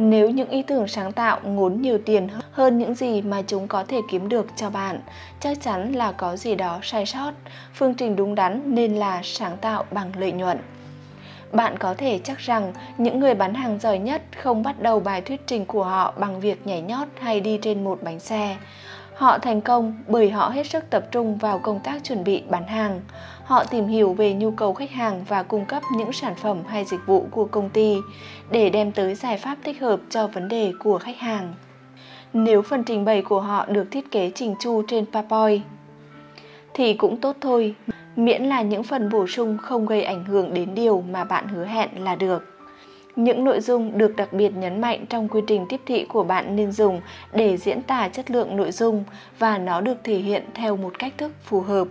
nếu 0.09 0.29
những 0.29 0.49
ý 0.49 0.61
tưởng 0.61 0.87
sáng 0.87 1.11
tạo 1.11 1.39
ngốn 1.43 1.81
nhiều 1.81 1.97
tiền 2.05 2.27
hơn 2.51 2.77
những 2.77 2.95
gì 2.95 3.21
mà 3.21 3.41
chúng 3.47 3.67
có 3.67 3.83
thể 3.83 4.01
kiếm 4.09 4.29
được 4.29 4.47
cho 4.55 4.69
bạn, 4.69 4.99
chắc 5.39 5.61
chắn 5.61 5.93
là 5.93 6.11
có 6.11 6.35
gì 6.35 6.55
đó 6.55 6.79
sai 6.83 7.05
sót. 7.05 7.31
Phương 7.73 7.93
trình 7.93 8.15
đúng 8.15 8.35
đắn 8.35 8.61
nên 8.65 8.95
là 8.95 9.21
sáng 9.23 9.57
tạo 9.57 9.85
bằng 9.91 10.11
lợi 10.17 10.31
nhuận. 10.31 10.57
Bạn 11.51 11.77
có 11.77 11.93
thể 11.93 12.19
chắc 12.23 12.37
rằng 12.37 12.73
những 12.97 13.19
người 13.19 13.35
bán 13.35 13.53
hàng 13.53 13.79
giỏi 13.79 13.99
nhất 13.99 14.21
không 14.41 14.63
bắt 14.63 14.81
đầu 14.81 14.99
bài 14.99 15.21
thuyết 15.21 15.47
trình 15.47 15.65
của 15.65 15.83
họ 15.83 16.13
bằng 16.17 16.39
việc 16.39 16.67
nhảy 16.67 16.81
nhót 16.81 17.07
hay 17.19 17.39
đi 17.39 17.59
trên 17.61 17.83
một 17.83 18.03
bánh 18.03 18.19
xe. 18.19 18.57
Họ 19.15 19.37
thành 19.37 19.61
công 19.61 19.97
bởi 20.07 20.29
họ 20.29 20.49
hết 20.49 20.67
sức 20.67 20.89
tập 20.89 21.03
trung 21.11 21.37
vào 21.37 21.59
công 21.59 21.79
tác 21.79 22.03
chuẩn 22.03 22.23
bị 22.23 22.43
bán 22.49 22.67
hàng. 22.67 23.01
Họ 23.51 23.63
tìm 23.63 23.87
hiểu 23.87 24.13
về 24.13 24.33
nhu 24.33 24.51
cầu 24.51 24.73
khách 24.73 24.91
hàng 24.91 25.23
và 25.27 25.43
cung 25.43 25.65
cấp 25.65 25.83
những 25.97 26.13
sản 26.13 26.35
phẩm 26.35 26.57
hay 26.67 26.85
dịch 26.85 26.99
vụ 27.05 27.27
của 27.31 27.45
công 27.45 27.69
ty 27.69 27.97
để 28.51 28.69
đem 28.69 28.91
tới 28.91 29.15
giải 29.15 29.37
pháp 29.37 29.57
thích 29.63 29.81
hợp 29.81 29.99
cho 30.09 30.27
vấn 30.27 30.47
đề 30.47 30.73
của 30.79 30.97
khách 30.97 31.17
hàng. 31.17 31.53
Nếu 32.33 32.61
phần 32.61 32.83
trình 32.83 33.05
bày 33.05 33.21
của 33.21 33.41
họ 33.41 33.65
được 33.65 33.91
thiết 33.91 34.11
kế 34.11 34.31
chỉnh 34.35 34.55
chu 34.59 34.83
trên 34.87 35.05
PowerPoint 35.11 35.59
thì 36.73 36.93
cũng 36.93 37.17
tốt 37.17 37.35
thôi, 37.41 37.75
miễn 38.15 38.43
là 38.43 38.61
những 38.61 38.83
phần 38.83 39.09
bổ 39.09 39.27
sung 39.27 39.57
không 39.57 39.85
gây 39.85 40.03
ảnh 40.03 40.25
hưởng 40.25 40.53
đến 40.53 40.75
điều 40.75 41.01
mà 41.01 41.23
bạn 41.23 41.47
hứa 41.47 41.65
hẹn 41.65 42.03
là 42.03 42.15
được. 42.15 42.43
Những 43.15 43.43
nội 43.43 43.61
dung 43.61 43.97
được 43.97 44.15
đặc 44.15 44.33
biệt 44.33 44.55
nhấn 44.55 44.81
mạnh 44.81 45.05
trong 45.09 45.27
quy 45.27 45.41
trình 45.47 45.65
tiếp 45.69 45.81
thị 45.85 46.05
của 46.05 46.23
bạn 46.23 46.55
nên 46.55 46.71
dùng 46.71 47.01
để 47.33 47.57
diễn 47.57 47.81
tả 47.81 48.09
chất 48.09 48.31
lượng 48.31 48.57
nội 48.57 48.71
dung 48.71 49.03
và 49.39 49.57
nó 49.57 49.81
được 49.81 49.97
thể 50.03 50.15
hiện 50.15 50.43
theo 50.53 50.77
một 50.77 50.99
cách 50.99 51.13
thức 51.17 51.31
phù 51.43 51.61
hợp. 51.61 51.87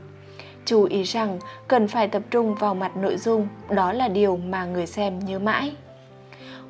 Chú 0.70 0.84
ý 0.84 1.02
rằng 1.02 1.38
cần 1.68 1.88
phải 1.88 2.09
tập 2.09 2.22
trung 2.30 2.55
vào 2.55 2.74
mặt 2.74 2.97
nội 2.97 3.16
dung, 3.16 3.48
đó 3.70 3.92
là 3.92 4.09
điều 4.09 4.36
mà 4.36 4.64
người 4.64 4.86
xem 4.86 5.18
nhớ 5.18 5.38
mãi. 5.38 5.72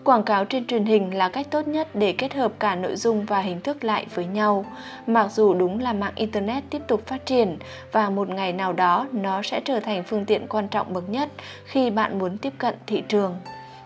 Quảng 0.05 0.23
cáo 0.23 0.45
trên 0.45 0.67
truyền 0.67 0.85
hình 0.85 1.15
là 1.15 1.29
cách 1.29 1.47
tốt 1.51 1.69
nhất 1.69 1.89
để 1.95 2.13
kết 2.13 2.35
hợp 2.35 2.53
cả 2.59 2.75
nội 2.75 2.97
dung 2.97 3.25
và 3.25 3.41
hình 3.41 3.61
thức 3.61 3.85
lại 3.85 4.07
với 4.15 4.27
nhau. 4.27 4.65
Mặc 5.07 5.33
dù 5.33 5.55
đúng 5.55 5.81
là 5.81 5.93
mạng 5.93 6.13
Internet 6.15 6.65
tiếp 6.71 6.83
tục 6.89 7.07
phát 7.07 7.27
triển 7.27 7.59
và 7.93 8.11
một 8.11 8.29
ngày 8.29 8.53
nào 8.53 8.73
đó 8.73 9.07
nó 9.13 9.43
sẽ 9.43 9.61
trở 9.61 9.81
thành 9.81 10.03
phương 10.03 10.25
tiện 10.25 10.47
quan 10.49 10.69
trọng 10.69 10.93
bậc 10.93 11.09
nhất 11.09 11.29
khi 11.65 11.91
bạn 11.91 12.19
muốn 12.19 12.39
tiếp 12.39 12.53
cận 12.59 12.75
thị 12.87 13.03
trường 13.09 13.37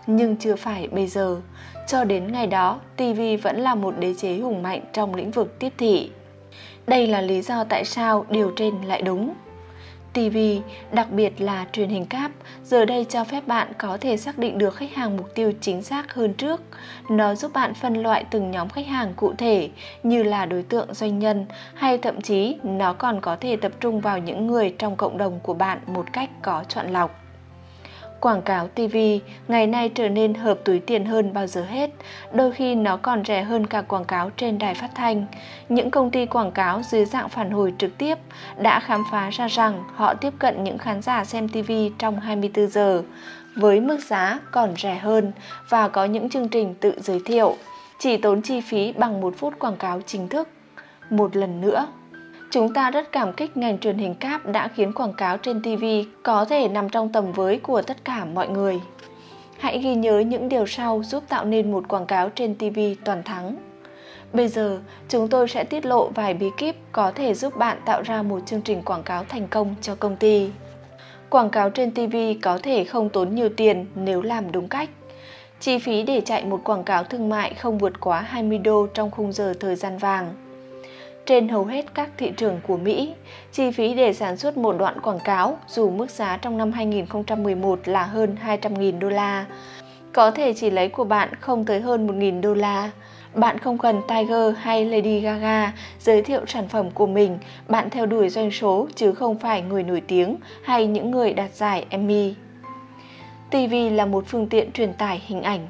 nhưng 0.07 0.35
chưa 0.35 0.55
phải 0.55 0.87
bây 0.87 1.07
giờ. 1.07 1.41
Cho 1.87 2.03
đến 2.03 2.31
ngày 2.31 2.47
đó, 2.47 2.79
TV 2.95 3.21
vẫn 3.43 3.59
là 3.59 3.75
một 3.75 3.93
đế 3.99 4.13
chế 4.17 4.37
hùng 4.37 4.63
mạnh 4.63 4.81
trong 4.93 5.15
lĩnh 5.15 5.31
vực 5.31 5.59
tiếp 5.59 5.73
thị. 5.77 6.11
Đây 6.87 7.07
là 7.07 7.21
lý 7.21 7.41
do 7.41 7.63
tại 7.63 7.85
sao 7.85 8.25
điều 8.29 8.51
trên 8.55 8.81
lại 8.81 9.01
đúng. 9.01 9.33
TV, 10.15 10.37
đặc 10.91 11.11
biệt 11.11 11.41
là 11.41 11.65
truyền 11.71 11.89
hình 11.89 12.05
cáp, 12.05 12.31
giờ 12.63 12.85
đây 12.85 13.05
cho 13.09 13.23
phép 13.23 13.47
bạn 13.47 13.67
có 13.77 13.97
thể 14.01 14.17
xác 14.17 14.37
định 14.37 14.57
được 14.57 14.75
khách 14.75 14.93
hàng 14.93 15.17
mục 15.17 15.35
tiêu 15.35 15.51
chính 15.61 15.81
xác 15.81 16.13
hơn 16.13 16.33
trước. 16.33 16.61
Nó 17.09 17.35
giúp 17.35 17.53
bạn 17.53 17.73
phân 17.73 17.93
loại 17.93 18.25
từng 18.31 18.51
nhóm 18.51 18.69
khách 18.69 18.87
hàng 18.87 19.13
cụ 19.15 19.33
thể 19.37 19.69
như 20.03 20.23
là 20.23 20.45
đối 20.45 20.63
tượng 20.63 20.93
doanh 20.93 21.19
nhân 21.19 21.45
hay 21.73 21.97
thậm 21.97 22.21
chí 22.21 22.57
nó 22.63 22.93
còn 22.93 23.21
có 23.21 23.35
thể 23.35 23.55
tập 23.55 23.71
trung 23.79 23.99
vào 23.99 24.17
những 24.19 24.47
người 24.47 24.75
trong 24.79 24.95
cộng 24.95 25.17
đồng 25.17 25.39
của 25.43 25.53
bạn 25.53 25.79
một 25.87 26.05
cách 26.13 26.29
có 26.41 26.63
chọn 26.67 26.87
lọc. 26.87 27.24
Quảng 28.25 28.41
cáo 28.41 28.67
TV 28.67 28.97
ngày 29.47 29.67
nay 29.67 29.89
trở 29.89 30.09
nên 30.09 30.33
hợp 30.33 30.59
túi 30.63 30.79
tiền 30.79 31.05
hơn 31.05 31.33
bao 31.33 31.47
giờ 31.47 31.63
hết, 31.63 31.89
đôi 32.33 32.51
khi 32.51 32.75
nó 32.75 32.97
còn 32.97 33.25
rẻ 33.25 33.43
hơn 33.43 33.67
cả 33.67 33.81
quảng 33.81 34.05
cáo 34.05 34.29
trên 34.37 34.57
đài 34.57 34.73
phát 34.73 34.89
thanh. 34.95 35.25
Những 35.69 35.91
công 35.91 36.11
ty 36.11 36.25
quảng 36.25 36.51
cáo 36.51 36.81
dưới 36.83 37.05
dạng 37.05 37.29
phản 37.29 37.51
hồi 37.51 37.73
trực 37.77 37.97
tiếp 37.97 38.17
đã 38.57 38.79
khám 38.79 39.03
phá 39.11 39.29
ra 39.29 39.47
rằng 39.47 39.83
họ 39.95 40.13
tiếp 40.13 40.33
cận 40.39 40.63
những 40.63 40.77
khán 40.77 41.01
giả 41.01 41.25
xem 41.25 41.49
TV 41.49 41.71
trong 41.99 42.19
24 42.19 42.67
giờ 42.67 43.03
với 43.55 43.79
mức 43.79 43.97
giá 44.07 44.39
còn 44.51 44.73
rẻ 44.77 44.95
hơn 44.95 45.31
và 45.69 45.87
có 45.87 46.05
những 46.05 46.29
chương 46.29 46.49
trình 46.49 46.75
tự 46.79 46.93
giới 46.97 47.21
thiệu, 47.25 47.55
chỉ 47.99 48.17
tốn 48.17 48.41
chi 48.41 48.61
phí 48.61 48.91
bằng 48.91 49.21
một 49.21 49.33
phút 49.37 49.59
quảng 49.59 49.77
cáo 49.77 50.01
chính 50.05 50.27
thức. 50.27 50.49
Một 51.09 51.35
lần 51.35 51.61
nữa, 51.61 51.87
Chúng 52.55 52.73
ta 52.73 52.91
rất 52.91 53.11
cảm 53.11 53.33
kích 53.33 53.57
ngành 53.57 53.77
truyền 53.77 53.97
hình 53.97 54.15
cáp 54.15 54.45
đã 54.45 54.67
khiến 54.67 54.93
quảng 54.93 55.13
cáo 55.13 55.37
trên 55.37 55.61
TV 55.61 55.85
có 56.23 56.45
thể 56.45 56.67
nằm 56.67 56.89
trong 56.89 57.11
tầm 57.11 57.31
với 57.31 57.57
của 57.57 57.81
tất 57.81 58.05
cả 58.05 58.25
mọi 58.25 58.47
người. 58.47 58.81
Hãy 59.59 59.79
ghi 59.79 59.95
nhớ 59.95 60.19
những 60.19 60.49
điều 60.49 60.65
sau 60.65 61.03
giúp 61.03 61.23
tạo 61.29 61.45
nên 61.45 61.71
một 61.71 61.87
quảng 61.87 62.05
cáo 62.05 62.29
trên 62.29 62.55
TV 62.55 62.79
toàn 63.05 63.23
thắng. 63.23 63.55
Bây 64.33 64.47
giờ, 64.47 64.79
chúng 65.09 65.27
tôi 65.27 65.47
sẽ 65.47 65.63
tiết 65.63 65.85
lộ 65.85 66.09
vài 66.09 66.33
bí 66.33 66.47
kíp 66.57 66.75
có 66.91 67.11
thể 67.11 67.33
giúp 67.33 67.57
bạn 67.57 67.77
tạo 67.85 68.01
ra 68.01 68.21
một 68.21 68.39
chương 68.45 68.61
trình 68.61 68.81
quảng 68.81 69.03
cáo 69.03 69.23
thành 69.23 69.47
công 69.47 69.75
cho 69.81 69.95
công 69.95 70.15
ty. 70.15 70.49
Quảng 71.29 71.49
cáo 71.49 71.69
trên 71.69 71.91
TV 71.91 72.15
có 72.41 72.57
thể 72.63 72.83
không 72.83 73.09
tốn 73.09 73.35
nhiều 73.35 73.49
tiền 73.49 73.85
nếu 73.95 74.21
làm 74.21 74.51
đúng 74.51 74.67
cách. 74.67 74.89
Chi 75.59 75.79
phí 75.79 76.03
để 76.03 76.21
chạy 76.21 76.45
một 76.45 76.61
quảng 76.63 76.83
cáo 76.83 77.03
thương 77.03 77.29
mại 77.29 77.53
không 77.53 77.77
vượt 77.77 77.99
quá 77.99 78.21
20 78.21 78.57
đô 78.57 78.87
trong 78.93 79.11
khung 79.11 79.31
giờ 79.31 79.53
thời 79.59 79.75
gian 79.75 79.97
vàng. 79.97 80.44
Trên 81.25 81.47
hầu 81.47 81.65
hết 81.65 81.85
các 81.93 82.09
thị 82.17 82.31
trường 82.37 82.59
của 82.67 82.77
Mỹ, 82.77 83.13
chi 83.51 83.71
phí 83.71 83.93
để 83.93 84.13
sản 84.13 84.37
xuất 84.37 84.57
một 84.57 84.75
đoạn 84.77 85.01
quảng 85.01 85.19
cáo 85.23 85.57
dù 85.67 85.89
mức 85.89 86.09
giá 86.09 86.37
trong 86.37 86.57
năm 86.57 86.71
2011 86.71 87.79
là 87.85 88.03
hơn 88.03 88.35
200.000 88.45 88.99
đô 88.99 89.09
la, 89.09 89.45
có 90.13 90.31
thể 90.31 90.53
chỉ 90.53 90.69
lấy 90.69 90.89
của 90.89 91.03
bạn 91.03 91.29
không 91.39 91.65
tới 91.65 91.81
hơn 91.81 92.07
1.000 92.07 92.41
đô 92.41 92.53
la. 92.53 92.91
Bạn 93.33 93.59
không 93.59 93.77
cần 93.77 94.01
Tiger 94.07 94.55
hay 94.57 94.85
Lady 94.85 95.19
Gaga 95.19 95.73
giới 95.99 96.21
thiệu 96.21 96.41
sản 96.47 96.67
phẩm 96.67 96.91
của 96.91 97.07
mình, 97.07 97.37
bạn 97.67 97.89
theo 97.89 98.05
đuổi 98.05 98.29
doanh 98.29 98.51
số 98.51 98.87
chứ 98.95 99.11
không 99.11 99.39
phải 99.39 99.61
người 99.61 99.83
nổi 99.83 100.01
tiếng 100.07 100.35
hay 100.63 100.87
những 100.87 101.11
người 101.11 101.33
đạt 101.33 101.53
giải 101.53 101.85
Emmy. 101.89 102.33
TV 103.51 103.73
là 103.91 104.05
một 104.05 104.23
phương 104.27 104.47
tiện 104.47 104.71
truyền 104.71 104.93
tải 104.93 105.21
hình 105.27 105.41
ảnh 105.41 105.67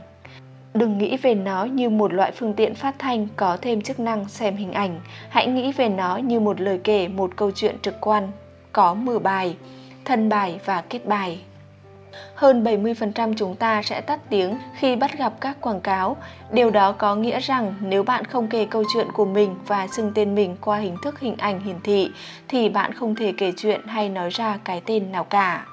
Đừng 0.75 0.97
nghĩ 0.97 1.17
về 1.17 1.35
nó 1.35 1.63
như 1.65 1.89
một 1.89 2.13
loại 2.13 2.31
phương 2.31 2.53
tiện 2.53 2.75
phát 2.75 2.95
thanh 2.99 3.27
có 3.35 3.57
thêm 3.61 3.81
chức 3.81 3.99
năng 3.99 4.29
xem 4.29 4.55
hình 4.55 4.71
ảnh. 4.71 4.99
Hãy 5.29 5.47
nghĩ 5.47 5.71
về 5.71 5.89
nó 5.89 6.17
như 6.17 6.39
một 6.39 6.61
lời 6.61 6.79
kể 6.83 7.07
một 7.07 7.31
câu 7.35 7.51
chuyện 7.51 7.75
trực 7.81 7.95
quan, 8.01 8.31
có 8.71 8.93
mở 8.93 9.19
bài, 9.19 9.55
thân 10.05 10.29
bài 10.29 10.59
và 10.65 10.83
kết 10.89 11.05
bài. 11.05 11.39
Hơn 12.35 12.63
70% 12.63 13.33
chúng 13.37 13.55
ta 13.55 13.81
sẽ 13.81 14.01
tắt 14.01 14.19
tiếng 14.29 14.57
khi 14.75 14.95
bắt 14.95 15.17
gặp 15.17 15.33
các 15.41 15.61
quảng 15.61 15.81
cáo. 15.81 16.17
Điều 16.51 16.69
đó 16.69 16.91
có 16.91 17.15
nghĩa 17.15 17.39
rằng 17.39 17.73
nếu 17.81 18.03
bạn 18.03 18.25
không 18.25 18.47
kể 18.47 18.67
câu 18.69 18.83
chuyện 18.93 19.07
của 19.11 19.25
mình 19.25 19.55
và 19.67 19.87
xưng 19.87 20.11
tên 20.15 20.35
mình 20.35 20.57
qua 20.61 20.77
hình 20.77 20.95
thức 21.03 21.19
hình 21.19 21.35
ảnh 21.37 21.59
hiển 21.59 21.79
thị 21.83 22.11
thì 22.47 22.69
bạn 22.69 22.93
không 22.93 23.15
thể 23.15 23.33
kể 23.37 23.51
chuyện 23.57 23.81
hay 23.87 24.09
nói 24.09 24.29
ra 24.29 24.59
cái 24.63 24.81
tên 24.85 25.11
nào 25.11 25.23
cả. 25.23 25.65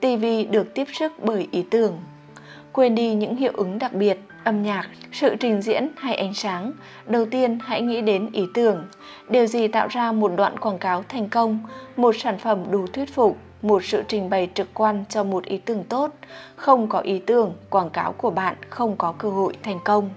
TV 0.00 0.24
được 0.50 0.74
tiếp 0.74 0.84
sức 0.92 1.12
bởi 1.22 1.48
ý 1.50 1.64
tưởng 1.70 1.98
quên 2.74 2.94
đi 2.94 3.14
những 3.14 3.36
hiệu 3.36 3.52
ứng 3.54 3.78
đặc 3.78 3.92
biệt, 3.92 4.18
âm 4.44 4.62
nhạc, 4.62 4.88
sự 5.12 5.36
trình 5.40 5.62
diễn 5.62 5.88
hay 5.96 6.14
ánh 6.14 6.34
sáng. 6.34 6.72
Đầu 7.06 7.26
tiên 7.26 7.58
hãy 7.62 7.82
nghĩ 7.82 8.00
đến 8.00 8.30
ý 8.32 8.44
tưởng. 8.54 8.84
Điều 9.28 9.46
gì 9.46 9.68
tạo 9.68 9.88
ra 9.88 10.12
một 10.12 10.32
đoạn 10.36 10.58
quảng 10.58 10.78
cáo 10.78 11.04
thành 11.08 11.28
công, 11.28 11.58
một 11.96 12.14
sản 12.18 12.38
phẩm 12.38 12.58
đủ 12.70 12.86
thuyết 12.86 13.14
phục, 13.14 13.36
một 13.62 13.84
sự 13.84 14.02
trình 14.08 14.30
bày 14.30 14.48
trực 14.54 14.68
quan 14.74 15.04
cho 15.08 15.24
một 15.24 15.44
ý 15.44 15.58
tưởng 15.58 15.84
tốt. 15.84 16.10
Không 16.56 16.88
có 16.88 16.98
ý 16.98 17.18
tưởng, 17.18 17.52
quảng 17.70 17.90
cáo 17.90 18.12
của 18.12 18.30
bạn 18.30 18.56
không 18.70 18.96
có 18.96 19.12
cơ 19.12 19.30
hội 19.30 19.56
thành 19.62 19.78
công. 19.84 20.10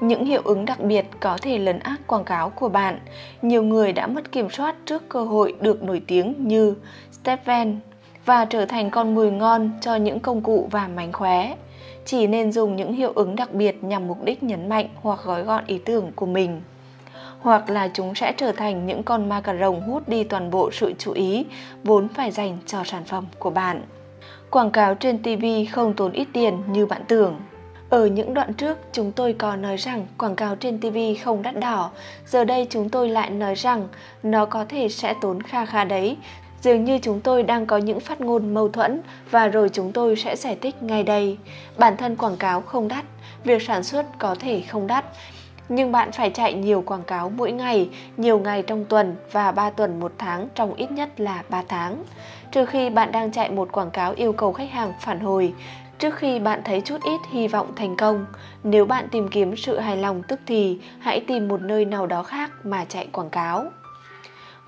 Những 0.00 0.24
hiệu 0.24 0.42
ứng 0.44 0.64
đặc 0.64 0.80
biệt 0.80 1.06
có 1.20 1.38
thể 1.42 1.58
lấn 1.58 1.78
át 1.78 2.06
quảng 2.06 2.24
cáo 2.24 2.50
của 2.50 2.68
bạn. 2.68 2.98
Nhiều 3.42 3.62
người 3.62 3.92
đã 3.92 4.06
mất 4.06 4.32
kiểm 4.32 4.50
soát 4.50 4.76
trước 4.86 5.08
cơ 5.08 5.24
hội 5.24 5.54
được 5.60 5.82
nổi 5.82 6.02
tiếng 6.06 6.34
như 6.38 6.74
Stephen 7.12 7.80
và 8.24 8.44
trở 8.44 8.66
thành 8.66 8.90
con 8.90 9.14
mồi 9.14 9.30
ngon 9.30 9.70
cho 9.80 9.94
những 9.96 10.20
công 10.20 10.40
cụ 10.40 10.68
và 10.70 10.88
mánh 10.88 11.12
khóe 11.12 11.54
chỉ 12.04 12.26
nên 12.26 12.52
dùng 12.52 12.76
những 12.76 12.92
hiệu 12.92 13.12
ứng 13.14 13.36
đặc 13.36 13.54
biệt 13.54 13.84
nhằm 13.84 14.06
mục 14.06 14.24
đích 14.24 14.42
nhấn 14.42 14.68
mạnh 14.68 14.88
hoặc 14.94 15.20
gói 15.24 15.42
gọn 15.42 15.64
ý 15.66 15.78
tưởng 15.78 16.12
của 16.16 16.26
mình 16.26 16.60
hoặc 17.44 17.70
là 17.70 17.88
chúng 17.94 18.14
sẽ 18.14 18.32
trở 18.36 18.52
thành 18.52 18.86
những 18.86 19.02
con 19.02 19.28
ma 19.28 19.40
cà 19.40 19.54
rồng 19.54 19.80
hút 19.80 20.08
đi 20.08 20.24
toàn 20.24 20.50
bộ 20.50 20.70
sự 20.70 20.92
chú 20.98 21.12
ý 21.12 21.44
vốn 21.84 22.08
phải 22.08 22.30
dành 22.30 22.58
cho 22.66 22.84
sản 22.84 23.04
phẩm 23.04 23.26
của 23.38 23.50
bạn. 23.50 23.82
Quảng 24.50 24.70
cáo 24.70 24.94
trên 24.94 25.22
TV 25.22 25.44
không 25.72 25.94
tốn 25.94 26.12
ít 26.12 26.28
tiền 26.32 26.62
như 26.68 26.86
bạn 26.86 27.02
tưởng. 27.08 27.40
Ở 27.90 28.06
những 28.06 28.34
đoạn 28.34 28.54
trước, 28.54 28.78
chúng 28.92 29.12
tôi 29.12 29.32
có 29.32 29.56
nói 29.56 29.76
rằng 29.76 30.06
quảng 30.18 30.36
cáo 30.36 30.56
trên 30.56 30.80
TV 30.80 30.96
không 31.24 31.42
đắt 31.42 31.60
đỏ. 31.60 31.90
Giờ 32.26 32.44
đây 32.44 32.66
chúng 32.70 32.88
tôi 32.88 33.08
lại 33.08 33.30
nói 33.30 33.54
rằng 33.54 33.88
nó 34.22 34.46
có 34.46 34.64
thể 34.68 34.88
sẽ 34.88 35.14
tốn 35.20 35.42
kha 35.42 35.66
kha 35.66 35.84
đấy 35.84 36.16
Dường 36.64 36.84
như 36.84 36.98
chúng 36.98 37.20
tôi 37.20 37.42
đang 37.42 37.66
có 37.66 37.76
những 37.76 38.00
phát 38.00 38.20
ngôn 38.20 38.54
mâu 38.54 38.68
thuẫn 38.68 39.00
và 39.30 39.48
rồi 39.48 39.68
chúng 39.68 39.92
tôi 39.92 40.16
sẽ 40.16 40.36
giải 40.36 40.56
thích 40.60 40.82
ngay 40.82 41.02
đây. 41.02 41.38
Bản 41.78 41.96
thân 41.96 42.16
quảng 42.16 42.36
cáo 42.36 42.60
không 42.60 42.88
đắt, 42.88 43.04
việc 43.44 43.62
sản 43.62 43.82
xuất 43.82 44.06
có 44.18 44.36
thể 44.40 44.60
không 44.60 44.86
đắt, 44.86 45.04
nhưng 45.68 45.92
bạn 45.92 46.12
phải 46.12 46.30
chạy 46.30 46.54
nhiều 46.54 46.82
quảng 46.86 47.02
cáo 47.02 47.30
mỗi 47.30 47.52
ngày, 47.52 47.88
nhiều 48.16 48.38
ngày 48.38 48.62
trong 48.62 48.84
tuần 48.84 49.16
và 49.32 49.52
3 49.52 49.70
tuần 49.70 50.00
một 50.00 50.12
tháng 50.18 50.48
trong 50.54 50.74
ít 50.74 50.90
nhất 50.90 51.20
là 51.20 51.42
3 51.48 51.62
tháng. 51.68 52.04
Trừ 52.52 52.66
khi 52.66 52.90
bạn 52.90 53.12
đang 53.12 53.32
chạy 53.32 53.50
một 53.50 53.72
quảng 53.72 53.90
cáo 53.90 54.12
yêu 54.16 54.32
cầu 54.32 54.52
khách 54.52 54.70
hàng 54.70 54.92
phản 55.00 55.20
hồi, 55.20 55.54
trước 55.98 56.14
khi 56.14 56.38
bạn 56.38 56.60
thấy 56.64 56.80
chút 56.80 56.98
ít 57.04 57.20
hy 57.30 57.48
vọng 57.48 57.72
thành 57.76 57.96
công. 57.96 58.26
Nếu 58.62 58.86
bạn 58.86 59.08
tìm 59.10 59.28
kiếm 59.28 59.56
sự 59.56 59.78
hài 59.78 59.96
lòng 59.96 60.22
tức 60.28 60.40
thì, 60.46 60.78
hãy 60.98 61.20
tìm 61.20 61.48
một 61.48 61.60
nơi 61.60 61.84
nào 61.84 62.06
đó 62.06 62.22
khác 62.22 62.50
mà 62.64 62.84
chạy 62.84 63.06
quảng 63.12 63.30
cáo. 63.30 63.64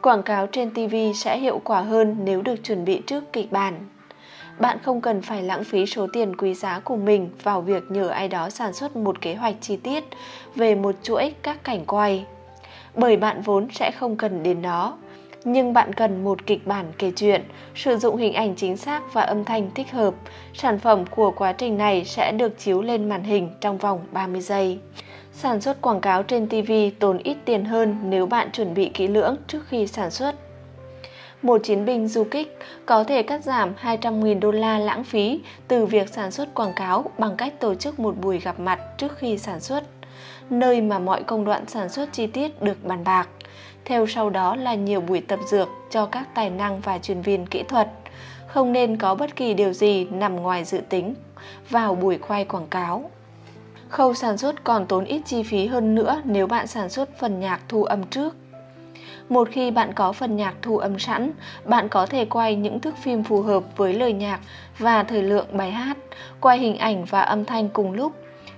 Quảng 0.07 0.23
cáo 0.23 0.47
trên 0.47 0.71
TV 0.71 0.95
sẽ 1.15 1.39
hiệu 1.39 1.61
quả 1.65 1.81
hơn 1.81 2.17
nếu 2.25 2.43
được 2.43 2.57
chuẩn 2.65 2.85
bị 2.85 3.03
trước 3.07 3.33
kịch 3.33 3.53
bản. 3.53 3.75
Bạn 4.59 4.79
không 4.83 5.01
cần 5.01 5.23
phải 5.23 5.43
lãng 5.43 5.65
phí 5.65 5.87
số 5.87 6.07
tiền 6.13 6.37
quý 6.37 6.55
giá 6.55 6.81
của 6.81 6.97
mình 6.97 7.31
vào 7.43 7.61
việc 7.61 7.83
nhờ 7.89 8.09
ai 8.09 8.29
đó 8.29 8.51
sản 8.51 8.73
xuất 8.73 8.97
một 8.97 9.21
kế 9.21 9.35
hoạch 9.35 9.55
chi 9.61 9.77
tiết 9.77 10.05
về 10.55 10.75
một 10.75 10.95
chuỗi 11.03 11.35
các 11.43 11.65
cảnh 11.65 11.85
quay. 11.87 12.25
Bởi 12.95 13.17
bạn 13.17 13.43
vốn 13.43 13.69
sẽ 13.73 13.91
không 13.91 14.17
cần 14.17 14.43
đến 14.43 14.63
nó. 14.63 14.97
Nhưng 15.45 15.73
bạn 15.73 15.93
cần 15.93 16.25
một 16.25 16.47
kịch 16.47 16.67
bản 16.67 16.93
kể 16.99 17.13
chuyện, 17.17 17.43
sử 17.75 17.97
dụng 17.97 18.17
hình 18.17 18.33
ảnh 18.33 18.55
chính 18.57 18.77
xác 18.77 19.13
và 19.13 19.23
âm 19.23 19.45
thanh 19.45 19.71
thích 19.75 19.91
hợp. 19.93 20.15
Sản 20.55 20.79
phẩm 20.79 21.05
của 21.11 21.31
quá 21.31 21.53
trình 21.53 21.79
này 21.79 22.05
sẽ 22.05 22.33
được 22.33 22.59
chiếu 22.59 22.83
lên 22.83 23.09
màn 23.09 23.25
hình 23.25 23.51
trong 23.61 23.79
vòng 23.79 24.01
30 24.13 24.41
giây. 24.41 24.79
Sản 25.39 25.61
xuất 25.61 25.83
quảng 25.83 26.01
cáo 26.01 26.23
trên 26.23 26.49
TV 26.49 26.73
tốn 26.99 27.19
ít 27.19 27.37
tiền 27.45 27.65
hơn 27.65 27.97
nếu 28.03 28.27
bạn 28.27 28.51
chuẩn 28.53 28.75
bị 28.75 28.91
kỹ 28.95 29.09
lưỡng 29.09 29.37
trước 29.49 29.67
khi 29.69 29.87
sản 29.87 30.11
xuất. 30.11 30.35
Một 31.43 31.61
chiến 31.65 31.85
binh 31.85 32.09
du 32.09 32.25
kích 32.25 32.59
có 32.87 33.05
thể 33.05 33.23
cắt 33.23 33.45
giảm 33.45 33.73
200.000 33.83 34.41
đô 34.41 34.51
la 34.51 34.79
lãng 34.79 35.05
phí 35.05 35.41
từ 35.69 35.87
việc 35.87 36.09
sản 36.09 36.31
xuất 36.31 36.55
quảng 36.55 36.73
cáo 36.77 37.05
bằng 37.19 37.37
cách 37.37 37.61
tổ 37.61 37.75
chức 37.75 38.01
một 38.01 38.15
buổi 38.21 38.39
gặp 38.39 38.61
mặt 38.61 38.81
trước 38.99 39.19
khi 39.19 39.39
sản 39.39 39.61
xuất, 39.61 39.85
nơi 40.51 40.81
mà 40.81 40.99
mọi 40.99 41.23
công 41.23 41.45
đoạn 41.45 41.67
sản 41.67 41.89
xuất 41.89 42.13
chi 42.13 42.27
tiết 42.27 42.63
được 42.63 42.85
bàn 42.85 43.05
bạc. 43.05 43.29
Theo 43.85 44.07
sau 44.07 44.31
đó 44.31 44.57
là 44.57 44.75
nhiều 44.75 45.01
buổi 45.01 45.21
tập 45.21 45.39
dược 45.49 45.69
cho 45.91 46.07
các 46.07 46.35
tài 46.35 46.51
năng 46.51 46.81
và 46.81 46.99
chuyên 46.99 47.23
viên 47.23 47.47
kỹ 47.47 47.63
thuật. 47.63 47.89
Không 48.47 48.73
nên 48.73 48.97
có 48.97 49.15
bất 49.15 49.37
kỳ 49.37 49.55
điều 49.55 49.73
gì 49.73 50.05
nằm 50.05 50.37
ngoài 50.37 50.65
dự 50.65 50.79
tính 50.89 51.15
vào 51.71 51.95
buổi 51.95 52.19
quay 52.19 52.45
quảng 52.45 52.67
cáo. 52.67 53.11
Khâu 53.89 54.15
sản 54.15 54.39
xuất 54.39 54.65
còn 54.65 54.87
tốn 54.87 55.05
ít 55.05 55.23
chi 55.25 55.43
phí 55.43 55.67
hơn 55.67 55.95
nữa 55.95 56.23
nếu 56.25 56.47
bạn 56.47 56.67
sản 56.67 56.89
xuất 56.89 57.19
phần 57.19 57.41
nhạc 57.41 57.61
thu 57.69 57.85
âm 57.85 58.05
trước. 58.05 58.37
Một 59.29 59.49
khi 59.53 59.71
bạn 59.71 59.93
có 59.93 60.13
phần 60.13 60.37
nhạc 60.37 60.55
thu 60.63 60.79
âm 60.79 60.99
sẵn, 60.99 61.33
bạn 61.65 61.89
có 61.89 62.07
thể 62.07 62.25
quay 62.25 62.57
những 62.57 62.81
thước 62.81 62.97
phim 62.97 63.25
phù 63.25 63.43
hợp 63.43 63.63
với 63.77 63.93
lời 63.93 64.13
nhạc 64.13 64.41
và 64.79 65.03
thời 65.03 65.23
lượng 65.23 65.47
bài 65.53 65.71
hát, 65.71 65.97
quay 66.41 66.59
hình 66.59 66.77
ảnh 66.77 67.05
và 67.05 67.21
âm 67.21 67.45
thanh 67.45 67.69
cùng 67.69 67.93
lúc 67.93 68.13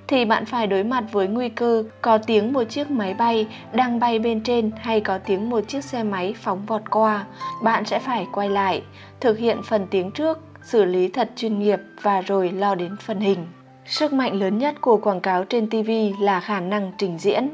thì 0.08 0.24
bạn 0.24 0.44
phải 0.44 0.66
đối 0.66 0.84
mặt 0.84 1.04
với 1.12 1.28
nguy 1.28 1.48
cơ 1.48 1.84
có 2.02 2.18
tiếng 2.18 2.52
một 2.52 2.64
chiếc 2.64 2.90
máy 2.90 3.14
bay 3.14 3.46
đang 3.72 4.00
bay 4.00 4.18
bên 4.18 4.42
trên 4.42 4.70
hay 4.80 5.00
có 5.00 5.18
tiếng 5.18 5.50
một 5.50 5.60
chiếc 5.68 5.84
xe 5.84 6.02
máy 6.02 6.34
phóng 6.42 6.66
vọt 6.66 6.82
qua. 6.90 7.24
Bạn 7.62 7.84
sẽ 7.84 7.98
phải 7.98 8.26
quay 8.32 8.50
lại, 8.50 8.82
thực 9.20 9.38
hiện 9.38 9.62
phần 9.62 9.86
tiếng 9.90 10.10
trước, 10.10 10.38
xử 10.62 10.84
lý 10.84 11.08
thật 11.08 11.30
chuyên 11.36 11.58
nghiệp 11.58 11.78
và 12.02 12.20
rồi 12.20 12.50
lo 12.50 12.74
đến 12.74 12.96
phần 13.00 13.20
hình. 13.20 13.46
Sức 13.88 14.12
mạnh 14.12 14.40
lớn 14.40 14.58
nhất 14.58 14.74
của 14.80 14.96
quảng 14.96 15.20
cáo 15.20 15.44
trên 15.44 15.70
TV 15.70 15.90
là 16.20 16.40
khả 16.40 16.60
năng 16.60 16.92
trình 16.98 17.18
diễn. 17.18 17.48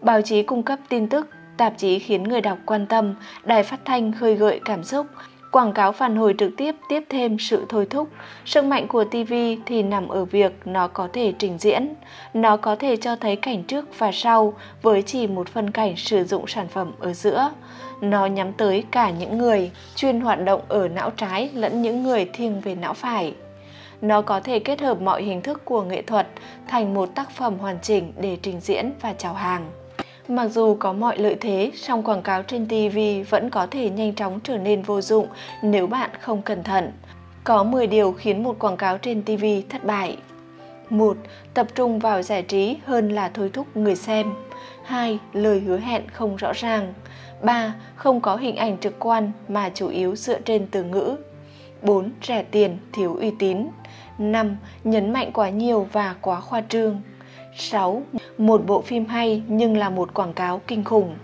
Báo 0.00 0.22
chí 0.22 0.42
cung 0.42 0.62
cấp 0.62 0.78
tin 0.88 1.08
tức, 1.08 1.28
tạp 1.56 1.78
chí 1.78 1.98
khiến 1.98 2.22
người 2.22 2.40
đọc 2.40 2.58
quan 2.66 2.86
tâm, 2.86 3.14
đài 3.44 3.62
phát 3.62 3.80
thanh 3.84 4.12
khơi 4.12 4.34
gợi 4.34 4.60
cảm 4.64 4.84
xúc, 4.84 5.06
quảng 5.50 5.72
cáo 5.72 5.92
phản 5.92 6.16
hồi 6.16 6.34
trực 6.38 6.50
tiếp 6.56 6.74
tiếp 6.88 7.04
thêm 7.08 7.36
sự 7.38 7.66
thôi 7.68 7.86
thúc. 7.90 8.08
Sức 8.44 8.64
mạnh 8.64 8.88
của 8.88 9.04
TV 9.04 9.34
thì 9.66 9.82
nằm 9.82 10.08
ở 10.08 10.24
việc 10.24 10.52
nó 10.64 10.88
có 10.88 11.08
thể 11.12 11.32
trình 11.38 11.58
diễn, 11.58 11.94
nó 12.34 12.56
có 12.56 12.76
thể 12.76 12.96
cho 12.96 13.16
thấy 13.16 13.36
cảnh 13.36 13.62
trước 13.62 13.98
và 13.98 14.10
sau 14.12 14.54
với 14.82 15.02
chỉ 15.02 15.26
một 15.26 15.48
phân 15.48 15.70
cảnh 15.70 15.96
sử 15.96 16.24
dụng 16.24 16.46
sản 16.46 16.68
phẩm 16.68 16.92
ở 16.98 17.12
giữa. 17.12 17.50
Nó 18.00 18.26
nhắm 18.26 18.52
tới 18.52 18.84
cả 18.90 19.10
những 19.10 19.38
người 19.38 19.70
chuyên 19.96 20.20
hoạt 20.20 20.44
động 20.44 20.60
ở 20.68 20.88
não 20.88 21.10
trái 21.10 21.50
lẫn 21.54 21.82
những 21.82 22.02
người 22.02 22.30
thiêng 22.32 22.60
về 22.60 22.74
não 22.74 22.94
phải 22.94 23.34
nó 24.02 24.22
có 24.22 24.40
thể 24.40 24.58
kết 24.58 24.80
hợp 24.80 25.00
mọi 25.00 25.22
hình 25.22 25.42
thức 25.42 25.64
của 25.64 25.82
nghệ 25.82 26.02
thuật 26.02 26.26
thành 26.68 26.94
một 26.94 27.14
tác 27.14 27.30
phẩm 27.30 27.58
hoàn 27.58 27.78
chỉnh 27.82 28.12
để 28.20 28.36
trình 28.42 28.60
diễn 28.60 28.92
và 29.00 29.12
chào 29.18 29.34
hàng. 29.34 29.70
Mặc 30.28 30.48
dù 30.48 30.76
có 30.80 30.92
mọi 30.92 31.18
lợi 31.18 31.36
thế, 31.40 31.70
song 31.74 32.02
quảng 32.02 32.22
cáo 32.22 32.42
trên 32.42 32.66
TV 32.66 32.98
vẫn 33.30 33.50
có 33.50 33.66
thể 33.66 33.90
nhanh 33.90 34.14
chóng 34.14 34.40
trở 34.44 34.58
nên 34.58 34.82
vô 34.82 35.00
dụng 35.00 35.26
nếu 35.62 35.86
bạn 35.86 36.10
không 36.20 36.42
cẩn 36.42 36.62
thận. 36.62 36.92
Có 37.44 37.64
10 37.64 37.86
điều 37.86 38.12
khiến 38.12 38.42
một 38.42 38.58
quảng 38.58 38.76
cáo 38.76 38.98
trên 38.98 39.22
TV 39.22 39.44
thất 39.68 39.84
bại. 39.84 40.16
1. 40.90 41.16
Tập 41.54 41.66
trung 41.74 41.98
vào 41.98 42.22
giải 42.22 42.42
trí 42.42 42.76
hơn 42.86 43.08
là 43.08 43.28
thôi 43.34 43.50
thúc 43.52 43.76
người 43.76 43.96
xem. 43.96 44.34
2. 44.84 45.18
Lời 45.32 45.60
hứa 45.60 45.78
hẹn 45.78 46.08
không 46.08 46.36
rõ 46.36 46.52
ràng. 46.52 46.94
3. 47.42 47.74
Không 47.94 48.20
có 48.20 48.36
hình 48.36 48.56
ảnh 48.56 48.78
trực 48.78 48.98
quan 48.98 49.32
mà 49.48 49.70
chủ 49.74 49.88
yếu 49.88 50.16
dựa 50.16 50.40
trên 50.40 50.66
từ 50.70 50.84
ngữ. 50.84 51.16
4. 51.82 52.10
Rẻ 52.22 52.42
tiền, 52.42 52.78
thiếu 52.92 53.14
uy 53.14 53.32
tín. 53.38 53.66
5. 54.18 54.56
Nhấn 54.84 55.12
mạnh 55.12 55.30
quá 55.32 55.50
nhiều 55.50 55.88
và 55.92 56.14
quá 56.20 56.40
khoa 56.40 56.62
trương. 56.68 57.00
6. 57.56 58.02
Một 58.38 58.66
bộ 58.66 58.80
phim 58.80 59.06
hay 59.06 59.42
nhưng 59.48 59.76
là 59.76 59.90
một 59.90 60.14
quảng 60.14 60.32
cáo 60.32 60.60
kinh 60.66 60.84
khủng. 60.84 61.16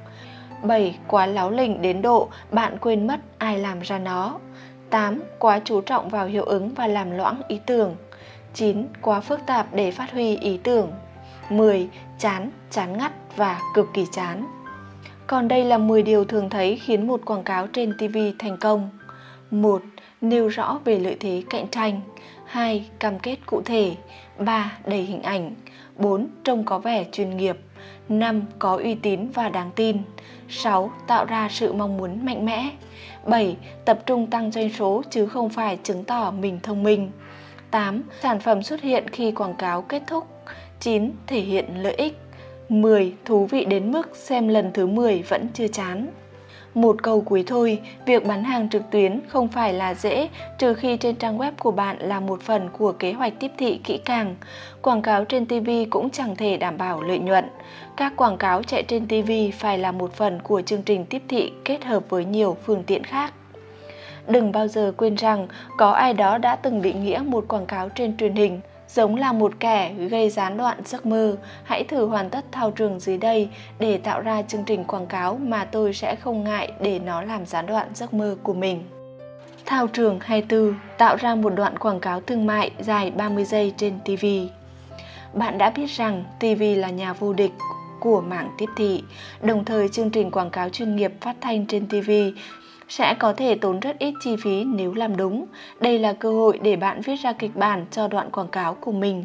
7. 0.63 0.99
Quá 1.07 1.27
láo 1.27 1.51
lỉnh 1.51 1.83
đến 1.83 2.03
độ 2.03 2.29
bạn 2.51 2.79
quên 2.79 3.07
mất 3.07 3.21
ai 3.39 3.59
làm 3.59 3.81
ra 3.81 3.99
nó. 3.99 4.39
8. 4.91 5.23
Quá 5.39 5.61
chú 5.65 5.81
trọng 5.81 6.09
vào 6.09 6.27
hiệu 6.27 6.45
ứng 6.45 6.75
và 6.75 6.87
làm 6.87 7.11
loãng 7.11 7.43
ý 7.49 7.61
tưởng. 7.67 7.97
9. 8.55 8.87
Quá 9.03 9.21
phức 9.21 9.41
tạp 9.47 9.75
để 9.75 9.91
phát 9.91 10.13
huy 10.13 10.37
ý 10.37 10.59
tưởng. 10.63 10.93
10. 11.51 11.89
Chán, 12.19 12.51
chán 12.71 12.99
ngắt 12.99 13.13
và 13.37 13.61
cực 13.75 13.87
kỳ 13.95 14.07
chán. 14.13 14.47
Còn 15.27 15.49
đây 15.49 15.65
là 15.65 15.79
10 15.79 16.03
điều 16.03 16.25
thường 16.25 16.51
thấy 16.51 16.77
khiến 16.77 17.07
một 17.07 17.21
quảng 17.25 17.43
cáo 17.43 17.67
trên 17.67 17.93
TV 17.99 18.19
thành 18.39 18.57
công. 18.57 18.91
1. 19.51 19.83
Nêu 20.21 20.49
rõ 20.49 20.81
về 20.85 20.99
lợi 20.99 21.17
thế 21.21 21.43
cạnh 21.51 21.69
tranh. 21.69 22.01
2. 22.49 22.91
Cam 22.99 23.19
kết 23.19 23.37
cụ 23.47 23.63
thể. 23.63 23.95
3. 24.39 24.79
Đầy 24.87 25.03
hình 25.03 25.23
ảnh. 25.23 25.55
4. 25.97 26.29
Trông 26.45 26.65
có 26.65 26.79
vẻ 26.79 27.05
chuyên 27.13 27.37
nghiệp 27.37 27.59
5. 28.09 28.43
Có 28.59 28.77
uy 28.77 28.95
tín 28.95 29.31
và 29.35 29.49
đáng 29.49 29.71
tin 29.77 29.97
6. 30.49 30.91
Tạo 31.07 31.25
ra 31.25 31.49
sự 31.51 31.73
mong 31.73 31.97
muốn 31.97 32.25
mạnh 32.27 32.47
mẽ 32.47 32.71
7. 33.27 33.57
Tập 33.85 33.99
trung 34.07 34.27
tăng 34.27 34.53
doanh 34.53 34.71
số 34.71 35.03
chứ 35.11 35.27
không 35.27 35.51
phải 35.51 35.79
chứng 35.83 36.05
tỏ 36.05 36.31
mình 36.31 36.61
thông 36.63 36.83
minh 36.83 37.11
8. 37.71 38.03
Sản 38.21 38.41
phẩm 38.41 38.63
xuất 38.63 38.81
hiện 38.81 39.09
khi 39.09 39.33
quảng 39.33 39.55
cáo 39.55 39.83
kết 39.83 40.03
thúc 40.07 40.27
9. 40.81 41.11
Thể 41.27 41.41
hiện 41.41 41.83
lợi 41.83 41.95
ích 41.95 42.19
10. 42.69 43.15
Thú 43.25 43.47
vị 43.47 43.65
đến 43.65 43.93
mức 43.93 44.17
xem 44.17 44.49
lần 44.49 44.71
thứ 44.75 44.87
10 44.87 45.23
vẫn 45.23 45.49
chưa 45.55 45.69
chán 45.69 46.09
một 46.75 47.03
câu 47.03 47.21
cuối 47.21 47.45
thôi, 47.47 47.81
việc 48.07 48.27
bán 48.27 48.45
hàng 48.45 48.69
trực 48.69 48.83
tuyến 48.91 49.21
không 49.29 49.49
phải 49.49 49.73
là 49.73 49.95
dễ 49.95 50.29
trừ 50.59 50.75
khi 50.75 50.97
trên 50.97 51.17
trang 51.17 51.39
web 51.39 51.53
của 51.59 51.71
bạn 51.71 51.97
là 52.01 52.21
một 52.21 52.43
phần 52.43 52.69
của 52.79 52.93
kế 52.93 53.13
hoạch 53.13 53.33
tiếp 53.41 53.51
thị 53.59 53.81
kỹ 53.85 53.99
càng. 54.05 54.35
Quảng 54.83 55.03
cáo 55.03 55.25
trên 55.25 55.47
TV 55.47 55.71
cũng 55.91 56.11
chẳng 56.11 56.37
thể 56.37 56.57
đảm 56.57 56.79
bảo 56.79 57.03
lợi 57.03 57.19
nhuận. 57.19 57.45
Các 57.97 58.17
quảng 58.17 58.37
cáo 58.37 58.63
chạy 58.63 58.83
trên 58.83 59.07
TV 59.07 59.31
phải 59.59 59.79
là 59.79 59.93
một 59.93 60.13
phần 60.13 60.43
của 60.43 60.63
chương 60.63 60.83
trình 60.83 61.05
tiếp 61.05 61.23
thị 61.29 61.53
kết 61.65 61.85
hợp 61.85 62.03
với 62.09 62.25
nhiều 62.25 62.57
phương 62.65 62.85
tiện 62.85 63.05
khác. 63.05 63.33
Đừng 64.27 64.53
bao 64.53 64.69
giờ 64.69 64.93
quên 64.97 65.15
rằng 65.15 65.49
có 65.79 65.91
ai 65.91 66.15
đó 66.15 66.39
đã 66.39 66.57
từng 66.57 66.83
định 66.83 67.05
nghĩa 67.05 67.23
một 67.27 67.45
quảng 67.49 67.67
cáo 67.67 67.89
trên 67.89 68.17
truyền 68.17 68.35
hình 68.35 68.61
giống 68.89 69.17
là 69.17 69.33
một 69.33 69.53
kẻ 69.61 69.95
gây 69.95 70.31
gián 70.31 70.57
đoạn 70.57 70.79
giấc 70.85 71.07
mơ. 71.07 71.37
Hãy 71.65 71.85
thử 71.85 72.07
hoàn 72.07 72.31
tất 72.31 72.45
thao 72.53 72.71
trường 72.71 73.01
dưới 73.01 73.19
đây 73.19 73.49
để 73.79 73.99
tạo 73.99 74.21
ra 74.21 74.43
chương 74.43 74.65
trình 74.65 74.85
quảng 74.85 75.07
cáo 75.07 75.37
mà 75.37 75.65
tôi 75.65 75.95
sẽ 75.95 76.17
không 76.17 76.45
ngại 76.45 76.73
để 76.81 76.99
nó 76.99 77.23
làm 77.23 77.47
gián 77.47 77.67
đoạn 77.67 77.89
giấc 77.95 78.15
mơ 78.15 78.37
của 78.43 78.55
mình. 78.55 78.85
Thao 79.67 79.87
trường 79.87 80.19
24 80.23 80.75
tạo 80.99 81.17
ra 81.17 81.35
một 81.35 81.51
đoạn 81.51 81.79
quảng 81.79 82.01
cáo 82.01 82.21
thương 82.21 82.47
mại 82.47 82.71
dài 82.81 83.11
30 83.11 83.45
giây 83.45 83.75
trên 83.77 83.99
TV. 84.05 84.27
Bạn 85.33 85.59
đã 85.59 85.71
biết 85.71 85.91
rằng 85.91 86.25
TV 86.41 86.63
là 86.77 86.91
nhà 86.91 87.13
vô 87.13 87.33
địch 87.33 87.53
của 88.01 88.21
mảng 88.21 88.51
tiếp 88.59 88.67
thị, 88.77 89.03
đồng 89.41 89.65
thời 89.65 89.89
chương 89.89 90.11
trình 90.11 90.31
quảng 90.31 90.51
cáo 90.51 90.69
chuyên 90.69 90.97
nghiệp 90.97 91.13
phát 91.21 91.37
thanh 91.41 91.67
trên 91.67 91.87
TV 91.87 92.11
sẽ 92.89 93.15
có 93.15 93.33
thể 93.33 93.55
tốn 93.55 93.81
rất 93.81 93.99
ít 93.99 94.15
chi 94.21 94.37
phí 94.37 94.65
nếu 94.65 94.95
làm 94.95 95.17
đúng. 95.17 95.47
Đây 95.81 95.99
là 95.99 96.13
cơ 96.13 96.31
hội 96.31 96.59
để 96.63 96.77
bạn 96.77 97.01
viết 97.01 97.17
ra 97.17 97.33
kịch 97.33 97.57
bản 97.57 97.87
cho 97.91 98.09
đoạn 98.09 98.31
quảng 98.31 98.49
cáo 98.49 98.75
của 98.75 98.93
mình. 98.93 99.25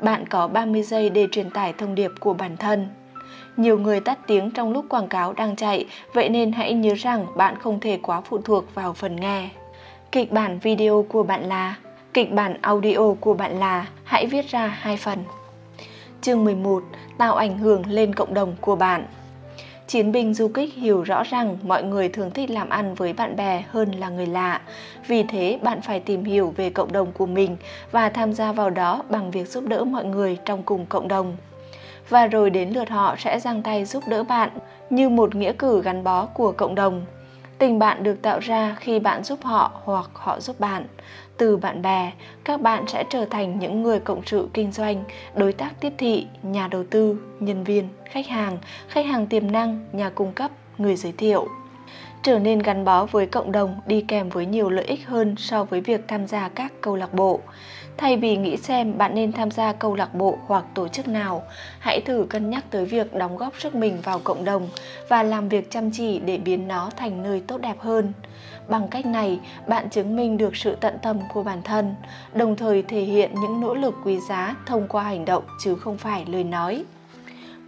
Bạn 0.00 0.26
có 0.28 0.48
30 0.48 0.82
giây 0.82 1.10
để 1.10 1.26
truyền 1.32 1.50
tải 1.50 1.72
thông 1.72 1.94
điệp 1.94 2.10
của 2.20 2.34
bản 2.34 2.56
thân. 2.56 2.88
Nhiều 3.56 3.78
người 3.78 4.00
tắt 4.00 4.18
tiếng 4.26 4.50
trong 4.50 4.72
lúc 4.72 4.84
quảng 4.88 5.08
cáo 5.08 5.32
đang 5.32 5.56
chạy, 5.56 5.86
vậy 6.12 6.28
nên 6.28 6.52
hãy 6.52 6.72
nhớ 6.72 6.94
rằng 6.94 7.26
bạn 7.36 7.58
không 7.58 7.80
thể 7.80 7.98
quá 8.02 8.20
phụ 8.20 8.38
thuộc 8.38 8.74
vào 8.74 8.92
phần 8.92 9.16
nghe. 9.16 9.48
Kịch 10.12 10.32
bản 10.32 10.58
video 10.58 11.06
của 11.08 11.22
bạn 11.22 11.48
là 11.48 11.76
Kịch 12.14 12.32
bản 12.32 12.56
audio 12.62 13.14
của 13.20 13.34
bạn 13.34 13.58
là 13.60 13.86
Hãy 14.04 14.26
viết 14.26 14.50
ra 14.50 14.66
hai 14.66 14.96
phần. 14.96 15.18
Chương 16.20 16.44
11. 16.44 16.82
Tạo 17.18 17.34
ảnh 17.36 17.58
hưởng 17.58 17.82
lên 17.86 18.14
cộng 18.14 18.34
đồng 18.34 18.56
của 18.60 18.76
bạn. 18.76 19.04
Chiến 19.86 20.12
binh 20.12 20.34
du 20.34 20.48
kích 20.48 20.74
hiểu 20.74 21.02
rõ 21.02 21.22
rằng 21.22 21.58
mọi 21.62 21.82
người 21.82 22.08
thường 22.08 22.30
thích 22.30 22.50
làm 22.50 22.68
ăn 22.68 22.94
với 22.94 23.12
bạn 23.12 23.36
bè 23.36 23.64
hơn 23.70 23.92
là 23.92 24.08
người 24.08 24.26
lạ. 24.26 24.60
Vì 25.06 25.22
thế, 25.22 25.58
bạn 25.62 25.80
phải 25.80 26.00
tìm 26.00 26.24
hiểu 26.24 26.54
về 26.56 26.70
cộng 26.70 26.92
đồng 26.92 27.12
của 27.12 27.26
mình 27.26 27.56
và 27.92 28.08
tham 28.08 28.32
gia 28.32 28.52
vào 28.52 28.70
đó 28.70 29.02
bằng 29.10 29.30
việc 29.30 29.48
giúp 29.48 29.64
đỡ 29.66 29.84
mọi 29.84 30.04
người 30.04 30.36
trong 30.44 30.62
cùng 30.62 30.86
cộng 30.86 31.08
đồng. 31.08 31.36
Và 32.08 32.26
rồi 32.26 32.50
đến 32.50 32.70
lượt 32.70 32.88
họ 32.88 33.16
sẽ 33.18 33.40
giang 33.40 33.62
tay 33.62 33.84
giúp 33.84 34.02
đỡ 34.08 34.22
bạn 34.22 34.50
như 34.90 35.08
một 35.08 35.34
nghĩa 35.34 35.52
cử 35.52 35.82
gắn 35.82 36.04
bó 36.04 36.26
của 36.26 36.52
cộng 36.52 36.74
đồng. 36.74 37.04
Tình 37.58 37.78
bạn 37.78 38.02
được 38.02 38.22
tạo 38.22 38.38
ra 38.38 38.76
khi 38.80 38.98
bạn 38.98 39.24
giúp 39.24 39.38
họ 39.42 39.70
hoặc 39.84 40.10
họ 40.12 40.40
giúp 40.40 40.60
bạn. 40.60 40.86
Từ 41.38 41.56
bạn 41.56 41.82
bè, 41.82 42.12
các 42.44 42.60
bạn 42.60 42.84
sẽ 42.88 43.04
trở 43.10 43.24
thành 43.24 43.58
những 43.58 43.82
người 43.82 44.00
cộng 44.00 44.22
sự 44.26 44.48
kinh 44.54 44.72
doanh, 44.72 45.04
đối 45.34 45.52
tác 45.52 45.80
tiếp 45.80 45.92
thị, 45.98 46.26
nhà 46.42 46.68
đầu 46.68 46.84
tư, 46.90 47.18
nhân 47.40 47.64
viên, 47.64 47.88
khách 48.04 48.26
hàng, 48.26 48.58
khách 48.88 49.06
hàng 49.06 49.26
tiềm 49.26 49.52
năng, 49.52 49.86
nhà 49.92 50.10
cung 50.10 50.32
cấp, 50.32 50.50
người 50.78 50.96
giới 50.96 51.12
thiệu 51.12 51.48
trở 52.26 52.38
nên 52.38 52.58
gắn 52.58 52.84
bó 52.84 53.06
với 53.06 53.26
cộng 53.26 53.52
đồng 53.52 53.80
đi 53.86 54.04
kèm 54.08 54.28
với 54.28 54.46
nhiều 54.46 54.70
lợi 54.70 54.84
ích 54.84 55.06
hơn 55.08 55.34
so 55.38 55.64
với 55.64 55.80
việc 55.80 56.00
tham 56.08 56.26
gia 56.26 56.48
các 56.48 56.72
câu 56.80 56.96
lạc 56.96 57.14
bộ. 57.14 57.40
Thay 57.96 58.16
vì 58.16 58.36
nghĩ 58.36 58.56
xem 58.56 58.98
bạn 58.98 59.14
nên 59.14 59.32
tham 59.32 59.50
gia 59.50 59.72
câu 59.72 59.94
lạc 59.94 60.14
bộ 60.14 60.38
hoặc 60.46 60.64
tổ 60.74 60.88
chức 60.88 61.08
nào, 61.08 61.42
hãy 61.78 62.00
thử 62.00 62.26
cân 62.30 62.50
nhắc 62.50 62.64
tới 62.70 62.84
việc 62.84 63.14
đóng 63.14 63.36
góp 63.36 63.52
sức 63.60 63.74
mình 63.74 63.98
vào 64.02 64.20
cộng 64.24 64.44
đồng 64.44 64.68
và 65.08 65.22
làm 65.22 65.48
việc 65.48 65.70
chăm 65.70 65.90
chỉ 65.90 66.18
để 66.18 66.38
biến 66.38 66.68
nó 66.68 66.90
thành 66.96 67.22
nơi 67.22 67.42
tốt 67.46 67.58
đẹp 67.58 67.76
hơn. 67.78 68.12
Bằng 68.68 68.88
cách 68.88 69.06
này, 69.06 69.40
bạn 69.68 69.90
chứng 69.90 70.16
minh 70.16 70.36
được 70.36 70.56
sự 70.56 70.76
tận 70.80 70.94
tâm 71.02 71.18
của 71.34 71.42
bản 71.42 71.62
thân, 71.62 71.94
đồng 72.34 72.56
thời 72.56 72.82
thể 72.82 73.00
hiện 73.00 73.30
những 73.40 73.60
nỗ 73.60 73.74
lực 73.74 73.94
quý 74.04 74.20
giá 74.28 74.56
thông 74.66 74.88
qua 74.88 75.02
hành 75.02 75.24
động 75.24 75.44
chứ 75.60 75.74
không 75.74 75.98
phải 75.98 76.24
lời 76.28 76.44
nói. 76.44 76.84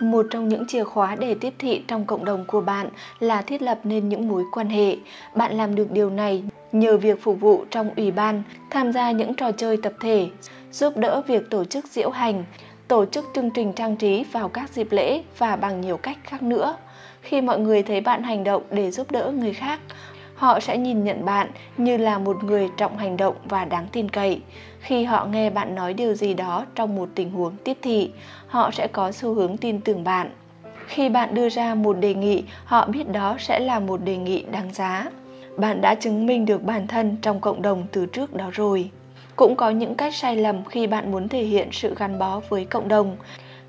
Một 0.00 0.26
trong 0.30 0.48
những 0.48 0.66
chìa 0.66 0.84
khóa 0.84 1.14
để 1.14 1.34
tiếp 1.34 1.54
thị 1.58 1.82
trong 1.88 2.04
cộng 2.04 2.24
đồng 2.24 2.44
của 2.44 2.60
bạn 2.60 2.88
là 3.20 3.42
thiết 3.42 3.62
lập 3.62 3.78
nên 3.84 4.08
những 4.08 4.28
mối 4.28 4.44
quan 4.52 4.68
hệ. 4.68 4.96
Bạn 5.34 5.56
làm 5.56 5.74
được 5.74 5.90
điều 5.90 6.10
này 6.10 6.44
nhờ 6.72 6.96
việc 6.96 7.22
phục 7.22 7.40
vụ 7.40 7.64
trong 7.70 7.90
ủy 7.96 8.10
ban, 8.10 8.42
tham 8.70 8.92
gia 8.92 9.10
những 9.10 9.34
trò 9.34 9.52
chơi 9.52 9.76
tập 9.76 9.92
thể, 10.00 10.28
giúp 10.72 10.96
đỡ 10.96 11.22
việc 11.26 11.50
tổ 11.50 11.64
chức 11.64 11.86
diễu 11.86 12.10
hành, 12.10 12.44
tổ 12.88 13.06
chức 13.06 13.24
chương 13.34 13.50
trình 13.50 13.72
trang 13.72 13.96
trí 13.96 14.24
vào 14.32 14.48
các 14.48 14.70
dịp 14.70 14.92
lễ 14.92 15.22
và 15.38 15.56
bằng 15.56 15.80
nhiều 15.80 15.96
cách 15.96 16.18
khác 16.24 16.42
nữa. 16.42 16.76
Khi 17.20 17.40
mọi 17.40 17.58
người 17.58 17.82
thấy 17.82 18.00
bạn 18.00 18.22
hành 18.22 18.44
động 18.44 18.62
để 18.70 18.90
giúp 18.90 19.10
đỡ 19.10 19.32
người 19.36 19.52
khác, 19.52 19.80
họ 20.38 20.60
sẽ 20.60 20.78
nhìn 20.78 21.04
nhận 21.04 21.24
bạn 21.24 21.50
như 21.76 21.96
là 21.96 22.18
một 22.18 22.44
người 22.44 22.68
trọng 22.76 22.98
hành 22.98 23.16
động 23.16 23.34
và 23.44 23.64
đáng 23.64 23.86
tin 23.92 24.08
cậy. 24.08 24.40
Khi 24.80 25.04
họ 25.04 25.24
nghe 25.24 25.50
bạn 25.50 25.74
nói 25.74 25.94
điều 25.94 26.14
gì 26.14 26.34
đó 26.34 26.66
trong 26.74 26.96
một 26.96 27.08
tình 27.14 27.30
huống 27.30 27.56
tiếp 27.64 27.78
thị, 27.82 28.10
họ 28.46 28.70
sẽ 28.70 28.86
có 28.86 29.12
xu 29.12 29.34
hướng 29.34 29.56
tin 29.56 29.80
tưởng 29.80 30.04
bạn. 30.04 30.30
Khi 30.86 31.08
bạn 31.08 31.34
đưa 31.34 31.48
ra 31.48 31.74
một 31.74 31.92
đề 31.92 32.14
nghị, 32.14 32.44
họ 32.64 32.86
biết 32.86 33.12
đó 33.12 33.36
sẽ 33.38 33.60
là 33.60 33.80
một 33.80 34.00
đề 34.04 34.16
nghị 34.16 34.42
đáng 34.42 34.72
giá. 34.72 35.10
Bạn 35.56 35.80
đã 35.80 35.94
chứng 35.94 36.26
minh 36.26 36.46
được 36.46 36.62
bản 36.62 36.86
thân 36.86 37.16
trong 37.22 37.40
cộng 37.40 37.62
đồng 37.62 37.86
từ 37.92 38.06
trước 38.06 38.34
đó 38.34 38.50
rồi. 38.52 38.90
Cũng 39.36 39.56
có 39.56 39.70
những 39.70 39.94
cách 39.94 40.14
sai 40.14 40.36
lầm 40.36 40.64
khi 40.64 40.86
bạn 40.86 41.12
muốn 41.12 41.28
thể 41.28 41.42
hiện 41.42 41.68
sự 41.72 41.94
gắn 41.98 42.18
bó 42.18 42.40
với 42.48 42.64
cộng 42.64 42.88
đồng. 42.88 43.16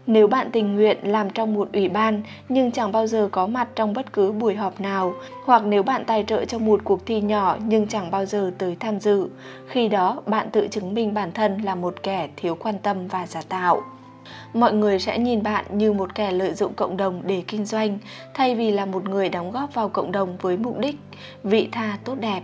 Nếu 0.09 0.27
bạn 0.27 0.51
tình 0.51 0.75
nguyện 0.75 0.97
làm 1.03 1.29
trong 1.29 1.53
một 1.53 1.69
ủy 1.73 1.89
ban 1.89 2.21
nhưng 2.49 2.71
chẳng 2.71 2.91
bao 2.91 3.07
giờ 3.07 3.29
có 3.31 3.47
mặt 3.47 3.67
trong 3.75 3.93
bất 3.93 4.13
cứ 4.13 4.31
buổi 4.31 4.55
họp 4.55 4.81
nào, 4.81 5.13
hoặc 5.45 5.63
nếu 5.65 5.83
bạn 5.83 6.05
tài 6.05 6.23
trợ 6.27 6.45
cho 6.45 6.59
một 6.59 6.81
cuộc 6.83 7.05
thi 7.05 7.21
nhỏ 7.21 7.57
nhưng 7.65 7.87
chẳng 7.87 8.11
bao 8.11 8.25
giờ 8.25 8.51
tới 8.57 8.77
tham 8.79 8.99
dự, 8.99 9.29
khi 9.67 9.87
đó 9.87 10.21
bạn 10.25 10.49
tự 10.51 10.67
chứng 10.67 10.93
minh 10.93 11.13
bản 11.13 11.31
thân 11.31 11.57
là 11.61 11.75
một 11.75 12.03
kẻ 12.03 12.29
thiếu 12.35 12.55
quan 12.55 12.75
tâm 12.79 13.07
và 13.07 13.27
giả 13.27 13.41
tạo. 13.49 13.81
Mọi 14.53 14.73
người 14.73 14.99
sẽ 14.99 15.17
nhìn 15.19 15.43
bạn 15.43 15.65
như 15.71 15.93
một 15.93 16.15
kẻ 16.15 16.31
lợi 16.31 16.53
dụng 16.53 16.73
cộng 16.73 16.97
đồng 16.97 17.21
để 17.25 17.43
kinh 17.47 17.65
doanh, 17.65 17.97
thay 18.33 18.55
vì 18.55 18.71
là 18.71 18.85
một 18.85 19.09
người 19.09 19.29
đóng 19.29 19.51
góp 19.51 19.73
vào 19.73 19.89
cộng 19.89 20.11
đồng 20.11 20.37
với 20.41 20.57
mục 20.57 20.77
đích 20.79 20.95
vị 21.43 21.69
tha 21.71 21.97
tốt 22.03 22.15
đẹp. 22.19 22.41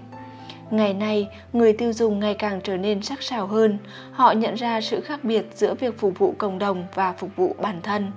Ngày 0.71 0.93
nay, 0.93 1.29
người 1.53 1.73
tiêu 1.73 1.93
dùng 1.93 2.19
ngày 2.19 2.33
càng 2.33 2.61
trở 2.63 2.77
nên 2.77 3.01
sắc 3.01 3.23
sảo 3.23 3.47
hơn. 3.47 3.77
Họ 4.11 4.31
nhận 4.31 4.55
ra 4.55 4.81
sự 4.81 5.01
khác 5.01 5.23
biệt 5.23 5.45
giữa 5.55 5.73
việc 5.73 5.99
phục 5.99 6.19
vụ 6.19 6.35
cộng 6.37 6.59
đồng 6.59 6.85
và 6.93 7.13
phục 7.13 7.35
vụ 7.35 7.55
bản 7.61 7.81
thân. 7.83 8.11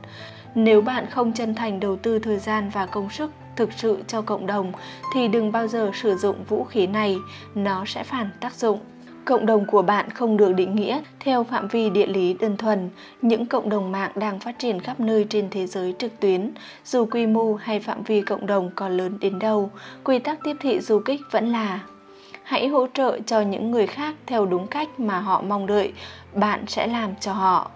Nếu 0.55 0.81
bạn 0.81 1.07
không 1.11 1.33
chân 1.33 1.55
thành 1.55 1.81
đầu 1.81 1.97
tư 1.97 2.19
thời 2.19 2.39
gian 2.39 2.71
và 2.75 2.87
công 2.87 3.11
sức 3.11 3.31
thực 3.57 3.73
sự 3.73 3.99
cho 4.07 4.23
cộng 4.23 4.47
đồng 4.47 4.73
thì 5.15 5.29
đừng 5.29 5.53
bao 5.53 5.69
giờ 5.69 5.91
sử 5.95 6.17
dụng 6.17 6.37
vũ 6.49 6.65
khí 6.65 6.87
này, 6.87 7.17
nó 7.55 7.85
sẽ 7.85 8.05
phản 8.05 8.31
tác 8.41 8.55
dụng. 8.55 8.79
Cộng 9.25 9.47
đồng 9.47 9.67
của 9.67 9.83
bạn 9.83 10.11
không 10.11 10.37
được 10.37 10.53
định 10.53 10.77
nghĩa 10.77 11.01
theo 11.21 11.45
phạm 11.45 11.69
vi 11.69 11.91
địa 11.91 12.07
lý 12.07 12.35
đơn 12.35 12.57
thuần. 12.57 12.91
Những 13.23 13.47
cộng 13.47 13.69
đồng 13.69 13.93
mạng 13.93 14.11
đang 14.15 14.41
phát 14.41 14.59
triển 14.59 14.81
khắp 14.81 15.01
nơi 15.01 15.27
trên 15.31 15.49
thế 15.51 15.67
giới 15.67 15.95
trực 15.99 16.21
tuyến, 16.21 16.51
dù 16.85 17.07
quy 17.07 17.27
mô 17.27 17.55
hay 17.55 17.81
phạm 17.81 18.03
vi 18.03 18.23
cộng 18.23 18.47
đồng 18.47 18.71
có 18.75 18.89
lớn 18.89 19.19
đến 19.21 19.39
đâu, 19.39 19.71
quy 20.05 20.19
tắc 20.19 20.39
tiếp 20.45 20.57
thị 20.61 20.81
du 20.81 20.99
kích 20.99 21.21
vẫn 21.31 21.53
là 21.53 21.81
hãy 22.49 22.69
hỗ 22.69 22.87
trợ 22.95 23.19
cho 23.27 23.41
những 23.41 23.71
người 23.71 23.87
khác 23.87 24.15
theo 24.27 24.47
đúng 24.47 24.67
cách 24.67 25.01
mà 25.01 25.21
họ 25.21 25.41
mong 25.41 25.67
đợi. 25.67 25.93
Bạn 26.33 26.65
sẽ 26.67 26.87
làm 26.87 27.15
cho 27.21 27.33
họ. 27.33 27.71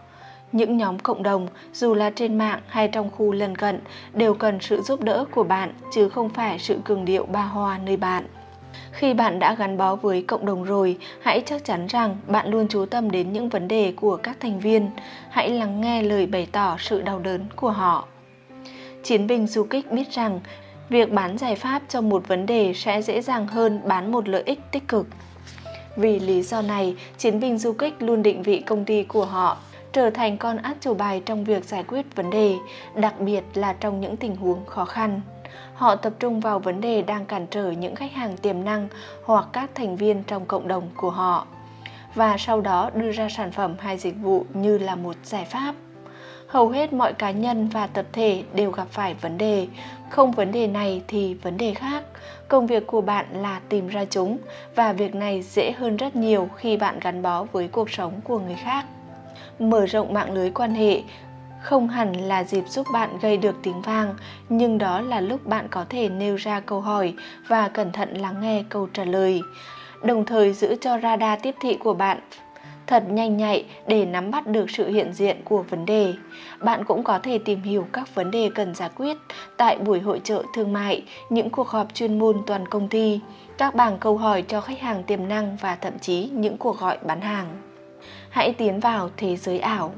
Những 0.53 0.77
nhóm 0.77 0.99
cộng 0.99 1.23
đồng, 1.23 1.49
dù 1.73 1.94
là 1.94 2.11
trên 2.11 2.39
mạng 2.39 2.61
hay 2.66 2.89
trong 2.89 3.11
khu 3.11 3.32
lân 3.32 3.57
cận, 3.57 3.81
đều 4.12 4.35
cần 4.35 4.61
sự 4.61 4.82
giúp 4.82 5.03
đỡ 5.03 5.24
của 5.31 5.44
bạn, 5.44 5.73
chứ 5.93 6.09
không 6.09 6.28
phải 6.28 6.59
sự 6.59 6.78
cường 6.85 7.05
điệu 7.05 7.27
ba 7.27 7.43
hoa 7.43 7.78
nơi 7.78 7.97
bạn. 7.97 8.27
Khi 8.93 9.15
bạn 9.15 9.39
đã 9.39 9.55
gắn 9.55 9.77
bó 9.77 9.97
với 9.97 10.23
cộng 10.23 10.47
đồng 10.47 10.65
rồi, 10.65 10.99
hãy 11.23 11.43
chắc 11.47 11.65
chắn 11.65 11.86
rằng 11.86 12.16
bạn 12.27 12.49
luôn 12.49 12.66
chú 12.69 12.86
tâm 12.86 13.11
đến 13.11 13.32
những 13.32 13.49
vấn 13.49 13.69
đề 13.69 13.93
của 13.97 14.16
các 14.16 14.36
thành 14.40 14.61
viên. 14.61 14.90
Hãy 15.31 15.51
lắng 15.51 15.81
nghe 15.81 16.03
lời 16.03 16.27
bày 16.27 16.49
tỏ 16.53 16.77
sự 16.78 17.03
đau 17.03 17.19
đớn 17.19 17.40
của 17.57 17.70
họ. 17.70 18.09
Chiến 19.03 19.27
binh 19.27 19.47
du 19.47 19.65
kích 19.65 19.93
biết 19.93 20.12
rằng 20.12 20.40
việc 20.93 21.12
bán 21.12 21.39
giải 21.39 21.56
pháp 21.56 21.82
cho 21.89 22.01
một 22.01 22.28
vấn 22.28 22.47
đề 22.47 22.73
sẽ 22.74 23.02
dễ 23.02 23.20
dàng 23.20 23.47
hơn 23.47 23.81
bán 23.85 24.12
một 24.12 24.28
lợi 24.28 24.43
ích 24.47 24.60
tích 24.70 24.89
cực. 24.89 25.06
Vì 25.97 26.20
lý 26.20 26.43
do 26.43 26.62
này, 26.62 26.97
chiến 27.19 27.40
binh 27.40 27.59
du 27.59 27.73
kích 27.73 27.94
luôn 28.02 28.23
định 28.23 28.43
vị 28.43 28.59
công 28.60 28.85
ty 28.85 29.02
của 29.02 29.24
họ, 29.24 29.56
trở 29.93 30.10
thành 30.10 30.39
con 30.39 30.56
át 30.56 30.77
chủ 30.81 30.94
bài 30.94 31.23
trong 31.27 31.44
việc 31.44 31.64
giải 31.64 31.85
quyết 31.89 32.16
vấn 32.16 32.31
đề, 32.31 32.55
đặc 32.94 33.20
biệt 33.20 33.43
là 33.55 33.73
trong 33.73 34.01
những 34.01 34.16
tình 34.16 34.36
huống 34.36 34.66
khó 34.66 34.85
khăn. 34.85 35.20
Họ 35.74 35.97
tập 35.97 36.12
trung 36.19 36.40
vào 36.40 36.59
vấn 36.59 36.81
đề 36.81 37.02
đang 37.02 37.27
cản 37.27 37.47
trở 37.47 37.70
những 37.70 37.94
khách 37.94 38.12
hàng 38.12 38.36
tiềm 38.36 38.64
năng 38.64 38.89
hoặc 39.24 39.47
các 39.52 39.70
thành 39.74 39.97
viên 39.97 40.23
trong 40.23 40.47
cộng 40.47 40.69
đồng 40.69 40.89
của 40.97 41.10
họ, 41.10 41.47
và 42.14 42.36
sau 42.39 42.60
đó 42.60 42.90
đưa 42.94 43.12
ra 43.12 43.28
sản 43.28 43.52
phẩm 43.52 43.74
hay 43.78 43.98
dịch 43.98 44.16
vụ 44.23 44.47
như 44.55 44.78
là 44.78 44.94
một 44.94 45.16
giải 45.24 45.44
pháp. 45.44 45.74
Hầu 46.47 46.69
hết 46.69 46.93
mọi 46.93 47.12
cá 47.12 47.31
nhân 47.31 47.69
và 47.69 47.86
tập 47.86 48.06
thể 48.12 48.43
đều 48.55 48.70
gặp 48.70 48.86
phải 48.90 49.14
vấn 49.14 49.39
đề 49.39 49.66
không 50.12 50.32
vấn 50.32 50.52
đề 50.52 50.66
này 50.66 51.02
thì 51.09 51.34
vấn 51.34 51.56
đề 51.56 51.74
khác. 51.74 52.02
Công 52.48 52.66
việc 52.66 52.86
của 52.86 53.01
bạn 53.01 53.26
là 53.32 53.60
tìm 53.68 53.89
ra 53.89 54.05
chúng, 54.05 54.39
và 54.74 54.93
việc 54.93 55.14
này 55.14 55.43
dễ 55.43 55.72
hơn 55.72 55.97
rất 55.97 56.16
nhiều 56.16 56.48
khi 56.56 56.76
bạn 56.76 57.01
gắn 57.01 57.22
bó 57.22 57.44
với 57.52 57.68
cuộc 57.68 57.90
sống 57.90 58.20
của 58.24 58.39
người 58.39 58.56
khác. 58.64 58.84
Mở 59.59 59.86
rộng 59.86 60.14
mạng 60.14 60.32
lưới 60.32 60.51
quan 60.51 60.74
hệ, 60.74 61.02
không 61.62 61.89
hẳn 61.89 62.12
là 62.12 62.44
dịp 62.44 62.68
giúp 62.68 62.86
bạn 62.93 63.18
gây 63.22 63.36
được 63.36 63.56
tiếng 63.62 63.82
vang, 63.82 64.14
nhưng 64.48 64.78
đó 64.78 65.01
là 65.01 65.20
lúc 65.20 65.47
bạn 65.47 65.66
có 65.70 65.84
thể 65.89 66.09
nêu 66.09 66.36
ra 66.36 66.60
câu 66.60 66.80
hỏi 66.80 67.14
và 67.48 67.68
cẩn 67.68 67.93
thận 67.93 68.14
lắng 68.14 68.40
nghe 68.40 68.64
câu 68.68 68.89
trả 68.93 69.05
lời, 69.05 69.40
đồng 70.02 70.24
thời 70.24 70.52
giữ 70.52 70.76
cho 70.80 70.98
radar 71.02 71.43
tiếp 71.43 71.55
thị 71.60 71.74
của 71.74 71.94
bạn 71.94 72.18
thật 72.86 73.04
nhanh 73.10 73.36
nhạy 73.36 73.64
để 73.86 74.04
nắm 74.04 74.30
bắt 74.30 74.46
được 74.46 74.70
sự 74.70 74.88
hiện 74.88 75.12
diện 75.12 75.36
của 75.44 75.62
vấn 75.62 75.86
đề. 75.86 76.14
Bạn 76.60 76.84
cũng 76.84 77.04
có 77.04 77.18
thể 77.18 77.38
tìm 77.38 77.62
hiểu 77.62 77.86
các 77.92 78.14
vấn 78.14 78.30
đề 78.30 78.50
cần 78.54 78.74
giải 78.74 78.90
quyết 78.96 79.16
tại 79.56 79.78
buổi 79.78 80.00
hội 80.00 80.20
trợ 80.24 80.42
thương 80.54 80.72
mại, 80.72 81.02
những 81.30 81.50
cuộc 81.50 81.68
họp 81.68 81.94
chuyên 81.94 82.18
môn 82.18 82.42
toàn 82.46 82.68
công 82.68 82.88
ty, 82.88 83.20
các 83.59 83.74
bảng 83.74 83.98
câu 83.98 84.16
hỏi 84.16 84.42
cho 84.42 84.60
khách 84.60 84.80
hàng 84.80 85.02
tiềm 85.02 85.28
năng 85.28 85.56
và 85.60 85.76
thậm 85.76 85.98
chí 85.98 86.28
những 86.32 86.56
cuộc 86.56 86.78
gọi 86.78 86.98
bán 87.06 87.20
hàng. 87.20 87.46
Hãy 88.30 88.52
tiến 88.52 88.80
vào 88.80 89.10
thế 89.16 89.36
giới 89.36 89.59
ảo 89.59 89.92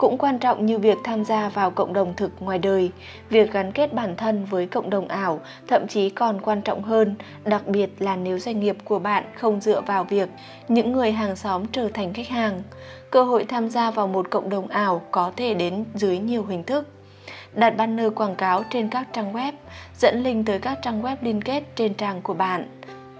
cũng 0.00 0.18
quan 0.18 0.38
trọng 0.38 0.66
như 0.66 0.78
việc 0.78 0.98
tham 1.04 1.24
gia 1.24 1.48
vào 1.48 1.70
cộng 1.70 1.92
đồng 1.92 2.14
thực 2.16 2.30
ngoài 2.40 2.58
đời, 2.58 2.90
việc 3.30 3.52
gắn 3.52 3.72
kết 3.72 3.94
bản 3.94 4.16
thân 4.16 4.44
với 4.44 4.66
cộng 4.66 4.90
đồng 4.90 5.08
ảo 5.08 5.40
thậm 5.68 5.86
chí 5.88 6.10
còn 6.10 6.40
quan 6.40 6.62
trọng 6.62 6.82
hơn, 6.82 7.14
đặc 7.44 7.66
biệt 7.66 7.90
là 7.98 8.16
nếu 8.16 8.38
doanh 8.38 8.60
nghiệp 8.60 8.76
của 8.84 8.98
bạn 8.98 9.24
không 9.34 9.60
dựa 9.60 9.80
vào 9.80 10.04
việc 10.04 10.28
những 10.68 10.92
người 10.92 11.12
hàng 11.12 11.36
xóm 11.36 11.66
trở 11.72 11.88
thành 11.94 12.12
khách 12.12 12.28
hàng. 12.28 12.62
Cơ 13.10 13.22
hội 13.24 13.44
tham 13.44 13.68
gia 13.68 13.90
vào 13.90 14.06
một 14.06 14.30
cộng 14.30 14.48
đồng 14.48 14.68
ảo 14.68 15.02
có 15.10 15.32
thể 15.36 15.54
đến 15.54 15.84
dưới 15.94 16.18
nhiều 16.18 16.44
hình 16.44 16.64
thức. 16.64 16.88
Đặt 17.54 17.76
banner 17.76 18.12
quảng 18.14 18.36
cáo 18.36 18.62
trên 18.70 18.88
các 18.88 19.08
trang 19.12 19.32
web, 19.32 19.52
dẫn 19.98 20.22
link 20.22 20.46
tới 20.46 20.58
các 20.58 20.78
trang 20.82 21.02
web 21.02 21.16
liên 21.22 21.42
kết 21.42 21.62
trên 21.76 21.94
trang 21.94 22.22
của 22.22 22.34
bạn. 22.34 22.66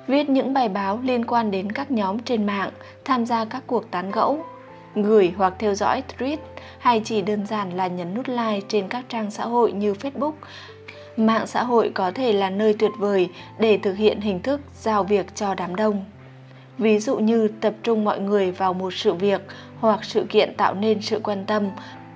Viết 0.06 0.30
những 0.30 0.54
bài 0.54 0.68
báo 0.68 0.98
liên 1.02 1.24
quan 1.24 1.50
đến 1.50 1.72
các 1.72 1.90
nhóm 1.90 2.18
trên 2.18 2.46
mạng, 2.46 2.70
tham 3.04 3.26
gia 3.26 3.44
các 3.44 3.62
cuộc 3.66 3.90
tán 3.90 4.10
gẫu, 4.10 4.44
gửi 4.94 5.32
hoặc 5.36 5.54
theo 5.58 5.74
dõi 5.74 6.02
tweet 6.18 6.36
hay 6.78 7.00
chỉ 7.04 7.22
đơn 7.22 7.46
giản 7.46 7.76
là 7.76 7.86
nhấn 7.86 8.14
nút 8.14 8.28
like 8.28 8.60
trên 8.68 8.88
các 8.88 9.04
trang 9.08 9.30
xã 9.30 9.44
hội 9.44 9.72
như 9.72 9.92
Facebook. 9.92 10.32
Mạng 11.16 11.46
xã 11.46 11.62
hội 11.62 11.90
có 11.94 12.10
thể 12.10 12.32
là 12.32 12.50
nơi 12.50 12.74
tuyệt 12.78 12.90
vời 12.98 13.28
để 13.58 13.78
thực 13.78 13.94
hiện 13.94 14.20
hình 14.20 14.42
thức 14.42 14.60
giao 14.80 15.04
việc 15.04 15.26
cho 15.34 15.54
đám 15.54 15.76
đông. 15.76 16.04
Ví 16.78 16.98
dụ 16.98 17.16
như 17.16 17.48
tập 17.60 17.74
trung 17.82 18.04
mọi 18.04 18.20
người 18.20 18.50
vào 18.50 18.74
một 18.74 18.94
sự 18.94 19.14
việc 19.14 19.40
hoặc 19.80 20.04
sự 20.04 20.26
kiện 20.28 20.54
tạo 20.56 20.74
nên 20.74 21.02
sự 21.02 21.20
quan 21.22 21.44
tâm 21.46 21.68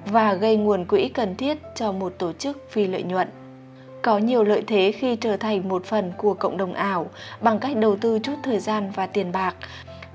và 0.07 0.35
gây 0.35 0.57
nguồn 0.57 0.85
quỹ 0.85 1.09
cần 1.09 1.37
thiết 1.37 1.59
cho 1.75 1.93
một 1.93 2.15
tổ 2.19 2.33
chức 2.33 2.71
phi 2.71 2.87
lợi 2.87 3.03
nhuận 3.03 3.29
có 4.05 4.19
nhiều 4.19 4.45
lợi 4.45 4.63
thế 4.67 4.93
khi 4.93 5.17
trở 5.17 5.37
thành 5.37 5.69
một 5.69 5.85
phần 5.85 6.13
của 6.19 6.35
cộng 6.35 6.57
đồng 6.57 6.75
ảo 6.75 7.11
bằng 7.41 7.59
cách 7.59 7.77
đầu 7.77 7.97
tư 7.97 8.19
chút 8.23 8.35
thời 8.43 8.59
gian 8.59 8.91
và 8.95 9.07
tiền 9.07 9.33
bạc 9.33 9.55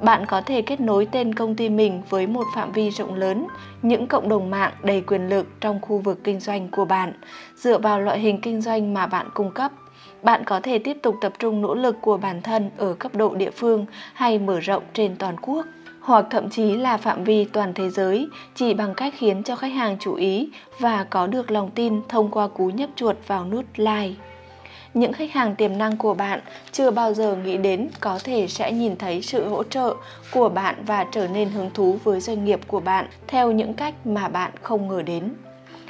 bạn 0.01 0.25
có 0.25 0.41
thể 0.41 0.61
kết 0.61 0.79
nối 0.79 1.07
tên 1.11 1.33
công 1.33 1.55
ty 1.55 1.69
mình 1.69 2.01
với 2.09 2.27
một 2.27 2.43
phạm 2.55 2.71
vi 2.71 2.89
rộng 2.91 3.15
lớn, 3.15 3.47
những 3.81 4.07
cộng 4.07 4.29
đồng 4.29 4.49
mạng 4.49 4.73
đầy 4.83 5.01
quyền 5.01 5.29
lực 5.29 5.47
trong 5.61 5.81
khu 5.81 5.97
vực 5.97 6.19
kinh 6.23 6.39
doanh 6.39 6.67
của 6.69 6.85
bạn. 6.85 7.13
Dựa 7.55 7.77
vào 7.77 8.01
loại 8.01 8.19
hình 8.19 8.41
kinh 8.41 8.61
doanh 8.61 8.93
mà 8.93 9.07
bạn 9.07 9.29
cung 9.33 9.51
cấp, 9.51 9.71
bạn 10.23 10.43
có 10.45 10.59
thể 10.59 10.79
tiếp 10.79 10.97
tục 11.03 11.15
tập 11.21 11.33
trung 11.39 11.61
nỗ 11.61 11.75
lực 11.75 11.95
của 12.01 12.17
bản 12.17 12.41
thân 12.41 12.69
ở 12.77 12.93
cấp 12.93 13.15
độ 13.15 13.35
địa 13.35 13.51
phương 13.51 13.85
hay 14.13 14.39
mở 14.39 14.59
rộng 14.59 14.83
trên 14.93 15.15
toàn 15.15 15.35
quốc 15.41 15.65
hoặc 16.01 16.25
thậm 16.29 16.49
chí 16.49 16.75
là 16.75 16.97
phạm 16.97 17.23
vi 17.23 17.45
toàn 17.45 17.73
thế 17.73 17.89
giới 17.89 18.27
chỉ 18.55 18.73
bằng 18.73 18.93
cách 18.95 19.13
khiến 19.17 19.43
cho 19.43 19.55
khách 19.55 19.73
hàng 19.73 19.97
chú 19.99 20.15
ý 20.15 20.49
và 20.79 21.03
có 21.03 21.27
được 21.27 21.51
lòng 21.51 21.71
tin 21.75 22.01
thông 22.09 22.31
qua 22.31 22.47
cú 22.47 22.69
nhấp 22.69 22.89
chuột 22.95 23.15
vào 23.27 23.45
nút 23.45 23.65
like 23.75 24.28
những 24.99 25.13
khách 25.13 25.31
hàng 25.31 25.55
tiềm 25.55 25.77
năng 25.77 25.97
của 25.97 26.13
bạn 26.13 26.39
chưa 26.71 26.91
bao 26.91 27.13
giờ 27.13 27.35
nghĩ 27.35 27.57
đến 27.57 27.89
có 27.99 28.19
thể 28.23 28.47
sẽ 28.47 28.71
nhìn 28.71 28.97
thấy 28.97 29.21
sự 29.21 29.47
hỗ 29.47 29.63
trợ 29.63 29.95
của 30.31 30.49
bạn 30.49 30.75
và 30.85 31.05
trở 31.11 31.27
nên 31.27 31.49
hứng 31.49 31.69
thú 31.73 31.97
với 32.03 32.19
doanh 32.19 32.45
nghiệp 32.45 32.59
của 32.67 32.79
bạn 32.79 33.07
theo 33.27 33.51
những 33.51 33.73
cách 33.73 33.93
mà 34.05 34.27
bạn 34.27 34.51
không 34.61 34.87
ngờ 34.87 35.01
đến. 35.01 35.33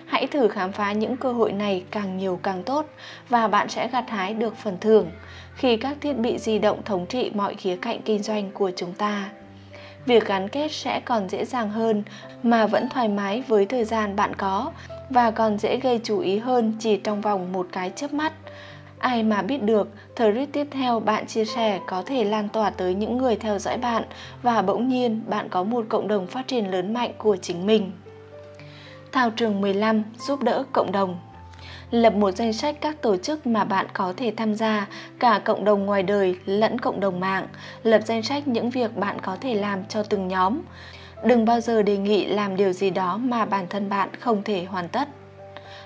Hãy 0.05 0.27
thử 0.27 0.47
khám 0.47 0.71
phá 0.71 0.91
những 0.91 1.17
cơ 1.17 1.31
hội 1.31 1.51
này 1.51 1.83
càng 1.91 2.17
nhiều 2.17 2.39
càng 2.43 2.63
tốt 2.63 2.85
và 3.29 3.47
bạn 3.47 3.69
sẽ 3.69 3.87
gặt 3.87 4.09
hái 4.09 4.33
được 4.33 4.57
phần 4.57 4.77
thưởng 4.81 5.11
khi 5.55 5.77
các 5.77 5.97
thiết 6.01 6.13
bị 6.13 6.37
di 6.37 6.59
động 6.59 6.83
thống 6.85 7.05
trị 7.05 7.31
mọi 7.33 7.55
khía 7.55 7.75
cạnh 7.75 8.01
kinh 8.01 8.23
doanh 8.23 8.51
của 8.51 8.71
chúng 8.75 8.93
ta. 8.93 9.29
Việc 10.05 10.25
gắn 10.25 10.49
kết 10.49 10.71
sẽ 10.71 10.99
còn 10.99 11.29
dễ 11.29 11.45
dàng 11.45 11.69
hơn 11.69 12.03
mà 12.43 12.67
vẫn 12.67 12.89
thoải 12.89 13.07
mái 13.07 13.43
với 13.47 13.65
thời 13.65 13.85
gian 13.85 14.15
bạn 14.15 14.35
có 14.35 14.71
và 15.09 15.31
còn 15.31 15.57
dễ 15.57 15.77
gây 15.77 15.99
chú 16.03 16.19
ý 16.19 16.37
hơn 16.37 16.73
chỉ 16.79 16.97
trong 16.97 17.21
vòng 17.21 17.51
một 17.51 17.67
cái 17.71 17.91
chớp 17.95 18.13
mắt. 18.13 18.33
Ai 18.99 19.23
mà 19.23 19.41
biết 19.41 19.63
được, 19.63 19.89
thread 20.15 20.49
tiếp 20.51 20.67
theo 20.71 20.99
bạn 20.99 21.27
chia 21.27 21.45
sẻ 21.45 21.79
có 21.87 22.03
thể 22.05 22.23
lan 22.23 22.49
tỏa 22.49 22.69
tới 22.69 22.93
những 22.93 23.17
người 23.17 23.35
theo 23.35 23.59
dõi 23.59 23.77
bạn 23.77 24.03
và 24.41 24.61
bỗng 24.61 24.87
nhiên 24.87 25.21
bạn 25.27 25.49
có 25.49 25.63
một 25.63 25.85
cộng 25.89 26.07
đồng 26.07 26.27
phát 26.27 26.47
triển 26.47 26.71
lớn 26.71 26.93
mạnh 26.93 27.11
của 27.17 27.37
chính 27.37 27.65
mình. 27.65 27.91
Thao 29.11 29.29
trường 29.29 29.61
15 29.61 30.03
giúp 30.27 30.43
đỡ 30.43 30.63
cộng 30.73 30.91
đồng 30.91 31.19
Lập 31.91 32.13
một 32.13 32.31
danh 32.31 32.53
sách 32.53 32.75
các 32.81 33.01
tổ 33.01 33.17
chức 33.17 33.47
mà 33.47 33.63
bạn 33.63 33.87
có 33.93 34.13
thể 34.17 34.33
tham 34.37 34.55
gia, 34.55 34.87
cả 35.19 35.41
cộng 35.45 35.65
đồng 35.65 35.85
ngoài 35.85 36.03
đời 36.03 36.35
lẫn 36.45 36.79
cộng 36.79 36.99
đồng 36.99 37.19
mạng. 37.19 37.47
Lập 37.83 38.01
danh 38.05 38.23
sách 38.23 38.47
những 38.47 38.69
việc 38.69 38.97
bạn 38.97 39.17
có 39.21 39.37
thể 39.41 39.53
làm 39.53 39.85
cho 39.85 40.03
từng 40.03 40.27
nhóm. 40.27 40.61
Đừng 41.23 41.45
bao 41.45 41.59
giờ 41.59 41.81
đề 41.81 41.97
nghị 41.97 42.25
làm 42.25 42.55
điều 42.55 42.73
gì 42.73 42.89
đó 42.89 43.17
mà 43.17 43.45
bản 43.45 43.65
thân 43.69 43.89
bạn 43.89 44.09
không 44.19 44.43
thể 44.43 44.63
hoàn 44.63 44.89
tất. 44.89 45.07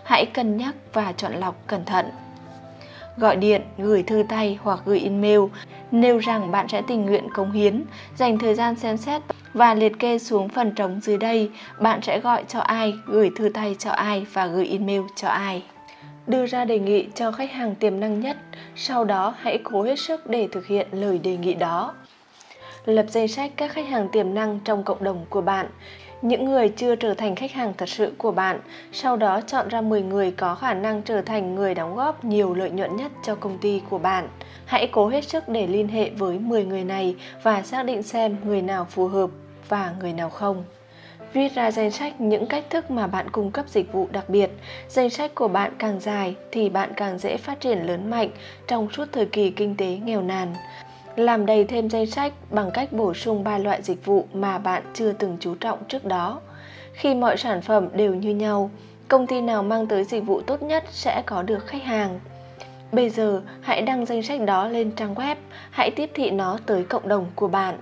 Hãy 0.04 0.26
cân 0.26 0.58
nhắc 0.58 0.76
và 0.94 1.14
chọn 1.18 1.34
lọc 1.34 1.68
cẩn 1.68 1.86
thận 1.86 2.06
gọi 3.18 3.36
điện, 3.36 3.62
gửi 3.78 4.04
thư 4.04 4.24
tay 4.30 4.58
hoặc 4.62 4.80
gửi 4.86 5.00
email, 5.00 5.40
nêu 5.92 6.20
rằng 6.20 6.52
bạn 6.52 6.68
sẽ 6.68 6.82
tình 6.88 7.06
nguyện 7.06 7.28
cống 7.34 7.52
hiến, 7.52 7.84
dành 8.16 8.38
thời 8.40 8.56
gian 8.56 8.76
xem 8.76 8.98
xét 8.98 9.22
và 9.54 9.74
liệt 9.74 10.00
kê 10.00 10.20
xuống 10.20 10.50
phần 10.50 10.72
trống 10.72 11.00
dưới 11.04 11.18
đây 11.18 11.52
bạn 11.80 12.02
sẽ 12.02 12.20
gọi 12.20 12.44
cho 12.48 12.60
ai, 12.60 12.94
gửi 13.06 13.32
thư 13.36 13.50
tay 13.50 13.76
cho 13.80 13.92
ai 13.92 14.26
và 14.34 14.48
gửi 14.48 14.68
email 14.68 15.02
cho 15.16 15.28
ai. 15.28 15.64
Đưa 16.28 16.46
ra 16.46 16.66
đề 16.66 16.80
nghị 16.80 17.08
cho 17.16 17.32
khách 17.32 17.52
hàng 17.52 17.76
tiềm 17.76 18.00
năng 18.00 18.20
nhất, 18.20 18.38
sau 18.76 19.06
đó 19.06 19.34
hãy 19.38 19.60
cố 19.64 19.84
hết 19.84 20.00
sức 20.00 20.30
để 20.30 20.48
thực 20.52 20.68
hiện 20.68 20.88
lời 20.92 21.20
đề 21.20 21.38
nghị 21.38 21.54
đó. 21.54 21.94
Lập 22.86 23.06
danh 23.10 23.28
sách 23.28 23.52
các 23.56 23.72
khách 23.72 23.88
hàng 23.88 24.08
tiềm 24.12 24.34
năng 24.34 24.60
trong 24.66 24.84
cộng 24.84 25.04
đồng 25.04 25.26
của 25.30 25.42
bạn 25.42 25.68
những 26.24 26.46
người 26.46 26.70
chưa 26.70 26.96
trở 26.96 27.14
thành 27.14 27.36
khách 27.36 27.52
hàng 27.52 27.74
thật 27.78 27.90
sự 27.90 28.14
của 28.18 28.32
bạn, 28.32 28.60
sau 28.92 29.18
đó 29.18 29.42
chọn 29.42 29.68
ra 29.68 29.82
10 29.82 30.02
người 30.02 30.32
có 30.32 30.56
khả 30.56 30.74
năng 30.74 31.02
trở 31.02 31.22
thành 31.22 31.56
người 31.56 31.76
đóng 31.76 31.96
góp 31.96 32.26
nhiều 32.26 32.54
lợi 32.54 32.70
nhuận 32.70 32.96
nhất 32.96 33.12
cho 33.24 33.36
công 33.36 33.58
ty 33.58 33.82
của 33.90 33.98
bạn. 33.98 34.28
Hãy 34.66 34.88
cố 34.92 35.08
hết 35.08 35.24
sức 35.24 35.50
để 35.50 35.68
liên 35.68 35.88
hệ 35.88 36.10
với 36.10 36.40
10 36.40 36.66
người 36.66 36.84
này 36.84 37.16
và 37.44 37.62
xác 37.62 37.84
định 37.84 38.04
xem 38.04 38.36
người 38.46 38.62
nào 38.62 38.86
phù 38.90 39.08
hợp 39.08 39.30
và 39.70 39.94
người 40.00 40.14
nào 40.14 40.30
không. 40.30 40.64
Viết 41.34 41.56
ra 41.56 41.72
danh 41.72 41.92
sách 41.92 42.22
những 42.22 42.46
cách 42.46 42.66
thức 42.70 42.92
mà 42.92 43.08
bạn 43.08 43.30
cung 43.30 43.52
cấp 43.52 43.66
dịch 43.70 43.94
vụ 43.94 44.08
đặc 44.12 44.30
biệt. 44.30 44.50
Danh 44.90 45.10
sách 45.10 45.36
của 45.36 45.48
bạn 45.48 45.72
càng 45.78 46.00
dài 46.00 46.36
thì 46.52 46.70
bạn 46.70 46.92
càng 46.96 47.18
dễ 47.18 47.38
phát 47.38 47.60
triển 47.60 47.88
lớn 47.88 48.10
mạnh 48.10 48.30
trong 48.68 48.90
suốt 48.90 49.06
thời 49.12 49.26
kỳ 49.26 49.50
kinh 49.50 49.76
tế 49.78 50.00
nghèo 50.04 50.22
nàn 50.22 50.54
làm 51.16 51.46
đầy 51.46 51.66
thêm 51.66 51.90
danh 51.90 52.06
sách 52.06 52.34
bằng 52.50 52.72
cách 52.74 52.94
bổ 52.94 53.14
sung 53.14 53.44
ba 53.44 53.58
loại 53.58 53.82
dịch 53.82 54.06
vụ 54.06 54.26
mà 54.34 54.58
bạn 54.58 54.84
chưa 54.94 55.12
từng 55.12 55.38
chú 55.40 55.56
trọng 55.56 55.80
trước 55.88 56.06
đó. 56.06 56.42
Khi 56.94 57.16
mọi 57.16 57.38
sản 57.38 57.62
phẩm 57.62 57.88
đều 57.94 58.16
như 58.16 58.36
nhau, 58.36 58.72
công 59.08 59.28
ty 59.28 59.42
nào 59.42 59.64
mang 59.64 59.88
tới 59.88 60.04
dịch 60.04 60.26
vụ 60.26 60.42
tốt 60.42 60.62
nhất 60.62 60.84
sẽ 60.92 61.24
có 61.26 61.42
được 61.42 61.68
khách 61.68 61.84
hàng. 61.84 62.20
Bây 62.92 63.10
giờ, 63.10 63.42
hãy 63.62 63.82
đăng 63.82 64.06
danh 64.06 64.24
sách 64.24 64.42
đó 64.42 64.68
lên 64.68 64.92
trang 64.92 65.16
web, 65.16 65.36
hãy 65.72 65.92
tiếp 65.92 66.12
thị 66.14 66.32
nó 66.32 66.58
tới 66.66 66.84
cộng 66.84 67.08
đồng 67.08 67.26
của 67.36 67.48
bạn. 67.48 67.78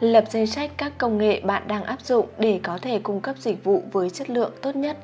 Lập 0.00 0.24
danh 0.30 0.46
sách 0.46 0.70
các 0.76 0.92
công 0.98 1.18
nghệ 1.18 1.40
bạn 1.40 1.62
đang 1.66 1.84
áp 1.84 2.00
dụng 2.00 2.26
để 2.38 2.60
có 2.62 2.78
thể 2.82 2.98
cung 2.98 3.20
cấp 3.20 3.36
dịch 3.38 3.64
vụ 3.64 3.82
với 3.92 4.10
chất 4.10 4.30
lượng 4.30 4.52
tốt 4.62 4.76
nhất. 4.76 4.96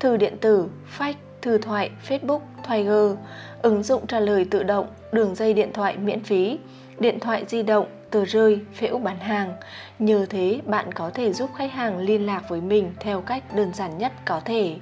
Thư 0.00 0.16
điện 0.16 0.36
tử, 0.40 0.68
fax, 0.98 1.14
thư 1.42 1.58
thoại, 1.58 1.90
Facebook, 2.08 2.40
Tiger, 2.68 3.16
ứng 3.62 3.82
dụng 3.82 4.06
trả 4.06 4.20
lời 4.20 4.46
tự 4.50 4.62
động, 4.62 4.86
đường 5.12 5.34
dây 5.34 5.54
điện 5.54 5.70
thoại 5.72 5.96
miễn 5.96 6.20
phí, 6.24 6.58
điện 7.00 7.20
thoại 7.20 7.44
di 7.48 7.62
động, 7.62 7.86
tờ 8.10 8.24
rơi, 8.24 8.60
phễu 8.74 8.98
bán 8.98 9.18
hàng. 9.18 9.52
Nhờ 9.98 10.26
thế, 10.30 10.60
bạn 10.66 10.92
có 10.92 11.10
thể 11.14 11.32
giúp 11.32 11.50
khách 11.56 11.72
hàng 11.72 11.98
liên 11.98 12.26
lạc 12.26 12.48
với 12.48 12.60
mình 12.60 12.92
theo 13.00 13.20
cách 13.20 13.54
đơn 13.54 13.74
giản 13.74 13.98
nhất 13.98 14.12
có 14.24 14.40
thể. 14.44 14.76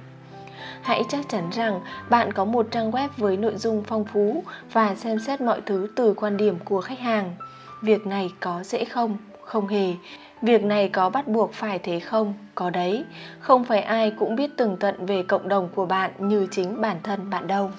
Hãy 0.81 1.03
chắc 1.09 1.29
chắn 1.29 1.49
rằng 1.49 1.79
bạn 2.09 2.33
có 2.33 2.45
một 2.45 2.67
trang 2.71 2.91
web 2.91 3.09
với 3.17 3.37
nội 3.37 3.55
dung 3.57 3.83
phong 3.87 4.05
phú 4.05 4.43
và 4.71 4.95
xem 4.95 5.19
xét 5.19 5.41
mọi 5.41 5.61
thứ 5.65 5.87
từ 5.95 6.13
quan 6.13 6.37
điểm 6.37 6.59
của 6.65 6.81
khách 6.81 6.99
hàng. 6.99 7.35
Việc 7.81 8.07
này 8.07 8.29
có 8.39 8.63
dễ 8.63 8.85
không? 8.85 9.17
Không 9.41 9.67
hề. 9.67 9.93
Việc 10.41 10.63
này 10.63 10.89
có 10.89 11.09
bắt 11.09 11.27
buộc 11.27 11.53
phải 11.53 11.79
thế 11.79 11.99
không? 11.99 12.33
Có 12.55 12.69
đấy. 12.69 13.05
Không 13.39 13.63
phải 13.63 13.81
ai 13.81 14.11
cũng 14.11 14.35
biết 14.35 14.57
tường 14.57 14.77
tận 14.79 15.05
về 15.05 15.23
cộng 15.23 15.47
đồng 15.49 15.69
của 15.75 15.85
bạn 15.85 16.11
như 16.19 16.47
chính 16.51 16.81
bản 16.81 16.97
thân 17.03 17.29
bạn 17.29 17.47
đâu. 17.47 17.71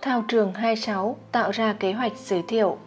Thao 0.00 0.24
trường 0.28 0.54
26 0.54 1.16
tạo 1.32 1.50
ra 1.50 1.72
kế 1.72 1.92
hoạch 1.92 2.12
giới 2.16 2.42
thiệu. 2.48 2.78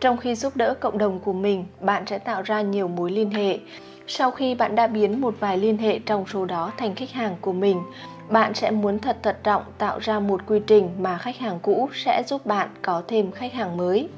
Trong 0.00 0.16
khi 0.16 0.34
giúp 0.34 0.56
đỡ 0.56 0.74
cộng 0.80 0.98
đồng 0.98 1.20
của 1.20 1.32
mình, 1.32 1.64
bạn 1.80 2.06
sẽ 2.06 2.18
tạo 2.18 2.42
ra 2.42 2.60
nhiều 2.60 2.88
mối 2.88 3.10
liên 3.10 3.30
hệ. 3.30 3.58
Sau 4.06 4.30
khi 4.30 4.54
bạn 4.54 4.74
đã 4.74 4.86
biến 4.86 5.20
một 5.20 5.34
vài 5.40 5.58
liên 5.58 5.78
hệ 5.78 5.98
trong 5.98 6.26
số 6.26 6.44
đó 6.44 6.72
thành 6.76 6.94
khách 6.94 7.10
hàng 7.10 7.36
của 7.40 7.52
mình, 7.52 7.82
bạn 8.28 8.54
sẽ 8.54 8.70
muốn 8.70 8.98
thật 8.98 9.16
thận 9.22 9.36
trọng 9.42 9.62
tạo 9.78 9.98
ra 9.98 10.20
một 10.20 10.40
quy 10.46 10.60
trình 10.66 10.90
mà 10.98 11.18
khách 11.18 11.36
hàng 11.36 11.58
cũ 11.62 11.88
sẽ 11.94 12.22
giúp 12.26 12.46
bạn 12.46 12.68
có 12.82 13.02
thêm 13.08 13.32
khách 13.32 13.52
hàng 13.52 13.76
mới. 13.76 14.08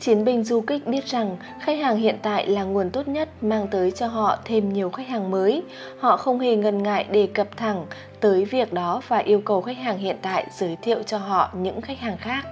Chiến 0.00 0.24
binh 0.24 0.44
du 0.44 0.60
kích 0.60 0.86
biết 0.86 1.06
rằng 1.06 1.36
khách 1.60 1.78
hàng 1.78 1.96
hiện 1.96 2.16
tại 2.22 2.46
là 2.46 2.64
nguồn 2.64 2.90
tốt 2.90 3.08
nhất 3.08 3.28
mang 3.42 3.68
tới 3.70 3.90
cho 3.90 4.06
họ 4.06 4.38
thêm 4.44 4.72
nhiều 4.72 4.90
khách 4.90 5.08
hàng 5.08 5.30
mới. 5.30 5.62
Họ 5.98 6.16
không 6.16 6.40
hề 6.40 6.56
ngần 6.56 6.82
ngại 6.82 7.04
đề 7.10 7.26
cập 7.26 7.56
thẳng 7.56 7.86
tới 8.20 8.44
việc 8.44 8.72
đó 8.72 9.02
và 9.08 9.18
yêu 9.18 9.40
cầu 9.40 9.62
khách 9.62 9.76
hàng 9.76 9.98
hiện 9.98 10.16
tại 10.22 10.46
giới 10.52 10.76
thiệu 10.82 11.02
cho 11.02 11.18
họ 11.18 11.50
những 11.54 11.80
khách 11.80 11.98
hàng 11.98 12.16
khác. 12.16 12.46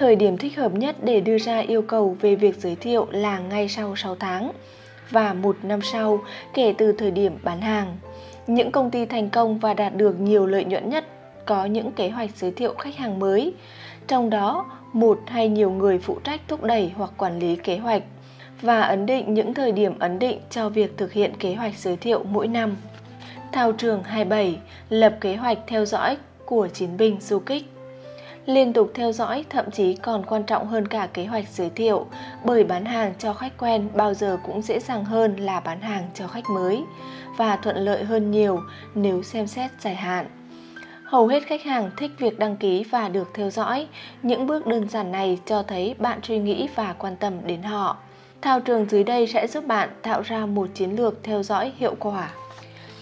Thời 0.00 0.16
điểm 0.16 0.36
thích 0.36 0.56
hợp 0.56 0.74
nhất 0.74 0.96
để 1.02 1.20
đưa 1.20 1.38
ra 1.38 1.58
yêu 1.58 1.82
cầu 1.82 2.16
về 2.20 2.34
việc 2.34 2.56
giới 2.56 2.76
thiệu 2.76 3.06
là 3.10 3.38
ngay 3.38 3.68
sau 3.68 3.96
6 3.96 4.14
tháng 4.14 4.52
và 5.10 5.32
một 5.32 5.56
năm 5.62 5.80
sau 5.82 6.20
kể 6.54 6.74
từ 6.78 6.92
thời 6.92 7.10
điểm 7.10 7.38
bán 7.42 7.60
hàng. 7.60 7.96
Những 8.46 8.70
công 8.72 8.90
ty 8.90 9.06
thành 9.06 9.30
công 9.30 9.58
và 9.58 9.74
đạt 9.74 9.96
được 9.96 10.20
nhiều 10.20 10.46
lợi 10.46 10.64
nhuận 10.64 10.90
nhất 10.90 11.04
có 11.46 11.64
những 11.64 11.92
kế 11.92 12.08
hoạch 12.08 12.30
giới 12.36 12.50
thiệu 12.50 12.74
khách 12.78 12.96
hàng 12.96 13.18
mới. 13.18 13.54
Trong 14.06 14.30
đó, 14.30 14.66
một 14.92 15.20
hay 15.26 15.48
nhiều 15.48 15.70
người 15.70 15.98
phụ 15.98 16.18
trách 16.24 16.40
thúc 16.48 16.62
đẩy 16.62 16.92
hoặc 16.94 17.10
quản 17.16 17.38
lý 17.38 17.56
kế 17.56 17.76
hoạch 17.76 18.02
và 18.62 18.80
ấn 18.80 19.06
định 19.06 19.34
những 19.34 19.54
thời 19.54 19.72
điểm 19.72 19.98
ấn 19.98 20.18
định 20.18 20.38
cho 20.50 20.68
việc 20.68 20.96
thực 20.96 21.12
hiện 21.12 21.32
kế 21.38 21.54
hoạch 21.54 21.78
giới 21.78 21.96
thiệu 21.96 22.22
mỗi 22.24 22.48
năm. 22.48 22.76
Thao 23.52 23.72
trường 23.72 24.02
27 24.02 24.58
lập 24.88 25.16
kế 25.20 25.36
hoạch 25.36 25.58
theo 25.66 25.84
dõi 25.84 26.16
của 26.44 26.68
chiến 26.68 26.96
binh 26.96 27.16
du 27.20 27.38
kích. 27.38 27.64
Liên 28.46 28.72
tục 28.72 28.90
theo 28.94 29.12
dõi, 29.12 29.44
thậm 29.50 29.70
chí 29.70 29.96
còn 29.96 30.26
quan 30.26 30.42
trọng 30.42 30.66
hơn 30.66 30.88
cả 30.88 31.08
kế 31.14 31.24
hoạch 31.24 31.48
giới 31.48 31.70
thiệu 31.70 32.06
bởi 32.44 32.64
bán 32.64 32.84
hàng 32.84 33.14
cho 33.18 33.32
khách 33.32 33.58
quen 33.58 33.88
bao 33.94 34.14
giờ 34.14 34.38
cũng 34.46 34.62
dễ 34.62 34.80
dàng 34.80 35.04
hơn 35.04 35.36
là 35.36 35.60
bán 35.60 35.80
hàng 35.80 36.10
cho 36.14 36.26
khách 36.26 36.50
mới 36.50 36.82
và 37.36 37.56
thuận 37.56 37.76
lợi 37.76 38.04
hơn 38.04 38.30
nhiều 38.30 38.60
nếu 38.94 39.22
xem 39.22 39.46
xét 39.46 39.70
dài 39.80 39.94
hạn. 39.94 40.26
Hầu 41.04 41.26
hết 41.26 41.42
khách 41.46 41.62
hàng 41.62 41.90
thích 41.96 42.10
việc 42.18 42.38
đăng 42.38 42.56
ký 42.56 42.84
và 42.90 43.08
được 43.08 43.30
theo 43.34 43.50
dõi. 43.50 43.86
Những 44.22 44.46
bước 44.46 44.66
đơn 44.66 44.88
giản 44.88 45.12
này 45.12 45.38
cho 45.46 45.62
thấy 45.62 45.94
bạn 45.98 46.20
suy 46.22 46.38
nghĩ 46.38 46.68
và 46.74 46.94
quan 46.98 47.16
tâm 47.16 47.46
đến 47.46 47.62
họ. 47.62 47.96
Thao 48.42 48.60
trường 48.60 48.86
dưới 48.90 49.04
đây 49.04 49.26
sẽ 49.26 49.46
giúp 49.46 49.66
bạn 49.66 49.88
tạo 50.02 50.22
ra 50.22 50.46
một 50.46 50.68
chiến 50.74 50.96
lược 50.96 51.14
theo 51.22 51.42
dõi 51.42 51.72
hiệu 51.76 51.94
quả. 51.98 52.30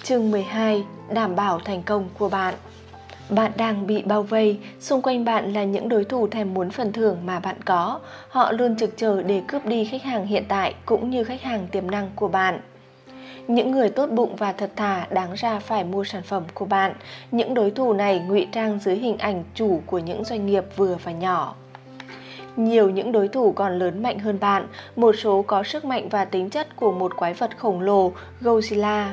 Chương 0.02 0.30
12: 0.30 0.84
Đảm 1.10 1.36
bảo 1.36 1.58
thành 1.58 1.82
công 1.82 2.08
của 2.18 2.28
bạn. 2.28 2.54
Bạn 3.30 3.52
đang 3.56 3.86
bị 3.86 4.02
bao 4.02 4.22
vây, 4.22 4.58
xung 4.80 5.02
quanh 5.02 5.24
bạn 5.24 5.52
là 5.52 5.64
những 5.64 5.88
đối 5.88 6.04
thủ 6.04 6.28
thèm 6.28 6.54
muốn 6.54 6.70
phần 6.70 6.92
thưởng 6.92 7.16
mà 7.24 7.40
bạn 7.40 7.56
có. 7.64 8.00
Họ 8.28 8.52
luôn 8.52 8.76
trực 8.76 8.96
chờ 8.96 9.22
để 9.22 9.42
cướp 9.48 9.66
đi 9.66 9.84
khách 9.84 10.02
hàng 10.02 10.26
hiện 10.26 10.44
tại 10.48 10.74
cũng 10.86 11.10
như 11.10 11.24
khách 11.24 11.42
hàng 11.42 11.66
tiềm 11.72 11.90
năng 11.90 12.10
của 12.16 12.28
bạn. 12.28 12.60
Những 13.48 13.70
người 13.70 13.90
tốt 13.90 14.10
bụng 14.10 14.36
và 14.36 14.52
thật 14.52 14.70
thà 14.76 15.06
đáng 15.10 15.32
ra 15.34 15.58
phải 15.58 15.84
mua 15.84 16.04
sản 16.04 16.22
phẩm 16.22 16.42
của 16.54 16.64
bạn. 16.64 16.94
Những 17.30 17.54
đối 17.54 17.70
thủ 17.70 17.92
này 17.92 18.18
ngụy 18.18 18.48
trang 18.52 18.78
dưới 18.78 18.96
hình 18.96 19.18
ảnh 19.18 19.44
chủ 19.54 19.80
của 19.86 19.98
những 19.98 20.24
doanh 20.24 20.46
nghiệp 20.46 20.64
vừa 20.76 20.96
và 21.04 21.12
nhỏ. 21.12 21.54
Nhiều 22.56 22.90
những 22.90 23.12
đối 23.12 23.28
thủ 23.28 23.52
còn 23.52 23.78
lớn 23.78 24.02
mạnh 24.02 24.18
hơn 24.18 24.40
bạn, 24.40 24.66
một 24.96 25.14
số 25.18 25.42
có 25.42 25.62
sức 25.62 25.84
mạnh 25.84 26.08
và 26.08 26.24
tính 26.24 26.50
chất 26.50 26.76
của 26.76 26.92
một 26.92 27.16
quái 27.16 27.34
vật 27.34 27.58
khổng 27.58 27.80
lồ, 27.80 28.12
Godzilla. 28.40 29.06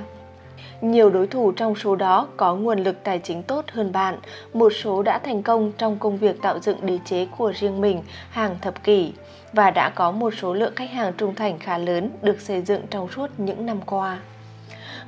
Nhiều 0.81 1.09
đối 1.09 1.27
thủ 1.27 1.51
trong 1.51 1.75
số 1.75 1.95
đó 1.95 2.27
có 2.37 2.55
nguồn 2.55 2.79
lực 2.79 3.03
tài 3.03 3.19
chính 3.19 3.43
tốt 3.43 3.65
hơn 3.71 3.91
bạn, 3.91 4.19
một 4.53 4.73
số 4.83 5.03
đã 5.03 5.19
thành 5.19 5.43
công 5.43 5.71
trong 5.77 5.97
công 5.99 6.17
việc 6.17 6.41
tạo 6.41 6.59
dựng 6.59 6.85
đế 6.85 6.99
chế 7.05 7.27
của 7.37 7.53
riêng 7.55 7.81
mình 7.81 8.01
hàng 8.29 8.57
thập 8.61 8.83
kỷ 8.83 9.13
và 9.53 9.71
đã 9.71 9.89
có 9.89 10.11
một 10.11 10.33
số 10.41 10.53
lượng 10.53 10.73
khách 10.75 10.89
hàng 10.89 11.13
trung 11.17 11.35
thành 11.35 11.59
khá 11.59 11.77
lớn 11.77 12.09
được 12.21 12.41
xây 12.41 12.61
dựng 12.61 12.81
trong 12.89 13.09
suốt 13.11 13.29
những 13.37 13.65
năm 13.65 13.79
qua. 13.85 14.19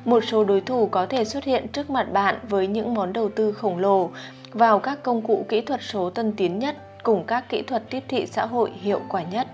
Một 0.05 0.23
số 0.23 0.43
đối 0.43 0.61
thủ 0.61 0.87
có 0.87 1.05
thể 1.05 1.23
xuất 1.23 1.43
hiện 1.43 1.67
trước 1.67 1.89
mặt 1.89 2.11
bạn 2.13 2.35
với 2.49 2.67
những 2.67 2.93
món 2.93 3.13
đầu 3.13 3.29
tư 3.29 3.51
khổng 3.51 3.77
lồ 3.77 4.09
vào 4.53 4.79
các 4.79 5.03
công 5.03 5.21
cụ 5.21 5.45
kỹ 5.49 5.61
thuật 5.61 5.79
số 5.83 6.09
tân 6.09 6.33
tiến 6.33 6.59
nhất 6.59 6.75
cùng 7.03 7.23
các 7.23 7.49
kỹ 7.49 7.61
thuật 7.61 7.83
tiếp 7.89 8.03
thị 8.07 8.25
xã 8.25 8.45
hội 8.45 8.71
hiệu 8.71 9.01
quả 9.09 9.23
nhất. 9.23 9.47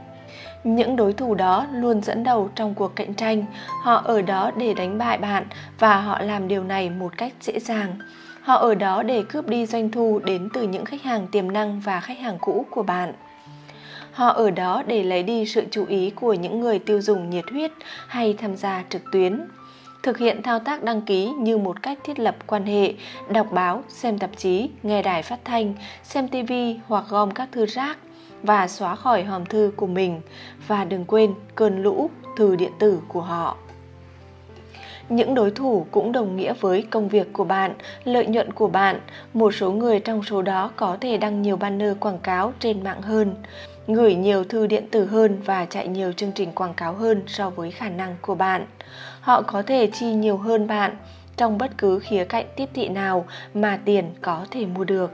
Những 0.64 0.96
đối 0.96 1.14
thủ 1.14 1.36
đó 1.36 1.66
luôn 1.74 2.02
dẫn 2.02 2.24
đầu 2.24 2.50
trong 2.56 2.74
cuộc 2.76 2.96
cạnh 2.96 3.14
tranh, 3.14 3.46
họ 3.82 3.96
ở 3.96 4.22
đó 4.22 4.52
để 4.58 4.74
đánh 4.74 4.98
bại 4.98 5.18
bạn 5.18 5.46
và 5.80 6.02
họ 6.02 6.22
làm 6.22 6.48
điều 6.48 6.64
này 6.64 6.90
một 6.90 7.18
cách 7.18 7.34
dễ 7.42 7.60
dàng. 7.60 7.96
Họ 8.42 8.56
ở 8.56 8.76
đó 8.76 9.04
để 9.04 9.24
cướp 9.30 9.48
đi 9.48 9.66
doanh 9.66 9.92
thu 9.92 10.20
đến 10.26 10.50
từ 10.54 10.64
những 10.68 10.86
khách 10.86 11.02
hàng 11.02 11.28
tiềm 11.32 11.52
năng 11.52 11.80
và 11.80 12.00
khách 12.00 12.20
hàng 12.20 12.38
cũ 12.42 12.66
của 12.70 12.84
bạn. 12.84 13.14
Họ 14.12 14.28
ở 14.28 14.52
đó 14.52 14.84
để 14.88 15.04
lấy 15.04 15.24
đi 15.24 15.46
sự 15.46 15.64
chú 15.72 15.86
ý 15.86 16.10
của 16.10 16.34
những 16.34 16.60
người 16.60 16.80
tiêu 16.80 17.02
dùng 17.02 17.30
nhiệt 17.30 17.46
huyết 17.52 17.72
hay 18.08 18.34
tham 18.34 18.56
gia 18.56 18.84
trực 18.90 19.02
tuyến. 19.12 19.42
Thực 20.04 20.18
hiện 20.18 20.42
thao 20.44 20.60
tác 20.60 20.84
đăng 20.84 21.02
ký 21.02 21.30
như 21.30 21.58
một 21.58 21.82
cách 21.82 22.00
thiết 22.04 22.20
lập 22.20 22.36
quan 22.48 22.66
hệ, 22.66 22.94
đọc 23.30 23.48
báo, 23.52 23.84
xem 23.90 24.20
tạp 24.20 24.30
chí, 24.38 24.70
nghe 24.84 25.02
đài 25.02 25.24
phát 25.24 25.40
thanh, 25.46 25.74
xem 26.04 26.28
TV 26.28 26.54
hoặc 26.88 27.06
gom 27.10 27.32
các 27.32 27.50
thư 27.52 27.66
rác 27.66 27.98
và 28.44 28.68
xóa 28.68 28.96
khỏi 28.96 29.24
hòm 29.24 29.46
thư 29.46 29.72
của 29.76 29.88
mình 29.88 30.22
và 30.68 30.84
đừng 30.84 31.06
quên 31.06 31.34
cơn 31.56 31.84
lũ 31.84 32.10
thư 32.38 32.56
điện 32.56 32.72
tử 32.80 33.00
của 33.08 33.22
họ. 33.22 33.58
Những 35.10 35.36
đối 35.36 35.52
thủ 35.52 35.86
cũng 35.92 36.12
đồng 36.12 36.36
nghĩa 36.36 36.54
với 36.54 36.82
công 36.82 37.10
việc 37.10 37.34
của 37.34 37.44
bạn, 37.44 37.74
lợi 38.04 38.26
nhuận 38.26 38.54
của 38.54 38.68
bạn. 38.68 39.00
Một 39.34 39.52
số 39.52 39.72
người 39.72 40.00
trong 40.00 40.24
số 40.24 40.42
đó 40.42 40.72
có 40.76 40.98
thể 41.02 41.18
đăng 41.18 41.42
nhiều 41.42 41.58
banner 41.58 41.98
quảng 42.00 42.20
cáo 42.20 42.54
trên 42.60 42.84
mạng 42.84 43.02
hơn 43.02 43.36
gửi 43.88 44.16
nhiều 44.16 44.44
thư 44.44 44.68
điện 44.68 44.88
tử 44.92 45.06
hơn 45.06 45.42
và 45.46 45.66
chạy 45.66 45.88
nhiều 45.88 46.14
chương 46.14 46.32
trình 46.32 46.52
quảng 46.52 46.74
cáo 46.74 46.94
hơn 46.94 47.24
so 47.28 47.50
với 47.50 47.72
khả 47.72 47.90
năng 47.90 48.16
của 48.22 48.36
bạn. 48.36 48.66
Họ 49.22 49.42
có 49.42 49.62
thể 49.62 49.90
chi 49.94 50.14
nhiều 50.14 50.38
hơn 50.38 50.68
bạn 50.68 50.96
trong 51.38 51.58
bất 51.58 51.72
cứ 51.78 52.00
khía 52.00 52.26
cạnh 52.26 52.46
tiếp 52.56 52.70
thị 52.74 52.90
nào 52.90 53.26
mà 53.54 53.80
tiền 53.86 54.14
có 54.22 54.46
thể 54.52 54.66
mua 54.66 54.84
được. 54.84 55.12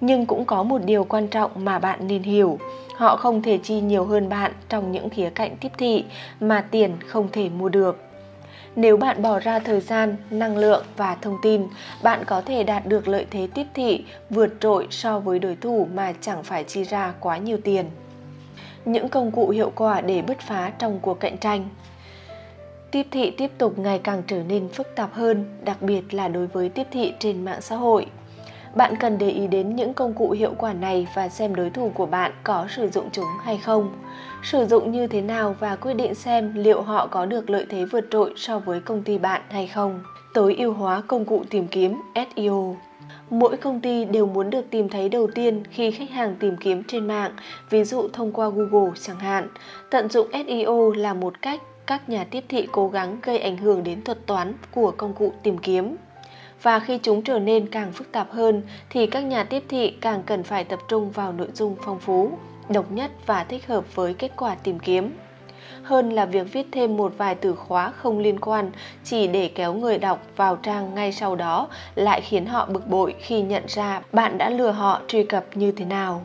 Nhưng 0.00 0.26
cũng 0.26 0.44
có 0.44 0.62
một 0.62 0.80
điều 0.84 1.04
quan 1.04 1.28
trọng 1.28 1.50
mà 1.54 1.78
bạn 1.78 2.06
nên 2.06 2.22
hiểu, 2.22 2.58
họ 2.96 3.16
không 3.16 3.42
thể 3.42 3.58
chi 3.62 3.80
nhiều 3.80 4.04
hơn 4.04 4.28
bạn 4.28 4.52
trong 4.68 4.92
những 4.92 5.10
khía 5.10 5.30
cạnh 5.30 5.56
tiếp 5.60 5.72
thị 5.78 6.04
mà 6.40 6.60
tiền 6.70 6.92
không 7.06 7.28
thể 7.32 7.48
mua 7.48 7.68
được. 7.68 7.98
Nếu 8.76 8.96
bạn 8.96 9.22
bỏ 9.22 9.38
ra 9.38 9.58
thời 9.58 9.80
gian, 9.80 10.16
năng 10.30 10.56
lượng 10.56 10.84
và 10.96 11.14
thông 11.14 11.36
tin, 11.42 11.66
bạn 12.02 12.24
có 12.26 12.40
thể 12.40 12.64
đạt 12.64 12.86
được 12.86 13.08
lợi 13.08 13.26
thế 13.30 13.48
tiếp 13.54 13.66
thị 13.74 14.04
vượt 14.30 14.50
trội 14.60 14.86
so 14.90 15.20
với 15.20 15.38
đối 15.38 15.56
thủ 15.56 15.88
mà 15.94 16.12
chẳng 16.20 16.42
phải 16.42 16.64
chi 16.64 16.84
ra 16.84 17.14
quá 17.20 17.36
nhiều 17.36 17.58
tiền. 17.64 17.86
Những 18.84 19.08
công 19.08 19.30
cụ 19.30 19.50
hiệu 19.50 19.72
quả 19.74 20.00
để 20.00 20.22
bứt 20.22 20.40
phá 20.40 20.72
trong 20.78 20.98
cuộc 21.02 21.20
cạnh 21.20 21.38
tranh. 21.38 21.68
Tiếp 22.90 23.06
thị 23.10 23.30
tiếp 23.30 23.50
tục 23.58 23.78
ngày 23.78 23.98
càng 23.98 24.22
trở 24.26 24.42
nên 24.42 24.68
phức 24.68 24.94
tạp 24.96 25.14
hơn, 25.14 25.44
đặc 25.64 25.82
biệt 25.82 26.14
là 26.14 26.28
đối 26.28 26.46
với 26.46 26.68
tiếp 26.68 26.86
thị 26.90 27.12
trên 27.18 27.44
mạng 27.44 27.60
xã 27.60 27.76
hội. 27.76 28.06
Bạn 28.74 28.96
cần 28.96 29.18
để 29.18 29.30
ý 29.30 29.46
đến 29.46 29.76
những 29.76 29.94
công 29.94 30.14
cụ 30.14 30.30
hiệu 30.30 30.54
quả 30.58 30.72
này 30.72 31.06
và 31.14 31.28
xem 31.28 31.54
đối 31.54 31.70
thủ 31.70 31.90
của 31.94 32.06
bạn 32.06 32.32
có 32.44 32.66
sử 32.76 32.88
dụng 32.88 33.08
chúng 33.12 33.24
hay 33.44 33.58
không. 33.58 33.92
Sử 34.42 34.66
dụng 34.66 34.92
như 34.92 35.06
thế 35.06 35.20
nào 35.20 35.56
và 35.60 35.76
quyết 35.76 35.94
định 35.94 36.14
xem 36.14 36.52
liệu 36.54 36.82
họ 36.82 37.06
có 37.06 37.26
được 37.26 37.50
lợi 37.50 37.66
thế 37.68 37.84
vượt 37.84 38.04
trội 38.10 38.32
so 38.36 38.58
với 38.58 38.80
công 38.80 39.02
ty 39.02 39.18
bạn 39.18 39.42
hay 39.50 39.66
không. 39.66 40.00
Tối 40.34 40.56
ưu 40.58 40.72
hóa 40.72 41.02
công 41.06 41.24
cụ 41.24 41.44
tìm 41.50 41.66
kiếm 41.66 42.00
SEO 42.14 42.76
Mỗi 43.30 43.56
công 43.56 43.80
ty 43.80 44.04
đều 44.04 44.26
muốn 44.26 44.50
được 44.50 44.70
tìm 44.70 44.88
thấy 44.88 45.08
đầu 45.08 45.26
tiên 45.34 45.62
khi 45.70 45.90
khách 45.90 46.10
hàng 46.10 46.36
tìm 46.40 46.56
kiếm 46.56 46.82
trên 46.84 47.06
mạng, 47.06 47.32
ví 47.70 47.84
dụ 47.84 48.08
thông 48.12 48.32
qua 48.32 48.48
Google 48.48 48.90
chẳng 49.00 49.18
hạn. 49.18 49.48
Tận 49.90 50.08
dụng 50.08 50.28
SEO 50.32 50.92
là 50.92 51.14
một 51.14 51.42
cách 51.42 51.62
các 51.86 52.08
nhà 52.08 52.24
tiếp 52.30 52.44
thị 52.48 52.68
cố 52.72 52.88
gắng 52.88 53.18
gây 53.22 53.38
ảnh 53.38 53.56
hưởng 53.56 53.84
đến 53.84 54.02
thuật 54.04 54.26
toán 54.26 54.52
của 54.70 54.90
công 54.96 55.14
cụ 55.14 55.32
tìm 55.42 55.58
kiếm. 55.58 55.96
Và 56.62 56.80
khi 56.80 56.98
chúng 57.02 57.22
trở 57.22 57.38
nên 57.38 57.66
càng 57.66 57.92
phức 57.92 58.12
tạp 58.12 58.30
hơn 58.30 58.62
thì 58.90 59.06
các 59.06 59.20
nhà 59.20 59.44
tiếp 59.44 59.62
thị 59.68 59.94
càng 60.00 60.22
cần 60.26 60.42
phải 60.42 60.64
tập 60.64 60.78
trung 60.88 61.10
vào 61.10 61.32
nội 61.32 61.48
dung 61.54 61.76
phong 61.82 61.98
phú, 61.98 62.38
độc 62.68 62.92
nhất 62.92 63.10
và 63.26 63.44
thích 63.44 63.66
hợp 63.66 63.94
với 63.94 64.14
kết 64.14 64.32
quả 64.36 64.54
tìm 64.54 64.78
kiếm 64.78 65.12
hơn 65.82 66.12
là 66.12 66.24
việc 66.24 66.52
viết 66.52 66.66
thêm 66.72 66.96
một 66.96 67.14
vài 67.16 67.34
từ 67.34 67.54
khóa 67.54 67.90
không 67.90 68.18
liên 68.18 68.40
quan 68.40 68.70
chỉ 69.04 69.26
để 69.26 69.50
kéo 69.54 69.74
người 69.74 69.98
đọc 69.98 70.22
vào 70.36 70.56
trang 70.56 70.94
ngay 70.94 71.12
sau 71.12 71.36
đó 71.36 71.68
lại 71.94 72.20
khiến 72.20 72.46
họ 72.46 72.66
bực 72.66 72.88
bội 72.88 73.14
khi 73.18 73.42
nhận 73.42 73.62
ra 73.66 74.00
bạn 74.12 74.38
đã 74.38 74.50
lừa 74.50 74.70
họ 74.70 75.00
truy 75.08 75.24
cập 75.24 75.44
như 75.54 75.72
thế 75.72 75.84
nào. 75.84 76.22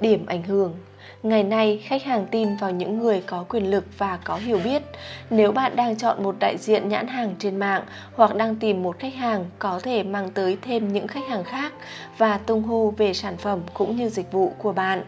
Điểm 0.00 0.26
ảnh 0.26 0.42
hưởng 0.42 0.74
Ngày 1.22 1.42
nay, 1.42 1.80
khách 1.84 2.02
hàng 2.04 2.26
tin 2.30 2.56
vào 2.56 2.70
những 2.70 2.98
người 2.98 3.22
có 3.26 3.44
quyền 3.48 3.70
lực 3.70 3.84
và 3.98 4.18
có 4.24 4.36
hiểu 4.36 4.60
biết. 4.64 4.82
Nếu 5.30 5.52
bạn 5.52 5.76
đang 5.76 5.96
chọn 5.96 6.22
một 6.22 6.36
đại 6.40 6.56
diện 6.58 6.88
nhãn 6.88 7.06
hàng 7.06 7.34
trên 7.38 7.56
mạng 7.56 7.82
hoặc 8.14 8.34
đang 8.34 8.56
tìm 8.56 8.82
một 8.82 8.98
khách 8.98 9.14
hàng 9.14 9.44
có 9.58 9.80
thể 9.82 10.02
mang 10.02 10.30
tới 10.30 10.58
thêm 10.62 10.92
những 10.92 11.08
khách 11.08 11.28
hàng 11.28 11.44
khác 11.44 11.72
và 12.18 12.38
tung 12.38 12.62
hô 12.62 12.94
về 12.96 13.12
sản 13.12 13.36
phẩm 13.36 13.60
cũng 13.74 13.96
như 13.96 14.08
dịch 14.08 14.32
vụ 14.32 14.52
của 14.58 14.72
bạn 14.72 15.04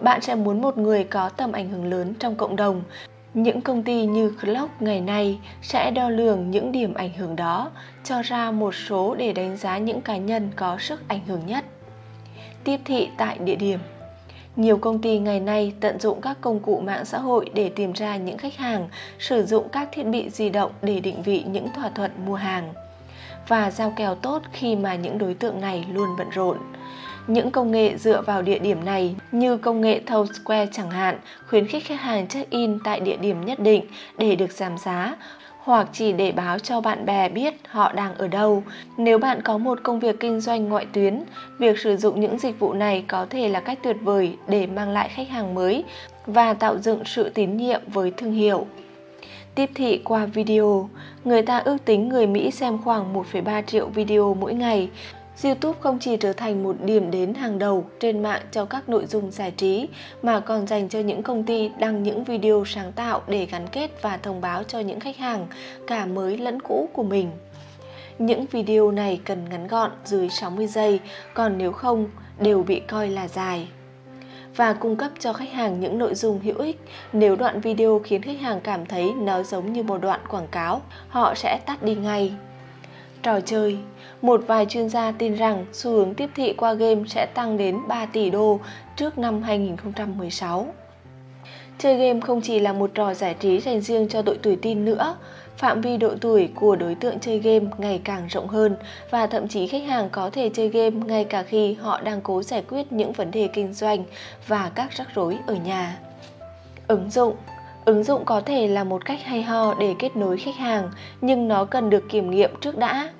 bạn 0.00 0.20
sẽ 0.20 0.34
muốn 0.34 0.60
một 0.62 0.78
người 0.78 1.04
có 1.04 1.28
tầm 1.28 1.52
ảnh 1.52 1.68
hưởng 1.68 1.84
lớn 1.84 2.14
trong 2.18 2.34
cộng 2.34 2.56
đồng. 2.56 2.82
Những 3.34 3.60
công 3.60 3.82
ty 3.82 4.06
như 4.06 4.30
Clock 4.40 4.82
ngày 4.82 5.00
nay 5.00 5.38
sẽ 5.62 5.90
đo 5.90 6.08
lường 6.08 6.50
những 6.50 6.72
điểm 6.72 6.94
ảnh 6.94 7.12
hưởng 7.12 7.36
đó, 7.36 7.70
cho 8.04 8.22
ra 8.22 8.50
một 8.50 8.74
số 8.74 9.14
để 9.14 9.32
đánh 9.32 9.56
giá 9.56 9.78
những 9.78 10.00
cá 10.00 10.16
nhân 10.16 10.50
có 10.56 10.78
sức 10.78 11.08
ảnh 11.08 11.20
hưởng 11.26 11.46
nhất. 11.46 11.64
Tiếp 12.64 12.80
thị 12.84 13.08
tại 13.16 13.38
địa 13.38 13.56
điểm 13.56 13.78
nhiều 14.56 14.76
công 14.76 14.98
ty 14.98 15.18
ngày 15.18 15.40
nay 15.40 15.72
tận 15.80 16.00
dụng 16.00 16.20
các 16.20 16.36
công 16.40 16.60
cụ 16.60 16.80
mạng 16.80 17.04
xã 17.04 17.18
hội 17.18 17.50
để 17.54 17.68
tìm 17.68 17.92
ra 17.92 18.16
những 18.16 18.38
khách 18.38 18.56
hàng, 18.56 18.88
sử 19.18 19.46
dụng 19.46 19.68
các 19.68 19.88
thiết 19.92 20.02
bị 20.02 20.30
di 20.30 20.48
động 20.48 20.72
để 20.82 21.00
định 21.00 21.22
vị 21.22 21.44
những 21.46 21.68
thỏa 21.74 21.88
thuận 21.88 22.10
mua 22.26 22.34
hàng 22.34 22.72
và 23.48 23.70
giao 23.70 23.92
kèo 23.96 24.14
tốt 24.14 24.42
khi 24.52 24.76
mà 24.76 24.94
những 24.94 25.18
đối 25.18 25.34
tượng 25.34 25.60
này 25.60 25.84
luôn 25.92 26.08
bận 26.18 26.28
rộn. 26.30 26.58
Những 27.26 27.50
công 27.50 27.70
nghệ 27.70 27.96
dựa 27.96 28.22
vào 28.22 28.42
địa 28.42 28.58
điểm 28.58 28.84
này 28.84 29.14
như 29.32 29.56
công 29.56 29.80
nghệ 29.80 30.00
Town 30.06 30.26
Square 30.26 30.72
chẳng 30.72 30.90
hạn 30.90 31.18
khuyến 31.48 31.66
khích 31.66 31.84
khách 31.84 32.00
hàng 32.00 32.28
check-in 32.28 32.78
tại 32.84 33.00
địa 33.00 33.16
điểm 33.16 33.44
nhất 33.44 33.60
định 33.60 33.84
để 34.18 34.36
được 34.36 34.52
giảm 34.52 34.78
giá 34.78 35.16
hoặc 35.66 35.88
chỉ 35.92 36.12
để 36.12 36.32
báo 36.32 36.58
cho 36.58 36.80
bạn 36.80 37.06
bè 37.06 37.28
biết 37.28 37.54
họ 37.68 37.92
đang 37.92 38.14
ở 38.14 38.28
đâu. 38.28 38.62
Nếu 38.96 39.18
bạn 39.18 39.42
có 39.42 39.58
một 39.58 39.78
công 39.82 40.00
việc 40.00 40.20
kinh 40.20 40.40
doanh 40.40 40.68
ngoại 40.68 40.86
tuyến, 40.92 41.22
việc 41.58 41.78
sử 41.78 41.96
dụng 41.96 42.20
những 42.20 42.38
dịch 42.38 42.58
vụ 42.58 42.72
này 42.72 43.04
có 43.08 43.26
thể 43.30 43.48
là 43.48 43.60
cách 43.60 43.78
tuyệt 43.82 43.96
vời 44.02 44.36
để 44.48 44.66
mang 44.66 44.90
lại 44.90 45.08
khách 45.08 45.28
hàng 45.28 45.54
mới 45.54 45.84
và 46.26 46.54
tạo 46.54 46.78
dựng 46.78 47.04
sự 47.04 47.28
tín 47.28 47.56
nhiệm 47.56 47.80
với 47.86 48.12
thương 48.16 48.32
hiệu. 48.32 48.66
Tiếp 49.54 49.70
thị 49.74 50.00
qua 50.04 50.26
video, 50.26 50.90
người 51.24 51.42
ta 51.42 51.58
ước 51.58 51.76
tính 51.84 52.08
người 52.08 52.26
Mỹ 52.26 52.50
xem 52.50 52.78
khoảng 52.84 53.14
1,3 53.14 53.62
triệu 53.62 53.86
video 53.86 54.34
mỗi 54.34 54.54
ngày. 54.54 54.88
YouTube 55.44 55.78
không 55.80 55.98
chỉ 55.98 56.16
trở 56.16 56.32
thành 56.32 56.62
một 56.62 56.76
điểm 56.84 57.10
đến 57.10 57.34
hàng 57.34 57.58
đầu 57.58 57.84
trên 58.00 58.22
mạng 58.22 58.42
cho 58.50 58.64
các 58.64 58.88
nội 58.88 59.06
dung 59.06 59.30
giải 59.30 59.50
trí 59.50 59.88
mà 60.22 60.40
còn 60.40 60.66
dành 60.66 60.88
cho 60.88 60.98
những 60.98 61.22
công 61.22 61.44
ty 61.44 61.70
đăng 61.78 62.02
những 62.02 62.24
video 62.24 62.64
sáng 62.66 62.92
tạo 62.92 63.22
để 63.26 63.46
gắn 63.46 63.66
kết 63.72 64.02
và 64.02 64.16
thông 64.16 64.40
báo 64.40 64.62
cho 64.64 64.80
những 64.80 65.00
khách 65.00 65.16
hàng 65.16 65.46
cả 65.86 66.06
mới 66.06 66.38
lẫn 66.38 66.60
cũ 66.62 66.88
của 66.92 67.02
mình. 67.02 67.30
Những 68.18 68.46
video 68.46 68.90
này 68.90 69.20
cần 69.24 69.48
ngắn 69.50 69.68
gọn 69.68 69.90
dưới 70.04 70.28
60 70.28 70.66
giây, 70.66 71.00
còn 71.34 71.58
nếu 71.58 71.72
không 71.72 72.10
đều 72.40 72.62
bị 72.62 72.80
coi 72.80 73.08
là 73.08 73.28
dài 73.28 73.68
và 74.56 74.72
cung 74.72 74.96
cấp 74.96 75.10
cho 75.18 75.32
khách 75.32 75.52
hàng 75.52 75.80
những 75.80 75.98
nội 75.98 76.14
dung 76.14 76.40
hữu 76.40 76.58
ích. 76.58 76.80
Nếu 77.12 77.36
đoạn 77.36 77.60
video 77.60 78.00
khiến 78.04 78.22
khách 78.22 78.40
hàng 78.40 78.60
cảm 78.60 78.86
thấy 78.86 79.12
nó 79.14 79.42
giống 79.42 79.72
như 79.72 79.82
một 79.82 79.98
đoạn 79.98 80.20
quảng 80.28 80.48
cáo, 80.50 80.82
họ 81.08 81.34
sẽ 81.34 81.60
tắt 81.66 81.82
đi 81.82 81.94
ngay. 81.94 82.32
Trò 83.26 83.40
chơi 83.40 83.78
Một 84.22 84.40
vài 84.46 84.66
chuyên 84.66 84.88
gia 84.88 85.12
tin 85.12 85.34
rằng 85.34 85.66
xu 85.72 85.90
hướng 85.90 86.14
tiếp 86.14 86.30
thị 86.34 86.52
qua 86.56 86.72
game 86.72 87.00
sẽ 87.06 87.26
tăng 87.34 87.56
đến 87.56 87.78
3 87.88 88.06
tỷ 88.06 88.30
đô 88.30 88.60
trước 88.96 89.18
năm 89.18 89.42
2016. 89.42 90.66
Chơi 91.78 91.96
game 91.96 92.20
không 92.20 92.40
chỉ 92.40 92.60
là 92.60 92.72
một 92.72 92.90
trò 92.94 93.14
giải 93.14 93.34
trí 93.40 93.60
dành 93.60 93.80
riêng 93.80 94.08
cho 94.08 94.22
đội 94.22 94.38
tuổi 94.42 94.56
teen 94.56 94.84
nữa, 94.84 95.16
phạm 95.56 95.80
vi 95.80 95.96
độ 95.96 96.14
tuổi 96.20 96.48
của 96.54 96.76
đối 96.76 96.94
tượng 96.94 97.20
chơi 97.20 97.38
game 97.38 97.66
ngày 97.78 98.00
càng 98.04 98.26
rộng 98.28 98.48
hơn 98.48 98.76
và 99.10 99.26
thậm 99.26 99.48
chí 99.48 99.66
khách 99.66 99.84
hàng 99.84 100.08
có 100.12 100.30
thể 100.30 100.50
chơi 100.54 100.68
game 100.68 100.96
ngay 101.06 101.24
cả 101.24 101.42
khi 101.42 101.74
họ 101.74 102.00
đang 102.00 102.20
cố 102.20 102.42
giải 102.42 102.62
quyết 102.68 102.92
những 102.92 103.12
vấn 103.12 103.30
đề 103.30 103.48
kinh 103.52 103.72
doanh 103.72 104.04
và 104.46 104.70
các 104.74 104.92
rắc 104.92 105.08
rối 105.14 105.38
ở 105.46 105.54
nhà. 105.54 105.98
Ứng 106.88 107.10
dụng 107.10 107.36
Ứng 107.86 108.04
dụng 108.04 108.24
có 108.24 108.40
thể 108.40 108.68
là 108.68 108.84
một 108.84 109.04
cách 109.04 109.18
hay 109.24 109.42
ho 109.42 109.74
để 109.74 109.94
kết 109.98 110.16
nối 110.16 110.38
khách 110.38 110.56
hàng, 110.56 110.90
nhưng 111.20 111.48
nó 111.48 111.64
cần 111.64 111.90
được 111.90 112.08
kiểm 112.08 112.30
nghiệm 112.30 112.50
trước 112.60 112.78
đã. 112.78 113.10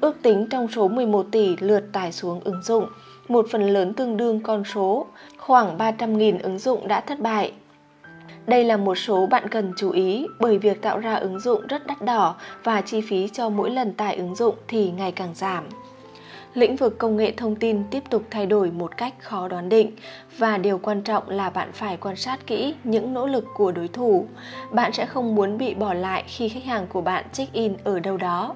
Ước 0.00 0.22
tính 0.22 0.46
trong 0.50 0.68
số 0.68 0.88
11 0.88 1.26
tỷ 1.30 1.56
lượt 1.56 1.84
tải 1.92 2.12
xuống 2.12 2.40
ứng 2.44 2.62
dụng, 2.62 2.86
một 3.28 3.46
phần 3.50 3.62
lớn 3.62 3.94
tương 3.94 4.16
đương 4.16 4.40
con 4.42 4.64
số, 4.64 5.06
khoảng 5.38 5.78
300.000 5.78 6.38
ứng 6.42 6.58
dụng 6.58 6.88
đã 6.88 7.00
thất 7.00 7.20
bại. 7.20 7.52
Đây 8.46 8.64
là 8.64 8.76
một 8.76 8.94
số 8.94 9.26
bạn 9.26 9.48
cần 9.48 9.72
chú 9.76 9.90
ý 9.90 10.26
bởi 10.40 10.58
việc 10.58 10.82
tạo 10.82 10.98
ra 10.98 11.14
ứng 11.14 11.40
dụng 11.40 11.66
rất 11.66 11.86
đắt 11.86 12.02
đỏ 12.02 12.36
và 12.64 12.80
chi 12.80 13.00
phí 13.00 13.28
cho 13.28 13.48
mỗi 13.48 13.70
lần 13.70 13.92
tải 13.92 14.16
ứng 14.16 14.34
dụng 14.34 14.54
thì 14.68 14.90
ngày 14.90 15.12
càng 15.12 15.34
giảm 15.34 15.64
lĩnh 16.54 16.76
vực 16.76 16.98
công 16.98 17.16
nghệ 17.16 17.32
thông 17.36 17.56
tin 17.56 17.84
tiếp 17.90 18.02
tục 18.10 18.22
thay 18.30 18.46
đổi 18.46 18.70
một 18.70 18.96
cách 18.96 19.14
khó 19.18 19.48
đoán 19.48 19.68
định. 19.68 19.92
Và 20.38 20.58
điều 20.58 20.78
quan 20.78 21.02
trọng 21.02 21.28
là 21.28 21.50
bạn 21.50 21.72
phải 21.72 21.96
quan 21.96 22.16
sát 22.16 22.46
kỹ 22.46 22.74
những 22.84 23.14
nỗ 23.14 23.26
lực 23.26 23.44
của 23.54 23.72
đối 23.72 23.88
thủ. 23.88 24.26
Bạn 24.72 24.92
sẽ 24.92 25.06
không 25.06 25.34
muốn 25.34 25.58
bị 25.58 25.74
bỏ 25.74 25.94
lại 25.94 26.24
khi 26.26 26.48
khách 26.48 26.64
hàng 26.64 26.86
của 26.86 27.00
bạn 27.00 27.24
check 27.32 27.52
in 27.52 27.74
ở 27.84 28.00
đâu 28.00 28.16
đó. 28.16 28.54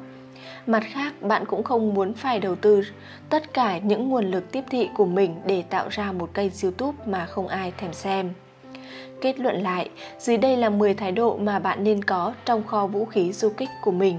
Mặt 0.66 0.82
khác, 0.92 1.22
bạn 1.22 1.44
cũng 1.46 1.62
không 1.62 1.94
muốn 1.94 2.14
phải 2.14 2.40
đầu 2.40 2.56
tư 2.56 2.82
tất 3.28 3.54
cả 3.54 3.78
những 3.78 4.08
nguồn 4.08 4.30
lực 4.30 4.52
tiếp 4.52 4.64
thị 4.70 4.88
của 4.94 5.06
mình 5.06 5.36
để 5.46 5.62
tạo 5.70 5.88
ra 5.90 6.12
một 6.12 6.34
kênh 6.34 6.50
youtube 6.62 6.98
mà 7.06 7.26
không 7.26 7.48
ai 7.48 7.72
thèm 7.78 7.92
xem. 7.92 8.32
Kết 9.20 9.40
luận 9.40 9.62
lại, 9.62 9.90
dưới 10.18 10.36
đây 10.36 10.56
là 10.56 10.70
10 10.70 10.94
thái 10.94 11.12
độ 11.12 11.36
mà 11.36 11.58
bạn 11.58 11.84
nên 11.84 12.04
có 12.04 12.34
trong 12.44 12.66
kho 12.66 12.86
vũ 12.86 13.04
khí 13.04 13.32
du 13.32 13.48
kích 13.48 13.70
của 13.82 13.90
mình. 13.90 14.18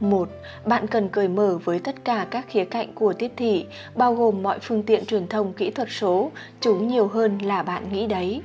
1. 0.00 0.28
Bạn 0.64 0.86
cần 0.86 1.08
cởi 1.08 1.28
mở 1.28 1.58
với 1.64 1.78
tất 1.78 2.04
cả 2.04 2.26
các 2.30 2.44
khía 2.48 2.64
cạnh 2.64 2.92
của 2.94 3.12
tiếp 3.12 3.32
thị, 3.36 3.66
bao 3.94 4.14
gồm 4.14 4.42
mọi 4.42 4.58
phương 4.58 4.82
tiện 4.82 5.06
truyền 5.06 5.28
thông 5.28 5.52
kỹ 5.52 5.70
thuật 5.70 5.88
số, 5.90 6.30
chúng 6.60 6.88
nhiều 6.88 7.08
hơn 7.08 7.38
là 7.38 7.62
bạn 7.62 7.92
nghĩ 7.92 8.06
đấy. 8.06 8.42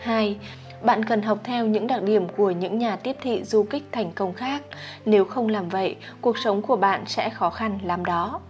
2. 0.00 0.36
Bạn 0.82 1.04
cần 1.04 1.22
học 1.22 1.38
theo 1.44 1.66
những 1.66 1.86
đặc 1.86 2.02
điểm 2.02 2.28
của 2.36 2.50
những 2.50 2.78
nhà 2.78 2.96
tiếp 2.96 3.16
thị 3.22 3.44
du 3.44 3.62
kích 3.62 3.84
thành 3.92 4.12
công 4.12 4.34
khác, 4.34 4.62
nếu 5.04 5.24
không 5.24 5.48
làm 5.48 5.68
vậy, 5.68 5.96
cuộc 6.20 6.38
sống 6.38 6.62
của 6.62 6.76
bạn 6.76 7.04
sẽ 7.06 7.30
khó 7.30 7.50
khăn 7.50 7.78
lắm 7.84 8.04
đó. 8.04 8.40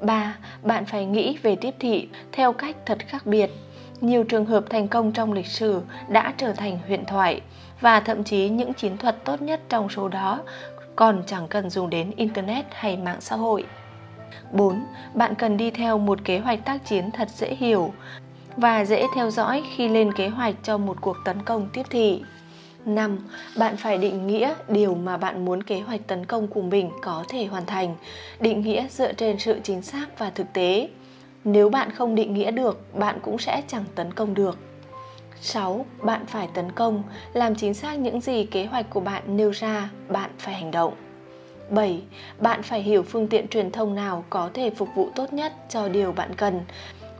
3. 0.00 0.36
Bạn 0.62 0.84
phải 0.84 1.06
nghĩ 1.06 1.38
về 1.42 1.56
tiếp 1.56 1.74
thị 1.78 2.08
theo 2.32 2.52
cách 2.52 2.76
thật 2.86 2.98
khác 3.08 3.26
biệt. 3.26 3.50
Nhiều 4.00 4.24
trường 4.24 4.46
hợp 4.46 4.64
thành 4.70 4.88
công 4.88 5.12
trong 5.12 5.32
lịch 5.32 5.46
sử 5.46 5.80
đã 6.08 6.34
trở 6.36 6.52
thành 6.52 6.78
huyền 6.86 7.04
thoại 7.04 7.40
và 7.80 8.00
thậm 8.00 8.24
chí 8.24 8.48
những 8.48 8.74
chiến 8.74 8.96
thuật 8.96 9.24
tốt 9.24 9.42
nhất 9.42 9.60
trong 9.68 9.88
số 9.88 10.08
đó 10.08 10.40
còn 10.96 11.22
chẳng 11.26 11.48
cần 11.48 11.70
dùng 11.70 11.90
đến 11.90 12.10
Internet 12.16 12.66
hay 12.70 12.96
mạng 12.96 13.20
xã 13.20 13.36
hội. 13.36 13.64
4. 14.52 14.84
Bạn 15.14 15.34
cần 15.34 15.56
đi 15.56 15.70
theo 15.70 15.98
một 15.98 16.18
kế 16.24 16.38
hoạch 16.38 16.64
tác 16.64 16.86
chiến 16.86 17.10
thật 17.10 17.28
dễ 17.30 17.54
hiểu 17.54 17.92
và 18.56 18.84
dễ 18.84 19.06
theo 19.14 19.30
dõi 19.30 19.62
khi 19.76 19.88
lên 19.88 20.12
kế 20.12 20.28
hoạch 20.28 20.54
cho 20.62 20.78
một 20.78 20.96
cuộc 21.00 21.16
tấn 21.24 21.42
công 21.42 21.68
tiếp 21.72 21.82
thị. 21.90 22.22
5. 22.84 23.18
Bạn 23.58 23.76
phải 23.76 23.98
định 23.98 24.26
nghĩa 24.26 24.54
điều 24.68 24.94
mà 24.94 25.16
bạn 25.16 25.44
muốn 25.44 25.62
kế 25.62 25.80
hoạch 25.80 26.06
tấn 26.06 26.26
công 26.26 26.48
của 26.48 26.62
mình 26.62 26.90
có 27.02 27.24
thể 27.28 27.46
hoàn 27.46 27.66
thành, 27.66 27.96
định 28.40 28.60
nghĩa 28.60 28.86
dựa 28.90 29.12
trên 29.12 29.38
sự 29.38 29.60
chính 29.62 29.82
xác 29.82 30.18
và 30.18 30.30
thực 30.30 30.52
tế. 30.52 30.88
Nếu 31.44 31.70
bạn 31.70 31.90
không 31.90 32.14
định 32.14 32.34
nghĩa 32.34 32.50
được, 32.50 32.94
bạn 32.94 33.18
cũng 33.22 33.38
sẽ 33.38 33.62
chẳng 33.68 33.84
tấn 33.94 34.12
công 34.12 34.34
được. 34.34 34.58
6. 35.46 35.86
Bạn 36.02 36.26
phải 36.26 36.48
tấn 36.54 36.72
công, 36.72 37.02
làm 37.32 37.54
chính 37.54 37.74
xác 37.74 37.98
những 37.98 38.20
gì 38.20 38.44
kế 38.44 38.66
hoạch 38.66 38.90
của 38.90 39.00
bạn 39.00 39.22
nêu 39.26 39.50
ra, 39.50 39.90
bạn 40.08 40.30
phải 40.38 40.54
hành 40.54 40.70
động. 40.70 40.94
7. 41.70 42.02
Bạn 42.38 42.62
phải 42.62 42.82
hiểu 42.82 43.02
phương 43.02 43.28
tiện 43.28 43.48
truyền 43.48 43.70
thông 43.70 43.94
nào 43.94 44.24
có 44.30 44.50
thể 44.54 44.70
phục 44.70 44.88
vụ 44.94 45.10
tốt 45.14 45.32
nhất 45.32 45.52
cho 45.68 45.88
điều 45.88 46.12
bạn 46.12 46.34
cần 46.34 46.60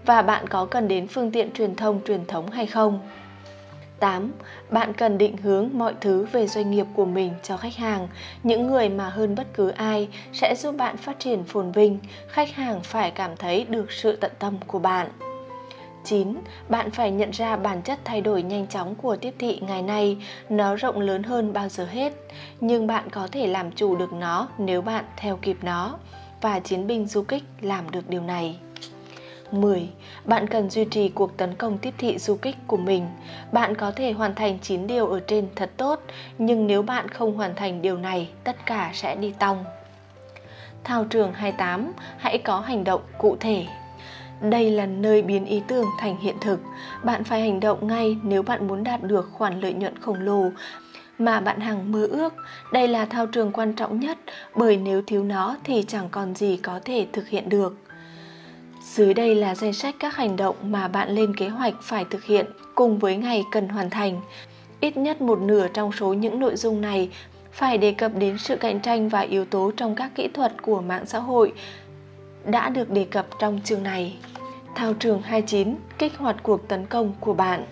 và 0.07 0.23
bạn 0.23 0.47
có 0.49 0.67
cần 0.67 0.89
đến 0.89 1.07
phương 1.07 1.31
tiện 1.31 1.53
truyền 1.53 1.75
thông 1.75 2.01
truyền 2.07 2.27
thống 2.27 2.51
hay 2.51 2.67
không. 2.67 3.01
8. 4.01 4.33
Bạn 4.71 4.93
cần 4.93 5.19
định 5.19 5.37
hướng 5.37 5.69
mọi 5.73 5.95
thứ 6.01 6.27
về 6.33 6.47
doanh 6.47 6.71
nghiệp 6.71 6.87
của 6.95 7.05
mình 7.05 7.33
cho 7.43 7.57
khách 7.57 7.77
hàng, 7.77 8.09
những 8.43 8.67
người 8.67 8.89
mà 8.89 9.09
hơn 9.09 9.35
bất 9.35 9.47
cứ 9.55 9.69
ai 9.69 10.09
sẽ 10.33 10.55
giúp 10.55 10.77
bạn 10.77 10.97
phát 10.97 11.19
triển 11.19 11.45
phồn 11.45 11.73
vinh, 11.73 11.99
khách 12.29 12.55
hàng 12.55 12.81
phải 12.83 13.11
cảm 13.11 13.37
thấy 13.37 13.65
được 13.65 13.93
sự 13.93 14.17
tận 14.17 14.33
tâm 14.39 14.57
của 14.67 14.79
bạn. 14.79 15.09
9. 16.07 16.35
Bạn 16.69 16.91
phải 16.91 17.11
nhận 17.11 17.31
ra 17.31 17.57
bản 17.57 17.83
chất 17.83 17.99
thay 18.05 18.21
đổi 18.21 18.43
nhanh 18.43 18.67
chóng 18.67 18.95
của 18.95 19.17
tiếp 19.17 19.35
thị 19.39 19.59
ngày 19.61 19.83
nay, 19.83 20.17
nó 20.49 20.77
rộng 20.77 21.01
lớn 21.01 21.23
hơn 21.23 21.53
bao 21.53 21.69
giờ 21.69 21.85
hết, 21.85 22.13
nhưng 22.61 22.87
bạn 22.87 23.11
có 23.11 23.29
thể 23.33 23.47
làm 23.47 23.73
chủ 23.73 23.97
được 23.97 24.13
nó 24.13 24.49
nếu 24.59 24.83
bạn 24.83 25.05
theo 25.17 25.39
kịp 25.43 25.57
nó. 25.63 25.99
và 26.41 26.61
chiến 26.61 26.87
binh 26.87 27.07
du 27.07 27.23
kích 27.23 27.43
làm 27.61 27.91
được 27.91 28.09
điều 28.11 28.23
này. 28.23 28.59
10. 29.51 29.89
Bạn 30.25 30.47
cần 30.49 30.71
duy 30.71 30.85
trì 30.85 31.09
cuộc 31.09 31.37
tấn 31.37 31.55
công 31.55 31.79
tiếp 31.79 31.95
thị 31.99 32.19
du 32.19 32.35
kích 32.35 32.57
của 32.67 32.77
mình. 32.77 33.07
Bạn 33.53 33.75
có 33.75 33.91
thể 33.91 34.13
hoàn 34.13 34.35
thành 34.35 34.59
9 34.63 34.87
điều 34.87 35.07
ở 35.07 35.21
trên 35.21 35.49
thật 35.57 35.71
tốt, 35.77 36.01
nhưng 36.39 36.67
nếu 36.67 36.83
bạn 36.83 37.09
không 37.09 37.35
hoàn 37.35 37.55
thành 37.55 37.83
điều 37.83 37.99
này, 37.99 38.29
tất 38.45 38.67
cả 38.67 38.91
sẽ 38.95 39.17
đi 39.17 39.35
tong. 39.39 39.65
Thao 40.85 41.05
trường 41.05 41.33
28, 41.33 41.93
hãy 42.19 42.39
có 42.39 42.61
hành 42.61 42.85
động 42.85 43.01
cụ 43.19 43.37
thể. 43.41 43.67
Đây 44.41 44.71
là 44.71 44.87
nơi 44.87 45.23
biến 45.23 45.45
ý 45.45 45.63
tưởng 45.69 45.87
thành 45.99 46.17
hiện 46.21 46.37
thực. 46.41 46.61
Bạn 47.05 47.25
phải 47.25 47.41
hành 47.41 47.61
động 47.61 47.87
ngay 47.87 48.17
nếu 48.23 48.43
bạn 48.43 48.69
muốn 48.69 48.85
đạt 48.85 49.03
được 49.03 49.29
khoản 49.33 49.61
lợi 49.61 49.73
nhuận 49.73 49.99
khổng 49.99 50.21
lồ 50.21 50.51
mà 51.19 51.41
bạn 51.41 51.61
hằng 51.61 51.93
mơ 51.93 52.07
ước. 52.07 52.35
Đây 52.73 52.89
là 52.89 53.05
thao 53.05 53.27
trường 53.27 53.53
quan 53.53 53.73
trọng 53.73 54.01
nhất, 54.01 54.19
bởi 54.55 54.77
nếu 54.77 55.03
thiếu 55.03 55.25
nó 55.25 55.57
thì 55.65 55.85
chẳng 55.89 56.09
còn 56.11 56.35
gì 56.35 56.57
có 56.57 56.81
thể 56.85 57.07
thực 57.13 57.29
hiện 57.29 57.49
được. 57.49 57.77
Dưới 58.83 59.15
đây 59.15 59.35
là 59.35 59.55
danh 59.55 59.73
sách 59.73 59.95
các 59.99 60.17
hành 60.17 60.37
động 60.37 60.57
mà 60.63 60.89
bạn 60.89 61.11
lên 61.11 61.37
kế 61.37 61.49
hoạch 61.49 61.75
phải 61.83 62.05
thực 62.05 62.25
hiện 62.25 62.47
cùng 62.75 62.99
với 62.99 63.17
ngày 63.17 63.45
cần 63.53 63.69
hoàn 63.69 63.91
thành. 63.91 64.21
Ít 64.81 64.97
nhất 64.97 65.21
một 65.21 65.41
nửa 65.41 65.69
trong 65.69 65.93
số 65.93 66.13
những 66.13 66.41
nội 66.41 66.57
dung 66.57 66.81
này 66.81 67.11
phải 67.53 67.79
đề 67.79 67.93
cập 67.93 68.13
đến 68.19 68.39
sự 68.39 68.57
cạnh 68.57 68.81
tranh 68.81 69.09
và 69.09 69.21
yếu 69.21 69.45
tố 69.45 69.73
trong 69.77 69.95
các 69.95 70.11
kỹ 70.15 70.29
thuật 70.29 70.63
của 70.63 70.81
mạng 70.81 71.07
xã 71.07 71.19
hội 71.19 71.53
đã 72.47 72.69
được 72.69 72.91
đề 72.91 73.05
cập 73.05 73.27
trong 73.39 73.61
chương 73.65 73.83
này. 73.83 74.17
Thao 74.75 74.95
trường 74.95 75.23
29 75.23 75.75
kích 75.99 76.17
hoạt 76.17 76.37
cuộc 76.43 76.69
tấn 76.69 76.87
công 76.87 77.15
của 77.21 77.35
bạn. 77.35 77.67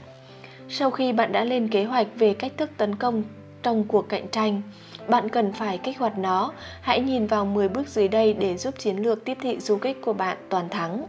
Sau 0.68 0.90
khi 0.90 1.12
bạn 1.12 1.32
đã 1.32 1.44
lên 1.44 1.68
kế 1.68 1.84
hoạch 1.84 2.06
về 2.16 2.34
cách 2.34 2.52
thức 2.56 2.70
tấn 2.76 2.94
công 2.94 3.22
trong 3.62 3.84
cuộc 3.84 4.08
cạnh 4.08 4.28
tranh, 4.28 4.62
bạn 5.08 5.28
cần 5.28 5.52
phải 5.52 5.78
kích 5.78 5.98
hoạt 5.98 6.18
nó. 6.18 6.52
Hãy 6.80 7.00
nhìn 7.00 7.26
vào 7.26 7.44
10 7.44 7.68
bước 7.68 7.88
dưới 7.88 8.08
đây 8.08 8.32
để 8.32 8.56
giúp 8.56 8.74
chiến 8.78 8.96
lược 8.96 9.24
tiếp 9.24 9.38
thị 9.40 9.60
du 9.60 9.76
kích 9.76 10.02
của 10.02 10.12
bạn 10.12 10.36
toàn 10.48 10.68
thắng. 10.68 11.06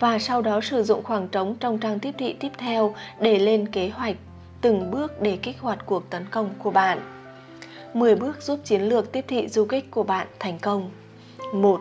Và 0.00 0.18
sau 0.18 0.42
đó 0.42 0.60
sử 0.60 0.82
dụng 0.82 1.02
khoảng 1.02 1.28
trống 1.28 1.56
trong 1.60 1.78
trang 1.78 1.98
tiếp 1.98 2.14
thị 2.18 2.32
tiếp 2.32 2.52
theo 2.58 2.94
để 3.20 3.38
lên 3.38 3.68
kế 3.68 3.88
hoạch 3.88 4.16
từng 4.60 4.90
bước 4.90 5.22
để 5.22 5.38
kích 5.42 5.60
hoạt 5.60 5.86
cuộc 5.86 6.10
tấn 6.10 6.24
công 6.30 6.50
của 6.58 6.70
bạn. 6.70 7.00
10 7.94 8.14
bước 8.14 8.42
giúp 8.42 8.60
chiến 8.64 8.82
lược 8.82 9.12
tiếp 9.12 9.24
thị 9.28 9.48
du 9.48 9.64
kích 9.64 9.90
của 9.90 10.02
bạn 10.02 10.26
thành 10.38 10.58
công. 10.58 10.90
1. 11.52 11.80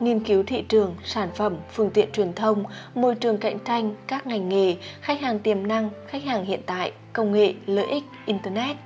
Nghiên 0.00 0.20
cứu 0.20 0.42
thị 0.46 0.62
trường, 0.62 0.96
sản 1.04 1.28
phẩm, 1.34 1.56
phương 1.72 1.90
tiện 1.90 2.12
truyền 2.12 2.32
thông, 2.32 2.64
môi 2.94 3.14
trường 3.14 3.38
cạnh 3.38 3.58
tranh, 3.58 3.94
các 4.06 4.26
ngành 4.26 4.48
nghề, 4.48 4.76
khách 5.00 5.20
hàng 5.20 5.38
tiềm 5.38 5.66
năng, 5.66 5.90
khách 6.06 6.24
hàng 6.24 6.44
hiện 6.44 6.60
tại, 6.66 6.92
công 7.12 7.32
nghệ, 7.32 7.54
lợi 7.66 7.86
ích, 7.86 8.04
internet. 8.26 8.76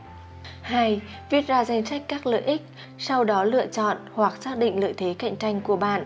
2. 0.63 1.01
Viết 1.31 1.47
ra 1.47 1.65
danh 1.65 1.87
sách 1.87 2.03
các 2.09 2.27
lợi 2.27 2.43
ích, 2.43 2.63
sau 2.99 3.25
đó 3.25 3.45
lựa 3.45 3.67
chọn 3.67 3.97
hoặc 4.13 4.43
xác 4.43 4.59
định 4.59 4.81
lợi 4.81 4.95
thế 4.97 5.15
cạnh 5.19 5.37
tranh 5.37 5.61
của 5.61 5.77
bạn 5.77 6.05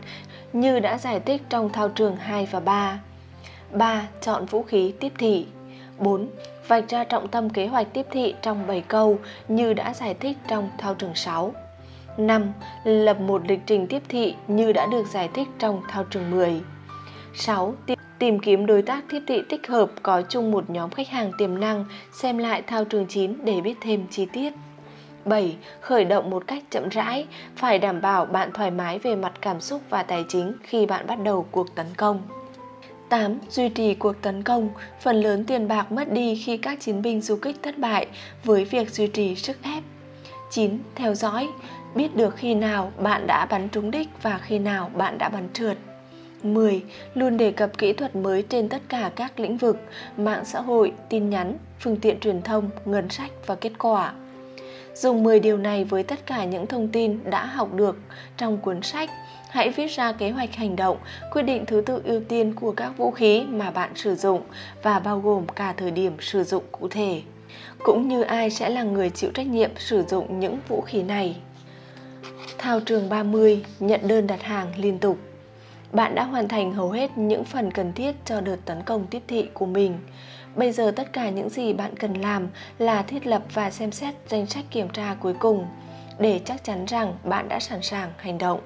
như 0.52 0.80
đã 0.80 0.98
giải 0.98 1.20
thích 1.20 1.42
trong 1.48 1.72
thao 1.72 1.88
trường 1.88 2.16
2 2.16 2.48
và 2.50 2.60
3. 2.60 3.00
3. 3.72 4.08
Chọn 4.20 4.46
vũ 4.46 4.62
khí 4.62 4.92
tiếp 5.00 5.12
thị. 5.18 5.46
4. 5.98 6.28
Vạch 6.68 6.88
ra 6.88 7.04
trọng 7.04 7.28
tâm 7.28 7.50
kế 7.50 7.66
hoạch 7.66 7.86
tiếp 7.92 8.06
thị 8.10 8.34
trong 8.42 8.66
7 8.66 8.80
câu 8.80 9.18
như 9.48 9.74
đã 9.74 9.94
giải 9.94 10.14
thích 10.14 10.36
trong 10.48 10.70
thao 10.78 10.94
trường 10.94 11.14
6. 11.14 11.54
5. 12.16 12.52
Lập 12.84 13.20
một 13.20 13.42
lịch 13.48 13.60
trình 13.66 13.86
tiếp 13.86 14.02
thị 14.08 14.34
như 14.48 14.72
đã 14.72 14.86
được 14.86 15.06
giải 15.06 15.28
thích 15.34 15.48
trong 15.58 15.82
thao 15.88 16.04
trường 16.04 16.30
10. 16.30 16.60
6. 17.34 17.74
Tìm 18.18 18.38
kiếm 18.38 18.66
đối 18.66 18.82
tác 18.82 19.04
thiết 19.10 19.22
thị 19.26 19.42
tích 19.48 19.66
hợp 19.66 19.90
có 20.02 20.22
chung 20.28 20.50
một 20.50 20.70
nhóm 20.70 20.90
khách 20.90 21.08
hàng 21.08 21.32
tiềm 21.38 21.60
năng, 21.60 21.84
xem 22.12 22.38
lại 22.38 22.62
thao 22.62 22.84
trường 22.84 23.06
9 23.06 23.34
để 23.44 23.60
biết 23.60 23.74
thêm 23.80 24.06
chi 24.10 24.26
tiết. 24.32 24.52
7. 25.24 25.56
Khởi 25.80 26.04
động 26.04 26.30
một 26.30 26.46
cách 26.46 26.62
chậm 26.70 26.88
rãi, 26.88 27.26
phải 27.56 27.78
đảm 27.78 28.00
bảo 28.00 28.26
bạn 28.26 28.50
thoải 28.54 28.70
mái 28.70 28.98
về 28.98 29.16
mặt 29.16 29.32
cảm 29.40 29.60
xúc 29.60 29.82
và 29.90 30.02
tài 30.02 30.24
chính 30.28 30.52
khi 30.62 30.86
bạn 30.86 31.06
bắt 31.06 31.18
đầu 31.24 31.46
cuộc 31.50 31.74
tấn 31.74 31.86
công. 31.96 32.22
8. 33.08 33.38
Duy 33.48 33.68
trì 33.68 33.94
cuộc 33.94 34.22
tấn 34.22 34.42
công, 34.42 34.70
phần 35.00 35.20
lớn 35.20 35.44
tiền 35.44 35.68
bạc 35.68 35.92
mất 35.92 36.12
đi 36.12 36.42
khi 36.44 36.56
các 36.56 36.80
chiến 36.80 37.02
binh 37.02 37.20
du 37.20 37.36
kích 37.36 37.56
thất 37.62 37.78
bại 37.78 38.06
với 38.44 38.64
việc 38.64 38.90
duy 38.90 39.06
trì 39.06 39.34
sức 39.34 39.62
ép. 39.62 39.82
9. 40.50 40.78
Theo 40.94 41.14
dõi, 41.14 41.48
biết 41.94 42.16
được 42.16 42.36
khi 42.36 42.54
nào 42.54 42.92
bạn 42.98 43.26
đã 43.26 43.46
bắn 43.46 43.68
trúng 43.68 43.90
đích 43.90 44.08
và 44.22 44.38
khi 44.38 44.58
nào 44.58 44.90
bạn 44.94 45.18
đã 45.18 45.28
bắn 45.28 45.48
trượt. 45.52 45.76
10. 46.42 46.82
Luôn 47.14 47.36
đề 47.36 47.50
cập 47.50 47.78
kỹ 47.78 47.92
thuật 47.92 48.16
mới 48.16 48.42
trên 48.42 48.68
tất 48.68 48.82
cả 48.88 49.10
các 49.16 49.40
lĩnh 49.40 49.56
vực, 49.56 49.76
mạng 50.16 50.44
xã 50.44 50.60
hội, 50.60 50.92
tin 51.08 51.30
nhắn, 51.30 51.56
phương 51.80 51.96
tiện 51.96 52.20
truyền 52.20 52.42
thông, 52.42 52.70
ngân 52.84 53.08
sách 53.08 53.30
và 53.46 53.54
kết 53.54 53.72
quả. 53.78 54.12
Dùng 54.94 55.22
10 55.22 55.40
điều 55.40 55.56
này 55.56 55.84
với 55.84 56.02
tất 56.02 56.26
cả 56.26 56.44
những 56.44 56.66
thông 56.66 56.88
tin 56.88 57.18
đã 57.30 57.44
học 57.44 57.74
được 57.74 57.98
trong 58.36 58.58
cuốn 58.58 58.82
sách. 58.82 59.10
Hãy 59.50 59.70
viết 59.70 59.86
ra 59.86 60.12
kế 60.12 60.30
hoạch 60.30 60.54
hành 60.54 60.76
động, 60.76 60.96
quyết 61.32 61.42
định 61.42 61.66
thứ 61.66 61.82
tự 61.86 62.02
ưu 62.04 62.20
tiên 62.20 62.54
của 62.54 62.72
các 62.72 62.96
vũ 62.96 63.10
khí 63.10 63.44
mà 63.48 63.70
bạn 63.70 63.90
sử 63.94 64.14
dụng 64.14 64.42
và 64.82 64.98
bao 64.98 65.20
gồm 65.20 65.46
cả 65.46 65.74
thời 65.76 65.90
điểm 65.90 66.12
sử 66.20 66.44
dụng 66.44 66.64
cụ 66.72 66.88
thể, 66.88 67.22
cũng 67.84 68.08
như 68.08 68.22
ai 68.22 68.50
sẽ 68.50 68.70
là 68.70 68.82
người 68.82 69.10
chịu 69.10 69.30
trách 69.34 69.46
nhiệm 69.46 69.70
sử 69.76 70.02
dụng 70.08 70.40
những 70.40 70.58
vũ 70.68 70.80
khí 70.80 71.02
này. 71.02 71.36
Thao 72.58 72.80
trường 72.80 73.08
30 73.08 73.64
nhận 73.80 74.08
đơn 74.08 74.26
đặt 74.26 74.42
hàng 74.42 74.72
liên 74.76 74.98
tục 74.98 75.18
bạn 75.92 76.14
đã 76.14 76.24
hoàn 76.24 76.48
thành 76.48 76.72
hầu 76.72 76.90
hết 76.90 77.18
những 77.18 77.44
phần 77.44 77.70
cần 77.70 77.92
thiết 77.92 78.16
cho 78.24 78.40
đợt 78.40 78.56
tấn 78.64 78.82
công 78.82 79.06
tiếp 79.06 79.22
thị 79.28 79.48
của 79.54 79.66
mình. 79.66 79.98
Bây 80.56 80.72
giờ 80.72 80.92
tất 80.96 81.12
cả 81.12 81.30
những 81.30 81.48
gì 81.48 81.72
bạn 81.72 81.96
cần 81.96 82.14
làm 82.14 82.48
là 82.78 83.02
thiết 83.02 83.26
lập 83.26 83.42
và 83.54 83.70
xem 83.70 83.92
xét 83.92 84.14
danh 84.28 84.46
sách 84.46 84.64
kiểm 84.70 84.88
tra 84.88 85.16
cuối 85.20 85.34
cùng 85.38 85.66
để 86.18 86.40
chắc 86.44 86.64
chắn 86.64 86.84
rằng 86.84 87.14
bạn 87.24 87.48
đã 87.48 87.60
sẵn 87.60 87.82
sàng 87.82 88.12
hành 88.16 88.38
động. 88.38 88.60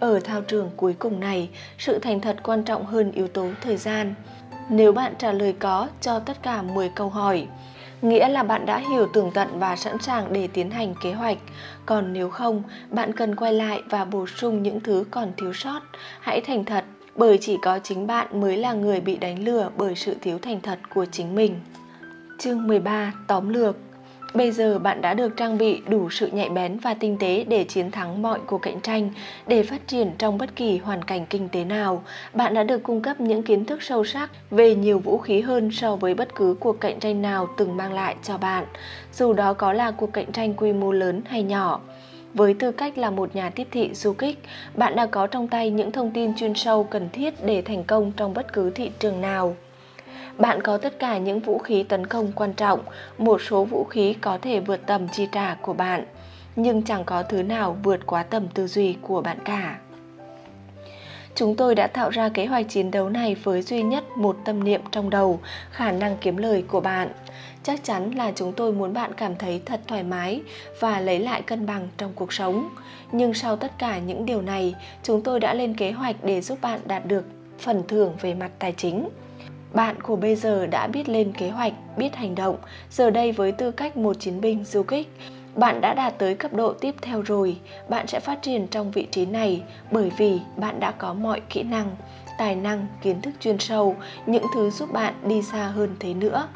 Ở 0.00 0.20
thao 0.20 0.40
trường 0.40 0.70
cuối 0.76 0.94
cùng 0.98 1.20
này, 1.20 1.48
sự 1.78 1.98
thành 1.98 2.20
thật 2.20 2.36
quan 2.42 2.64
trọng 2.64 2.86
hơn 2.86 3.12
yếu 3.12 3.28
tố 3.28 3.48
thời 3.60 3.76
gian. 3.76 4.14
Nếu 4.68 4.92
bạn 4.92 5.14
trả 5.18 5.32
lời 5.32 5.54
có 5.58 5.88
cho 6.00 6.18
tất 6.18 6.42
cả 6.42 6.62
10 6.62 6.88
câu 6.88 7.08
hỏi, 7.08 7.46
nghĩa 8.04 8.28
là 8.28 8.42
bạn 8.42 8.66
đã 8.66 8.78
hiểu 8.78 9.06
tường 9.12 9.30
tận 9.34 9.48
và 9.58 9.76
sẵn 9.76 9.98
sàng 9.98 10.32
để 10.32 10.46
tiến 10.46 10.70
hành 10.70 10.94
kế 11.02 11.12
hoạch. 11.12 11.38
Còn 11.86 12.12
nếu 12.12 12.30
không, 12.30 12.62
bạn 12.90 13.12
cần 13.12 13.36
quay 13.36 13.52
lại 13.52 13.82
và 13.90 14.04
bổ 14.04 14.26
sung 14.26 14.62
những 14.62 14.80
thứ 14.80 15.04
còn 15.10 15.32
thiếu 15.36 15.52
sót. 15.52 15.80
Hãy 16.20 16.40
thành 16.40 16.64
thật, 16.64 16.84
bởi 17.16 17.38
chỉ 17.40 17.56
có 17.62 17.78
chính 17.78 18.06
bạn 18.06 18.40
mới 18.40 18.56
là 18.56 18.72
người 18.72 19.00
bị 19.00 19.16
đánh 19.16 19.44
lừa 19.44 19.70
bởi 19.76 19.94
sự 19.94 20.16
thiếu 20.20 20.38
thành 20.38 20.60
thật 20.60 20.78
của 20.94 21.04
chính 21.04 21.34
mình. 21.34 21.60
Chương 22.38 22.66
13 22.66 23.12
tóm 23.26 23.48
lược 23.48 23.76
Bây 24.34 24.50
giờ 24.50 24.78
bạn 24.78 25.00
đã 25.00 25.14
được 25.14 25.36
trang 25.36 25.58
bị 25.58 25.82
đủ 25.88 26.10
sự 26.10 26.26
nhạy 26.26 26.48
bén 26.48 26.78
và 26.78 26.94
tinh 26.94 27.16
tế 27.20 27.44
để 27.48 27.64
chiến 27.64 27.90
thắng 27.90 28.22
mọi 28.22 28.40
cuộc 28.46 28.58
cạnh 28.58 28.80
tranh, 28.80 29.10
để 29.46 29.62
phát 29.62 29.88
triển 29.88 30.12
trong 30.18 30.38
bất 30.38 30.56
kỳ 30.56 30.78
hoàn 30.78 31.02
cảnh 31.02 31.26
kinh 31.26 31.48
tế 31.48 31.64
nào. 31.64 32.02
Bạn 32.32 32.54
đã 32.54 32.62
được 32.62 32.82
cung 32.82 33.02
cấp 33.02 33.20
những 33.20 33.42
kiến 33.42 33.64
thức 33.64 33.82
sâu 33.82 34.04
sắc 34.04 34.30
về 34.50 34.74
nhiều 34.74 34.98
vũ 34.98 35.18
khí 35.18 35.40
hơn 35.40 35.70
so 35.70 35.96
với 35.96 36.14
bất 36.14 36.34
cứ 36.34 36.56
cuộc 36.60 36.80
cạnh 36.80 37.00
tranh 37.00 37.22
nào 37.22 37.48
từng 37.56 37.76
mang 37.76 37.92
lại 37.92 38.16
cho 38.22 38.38
bạn, 38.38 38.64
dù 39.12 39.32
đó 39.32 39.52
có 39.52 39.72
là 39.72 39.90
cuộc 39.90 40.12
cạnh 40.12 40.32
tranh 40.32 40.54
quy 40.54 40.72
mô 40.72 40.92
lớn 40.92 41.22
hay 41.26 41.42
nhỏ. 41.42 41.80
Với 42.34 42.54
tư 42.54 42.72
cách 42.72 42.98
là 42.98 43.10
một 43.10 43.36
nhà 43.36 43.50
tiếp 43.50 43.68
thị 43.70 43.90
du 43.94 44.12
kích, 44.12 44.38
bạn 44.74 44.96
đã 44.96 45.06
có 45.06 45.26
trong 45.26 45.48
tay 45.48 45.70
những 45.70 45.92
thông 45.92 46.10
tin 46.10 46.34
chuyên 46.36 46.54
sâu 46.54 46.84
cần 46.84 47.08
thiết 47.12 47.34
để 47.46 47.62
thành 47.62 47.84
công 47.84 48.12
trong 48.16 48.34
bất 48.34 48.52
cứ 48.52 48.70
thị 48.70 48.90
trường 48.98 49.20
nào. 49.20 49.56
Bạn 50.38 50.62
có 50.62 50.78
tất 50.78 50.98
cả 50.98 51.18
những 51.18 51.40
vũ 51.40 51.58
khí 51.58 51.82
tấn 51.82 52.06
công 52.06 52.32
quan 52.32 52.52
trọng, 52.52 52.80
một 53.18 53.40
số 53.42 53.64
vũ 53.64 53.84
khí 53.84 54.14
có 54.20 54.38
thể 54.42 54.60
vượt 54.60 54.80
tầm 54.86 55.08
chi 55.08 55.28
trả 55.32 55.56
của 55.62 55.72
bạn, 55.72 56.04
nhưng 56.56 56.82
chẳng 56.82 57.04
có 57.04 57.22
thứ 57.22 57.42
nào 57.42 57.76
vượt 57.82 58.06
quá 58.06 58.22
tầm 58.22 58.48
tư 58.48 58.66
duy 58.66 58.96
của 59.02 59.20
bạn 59.20 59.38
cả. 59.44 59.78
Chúng 61.34 61.56
tôi 61.56 61.74
đã 61.74 61.86
tạo 61.86 62.10
ra 62.10 62.28
kế 62.28 62.46
hoạch 62.46 62.68
chiến 62.68 62.90
đấu 62.90 63.08
này 63.08 63.34
với 63.34 63.62
duy 63.62 63.82
nhất 63.82 64.04
một 64.16 64.36
tâm 64.44 64.64
niệm 64.64 64.80
trong 64.90 65.10
đầu, 65.10 65.40
khả 65.70 65.92
năng 65.92 66.16
kiếm 66.20 66.36
lời 66.36 66.64
của 66.68 66.80
bạn. 66.80 67.08
Chắc 67.62 67.84
chắn 67.84 68.10
là 68.10 68.32
chúng 68.34 68.52
tôi 68.52 68.72
muốn 68.72 68.92
bạn 68.92 69.12
cảm 69.16 69.36
thấy 69.36 69.62
thật 69.66 69.80
thoải 69.86 70.02
mái 70.02 70.42
và 70.80 71.00
lấy 71.00 71.18
lại 71.18 71.42
cân 71.42 71.66
bằng 71.66 71.88
trong 71.96 72.12
cuộc 72.14 72.32
sống. 72.32 72.68
Nhưng 73.12 73.34
sau 73.34 73.56
tất 73.56 73.72
cả 73.78 73.98
những 73.98 74.26
điều 74.26 74.42
này, 74.42 74.74
chúng 75.02 75.22
tôi 75.22 75.40
đã 75.40 75.54
lên 75.54 75.74
kế 75.74 75.90
hoạch 75.90 76.16
để 76.22 76.40
giúp 76.40 76.58
bạn 76.60 76.80
đạt 76.86 77.06
được 77.06 77.24
phần 77.58 77.82
thưởng 77.88 78.12
về 78.20 78.34
mặt 78.34 78.50
tài 78.58 78.72
chính. 78.72 79.08
Bạn 79.74 80.00
của 80.02 80.16
bây 80.16 80.36
giờ 80.36 80.66
đã 80.66 80.86
biết 80.86 81.08
lên 81.08 81.32
kế 81.32 81.50
hoạch, 81.50 81.72
biết 81.96 82.16
hành 82.16 82.34
động, 82.34 82.56
giờ 82.90 83.10
đây 83.10 83.32
với 83.32 83.52
tư 83.52 83.70
cách 83.70 83.96
một 83.96 84.20
chiến 84.20 84.40
binh 84.40 84.64
du 84.64 84.82
kích, 84.82 85.08
bạn 85.54 85.80
đã 85.80 85.94
đạt 85.94 86.18
tới 86.18 86.34
cấp 86.34 86.52
độ 86.52 86.72
tiếp 86.72 86.94
theo 87.02 87.22
rồi, 87.22 87.56
bạn 87.88 88.06
sẽ 88.06 88.20
phát 88.20 88.42
triển 88.42 88.66
trong 88.66 88.90
vị 88.90 89.06
trí 89.10 89.26
này 89.26 89.62
bởi 89.90 90.12
vì 90.16 90.40
bạn 90.56 90.80
đã 90.80 90.90
có 90.90 91.14
mọi 91.14 91.40
kỹ 91.50 91.62
năng, 91.62 91.96
tài 92.38 92.56
năng, 92.56 92.86
kiến 93.02 93.20
thức 93.20 93.34
chuyên 93.40 93.58
sâu, 93.58 93.96
những 94.26 94.44
thứ 94.54 94.70
giúp 94.70 94.92
bạn 94.92 95.14
đi 95.26 95.42
xa 95.42 95.66
hơn 95.66 95.96
thế 96.00 96.14
nữa. 96.14 96.48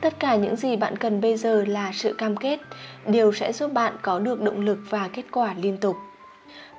Tất 0.00 0.20
cả 0.20 0.36
những 0.36 0.56
gì 0.56 0.76
bạn 0.76 0.96
cần 0.96 1.20
bây 1.20 1.36
giờ 1.36 1.64
là 1.64 1.90
sự 1.94 2.12
cam 2.12 2.36
kết, 2.36 2.60
điều 3.06 3.32
sẽ 3.32 3.52
giúp 3.52 3.72
bạn 3.72 3.94
có 4.02 4.18
được 4.18 4.42
động 4.42 4.60
lực 4.60 4.78
và 4.90 5.08
kết 5.12 5.24
quả 5.32 5.54
liên 5.56 5.76
tục. 5.76 5.96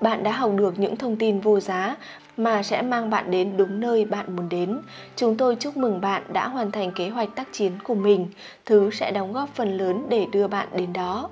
Bạn 0.02 0.24
đã 0.24 0.32
học 0.32 0.52
được 0.56 0.80
những 0.80 0.96
thông 0.96 1.16
tin 1.16 1.40
vô 1.40 1.60
giá 1.60 1.96
mà 2.38 2.64
sẽ 2.64 2.82
mang 2.82 3.10
bạn 3.10 3.32
đến 3.32 3.58
đúng 3.58 3.80
nơi 3.80 4.06
bạn 4.06 4.36
muốn 4.36 4.50
đến. 4.50 4.80
Chúng 5.16 5.38
tôi 5.38 5.56
chúc 5.56 5.78
mừng 5.78 6.02
bạn 6.02 6.24
đã 6.34 6.48
hoàn 6.48 6.72
thành 6.72 6.92
kế 6.92 7.10
hoạch 7.10 7.36
tác 7.36 7.48
chiến 7.52 7.72
của 7.84 7.96
mình, 7.96 8.28
thứ 8.66 8.90
sẽ 8.92 9.12
đóng 9.12 9.34
góp 9.34 9.50
phần 9.56 9.78
lớn 9.78 10.06
để 10.10 10.26
đưa 10.32 10.48
bạn 10.48 10.68
đến 10.76 10.94
đó. 10.94 11.30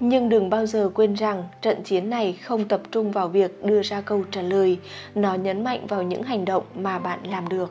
Nhưng 0.00 0.28
đừng 0.28 0.50
bao 0.50 0.66
giờ 0.66 0.90
quên 0.94 1.14
rằng 1.14 1.44
trận 1.62 1.82
chiến 1.82 2.10
này 2.10 2.32
không 2.32 2.68
tập 2.68 2.80
trung 2.90 3.12
vào 3.12 3.28
việc 3.28 3.64
đưa 3.64 3.82
ra 3.82 4.00
câu 4.00 4.24
trả 4.30 4.42
lời, 4.42 4.78
nó 5.14 5.34
nhấn 5.34 5.64
mạnh 5.64 5.86
vào 5.86 6.02
những 6.02 6.22
hành 6.22 6.44
động 6.44 6.64
mà 6.74 6.98
bạn 6.98 7.18
làm 7.24 7.48
được. 7.48 7.70